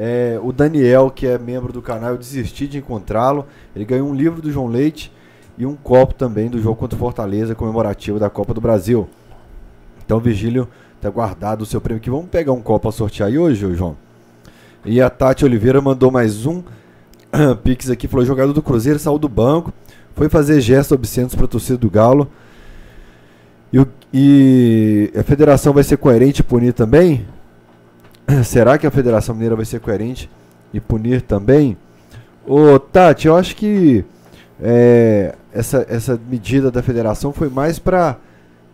É, 0.00 0.38
o 0.40 0.52
Daniel, 0.52 1.10
que 1.10 1.26
é 1.26 1.36
membro 1.36 1.72
do 1.72 1.82
canal, 1.82 2.10
eu 2.12 2.16
desisti 2.18 2.68
de 2.68 2.78
encontrá-lo. 2.78 3.44
Ele 3.74 3.84
ganhou 3.84 4.08
um 4.08 4.14
livro 4.14 4.40
do 4.40 4.48
João 4.52 4.68
Leite 4.68 5.10
e 5.58 5.66
um 5.66 5.74
copo 5.74 6.14
também 6.14 6.48
do 6.48 6.62
jogo 6.62 6.76
contra 6.76 6.94
o 6.94 6.98
Fortaleza, 6.98 7.52
comemorativo 7.52 8.16
da 8.16 8.30
Copa 8.30 8.54
do 8.54 8.60
Brasil. 8.60 9.08
Então, 10.06 10.20
Virgílio, 10.20 10.68
tá 11.00 11.10
guardado 11.10 11.62
o 11.62 11.66
seu 11.66 11.80
prêmio 11.80 12.00
aqui. 12.00 12.08
Vamos 12.08 12.28
pegar 12.30 12.52
um 12.52 12.60
copo 12.62 12.88
a 12.88 12.92
sortear 12.92 13.28
aí 13.28 13.36
hoje, 13.36 13.74
João? 13.74 13.96
E 14.84 15.00
a 15.00 15.10
Tati 15.10 15.44
Oliveira 15.44 15.80
mandou 15.80 16.12
mais 16.12 16.46
um 16.46 16.62
pix 17.64 17.90
aqui. 17.90 18.06
Falou: 18.06 18.24
jogador 18.24 18.52
do 18.52 18.62
Cruzeiro 18.62 19.00
saiu 19.00 19.18
do 19.18 19.28
banco, 19.28 19.72
foi 20.14 20.28
fazer 20.28 20.60
gestos 20.60 20.92
obscenos 20.92 21.34
para 21.34 21.46
a 21.46 21.48
torcida 21.48 21.76
do 21.76 21.90
Galo. 21.90 22.28
E, 23.72 23.80
o- 23.80 23.88
e 24.14 25.12
a 25.18 25.24
federação 25.24 25.72
vai 25.72 25.82
ser 25.82 25.96
coerente 25.96 26.40
e 26.40 26.44
punir 26.44 26.72
também? 26.72 27.26
Será 28.44 28.76
que 28.76 28.86
a 28.86 28.90
Federação 28.90 29.34
Mineira 29.34 29.56
vai 29.56 29.64
ser 29.64 29.80
coerente 29.80 30.30
e 30.72 30.80
punir 30.80 31.22
também? 31.22 31.76
Ô, 32.46 32.78
Tati, 32.78 33.26
eu 33.26 33.36
acho 33.36 33.56
que 33.56 34.04
é, 34.60 35.34
essa, 35.52 35.86
essa 35.88 36.20
medida 36.28 36.70
da 36.70 36.82
federação 36.82 37.32
foi 37.32 37.48
mais 37.48 37.78
para 37.78 38.16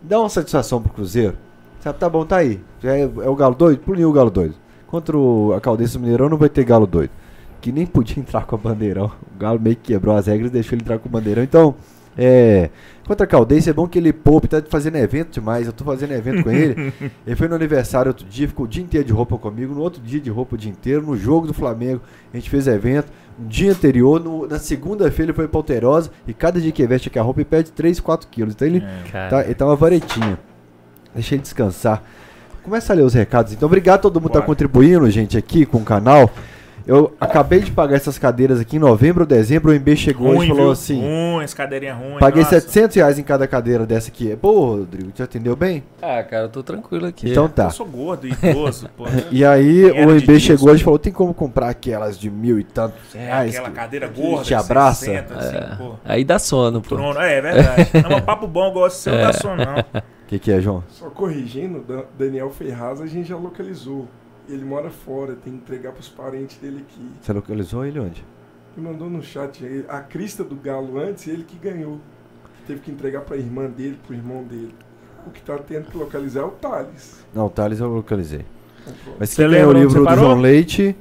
dar 0.03 0.21
uma 0.21 0.29
satisfação 0.29 0.83
pro 0.83 0.93
Cruzeiro. 0.93 1.37
Sabe, 1.81 1.99
tá 1.99 2.09
bom, 2.09 2.25
tá 2.25 2.37
aí. 2.37 2.61
É, 2.83 3.03
é 3.03 3.29
o 3.29 3.35
Galo 3.35 3.55
doido? 3.55 3.81
Puniu 3.81 4.09
o 4.09 4.13
Galo 4.13 4.31
doido. 4.31 4.55
Contra 4.87 5.17
o, 5.17 5.53
a 5.53 5.61
Caldense 5.61 5.95
do 5.95 6.01
Mineirão 6.01 6.29
não 6.29 6.37
vai 6.37 6.49
ter 6.49 6.65
Galo 6.65 6.87
doido. 6.87 7.11
Que 7.61 7.71
nem 7.71 7.87
podia 7.87 8.19
entrar 8.21 8.47
com 8.47 8.57
a 8.57 8.59
bandeirão. 8.59 9.13
O 9.35 9.39
Galo 9.39 9.61
meio 9.61 9.77
que 9.77 9.93
quebrou 9.93 10.17
as 10.17 10.27
regras 10.27 10.51
e 10.51 10.53
deixou 10.53 10.77
ele 10.77 10.83
entrar 10.83 10.99
com 10.99 11.09
o 11.09 11.13
bandeirão. 11.13 11.43
Então, 11.43 11.75
é. 12.17 12.71
Contra 13.07 13.25
a 13.25 13.27
Caldense 13.27 13.69
é 13.69 13.73
bom 13.73 13.87
que 13.87 13.99
ele 13.99 14.15
poupe, 14.15 14.49
tá 14.49 14.63
fazendo 14.67 14.97
evento 14.97 15.35
demais. 15.35 15.67
Eu 15.67 15.73
tô 15.75 15.85
fazendo 15.85 16.13
evento 16.15 16.43
com 16.43 16.51
ele. 16.51 16.91
Ele 17.27 17.37
foi 17.37 17.49
no 17.49 17.55
aniversário 17.55 18.09
outro 18.09 18.25
dia, 18.27 18.49
ficou 18.49 18.65
o 18.65 18.69
dia 18.69 18.83
inteiro 18.83 19.07
de 19.07 19.13
roupa 19.13 19.37
comigo. 19.37 19.75
No 19.75 19.83
outro 19.83 20.01
dia 20.01 20.19
de 20.19 20.31
roupa 20.31 20.55
o 20.55 20.59
dia 20.59 20.71
inteiro. 20.71 21.03
No 21.05 21.15
jogo 21.15 21.47
do 21.47 21.53
Flamengo, 21.53 22.01
a 22.33 22.37
gente 22.39 22.49
fez 22.49 22.67
evento. 22.67 23.13
Um 23.39 23.47
dia 23.47 23.73
anterior, 23.73 24.19
no- 24.19 24.47
na 24.47 24.59
segunda-feira, 24.59 25.31
ele 25.33 25.37
foi 25.37 25.47
pra 25.47 25.59
Alterosa. 25.59 26.11
E 26.27 26.33
cada 26.33 26.59
dia 26.59 26.73
que 26.73 26.87
veste 26.87 27.09
aqui 27.09 27.19
a 27.19 27.23
roupa, 27.23 27.41
ele 27.41 27.45
perde 27.45 27.73
3, 27.73 28.01
4 28.01 28.27
quilos. 28.29 28.55
Então 28.55 28.67
ele, 28.67 28.83
É. 29.13 29.29
Tá, 29.29 29.45
ele 29.45 29.55
tá 29.55 29.67
uma 29.67 29.77
varetinha. 29.77 30.39
Deixa 31.15 31.35
ele 31.35 31.43
descansar. 31.43 32.03
começa 32.63 32.95
a 32.95 32.97
ler 32.97 33.03
os 33.03 33.13
recados. 33.13 33.53
Então, 33.53 33.67
obrigado 33.67 33.97
a 33.97 34.03
todo 34.03 34.19
mundo 34.19 34.31
que 34.31 34.39
tá 34.39 34.41
contribuindo, 34.47 35.11
gente, 35.11 35.37
aqui 35.37 35.67
com 35.67 35.77
o 35.77 35.85
canal. 35.85 36.31
Eu 36.87 37.15
acabei 37.19 37.61
de 37.61 37.71
pagar 37.71 37.97
essas 37.97 38.19
cadeiras 38.19 38.61
aqui 38.61 38.77
em 38.77 38.79
novembro 38.79 39.23
ou 39.23 39.27
dezembro. 39.27 39.73
O 39.73 39.75
MB 39.75 39.97
chegou 39.97 40.35
e 40.35 40.37
Ruim, 40.37 40.49
falou 40.49 40.63
viu? 40.65 40.71
assim: 40.73 41.01
Ruim, 41.01 41.43
essa 41.43 41.57
cadeirinha 41.57 41.95
ruim. 41.95 42.19
paguei 42.21 42.43
nossa. 42.43 42.61
700 42.61 42.97
reais 42.97 43.19
em 43.19 43.23
cada 43.23 43.47
cadeira 43.47 43.87
dessa 43.87 44.09
aqui. 44.09 44.37
Pô, 44.37 44.77
Rodrigo, 44.77 45.11
te 45.11 45.23
atendeu 45.23 45.57
bem? 45.57 45.83
Ah, 46.03 46.23
cara, 46.23 46.45
eu 46.45 46.49
tô 46.51 46.63
tranquilo 46.63 47.07
aqui. 47.07 47.31
Então 47.31 47.49
tá. 47.49 47.65
Eu 47.65 47.71
sou 47.71 47.87
gordo 47.87 48.27
e 48.27 48.33
idoso, 48.33 48.89
pô. 48.97 49.05
E 49.33 49.45
aí 49.45 49.85
o 49.87 50.19
de 50.21 50.27
MB 50.31 50.39
chegou 50.41 50.75
e 50.75 50.79
falou: 50.79 50.99
tem 50.99 51.13
como 51.13 51.33
comprar 51.33 51.71
aquelas 51.71 52.19
de 52.19 52.29
mil 52.31 52.59
e 52.61 52.65
tantos 52.65 53.15
É, 53.15 53.19
reais? 53.19 53.51
aquela 53.55 53.71
que- 53.71 53.75
cadeira 53.77 54.09
que 54.09 54.21
gorda. 54.21 54.45
Te 54.45 54.55
abraça? 54.55 55.05
Você 55.07 55.13
senta, 55.17 55.35
assim, 55.39 55.77
pô. 55.79 55.95
Aí 56.05 56.23
dá 56.23 56.39
sono, 56.39 56.83
pô. 56.83 56.97
Trono. 56.97 57.19
É, 57.19 57.39
é 57.39 57.41
verdade. 57.41 57.91
Não, 58.03 58.11
mas 58.11 58.21
papo 58.21 58.47
bom, 58.47 58.71
gosto 58.73 58.97
de 58.97 59.03
ser, 59.05 59.11
não 59.13 59.19
dá 59.23 59.33
sono, 59.33 59.57
não. 59.65 59.79
O 59.79 60.03
que, 60.29 60.39
que 60.39 60.53
é, 60.53 60.61
João? 60.61 60.85
Só 60.89 61.09
corrigindo, 61.09 61.81
Da- 61.81 62.05
Daniel 62.19 62.51
Ferraz 62.51 63.01
a 63.01 63.07
gente 63.07 63.27
já 63.29 63.37
localizou. 63.37 64.07
Ele 64.49 64.65
mora 64.65 64.91
fora, 64.91 65.35
tem 65.35 65.53
que 65.55 65.59
entregar 65.61 65.93
pros 65.93 66.09
parentes 66.09 66.59
dele 66.59 66.85
aqui. 66.89 67.11
Você 67.21 67.33
localizou 67.33 67.85
ele 67.85 67.99
onde? 67.99 68.25
Me 68.77 68.83
mandou 68.83 69.09
no 69.09 69.23
chat 69.23 69.65
aí, 69.65 69.85
a 69.89 70.01
crista 70.01 70.45
do 70.45 70.55
galo 70.57 70.99
antes, 70.99 71.27
ele 71.29 71.45
que 71.45 71.57
ganhou. 71.57 71.99
Teve 72.67 72.81
que 72.81 72.91
entregar 72.91 73.23
pra 73.23 73.37
irmã 73.37 73.67
dele, 73.71 73.99
pro 74.07 74.15
irmão 74.15 74.43
dele. 74.43 74.75
O 75.27 75.31
que 75.31 75.41
tá 75.43 75.57
tendo 75.59 75.91
que 75.91 75.97
localizar 75.97 76.41
é 76.41 76.45
o 76.45 76.51
Thales. 76.51 77.25
Não, 77.35 77.47
o 77.47 77.51
Thales 77.51 77.81
eu 77.81 77.89
localizei. 77.89 78.45
Comprou. 78.85 79.17
Mas 79.19 79.31
Você 79.31 79.49
ganhou 79.49 79.71
o 79.71 79.73
livro 79.73 80.05
do? 80.05 80.15
João 80.17 80.39
Leite, 80.41 80.95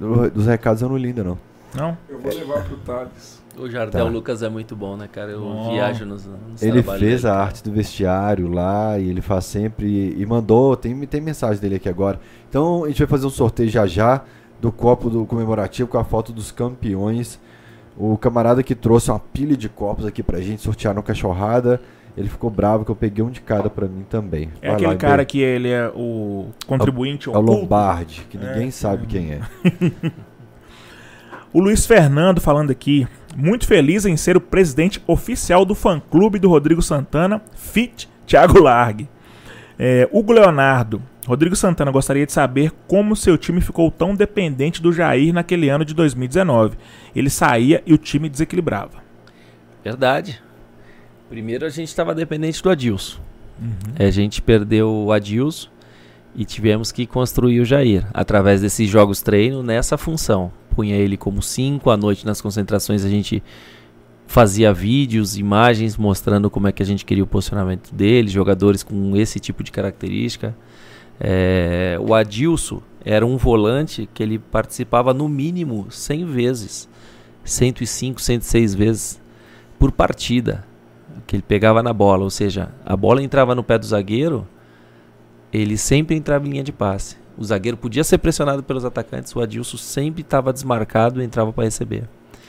do- 0.00 0.30
dos 0.30 0.46
recados 0.46 0.80
eu 0.80 0.88
não 0.88 0.96
li 0.96 1.08
ainda 1.08 1.24
não. 1.24 1.38
Não? 1.74 1.98
Eu 2.08 2.18
vou 2.18 2.32
levar 2.32 2.64
pro 2.64 2.76
Thales. 2.78 3.42
O 3.56 3.68
Jardel 3.70 4.06
Tá. 4.06 4.10
Lucas 4.10 4.42
é 4.42 4.48
muito 4.48 4.74
bom, 4.74 4.96
né, 4.96 5.08
cara? 5.10 5.30
Eu 5.30 5.40
Bom. 5.40 5.70
viajo 5.72 6.04
nos, 6.04 6.26
nos 6.26 6.62
Ele 6.62 6.82
fez 6.82 7.00
dele, 7.00 7.16
a 7.16 7.20
cara. 7.30 7.42
arte 7.44 7.62
do 7.62 7.70
vestiário 7.72 8.48
lá 8.48 8.98
e 8.98 9.08
ele 9.08 9.20
faz 9.20 9.44
sempre. 9.44 10.14
E 10.18 10.26
mandou, 10.26 10.76
tem, 10.76 10.98
tem 11.06 11.20
mensagem 11.20 11.60
dele 11.60 11.76
aqui 11.76 11.88
agora. 11.88 12.18
Então 12.48 12.84
a 12.84 12.88
gente 12.88 12.98
vai 12.98 13.06
fazer 13.06 13.26
um 13.26 13.30
sorteio 13.30 13.68
já 13.70 13.86
já 13.86 14.22
do 14.60 14.72
copo 14.72 15.08
do 15.08 15.24
comemorativo 15.26 15.88
com 15.88 15.98
a 15.98 16.04
foto 16.04 16.32
dos 16.32 16.50
campeões. 16.50 17.38
O 17.96 18.18
camarada 18.18 18.62
que 18.62 18.74
trouxe 18.74 19.10
uma 19.10 19.20
pilha 19.20 19.56
de 19.56 19.68
copos 19.68 20.04
aqui 20.04 20.22
pra 20.22 20.40
gente 20.40 20.60
sortear 20.62 20.94
no 20.94 21.02
cachorrada. 21.02 21.80
Ele 22.16 22.28
ficou 22.28 22.48
bravo 22.48 22.84
que 22.84 22.90
eu 22.92 22.96
peguei 22.96 23.24
um 23.24 23.30
de 23.30 23.40
cada 23.40 23.68
pra 23.68 23.86
mim 23.88 24.04
também. 24.08 24.48
É 24.62 24.66
Vai 24.68 24.74
aquele 24.76 24.90
lá, 24.92 24.96
cara 24.96 25.14
Iber. 25.22 25.26
que 25.26 25.40
ele 25.40 25.68
é 25.68 25.88
o 25.94 26.46
contribuinte 26.66 27.28
É 27.28 27.32
o 27.32 27.36
oculto. 27.36 27.60
Lombardi, 27.60 28.26
que 28.30 28.36
É, 28.36 28.40
ninguém 28.40 28.68
esse 28.68 28.78
sabe 28.78 29.06
quem 29.06 29.32
é. 29.32 29.40
O 31.52 31.60
Luiz 31.60 31.86
Fernando 31.86 32.40
falando 32.40 32.70
aqui. 32.72 33.06
Muito 33.36 33.66
feliz 33.66 34.04
em 34.06 34.16
ser 34.16 34.36
o 34.36 34.40
presidente 34.40 35.02
oficial 35.06 35.64
do 35.64 35.74
fã-clube 35.74 36.38
do 36.38 36.48
Rodrigo 36.48 36.80
Santana, 36.80 37.42
Fit 37.54 38.08
Thiago 38.26 38.60
Largue. 38.60 39.08
É, 39.78 40.08
Hugo 40.12 40.32
Leonardo. 40.32 41.02
Rodrigo 41.26 41.56
Santana 41.56 41.90
gostaria 41.90 42.26
de 42.26 42.32
saber 42.32 42.70
como 42.86 43.16
seu 43.16 43.36
time 43.36 43.60
ficou 43.60 43.90
tão 43.90 44.14
dependente 44.14 44.80
do 44.80 44.92
Jair 44.92 45.32
naquele 45.32 45.68
ano 45.68 45.84
de 45.84 45.94
2019. 45.94 46.76
Ele 47.16 47.30
saía 47.30 47.82
e 47.86 47.94
o 47.94 47.98
time 47.98 48.28
desequilibrava. 48.28 49.02
Verdade. 49.82 50.40
Primeiro 51.28 51.66
a 51.66 51.70
gente 51.70 51.88
estava 51.88 52.14
dependente 52.14 52.62
do 52.62 52.70
Adilson. 52.70 53.20
A 53.98 54.10
gente 54.10 54.42
perdeu 54.42 54.90
o 54.90 55.12
Adilson 55.12 55.68
e 56.34 56.44
tivemos 56.44 56.92
que 56.92 57.06
construir 57.06 57.60
o 57.60 57.64
Jair 57.64 58.06
através 58.12 58.60
desses 58.60 58.88
jogos 58.88 59.22
treino 59.22 59.62
nessa 59.62 59.96
função. 59.96 60.52
Punha 60.74 60.96
ele 60.96 61.16
como 61.16 61.40
5 61.40 61.88
à 61.90 61.96
noite 61.96 62.26
nas 62.26 62.40
concentrações 62.40 63.04
a 63.04 63.08
gente 63.08 63.42
fazia 64.26 64.72
vídeos, 64.72 65.36
imagens 65.36 65.96
mostrando 65.96 66.50
como 66.50 66.66
é 66.66 66.72
que 66.72 66.82
a 66.82 66.86
gente 66.86 67.04
queria 67.04 67.22
o 67.22 67.26
posicionamento 67.26 67.94
dele, 67.94 68.28
jogadores 68.28 68.82
com 68.82 69.16
esse 69.16 69.38
tipo 69.38 69.62
de 69.62 69.70
característica. 69.70 70.56
É, 71.20 71.96
o 72.00 72.14
Adilson 72.14 72.82
era 73.04 73.24
um 73.24 73.36
volante 73.36 74.08
que 74.12 74.22
ele 74.22 74.38
participava 74.38 75.14
no 75.14 75.28
mínimo 75.28 75.86
100 75.90 76.24
vezes, 76.26 76.88
105, 77.44 78.20
106 78.20 78.74
vezes 78.74 79.20
por 79.78 79.92
partida 79.92 80.64
que 81.26 81.36
ele 81.36 81.42
pegava 81.42 81.82
na 81.82 81.92
bola, 81.92 82.24
ou 82.24 82.30
seja, 82.30 82.70
a 82.84 82.96
bola 82.96 83.22
entrava 83.22 83.54
no 83.54 83.62
pé 83.62 83.78
do 83.78 83.86
zagueiro, 83.86 84.46
ele 85.52 85.76
sempre 85.76 86.16
entrava 86.16 86.46
em 86.46 86.50
linha 86.50 86.64
de 86.64 86.72
passe. 86.72 87.16
O 87.36 87.44
zagueiro 87.44 87.76
podia 87.76 88.04
ser 88.04 88.18
pressionado 88.18 88.62
pelos 88.62 88.84
atacantes, 88.84 89.34
o 89.34 89.40
Adilson 89.40 89.76
sempre 89.76 90.22
estava 90.22 90.52
desmarcado 90.52 91.20
e 91.20 91.24
entrava 91.24 91.52
para 91.52 91.64
receber. 91.64 92.04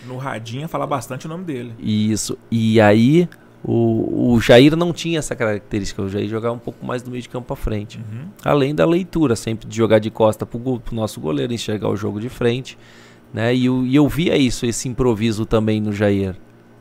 No 0.08 0.18
Radinha 0.18 0.68
fala 0.68 0.86
bastante 0.86 1.26
o 1.26 1.30
nome 1.30 1.44
dele. 1.44 1.74
Isso. 1.80 2.38
E 2.52 2.80
aí 2.80 3.28
o, 3.64 4.34
o 4.34 4.40
Jair 4.40 4.76
não 4.76 4.94
tinha 4.94 5.18
essa 5.18 5.36
característica, 5.36 6.02
o 6.04 6.08
Jair 6.08 6.28
jogava 6.30 6.54
um 6.54 6.60
pouco 6.60 6.86
mais 6.86 7.02
do 7.02 7.10
meio 7.10 7.24
de 7.24 7.30
campo 7.30 7.48
para 7.48 7.56
frente. 7.56 7.98
Uhum. 7.98 8.28
Além 8.44 8.76
da 8.76 8.86
leitura, 8.86 9.36
sempre 9.36 9.68
de 9.68 9.76
jogar 9.76 9.98
de 9.98 10.12
costa 10.12 10.46
pro, 10.46 10.60
go- 10.60 10.80
pro 10.80 10.96
nosso 10.96 11.20
goleiro, 11.20 11.52
enxergar 11.52 11.90
o 11.90 11.96
jogo 11.96 12.20
de 12.22 12.30
frente. 12.30 12.78
Né? 13.34 13.56
E, 13.56 13.66
eu, 13.66 13.84
e 13.84 13.96
eu 13.96 14.08
via 14.08 14.38
isso, 14.38 14.68
esse 14.68 14.88
improviso 14.88 15.46
também 15.46 15.82
no 15.82 15.92
Jair. 15.92 16.36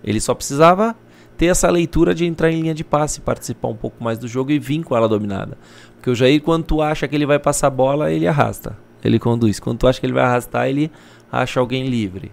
Ele 0.05 0.20
só 0.20 0.35
precisava 0.35 0.94
ter 1.36 1.47
essa 1.47 1.68
leitura 1.70 2.14
de 2.14 2.26
entrar 2.26 2.52
em 2.52 2.60
linha 2.60 2.74
de 2.74 2.85
passe, 2.85 3.20
participar 3.20 3.68
um 3.68 3.74
pouco 3.74 4.05
mais 4.05 4.18
do 4.18 4.28
jogo 4.28 4.52
e 4.52 4.59
vir 4.59 4.85
com 4.85 4.94
ela 4.94 5.09
dominada. 5.09 5.56
Porque 6.05 6.10
o 6.10 6.14
Jair, 6.14 6.43
quando 6.43 6.64
tu 6.64 6.82
acha 6.82 7.09
que 7.09 7.14
ele 7.14 7.24
vai 7.24 7.39
passar 7.39 7.68
a 7.68 7.70
bola, 7.70 8.12
ele 8.12 8.26
arrasta, 8.26 8.76
ele 9.02 9.18
conduz. 9.18 9.59
Quando 9.59 9.78
tu 9.78 9.86
acha 9.86 9.98
que 9.98 10.05
ele 10.05 10.12
vai 10.12 10.22
arrastar, 10.22 10.68
ele 10.68 10.93
acha 11.32 11.59
alguém 11.59 11.86
livre. 11.86 12.31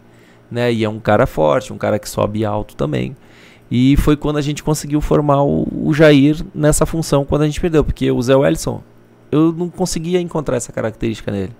Né? 0.51 0.73
E 0.73 0.83
é 0.83 0.89
um 0.89 0.99
cara 0.99 1.25
forte, 1.25 1.71
um 1.71 1.77
cara 1.77 1.97
que 1.97 2.09
sobe 2.09 2.43
alto 2.43 2.75
também. 2.75 3.15
E 3.71 3.95
foi 3.95 4.17
quando 4.17 4.35
a 4.35 4.41
gente 4.41 4.61
conseguiu 4.61 4.99
formar 4.99 5.43
o, 5.43 5.65
o 5.71 5.93
Jair 5.93 6.45
nessa 6.53 6.85
função, 6.85 7.23
quando 7.23 7.43
a 7.43 7.45
gente 7.45 7.61
perdeu. 7.61 7.81
Porque 7.81 8.11
o 8.11 8.21
Zé 8.21 8.35
Wellison, 8.35 8.83
eu 9.31 9.53
não 9.53 9.69
conseguia 9.69 10.19
encontrar 10.19 10.57
essa 10.57 10.73
característica 10.73 11.31
nele. 11.31 11.55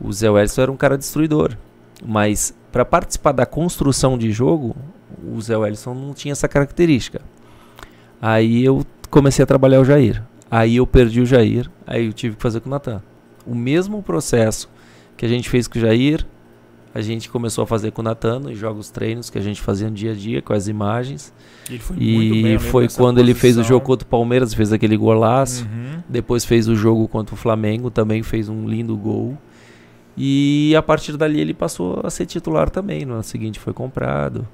O 0.00 0.12
Zé 0.12 0.28
Wellison 0.28 0.62
era 0.62 0.72
um 0.72 0.76
cara 0.76 0.98
destruidor. 0.98 1.56
Mas 2.04 2.52
para 2.72 2.84
participar 2.84 3.30
da 3.30 3.46
construção 3.46 4.18
de 4.18 4.32
jogo, 4.32 4.74
o 5.32 5.40
Zé 5.40 5.56
Wellison 5.56 5.94
não 5.94 6.12
tinha 6.12 6.32
essa 6.32 6.48
característica. 6.48 7.20
Aí 8.20 8.64
eu 8.64 8.84
comecei 9.08 9.44
a 9.44 9.46
trabalhar 9.46 9.80
o 9.80 9.84
Jair. 9.84 10.28
Aí 10.50 10.76
eu 10.76 10.86
perdi 10.86 11.20
o 11.20 11.26
Jair, 11.26 11.70
aí 11.86 12.06
eu 12.06 12.12
tive 12.12 12.36
que 12.36 12.42
fazer 12.42 12.60
com 12.60 12.68
o 12.68 12.70
Natan. 12.70 13.02
O 13.46 13.54
mesmo 13.54 14.02
processo 14.02 14.68
que 15.16 15.24
a 15.24 15.28
gente 15.28 15.48
fez 15.48 15.68
com 15.68 15.78
o 15.78 15.80
Jair, 15.80 16.26
a 16.92 17.00
gente 17.00 17.28
começou 17.28 17.62
a 17.62 17.66
fazer 17.66 17.92
com 17.92 18.00
o 18.02 18.04
Natan 18.04 18.40
nos 18.40 18.58
jogos 18.58 18.90
treinos 18.90 19.30
que 19.30 19.38
a 19.38 19.40
gente 19.40 19.60
fazia 19.60 19.88
no 19.88 19.94
dia 19.94 20.10
a 20.10 20.14
dia 20.14 20.42
com 20.42 20.52
as 20.52 20.66
imagens. 20.66 21.32
Ele 21.68 21.78
foi 21.78 21.96
E 22.00 22.58
foi 22.58 22.88
quando 22.88 23.20
ele 23.20 23.32
fez 23.32 23.54
o 23.54 23.60
posição. 23.60 23.76
jogo 23.76 23.86
contra 23.86 24.04
o 24.04 24.08
Palmeiras, 24.10 24.52
fez 24.52 24.72
aquele 24.72 24.96
golaço. 24.96 25.64
Uhum. 25.64 26.02
Depois 26.08 26.44
fez 26.44 26.66
o 26.68 26.74
jogo 26.74 27.06
contra 27.06 27.32
o 27.34 27.38
Flamengo, 27.38 27.90
também 27.90 28.24
fez 28.24 28.48
um 28.48 28.66
lindo 28.66 28.96
gol. 28.96 29.38
E 30.16 30.74
a 30.76 30.82
partir 30.82 31.16
dali 31.16 31.40
ele 31.40 31.54
passou 31.54 32.00
a 32.02 32.10
ser 32.10 32.26
titular 32.26 32.68
também. 32.68 33.04
No 33.04 33.14
ano 33.14 33.22
seguinte 33.22 33.60
foi 33.60 33.72
comprado 33.72 34.46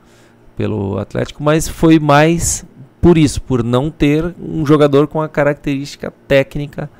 pelo 0.56 0.98
Atlético, 0.98 1.42
mas 1.42 1.66
foi 1.66 1.98
mais 1.98 2.64
por 3.06 3.16
isso, 3.16 3.40
por 3.40 3.62
não 3.62 3.88
ter 3.88 4.34
um 4.36 4.66
jogador 4.66 5.06
com 5.06 5.22
a 5.22 5.28
característica 5.28 6.12
técnica, 6.26 6.90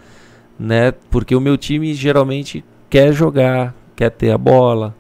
né? 0.57 0.93
Porque 1.11 1.35
o 1.35 1.41
meu 1.41 1.59
time 1.59 1.93
geralmente 1.95 2.65
quer 2.89 3.12
jogar, 3.12 3.74
quer 3.97 4.11
ter 4.11 4.31
a 4.31 4.39
bola, 4.39 4.95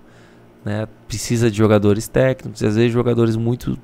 né? 0.64 0.88
Precisa 1.06 1.48
de 1.48 1.56
jogadores 1.56 2.08
técnicos, 2.08 2.60
às 2.60 2.74
vezes 2.74 2.92
jogadores 2.92 3.36
muito 3.36 3.78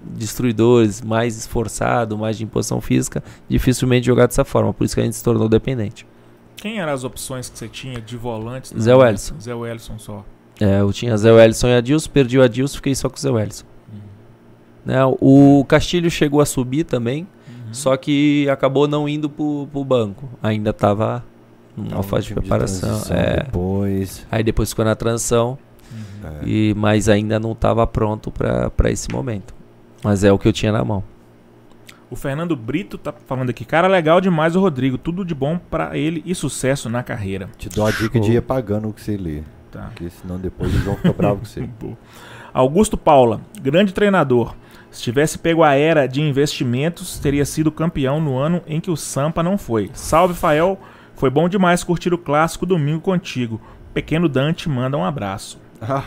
destruidores, 0.00 1.02
mais 1.02 1.36
esforçado, 1.36 2.16
mais 2.16 2.38
de 2.38 2.44
imposição 2.44 2.80
física, 2.80 3.20
dificilmente 3.48 4.06
jogar 4.06 4.28
dessa 4.28 4.44
forma. 4.44 4.72
Por 4.72 4.84
isso 4.84 4.94
que 4.94 5.00
a 5.00 5.04
gente 5.04 5.16
se 5.16 5.24
tornou 5.24 5.48
dependente. 5.48 6.06
Quem 6.54 6.78
eram 6.78 6.92
as 6.92 7.02
opções 7.02 7.50
que 7.50 7.58
você 7.58 7.66
tinha 7.66 8.00
de 8.00 8.16
volantes? 8.16 8.72
Zé 8.78 8.94
Wellison. 8.94 9.40
Zé 9.40 9.54
Wellison 9.56 9.98
só. 9.98 10.24
É, 10.60 10.82
eu 10.82 10.92
tinha 10.92 11.16
Zé 11.16 11.32
Wellison 11.32 11.66
e 11.66 11.74
Adilson, 11.74 12.10
perdi 12.10 12.38
o 12.38 12.44
Adilson, 12.44 12.76
fiquei 12.76 12.94
só 12.94 13.10
com 13.10 13.16
o 13.16 13.20
Zé 13.20 13.28
Wellison. 13.28 13.71
Né, 14.84 14.98
o 15.20 15.64
Castilho 15.68 16.10
chegou 16.10 16.40
a 16.40 16.46
subir 16.46 16.84
também, 16.84 17.26
Uhum. 17.48 17.72
só 17.74 17.96
que 17.96 18.48
acabou 18.50 18.88
não 18.88 19.08
indo 19.08 19.30
pro, 19.30 19.68
pro 19.70 19.84
banco. 19.84 20.28
Ainda 20.42 20.70
estava 20.70 21.24
numa 21.76 21.96
Não, 21.96 22.02
fase 22.02 22.26
de 22.28 22.34
preparação. 22.34 22.88
transição 22.88 23.16
é. 23.16 23.44
Depois. 23.44 24.26
Aí 24.30 24.42
depois 24.42 24.70
ficou 24.70 24.84
na 24.84 24.94
transição, 24.96 25.56
Uhum. 25.92 26.28
é. 26.42 26.48
e, 26.48 26.74
mas 26.76 27.08
ainda 27.08 27.38
não 27.38 27.52
estava 27.52 27.86
pronto 27.86 28.30
para 28.32 28.90
esse 28.90 29.08
momento. 29.10 29.54
Mas 30.02 30.24
é 30.24 30.32
o 30.32 30.38
que 30.38 30.48
eu 30.48 30.52
tinha 30.52 30.72
na 30.72 30.84
mão. 30.84 31.04
O 32.10 32.16
Fernando 32.16 32.54
Brito 32.56 32.98
tá 32.98 33.12
falando 33.26 33.50
aqui, 33.50 33.64
cara, 33.64 33.86
legal 33.88 34.20
demais 34.20 34.54
o 34.56 34.60
Rodrigo, 34.60 34.98
tudo 34.98 35.24
de 35.24 35.34
bom 35.34 35.58
pra 35.70 35.96
ele 35.96 36.22
e 36.26 36.34
sucesso 36.34 36.90
na 36.90 37.02
carreira. 37.02 37.48
Te 37.56 37.68
dou 37.70 37.86
a 37.86 37.90
dica 37.90 38.18
de 38.20 38.32
ir 38.32 38.42
pagando 38.42 38.88
o 38.88 38.92
que 38.92 39.00
você 39.00 39.16
lê. 39.16 39.42
Tá. 39.70 39.84
Porque 39.94 40.10
senão 40.10 40.38
depois 40.38 40.70
eles 40.70 40.84
vão 40.84 40.96
ficar 40.96 41.12
bravos 41.14 41.54
com 41.54 41.62
você. 41.62 41.96
Augusto 42.52 42.98
Paula, 42.98 43.40
grande 43.62 43.94
treinador. 43.94 44.54
Se 44.92 45.02
tivesse 45.02 45.38
pego 45.38 45.64
a 45.64 45.74
era 45.74 46.06
de 46.06 46.20
investimentos, 46.20 47.18
teria 47.18 47.46
sido 47.46 47.72
campeão 47.72 48.20
no 48.20 48.36
ano 48.36 48.62
em 48.66 48.78
que 48.78 48.90
o 48.90 48.96
Sampa 48.96 49.42
não 49.42 49.56
foi. 49.56 49.90
Salve, 49.94 50.34
Fael. 50.34 50.78
Foi 51.14 51.30
bom 51.30 51.48
demais 51.48 51.82
curtir 51.82 52.12
o 52.12 52.18
clássico 52.18 52.66
domingo 52.66 53.00
contigo. 53.00 53.58
Pequeno 53.94 54.28
Dante 54.28 54.68
manda 54.68 54.96
um 54.98 55.04
abraço. 55.04 55.58
Ah, 55.80 56.04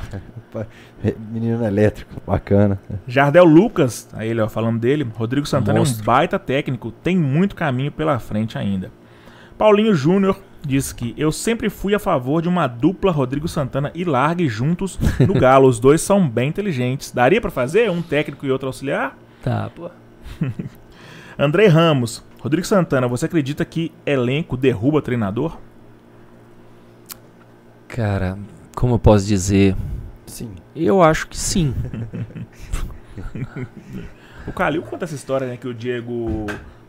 menino 1.32 1.66
elétrico, 1.66 2.22
bacana. 2.26 2.80
Jardel 3.08 3.44
Lucas, 3.44 4.08
aí 4.14 4.30
ele 4.30 4.40
ó, 4.40 4.48
falando 4.48 4.80
dele, 4.80 5.06
Rodrigo 5.16 5.46
Santana 5.46 5.80
é 5.80 5.82
um 5.82 5.84
Monstro. 5.84 6.06
baita 6.06 6.40
técnico, 6.40 6.92
tem 6.92 7.18
muito 7.18 7.56
caminho 7.56 7.92
pela 7.92 8.18
frente 8.20 8.58
ainda. 8.58 8.90
Paulinho 9.58 9.94
Júnior 9.96 10.40
diz 10.66 10.92
que 10.92 11.14
eu 11.18 11.32
sempre 11.32 11.70
fui 11.70 11.94
a 11.94 12.00
favor 12.00 12.42
de 12.42 12.50
uma 12.50 12.68
dupla 12.68 13.12
Rodrigo 13.12 13.48
Santana 13.48 13.92
e 13.94 14.04
Largue 14.04 14.48
juntos 14.48 15.00
no 15.20 15.34
Galo. 15.34 15.68
Os 15.68 15.80
dois 15.80 16.02
são 16.02 16.28
bem 16.28 16.50
inteligentes. 16.50 17.12
Daria 17.12 17.40
pra 17.40 17.52
fazer 17.52 17.90
um 17.90 18.02
técnico 18.02 18.46
e 18.46 18.52
outro 18.52 18.68
auxiliar? 18.68 19.18
Tá, 19.44 19.70
pô. 19.74 19.90
Andrei 21.38 21.68
Ramos. 21.68 22.24
Rodrigo 22.40 22.66
Santana, 22.66 23.08
você 23.08 23.26
acredita 23.26 23.66
que 23.66 23.92
elenco 24.06 24.56
derruba 24.56 25.02
treinador? 25.02 25.58
Cara, 27.88 28.38
como 28.76 28.96
eu 28.96 29.00
posso 29.00 29.26
dizer? 29.26 29.76
Sim. 30.28 30.54
Eu 30.76 31.02
acho 31.02 31.28
que 31.28 31.38
sim. 31.38 31.74
O 34.48 34.52
Calil 34.54 34.84
conta 34.84 35.06
essa 35.06 35.16
história, 35.16 35.48
né? 35.48 35.58
Que 35.58 35.68
o 35.68 35.74
Diego 35.74 36.46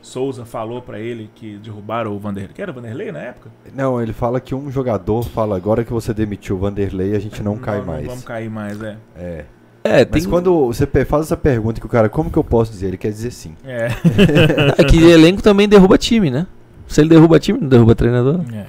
Souza 0.07 0.45
falou 0.45 0.81
pra 0.81 1.01
ele 1.01 1.28
que 1.35 1.59
derrubaram 1.59 2.15
o 2.15 2.19
Vanderlei. 2.19 2.55
Que 2.55 2.62
era 2.62 2.70
o 2.70 2.74
Vanderlei 2.74 3.11
na 3.11 3.19
época? 3.19 3.51
Não, 3.74 4.01
ele 4.01 4.12
fala 4.12 4.41
que 4.41 4.55
um 4.55 4.70
jogador 4.70 5.23
fala, 5.24 5.57
agora 5.57 5.85
que 5.85 5.93
você 5.93 6.15
demitiu 6.15 6.57
o 6.57 6.59
Vanderlei, 6.61 7.16
a 7.16 7.19
gente 7.19 7.43
não 7.43 7.57
cai 7.57 7.78
Não, 7.78 7.87
mais. 7.87 8.03
Não 8.03 8.11
vamos 8.11 8.24
cair 8.24 8.49
mais, 8.49 8.81
é. 8.81 8.97
É. 9.16 9.45
É, 9.83 10.05
tem 10.05 10.23
Mas 10.23 10.27
quando 10.27 10.66
você 10.66 10.87
faz 11.05 11.27
essa 11.27 11.37
pergunta 11.37 11.81
que 11.81 11.87
o 11.87 11.89
cara, 11.89 12.09
como 12.09 12.31
que 12.31 12.37
eu 12.37 12.45
posso 12.45 12.73
dizer? 12.73 12.89
Ele 12.89 12.97
quer 12.97 13.11
dizer 13.11 13.31
sim. 13.31 13.55
É. 13.65 13.89
É 14.78 14.85
que 14.85 14.97
elenco 14.97 15.43
também 15.43 15.69
derruba 15.69 15.99
time, 15.99 16.31
né? 16.31 16.47
Se 16.87 17.01
ele 17.01 17.09
derruba 17.09 17.39
time, 17.39 17.59
não 17.61 17.69
derruba 17.69 17.95
treinador. 17.95 18.41
É. 18.53 18.66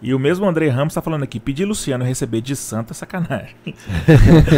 E 0.00 0.12
o 0.12 0.18
mesmo 0.18 0.46
André 0.46 0.68
Ramos 0.68 0.94
tá 0.94 1.00
falando 1.00 1.22
aqui, 1.22 1.38
pedir 1.38 1.64
Luciano 1.64 2.04
receber 2.04 2.40
de 2.40 2.56
Santa 2.56 2.92
é 2.92 2.94
sacanagem. 2.94 3.54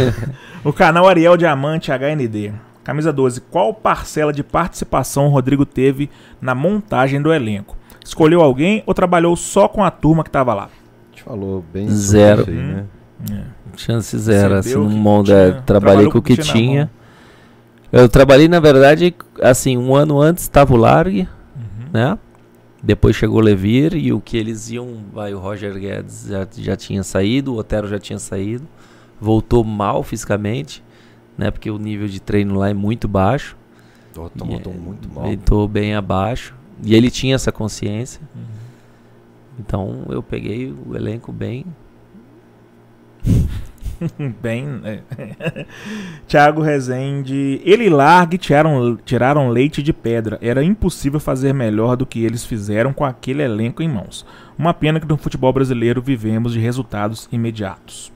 o 0.65 0.73
canal 0.73 1.07
Ariel 1.07 1.37
Diamante 1.37 1.91
HND. 1.91 2.51
Camisa 2.85 3.11
12. 3.11 3.41
Qual 3.41 3.73
parcela 3.73 4.31
de 4.31 4.43
participação 4.43 5.25
o 5.25 5.29
Rodrigo 5.29 5.65
teve 5.65 6.09
na 6.39 6.55
montagem 6.55 7.21
do 7.21 7.33
elenco? 7.33 7.75
Escolheu 8.03 8.41
alguém 8.41 8.81
ou 8.85 8.93
trabalhou 8.93 9.35
só 9.35 9.67
com 9.67 9.83
a 9.83 9.91
turma 9.91 10.23
que 10.23 10.29
tava 10.29 10.53
lá? 10.53 10.65
A 10.65 11.09
gente 11.11 11.23
falou 11.23 11.65
bem 11.73 11.89
Zero. 11.89 12.45
sobre 12.45 12.53
isso 12.53 12.61
aí, 12.63 12.75
né? 12.75 12.85
Chance 13.75 14.17
zero, 14.19 14.53
assim, 14.55 14.69
Recebeu 14.69 14.81
o 14.81 14.83
no 14.85 14.89
que 14.91 14.95
mundo. 15.01 15.25
tinha, 15.25 15.37
é, 15.37 15.51
trabalhei 15.51 15.65
trabalhou 15.65 16.11
com 16.11 16.17
o 16.19 16.21
que 16.21 16.37
na 16.37 16.43
tinha. 16.43 16.91
Eu 17.91 18.07
trabalhei, 18.07 18.47
na 18.47 18.59
verdade, 18.59 19.13
assim, 19.41 19.77
um 19.77 19.93
ano 19.95 20.21
antes 20.21 20.43
estava 20.43 20.73
o 20.73 20.77
Largue, 20.77 21.27
Uhum. 21.55 21.89
né? 21.91 22.17
Depois 22.83 23.15
chegou 23.15 23.37
o 23.39 23.41
Levir 23.41 23.95
e 23.95 24.13
o 24.13 24.21
que 24.21 24.37
eles 24.37 24.69
iam, 24.69 24.87
vai, 25.11 25.33
o 25.33 25.39
Roger 25.39 25.73
Guedes 25.77 26.27
já, 26.29 26.47
já 26.55 26.75
tinha 26.75 27.01
saído, 27.03 27.53
o 27.53 27.57
Otero 27.57 27.87
já 27.87 27.97
tinha 27.97 28.19
saído, 28.19 28.65
voltou 29.19 29.63
mal 29.63 30.03
fisicamente, 30.03 30.83
né? 31.37 31.51
Porque 31.51 31.69
o 31.69 31.77
nível 31.77 32.07
de 32.07 32.19
treino 32.19 32.55
lá 32.55 32.69
é 32.69 32.73
muito 32.73 33.07
baixo, 33.07 33.55
Tô, 34.13 34.29
tomou, 34.29 34.61
E, 34.63 34.69
muito 34.69 35.09
mal. 35.13 35.25
voltou 35.25 35.67
bem 35.67 35.93
abaixo 35.95 36.53
e 36.83 36.95
ele 36.95 37.09
tinha 37.11 37.35
essa 37.35 37.51
consciência. 37.51 38.21
Uhum. 38.35 38.41
Então 39.59 40.05
eu 40.09 40.21
peguei 40.23 40.73
o 40.85 40.95
elenco 40.95 41.31
bem. 41.31 41.65
Bem. 44.41 44.81
é. 44.83 45.65
Thiago 46.27 46.61
Rezende. 46.61 47.61
Ele 47.63 47.85
e 47.85 47.89
Largue 47.89 48.37
tiraram, 48.37 48.97
tiraram 49.05 49.49
leite 49.49 49.81
de 49.81 49.93
pedra. 49.93 50.37
Era 50.41 50.61
impossível 50.63 51.19
fazer 51.19 51.53
melhor 51.53 51.95
do 51.95 52.05
que 52.05 52.23
eles 52.23 52.45
fizeram 52.45 52.91
com 52.91 53.05
aquele 53.05 53.41
elenco 53.41 53.81
em 53.81 53.87
mãos. 53.87 54.25
Uma 54.57 54.73
pena 54.73 54.99
que 54.99 55.07
no 55.07 55.17
futebol 55.17 55.51
brasileiro 55.53 56.01
vivemos 56.01 56.51
de 56.53 56.59
resultados 56.59 57.29
imediatos. 57.31 58.11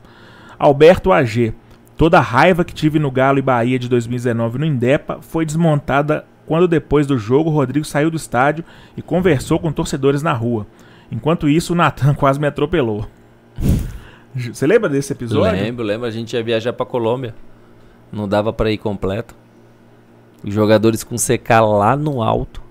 Alberto 0.57 1.11
AG. 1.13 1.53
Toda 1.99 2.17
a 2.17 2.21
raiva 2.21 2.63
que 2.63 2.73
tive 2.73 2.97
no 2.97 3.11
Galo 3.11 3.39
e 3.39 3.41
Bahia 3.41 3.77
de 3.77 3.89
2019 3.89 4.57
no 4.57 4.65
Indepa 4.65 5.19
foi 5.19 5.45
desmontada 5.45 6.25
quando 6.45 6.65
depois 6.65 7.05
do 7.05 7.17
jogo 7.17 7.49
o 7.49 7.53
Rodrigo 7.53 7.85
saiu 7.85 8.09
do 8.09 8.15
estádio 8.15 8.63
e 8.95 9.01
conversou 9.01 9.59
com 9.59 9.69
torcedores 9.69 10.23
na 10.23 10.31
rua. 10.31 10.65
Enquanto 11.11 11.49
isso, 11.49 11.73
o 11.73 11.75
Natan 11.75 12.13
quase 12.15 12.39
me 12.39 12.47
atropelou. 12.47 13.05
Você 14.33 14.65
lembra 14.65 14.87
desse 14.87 15.11
episódio? 15.11 15.61
Lembro, 15.61 15.83
lembro, 15.83 16.07
a 16.07 16.09
gente 16.09 16.33
ia 16.37 16.41
viajar 16.41 16.71
pra 16.71 16.85
Colômbia. 16.85 17.35
Não 18.13 18.29
dava 18.29 18.53
pra 18.53 18.71
ir 18.71 18.77
completo. 18.77 19.35
Os 20.41 20.53
jogadores 20.53 21.03
com 21.03 21.17
CK 21.17 21.49
lá 21.59 21.97
no 21.97 22.23
alto. 22.23 22.63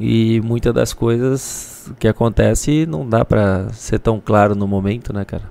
E 0.00 0.40
muitas 0.40 0.72
das 0.72 0.94
coisas 0.94 1.92
que 1.98 2.08
acontece 2.08 2.86
não 2.86 3.06
dá 3.06 3.22
pra 3.22 3.68
ser 3.74 3.98
tão 3.98 4.18
claro 4.18 4.54
no 4.54 4.66
momento, 4.66 5.12
né, 5.12 5.26
cara? 5.26 5.44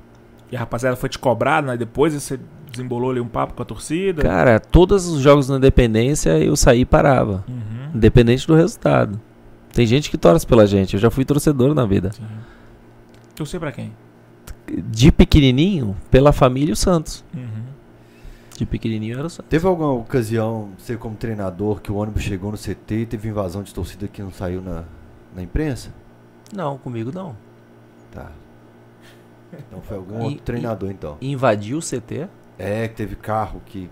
E 0.51 0.55
a 0.55 0.61
rapaziada 0.61 0.95
foi 0.95 1.07
te 1.07 1.19
cobrar, 1.19 1.61
né? 1.61 1.77
Depois 1.77 2.15
você 2.15 2.39
desembolou 2.71 3.11
ali 3.11 3.19
um 3.19 3.27
papo 3.27 3.53
com 3.53 3.61
a 3.61 3.65
torcida. 3.65 4.21
Cara, 4.21 4.59
todos 4.59 5.07
os 5.07 5.21
jogos 5.21 5.49
na 5.49 5.57
Independência 5.57 6.37
eu 6.39 6.55
saí 6.55 6.81
e 6.81 6.85
parava. 6.85 7.43
Uhum. 7.47 7.91
Independente 7.95 8.45
do 8.47 8.55
resultado. 8.55 9.19
Tem 9.73 9.85
gente 9.85 10.09
que 10.09 10.17
torce 10.17 10.45
pela 10.45 10.65
gente. 10.67 10.93
Eu 10.95 10.99
já 10.99 11.09
fui 11.09 11.23
torcedor 11.25 11.73
na 11.73 11.85
vida. 11.85 12.11
Sim. 12.11 12.23
Torcer 13.35 13.59
pra 13.59 13.71
quem? 13.71 13.93
De 14.67 15.11
pequenininho, 15.11 15.95
pela 16.11 16.31
família, 16.31 16.73
o 16.73 16.75
Santos. 16.75 17.23
Uhum. 17.33 17.63
De 18.57 18.65
pequenininho 18.65 19.17
era 19.17 19.27
o 19.27 19.29
Santos. 19.29 19.49
Teve 19.49 19.65
alguma 19.67 19.91
ocasião, 19.93 20.69
você 20.77 20.95
como 20.97 21.15
treinador, 21.15 21.81
que 21.81 21.91
o 21.91 21.95
ônibus 21.95 22.21
chegou 22.23 22.51
no 22.51 22.57
CT 22.57 22.95
e 22.95 23.05
teve 23.05 23.29
invasão 23.29 23.63
de 23.63 23.73
torcida 23.73 24.07
que 24.07 24.21
não 24.21 24.31
saiu 24.31 24.61
na, 24.61 24.83
na 25.35 25.41
imprensa? 25.41 25.91
Não, 26.53 26.77
comigo 26.77 27.11
não. 27.13 27.35
Tá. 28.11 28.31
Então 29.53 29.81
foi 29.81 29.95
algum 29.97 30.19
E- 30.19 30.23
outro 30.25 30.41
treinador, 30.43 30.91
então. 30.91 31.17
Invadiu 31.21 31.77
o 31.77 31.81
CT? 31.81 32.27
É, 32.59 32.87
que 32.89 32.95
teve 32.95 33.15
carro 33.15 33.61
que 33.65 33.89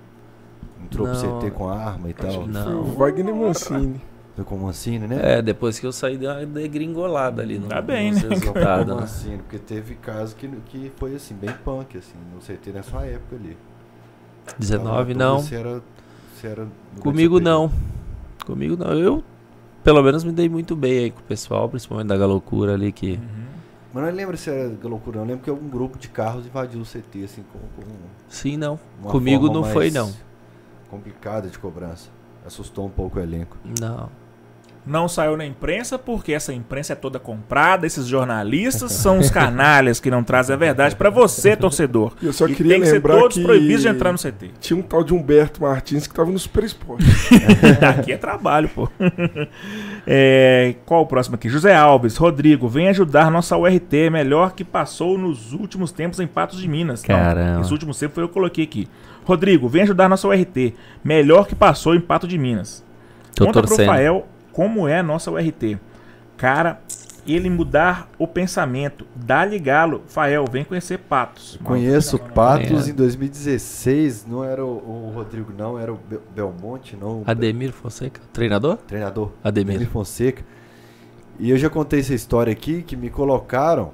entrou 0.83 1.07
pro 1.07 1.17
Não. 1.17 1.39
CT 1.39 1.51
com 1.51 1.69
arma 1.69 2.09
e 2.09 2.13
tal. 2.13 2.45
Não. 2.45 2.63
Foi 2.63 2.73
o 2.75 2.83
Wagner 2.83 3.33
Mancini. 3.33 4.01
Foi 4.35 4.45
com 4.45 4.55
o 4.55 4.59
Mancini, 4.59 5.07
né? 5.07 5.19
É, 5.19 5.41
depois 5.41 5.79
que 5.79 5.87
eu 5.87 5.91
saí 5.91 6.15
da 6.15 6.43
degringolada 6.43 7.41
ali 7.41 7.57
no, 7.57 7.67
Tá 7.67 7.81
bem, 7.81 8.11
nos 8.11 8.21
né? 8.21 8.39
Com 8.39 8.51
o 8.51 8.85
né? 8.85 9.01
Mancini, 9.01 9.37
porque 9.37 9.57
teve 9.57 9.95
caso 9.95 10.35
que, 10.35 10.47
que 10.65 10.91
foi 10.97 11.15
assim, 11.15 11.33
bem 11.33 11.49
punk, 11.65 11.97
assim, 11.97 12.13
no 12.31 12.39
CT 12.39 12.71
nessa 12.71 12.97
época 13.05 13.35
ali. 13.35 13.57
19 14.59 14.89
Tava 14.95 15.13
na 15.13 15.15
não. 15.15 15.39
Se 15.41 15.55
era, 15.55 15.81
se 16.39 16.45
era 16.45 16.65
no 16.65 17.01
Comigo 17.01 17.39
não. 17.39 17.71
Comigo 18.45 18.77
não. 18.77 18.93
Eu, 18.93 19.23
pelo 19.83 20.03
menos, 20.03 20.23
me 20.23 20.31
dei 20.31 20.47
muito 20.47 20.75
bem 20.75 20.99
aí 20.99 21.11
com 21.11 21.19
o 21.19 21.23
pessoal, 21.23 21.67
principalmente 21.67 22.07
da 22.07 22.17
Galocura 22.17 22.73
ali 22.73 22.91
que. 22.91 23.13
Uhum. 23.13 23.46
Mas 23.93 24.03
não 24.03 24.11
lembro 24.11 24.37
se 24.37 24.49
era 24.49 24.71
loucura, 24.83 25.19
eu 25.19 25.25
lembro 25.25 25.43
que 25.43 25.49
algum 25.49 25.67
grupo 25.69 25.97
de 25.97 26.09
carros 26.09 26.45
invadiu 26.45 26.81
o 26.81 26.85
CT, 26.85 27.23
assim, 27.23 27.43
com, 27.51 27.59
com 27.59 27.87
Sim, 28.27 28.57
não. 28.57 28.79
Comigo 29.03 29.51
não 29.51 29.63
foi, 29.63 29.89
não. 29.89 30.13
Complicada 30.89 31.49
de 31.49 31.57
cobrança. 31.57 32.09
Assustou 32.45 32.85
um 32.85 32.89
pouco 32.89 33.19
o 33.19 33.21
elenco. 33.21 33.57
Não. 33.79 34.09
Não 34.87 35.07
saiu 35.07 35.35
na 35.35 35.45
imprensa 35.45 35.99
porque 35.99 36.31
essa 36.31 36.53
imprensa 36.53 36.93
é 36.93 36.95
toda 36.95 37.19
comprada. 37.19 37.85
Esses 37.85 38.07
jornalistas 38.07 38.93
são 38.93 39.19
os 39.19 39.29
canalhas 39.29 39.99
que 39.99 40.09
não 40.09 40.23
trazem 40.23 40.53
a 40.53 40.57
verdade 40.57 40.95
pra 40.95 41.09
você, 41.09 41.55
torcedor. 41.57 42.13
E 42.21 42.25
eu 42.25 42.33
só 42.33 42.47
e 42.47 42.55
queria 42.55 42.73
tem 42.73 42.81
que 42.81 42.87
ser 42.87 42.93
lembrar 42.93 43.19
todos 43.19 43.35
que 43.35 43.43
proibidos 43.43 43.81
de 43.81 43.89
entrar 43.89 44.13
no 44.13 44.17
CT. 44.17 44.51
tinha 44.61 44.79
um 44.79 44.81
tal 44.81 45.03
de 45.03 45.13
Humberto 45.13 45.61
Martins 45.61 46.07
que 46.07 46.13
tava 46.13 46.31
no 46.31 46.39
Super 46.39 46.63
Esporte. 46.63 47.05
Aqui 47.85 48.13
é 48.13 48.17
trabalho, 48.17 48.69
pô. 48.69 48.89
É, 50.09 50.75
qual 50.85 51.01
o 51.01 51.05
próximo 51.05 51.35
aqui? 51.35 51.49
José 51.49 51.75
Alves, 51.75 52.15
Rodrigo, 52.15 52.69
vem 52.69 52.87
ajudar 52.87 53.29
nossa 53.29 53.57
URT, 53.57 54.09
melhor 54.09 54.53
que 54.53 54.63
passou 54.63 55.17
nos 55.17 55.51
últimos 55.51 55.91
tempos 55.91 56.21
em 56.21 56.27
Patos 56.27 56.61
de 56.61 56.67
Minas. 56.69 57.03
Não, 57.03 57.13
Caramba. 57.13 57.59
esse 57.59 57.73
último 57.73 57.93
tempo 57.93 58.15
foi 58.15 58.23
eu 58.23 58.29
que 58.29 58.33
coloquei 58.33 58.63
aqui. 58.63 58.87
Rodrigo, 59.25 59.67
vem 59.67 59.81
ajudar 59.81 60.07
nossa 60.07 60.25
URT, 60.25 60.73
melhor 61.03 61.45
que 61.45 61.53
passou 61.53 61.93
em 61.93 61.99
Pato 61.99 62.25
de 62.25 62.37
Minas. 62.37 62.85
Tô 63.35 63.47
Conta 63.47 63.59
pro 63.59 63.67
torcendo. 63.67 64.23
Como 64.57 64.87
é 64.87 64.97
a 64.97 65.03
nossa 65.03 65.29
URT. 65.29 65.77
Cara, 66.35 66.81
ele 67.27 67.47
mudar 67.47 68.09
o 68.17 68.25
pensamento, 68.25 69.05
dá-lhe 69.15 69.59
galo. 69.59 70.01
Fael, 70.07 70.45
vem 70.51 70.63
conhecer 70.63 70.97
Patos. 70.97 71.59
Conheço 71.63 72.17
Patos 72.17 72.87
É. 72.87 72.89
em 72.89 72.93
2016, 72.95 74.25
não 74.27 74.43
era 74.43 74.65
o, 74.65 74.69
o 74.69 75.11
Rodrigo, 75.13 75.53
não, 75.55 75.77
era 75.77 75.93
o 75.93 75.97
Bel- 76.09 76.21
Belmonte, 76.33 76.95
não. 76.99 77.19
o 77.19 77.23
Ademir 77.27 77.71
Fonseca. 77.71 78.19
Treinador? 78.33 78.77
treinador. 78.77 79.31
Ademir 79.43 79.75
Ademir. 79.75 79.91
Fonseca. 79.91 80.43
E 81.39 81.51
eu 81.51 81.57
já 81.57 81.69
contei 81.69 81.99
essa 81.99 82.15
história 82.15 82.51
aqui 82.51 82.81
que 82.81 82.95
me 82.95 83.11
colocaram 83.11 83.91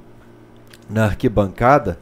na 0.90 1.04
arquibancada 1.06 1.98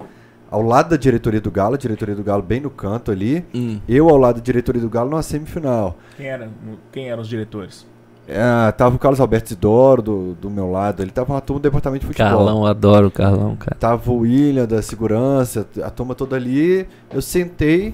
ao 0.51 0.61
lado 0.61 0.89
da 0.91 0.97
diretoria 0.97 1.41
do 1.41 1.49
Galo, 1.49 1.73
a 1.73 1.77
diretoria 1.79 2.13
do 2.13 2.23
Galo 2.23 2.43
bem 2.43 2.59
no 2.59 2.69
canto 2.69 3.09
ali. 3.09 3.43
Hum. 3.55 3.79
Eu 3.89 4.07
ao 4.07 4.17
lado 4.17 4.35
da 4.35 4.41
diretoria 4.43 4.81
do 4.81 4.89
Galo 4.89 5.09
numa 5.09 5.23
semifinal. 5.23 5.97
Quem, 6.15 6.27
era, 6.27 6.47
quem 6.91 7.09
eram 7.09 7.21
os 7.23 7.27
diretores? 7.27 7.89
Ah, 8.29 8.71
tava 8.77 8.95
o 8.95 8.99
Carlos 8.99 9.19
Alberto 9.19 9.47
Isidoro 9.47 10.01
do, 10.01 10.33
do 10.35 10.49
meu 10.49 10.71
lado, 10.71 11.01
ele 11.01 11.11
tava 11.11 11.33
uma 11.33 11.41
turma 11.41 11.59
do 11.59 11.63
departamento 11.63 12.01
de 12.01 12.07
futebol. 12.07 12.29
Carlão, 12.31 12.65
adoro 12.65 13.07
o 13.07 13.11
Carlão, 13.11 13.55
cara. 13.55 13.75
Tava 13.79 14.11
o 14.11 14.19
William 14.19 14.65
da 14.65 14.81
segurança, 14.81 15.67
a 15.83 15.89
turma 15.89 16.15
toda 16.15 16.35
ali. 16.35 16.87
Eu 17.11 17.21
sentei 17.21 17.93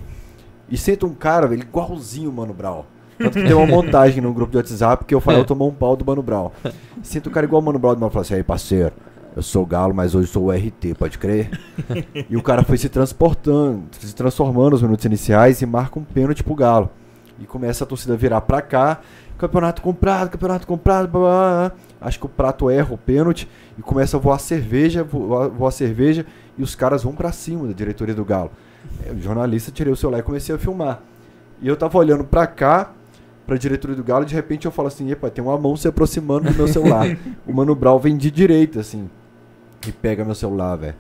e 0.70 0.78
senta 0.78 1.06
um 1.06 1.14
cara, 1.14 1.48
velho, 1.48 1.62
igualzinho 1.62 2.30
o 2.30 2.34
Mano 2.34 2.54
Brown. 2.54 2.84
Tanto 3.18 3.32
que 3.40 3.44
tem 3.46 3.54
uma 3.54 3.66
montagem 3.68 4.22
no 4.22 4.32
grupo 4.34 4.52
de 4.52 4.58
WhatsApp 4.58 5.06
que 5.06 5.16
o 5.16 5.20
Fael 5.20 5.42
É. 5.42 5.44
tomou 5.44 5.70
um 5.70 5.74
pau 5.74 5.96
do 5.96 6.06
Mano 6.06 6.22
Brown. 6.22 6.52
Senta 7.02 7.30
o 7.30 7.32
cara 7.32 7.46
igual 7.46 7.62
o 7.62 7.66
Mano 7.66 7.80
Brown 7.80 7.94
e 7.96 7.98
falou 7.98 8.20
assim: 8.20 8.36
aí, 8.36 8.44
parceiro, 8.44 8.92
eu 9.36 9.42
sou 9.42 9.64
o 9.64 9.66
Galo, 9.66 9.94
mas 9.96 10.14
hoje 10.14 10.28
sou 10.28 10.46
o 10.48 10.52
RT, 10.52 10.94
pode 11.00 11.18
crer? 11.18 11.50
e 12.30 12.38
o 12.38 12.44
cara 12.44 12.64
foi 12.64 12.78
se 12.78 12.90
transportando, 12.90 13.84
se 14.00 14.14
transformando 14.14 14.72
nos 14.72 14.84
minutos 14.84 15.06
iniciais 15.06 15.62
e 15.64 15.66
marca 15.66 15.98
um 15.98 16.04
pênalti 16.04 16.44
pro 16.44 16.54
Galo. 16.54 16.90
E 17.40 17.46
começa 17.46 17.84
a 17.84 17.88
torcida 17.88 18.14
a 18.14 18.18
virar 18.18 18.42
pra 18.42 18.62
cá. 18.62 19.00
Campeonato 19.38 19.82
comprado, 19.82 20.30
campeonato 20.30 20.66
comprado, 20.66 21.08
blá, 21.08 21.20
blá, 21.20 21.70
blá. 21.70 21.72
acho 22.02 22.20
que 22.20 22.26
o 22.26 22.30
prato 22.30 22.70
erra 22.70 22.94
o 22.94 22.98
pênalti 22.98 23.48
e 23.78 23.82
começa 23.82 24.18
a 24.18 24.20
voar 24.20 24.40
cerveja, 24.40 25.04
voar, 25.04 25.48
voar 25.50 25.72
cerveja 25.72 26.26
e 26.58 26.64
os 26.64 26.74
caras 26.74 27.04
vão 27.04 27.14
para 27.14 27.32
cima 27.32 27.68
da 27.68 27.74
diretoria 27.74 28.16
do 28.16 28.26
Galo. 28.26 28.52
É, 29.06 29.12
o 29.12 29.22
jornalista 29.22 29.72
tirei 29.72 29.94
o 29.94 29.96
celular 29.96 30.20
e 30.20 30.24
comecei 30.24 30.56
a 30.56 30.58
filmar. 30.58 31.02
E 31.62 31.68
eu 31.68 31.76
tava 31.76 31.98
olhando 31.98 32.24
para 32.24 32.48
cá, 32.48 32.92
pra 33.46 33.58
diretoria 33.58 33.96
do 33.96 34.04
Galo, 34.04 34.24
e 34.24 34.28
de 34.28 34.36
repente 34.36 34.66
eu 34.66 34.72
falo 34.72 34.88
assim, 34.88 35.12
epa, 35.12 35.30
tem 35.30 35.44
uma 35.44 35.58
mão 35.58 35.76
se 35.76 35.88
aproximando 35.88 36.50
do 36.50 36.56
meu 36.56 36.68
celular. 36.68 37.06
o 37.46 37.54
Mano 37.54 37.76
Brown 37.76 38.00
vem 38.00 38.18
de 38.18 38.32
direita, 38.32 38.80
assim, 38.80 39.10
e 39.88 39.92
pega 39.92 40.26
meu 40.26 40.36
celular, 40.36 40.76
velho. 40.76 40.96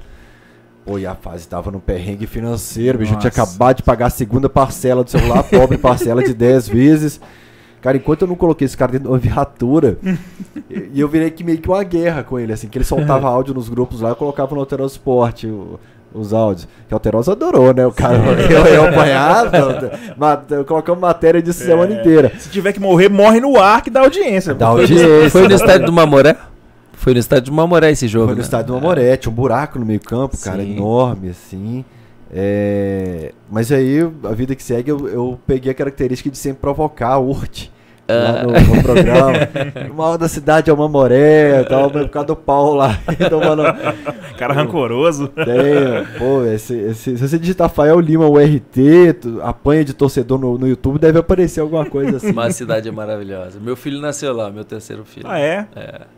Pô, 0.85 0.97
e 0.97 1.05
a 1.05 1.15
fase 1.15 1.45
tava 1.47 1.69
no 1.69 1.81
perrengue 1.81 2.25
financeiro, 2.25 2.97
bicho. 2.97 3.13
Eu 3.13 3.19
tinha 3.19 3.29
acabado 3.29 3.77
de 3.77 3.83
pagar 3.83 4.05
a 4.05 4.09
segunda 4.09 4.47
parcela 4.47 5.03
do 5.03 5.09
celular, 5.09 5.43
pobre 5.43 5.77
parcela 5.77 6.23
de 6.23 6.33
10 6.33 6.69
vezes. 6.69 7.19
Cara, 7.81 7.97
enquanto 7.97 8.23
eu 8.23 8.27
não 8.27 8.35
coloquei 8.35 8.65
esse 8.65 8.75
cara 8.75 8.91
dentro 8.91 9.07
de 9.07 9.13
uma 9.13 9.19
viatura, 9.19 9.97
e 10.69 10.99
eu 10.99 11.07
virei 11.07 11.29
que 11.29 11.43
meio 11.43 11.59
que 11.59 11.69
uma 11.69 11.83
guerra 11.83 12.23
com 12.23 12.39
ele, 12.39 12.51
assim, 12.51 12.67
que 12.67 12.77
ele 12.77 12.85
soltava 12.85 13.27
áudio 13.29 13.53
nos 13.53 13.69
grupos 13.69 14.01
lá, 14.01 14.09
eu 14.09 14.15
colocava 14.15 14.53
no 14.55 14.61
Alterosa 14.61 14.93
Sport 14.93 15.45
os 16.13 16.33
áudios. 16.33 16.67
Que 16.87 16.93
o 16.93 16.95
Alterosa 16.95 17.33
adorou, 17.33 17.73
né? 17.73 17.85
O 17.85 17.91
cara, 17.91 18.17
eu, 18.17 18.65
eu 18.65 18.85
apanhava, 18.85 19.51
colocamos 20.65 20.99
matéria 21.01 21.41
de 21.41 21.53
semana 21.53 21.93
inteira. 21.93 22.31
Se 22.39 22.49
tiver 22.49 22.73
que 22.73 22.79
morrer, 22.79 23.09
morre 23.09 23.39
no 23.39 23.57
ar 23.59 23.81
que 23.81 23.89
dá 23.89 24.01
audiência. 24.01 24.53
Da 24.53 24.67
pô. 24.67 24.79
audiência. 24.79 25.29
Foi 25.29 25.47
no 25.47 25.53
estádio 25.53 25.85
do 25.85 25.93
Mamoré? 25.93 26.35
Foi 26.93 27.13
no 27.13 27.19
estádio 27.19 27.51
do 27.51 27.55
Mamoré 27.55 27.91
esse 27.91 28.07
jogo. 28.07 28.27
Foi 28.27 28.35
no 28.35 28.39
né? 28.39 28.43
estádio 28.43 28.67
do 28.67 28.73
Mamoré, 28.73 29.15
tinha 29.17 29.31
um 29.31 29.35
buraco 29.35 29.77
no 29.77 29.85
meio 29.85 29.99
campo, 29.99 30.37
cara, 30.37 30.63
Sim. 30.63 30.75
enorme, 30.75 31.29
assim. 31.29 31.85
É, 32.33 33.31
Mas 33.51 33.71
aí, 33.71 33.99
a 34.23 34.33
vida 34.33 34.55
que 34.55 34.63
segue, 34.63 34.91
eu, 34.91 35.07
eu 35.07 35.39
peguei 35.47 35.71
a 35.71 35.75
característica 35.75 36.29
de 36.29 36.37
sempre 36.37 36.59
provocar 36.61 37.09
a 37.09 37.17
urte. 37.19 37.71
Lá 38.09 38.41
no, 38.43 38.51
no 38.53 38.81
programa. 38.83 39.33
O 39.91 39.93
mal 39.93 40.17
da 40.17 40.29
cidade 40.29 40.69
é 40.69 40.73
o 40.73 40.77
Mamoré, 40.77 41.61
tal, 41.65 41.91
por 41.91 42.07
causa 42.07 42.27
do 42.27 42.37
pau 42.37 42.73
lá. 42.73 42.97
Então, 43.19 43.37
mano, 43.41 43.63
Cara 44.37 44.53
rancoroso. 44.53 45.27
tem, 45.27 46.17
pô, 46.17 46.45
esse, 46.45 46.73
esse- 46.73 47.17
se 47.17 47.27
você 47.27 47.37
digitar 47.37 47.69
Fael 47.69 47.99
Lima 47.99 48.25
URT, 48.25 49.13
tu- 49.19 49.41
apanha 49.41 49.83
de 49.83 49.93
torcedor 49.93 50.39
no, 50.39 50.57
no 50.57 50.65
YouTube, 50.69 50.97
deve 50.99 51.19
aparecer 51.19 51.59
alguma 51.59 51.83
coisa 51.85 52.15
assim. 52.15 52.31
Uma 52.31 52.49
cidade 52.49 52.89
maravilhosa. 52.89 53.59
Meu 53.59 53.75
filho 53.75 53.99
nasceu 53.99 54.33
lá, 54.33 54.49
meu 54.49 54.63
terceiro 54.63 55.03
filho. 55.03 55.25
Ah, 55.27 55.37
é? 55.39 55.67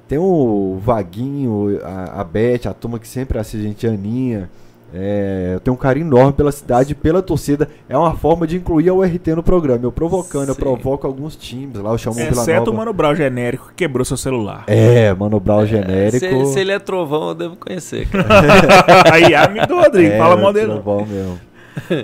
Tem 0.07 0.19
o 0.19 0.77
Vaguinho, 0.83 1.79
a, 1.83 2.21
a 2.21 2.23
Beth, 2.23 2.67
a 2.69 2.73
turma 2.73 2.99
que 2.99 3.07
sempre 3.07 3.39
assiste 3.39 3.65
a 3.65 3.67
gente, 3.67 3.87
a 3.87 3.89
Aninha. 3.89 4.47
É, 4.93 5.51
eu 5.53 5.59
tenho 5.59 5.75
um 5.75 5.77
carinho 5.77 6.07
enorme 6.07 6.33
pela 6.33 6.51
cidade 6.51 6.93
e 6.93 6.95
pela 6.95 7.21
torcida. 7.21 7.69
É 7.87 7.97
uma 7.97 8.15
forma 8.15 8.47
de 8.47 8.57
incluir 8.57 8.89
a 8.89 8.93
URT 8.93 9.27
no 9.35 9.43
programa. 9.43 9.83
Eu 9.83 9.91
provocando, 9.91 10.49
eu 10.49 10.55
Sim. 10.55 10.59
provoco 10.59 11.05
alguns 11.05 11.35
times 11.35 11.75
lá, 11.75 11.91
eu 11.91 11.97
chamo 11.97 12.15
o 12.15 12.19
Vila 12.19 12.31
Exceto 12.31 12.59
Nova. 12.59 12.71
o 12.71 12.73
Mano 12.75 12.93
Brown 12.93 13.15
genérico 13.15 13.67
que 13.69 13.75
quebrou 13.75 14.03
seu 14.03 14.17
celular. 14.17 14.63
É, 14.67 15.13
Mano 15.13 15.39
Brown 15.39 15.65
genérico. 15.65 16.19
Se, 16.19 16.53
se 16.53 16.59
ele 16.59 16.71
é 16.71 16.79
trovão, 16.79 17.29
eu 17.29 17.35
devo 17.35 17.55
conhecer. 17.55 18.07
cara. 18.07 18.27
Aí, 19.13 19.35
amigo 19.35 19.67
do 19.67 19.75
Rodrigo, 19.75 20.13
é, 20.13 20.17
fala 20.17 20.35
mal 20.35 20.51
dele. 20.51 20.73
Trovão 20.73 21.05
mesmo. 21.05 21.39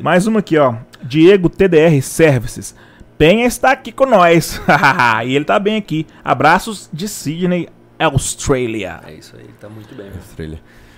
Mais 0.01 0.27
uma 0.27 0.39
aqui, 0.39 0.57
ó. 0.57 0.75
Diego 1.03 1.49
TDR 1.49 2.01
Services. 2.01 2.75
Penha 3.17 3.45
está 3.45 3.71
aqui 3.71 3.91
com 3.91 4.05
nós. 4.05 4.61
e 5.25 5.35
ele 5.35 5.45
tá 5.45 5.57
bem 5.57 5.77
aqui. 5.77 6.05
Abraços 6.23 6.89
de 6.91 7.07
Sydney, 7.07 7.69
Austrália. 7.97 8.99
É 9.05 9.13
isso 9.13 9.35
aí, 9.37 9.45
tá 9.59 9.69
muito 9.69 9.95
bem. 9.95 10.07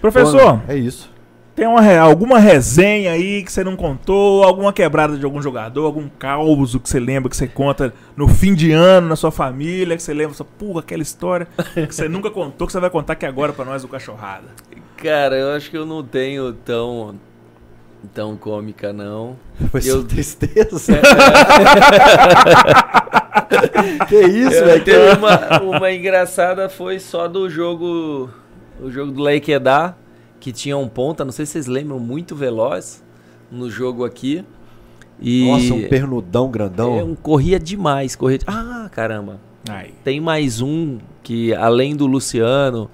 Professor, 0.01 0.57
Bom, 0.57 0.61
é 0.67 0.75
isso. 0.75 1.16
Tem 1.57 1.65
uma, 1.67 1.81
alguma 1.97 2.37
resenha 2.37 3.11
aí 3.13 3.41
que 3.41 3.51
você 3.51 3.63
não 3.63 3.75
contou? 3.75 4.43
Alguma 4.43 4.71
quebrada 4.71 5.17
de 5.17 5.25
algum 5.25 5.41
jogador? 5.41 5.85
Algum 5.85 6.07
caos 6.07 6.75
que 6.75 6.87
você 6.87 6.99
lembra, 6.99 7.31
que 7.31 7.35
você 7.35 7.47
conta 7.47 7.91
no 8.15 8.27
fim 8.27 8.53
de 8.53 8.71
ano 8.71 9.07
na 9.07 9.15
sua 9.15 9.31
família? 9.31 9.97
Que 9.97 10.03
você 10.03 10.13
lembra, 10.13 10.35
só, 10.35 10.43
porra, 10.43 10.81
aquela 10.81 11.01
história 11.01 11.47
que 11.73 11.95
você 11.95 12.07
nunca 12.07 12.29
contou, 12.29 12.67
que 12.67 12.73
você 12.73 12.79
vai 12.79 12.91
contar 12.91 13.13
aqui 13.13 13.25
agora 13.25 13.53
pra 13.53 13.65
nós 13.65 13.81
do 13.81 13.87
Cachorrada. 13.87 14.45
Cara, 14.97 15.35
eu 15.35 15.55
acho 15.55 15.71
que 15.71 15.77
eu 15.77 15.83
não 15.83 16.03
tenho 16.03 16.53
tão. 16.53 17.15
tão 18.13 18.37
cômica, 18.37 18.93
não. 18.93 19.35
Foi 19.71 19.81
Eu- 19.83 20.03
tristeza. 20.03 20.93
que 24.07 24.21
isso, 24.21 24.63
velho? 24.63 24.83
Teve 24.85 25.17
uma, 25.17 25.61
uma 25.77 25.91
engraçada 25.91 26.69
foi 26.69 26.99
só 26.99 27.27
do 27.27 27.49
jogo. 27.49 28.29
O 28.79 28.91
jogo 28.91 29.11
do 29.11 29.23
Laikedá, 29.23 29.95
que 30.39 30.51
tinha 30.51 30.77
um 30.77 30.87
ponta, 30.87 31.25
não 31.25 31.31
sei 31.31 31.45
se 31.45 31.53
vocês 31.53 31.67
lembram, 31.67 31.99
muito 31.99 32.35
veloz 32.35 33.03
no 33.51 33.69
jogo 33.69 34.05
aqui. 34.05 34.43
E 35.19 35.47
Nossa, 35.47 35.73
um 35.73 35.87
pernudão 35.87 36.51
grandão. 36.51 36.99
é, 36.99 37.03
um, 37.03 37.15
corria 37.15 37.59
demais, 37.59 38.15
corria. 38.15 38.39
Ah, 38.45 38.89
caramba. 38.91 39.39
Aí. 39.67 39.93
Tem 40.03 40.21
mais 40.21 40.61
um 40.61 40.99
que, 41.23 41.53
além 41.55 41.95
do 41.95 42.05
Luciano, 42.05 42.89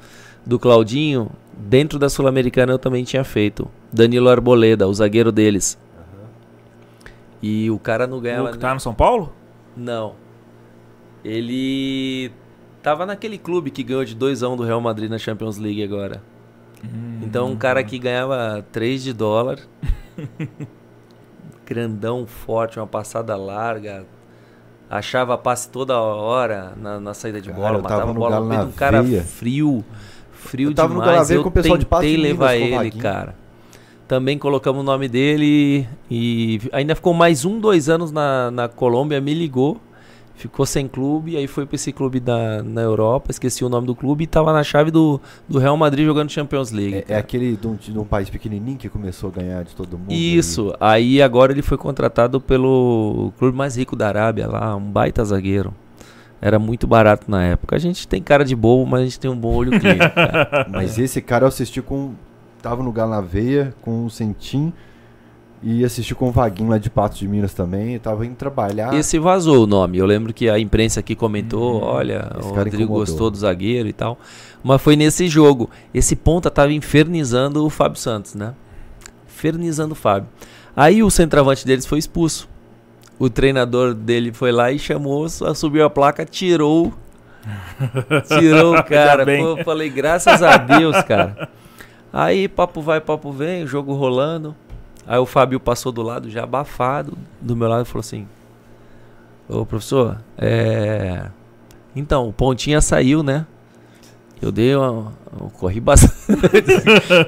do 0.46 0.58
Claudinho, 0.58 1.30
dentro 1.58 2.00
da 2.00 2.10
Sul-Americana 2.10 2.72
eu 2.72 2.80
também 2.80 3.04
tinha 3.04 3.24
feito. 3.24 3.70
Danilo 3.92 4.30
Arboleda, 4.30 4.88
o 4.88 4.94
zagueiro 4.94 5.32
deles. 5.32 5.78
E 7.42 7.70
o 7.70 7.78
cara 7.78 8.08
não 8.08 8.22
ganhava. 8.22 8.50
O 8.50 8.52
que 8.54 8.58
tá 8.58 8.74
no 8.74 8.80
São 8.80 8.94
Paulo? 8.94 9.34
Não. 9.76 10.16
Ele 11.26 12.32
tava 12.82 13.06
naquele 13.06 13.38
clube 13.38 13.70
que 13.70 13.84
ganhou 13.84 14.06
de 14.06 14.16
2x1 14.16 14.56
do 14.56 14.64
Real 14.64 14.80
Madrid 14.80 15.10
na 15.10 15.18
Champions 15.18 15.58
League 15.58 15.84
agora. 15.84 16.22
Então 17.22 17.52
um 17.52 17.56
cara 17.56 17.84
que 17.84 17.98
ganhava 17.98 18.66
3 18.72 19.03
de 19.03 19.14
dólar. 19.14 19.60
grandão, 21.66 22.28
forte, 22.28 22.80
uma 22.80 22.88
passada 22.88 23.36
larga. 23.36 24.06
Achava 24.90 25.38
passe 25.38 25.70
toda 25.70 26.00
hora 26.00 26.74
na, 26.78 27.00
na 27.00 27.14
saída 27.14 27.42
de 27.42 27.50
Cara, 27.50 27.62
bola, 27.62 27.82
matava 27.82 28.03
a 28.03 28.14
no 28.14 28.20
bola 28.20 28.40
no 28.40 28.48
na 28.48 28.64
de 28.64 28.70
um 28.70 28.72
cara 28.74 29.02
veia. 29.02 29.24
frio. 29.24 29.84
Frio 30.32 30.70
Eu 30.70 30.76
tava 30.76 30.94
no 30.94 31.00
demais. 31.00 31.28
Veia 31.30 31.40
eu 31.40 31.44
com 31.44 31.50
o 31.50 31.52
pessoal 31.52 31.78
tentei 31.80 32.12
de 32.12 32.18
Minas, 32.18 32.32
levar 32.32 32.52
o 32.52 32.84
ele, 32.84 32.92
cara. 32.92 33.36
Também 34.08 34.38
colocamos 34.38 34.82
o 34.82 34.84
nome 34.84 35.08
dele 35.08 35.88
e 36.12 36.60
ainda 36.72 36.94
ficou 36.94 37.14
mais 37.14 37.45
um, 37.45 37.60
dois 37.60 37.90
anos 37.90 38.12
na, 38.12 38.52
na 38.52 38.68
Colômbia, 38.68 39.20
me 39.20 39.34
ligou. 39.34 39.82
Ficou 40.36 40.66
sem 40.66 40.88
clube, 40.88 41.38
aí 41.38 41.48
foi 41.48 41.66
pra 41.66 41.76
esse 41.76 41.92
clube 41.92 42.20
da, 42.20 42.64
na 42.64 42.82
Europa, 42.82 43.30
esqueci 43.30 43.64
o 43.64 43.70
nome 43.70 43.86
do 43.86 43.95
clube, 43.95 44.24
e 44.24 44.28
tava 44.28 44.52
na 44.52 44.64
chave 44.64 44.90
do, 44.90 45.22
do 45.48 45.60
Real 45.60 45.78
Madrid 45.78 46.06
jogando 46.06 46.30
Champions 46.32 46.72
League. 46.72 47.06
É, 47.08 47.14
é 47.14 47.18
aquele 47.18 47.56
de 47.56 47.68
um, 47.68 47.76
de 47.76 47.98
um 47.98 48.03
país 48.03 48.30
pequenininho 48.30 48.78
que 48.78 48.90
começou 48.90 49.30
a 49.30 49.40
ganhar 49.40 49.64
de 49.64 49.76
todo 49.76 49.98
mundo. 49.98 50.12
Isso, 50.12 50.74
aí 50.80 51.22
agora 51.22 51.52
ele 51.52 51.62
foi 51.62 51.78
contratado 51.78 52.42
pelo 52.42 53.32
clube 53.38 53.56
mais 53.56 53.78
rico 53.78 53.95
da 53.95 54.08
Arábia 54.08 54.48
lá, 54.48 54.76
um 54.76 54.92
baita 54.92 55.24
zagueiro. 55.24 55.74
Era 56.42 56.60
muito 56.60 56.86
barato 56.86 57.32
na 57.32 57.42
época. 57.42 57.74
A 57.74 57.80
gente 57.80 58.06
tem 58.06 58.22
cara 58.22 58.44
de 58.44 58.53
bobo, 58.53 58.86
mas 58.86 59.00
a 59.00 59.03
gente 59.06 59.18
tem 59.18 59.32
um 59.32 59.38
bom 59.38 59.56
olho 59.56 59.80
clínico. 59.80 60.14
Mas 60.70 61.00
esse 61.00 61.22
cara 61.22 61.45
eu 61.45 61.48
assisti 61.48 61.82
com. 61.82 62.16
Tava 62.62 62.84
no 62.84 62.92
Galo 62.92 63.12
na 63.12 63.22
Veia, 63.22 63.74
com 63.82 64.06
o 64.06 64.10
Sentim. 64.10 64.74
E 65.66 65.85
assisti 65.85 66.14
com 66.14 66.27
o 66.27 66.32
Vaguinho 66.32 66.69
lá 66.69 66.77
de 66.77 66.90
Patos 66.90 67.17
de 67.19 67.27
Minas 67.27 67.53
também. 67.53 67.93
Eu 67.93 68.00
tava 68.01 68.25
indo 68.25 68.35
trabalhar. 68.35 68.93
Esse 68.93 69.17
vazou 69.17 69.64
o 69.64 69.67
nome. 69.67 69.98
Eu 69.98 70.06
lembro 70.06 70.33
que 70.33 70.50
a 70.50 70.59
imprensa 70.59 71.00
aqui 71.00 71.16
comentou, 71.16 71.82
olha, 71.82 72.30
Esse 72.38 72.48
o 72.50 72.50
cara 72.50 72.64
Rodrigo 72.66 72.83
incomodou. 72.83 73.06
gostou 73.06 73.32
do 73.32 73.38
zagueiro 73.38 73.88
e 73.88 73.93
tal. 73.93 74.19
Mas 74.61 74.82
foi 74.82 74.98
nesse 74.98 75.30
jogo. 75.30 75.69
Esse 75.93 76.17
ponta 76.17 76.51
tava 76.51 76.74
infernizando 76.74 77.66
o 77.66 77.69
Fábio 77.69 77.98
Santos, 77.98 78.35
né? 78.35 78.53
Infernizando 79.25 79.93
o 79.93 79.95
Fábio. 79.95 80.27
Aí 80.75 81.01
o 81.01 81.09
centroavante 81.09 81.66
deles 81.66 81.85
foi 81.85 81.98
expulso. 81.98 82.50
O 83.17 83.30
treinador 83.30 83.93
dele 83.93 84.33
foi 84.33 84.51
lá 84.51 84.69
e 84.69 84.77
chamou, 84.77 85.30
só 85.30 85.53
subiu 85.53 85.85
a 85.85 85.90
placa, 85.90 86.25
tirou. 86.25 86.92
Tirou 88.40 88.77
o 88.77 88.83
cara. 88.83 89.25
Pô, 89.25 89.32
eu 89.32 89.64
falei, 89.66 89.90
graças 89.90 90.42
a 90.42 90.56
Deus, 90.58 91.01
cara. 91.03 91.50
Aí 92.11 92.48
papo 92.48 92.82
vai, 92.82 93.01
papo 93.01 93.32
vem, 93.32 93.64
o 93.64 93.67
jogo 93.67 93.93
rolando. 93.93 94.56
Aí 95.06 95.17
o 95.17 95.25
Fábio 95.25 95.59
passou 95.59 95.91
do 95.91 96.01
lado 96.01 96.30
já 96.30 96.43
abafado, 96.43 97.17
do 97.41 97.56
meu 97.56 97.67
lado 97.67 97.83
e 97.83 97.85
falou 97.85 97.99
assim: 97.99 98.27
Ô 99.48 99.65
professor, 99.65 100.17
é. 100.38 101.25
Então, 101.95 102.27
o 102.27 102.33
Pontinha 102.33 102.82
saiu, 102.82 103.22
né? 103.22 103.45
Eu 104.41 104.51
dei 104.51 104.75
uma. 104.75 105.14
Eu 105.40 105.49
corri 105.49 105.80
bastante. 105.80 106.14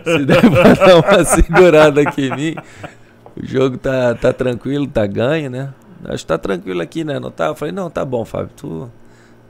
Se 0.04 0.26
der 0.26 0.42
pra 0.42 0.74
dar 0.74 0.98
uma 0.98 1.24
segurada 1.26 2.02
aqui 2.02 2.28
em 2.28 2.36
mim. 2.36 2.56
O 3.36 3.46
jogo 3.46 3.78
tá, 3.78 4.16
tá 4.16 4.32
tranquilo, 4.32 4.88
tá 4.88 5.06
ganho, 5.06 5.50
né? 5.50 5.74
Acho 6.06 6.24
que 6.24 6.28
tá 6.28 6.38
tranquilo 6.38 6.82
aqui, 6.82 7.04
né? 7.04 7.20
Não 7.20 7.32
tá? 7.32 7.48
Eu 7.48 7.56
falei, 7.56 7.74
não, 7.74 7.90
tá 7.90 8.06
bom, 8.06 8.24
Fábio. 8.24 8.50
Tu, 8.56 8.90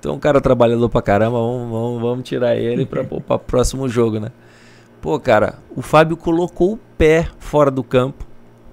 tu 0.01 0.09
é 0.09 0.11
um 0.11 0.19
cara 0.19 0.41
trabalhador 0.41 0.89
pra 0.89 1.01
caramba, 1.01 1.37
vamos, 1.37 1.69
vamos, 1.69 2.01
vamos 2.01 2.27
tirar 2.27 2.55
ele 2.55 2.85
pra, 2.85 3.03
pra 3.03 3.37
próximo 3.37 3.87
jogo, 3.87 4.19
né? 4.19 4.31
Pô, 5.01 5.19
cara, 5.19 5.55
o 5.75 5.81
Fábio 5.81 6.17
colocou 6.17 6.73
o 6.73 6.79
pé 6.97 7.27
fora 7.39 7.69
do 7.71 7.83
campo, 7.83 8.25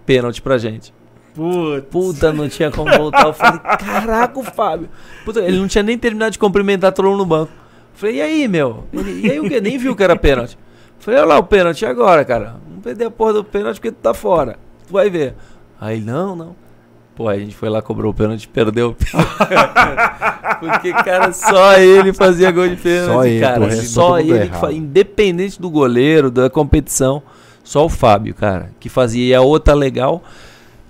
pênalti 0.07 0.41
pra 0.41 0.59
gente. 0.59 0.93
Putz. 1.35 1.87
Puta, 1.91 2.33
não 2.33 2.49
tinha 2.49 2.71
como 2.71 2.91
voltar. 2.97 3.27
Eu 3.27 3.33
falei, 3.33 3.61
caraca, 3.79 4.39
o 4.39 4.43
Fábio. 4.43 4.89
Puta, 5.25 5.41
ele 5.41 5.59
não 5.59 5.67
tinha 5.67 5.83
nem 5.83 5.97
terminado 5.97 6.33
de 6.33 6.39
cumprimentar 6.39 6.93
todo 6.93 7.09
mundo 7.09 7.19
no 7.19 7.27
banco. 7.27 7.53
Eu 7.53 7.99
falei, 7.99 8.17
e 8.17 8.23
aí, 8.23 8.49
meu? 8.49 8.85
Ele, 8.93 9.27
e 9.27 9.31
aí 9.31 9.41
o 9.41 9.49
que? 9.49 9.61
Nem 9.61 9.79
viu 9.79 9.97
que 9.97 10.03
era 10.03 10.17
pênalti. 10.17 10.59
Eu 10.99 11.05
falei, 11.05 11.21
olha 11.21 11.29
lá 11.29 11.39
o 11.39 11.45
pênalti 11.45 11.87
agora, 11.87 12.25
cara. 12.25 12.57
Vamos 12.69 12.83
perder 12.83 13.07
a 13.07 13.11
porra 13.11 13.33
do 13.35 13.45
pênalti 13.45 13.77
porque 13.77 13.91
tu 13.93 13.99
tá 14.03 14.13
fora. 14.13 14.59
Tu 14.87 14.93
vai 14.93 15.09
ver. 15.09 15.35
Aí, 15.81 16.01
não, 16.01 16.37
não. 16.37 16.57
Pô, 17.15 17.29
a 17.29 17.39
gente 17.39 17.55
foi 17.55 17.69
lá, 17.69 17.83
cobrou 17.83 18.11
o 18.11 18.15
pênalti 18.15 18.45
e 18.45 18.49
perdeu. 18.49 18.97
Porque, 20.61 20.93
cara, 20.93 21.33
só 21.33 21.75
ele 21.79 22.13
fazia 22.13 22.51
gol 22.51 22.67
de 22.69 22.77
pênalti, 22.77 23.13
Só 23.13 23.25
ele, 23.27 23.41
cara. 23.41 23.61
o 23.61 23.67
resto 23.67 23.85
Só 23.85 24.09
mundo 24.11 24.21
ele, 24.21 24.29
que 24.29 24.35
errado. 24.47 24.61
fa... 24.61 24.73
independente 24.73 25.61
do 25.61 25.69
goleiro, 25.69 26.31
da 26.31 26.49
competição, 26.49 27.23
só 27.65 27.85
o 27.85 27.89
Fábio, 27.89 28.35
cara, 28.35 28.71
que 28.81 28.89
fazia. 28.89 29.25
E 29.25 29.35
a 29.35 29.41
outra 29.41 29.75
legal, 29.75 30.23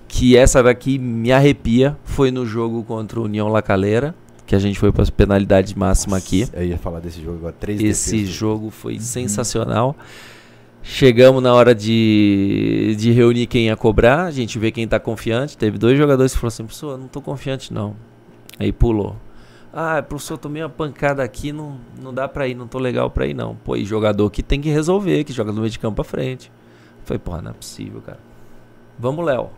que 0.07 0.35
essa 0.35 0.61
daqui 0.61 0.97
me 0.97 1.31
arrepia, 1.31 1.97
foi 2.03 2.31
no 2.31 2.45
jogo 2.45 2.83
contra 2.83 3.19
o 3.19 3.23
União 3.23 3.47
La 3.47 3.61
Calera, 3.61 4.15
que 4.45 4.55
a 4.55 4.59
gente 4.59 4.77
foi 4.77 4.91
para 4.91 5.03
as 5.03 5.09
penalidades 5.09 5.73
máximas 5.73 6.23
aqui. 6.23 6.47
Eu 6.53 6.63
ia 6.63 6.77
falar 6.77 6.99
desse 6.99 7.21
jogo 7.21 7.37
agora. 7.37 7.55
Três 7.59 7.81
Esse 7.81 8.11
defesas. 8.17 8.33
jogo 8.35 8.69
foi 8.69 8.99
sensacional. 8.99 9.95
Chegamos 10.85 11.41
na 11.41 11.53
hora 11.53 11.73
de, 11.73 12.95
de 12.99 13.11
reunir 13.11 13.47
quem 13.47 13.67
ia 13.67 13.75
cobrar, 13.77 14.25
a 14.25 14.31
gente 14.31 14.59
vê 14.59 14.69
quem 14.69 14.85
tá 14.85 14.99
confiante. 14.99 15.57
Teve 15.57 15.77
dois 15.77 15.97
jogadores 15.97 16.33
que 16.33 16.39
falaram 16.39 16.53
assim, 16.53 16.63
professor, 16.65 16.97
não 16.97 17.07
tô 17.07 17.21
confiante 17.21 17.73
não. 17.73 17.95
Aí 18.59 18.71
pulou. 18.71 19.15
Ah, 19.73 20.03
professor, 20.03 20.37
tomei 20.37 20.61
uma 20.61 20.69
pancada 20.69 21.23
aqui, 21.23 21.51
não, 21.51 21.77
não 21.99 22.13
dá 22.13 22.27
pra 22.27 22.47
ir, 22.47 22.53
não 22.53 22.67
tô 22.67 22.77
legal 22.79 23.09
pra 23.09 23.25
ir 23.25 23.33
não. 23.33 23.55
Pô, 23.55 23.77
e 23.77 23.85
jogador 23.85 24.29
que 24.29 24.43
tem 24.43 24.59
que 24.59 24.69
resolver, 24.69 25.23
que 25.23 25.31
joga 25.31 25.51
do 25.53 25.61
meio 25.61 25.69
de 25.71 25.79
campo 25.79 25.95
pra 25.95 26.03
frente. 26.03 26.51
Falei, 27.03 27.19
porra, 27.19 27.41
não 27.41 27.51
é 27.51 27.53
possível, 27.53 28.01
cara. 28.01 28.19
Vamos, 28.97 29.25
Léo. 29.25 29.49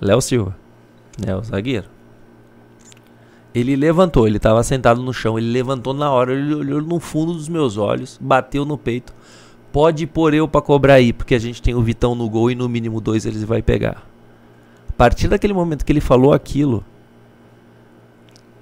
Léo 0.00 0.20
Silva. 0.20 0.56
É 1.26 1.34
o 1.34 1.42
zagueiro. 1.42 1.88
Ele 3.54 3.74
levantou, 3.74 4.28
ele 4.28 4.38
tava 4.38 4.62
sentado 4.62 5.02
no 5.02 5.12
chão, 5.12 5.36
ele 5.36 5.50
levantou 5.50 5.92
na 5.92 6.10
hora, 6.10 6.32
ele 6.32 6.54
olhou 6.54 6.80
no 6.80 7.00
fundo 7.00 7.32
dos 7.32 7.48
meus 7.48 7.76
olhos, 7.76 8.16
bateu 8.20 8.64
no 8.64 8.78
peito. 8.78 9.12
Pode 9.72 10.06
pôr 10.06 10.34
eu 10.34 10.46
pra 10.46 10.60
cobrar 10.60 10.94
aí, 10.94 11.12
porque 11.12 11.34
a 11.34 11.38
gente 11.38 11.60
tem 11.60 11.74
o 11.74 11.82
Vitão 11.82 12.14
no 12.14 12.28
gol 12.28 12.50
e 12.50 12.54
no 12.54 12.68
mínimo 12.68 13.00
dois 13.00 13.26
eles 13.26 13.42
vai 13.42 13.60
pegar. 13.60 14.06
A 14.88 14.92
partir 14.92 15.26
daquele 15.26 15.52
momento 15.52 15.84
que 15.84 15.92
ele 15.92 16.00
falou 16.00 16.32
aquilo, 16.32 16.84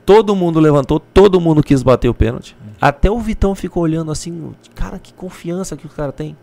todo 0.07 0.35
mundo 0.35 0.59
levantou, 0.59 0.99
todo 0.99 1.41
mundo 1.41 1.63
quis 1.63 1.83
bater 1.83 2.09
o 2.09 2.15
pênalti. 2.15 2.57
Até 2.81 3.11
o 3.11 3.19
Vitão 3.19 3.55
ficou 3.55 3.83
olhando 3.83 4.11
assim, 4.11 4.55
cara, 4.75 4.99
que 4.99 5.13
confiança 5.13 5.77
que 5.77 5.87
o 5.87 5.91
cara 5.91 6.13
tem. 6.13 6.37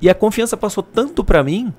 E 0.00 0.08
a 0.08 0.14
confiança 0.14 0.56
passou 0.56 0.82
tanto 0.82 1.22
pra 1.22 1.42
mim 1.42 1.72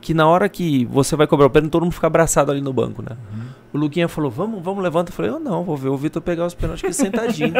que 0.00 0.14
na 0.14 0.26
hora 0.26 0.48
que 0.48 0.84
você 0.86 1.16
vai 1.16 1.26
cobrar 1.26 1.46
o 1.46 1.50
pênalti, 1.50 1.72
todo 1.72 1.82
mundo 1.82 1.92
fica 1.92 2.06
abraçado 2.06 2.52
ali 2.52 2.60
no 2.60 2.72
banco, 2.72 3.02
né? 3.02 3.16
O 3.72 3.78
Luquinha 3.78 4.06
falou, 4.08 4.30
vamos, 4.30 4.62
vamos, 4.62 4.82
levanta. 4.82 5.10
Eu 5.10 5.14
falei, 5.14 5.30
eu 5.30 5.40
não, 5.40 5.64
vou 5.64 5.76
ver 5.76 5.88
o 5.88 5.96
Vitor 5.96 6.22
pegar 6.22 6.46
os 6.46 6.54
pênaltis 6.54 6.84
aqui 6.84 6.92
sentadinho. 6.94 7.52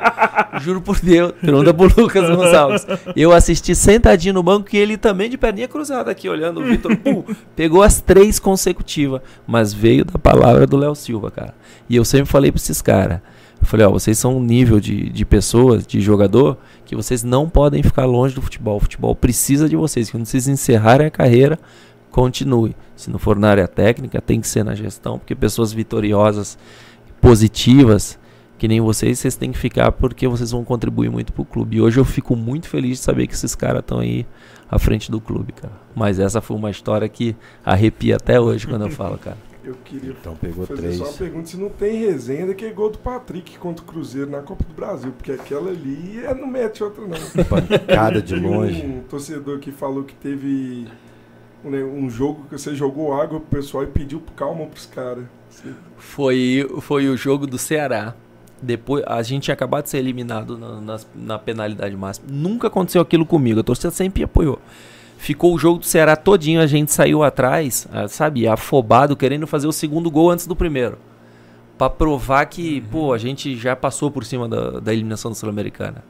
Juro 0.60 0.80
por 0.80 0.98
Deus. 0.98 1.32
Pergunta 1.40 1.72
pro 1.72 2.02
Lucas 2.02 2.28
Gonçalves. 2.28 2.86
Eu 3.14 3.32
assisti 3.32 3.74
sentadinho 3.74 4.34
no 4.34 4.42
banco 4.42 4.68
e 4.72 4.76
ele 4.76 4.96
também 4.96 5.30
de 5.30 5.38
perninha 5.38 5.68
cruzada 5.68 6.10
aqui, 6.10 6.28
olhando 6.28 6.60
o 6.60 6.64
Vitor. 6.64 6.96
pum, 6.96 7.22
Pegou 7.54 7.82
as 7.82 8.00
três 8.00 8.38
consecutivas, 8.40 9.20
mas 9.46 9.72
veio 9.72 10.04
da 10.04 10.18
palavra 10.18 10.66
do 10.66 10.76
Léo 10.76 10.94
Silva, 10.94 11.30
cara. 11.30 11.54
E 11.88 11.96
eu 11.96 12.04
sempre 12.04 12.26
falei 12.26 12.50
pra 12.50 12.58
esses 12.58 12.82
caras. 12.82 13.20
Eu 13.64 13.66
falei, 13.66 13.86
ó, 13.86 13.90
vocês 13.90 14.18
são 14.18 14.36
um 14.36 14.42
nível 14.42 14.78
de, 14.78 15.08
de 15.08 15.24
pessoas, 15.24 15.86
de 15.86 15.98
jogador, 15.98 16.58
que 16.84 16.94
vocês 16.94 17.22
não 17.24 17.48
podem 17.48 17.82
ficar 17.82 18.04
longe 18.04 18.34
do 18.34 18.42
futebol. 18.42 18.76
O 18.76 18.80
futebol 18.80 19.16
precisa 19.16 19.66
de 19.66 19.74
vocês. 19.74 20.10
Quando 20.10 20.26
vocês 20.26 20.46
encerrarem 20.46 21.06
a 21.06 21.10
carreira, 21.10 21.58
continue. 22.10 22.76
Se 22.94 23.08
não 23.08 23.18
for 23.18 23.38
na 23.38 23.48
área 23.48 23.66
técnica, 23.66 24.20
tem 24.20 24.38
que 24.38 24.46
ser 24.46 24.66
na 24.66 24.74
gestão, 24.74 25.18
porque 25.18 25.34
pessoas 25.34 25.72
vitoriosas, 25.72 26.58
positivas, 27.22 28.18
que 28.58 28.68
nem 28.68 28.82
vocês, 28.82 29.18
vocês 29.18 29.34
têm 29.34 29.50
que 29.50 29.58
ficar 29.58 29.90
porque 29.92 30.28
vocês 30.28 30.50
vão 30.50 30.62
contribuir 30.62 31.10
muito 31.10 31.32
pro 31.32 31.42
clube. 31.42 31.78
E 31.78 31.80
hoje 31.80 31.98
eu 31.98 32.04
fico 32.04 32.36
muito 32.36 32.68
feliz 32.68 32.98
de 32.98 33.04
saber 33.04 33.26
que 33.26 33.32
esses 33.32 33.54
caras 33.54 33.80
estão 33.80 34.00
aí 34.00 34.26
à 34.70 34.78
frente 34.78 35.10
do 35.10 35.22
clube, 35.22 35.54
cara. 35.54 35.72
Mas 35.94 36.18
essa 36.18 36.42
foi 36.42 36.54
uma 36.54 36.70
história 36.70 37.08
que 37.08 37.34
arrepia 37.64 38.16
até 38.16 38.38
hoje 38.38 38.66
quando 38.66 38.82
eu 38.82 38.90
falo, 38.90 39.16
cara. 39.16 39.38
Eu 39.64 39.74
queria 39.84 40.10
Então 40.10 40.36
pegou 40.36 40.66
fazer 40.66 40.80
três. 40.82 40.96
só 40.98 41.04
uma 41.04 41.12
pergunta 41.14 41.46
se 41.48 41.56
não 41.56 41.70
tem 41.70 41.98
resenha 41.98 42.46
daquele 42.46 42.72
gol 42.74 42.90
do 42.90 42.98
Patrick 42.98 43.56
contra 43.58 43.82
o 43.82 43.88
Cruzeiro 43.88 44.30
na 44.30 44.42
Copa 44.42 44.62
do 44.64 44.74
Brasil, 44.74 45.10
porque 45.16 45.32
aquela 45.32 45.70
ali 45.70 46.20
é, 46.24 46.34
não 46.34 46.46
mete 46.46 46.84
outra 46.84 47.02
não. 47.06 47.16
Pancada 47.44 48.20
de 48.20 48.34
longe. 48.36 48.84
Um 48.84 49.00
torcedor 49.08 49.58
que 49.60 49.72
falou 49.72 50.04
que 50.04 50.14
teve 50.14 50.86
um, 51.64 51.70
né, 51.70 51.82
um 51.82 52.10
jogo 52.10 52.44
que 52.50 52.58
você 52.58 52.74
jogou 52.74 53.14
água 53.14 53.40
pro 53.40 53.56
pessoal 53.58 53.84
e 53.84 53.86
pediu 53.86 54.22
calma 54.36 54.66
pros 54.66 54.84
caras. 54.86 55.24
Foi, 55.96 56.68
foi 56.80 57.08
o 57.08 57.16
jogo 57.16 57.46
do 57.46 57.56
Ceará. 57.58 58.14
Depois, 58.62 59.04
a 59.06 59.22
gente 59.22 59.44
tinha 59.44 59.54
acabado 59.54 59.84
de 59.84 59.90
ser 59.90 59.98
eliminado 59.98 60.56
na, 60.56 60.80
nas- 60.80 61.06
na 61.14 61.38
penalidade 61.38 61.94
máxima. 61.96 62.26
Nunca 62.30 62.68
aconteceu 62.68 63.00
aquilo 63.00 63.26
comigo. 63.26 63.60
A 63.60 63.62
torcida 63.62 63.90
sempre 63.90 64.22
apoiou. 64.24 64.58
Ficou 65.24 65.54
o 65.54 65.58
jogo 65.58 65.78
do 65.78 65.86
Ceará 65.86 66.16
todinho, 66.16 66.60
a 66.60 66.66
gente 66.66 66.92
saiu 66.92 67.22
atrás, 67.22 67.88
ah, 67.90 68.06
sabe, 68.06 68.46
afobado, 68.46 69.16
querendo 69.16 69.46
fazer 69.46 69.66
o 69.66 69.72
segundo 69.72 70.10
gol 70.10 70.30
antes 70.30 70.46
do 70.46 70.54
primeiro. 70.54 70.98
Pra 71.78 71.88
provar 71.88 72.44
que, 72.44 72.82
pô, 72.90 73.10
a 73.10 73.16
gente 73.16 73.56
já 73.56 73.74
passou 73.74 74.10
por 74.10 74.22
cima 74.26 74.46
da, 74.46 74.80
da 74.80 74.92
eliminação 74.92 75.30
da 75.30 75.34
Sul-Americana. 75.34 76.04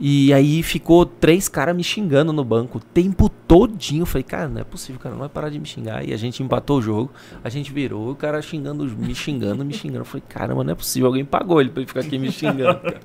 E 0.00 0.34
aí 0.34 0.64
ficou 0.64 1.06
três 1.06 1.48
caras 1.48 1.76
me 1.76 1.84
xingando 1.84 2.32
no 2.32 2.44
banco 2.44 2.78
o 2.78 2.80
tempo 2.80 3.28
todinho. 3.28 4.02
Eu 4.02 4.06
falei, 4.06 4.24
cara, 4.24 4.48
não 4.48 4.60
é 4.62 4.64
possível, 4.64 5.00
cara, 5.00 5.14
não 5.14 5.20
vai 5.20 5.28
parar 5.28 5.48
de 5.48 5.60
me 5.60 5.66
xingar. 5.66 6.04
E 6.04 6.12
a 6.12 6.16
gente 6.16 6.42
empatou 6.42 6.78
o 6.78 6.82
jogo, 6.82 7.12
a 7.44 7.48
gente 7.48 7.72
virou, 7.72 8.10
o 8.10 8.16
cara 8.16 8.42
xingando, 8.42 8.84
me 8.84 9.14
xingando, 9.14 9.64
me 9.64 9.72
xingando. 9.72 10.00
Eu 10.00 10.04
falei, 10.04 10.24
caramba, 10.28 10.64
não 10.64 10.72
é 10.72 10.74
possível, 10.74 11.06
alguém 11.06 11.24
pagou 11.24 11.60
ele 11.60 11.70
pra 11.70 11.82
ele 11.82 11.86
ficar 11.86 12.00
aqui 12.00 12.18
me 12.18 12.32
xingando. 12.32 12.80
cara. 12.82 13.00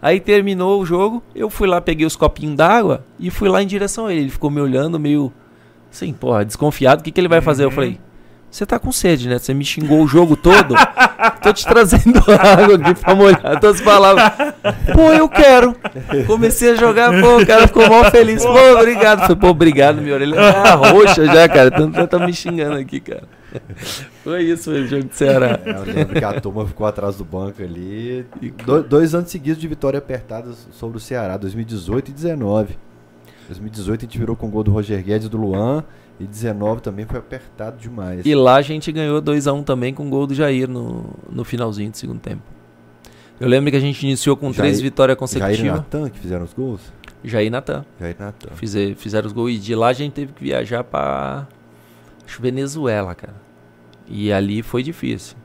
Aí 0.00 0.20
terminou 0.20 0.80
o 0.80 0.86
jogo, 0.86 1.22
eu 1.34 1.48
fui 1.48 1.66
lá, 1.66 1.80
peguei 1.80 2.06
os 2.06 2.16
copinhos 2.16 2.56
d'água 2.56 3.04
e 3.18 3.30
fui 3.30 3.48
lá 3.48 3.62
em 3.62 3.66
direção 3.66 4.06
a 4.06 4.12
ele. 4.12 4.22
Ele 4.22 4.30
ficou 4.30 4.50
me 4.50 4.60
olhando 4.60 4.98
meio 5.00 5.32
assim, 5.90 6.12
porra, 6.12 6.44
desconfiado. 6.44 7.00
O 7.00 7.04
que, 7.04 7.10
que 7.10 7.20
ele 7.20 7.28
vai 7.28 7.40
fazer? 7.40 7.64
Eu 7.64 7.70
falei, 7.70 7.98
você 8.50 8.64
tá 8.64 8.78
com 8.78 8.92
sede, 8.92 9.28
né? 9.28 9.38
Você 9.38 9.52
me 9.52 9.64
xingou 9.64 10.02
o 10.02 10.06
jogo 10.06 10.36
todo. 10.36 10.74
Tô 11.42 11.52
te 11.52 11.66
trazendo 11.66 12.18
água 12.32 12.76
aqui 12.76 13.00
pra 13.00 13.14
molhar 13.14 13.60
tuas 13.60 13.80
palavras. 13.80 14.32
Pô, 14.92 15.12
eu 15.12 15.28
quero. 15.28 15.74
Comecei 16.26 16.72
a 16.72 16.74
jogar, 16.74 17.10
pô, 17.20 17.38
o 17.38 17.46
cara 17.46 17.66
ficou 17.66 17.88
mal 17.88 18.10
feliz. 18.10 18.44
Pô, 18.44 18.78
obrigado. 18.78 19.20
Falei, 19.20 19.36
pô, 19.36 19.48
obrigado, 19.48 20.00
minha 20.00 20.14
orelha 20.14 20.36
tá 20.36 20.74
roxa 20.74 21.26
já, 21.26 21.48
cara. 21.48 21.70
Tanto 21.70 22.06
tá 22.06 22.18
me 22.18 22.32
xingando 22.32 22.76
aqui, 22.76 23.00
cara. 23.00 23.24
Foi 24.22 24.42
isso, 24.42 24.64
foi 24.70 24.82
o 24.82 24.86
jogo 24.86 25.04
do 25.04 25.14
Ceará. 25.14 25.58
É, 25.64 25.70
Eu 25.70 25.82
lembro 25.94 26.14
que 26.18 26.24
a 26.24 26.40
turma 26.40 26.66
ficou 26.66 26.86
atrás 26.86 27.16
do 27.16 27.24
banco 27.24 27.62
ali. 27.62 28.24
Do- 28.64 28.82
dois 28.82 29.14
anos 29.14 29.30
seguidos 29.30 29.60
de 29.60 29.68
vitória 29.68 29.98
apertada 29.98 30.52
sobre 30.72 30.96
o 30.96 31.00
Ceará, 31.00 31.36
2018 31.36 32.08
e 32.08 32.12
2019. 32.12 32.78
2018 33.48 34.00
a 34.00 34.04
gente 34.06 34.18
virou 34.18 34.34
com 34.36 34.46
o 34.46 34.50
gol 34.50 34.62
do 34.64 34.72
Roger 34.72 35.02
Guedes 35.02 35.26
e 35.26 35.30
do 35.30 35.36
Luan. 35.36 35.84
E 36.18 36.24
19 36.26 36.80
também 36.80 37.04
foi 37.04 37.18
apertado 37.18 37.76
demais. 37.78 38.24
E 38.24 38.34
lá 38.34 38.56
a 38.56 38.62
gente 38.62 38.90
ganhou 38.90 39.20
2x1 39.20 39.62
também 39.64 39.92
com 39.92 40.06
o 40.06 40.08
gol 40.08 40.26
do 40.26 40.34
Jair 40.34 40.66
no, 40.66 41.04
no 41.30 41.44
finalzinho 41.44 41.90
do 41.90 41.96
segundo 41.98 42.18
tempo. 42.20 42.40
Eu 43.38 43.46
lembro 43.46 43.70
que 43.70 43.76
a 43.76 43.80
gente 43.80 44.02
iniciou 44.02 44.34
com 44.34 44.46
Jair- 44.46 44.56
três 44.56 44.80
vitórias 44.80 45.14
Jair 45.14 45.16
e 45.16 45.20
consecutivas. 45.20 45.76
Natan 45.76 46.08
que 46.08 46.18
fizeram 46.18 46.44
os 46.46 46.54
gols? 46.54 46.80
Jair 47.22 47.48
e 47.48 47.50
Natan. 47.50 47.84
Jair 48.00 48.16
e 48.18 48.22
Natan. 48.22 48.48
Fizer, 48.54 48.94
fizeram 48.94 49.26
os 49.26 49.32
gols. 49.34 49.50
E 49.52 49.58
de 49.58 49.74
lá 49.74 49.88
a 49.88 49.92
gente 49.92 50.14
teve 50.14 50.32
que 50.32 50.42
viajar 50.42 50.82
pra 50.82 51.46
acho, 52.26 52.40
Venezuela, 52.40 53.14
cara. 53.14 53.34
E 54.08 54.32
ali 54.32 54.62
foi 54.62 54.82
difícil. 54.82 55.36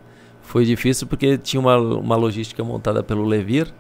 Foi 0.42 0.66
difícil 0.66 1.08
porque 1.08 1.38
tinha 1.38 1.60
uma, 1.60 1.78
uma 1.78 2.16
logística 2.16 2.64
montada 2.64 3.02
pelo 3.02 3.24
Levir, 3.26 3.74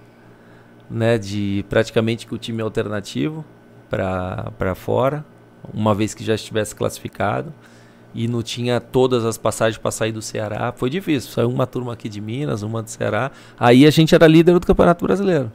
né? 0.90 1.18
De 1.18 1.66
praticamente 1.70 2.26
com 2.26 2.36
o 2.36 2.38
time 2.38 2.62
alternativo 2.62 3.44
pra 3.90 4.74
fora, 4.76 5.26
uma 5.74 5.94
vez 5.94 6.14
que 6.14 6.24
já 6.24 6.34
estivesse 6.34 6.76
classificado. 6.76 7.54
E 8.14 8.28
não 8.28 8.44
tinha 8.44 8.82
todas 8.82 9.24
as 9.24 9.38
passagens 9.38 9.78
para 9.78 9.90
sair 9.90 10.12
do 10.12 10.22
Ceará. 10.22 10.74
Foi 10.76 10.90
difícil. 10.90 11.32
Saiu 11.32 11.50
uma 11.50 11.66
turma 11.66 11.94
aqui 11.94 12.10
de 12.10 12.20
Minas, 12.20 12.62
uma 12.62 12.84
do 12.84 12.90
Ceará. 12.90 13.32
Aí 13.58 13.86
a 13.86 13.90
gente 13.90 14.14
era 14.14 14.28
líder 14.28 14.60
do 14.60 14.68
Campeonato 14.68 15.06
Brasileiro. 15.06 15.50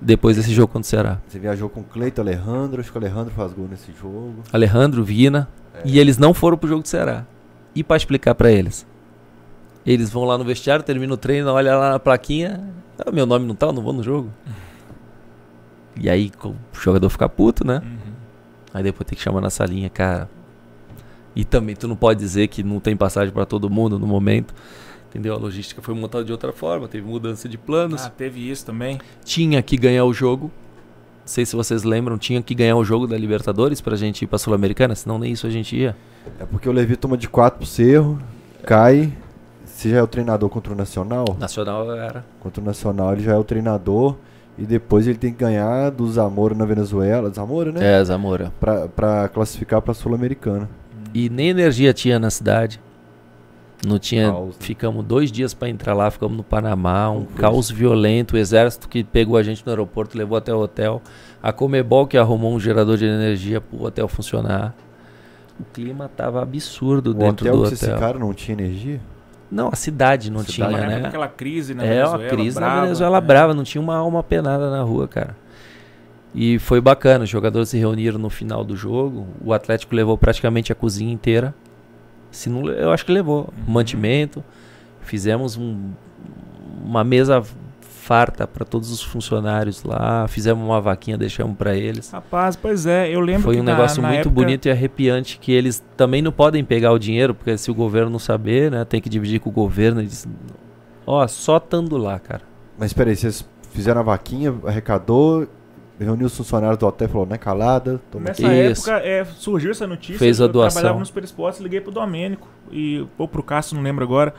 Depois 0.00 0.36
desse 0.36 0.54
jogo 0.54 0.68
contra 0.68 0.86
o 0.86 0.88
Ceará. 0.88 1.18
Você 1.26 1.40
viajou 1.40 1.68
com 1.68 1.80
o 1.80 1.84
Cleiton 1.84 2.22
Alejandro, 2.22 2.80
acho 2.80 2.92
que 2.92 2.96
o 2.96 3.00
Alejandro 3.00 3.34
faz 3.34 3.52
gol 3.52 3.66
nesse 3.68 3.92
jogo. 4.00 4.44
Alejandro, 4.52 5.02
Vina, 5.02 5.48
e 5.84 5.98
eles 5.98 6.18
não 6.18 6.32
foram 6.32 6.56
pro 6.56 6.68
jogo 6.68 6.82
do 6.82 6.88
Ceará. 6.88 7.26
E 7.78 7.84
pra 7.84 7.96
explicar 7.96 8.34
pra 8.34 8.50
eles? 8.50 8.84
Eles 9.86 10.10
vão 10.10 10.24
lá 10.24 10.36
no 10.36 10.42
vestiário, 10.42 10.84
termina 10.84 11.14
o 11.14 11.16
treino, 11.16 11.48
olha 11.52 11.76
lá 11.76 11.92
na 11.92 12.00
plaquinha, 12.00 12.60
ah, 12.98 13.12
meu 13.12 13.24
nome 13.24 13.46
não 13.46 13.54
tá, 13.54 13.72
não 13.72 13.80
vou 13.80 13.92
no 13.92 14.02
jogo. 14.02 14.32
E 15.94 16.10
aí 16.10 16.32
o 16.42 16.56
jogador 16.72 17.08
fica 17.08 17.28
puto, 17.28 17.64
né? 17.64 17.80
Aí 18.74 18.82
depois 18.82 19.08
tem 19.08 19.16
que 19.16 19.22
chamar 19.22 19.40
na 19.40 19.48
salinha, 19.48 19.88
cara. 19.88 20.28
E 21.36 21.44
também 21.44 21.76
tu 21.76 21.86
não 21.86 21.94
pode 21.94 22.18
dizer 22.18 22.48
que 22.48 22.64
não 22.64 22.80
tem 22.80 22.96
passagem 22.96 23.32
pra 23.32 23.46
todo 23.46 23.70
mundo 23.70 23.96
no 23.96 24.08
momento. 24.08 24.52
Entendeu? 25.08 25.34
A 25.34 25.38
logística 25.38 25.80
foi 25.80 25.94
montada 25.94 26.24
de 26.24 26.32
outra 26.32 26.52
forma, 26.52 26.88
teve 26.88 27.06
mudança 27.06 27.48
de 27.48 27.56
planos. 27.56 28.02
Ah, 28.02 28.10
teve 28.10 28.50
isso 28.50 28.66
também. 28.66 28.98
Tinha 29.24 29.62
que 29.62 29.76
ganhar 29.76 30.04
o 30.04 30.12
jogo. 30.12 30.50
Não 31.28 31.32
sei 31.34 31.44
se 31.44 31.54
vocês 31.54 31.84
lembram, 31.84 32.16
tinha 32.16 32.40
que 32.40 32.54
ganhar 32.54 32.74
o 32.74 32.82
jogo 32.82 33.06
da 33.06 33.14
Libertadores 33.14 33.82
pra 33.82 33.94
gente 33.96 34.22
ir 34.22 34.26
pra 34.26 34.38
Sul-Americana, 34.38 34.94
senão 34.94 35.18
nem 35.18 35.30
isso 35.30 35.46
a 35.46 35.50
gente 35.50 35.76
ia. 35.76 35.94
É 36.40 36.46
porque 36.46 36.66
o 36.66 36.72
Levi 36.72 36.96
toma 36.96 37.18
de 37.18 37.28
4 37.28 37.58
pro 37.58 37.66
Cerro, 37.66 38.18
cai. 38.64 39.12
Você 39.62 39.90
já 39.90 39.98
é 39.98 40.02
o 40.02 40.06
treinador 40.06 40.48
contra 40.48 40.72
o 40.72 40.74
Nacional? 40.74 41.26
Nacional 41.38 41.94
era. 41.94 42.24
Contra 42.40 42.62
o 42.62 42.64
Nacional 42.64 43.12
ele 43.12 43.24
já 43.24 43.34
é 43.34 43.36
o 43.36 43.44
treinador. 43.44 44.16
E 44.56 44.64
depois 44.64 45.06
ele 45.06 45.18
tem 45.18 45.30
que 45.30 45.40
ganhar 45.40 45.90
do 45.90 46.10
Zamora 46.10 46.54
na 46.54 46.64
Venezuela. 46.64 47.28
Zamora, 47.28 47.72
né? 47.72 48.00
É, 48.00 48.02
Zamora. 48.02 48.50
Pra, 48.58 48.88
pra 48.88 49.28
classificar 49.28 49.82
pra 49.82 49.92
Sul-Americana. 49.92 50.66
E 51.12 51.28
nem 51.28 51.50
energia 51.50 51.92
tinha 51.92 52.18
na 52.18 52.30
cidade. 52.30 52.80
Não 53.86 53.98
tinha. 53.98 54.30
Caos, 54.32 54.48
né? 54.48 54.54
Ficamos 54.60 55.04
dois 55.04 55.30
dias 55.30 55.54
pra 55.54 55.68
entrar 55.68 55.94
lá, 55.94 56.10
ficamos 56.10 56.36
no 56.36 56.42
Panamá, 56.42 57.10
um 57.10 57.24
caos 57.24 57.70
violento. 57.70 58.34
O 58.34 58.36
exército 58.38 58.88
que 58.88 59.04
pegou 59.04 59.36
a 59.36 59.42
gente 59.42 59.64
no 59.64 59.70
aeroporto, 59.70 60.18
levou 60.18 60.36
até 60.36 60.52
o 60.52 60.58
hotel. 60.58 61.00
A 61.42 61.52
Comebol 61.52 62.06
que 62.06 62.18
arrumou 62.18 62.52
um 62.52 62.58
gerador 62.58 62.96
de 62.96 63.04
energia 63.06 63.60
pro 63.60 63.84
hotel 63.84 64.08
funcionar. 64.08 64.74
O 65.60 65.64
clima 65.72 66.10
tava 66.16 66.42
absurdo 66.42 67.10
O 67.10 67.14
dentro 67.14 67.46
hotel 67.46 67.56
do 67.56 67.62
que 67.62 67.68
vocês 67.68 67.82
hotel. 67.82 67.94
ficaram 67.96 68.20
não 68.20 68.34
tinha 68.34 68.56
energia? 68.58 69.00
Não, 69.50 69.68
a 69.72 69.76
cidade 69.76 70.30
não 70.30 70.40
Cidade, 70.44 70.74
tinha, 70.74 70.86
Né? 71.00 71.06
Aquela 71.06 71.28
crise 71.28 71.72
na 71.72 71.84
É, 71.84 71.88
Venezuela. 71.88 72.18
uma 72.18 72.28
crise 72.28 72.54
brava, 72.56 72.74
na 72.76 72.82
Venezuela 72.82 73.20
né? 73.20 73.26
brava, 73.26 73.54
não 73.54 73.64
tinha 73.64 73.80
uma 73.80 73.96
alma 73.96 74.22
penada 74.22 74.70
na 74.70 74.82
rua, 74.82 75.08
cara. 75.08 75.36
E 76.34 76.58
foi 76.58 76.80
bacana, 76.80 77.24
os 77.24 77.30
jogadores 77.30 77.70
se 77.70 77.78
reuniram 77.78 78.18
no 78.18 78.28
final 78.28 78.62
do 78.62 78.76
jogo. 78.76 79.26
O 79.42 79.52
Atlético 79.52 79.94
levou 79.94 80.18
praticamente 80.18 80.70
a 80.70 80.74
cozinha 80.74 81.12
inteira. 81.12 81.54
Se 82.30 82.48
não, 82.50 82.66
eu 82.68 82.92
acho 82.92 83.04
que 83.04 83.12
levou 83.12 83.48
Uhum. 83.66 83.72
mantimento. 83.72 84.42
Fizemos 85.02 85.56
um- 85.56 85.90
uma 86.84 87.02
mesa 87.04 87.42
farta 87.80 88.46
para 88.46 88.64
todos 88.64 88.90
os 88.90 89.02
funcionários 89.02 89.82
lá. 89.84 90.26
Fizemos 90.28 90.64
uma 90.64 90.80
vaquinha, 90.80 91.16
deixamos 91.18 91.56
para 91.56 91.74
eles. 91.76 92.10
Rapaz, 92.10 92.56
pois 92.56 92.86
é, 92.86 93.10
eu 93.14 93.20
lembro 93.20 93.42
Foi 93.42 93.54
que 93.56 93.60
um 93.60 93.64
na- 93.64 93.72
negócio 93.74 94.00
na 94.00 94.08
muito 94.08 94.20
época- 94.20 94.34
bonito 94.34 94.66
e 94.66 94.70
arrepiante 94.70 95.38
que 95.38 95.52
eles 95.52 95.84
também 95.96 96.22
não 96.22 96.32
podem 96.32 96.64
pegar 96.64 96.92
o 96.92 96.98
dinheiro, 96.98 97.34
porque 97.34 97.56
se 97.58 97.70
o 97.70 97.74
governo 97.74 98.10
não 98.10 98.18
saber, 98.18 98.70
né, 98.70 98.84
tem 98.84 99.00
que 99.00 99.08
dividir 99.10 99.40
com 99.40 99.50
o 99.50 99.52
governo. 99.52 100.00
Eles, 100.00 100.26
ó, 101.06 101.26
só 101.26 101.58
estando 101.58 101.96
lá, 101.98 102.18
cara. 102.18 102.42
Mas 102.78 102.92
peraí, 102.94 103.14
vocês 103.14 103.46
fizeram 103.72 104.00
a 104.00 104.04
vaquinha, 104.04 104.54
arrecadou, 104.64 105.46
reuniu 106.04 106.26
os 106.26 106.36
funcionários 106.36 106.78
do 106.78 106.86
hotel 106.86 107.08
e 107.08 107.10
falou, 107.10 107.26
não 107.26 107.34
é 107.34 107.38
calada, 107.38 108.00
Nessa 108.14 108.54
Isso. 108.54 108.90
época 108.90 109.06
é, 109.06 109.24
surgiu 109.24 109.70
essa 109.70 109.86
notícia. 109.86 110.18
Fez 110.18 110.40
a 110.40 110.44
eu 110.44 110.48
doação. 110.48 110.76
trabalhava 110.76 111.00
no 111.00 111.06
Super 111.06 111.24
Esportes, 111.24 111.60
liguei 111.60 111.80
pro 111.80 111.90
Domênico 111.90 112.48
e, 112.70 113.06
ou 113.16 113.26
pro 113.26 113.42
Cássio, 113.42 113.76
não 113.76 113.82
lembro 113.82 114.04
agora. 114.04 114.34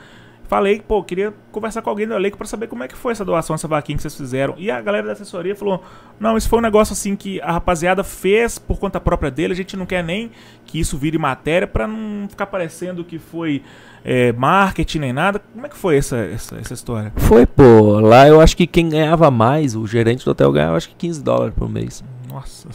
Falei, 0.50 0.80
pô, 0.80 1.00
queria 1.04 1.32
conversar 1.52 1.80
com 1.80 1.88
alguém 1.90 2.08
do 2.08 2.14
elenco 2.14 2.36
pra 2.36 2.44
saber 2.44 2.66
como 2.66 2.82
é 2.82 2.88
que 2.88 2.96
foi 2.96 3.12
essa 3.12 3.24
doação, 3.24 3.54
essa 3.54 3.68
vaquinha 3.68 3.94
que 3.94 4.02
vocês 4.02 4.16
fizeram. 4.16 4.56
E 4.58 4.68
a 4.68 4.80
galera 4.80 5.06
da 5.06 5.12
assessoria 5.12 5.54
falou: 5.54 5.80
não, 6.18 6.36
isso 6.36 6.48
foi 6.48 6.58
um 6.58 6.62
negócio 6.62 6.92
assim 6.92 7.14
que 7.14 7.40
a 7.40 7.52
rapaziada 7.52 8.02
fez 8.02 8.58
por 8.58 8.76
conta 8.80 8.98
própria 8.98 9.30
dele, 9.30 9.52
a 9.52 9.56
gente 9.56 9.76
não 9.76 9.86
quer 9.86 10.02
nem 10.02 10.32
que 10.66 10.80
isso 10.80 10.98
vire 10.98 11.16
matéria 11.18 11.68
pra 11.68 11.86
não 11.86 12.28
ficar 12.28 12.46
parecendo 12.46 13.04
que 13.04 13.16
foi 13.16 13.62
é, 14.04 14.32
marketing 14.32 14.98
nem 15.00 15.12
nada. 15.12 15.38
Como 15.38 15.66
é 15.66 15.68
que 15.68 15.76
foi 15.76 15.96
essa, 15.96 16.16
essa, 16.16 16.56
essa 16.56 16.74
história? 16.74 17.12
Foi, 17.16 17.46
pô. 17.46 18.00
Lá 18.00 18.26
eu 18.28 18.40
acho 18.40 18.56
que 18.56 18.66
quem 18.66 18.88
ganhava 18.88 19.30
mais, 19.30 19.74
o 19.76 19.86
gerente 19.86 20.24
do 20.24 20.30
hotel 20.30 20.50
ganhava 20.52 20.76
acho 20.76 20.88
que 20.88 20.94
15 20.94 21.22
dólares 21.22 21.54
por 21.54 21.68
mês. 21.68 22.02
Nossa. 22.28 22.68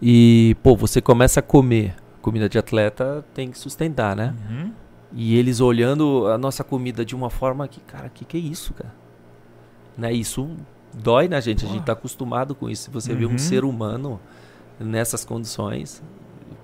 E, 0.00 0.56
pô, 0.62 0.76
você 0.76 1.00
começa 1.00 1.40
a 1.40 1.42
comer. 1.42 1.94
Comida 2.20 2.48
de 2.48 2.58
atleta 2.58 3.24
tem 3.32 3.50
que 3.50 3.58
sustentar, 3.58 4.16
né? 4.16 4.34
Uhum. 4.50 4.72
E 5.12 5.38
eles 5.38 5.60
olhando 5.60 6.26
a 6.26 6.36
nossa 6.36 6.64
comida 6.64 7.04
de 7.04 7.14
uma 7.14 7.30
forma 7.30 7.66
que, 7.68 7.80
cara, 7.80 8.08
que 8.12 8.24
que 8.24 8.36
é 8.36 8.40
isso, 8.40 8.74
cara? 8.74 8.92
Né? 9.96 10.12
Isso 10.12 10.50
dói 10.92 11.28
na 11.28 11.40
gente, 11.40 11.64
a 11.64 11.68
gente 11.68 11.84
tá 11.84 11.92
acostumado 11.92 12.54
com 12.54 12.68
isso. 12.68 12.82
Se 12.82 12.90
você 12.90 13.14
vê 13.14 13.24
Uhum. 13.24 13.34
um 13.34 13.38
ser 13.38 13.64
humano 13.64 14.20
nessas 14.78 15.24
condições, 15.24 16.02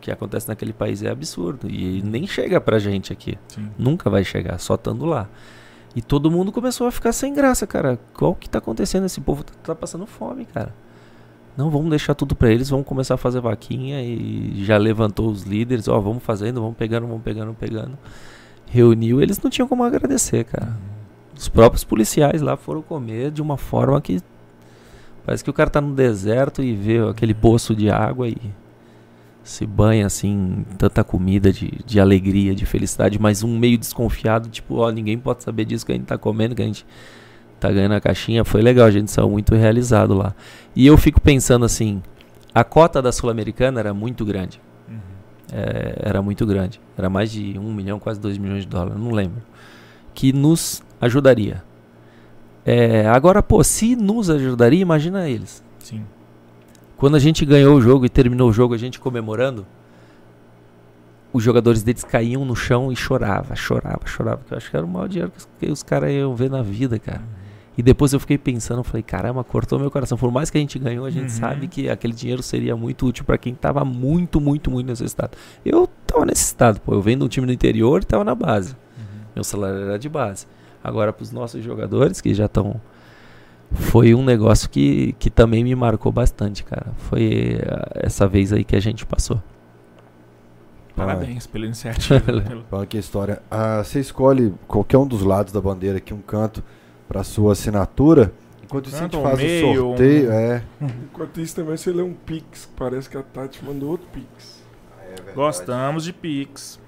que 0.02 0.10
acontece 0.10 0.48
naquele 0.48 0.72
país 0.72 1.02
é 1.02 1.08
absurdo. 1.08 1.70
E 1.70 2.02
nem 2.02 2.26
chega 2.26 2.60
pra 2.60 2.78
gente 2.78 3.12
aqui. 3.12 3.38
Sim. 3.48 3.70
Nunca 3.78 4.10
vai 4.10 4.24
chegar, 4.24 4.58
só 4.58 4.74
estando 4.74 5.06
lá. 5.06 5.28
E 5.94 6.02
todo 6.02 6.30
mundo 6.30 6.50
começou 6.50 6.86
a 6.86 6.90
ficar 6.90 7.12
sem 7.12 7.32
graça, 7.32 7.66
cara. 7.66 7.98
Qual 8.12 8.34
que 8.34 8.48
tá 8.48 8.58
acontecendo? 8.58 9.06
Esse 9.06 9.20
povo 9.20 9.44
tá, 9.44 9.52
tá 9.62 9.74
passando 9.74 10.04
fome, 10.06 10.44
cara. 10.44 10.74
Não, 11.56 11.70
vamos 11.70 11.90
deixar 11.90 12.14
tudo 12.14 12.34
pra 12.34 12.50
eles, 12.50 12.70
vamos 12.70 12.86
começar 12.86 13.14
a 13.14 13.18
fazer 13.18 13.40
vaquinha 13.40 14.02
e 14.02 14.64
já 14.64 14.78
levantou 14.78 15.30
os 15.30 15.42
líderes, 15.42 15.86
ó, 15.86 16.00
vamos 16.00 16.22
fazendo, 16.22 16.62
vamos 16.62 16.76
pegando, 16.76 17.06
vamos 17.06 17.22
pegando, 17.22 17.44
vamos 17.46 17.58
pegando. 17.58 17.98
Reuniu, 18.66 19.20
eles 19.20 19.38
não 19.38 19.50
tinham 19.50 19.68
como 19.68 19.84
agradecer, 19.84 20.44
cara. 20.44 20.74
Os 21.36 21.48
próprios 21.48 21.84
policiais 21.84 22.40
lá 22.40 22.56
foram 22.56 22.80
comer 22.80 23.30
de 23.30 23.42
uma 23.42 23.58
forma 23.58 24.00
que 24.00 24.18
parece 25.26 25.44
que 25.44 25.50
o 25.50 25.52
cara 25.52 25.68
tá 25.68 25.80
no 25.80 25.94
deserto 25.94 26.62
e 26.62 26.74
vê 26.74 26.98
aquele 27.06 27.34
poço 27.34 27.76
de 27.76 27.90
água 27.90 28.28
e 28.28 28.36
se 29.42 29.66
banha 29.66 30.06
assim, 30.06 30.64
tanta 30.78 31.02
comida 31.02 31.52
de, 31.52 31.70
de 31.84 31.98
alegria, 31.98 32.54
de 32.54 32.64
felicidade, 32.64 33.18
mas 33.18 33.42
um 33.42 33.58
meio 33.58 33.76
desconfiado, 33.76 34.48
tipo, 34.48 34.76
ó, 34.76 34.90
ninguém 34.90 35.18
pode 35.18 35.42
saber 35.42 35.64
disso 35.64 35.84
que 35.84 35.92
a 35.92 35.94
gente 35.94 36.06
tá 36.06 36.16
comendo, 36.16 36.54
que 36.54 36.62
a 36.62 36.66
gente 36.66 36.86
tá 37.58 37.70
ganhando 37.70 37.94
a 37.94 38.00
caixinha. 38.00 38.44
Foi 38.44 38.62
legal, 38.62 38.86
a 38.86 38.90
gente 38.90 39.10
saiu 39.10 39.28
muito 39.28 39.54
realizado 39.54 40.14
lá. 40.14 40.34
E 40.74 40.86
eu 40.86 40.96
fico 40.96 41.20
pensando 41.20 41.64
assim, 41.64 42.02
a 42.54 42.62
cota 42.62 43.02
da 43.02 43.10
Sul-Americana 43.10 43.80
era 43.80 43.92
muito 43.94 44.24
grande. 44.24 44.60
Uhum. 44.88 44.96
É, 45.52 45.94
era 46.02 46.22
muito 46.22 46.46
grande. 46.46 46.80
Era 46.96 47.10
mais 47.10 47.30
de 47.30 47.58
um 47.58 47.72
milhão, 47.72 47.98
quase 47.98 48.20
dois 48.20 48.38
milhões 48.38 48.62
de 48.62 48.68
dólares, 48.68 49.00
não 49.00 49.10
lembro. 49.10 49.42
Que 50.14 50.32
nos 50.32 50.82
ajudaria. 51.00 51.62
É, 52.64 53.08
agora, 53.08 53.42
pô, 53.42 53.64
se 53.64 53.96
nos 53.96 54.30
ajudaria, 54.30 54.80
imagina 54.80 55.28
eles. 55.28 55.64
Sim. 55.78 56.04
Quando 57.02 57.16
a 57.16 57.18
gente 57.18 57.44
ganhou 57.44 57.74
o 57.76 57.80
jogo 57.80 58.06
e 58.06 58.08
terminou 58.08 58.48
o 58.48 58.52
jogo, 58.52 58.74
a 58.74 58.78
gente 58.78 59.00
comemorando, 59.00 59.66
os 61.32 61.42
jogadores 61.42 61.82
deles 61.82 62.04
caíam 62.04 62.44
no 62.44 62.54
chão 62.54 62.92
e 62.92 62.94
chorava, 62.94 63.56
chorava, 63.56 64.02
chorava. 64.06 64.40
Eu 64.48 64.56
acho 64.56 64.70
que 64.70 64.76
era 64.76 64.86
o 64.86 64.88
maior 64.88 65.08
dinheiro 65.08 65.32
que 65.58 65.66
os- 65.66 65.72
os 65.72 65.82
caras 65.82 66.12
iam 66.12 66.32
ver 66.36 66.48
na 66.48 66.62
vida, 66.62 67.00
cara. 67.00 67.20
E 67.76 67.82
depois 67.82 68.12
eu 68.12 68.20
fiquei 68.20 68.38
pensando, 68.38 68.78
eu 68.78 68.84
falei, 68.84 69.02
caramba, 69.02 69.42
cortou 69.42 69.80
meu 69.80 69.90
coração. 69.90 70.16
Por 70.16 70.30
mais 70.30 70.48
que 70.48 70.58
a 70.58 70.60
gente 70.60 70.78
ganhou, 70.78 71.04
a 71.04 71.10
gente 71.10 71.24
Uhum. 71.24 71.28
sabe 71.40 71.66
que 71.66 71.88
aquele 71.90 72.12
dinheiro 72.12 72.40
seria 72.40 72.76
muito 72.76 73.04
útil 73.04 73.24
pra 73.24 73.36
quem 73.36 73.52
tava 73.52 73.84
muito, 73.84 74.40
muito, 74.40 74.70
muito 74.70 74.86
necessitado. 74.86 75.36
Eu 75.66 75.88
tava 76.06 76.24
necessitado, 76.24 76.80
pô. 76.82 76.94
Eu 76.94 77.02
venho 77.02 77.18
de 77.18 77.24
um 77.24 77.28
time 77.28 77.48
do 77.48 77.52
interior 77.52 78.00
e 78.00 78.06
tava 78.06 78.22
na 78.22 78.34
base. 78.36 78.76
Meu 79.34 79.42
salário 79.42 79.78
era 79.78 79.98
de 79.98 80.08
base. 80.08 80.46
Agora, 80.84 81.12
pros 81.12 81.32
nossos 81.32 81.64
jogadores 81.64 82.20
que 82.20 82.32
já 82.32 82.44
estão. 82.44 82.80
Foi 83.74 84.14
um 84.14 84.24
negócio 84.24 84.68
que, 84.68 85.14
que 85.18 85.30
também 85.30 85.64
me 85.64 85.74
marcou 85.74 86.12
bastante, 86.12 86.62
cara. 86.64 86.92
Foi 86.98 87.58
eh, 87.60 88.00
essa 88.06 88.26
vez 88.28 88.52
aí 88.52 88.64
que 88.64 88.76
a 88.76 88.80
gente 88.80 89.04
passou. 89.06 89.42
Parabéns 90.94 91.46
pela 91.46 91.64
iniciativa. 91.66 92.20
pelo- 92.20 92.64
Fala 92.64 92.82
aqui 92.82 92.96
a 92.98 93.00
história. 93.00 93.42
Ah, 93.50 93.82
você 93.82 93.98
escolhe 94.00 94.52
qualquer 94.68 94.98
um 94.98 95.06
dos 95.06 95.22
lados 95.22 95.52
da 95.52 95.60
bandeira 95.60 95.98
aqui, 95.98 96.12
um 96.12 96.20
canto, 96.20 96.62
para 97.08 97.24
sua 97.24 97.52
assinatura. 97.52 98.32
Enquanto 98.62 98.86
isso, 98.88 98.96
a 98.96 99.00
gente 99.00 99.16
faz 99.22 99.38
o 99.40 99.74
sorteio. 99.74 100.28
um- 100.28 100.32
É. 100.32 100.62
Enquanto 101.04 101.40
isso, 101.40 101.56
também 101.56 101.76
você 101.76 101.90
lê 101.92 102.02
um 102.02 102.12
Pix. 102.12 102.68
Parece 102.76 103.08
que 103.08 103.16
a 103.16 103.22
Tati 103.22 103.64
mandou 103.64 103.90
outro 103.90 104.06
Pix. 104.12 104.62
Gostamos 105.34 106.04
de 106.04 106.12
Pix. 106.12 106.78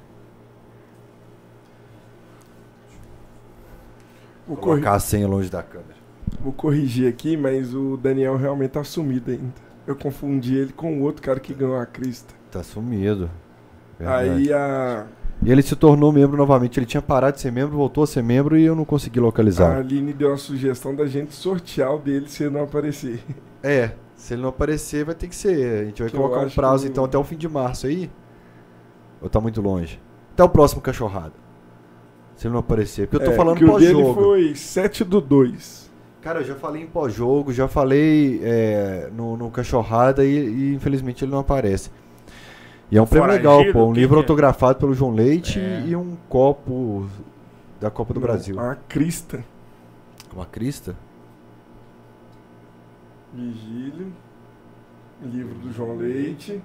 Vou, 4.47 4.57
corri- 4.57 4.81
Colocar 4.83 4.95
a 4.97 5.01
senha 5.01 5.27
longe 5.27 5.49
da 5.51 5.63
câmera. 5.63 5.94
Vou 6.41 6.53
corrigir 6.53 7.09
aqui, 7.09 7.37
mas 7.37 7.75
o 7.75 7.97
Daniel 7.97 8.37
realmente 8.37 8.71
tá 8.73 8.85
sumido 8.85 9.31
ainda. 9.31 9.53
Eu 9.87 9.95
confundi 9.97 10.57
ele 10.57 10.73
com 10.73 10.99
o 10.99 11.03
outro 11.03 11.23
cara 11.23 11.39
que 11.39 11.53
ganhou 11.53 11.77
a 11.79 11.85
crista. 11.87 12.35
Tá 12.51 12.63
sumido. 12.63 13.31
Verdade. 13.99 14.29
Aí 14.31 14.53
a, 14.53 15.07
E 15.43 15.51
ele 15.53 15.61
se 15.63 15.77
tornou 15.77 16.11
membro 16.13 16.37
novamente. 16.37 16.79
Ele 16.79 16.87
tinha 16.87 17.03
parado 17.03 17.37
de 17.37 17.43
ser 17.43 17.53
membro, 17.53 17.77
voltou 17.77 18.05
a 18.05 18.07
ser 18.07 18.23
membro 18.23 18.57
e 18.57 18.65
eu 18.65 18.75
não 18.75 18.85
consegui 18.85 19.19
a 19.19 19.23
localizar. 19.23 19.77
Aline 19.77 20.13
deu 20.13 20.33
a 20.33 20.37
sugestão 20.39 20.95
da 20.95 21.07
gente 21.07 21.35
sortear 21.35 21.95
o 21.95 21.99
dele 21.99 22.29
se 22.29 22.45
ele 22.45 22.55
não 22.55 22.65
aparecer. 22.65 23.21
É, 23.67 23.93
se 24.15 24.35
ele 24.35 24.43
não 24.43 24.51
aparecer, 24.51 25.07
vai 25.07 25.15
ter 25.15 25.27
que 25.27 25.35
ser. 25.35 25.81
A 25.81 25.85
gente 25.87 26.03
vai 26.03 26.11
Que 26.11 26.17
colocar 26.19 26.41
um 26.41 26.51
prazo 26.51 26.85
que- 26.85 26.91
então 26.91 27.03
até 27.05 27.17
o 27.17 27.25
fim 27.25 27.35
de 27.37 27.49
março 27.49 27.87
aí. 27.87 28.11
Ou 29.23 29.29
tá 29.31 29.41
muito 29.41 29.63
longe? 29.63 29.99
Até 30.35 30.45
o 30.45 30.49
próximo 30.51 30.83
cachorrada. 30.83 31.33
Se 32.37 32.47
ele 32.47 32.53
não 32.53 32.61
aparecer. 32.61 33.07
Porque 33.09 33.23
eu 33.25 33.29
tô 33.29 33.33
É, 33.33 33.37
falando 33.37 33.57
que 33.57 33.65
o 33.65 33.79
dele 33.79 33.95
pós-jogo. 33.95 34.15
foi 34.23 34.55
7 34.55 35.03
do 35.03 35.19
2. 35.19 35.84
Cara, 36.25 36.41
eu 36.41 36.45
já 36.45 36.55
falei 36.55 36.83
em 36.83 36.87
pós-jogo, 36.87 37.53
já 37.53 37.69
falei 37.69 38.41
é, 38.43 39.11
no, 39.15 39.37
no 39.37 39.51
cachorrada 39.51 40.25
e, 40.25 40.31
e, 40.31 40.75
infelizmente 40.75 41.23
ele 41.23 41.31
não 41.31 41.41
aparece. 41.41 41.91
E 42.91 42.97
é 42.97 43.03
um 43.03 43.07
prêmio 43.07 43.29
legal, 43.29 43.63
pô. 43.75 43.85
Um 43.89 43.93
livro 43.93 44.17
é? 44.17 44.21
autografado 44.21 44.79
pelo 44.79 44.95
João 44.95 45.11
Leite 45.11 45.61
É. 45.61 45.85
e 45.87 45.95
um 45.95 46.17
copo 46.27 47.07
da 47.79 47.91
Copa 47.91 48.15
do 48.15 48.21
Não, 48.21 48.27
Brasil. 48.27 48.59
A 48.59 48.75
crista. 48.75 49.45
Uma 50.33 50.47
crista? 50.47 50.97
Vigílio. 53.35 54.11
Livro 55.23 55.55
do 55.57 55.71
João 55.75 55.95
Leite. 55.95 56.63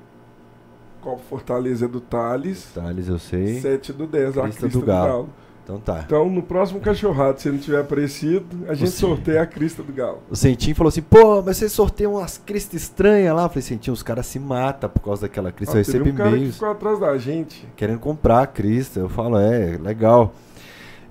Copo 1.01 1.21
Fortaleza 1.29 1.85
do 1.85 1.99
Thales. 1.99 2.71
Thales, 2.73 3.09
eu 3.09 3.19
sei. 3.19 3.59
7 3.59 3.91
do 3.91 4.07
10, 4.07 4.37
a 4.37 4.41
Crista 4.43 4.61
crista 4.61 4.67
do 4.69 4.79
do 4.79 4.85
Galo. 4.85 5.07
Galo. 5.09 5.29
Então 5.69 5.79
tá. 5.79 6.01
Então, 6.03 6.27
no 6.27 6.41
próximo 6.41 6.79
cachorrado, 6.79 7.39
se 7.39 7.47
ele 7.47 7.57
não 7.57 7.63
tiver 7.63 7.81
aparecido, 7.81 8.65
a 8.67 8.73
gente 8.73 8.89
sorteia 8.89 9.43
a 9.43 9.45
crista 9.45 9.83
do 9.83 9.93
Galo. 9.93 10.23
O 10.27 10.35
Sentinho 10.35 10.75
falou 10.75 10.89
assim, 10.89 11.03
pô, 11.03 11.43
mas 11.43 11.57
vocês 11.57 11.71
sorteiam 11.71 12.15
umas 12.15 12.39
cristas 12.39 12.81
estranhas 12.81 13.35
lá. 13.35 13.43
Eu 13.43 13.49
falei, 13.49 13.61
Sentinho, 13.61 13.93
os 13.93 14.01
caras 14.01 14.25
se 14.25 14.39
matam 14.39 14.89
por 14.89 14.99
causa 15.01 15.21
daquela 15.21 15.51
crista. 15.51 15.77
Ah, 15.77 15.81
Eu 15.81 15.85
teve 15.85 15.97
recebo 15.99 16.09
um 16.11 16.17
cara 16.17 16.29
que 16.31 16.35
e-mails 16.37 16.55
ficou 16.55 16.71
atrás 16.71 16.99
da 16.99 17.15
gente. 17.19 17.67
querendo 17.75 17.99
comprar 17.99 18.41
a 18.41 18.47
crista. 18.47 18.99
Eu 18.99 19.09
falo, 19.09 19.37
é, 19.37 19.77
legal. 19.77 20.33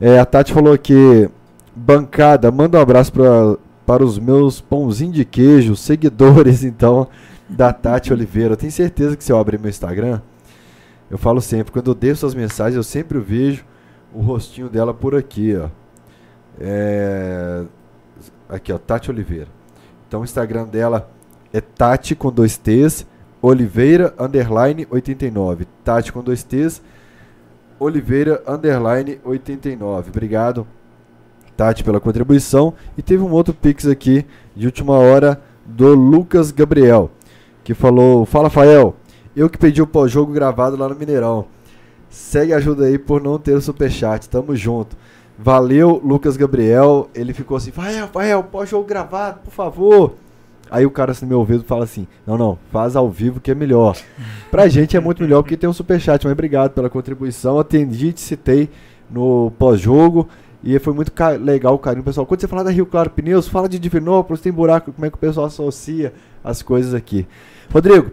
É, 0.01 0.19
a 0.19 0.27
Tati 0.27 0.53
falou 0.53 0.73
aqui, 0.73 1.31
bancada, 1.77 2.51
manda 2.51 2.78
um 2.78 2.83
abraço 2.83 3.12
pra, 3.12 3.57
para 3.87 4.05
os 4.05 4.19
meus 4.19 4.61
pãozinhos 4.61 5.15
de 5.15 5.25
queijo, 5.25 5.77
seguidores, 5.77 6.65
então, 6.67 7.07
da 7.49 7.73
Tati 7.73 8.12
Oliveira. 8.12 8.55
Eu 8.55 8.57
tenho 8.57 8.73
certeza 8.73 9.17
que 9.17 9.23
se 9.23 9.31
eu 9.31 9.39
abrir 9.39 9.61
meu 9.61 9.70
Instagram, 9.70 10.20
eu 11.09 11.17
falo 11.17 11.41
sempre, 11.41 11.70
quando 11.70 11.93
eu 11.93 11.95
deixo 11.95 12.23
suas 12.23 12.35
mensagens, 12.35 12.75
eu 12.75 12.83
sempre 12.83 13.19
o 13.19 13.23
vejo. 13.23 13.65
O 14.12 14.20
rostinho 14.20 14.69
dela 14.69 14.95
por 14.95 15.15
aqui, 15.15 15.57
ó. 15.57 15.69
É... 16.61 17.65
Aqui, 18.49 18.73
ó, 18.73 18.78
Tati 18.78 19.11
Oliveira. 19.11 19.49
Então 20.07 20.20
o 20.20 20.25
Instagram 20.25 20.65
dela 20.65 21.11
é 21.53 21.61
Tati 21.61 22.15
com 22.15 22.33
dois 22.33 22.57
T's, 22.57 23.07
Oliveira 23.41 24.15
underline 24.19 24.87
89. 24.91 25.67
Tati 25.85 26.12
com 26.12 26.23
dois 26.23 26.43
T's, 26.43 26.83
Oliveira 27.78 28.43
underline 28.47 29.20
89. 29.25 30.11
Obrigado, 30.11 30.67
Tati, 31.57 31.85
pela 31.85 32.01
contribuição. 32.01 32.75
E 32.97 33.03
teve 33.03 33.23
um 33.23 33.31
outro 33.33 33.55
Pix 33.55 33.87
aqui 33.87 34.27
de 34.57 34.67
última 34.67 34.95
hora 34.95 35.41
do 35.65 35.95
Lucas 35.95 36.51
Gabriel, 36.51 37.11
que 37.62 37.75
falou: 37.75 38.25
Fala, 38.25 38.51
Fael, 38.51 38.97
eu 39.37 39.49
que 39.49 39.59
pedi 39.59 39.81
o 39.83 39.87
pós-jogo 39.87 40.33
gravado 40.33 40.77
lá 40.77 40.89
no 40.89 40.97
Mineirão. 40.97 41.47
Segue 42.09 42.53
ajuda 42.53 42.87
aí 42.87 42.99
por 42.99 43.23
não 43.23 43.39
ter 43.39 43.55
o 43.55 43.61
superchat. 43.61 44.28
Tamo 44.28 44.57
junto. 44.57 44.97
Valeu, 45.39 46.01
Lucas 46.05 46.37
Gabriel. 46.37 47.09
Ele 47.15 47.33
ficou 47.33 47.57
assim: 47.57 47.70
Fael, 47.70 48.09
Fael, 48.09 48.43
pós-jogo 48.43 48.87
gravado, 48.87 49.41
por 49.45 49.53
favor. 49.53 50.15
Aí 50.70 50.85
o 50.85 50.91
cara 50.91 51.12
assim 51.12 51.25
no 51.25 51.31
meu 51.31 51.39
ouvido 51.39 51.65
fala 51.65 51.85
assim: 51.85 52.07
Não, 52.27 52.37
não, 52.37 52.59
faz 52.73 52.97
ao 52.97 53.09
vivo 53.09 53.41
que 53.41 53.51
é 53.51 53.55
melhor. 53.55 53.97
Pra 54.51 54.69
gente 54.69 54.97
é 54.97 55.01
muito 55.01 55.23
melhor 55.23 55.43
porque 55.43 55.57
tem 55.57 55.69
um 55.69 55.73
superchat, 55.73 56.25
mas 56.25 56.33
obrigado 56.33 56.73
pela 56.73 56.91
contribuição. 56.91 57.59
Atendi, 57.59 58.12
te 58.12 58.20
citei 58.20 58.69
no 59.11 59.53
pós-jogo. 59.59 60.28
E 60.62 60.77
foi 60.81 60.93
muito 60.93 61.12
legal 61.41 61.75
o 61.75 61.78
carinho, 61.78 62.05
pessoal. 62.05 62.27
Quando 62.27 62.41
você 62.41 62.49
fala 62.49 62.65
da 62.65 62.70
Rio 62.70 62.85
Claro 62.85 63.11
Pneus, 63.11 63.47
fala 63.47 63.69
de 63.69 63.78
Divinópolis, 63.78 64.43
tem 64.43 64.53
buraco, 64.53 64.93
como 64.93 65.07
é 65.07 65.11
que 65.11 65.15
o 65.15 65.19
pessoal 65.19 65.47
associa 65.47 66.12
as 66.43 66.62
coisas 66.62 66.95
aqui. 66.95 67.28
Rodrigo, 67.73 68.11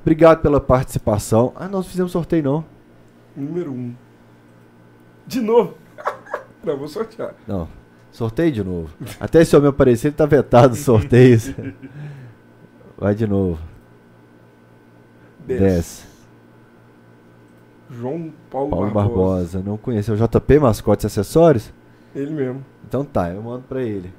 obrigado 0.00 0.40
pela 0.40 0.58
participação. 0.58 1.52
Ah, 1.54 1.68
nós 1.68 1.86
fizemos 1.86 2.10
sorteio 2.10 2.42
não. 2.42 2.71
Número 3.36 3.70
1. 3.70 3.74
Um. 3.74 3.94
De 5.26 5.40
novo. 5.40 5.74
não, 6.64 6.76
vou 6.76 6.88
sortear. 6.88 7.34
Não. 7.46 7.68
Sorteio 8.10 8.52
de 8.52 8.62
novo. 8.62 8.90
Até 9.18 9.40
esse 9.40 9.56
homem 9.56 9.70
aparecer, 9.70 10.08
ele 10.08 10.16
tá 10.16 10.26
vetado 10.26 10.76
sorteios. 10.76 11.52
Vai 12.98 13.14
de 13.14 13.26
novo. 13.26 13.58
10. 15.46 16.06
João 17.90 18.32
Paulo, 18.50 18.70
Paulo 18.70 18.90
Barbosa. 18.90 19.08
Barbosa. 19.08 19.62
Não 19.62 19.76
conheceu 19.76 20.14
o 20.14 20.16
JP 20.16 20.58
Mascotes 20.58 21.04
e 21.04 21.06
Acessórios? 21.06 21.72
Ele 22.14 22.30
mesmo. 22.32 22.64
Então 22.86 23.04
tá, 23.04 23.30
eu 23.30 23.42
mando 23.42 23.64
pra 23.68 23.82
ele. 23.82 24.12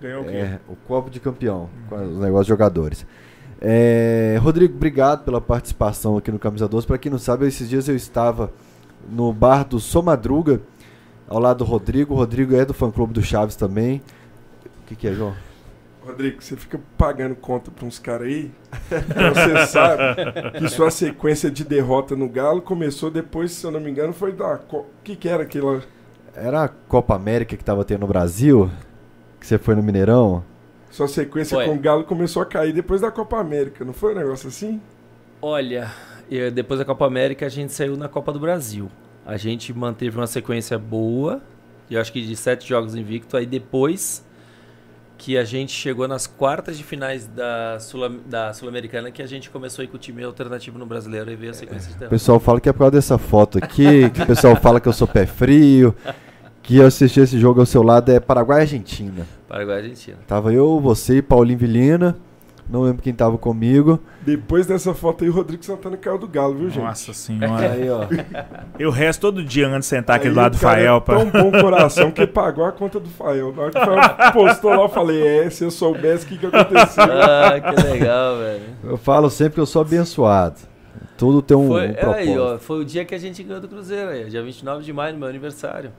Ganhou 0.00 0.22
o 0.22 0.24
quê? 0.24 0.36
É, 0.36 0.60
o 0.68 0.76
copo 0.76 1.10
de 1.10 1.20
campeão, 1.20 1.68
com 1.88 1.96
os 1.96 2.18
negócios 2.18 2.46
de 2.46 2.50
jogadores. 2.50 3.06
É, 3.60 4.38
Rodrigo, 4.40 4.74
obrigado 4.74 5.24
pela 5.24 5.40
participação 5.40 6.16
aqui 6.16 6.30
no 6.32 6.38
Camisa 6.38 6.66
12. 6.66 6.86
Pra 6.86 6.96
quem 6.96 7.12
não 7.12 7.18
sabe, 7.18 7.46
esses 7.46 7.68
dias 7.68 7.88
eu 7.88 7.94
estava 7.94 8.50
no 9.08 9.32
bar 9.32 9.64
do 9.64 9.78
Somadruga, 9.78 10.62
ao 11.28 11.38
lado 11.38 11.58
do 11.58 11.64
Rodrigo. 11.64 12.14
O 12.14 12.16
Rodrigo 12.16 12.54
é 12.56 12.64
do 12.64 12.72
fã 12.72 12.90
clube 12.90 13.12
do 13.12 13.22
Chaves 13.22 13.56
também. 13.56 14.00
O 14.64 14.86
que, 14.86 14.96
que 14.96 15.08
é, 15.08 15.12
João? 15.12 15.34
Rodrigo, 16.02 16.42
você 16.42 16.56
fica 16.56 16.80
pagando 16.96 17.34
conta 17.34 17.70
pra 17.70 17.84
uns 17.84 17.98
caras 17.98 18.26
aí. 18.28 18.50
Então 18.90 19.34
você 19.34 19.66
sabe 19.66 20.52
que 20.58 20.68
sua 20.68 20.90
sequência 20.90 21.50
de 21.50 21.62
derrota 21.62 22.16
no 22.16 22.28
Galo 22.28 22.62
começou 22.62 23.10
depois, 23.10 23.52
se 23.52 23.64
eu 23.64 23.70
não 23.70 23.80
me 23.80 23.90
engano, 23.90 24.12
foi 24.12 24.32
da. 24.32 24.58
O 24.72 24.86
que, 25.04 25.14
que 25.14 25.28
era 25.28 25.42
aquela. 25.42 25.82
Era 26.34 26.64
a 26.64 26.68
Copa 26.68 27.14
América 27.14 27.56
que 27.56 27.64
tava 27.64 27.84
tendo 27.84 28.00
no 28.00 28.06
Brasil? 28.06 28.70
Que 29.38 29.46
você 29.46 29.58
foi 29.58 29.74
no 29.74 29.82
Mineirão? 29.82 30.42
Sua 30.90 31.06
sequência 31.08 31.56
Foi. 31.56 31.64
com 31.66 31.74
o 31.74 31.78
Galo 31.78 32.04
começou 32.04 32.42
a 32.42 32.46
cair 32.46 32.72
depois 32.72 33.00
da 33.00 33.10
Copa 33.10 33.38
América, 33.38 33.84
não 33.84 33.92
foi 33.92 34.12
um 34.12 34.18
negócio 34.18 34.48
assim? 34.48 34.80
Olha, 35.40 35.90
depois 36.52 36.78
da 36.78 36.84
Copa 36.84 37.06
América 37.06 37.46
a 37.46 37.48
gente 37.48 37.72
saiu 37.72 37.96
na 37.96 38.08
Copa 38.08 38.32
do 38.32 38.40
Brasil. 38.40 38.90
A 39.24 39.36
gente 39.36 39.72
manteve 39.72 40.16
uma 40.16 40.26
sequência 40.26 40.78
boa, 40.78 41.40
eu 41.90 42.00
acho 42.00 42.12
que 42.12 42.20
de 42.20 42.34
sete 42.36 42.68
jogos 42.68 42.94
invicto. 42.94 43.36
Aí 43.36 43.46
depois 43.46 44.24
que 45.16 45.36
a 45.36 45.44
gente 45.44 45.70
chegou 45.72 46.08
nas 46.08 46.26
quartas 46.26 46.78
de 46.78 46.82
finais 46.82 47.26
da 47.26 47.78
Sul- 47.78 48.20
da 48.24 48.52
Sul-Americana, 48.54 49.10
que 49.10 49.20
a 49.22 49.26
gente 49.26 49.50
começou 49.50 49.82
a 49.82 49.84
ir 49.84 49.88
com 49.88 49.96
o 49.96 50.00
time 50.00 50.24
alternativo 50.24 50.78
no 50.78 50.86
brasileiro 50.86 51.30
e 51.30 51.36
veio 51.36 51.50
a 51.50 51.54
sequência 51.54 51.92
de 51.94 52.04
O 52.06 52.08
pessoal 52.08 52.40
fala 52.40 52.58
que 52.58 52.68
é 52.68 52.72
por 52.72 52.78
causa 52.80 52.92
dessa 52.92 53.18
foto 53.18 53.58
aqui, 53.58 54.08
que 54.10 54.22
o 54.22 54.26
pessoal 54.26 54.56
fala 54.56 54.80
que 54.80 54.88
eu 54.88 54.92
sou 54.94 55.06
pé 55.06 55.26
frio, 55.26 55.94
que 56.70 56.76
eu 56.76 56.86
assisti 56.86 57.18
esse 57.18 57.36
jogo 57.36 57.58
ao 57.58 57.66
seu 57.66 57.82
lado 57.82 58.12
é 58.12 58.20
Paraguai 58.20 58.58
e 58.58 58.62
Argentina. 58.62 59.26
Paraguai 59.48 59.78
e 59.78 59.82
Argentina. 59.82 60.18
Tava 60.24 60.52
eu, 60.52 60.78
você 60.78 61.16
e 61.16 61.22
Paulinho 61.22 61.58
Vilhena, 61.58 62.16
não 62.68 62.82
lembro 62.82 63.02
quem 63.02 63.12
tava 63.12 63.36
comigo. 63.36 63.98
Depois 64.22 64.68
dessa 64.68 64.94
foto 64.94 65.24
aí, 65.24 65.30
o 65.30 65.32
Rodrigo 65.32 65.64
Santana 65.64 65.96
caiu 65.96 66.16
do 66.16 66.28
Galo, 66.28 66.54
viu, 66.54 66.70
gente? 66.70 66.84
Nossa 66.84 67.12
senhora. 67.12 67.72
Aí, 67.72 67.90
ó. 67.90 68.02
Eu 68.78 68.92
resto 68.92 69.22
todo 69.22 69.42
dia 69.42 69.66
antes 69.66 69.80
de 69.88 69.96
sentar 69.96 70.14
aqui 70.14 70.28
Aí 70.28 70.32
do 70.32 70.36
lado 70.36 70.52
do 70.52 70.58
Fael. 70.58 70.98
É 70.98 71.00
Pra... 71.00 71.16
tão 71.18 71.28
bom 71.28 71.50
coração 71.60 72.12
que 72.12 72.24
pagou 72.24 72.64
a 72.64 72.70
conta 72.70 73.00
do 73.00 73.08
Fael. 73.08 73.52
Na 73.52 73.62
hora 73.62 73.72
que 73.72 73.78
o 73.78 73.84
Fael 73.84 74.32
postou 74.32 74.70
lá, 74.70 74.82
eu 74.82 74.88
falei: 74.88 75.26
É, 75.26 75.50
se 75.50 75.64
eu 75.64 75.72
soubesse 75.72 76.24
o 76.24 76.28
que, 76.28 76.38
que 76.38 76.46
aconteceu. 76.46 77.02
Ah, 77.10 77.60
que 77.60 77.82
legal, 77.82 78.38
velho. 78.38 78.62
Eu 78.84 78.96
falo 78.96 79.28
sempre 79.28 79.54
que 79.54 79.60
eu 79.60 79.66
sou 79.66 79.82
abençoado. 79.82 80.54
Tudo 81.18 81.42
tem 81.42 81.56
um, 81.56 81.66
Foi, 81.66 81.80
um 81.88 81.90
é 81.90 81.92
propósito. 81.94 82.28
aí, 82.30 82.38
ó, 82.38 82.58
foi 82.60 82.80
o 82.80 82.84
dia 82.84 83.04
que 83.04 83.14
a 83.14 83.18
gente 83.18 83.42
ganhou 83.42 83.60
do 83.60 83.66
Cruzeiro, 83.66 84.10
aí, 84.10 84.30
dia 84.30 84.42
29 84.42 84.84
de 84.84 84.92
maio, 84.92 85.12
no 85.14 85.18
meu 85.18 85.28
aniversário. 85.28 85.90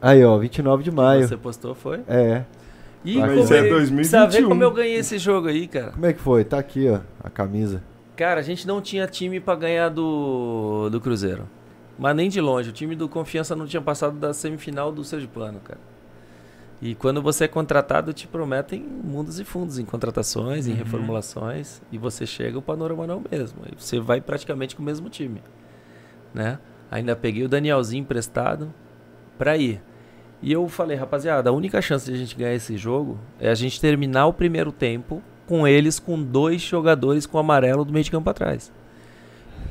Aí, 0.00 0.24
ó, 0.24 0.36
29 0.38 0.82
de 0.84 0.90
maio. 0.90 1.26
Você 1.26 1.36
postou, 1.36 1.74
foi? 1.74 2.00
É. 2.08 2.44
E 3.04 3.18
Mas 3.18 3.30
como 3.48 3.54
é 3.54 3.60
eu- 3.66 3.70
2021. 3.70 3.96
Precisa 3.96 4.26
ver 4.26 4.48
como 4.48 4.62
eu 4.62 4.70
ganhei 4.72 4.96
esse 4.96 5.18
jogo 5.18 5.48
aí, 5.48 5.66
cara. 5.68 5.92
Como 5.92 6.06
é 6.06 6.12
que 6.12 6.20
foi? 6.20 6.44
Tá 6.44 6.58
aqui, 6.58 6.88
ó, 6.88 7.00
a 7.22 7.30
camisa. 7.30 7.82
Cara, 8.16 8.40
a 8.40 8.42
gente 8.42 8.66
não 8.66 8.80
tinha 8.80 9.06
time 9.06 9.38
pra 9.40 9.54
ganhar 9.54 9.88
do, 9.90 10.88
do 10.90 11.00
Cruzeiro. 11.00 11.44
Mas 11.98 12.14
nem 12.16 12.28
de 12.28 12.40
longe. 12.40 12.70
O 12.70 12.72
time 12.72 12.94
do 12.96 13.08
Confiança 13.08 13.54
não 13.56 13.66
tinha 13.66 13.80
passado 13.80 14.18
da 14.18 14.32
semifinal 14.34 14.90
do 14.92 15.02
Sergipano, 15.04 15.60
cara. 15.60 15.80
E 16.82 16.94
quando 16.94 17.22
você 17.22 17.44
é 17.44 17.48
contratado, 17.48 18.12
te 18.12 18.26
prometem 18.28 18.82
mundos 18.82 19.40
e 19.40 19.44
fundos 19.44 19.78
em 19.78 19.84
contratações, 19.84 20.66
em 20.66 20.72
Uhum. 20.72 20.76
reformulações. 20.76 21.80
E 21.90 21.96
você 21.96 22.26
chega, 22.26 22.58
o 22.58 22.62
panorama 22.62 23.06
não 23.06 23.14
é 23.14 23.16
o 23.18 23.22
mesmo. 23.30 23.60
Você 23.78 23.98
vai 23.98 24.20
praticamente 24.20 24.76
com 24.76 24.82
o 24.82 24.84
mesmo 24.84 25.08
time. 25.08 25.40
Né? 26.34 26.58
Ainda 26.90 27.16
peguei 27.16 27.44
o 27.44 27.48
Danielzinho 27.48 28.02
emprestado 28.02 28.74
pra 29.38 29.56
ir. 29.56 29.80
E 30.42 30.52
eu 30.52 30.68
falei, 30.68 30.96
rapaziada, 30.96 31.50
a 31.50 31.52
única 31.52 31.80
chance 31.80 32.06
de 32.06 32.12
a 32.12 32.18
gente 32.18 32.36
ganhar 32.36 32.54
esse 32.54 32.76
jogo 32.76 33.18
é 33.40 33.48
a 33.48 33.54
gente 33.54 33.80
terminar 33.80 34.26
o 34.26 34.32
primeiro 34.32 34.70
tempo 34.70 35.22
com 35.46 35.66
eles 35.66 35.98
com 35.98 36.20
dois 36.20 36.60
jogadores 36.60 37.24
com 37.24 37.38
amarelo 37.38 37.84
do 37.84 37.92
meio 37.92 38.04
de 38.04 38.10
campo 38.10 38.28
atrás. 38.28 38.72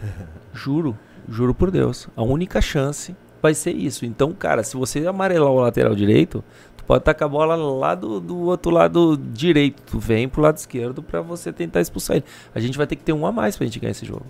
Juro, 0.53 0.97
juro 1.27 1.53
por 1.53 1.69
Deus. 1.69 2.07
A 2.15 2.23
única 2.23 2.61
chance 2.61 3.13
vai 3.41 3.53
ser 3.53 3.73
isso. 3.73 4.05
Então, 4.05 4.33
cara, 4.33 4.63
se 4.63 4.77
você 4.77 5.05
amarelar 5.05 5.51
o 5.51 5.59
lateral 5.59 5.93
direito, 5.93 6.41
tu 6.77 6.85
pode 6.85 7.03
tacar 7.03 7.27
a 7.27 7.29
bola 7.29 7.55
lá 7.55 7.93
do, 7.93 8.21
do 8.21 8.37
outro 8.39 8.71
lado 8.71 9.17
direito. 9.17 9.83
Tu 9.85 9.99
vem 9.99 10.29
pro 10.29 10.41
lado 10.41 10.55
esquerdo 10.55 11.03
pra 11.03 11.19
você 11.19 11.51
tentar 11.51 11.81
expulsar 11.81 12.15
ele. 12.15 12.25
A 12.53 12.59
gente 12.61 12.77
vai 12.77 12.87
ter 12.87 12.95
que 12.95 13.03
ter 13.03 13.11
um 13.11 13.25
a 13.25 13.33
mais 13.33 13.57
pra 13.57 13.65
gente 13.65 13.79
ganhar 13.79 13.91
esse 13.91 14.05
jogo. 14.05 14.25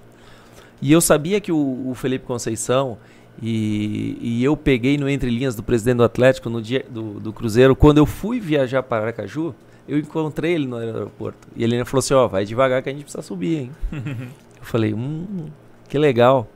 E 0.82 0.92
eu 0.92 1.00
sabia 1.00 1.40
que 1.40 1.52
o, 1.52 1.90
o 1.90 1.94
Felipe 1.94 2.26
Conceição 2.26 2.98
e, 3.42 4.18
e 4.22 4.44
eu 4.44 4.56
peguei 4.56 4.98
no 4.98 5.10
entre 5.10 5.30
linhas 5.30 5.56
do 5.56 5.64
presidente 5.64 5.98
do 5.98 6.04
Atlético 6.04 6.50
no 6.50 6.62
dia 6.62 6.86
do, 6.90 7.20
do 7.20 7.34
Cruzeiro 7.34 7.76
quando 7.76 7.98
eu 7.98 8.06
fui 8.06 8.40
viajar 8.40 8.82
para 8.84 9.04
Aracaju. 9.04 9.54
Eu 9.88 10.00
encontrei 10.00 10.54
ele 10.54 10.66
no 10.66 10.78
aeroporto. 10.78 11.48
E 11.56 11.64
ele 11.64 11.84
falou 11.86 12.00
assim: 12.00 12.14
Ó, 12.14 12.28
vai 12.28 12.46
devagar 12.46 12.82
que 12.82 12.90
a 12.90 12.92
gente 12.92 13.04
precisa 13.04 13.22
subir, 13.22 13.58
hein? 13.58 13.72
eu 13.92 14.64
falei: 14.64 14.94
Hum, 14.94 15.48
que 15.88 15.98
legal. 15.98 16.48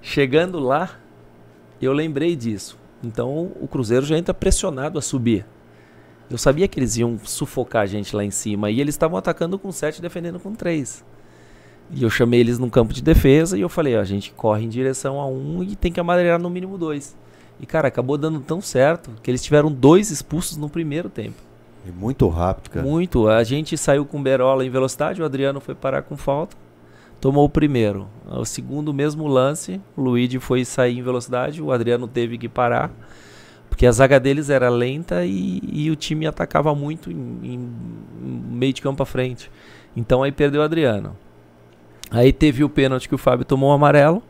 Chegando 0.00 0.58
lá, 0.58 0.98
eu 1.82 1.92
lembrei 1.92 2.34
disso. 2.36 2.78
Então 3.02 3.52
o 3.60 3.68
Cruzeiro 3.68 4.06
já 4.06 4.16
entra 4.16 4.32
pressionado 4.32 4.98
a 4.98 5.02
subir. 5.02 5.44
Eu 6.30 6.38
sabia 6.38 6.68
que 6.68 6.78
eles 6.78 6.96
iam 6.96 7.18
sufocar 7.18 7.82
a 7.82 7.86
gente 7.86 8.14
lá 8.14 8.24
em 8.24 8.30
cima. 8.30 8.70
E 8.70 8.80
eles 8.80 8.94
estavam 8.94 9.18
atacando 9.18 9.58
com 9.58 9.72
7 9.72 10.00
defendendo 10.00 10.38
com 10.38 10.54
3. 10.54 11.04
E 11.90 12.02
eu 12.02 12.10
chamei 12.10 12.40
eles 12.40 12.58
num 12.58 12.68
campo 12.68 12.92
de 12.92 13.02
defesa 13.02 13.56
e 13.56 13.60
eu 13.62 13.68
falei: 13.68 13.96
ó, 13.96 14.00
a 14.00 14.04
gente 14.04 14.32
corre 14.32 14.64
em 14.64 14.68
direção 14.68 15.20
a 15.20 15.26
um 15.26 15.62
e 15.62 15.74
tem 15.74 15.90
que 15.90 15.98
amadeirar 16.00 16.38
no 16.40 16.50
mínimo 16.50 16.76
dois. 16.76 17.16
E 17.60 17.66
cara, 17.66 17.88
acabou 17.88 18.16
dando 18.18 18.40
tão 18.40 18.60
certo 18.60 19.10
que 19.22 19.30
eles 19.30 19.42
tiveram 19.42 19.72
dois 19.72 20.10
expulsos 20.10 20.56
no 20.56 20.68
primeiro 20.68 21.08
tempo. 21.08 21.36
E 21.86 21.90
muito 21.90 22.28
rápido, 22.28 22.70
cara. 22.70 22.86
Muito. 22.86 23.28
A 23.28 23.42
gente 23.42 23.76
saiu 23.78 24.04
com 24.04 24.22
Berola 24.22 24.64
em 24.64 24.70
velocidade, 24.70 25.22
o 25.22 25.24
Adriano 25.24 25.60
foi 25.60 25.74
parar 25.74 26.02
com 26.02 26.16
falta. 26.16 26.56
Tomou 27.20 27.44
o 27.44 27.48
primeiro. 27.48 28.06
O 28.28 28.44
segundo, 28.44 28.92
mesmo 28.94 29.26
lance, 29.26 29.80
o 29.96 30.02
Luigi 30.02 30.38
foi 30.38 30.64
sair 30.64 30.98
em 30.98 31.02
velocidade, 31.02 31.60
o 31.62 31.72
Adriano 31.72 32.06
teve 32.06 32.38
que 32.38 32.48
parar. 32.48 32.92
Porque 33.68 33.86
a 33.86 33.92
zaga 33.92 34.20
deles 34.20 34.50
era 34.50 34.68
lenta 34.68 35.24
e, 35.24 35.60
e 35.64 35.90
o 35.90 35.96
time 35.96 36.26
atacava 36.26 36.74
muito 36.74 37.10
em, 37.10 37.38
em- 37.42 37.70
meio 38.52 38.72
de 38.72 38.80
campo 38.82 39.02
à 39.02 39.06
frente. 39.06 39.50
Então 39.96 40.22
aí 40.22 40.30
perdeu 40.30 40.60
o 40.60 40.64
Adriano. 40.64 41.16
Aí 42.10 42.32
teve 42.32 42.64
o 42.64 42.68
pênalti 42.68 43.08
que 43.08 43.14
o 43.14 43.18
Fábio 43.18 43.44
tomou 43.44 43.70
um 43.70 43.72
amarelo. 43.72 44.22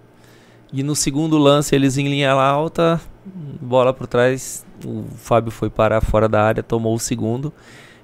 E 0.72 0.82
no 0.82 0.94
segundo 0.94 1.38
lance, 1.38 1.74
eles 1.74 1.96
em 1.96 2.08
linha 2.08 2.32
alta, 2.32 3.00
bola 3.24 3.94
por 3.94 4.06
trás. 4.06 4.66
O 4.84 5.04
Fábio 5.16 5.50
foi 5.50 5.70
parar 5.70 6.00
fora 6.00 6.28
da 6.28 6.42
área, 6.42 6.62
tomou 6.62 6.94
o 6.94 6.98
segundo. 6.98 7.52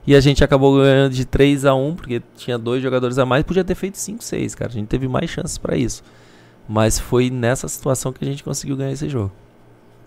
E 0.06 0.14
a 0.14 0.20
gente 0.20 0.44
acabou 0.44 0.76
ganhando 0.76 1.12
de 1.12 1.24
3 1.24 1.64
a 1.64 1.74
1 1.74 1.94
porque 1.96 2.22
tinha 2.36 2.58
dois 2.58 2.82
jogadores 2.82 3.18
a 3.18 3.24
mais. 3.24 3.42
Podia 3.42 3.64
ter 3.64 3.74
feito 3.74 3.96
5 3.96 4.22
6 4.22 4.54
cara. 4.54 4.70
A 4.70 4.74
gente 4.74 4.86
teve 4.86 5.08
mais 5.08 5.30
chances 5.30 5.56
pra 5.56 5.76
isso. 5.76 6.02
Mas 6.68 6.98
foi 6.98 7.30
nessa 7.30 7.68
situação 7.68 8.12
que 8.12 8.24
a 8.24 8.26
gente 8.26 8.42
conseguiu 8.44 8.76
ganhar 8.76 8.92
esse 8.92 9.08
jogo. 9.08 9.32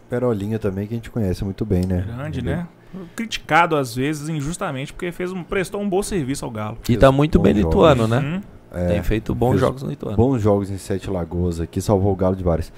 Perolinha 0.10 0.58
também, 0.58 0.88
que 0.88 0.94
a 0.94 0.98
gente 0.98 1.10
conhece 1.10 1.44
muito 1.44 1.66
bem, 1.66 1.86
né? 1.86 2.06
Grande, 2.08 2.42
né? 2.42 2.68
Criticado 3.16 3.76
às 3.76 3.94
vezes 3.94 4.30
injustamente 4.30 4.94
porque 4.94 5.12
fez 5.12 5.32
um, 5.32 5.44
prestou 5.44 5.82
um 5.82 5.90
bom 5.90 6.02
serviço 6.02 6.46
ao 6.46 6.52
Galo. 6.52 6.78
E 6.88 6.96
tá 6.96 7.12
muito 7.12 7.38
bem 7.40 7.54
no 7.54 7.62
jogos. 7.62 7.76
Ituano, 7.76 8.08
né? 8.08 8.20
Uhum. 8.20 8.42
É, 8.74 8.88
Tem 8.88 9.04
feito 9.04 9.34
bons 9.34 9.60
jogos 9.60 9.84
no 9.84 9.92
Ituano. 9.92 10.16
bons 10.18 10.42
jogos 10.42 10.70
em 10.70 10.78
Sete 10.78 11.10
Lagoas 11.10 11.60
aqui, 11.60 11.82
salvou 11.82 12.12
o 12.12 12.16
Galo 12.16 12.36
de 12.36 12.44
vários. 12.44 12.72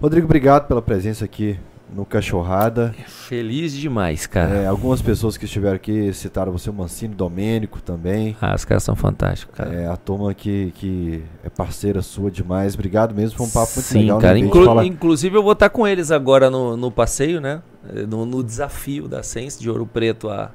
Rodrigo, 0.00 0.26
obrigado 0.26 0.66
pela 0.66 0.82
presença 0.82 1.24
aqui 1.24 1.58
no 1.94 2.04
Cachorrada. 2.04 2.94
Feliz 3.06 3.72
demais, 3.72 4.26
cara. 4.26 4.54
É, 4.56 4.66
algumas 4.66 5.00
pessoas 5.00 5.36
que 5.38 5.46
estiveram 5.46 5.76
aqui 5.76 6.12
citaram 6.12 6.52
você, 6.52 6.68
o 6.68 6.72
Mancini, 6.72 7.14
Domênico 7.14 7.80
também. 7.80 8.36
Ah, 8.40 8.54
os 8.54 8.64
caras 8.64 8.82
são 8.82 8.94
fantásticos, 8.94 9.54
cara. 9.56 9.72
É, 9.74 9.86
a 9.88 9.96
turma 9.96 10.34
que, 10.34 10.70
que 10.76 11.22
é 11.42 11.48
parceira 11.48 12.02
sua 12.02 12.30
demais. 12.30 12.74
Obrigado 12.74 13.14
mesmo, 13.14 13.38
foi 13.38 13.46
um 13.46 13.50
papo 13.50 13.72
muito 13.74 13.86
Sim, 13.86 14.00
legal. 14.00 14.18
cara. 14.18 14.34
né? 14.34 14.40
A 14.40 14.42
gente 14.42 14.48
Inclu- 14.50 14.64
fala- 14.66 14.84
Inclusive, 14.86 15.36
eu 15.36 15.42
vou 15.42 15.52
estar 15.52 15.70
com 15.70 15.86
eles 15.86 16.10
agora 16.10 16.50
no, 16.50 16.76
no 16.76 16.90
passeio, 16.90 17.40
né? 17.40 17.62
No, 18.08 18.26
no 18.26 18.42
desafio 18.44 19.08
da 19.08 19.22
Sense 19.22 19.58
de 19.58 19.70
Ouro 19.70 19.86
Preto 19.86 20.28
a 20.28 20.50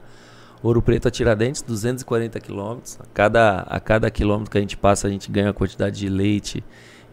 Ouro 0.63 0.81
Preto 0.81 1.09
a 1.09 1.11
Tiradentes, 1.11 1.61
240 1.61 2.39
quilômetros. 2.39 2.97
A 2.99 3.05
cada, 3.13 3.59
a 3.61 3.79
cada 3.81 4.09
quilômetro 4.09 4.49
que 4.49 4.57
a 4.57 4.61
gente 4.61 4.77
passa, 4.77 5.07
a 5.07 5.11
gente 5.11 5.29
ganha 5.29 5.49
a 5.49 5.53
quantidade 5.53 5.99
de 5.99 6.07
leite 6.07 6.63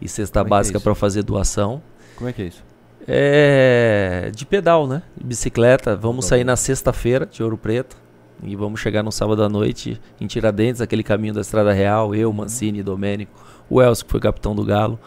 e 0.01 0.07
cesta 0.07 0.39
Como 0.39 0.47
é 0.47 0.47
é 0.47 0.57
básica 0.57 0.77
isso? 0.77 0.83
para 0.83 0.95
fazer 0.95 1.21
doação. 1.23 1.81
Como 2.15 2.29
é 2.29 2.33
que 2.33 2.41
é 2.41 2.45
isso? 2.45 2.63
É 3.07 4.31
de 4.33 4.45
pedal, 4.45 4.87
né? 4.87 5.03
De 5.17 5.25
bicicleta. 5.25 5.95
Vamos 5.95 6.25
sair 6.25 6.43
na 6.43 6.55
sexta-feira 6.55 7.25
de 7.25 7.43
Ouro 7.43 7.57
Preto. 7.57 7.97
E 8.43 8.55
vamos 8.55 8.79
chegar 8.79 9.03
no 9.03 9.11
sábado 9.11 9.43
à 9.43 9.49
noite 9.49 9.99
em 10.19 10.25
Tiradentes, 10.25 10.81
aquele 10.81 11.03
caminho 11.03 11.33
da 11.33 11.41
Estrada 11.41 11.73
Real. 11.73 12.15
Eu, 12.15 12.31
Mancini, 12.33 12.81
Domênico, 12.81 13.33
o 13.69 13.81
Elcio, 13.81 14.05
que 14.05 14.11
foi 14.11 14.19
capitão 14.19 14.55
do 14.55 14.63
Galo. 14.63 14.99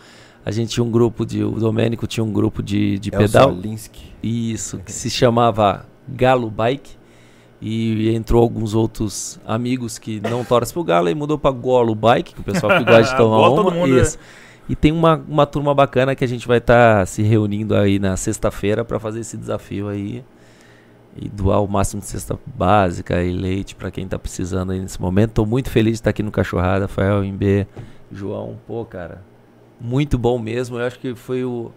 A 0.45 0.51
gente 0.51 0.71
tinha 0.75 0.85
um 0.85 0.91
grupo 0.91 1.25
de. 1.25 1.43
O 1.43 1.53
Domênico 1.53 2.07
tinha 2.07 2.23
um 2.23 2.33
grupo 2.33 2.63
de, 2.63 2.99
de 2.99 3.09
Elcio 3.09 3.27
pedal. 3.27 3.49
Alinsky. 3.49 4.13
Isso, 4.23 4.79
que 4.79 4.93
se 4.93 5.11
chamava 5.11 5.87
Galo 6.07 6.51
Bike. 6.51 6.97
E 7.61 8.15
entrou 8.15 8.43
alguns 8.43 8.75
outros 8.75 9.41
amigos 9.47 9.99
que 9.99 10.21
não 10.21 10.45
torcem 10.45 10.75
pro 10.75 10.85
Galo 10.85 11.09
e 11.09 11.15
mudou 11.15 11.39
pra 11.39 11.51
Golo 11.51 11.95
Bike, 11.95 12.35
que 12.35 12.41
o 12.41 12.45
pessoal 12.45 12.79
que 12.79 12.85
gosta 12.85 13.13
de 13.13 13.17
tomar 13.17 13.49
todo 13.51 13.69
uma. 13.69 13.71
mundo, 13.71 13.99
Isso. 13.99 14.19
E 14.69 14.75
tem 14.75 14.93
uma, 14.93 15.23
uma 15.29 15.47
turma 15.47 15.75
bacana 15.75 16.15
que 16.15 16.25
a 16.25 16.29
gente 16.29 16.49
vai 16.49 16.59
estar 16.59 17.07
se 17.07 17.23
reunindo 17.23 17.75
aí 17.75 17.99
na 17.99 18.17
sexta-feira 18.17 18.85
para 18.85 18.99
fazer 18.99 19.21
esse 19.21 19.37
desafio 19.37 19.89
aí. 19.89 20.25
E 21.17 21.29
doar 21.29 21.63
o 21.63 21.69
máximo 21.69 22.01
de 22.01 22.09
cesta 22.09 22.37
básica 22.45 23.23
e 23.23 23.31
leite 23.33 23.77
para 23.77 23.89
quem 23.91 24.09
tá 24.09 24.19
precisando 24.19 24.73
aí 24.73 24.81
nesse 24.81 25.01
momento. 25.01 25.31
Tô 25.33 25.47
muito 25.47 25.71
feliz 25.71 25.93
de 25.93 25.99
estar 25.99 26.11
aqui 26.11 26.25
no 26.25 26.33
Cachorrada, 26.33 26.87
Rafael, 26.87 27.25
Imbê, 27.25 27.69
João. 28.11 28.57
Pô, 28.67 28.85
cara, 28.85 29.23
muito 29.81 30.19
bom 30.19 30.39
mesmo. 30.39 30.77
Eu 30.77 30.85
acho 30.85 30.99
que 30.99 31.15
foi 31.15 31.45
o, 31.45 31.71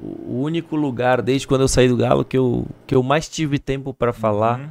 o 0.00 0.40
único 0.40 0.76
lugar, 0.76 1.20
desde 1.20 1.48
quando 1.48 1.62
eu 1.62 1.68
saí 1.68 1.88
do 1.88 1.96
Galo, 1.96 2.24
que 2.24 2.38
eu, 2.38 2.64
que 2.86 2.94
eu 2.94 3.02
mais 3.02 3.28
tive 3.28 3.58
tempo 3.58 3.92
para 3.92 4.12
falar 4.12 4.60
Uhum. 4.60 4.68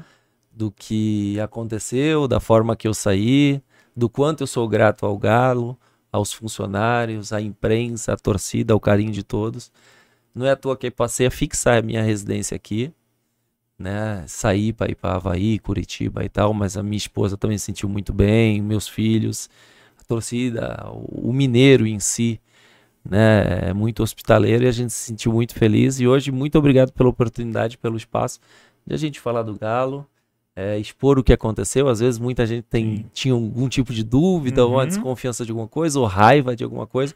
Do 0.55 0.71
que 0.71 1.39
aconteceu, 1.39 2.27
da 2.27 2.39
forma 2.39 2.75
que 2.75 2.87
eu 2.87 2.93
saí, 2.93 3.61
do 3.95 4.09
quanto 4.09 4.41
eu 4.41 4.47
sou 4.47 4.67
grato 4.67 5.05
ao 5.05 5.17
Galo, 5.17 5.77
aos 6.11 6.31
funcionários, 6.33 7.33
à 7.33 7.41
imprensa, 7.41 8.13
à 8.13 8.17
torcida, 8.17 8.73
ao 8.73 8.79
carinho 8.79 9.11
de 9.11 9.23
todos. 9.23 9.71
Não 10.33 10.45
é 10.45 10.51
à 10.51 10.55
toa 10.55 10.77
que 10.77 10.89
passei 10.89 11.27
a 11.27 11.31
fixar 11.31 11.79
a 11.79 11.81
minha 11.81 12.01
residência 12.01 12.55
aqui, 12.55 12.91
né? 13.77 14.23
Saí 14.27 14.71
para 14.73 14.91
ir 14.91 14.95
para 14.95 15.15
Havaí, 15.15 15.59
Curitiba 15.59 16.23
e 16.23 16.29
tal, 16.29 16.53
mas 16.53 16.77
a 16.77 16.83
minha 16.83 16.97
esposa 16.97 17.37
também 17.37 17.57
se 17.57 17.65
sentiu 17.65 17.89
muito 17.89 18.13
bem, 18.13 18.61
meus 18.61 18.87
filhos, 18.87 19.49
a 19.99 20.03
torcida, 20.05 20.89
o 20.91 21.29
o 21.29 21.33
mineiro 21.33 21.85
em 21.87 21.99
si, 21.99 22.39
né? 23.03 23.69
É 23.69 23.73
muito 23.73 24.03
hospitaleiro 24.03 24.65
e 24.65 24.67
a 24.67 24.71
gente 24.71 24.93
se 24.93 25.05
sentiu 25.07 25.33
muito 25.33 25.55
feliz. 25.55 25.99
E 25.99 26.07
hoje, 26.07 26.31
muito 26.31 26.57
obrigado 26.57 26.91
pela 26.93 27.09
oportunidade, 27.09 27.77
pelo 27.77 27.97
espaço 27.97 28.39
de 28.85 28.93
a 28.95 28.97
gente 28.97 29.19
falar 29.19 29.43
do 29.43 29.57
Galo, 29.57 30.07
é, 30.55 30.77
expor 30.79 31.19
o 31.19 31.23
que 31.23 31.33
aconteceu. 31.33 31.87
Às 31.89 31.99
vezes 31.99 32.19
muita 32.19 32.45
gente 32.45 32.63
tem, 32.63 32.97
Sim. 32.97 33.05
tinha 33.13 33.33
algum 33.33 33.67
tipo 33.67 33.93
de 33.93 34.03
dúvida 34.03 34.63
ou 34.65 34.71
uma 34.73 34.81
Uhum. 34.81 34.87
desconfiança 34.87 35.43
de 35.45 35.51
alguma 35.51 35.67
coisa 35.67 35.99
ou 35.99 36.05
raiva 36.05 36.55
de 36.55 36.63
alguma 36.63 36.87
coisa, 36.87 37.13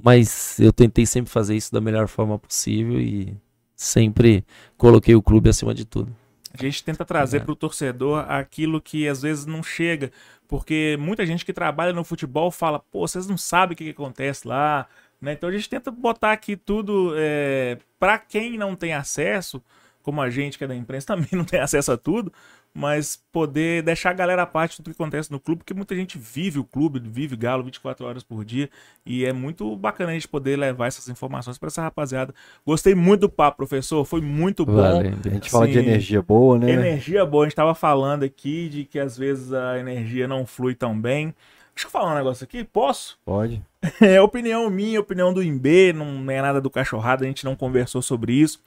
mas 0.00 0.58
eu 0.60 0.72
tentei 0.72 1.06
sempre 1.06 1.30
fazer 1.30 1.56
isso 1.56 1.72
da 1.72 1.80
melhor 1.80 2.06
forma 2.08 2.38
possível 2.38 3.00
e 3.00 3.34
sempre 3.74 4.44
coloquei 4.76 5.14
o 5.14 5.22
clube 5.22 5.48
acima 5.48 5.74
de 5.74 5.84
tudo. 5.84 6.14
A 6.52 6.62
gente 6.62 6.82
tenta 6.82 7.04
trazer 7.04 7.38
É. 7.38 7.40
para 7.40 7.52
o 7.52 7.56
torcedor 7.56 8.24
aquilo 8.28 8.80
que 8.80 9.06
às 9.06 9.22
vezes 9.22 9.46
não 9.46 9.62
chega, 9.62 10.10
porque 10.48 10.96
muita 10.98 11.24
gente 11.26 11.44
que 11.44 11.52
trabalha 11.52 11.92
no 11.92 12.02
futebol 12.04 12.50
fala, 12.50 12.78
pô, 12.90 13.06
vocês 13.06 13.26
não 13.26 13.36
sabem 13.36 13.74
o 13.74 13.76
que, 13.76 13.84
que 13.84 13.90
acontece 13.90 14.48
lá, 14.48 14.86
né? 15.20 15.32
Então 15.34 15.48
a 15.48 15.52
gente 15.52 15.68
tenta 15.68 15.90
botar 15.90 16.32
aqui 16.32 16.56
tudo 16.56 17.12
é, 17.16 17.78
para 17.98 18.18
quem 18.18 18.56
não 18.56 18.74
tem 18.74 18.92
acesso, 18.94 19.62
como 20.02 20.20
a 20.20 20.30
gente 20.30 20.56
que 20.56 20.64
é 20.64 20.66
da 20.66 20.74
imprensa 20.74 21.06
também 21.14 21.28
não 21.32 21.44
tem 21.44 21.60
acesso 21.60 21.92
a 21.92 21.96
tudo, 21.96 22.32
mas 22.72 23.22
poder 23.32 23.82
deixar 23.82 24.10
a 24.10 24.12
galera 24.12 24.42
a 24.42 24.46
parte 24.46 24.80
do 24.80 24.84
que 24.84 24.90
acontece 24.90 25.30
no 25.32 25.40
clube, 25.40 25.58
porque 25.58 25.74
muita 25.74 25.94
gente 25.94 26.16
vive 26.18 26.58
o 26.58 26.64
clube, 26.64 27.00
vive 27.00 27.36
Galo 27.36 27.64
24 27.64 28.06
horas 28.06 28.22
por 28.22 28.44
dia, 28.44 28.70
e 29.04 29.24
é 29.24 29.32
muito 29.32 29.74
bacana 29.76 30.10
a 30.10 30.14
gente 30.14 30.28
poder 30.28 30.56
levar 30.56 30.86
essas 30.86 31.08
informações 31.08 31.58
para 31.58 31.68
essa 31.68 31.82
rapaziada. 31.82 32.34
Gostei 32.64 32.94
muito 32.94 33.22
do 33.22 33.28
papo, 33.28 33.56
professor, 33.56 34.04
foi 34.04 34.20
muito 34.20 34.64
bom. 34.64 34.80
A 34.80 35.28
gente 35.28 35.50
fala 35.50 35.66
de 35.66 35.78
Assim, 35.78 35.88
energia 35.88 36.22
boa, 36.22 36.58
né? 36.58 36.70
Energia 36.70 37.24
boa, 37.24 37.44
a 37.44 37.48
gente 37.48 37.56
tava 37.56 37.74
falando 37.74 38.22
aqui 38.22 38.68
de 38.68 38.84
que 38.84 38.98
às 38.98 39.16
vezes 39.16 39.52
a 39.52 39.78
energia 39.78 40.28
não 40.28 40.46
flui 40.46 40.74
tão 40.74 40.98
bem. 40.98 41.34
Deixa 41.74 41.86
eu 41.86 41.92
falar 41.92 42.12
um 42.12 42.16
negócio 42.16 42.42
aqui, 42.42 42.64
posso? 42.64 43.18
Pode. 43.24 43.62
É 44.00 44.20
opinião 44.20 44.68
minha, 44.68 44.98
opinião 44.98 45.32
do 45.32 45.40
Imbê, 45.40 45.92
não 45.92 46.28
é 46.28 46.42
nada 46.42 46.60
do 46.60 46.68
cachorrada, 46.68 47.24
a 47.24 47.28
gente 47.28 47.44
não 47.44 47.54
conversou 47.54 48.02
sobre 48.02 48.32
isso. 48.32 48.60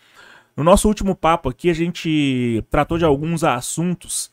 No 0.55 0.63
nosso 0.63 0.87
último 0.87 1.15
papo 1.15 1.49
aqui, 1.49 1.69
a 1.69 1.73
gente 1.73 2.63
tratou 2.69 2.97
de 2.97 3.05
alguns 3.05 3.43
assuntos 3.43 4.31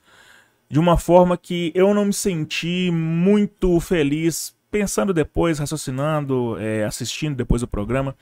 de 0.69 0.79
uma 0.79 0.99
forma 0.99 1.37
que 1.37 1.73
eu 1.75 1.95
não 1.95 2.05
me 2.05 2.13
senti 2.13 2.91
muito 2.91 3.79
feliz 3.81 4.55
pensando 4.71 5.15
depois, 5.15 5.59
raciocinando, 5.59 6.59
é, 6.59 6.85
assistindo 6.85 7.37
depois 7.37 7.63
do 7.63 7.69
programa. 7.69 8.15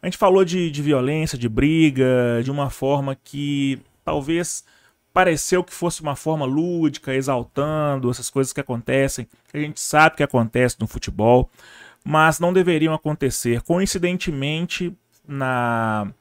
A 0.00 0.06
gente 0.06 0.16
falou 0.16 0.44
de, 0.44 0.70
de 0.70 0.82
violência, 0.82 1.36
de 1.36 1.48
briga, 1.48 2.40
de 2.44 2.50
uma 2.50 2.70
forma 2.70 3.16
que 3.16 3.80
talvez 4.04 4.64
pareceu 5.12 5.64
que 5.64 5.74
fosse 5.74 6.00
uma 6.00 6.14
forma 6.14 6.44
lúdica, 6.44 7.12
exaltando 7.12 8.08
essas 8.10 8.30
coisas 8.30 8.52
que 8.52 8.60
acontecem, 8.60 9.26
que 9.50 9.56
a 9.56 9.60
gente 9.60 9.80
sabe 9.80 10.16
que 10.16 10.22
acontece 10.22 10.76
no 10.78 10.86
futebol, 10.86 11.50
mas 12.04 12.38
não 12.38 12.52
deveriam 12.52 12.94
acontecer. 12.94 13.60
Coincidentemente, 13.62 14.96
na 15.26 16.12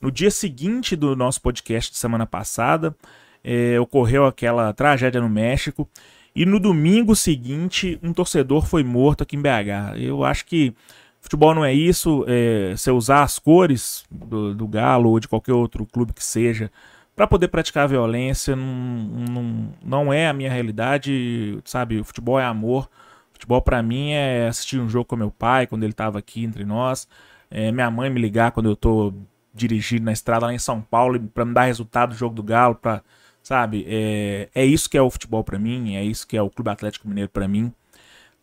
no 0.00 0.10
dia 0.10 0.30
seguinte 0.30 0.96
do 0.96 1.14
nosso 1.14 1.40
podcast 1.40 1.90
de 1.92 1.98
semana 1.98 2.26
passada, 2.26 2.96
eh, 3.44 3.78
ocorreu 3.80 4.26
aquela 4.26 4.72
tragédia 4.72 5.20
no 5.20 5.28
México. 5.28 5.88
E 6.34 6.46
no 6.46 6.60
domingo 6.60 7.16
seguinte, 7.16 7.98
um 8.02 8.12
torcedor 8.12 8.64
foi 8.66 8.84
morto 8.84 9.22
aqui 9.22 9.36
em 9.36 9.42
BH. 9.42 9.98
Eu 9.98 10.24
acho 10.24 10.46
que 10.46 10.74
futebol 11.20 11.54
não 11.54 11.64
é 11.64 11.72
isso. 11.72 12.24
É, 12.28 12.72
você 12.76 12.90
usar 12.90 13.22
as 13.24 13.38
cores 13.38 14.04
do, 14.10 14.54
do 14.54 14.68
Galo 14.68 15.10
ou 15.10 15.20
de 15.20 15.28
qualquer 15.28 15.52
outro 15.52 15.84
clube 15.86 16.12
que 16.12 16.24
seja 16.24 16.70
para 17.16 17.26
poder 17.26 17.48
praticar 17.48 17.88
violência 17.88 18.56
não, 18.56 18.64
não, 18.64 19.72
não 19.84 20.12
é 20.12 20.28
a 20.28 20.32
minha 20.32 20.50
realidade. 20.50 21.58
Sabe, 21.64 22.00
o 22.00 22.04
futebol 22.04 22.38
é 22.38 22.44
amor. 22.44 22.88
Futebol 23.32 23.60
para 23.60 23.82
mim 23.82 24.12
é 24.12 24.48
assistir 24.48 24.78
um 24.80 24.88
jogo 24.88 25.06
com 25.06 25.16
meu 25.16 25.30
pai 25.30 25.66
quando 25.66 25.82
ele 25.82 25.92
estava 25.92 26.18
aqui 26.18 26.44
entre 26.44 26.64
nós. 26.64 27.08
É, 27.50 27.72
minha 27.72 27.90
mãe 27.90 28.08
me 28.08 28.20
ligar 28.20 28.52
quando 28.52 28.70
eu 28.70 28.76
tô 28.76 29.12
dirigindo 29.54 30.04
na 30.04 30.12
estrada 30.12 30.46
lá 30.46 30.54
em 30.54 30.58
São 30.58 30.80
Paulo 30.80 31.18
para 31.34 31.44
me 31.44 31.54
dar 31.54 31.64
resultado 31.64 32.10
do 32.10 32.16
jogo 32.16 32.34
do 32.34 32.42
Galo, 32.42 32.74
para 32.74 33.02
sabe? 33.42 33.84
É, 33.88 34.48
é 34.54 34.64
isso 34.64 34.88
que 34.88 34.96
é 34.96 35.02
o 35.02 35.10
futebol 35.10 35.42
para 35.42 35.58
mim, 35.58 35.96
é 35.96 36.04
isso 36.04 36.26
que 36.26 36.36
é 36.36 36.42
o 36.42 36.50
Clube 36.50 36.70
Atlético 36.70 37.08
Mineiro 37.08 37.30
para 37.30 37.48
mim. 37.48 37.72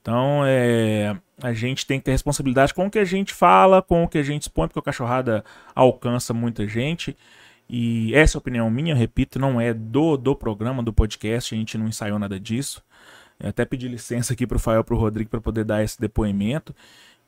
Então, 0.01 0.43
é, 0.45 1.17
a 1.41 1.53
gente 1.53 1.85
tem 1.85 1.99
que 1.99 2.05
ter 2.05 2.11
responsabilidade 2.11 2.73
com 2.73 2.87
o 2.87 2.89
que 2.91 2.99
a 2.99 3.05
gente 3.05 3.33
fala, 3.33 3.81
com 3.81 4.03
o 4.03 4.07
que 4.07 4.17
a 4.17 4.23
gente 4.23 4.43
expõe, 4.43 4.67
porque 4.67 4.79
o 4.79 4.83
Cachorrada 4.83 5.43
alcança 5.75 6.33
muita 6.33 6.67
gente. 6.67 7.15
E 7.69 8.13
essa 8.15 8.37
é 8.37 8.37
a 8.37 8.39
opinião 8.39 8.69
minha, 8.69 8.95
repito, 8.95 9.37
não 9.37 9.59
é 9.59 9.73
do, 9.73 10.15
do 10.15 10.35
programa, 10.35 10.81
do 10.81 10.93
podcast, 10.93 11.53
a 11.53 11.57
gente 11.57 11.77
não 11.77 11.87
ensaiou 11.87 12.17
nada 12.17 12.39
disso. 12.39 12.81
Eu 13.39 13.49
até 13.49 13.65
pedi 13.65 13.87
licença 13.87 14.33
aqui 14.33 14.47
pro 14.47 14.57
Fael, 14.59 14.83
pro 14.83 14.97
Rodrigo, 14.97 15.29
para 15.29 15.41
poder 15.41 15.65
dar 15.65 15.83
esse 15.83 15.99
depoimento, 15.99 16.73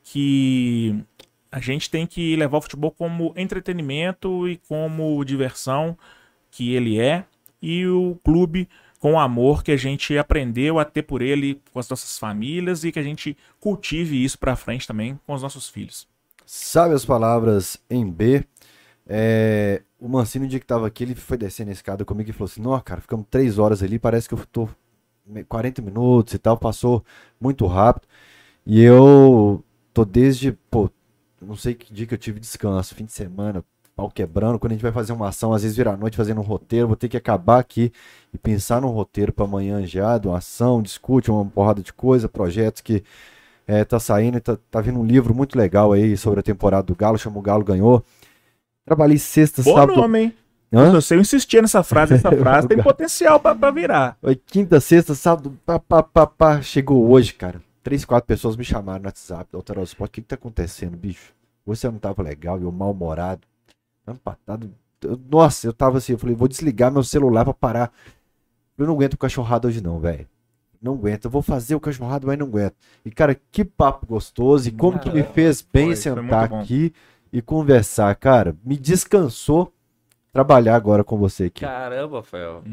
que 0.03 1.03
a 1.52 1.60
gente 1.60 1.90
tem 1.90 2.06
que 2.06 2.36
levar 2.36 2.58
o 2.58 2.61
futebol 2.61 2.92
como 2.92 3.34
entretenimento 3.36 4.48
e 4.48 4.58
como 4.68 5.24
diversão 5.24 5.98
que 6.52 6.74
ele 6.74 7.00
é, 7.00 7.26
e 7.61 7.86
o 7.88 8.18
clube 8.24 8.68
com 9.00 9.14
o 9.14 9.19
amor 9.19 9.64
que 9.64 9.72
a 9.72 9.78
gente 9.78 10.18
aprendeu 10.18 10.78
a 10.78 10.86
ter 10.86 11.03
por 11.03 11.22
ele 11.22 11.61
com 11.72 11.80
as 11.80 11.90
nossas 11.90 12.19
famílias 12.19 12.84
e 12.84 12.92
que 12.92 13.00
a 13.00 13.03
gente 13.03 13.38
cultive 13.60 14.24
isso 14.24 14.38
para 14.38 14.56
frente 14.56 14.88
também 14.88 15.19
com 15.26 15.34
os 15.34 15.42
nossos 15.42 15.69
filhos. 15.69 16.08
Sabe 16.45 16.94
as 16.94 17.06
palavras 17.06 17.78
em 17.90 18.10
B? 18.10 18.44
É, 19.08 19.82
o 20.00 20.08
Mancini, 20.08 20.45
no 20.45 20.50
dia 20.50 20.60
que 20.60 20.66
tava 20.66 20.88
aqui, 20.88 21.03
ele 21.03 21.16
foi 21.16 21.38
descendo 21.38 21.69
a 21.69 21.74
escada 21.74 22.03
comigo 22.03 22.30
e 22.30 22.34
falou 22.34 22.45
assim: 22.45 22.61
Não, 22.61 22.80
cara, 22.82 23.02
ficamos 23.02 23.26
três 23.30 23.58
horas 23.58 23.82
ali, 23.82 23.98
parece 23.98 24.28
que 24.28 24.34
eu 24.34 24.45
tô 24.52 24.69
40 25.48 25.82
minutos 25.82 26.34
e 26.34 26.40
tal, 26.40 26.58
passou 26.58 27.03
muito 27.40 27.66
rápido. 27.66 28.08
E 28.66 28.82
eu 28.82 29.64
tô 29.94 30.06
desde, 30.06 30.52
pô, 30.69 30.90
não 31.42 31.56
sei 31.56 31.74
que 31.74 31.93
dia 31.93 32.06
que 32.06 32.14
eu 32.14 32.18
tive 32.18 32.40
descanso, 32.40 32.95
fim 32.95 33.06
de 33.06 33.11
semana, 33.11 33.64
pau 33.95 34.09
quebrando. 34.09 34.58
Quando 34.58 34.72
a 34.72 34.76
gente 34.76 34.82
vai 34.84 34.92
fazer 34.92 35.11
uma 35.14 35.30
ação, 35.30 35.53
às 35.53 35.64
vezes 35.64 35.76
vira 35.76 35.92
a 35.92 35.98
noite 35.98 36.18
fazendo 36.18 36.40
um 36.40 36.43
roteiro, 36.43 36.88
vou 36.88 36.95
ter 36.95 37.09
que 37.09 37.18
acabar 37.18 37.59
aqui 37.59 37.92
e 38.34 38.38
pensar 38.38 38.82
num 38.82 38.90
roteiro 38.90 39.34
para 39.34 39.45
amanhã 39.45 39.85
já, 39.85 40.18
de 40.18 40.27
uma 40.27 40.38
ação, 40.38 40.82
discute 40.82 41.30
uma 41.30 41.45
porrada 41.45 41.82
de 41.82 41.92
coisa, 41.92 42.30
projetos 42.30 42.82
que 42.82 43.03
é, 43.68 43.84
tá 43.84 44.00
saindo, 44.00 44.40
tá, 44.40 44.58
tá 44.72 44.82
vindo 44.82 45.00
um 45.00 45.06
livro 45.06 45.34
muito 45.35 45.58
legal 45.58 45.92
aí 45.92 46.18
sobre 46.18 46.40
a 46.40 46.43
temporada 46.43 46.84
do 46.84 46.95
Galo, 46.95 47.18
chama 47.18 47.38
O 47.38 47.42
Galo 47.42 47.64
Ganhou. 47.64 48.03
Trabalhei 48.85 49.19
sexta, 49.19 49.61
Bom 49.61 49.76
sábado. 49.76 49.95
nome, 50.00 50.19
hein? 50.19 50.34
Hã? 50.74 51.00
Se 51.01 51.16
eu 51.16 51.19
insistir 51.19 51.61
nessa 51.61 51.84
frase, 51.84 52.14
essa 52.16 52.32
frase 52.35 52.68
tem 52.68 52.82
potencial 52.82 53.40
pra, 53.40 53.53
pra 53.53 53.72
virar. 53.72 54.18
Quinta, 54.48 54.80
sexta, 54.80 55.14
sábado, 55.14 55.58
pá, 55.66 55.80
pá, 55.80 56.01
pá, 56.01 56.26
pá, 56.26 56.61
chegou 56.61 57.09
hoje, 57.09 57.34
cara. 57.34 57.61
Três, 57.83 58.03
quatro 58.06 58.27
pessoas 58.27 58.56
me 58.56 58.64
chamaram 58.64 58.99
no 58.99 59.06
WhatsApp, 59.08 59.56
Alterado 59.56 59.85
Esporte, 59.85 60.09
o 60.09 60.14
que 60.14 60.22
que 60.22 60.27
tá 60.27 60.35
acontecendo, 60.35 60.98
bicho? 60.98 61.33
Você 61.66 61.90
não 61.90 61.98
tava 61.98 62.22
legal, 62.22 62.59
eu 62.59 62.72
mal-humorado, 62.72 63.41
empatado. 64.08 64.72
Eu- 65.01 65.19
Nossa, 65.30 65.67
eu 65.67 65.74
tava 65.74 65.98
assim, 65.98 66.14
eu 66.14 66.19
falei, 66.19 66.35
vou 66.35 66.48
desligar 66.48 66.91
meu 66.91 67.03
celular 67.03 67.45
pra 67.45 67.53
parar. 67.53 67.93
Eu 68.77 68.88
não 68.88 68.93
aguento 68.95 69.14
o 69.14 69.17
cachorrado 69.17 69.67
hoje 69.67 69.82
não, 69.82 69.99
velho. 69.99 70.27
Não 70.82 70.93
aguento, 70.93 71.25
eu 71.25 71.32
vou 71.32 71.41
fazer 71.41 71.75
o 71.75 71.80
cachorrado, 71.80 72.27
mas 72.27 72.38
não 72.38 72.48
aguento. 72.48 72.75
E, 73.03 73.11
cara, 73.11 73.35
que 73.51 73.66
papo 73.66 74.06
gostoso, 74.06 74.69
e 74.69 74.72
como 74.72 74.99
que 74.99 75.09
me 75.09 75.24
fez 75.24 75.61
bem 75.61 75.88
Foi, 75.88 75.95
foi 75.95 76.01
sentar 76.01 76.48
bom. 76.48 76.61
aqui 76.61 76.93
e 77.32 77.41
conversar, 77.41 78.14
cara. 78.16 78.56
Me 78.64 78.77
descansou 78.77 79.74
trabalhar 80.32 80.75
agora 80.75 81.03
com 81.03 81.17
você 81.17 81.45
aqui. 81.45 81.61
Caramba, 81.61 82.17
Rafael. 82.17 82.64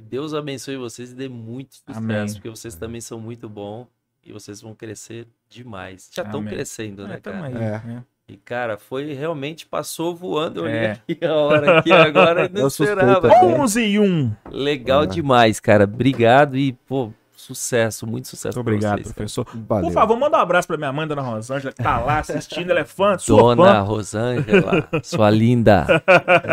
Que 0.00 0.06
Deus 0.06 0.32
abençoe 0.32 0.76
vocês 0.78 1.12
e 1.12 1.14
dê 1.14 1.28
muito 1.28 1.74
sucesso, 1.74 1.98
Amém. 1.98 2.32
porque 2.34 2.48
vocês 2.48 2.74
também 2.74 3.02
são 3.02 3.20
muito 3.20 3.48
bons 3.50 3.86
e 4.24 4.32
vocês 4.32 4.60
vão 4.62 4.74
crescer 4.74 5.26
demais. 5.48 6.08
Já 6.10 6.22
estão 6.22 6.42
crescendo, 6.42 7.06
né, 7.06 7.16
É, 7.16 7.20
cara? 7.20 7.44
aí, 7.44 7.54
É. 7.54 7.58
né? 7.84 8.04
E, 8.26 8.36
cara, 8.38 8.78
foi 8.78 9.12
realmente 9.12 9.66
passou 9.66 10.14
voando. 10.16 10.60
Eu 10.60 10.64
olhei 10.64 10.76
É. 10.78 10.90
aqui 10.92 11.24
a 11.24 11.34
hora 11.34 11.78
aqui 11.80 11.92
agora 11.92 12.48
não 12.48 12.66
esperava. 12.68 13.28
também. 13.28 13.60
11 13.60 13.82
e 13.84 13.98
1. 13.98 14.32
Legal 14.50 15.02
É. 15.02 15.06
demais, 15.06 15.60
cara. 15.60 15.84
Obrigado 15.84 16.56
e, 16.56 16.72
pô, 16.72 17.12
sucesso, 17.54 18.06
muito 18.06 18.28
sucesso 18.28 18.56
Muito 18.58 18.64
pra 18.64 18.74
obrigado, 18.74 19.02
vocês, 19.02 19.12
professor. 19.12 19.46
Valeu. 19.68 19.86
Por 19.88 19.92
favor, 19.92 20.16
manda 20.18 20.36
um 20.38 20.40
abraço 20.40 20.66
pra 20.68 20.76
minha 20.76 20.92
mãe, 20.92 21.06
dona 21.06 21.22
Rosângela, 21.22 21.72
que 21.72 21.82
tá 21.82 21.98
lá 22.00 22.18
assistindo, 22.18 22.70
ela 22.70 22.80
é 22.80 22.84
fã, 22.84 23.16
sua 23.18 23.54
Dona 23.56 23.74
fã. 23.74 23.80
Rosângela, 23.80 24.88
sua 25.02 25.30
linda. 25.30 25.86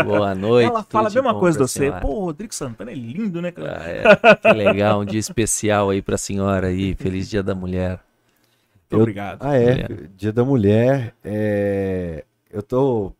Boa 0.06 0.34
noite. 0.35 0.69
Ela 0.69 0.84
fala 0.84 1.08
a 1.08 1.11
mesma 1.11 1.34
coisa 1.35 1.58
de 1.58 1.64
você. 1.67 1.92
Pô, 2.01 2.08
o 2.09 2.26
Rodrigo 2.26 2.53
Santana 2.53 2.92
é 2.92 2.95
lindo, 2.95 3.42
né, 3.42 3.51
cara? 3.51 3.82
Ah, 3.82 3.90
é. 3.90 4.35
Que 4.35 4.51
legal, 4.53 5.01
um 5.01 5.06
dia 5.06 5.19
especial 5.19 5.90
aí 5.90 6.01
pra 6.01 6.17
senhora 6.17 6.67
aí. 6.67 6.95
Feliz 6.95 7.30
Dia 7.30 7.42
da 7.43 7.53
Mulher. 7.56 8.00
Muito 8.90 8.92
eu- 8.92 9.00
obrigado. 9.01 9.40
Ah, 9.42 9.56
é. 9.56 9.72
Mulher. 9.72 10.09
Dia 10.16 10.32
da 10.32 10.43
Mulher. 10.45 11.14
É... 11.24 12.24
Eu 12.51 12.64
tô 12.64 13.11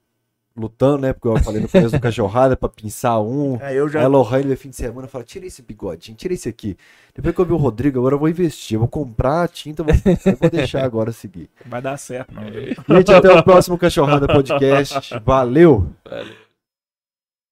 lutando, 0.58 1.00
né? 1.00 1.14
Porque 1.14 1.27
eu 1.27 1.44
falei 1.44 1.61
no 1.61 1.69
começo 1.69 1.92
do 1.92 2.02
cachorrada 2.02 2.58
pra 2.58 2.68
pinçar 2.68 3.22
um. 3.22 3.58
É, 3.68 3.74
eu 3.74 3.88
já. 3.90 4.00
Aí 4.00 4.06
a 4.06 4.08
Lohane, 4.08 4.45
no 4.45 4.58
fim 4.58 4.69
de 4.69 4.76
semana, 4.76 5.08
fala: 5.08 5.24
tira 5.24 5.45
esse 5.45 5.61
bigodinho, 5.61 6.18
tira 6.18 6.34
esse 6.34 6.48
aqui. 6.48 6.77
Depois 7.16 7.34
que 7.36 7.42
eu 7.42 7.45
vi 7.45 7.53
o 7.53 7.58
Rodrigo, 7.58 8.00
agora 8.00 8.16
eu 8.16 8.19
vou 8.19 8.30
investir. 8.30 8.76
Eu 8.76 8.80
vou 8.80 8.88
comprar 8.88 9.44
a 9.44 9.48
tinta, 9.48 9.84
vou, 9.84 9.94
eu 10.26 10.38
vou 10.38 10.50
deixar 10.50 10.84
agora 10.84 11.11
seguir. 11.11 11.50
Vai 11.66 11.82
dar 11.82 11.98
certo, 11.98 12.34
não. 12.34 12.44
Gente, 12.44 13.14
até 13.14 13.32
o 13.32 13.44
próximo 13.44 13.77
Cachorrada 13.77 14.27
Podcast. 14.27 15.19
Valeu! 15.24 15.90
Valeu. 16.06 16.47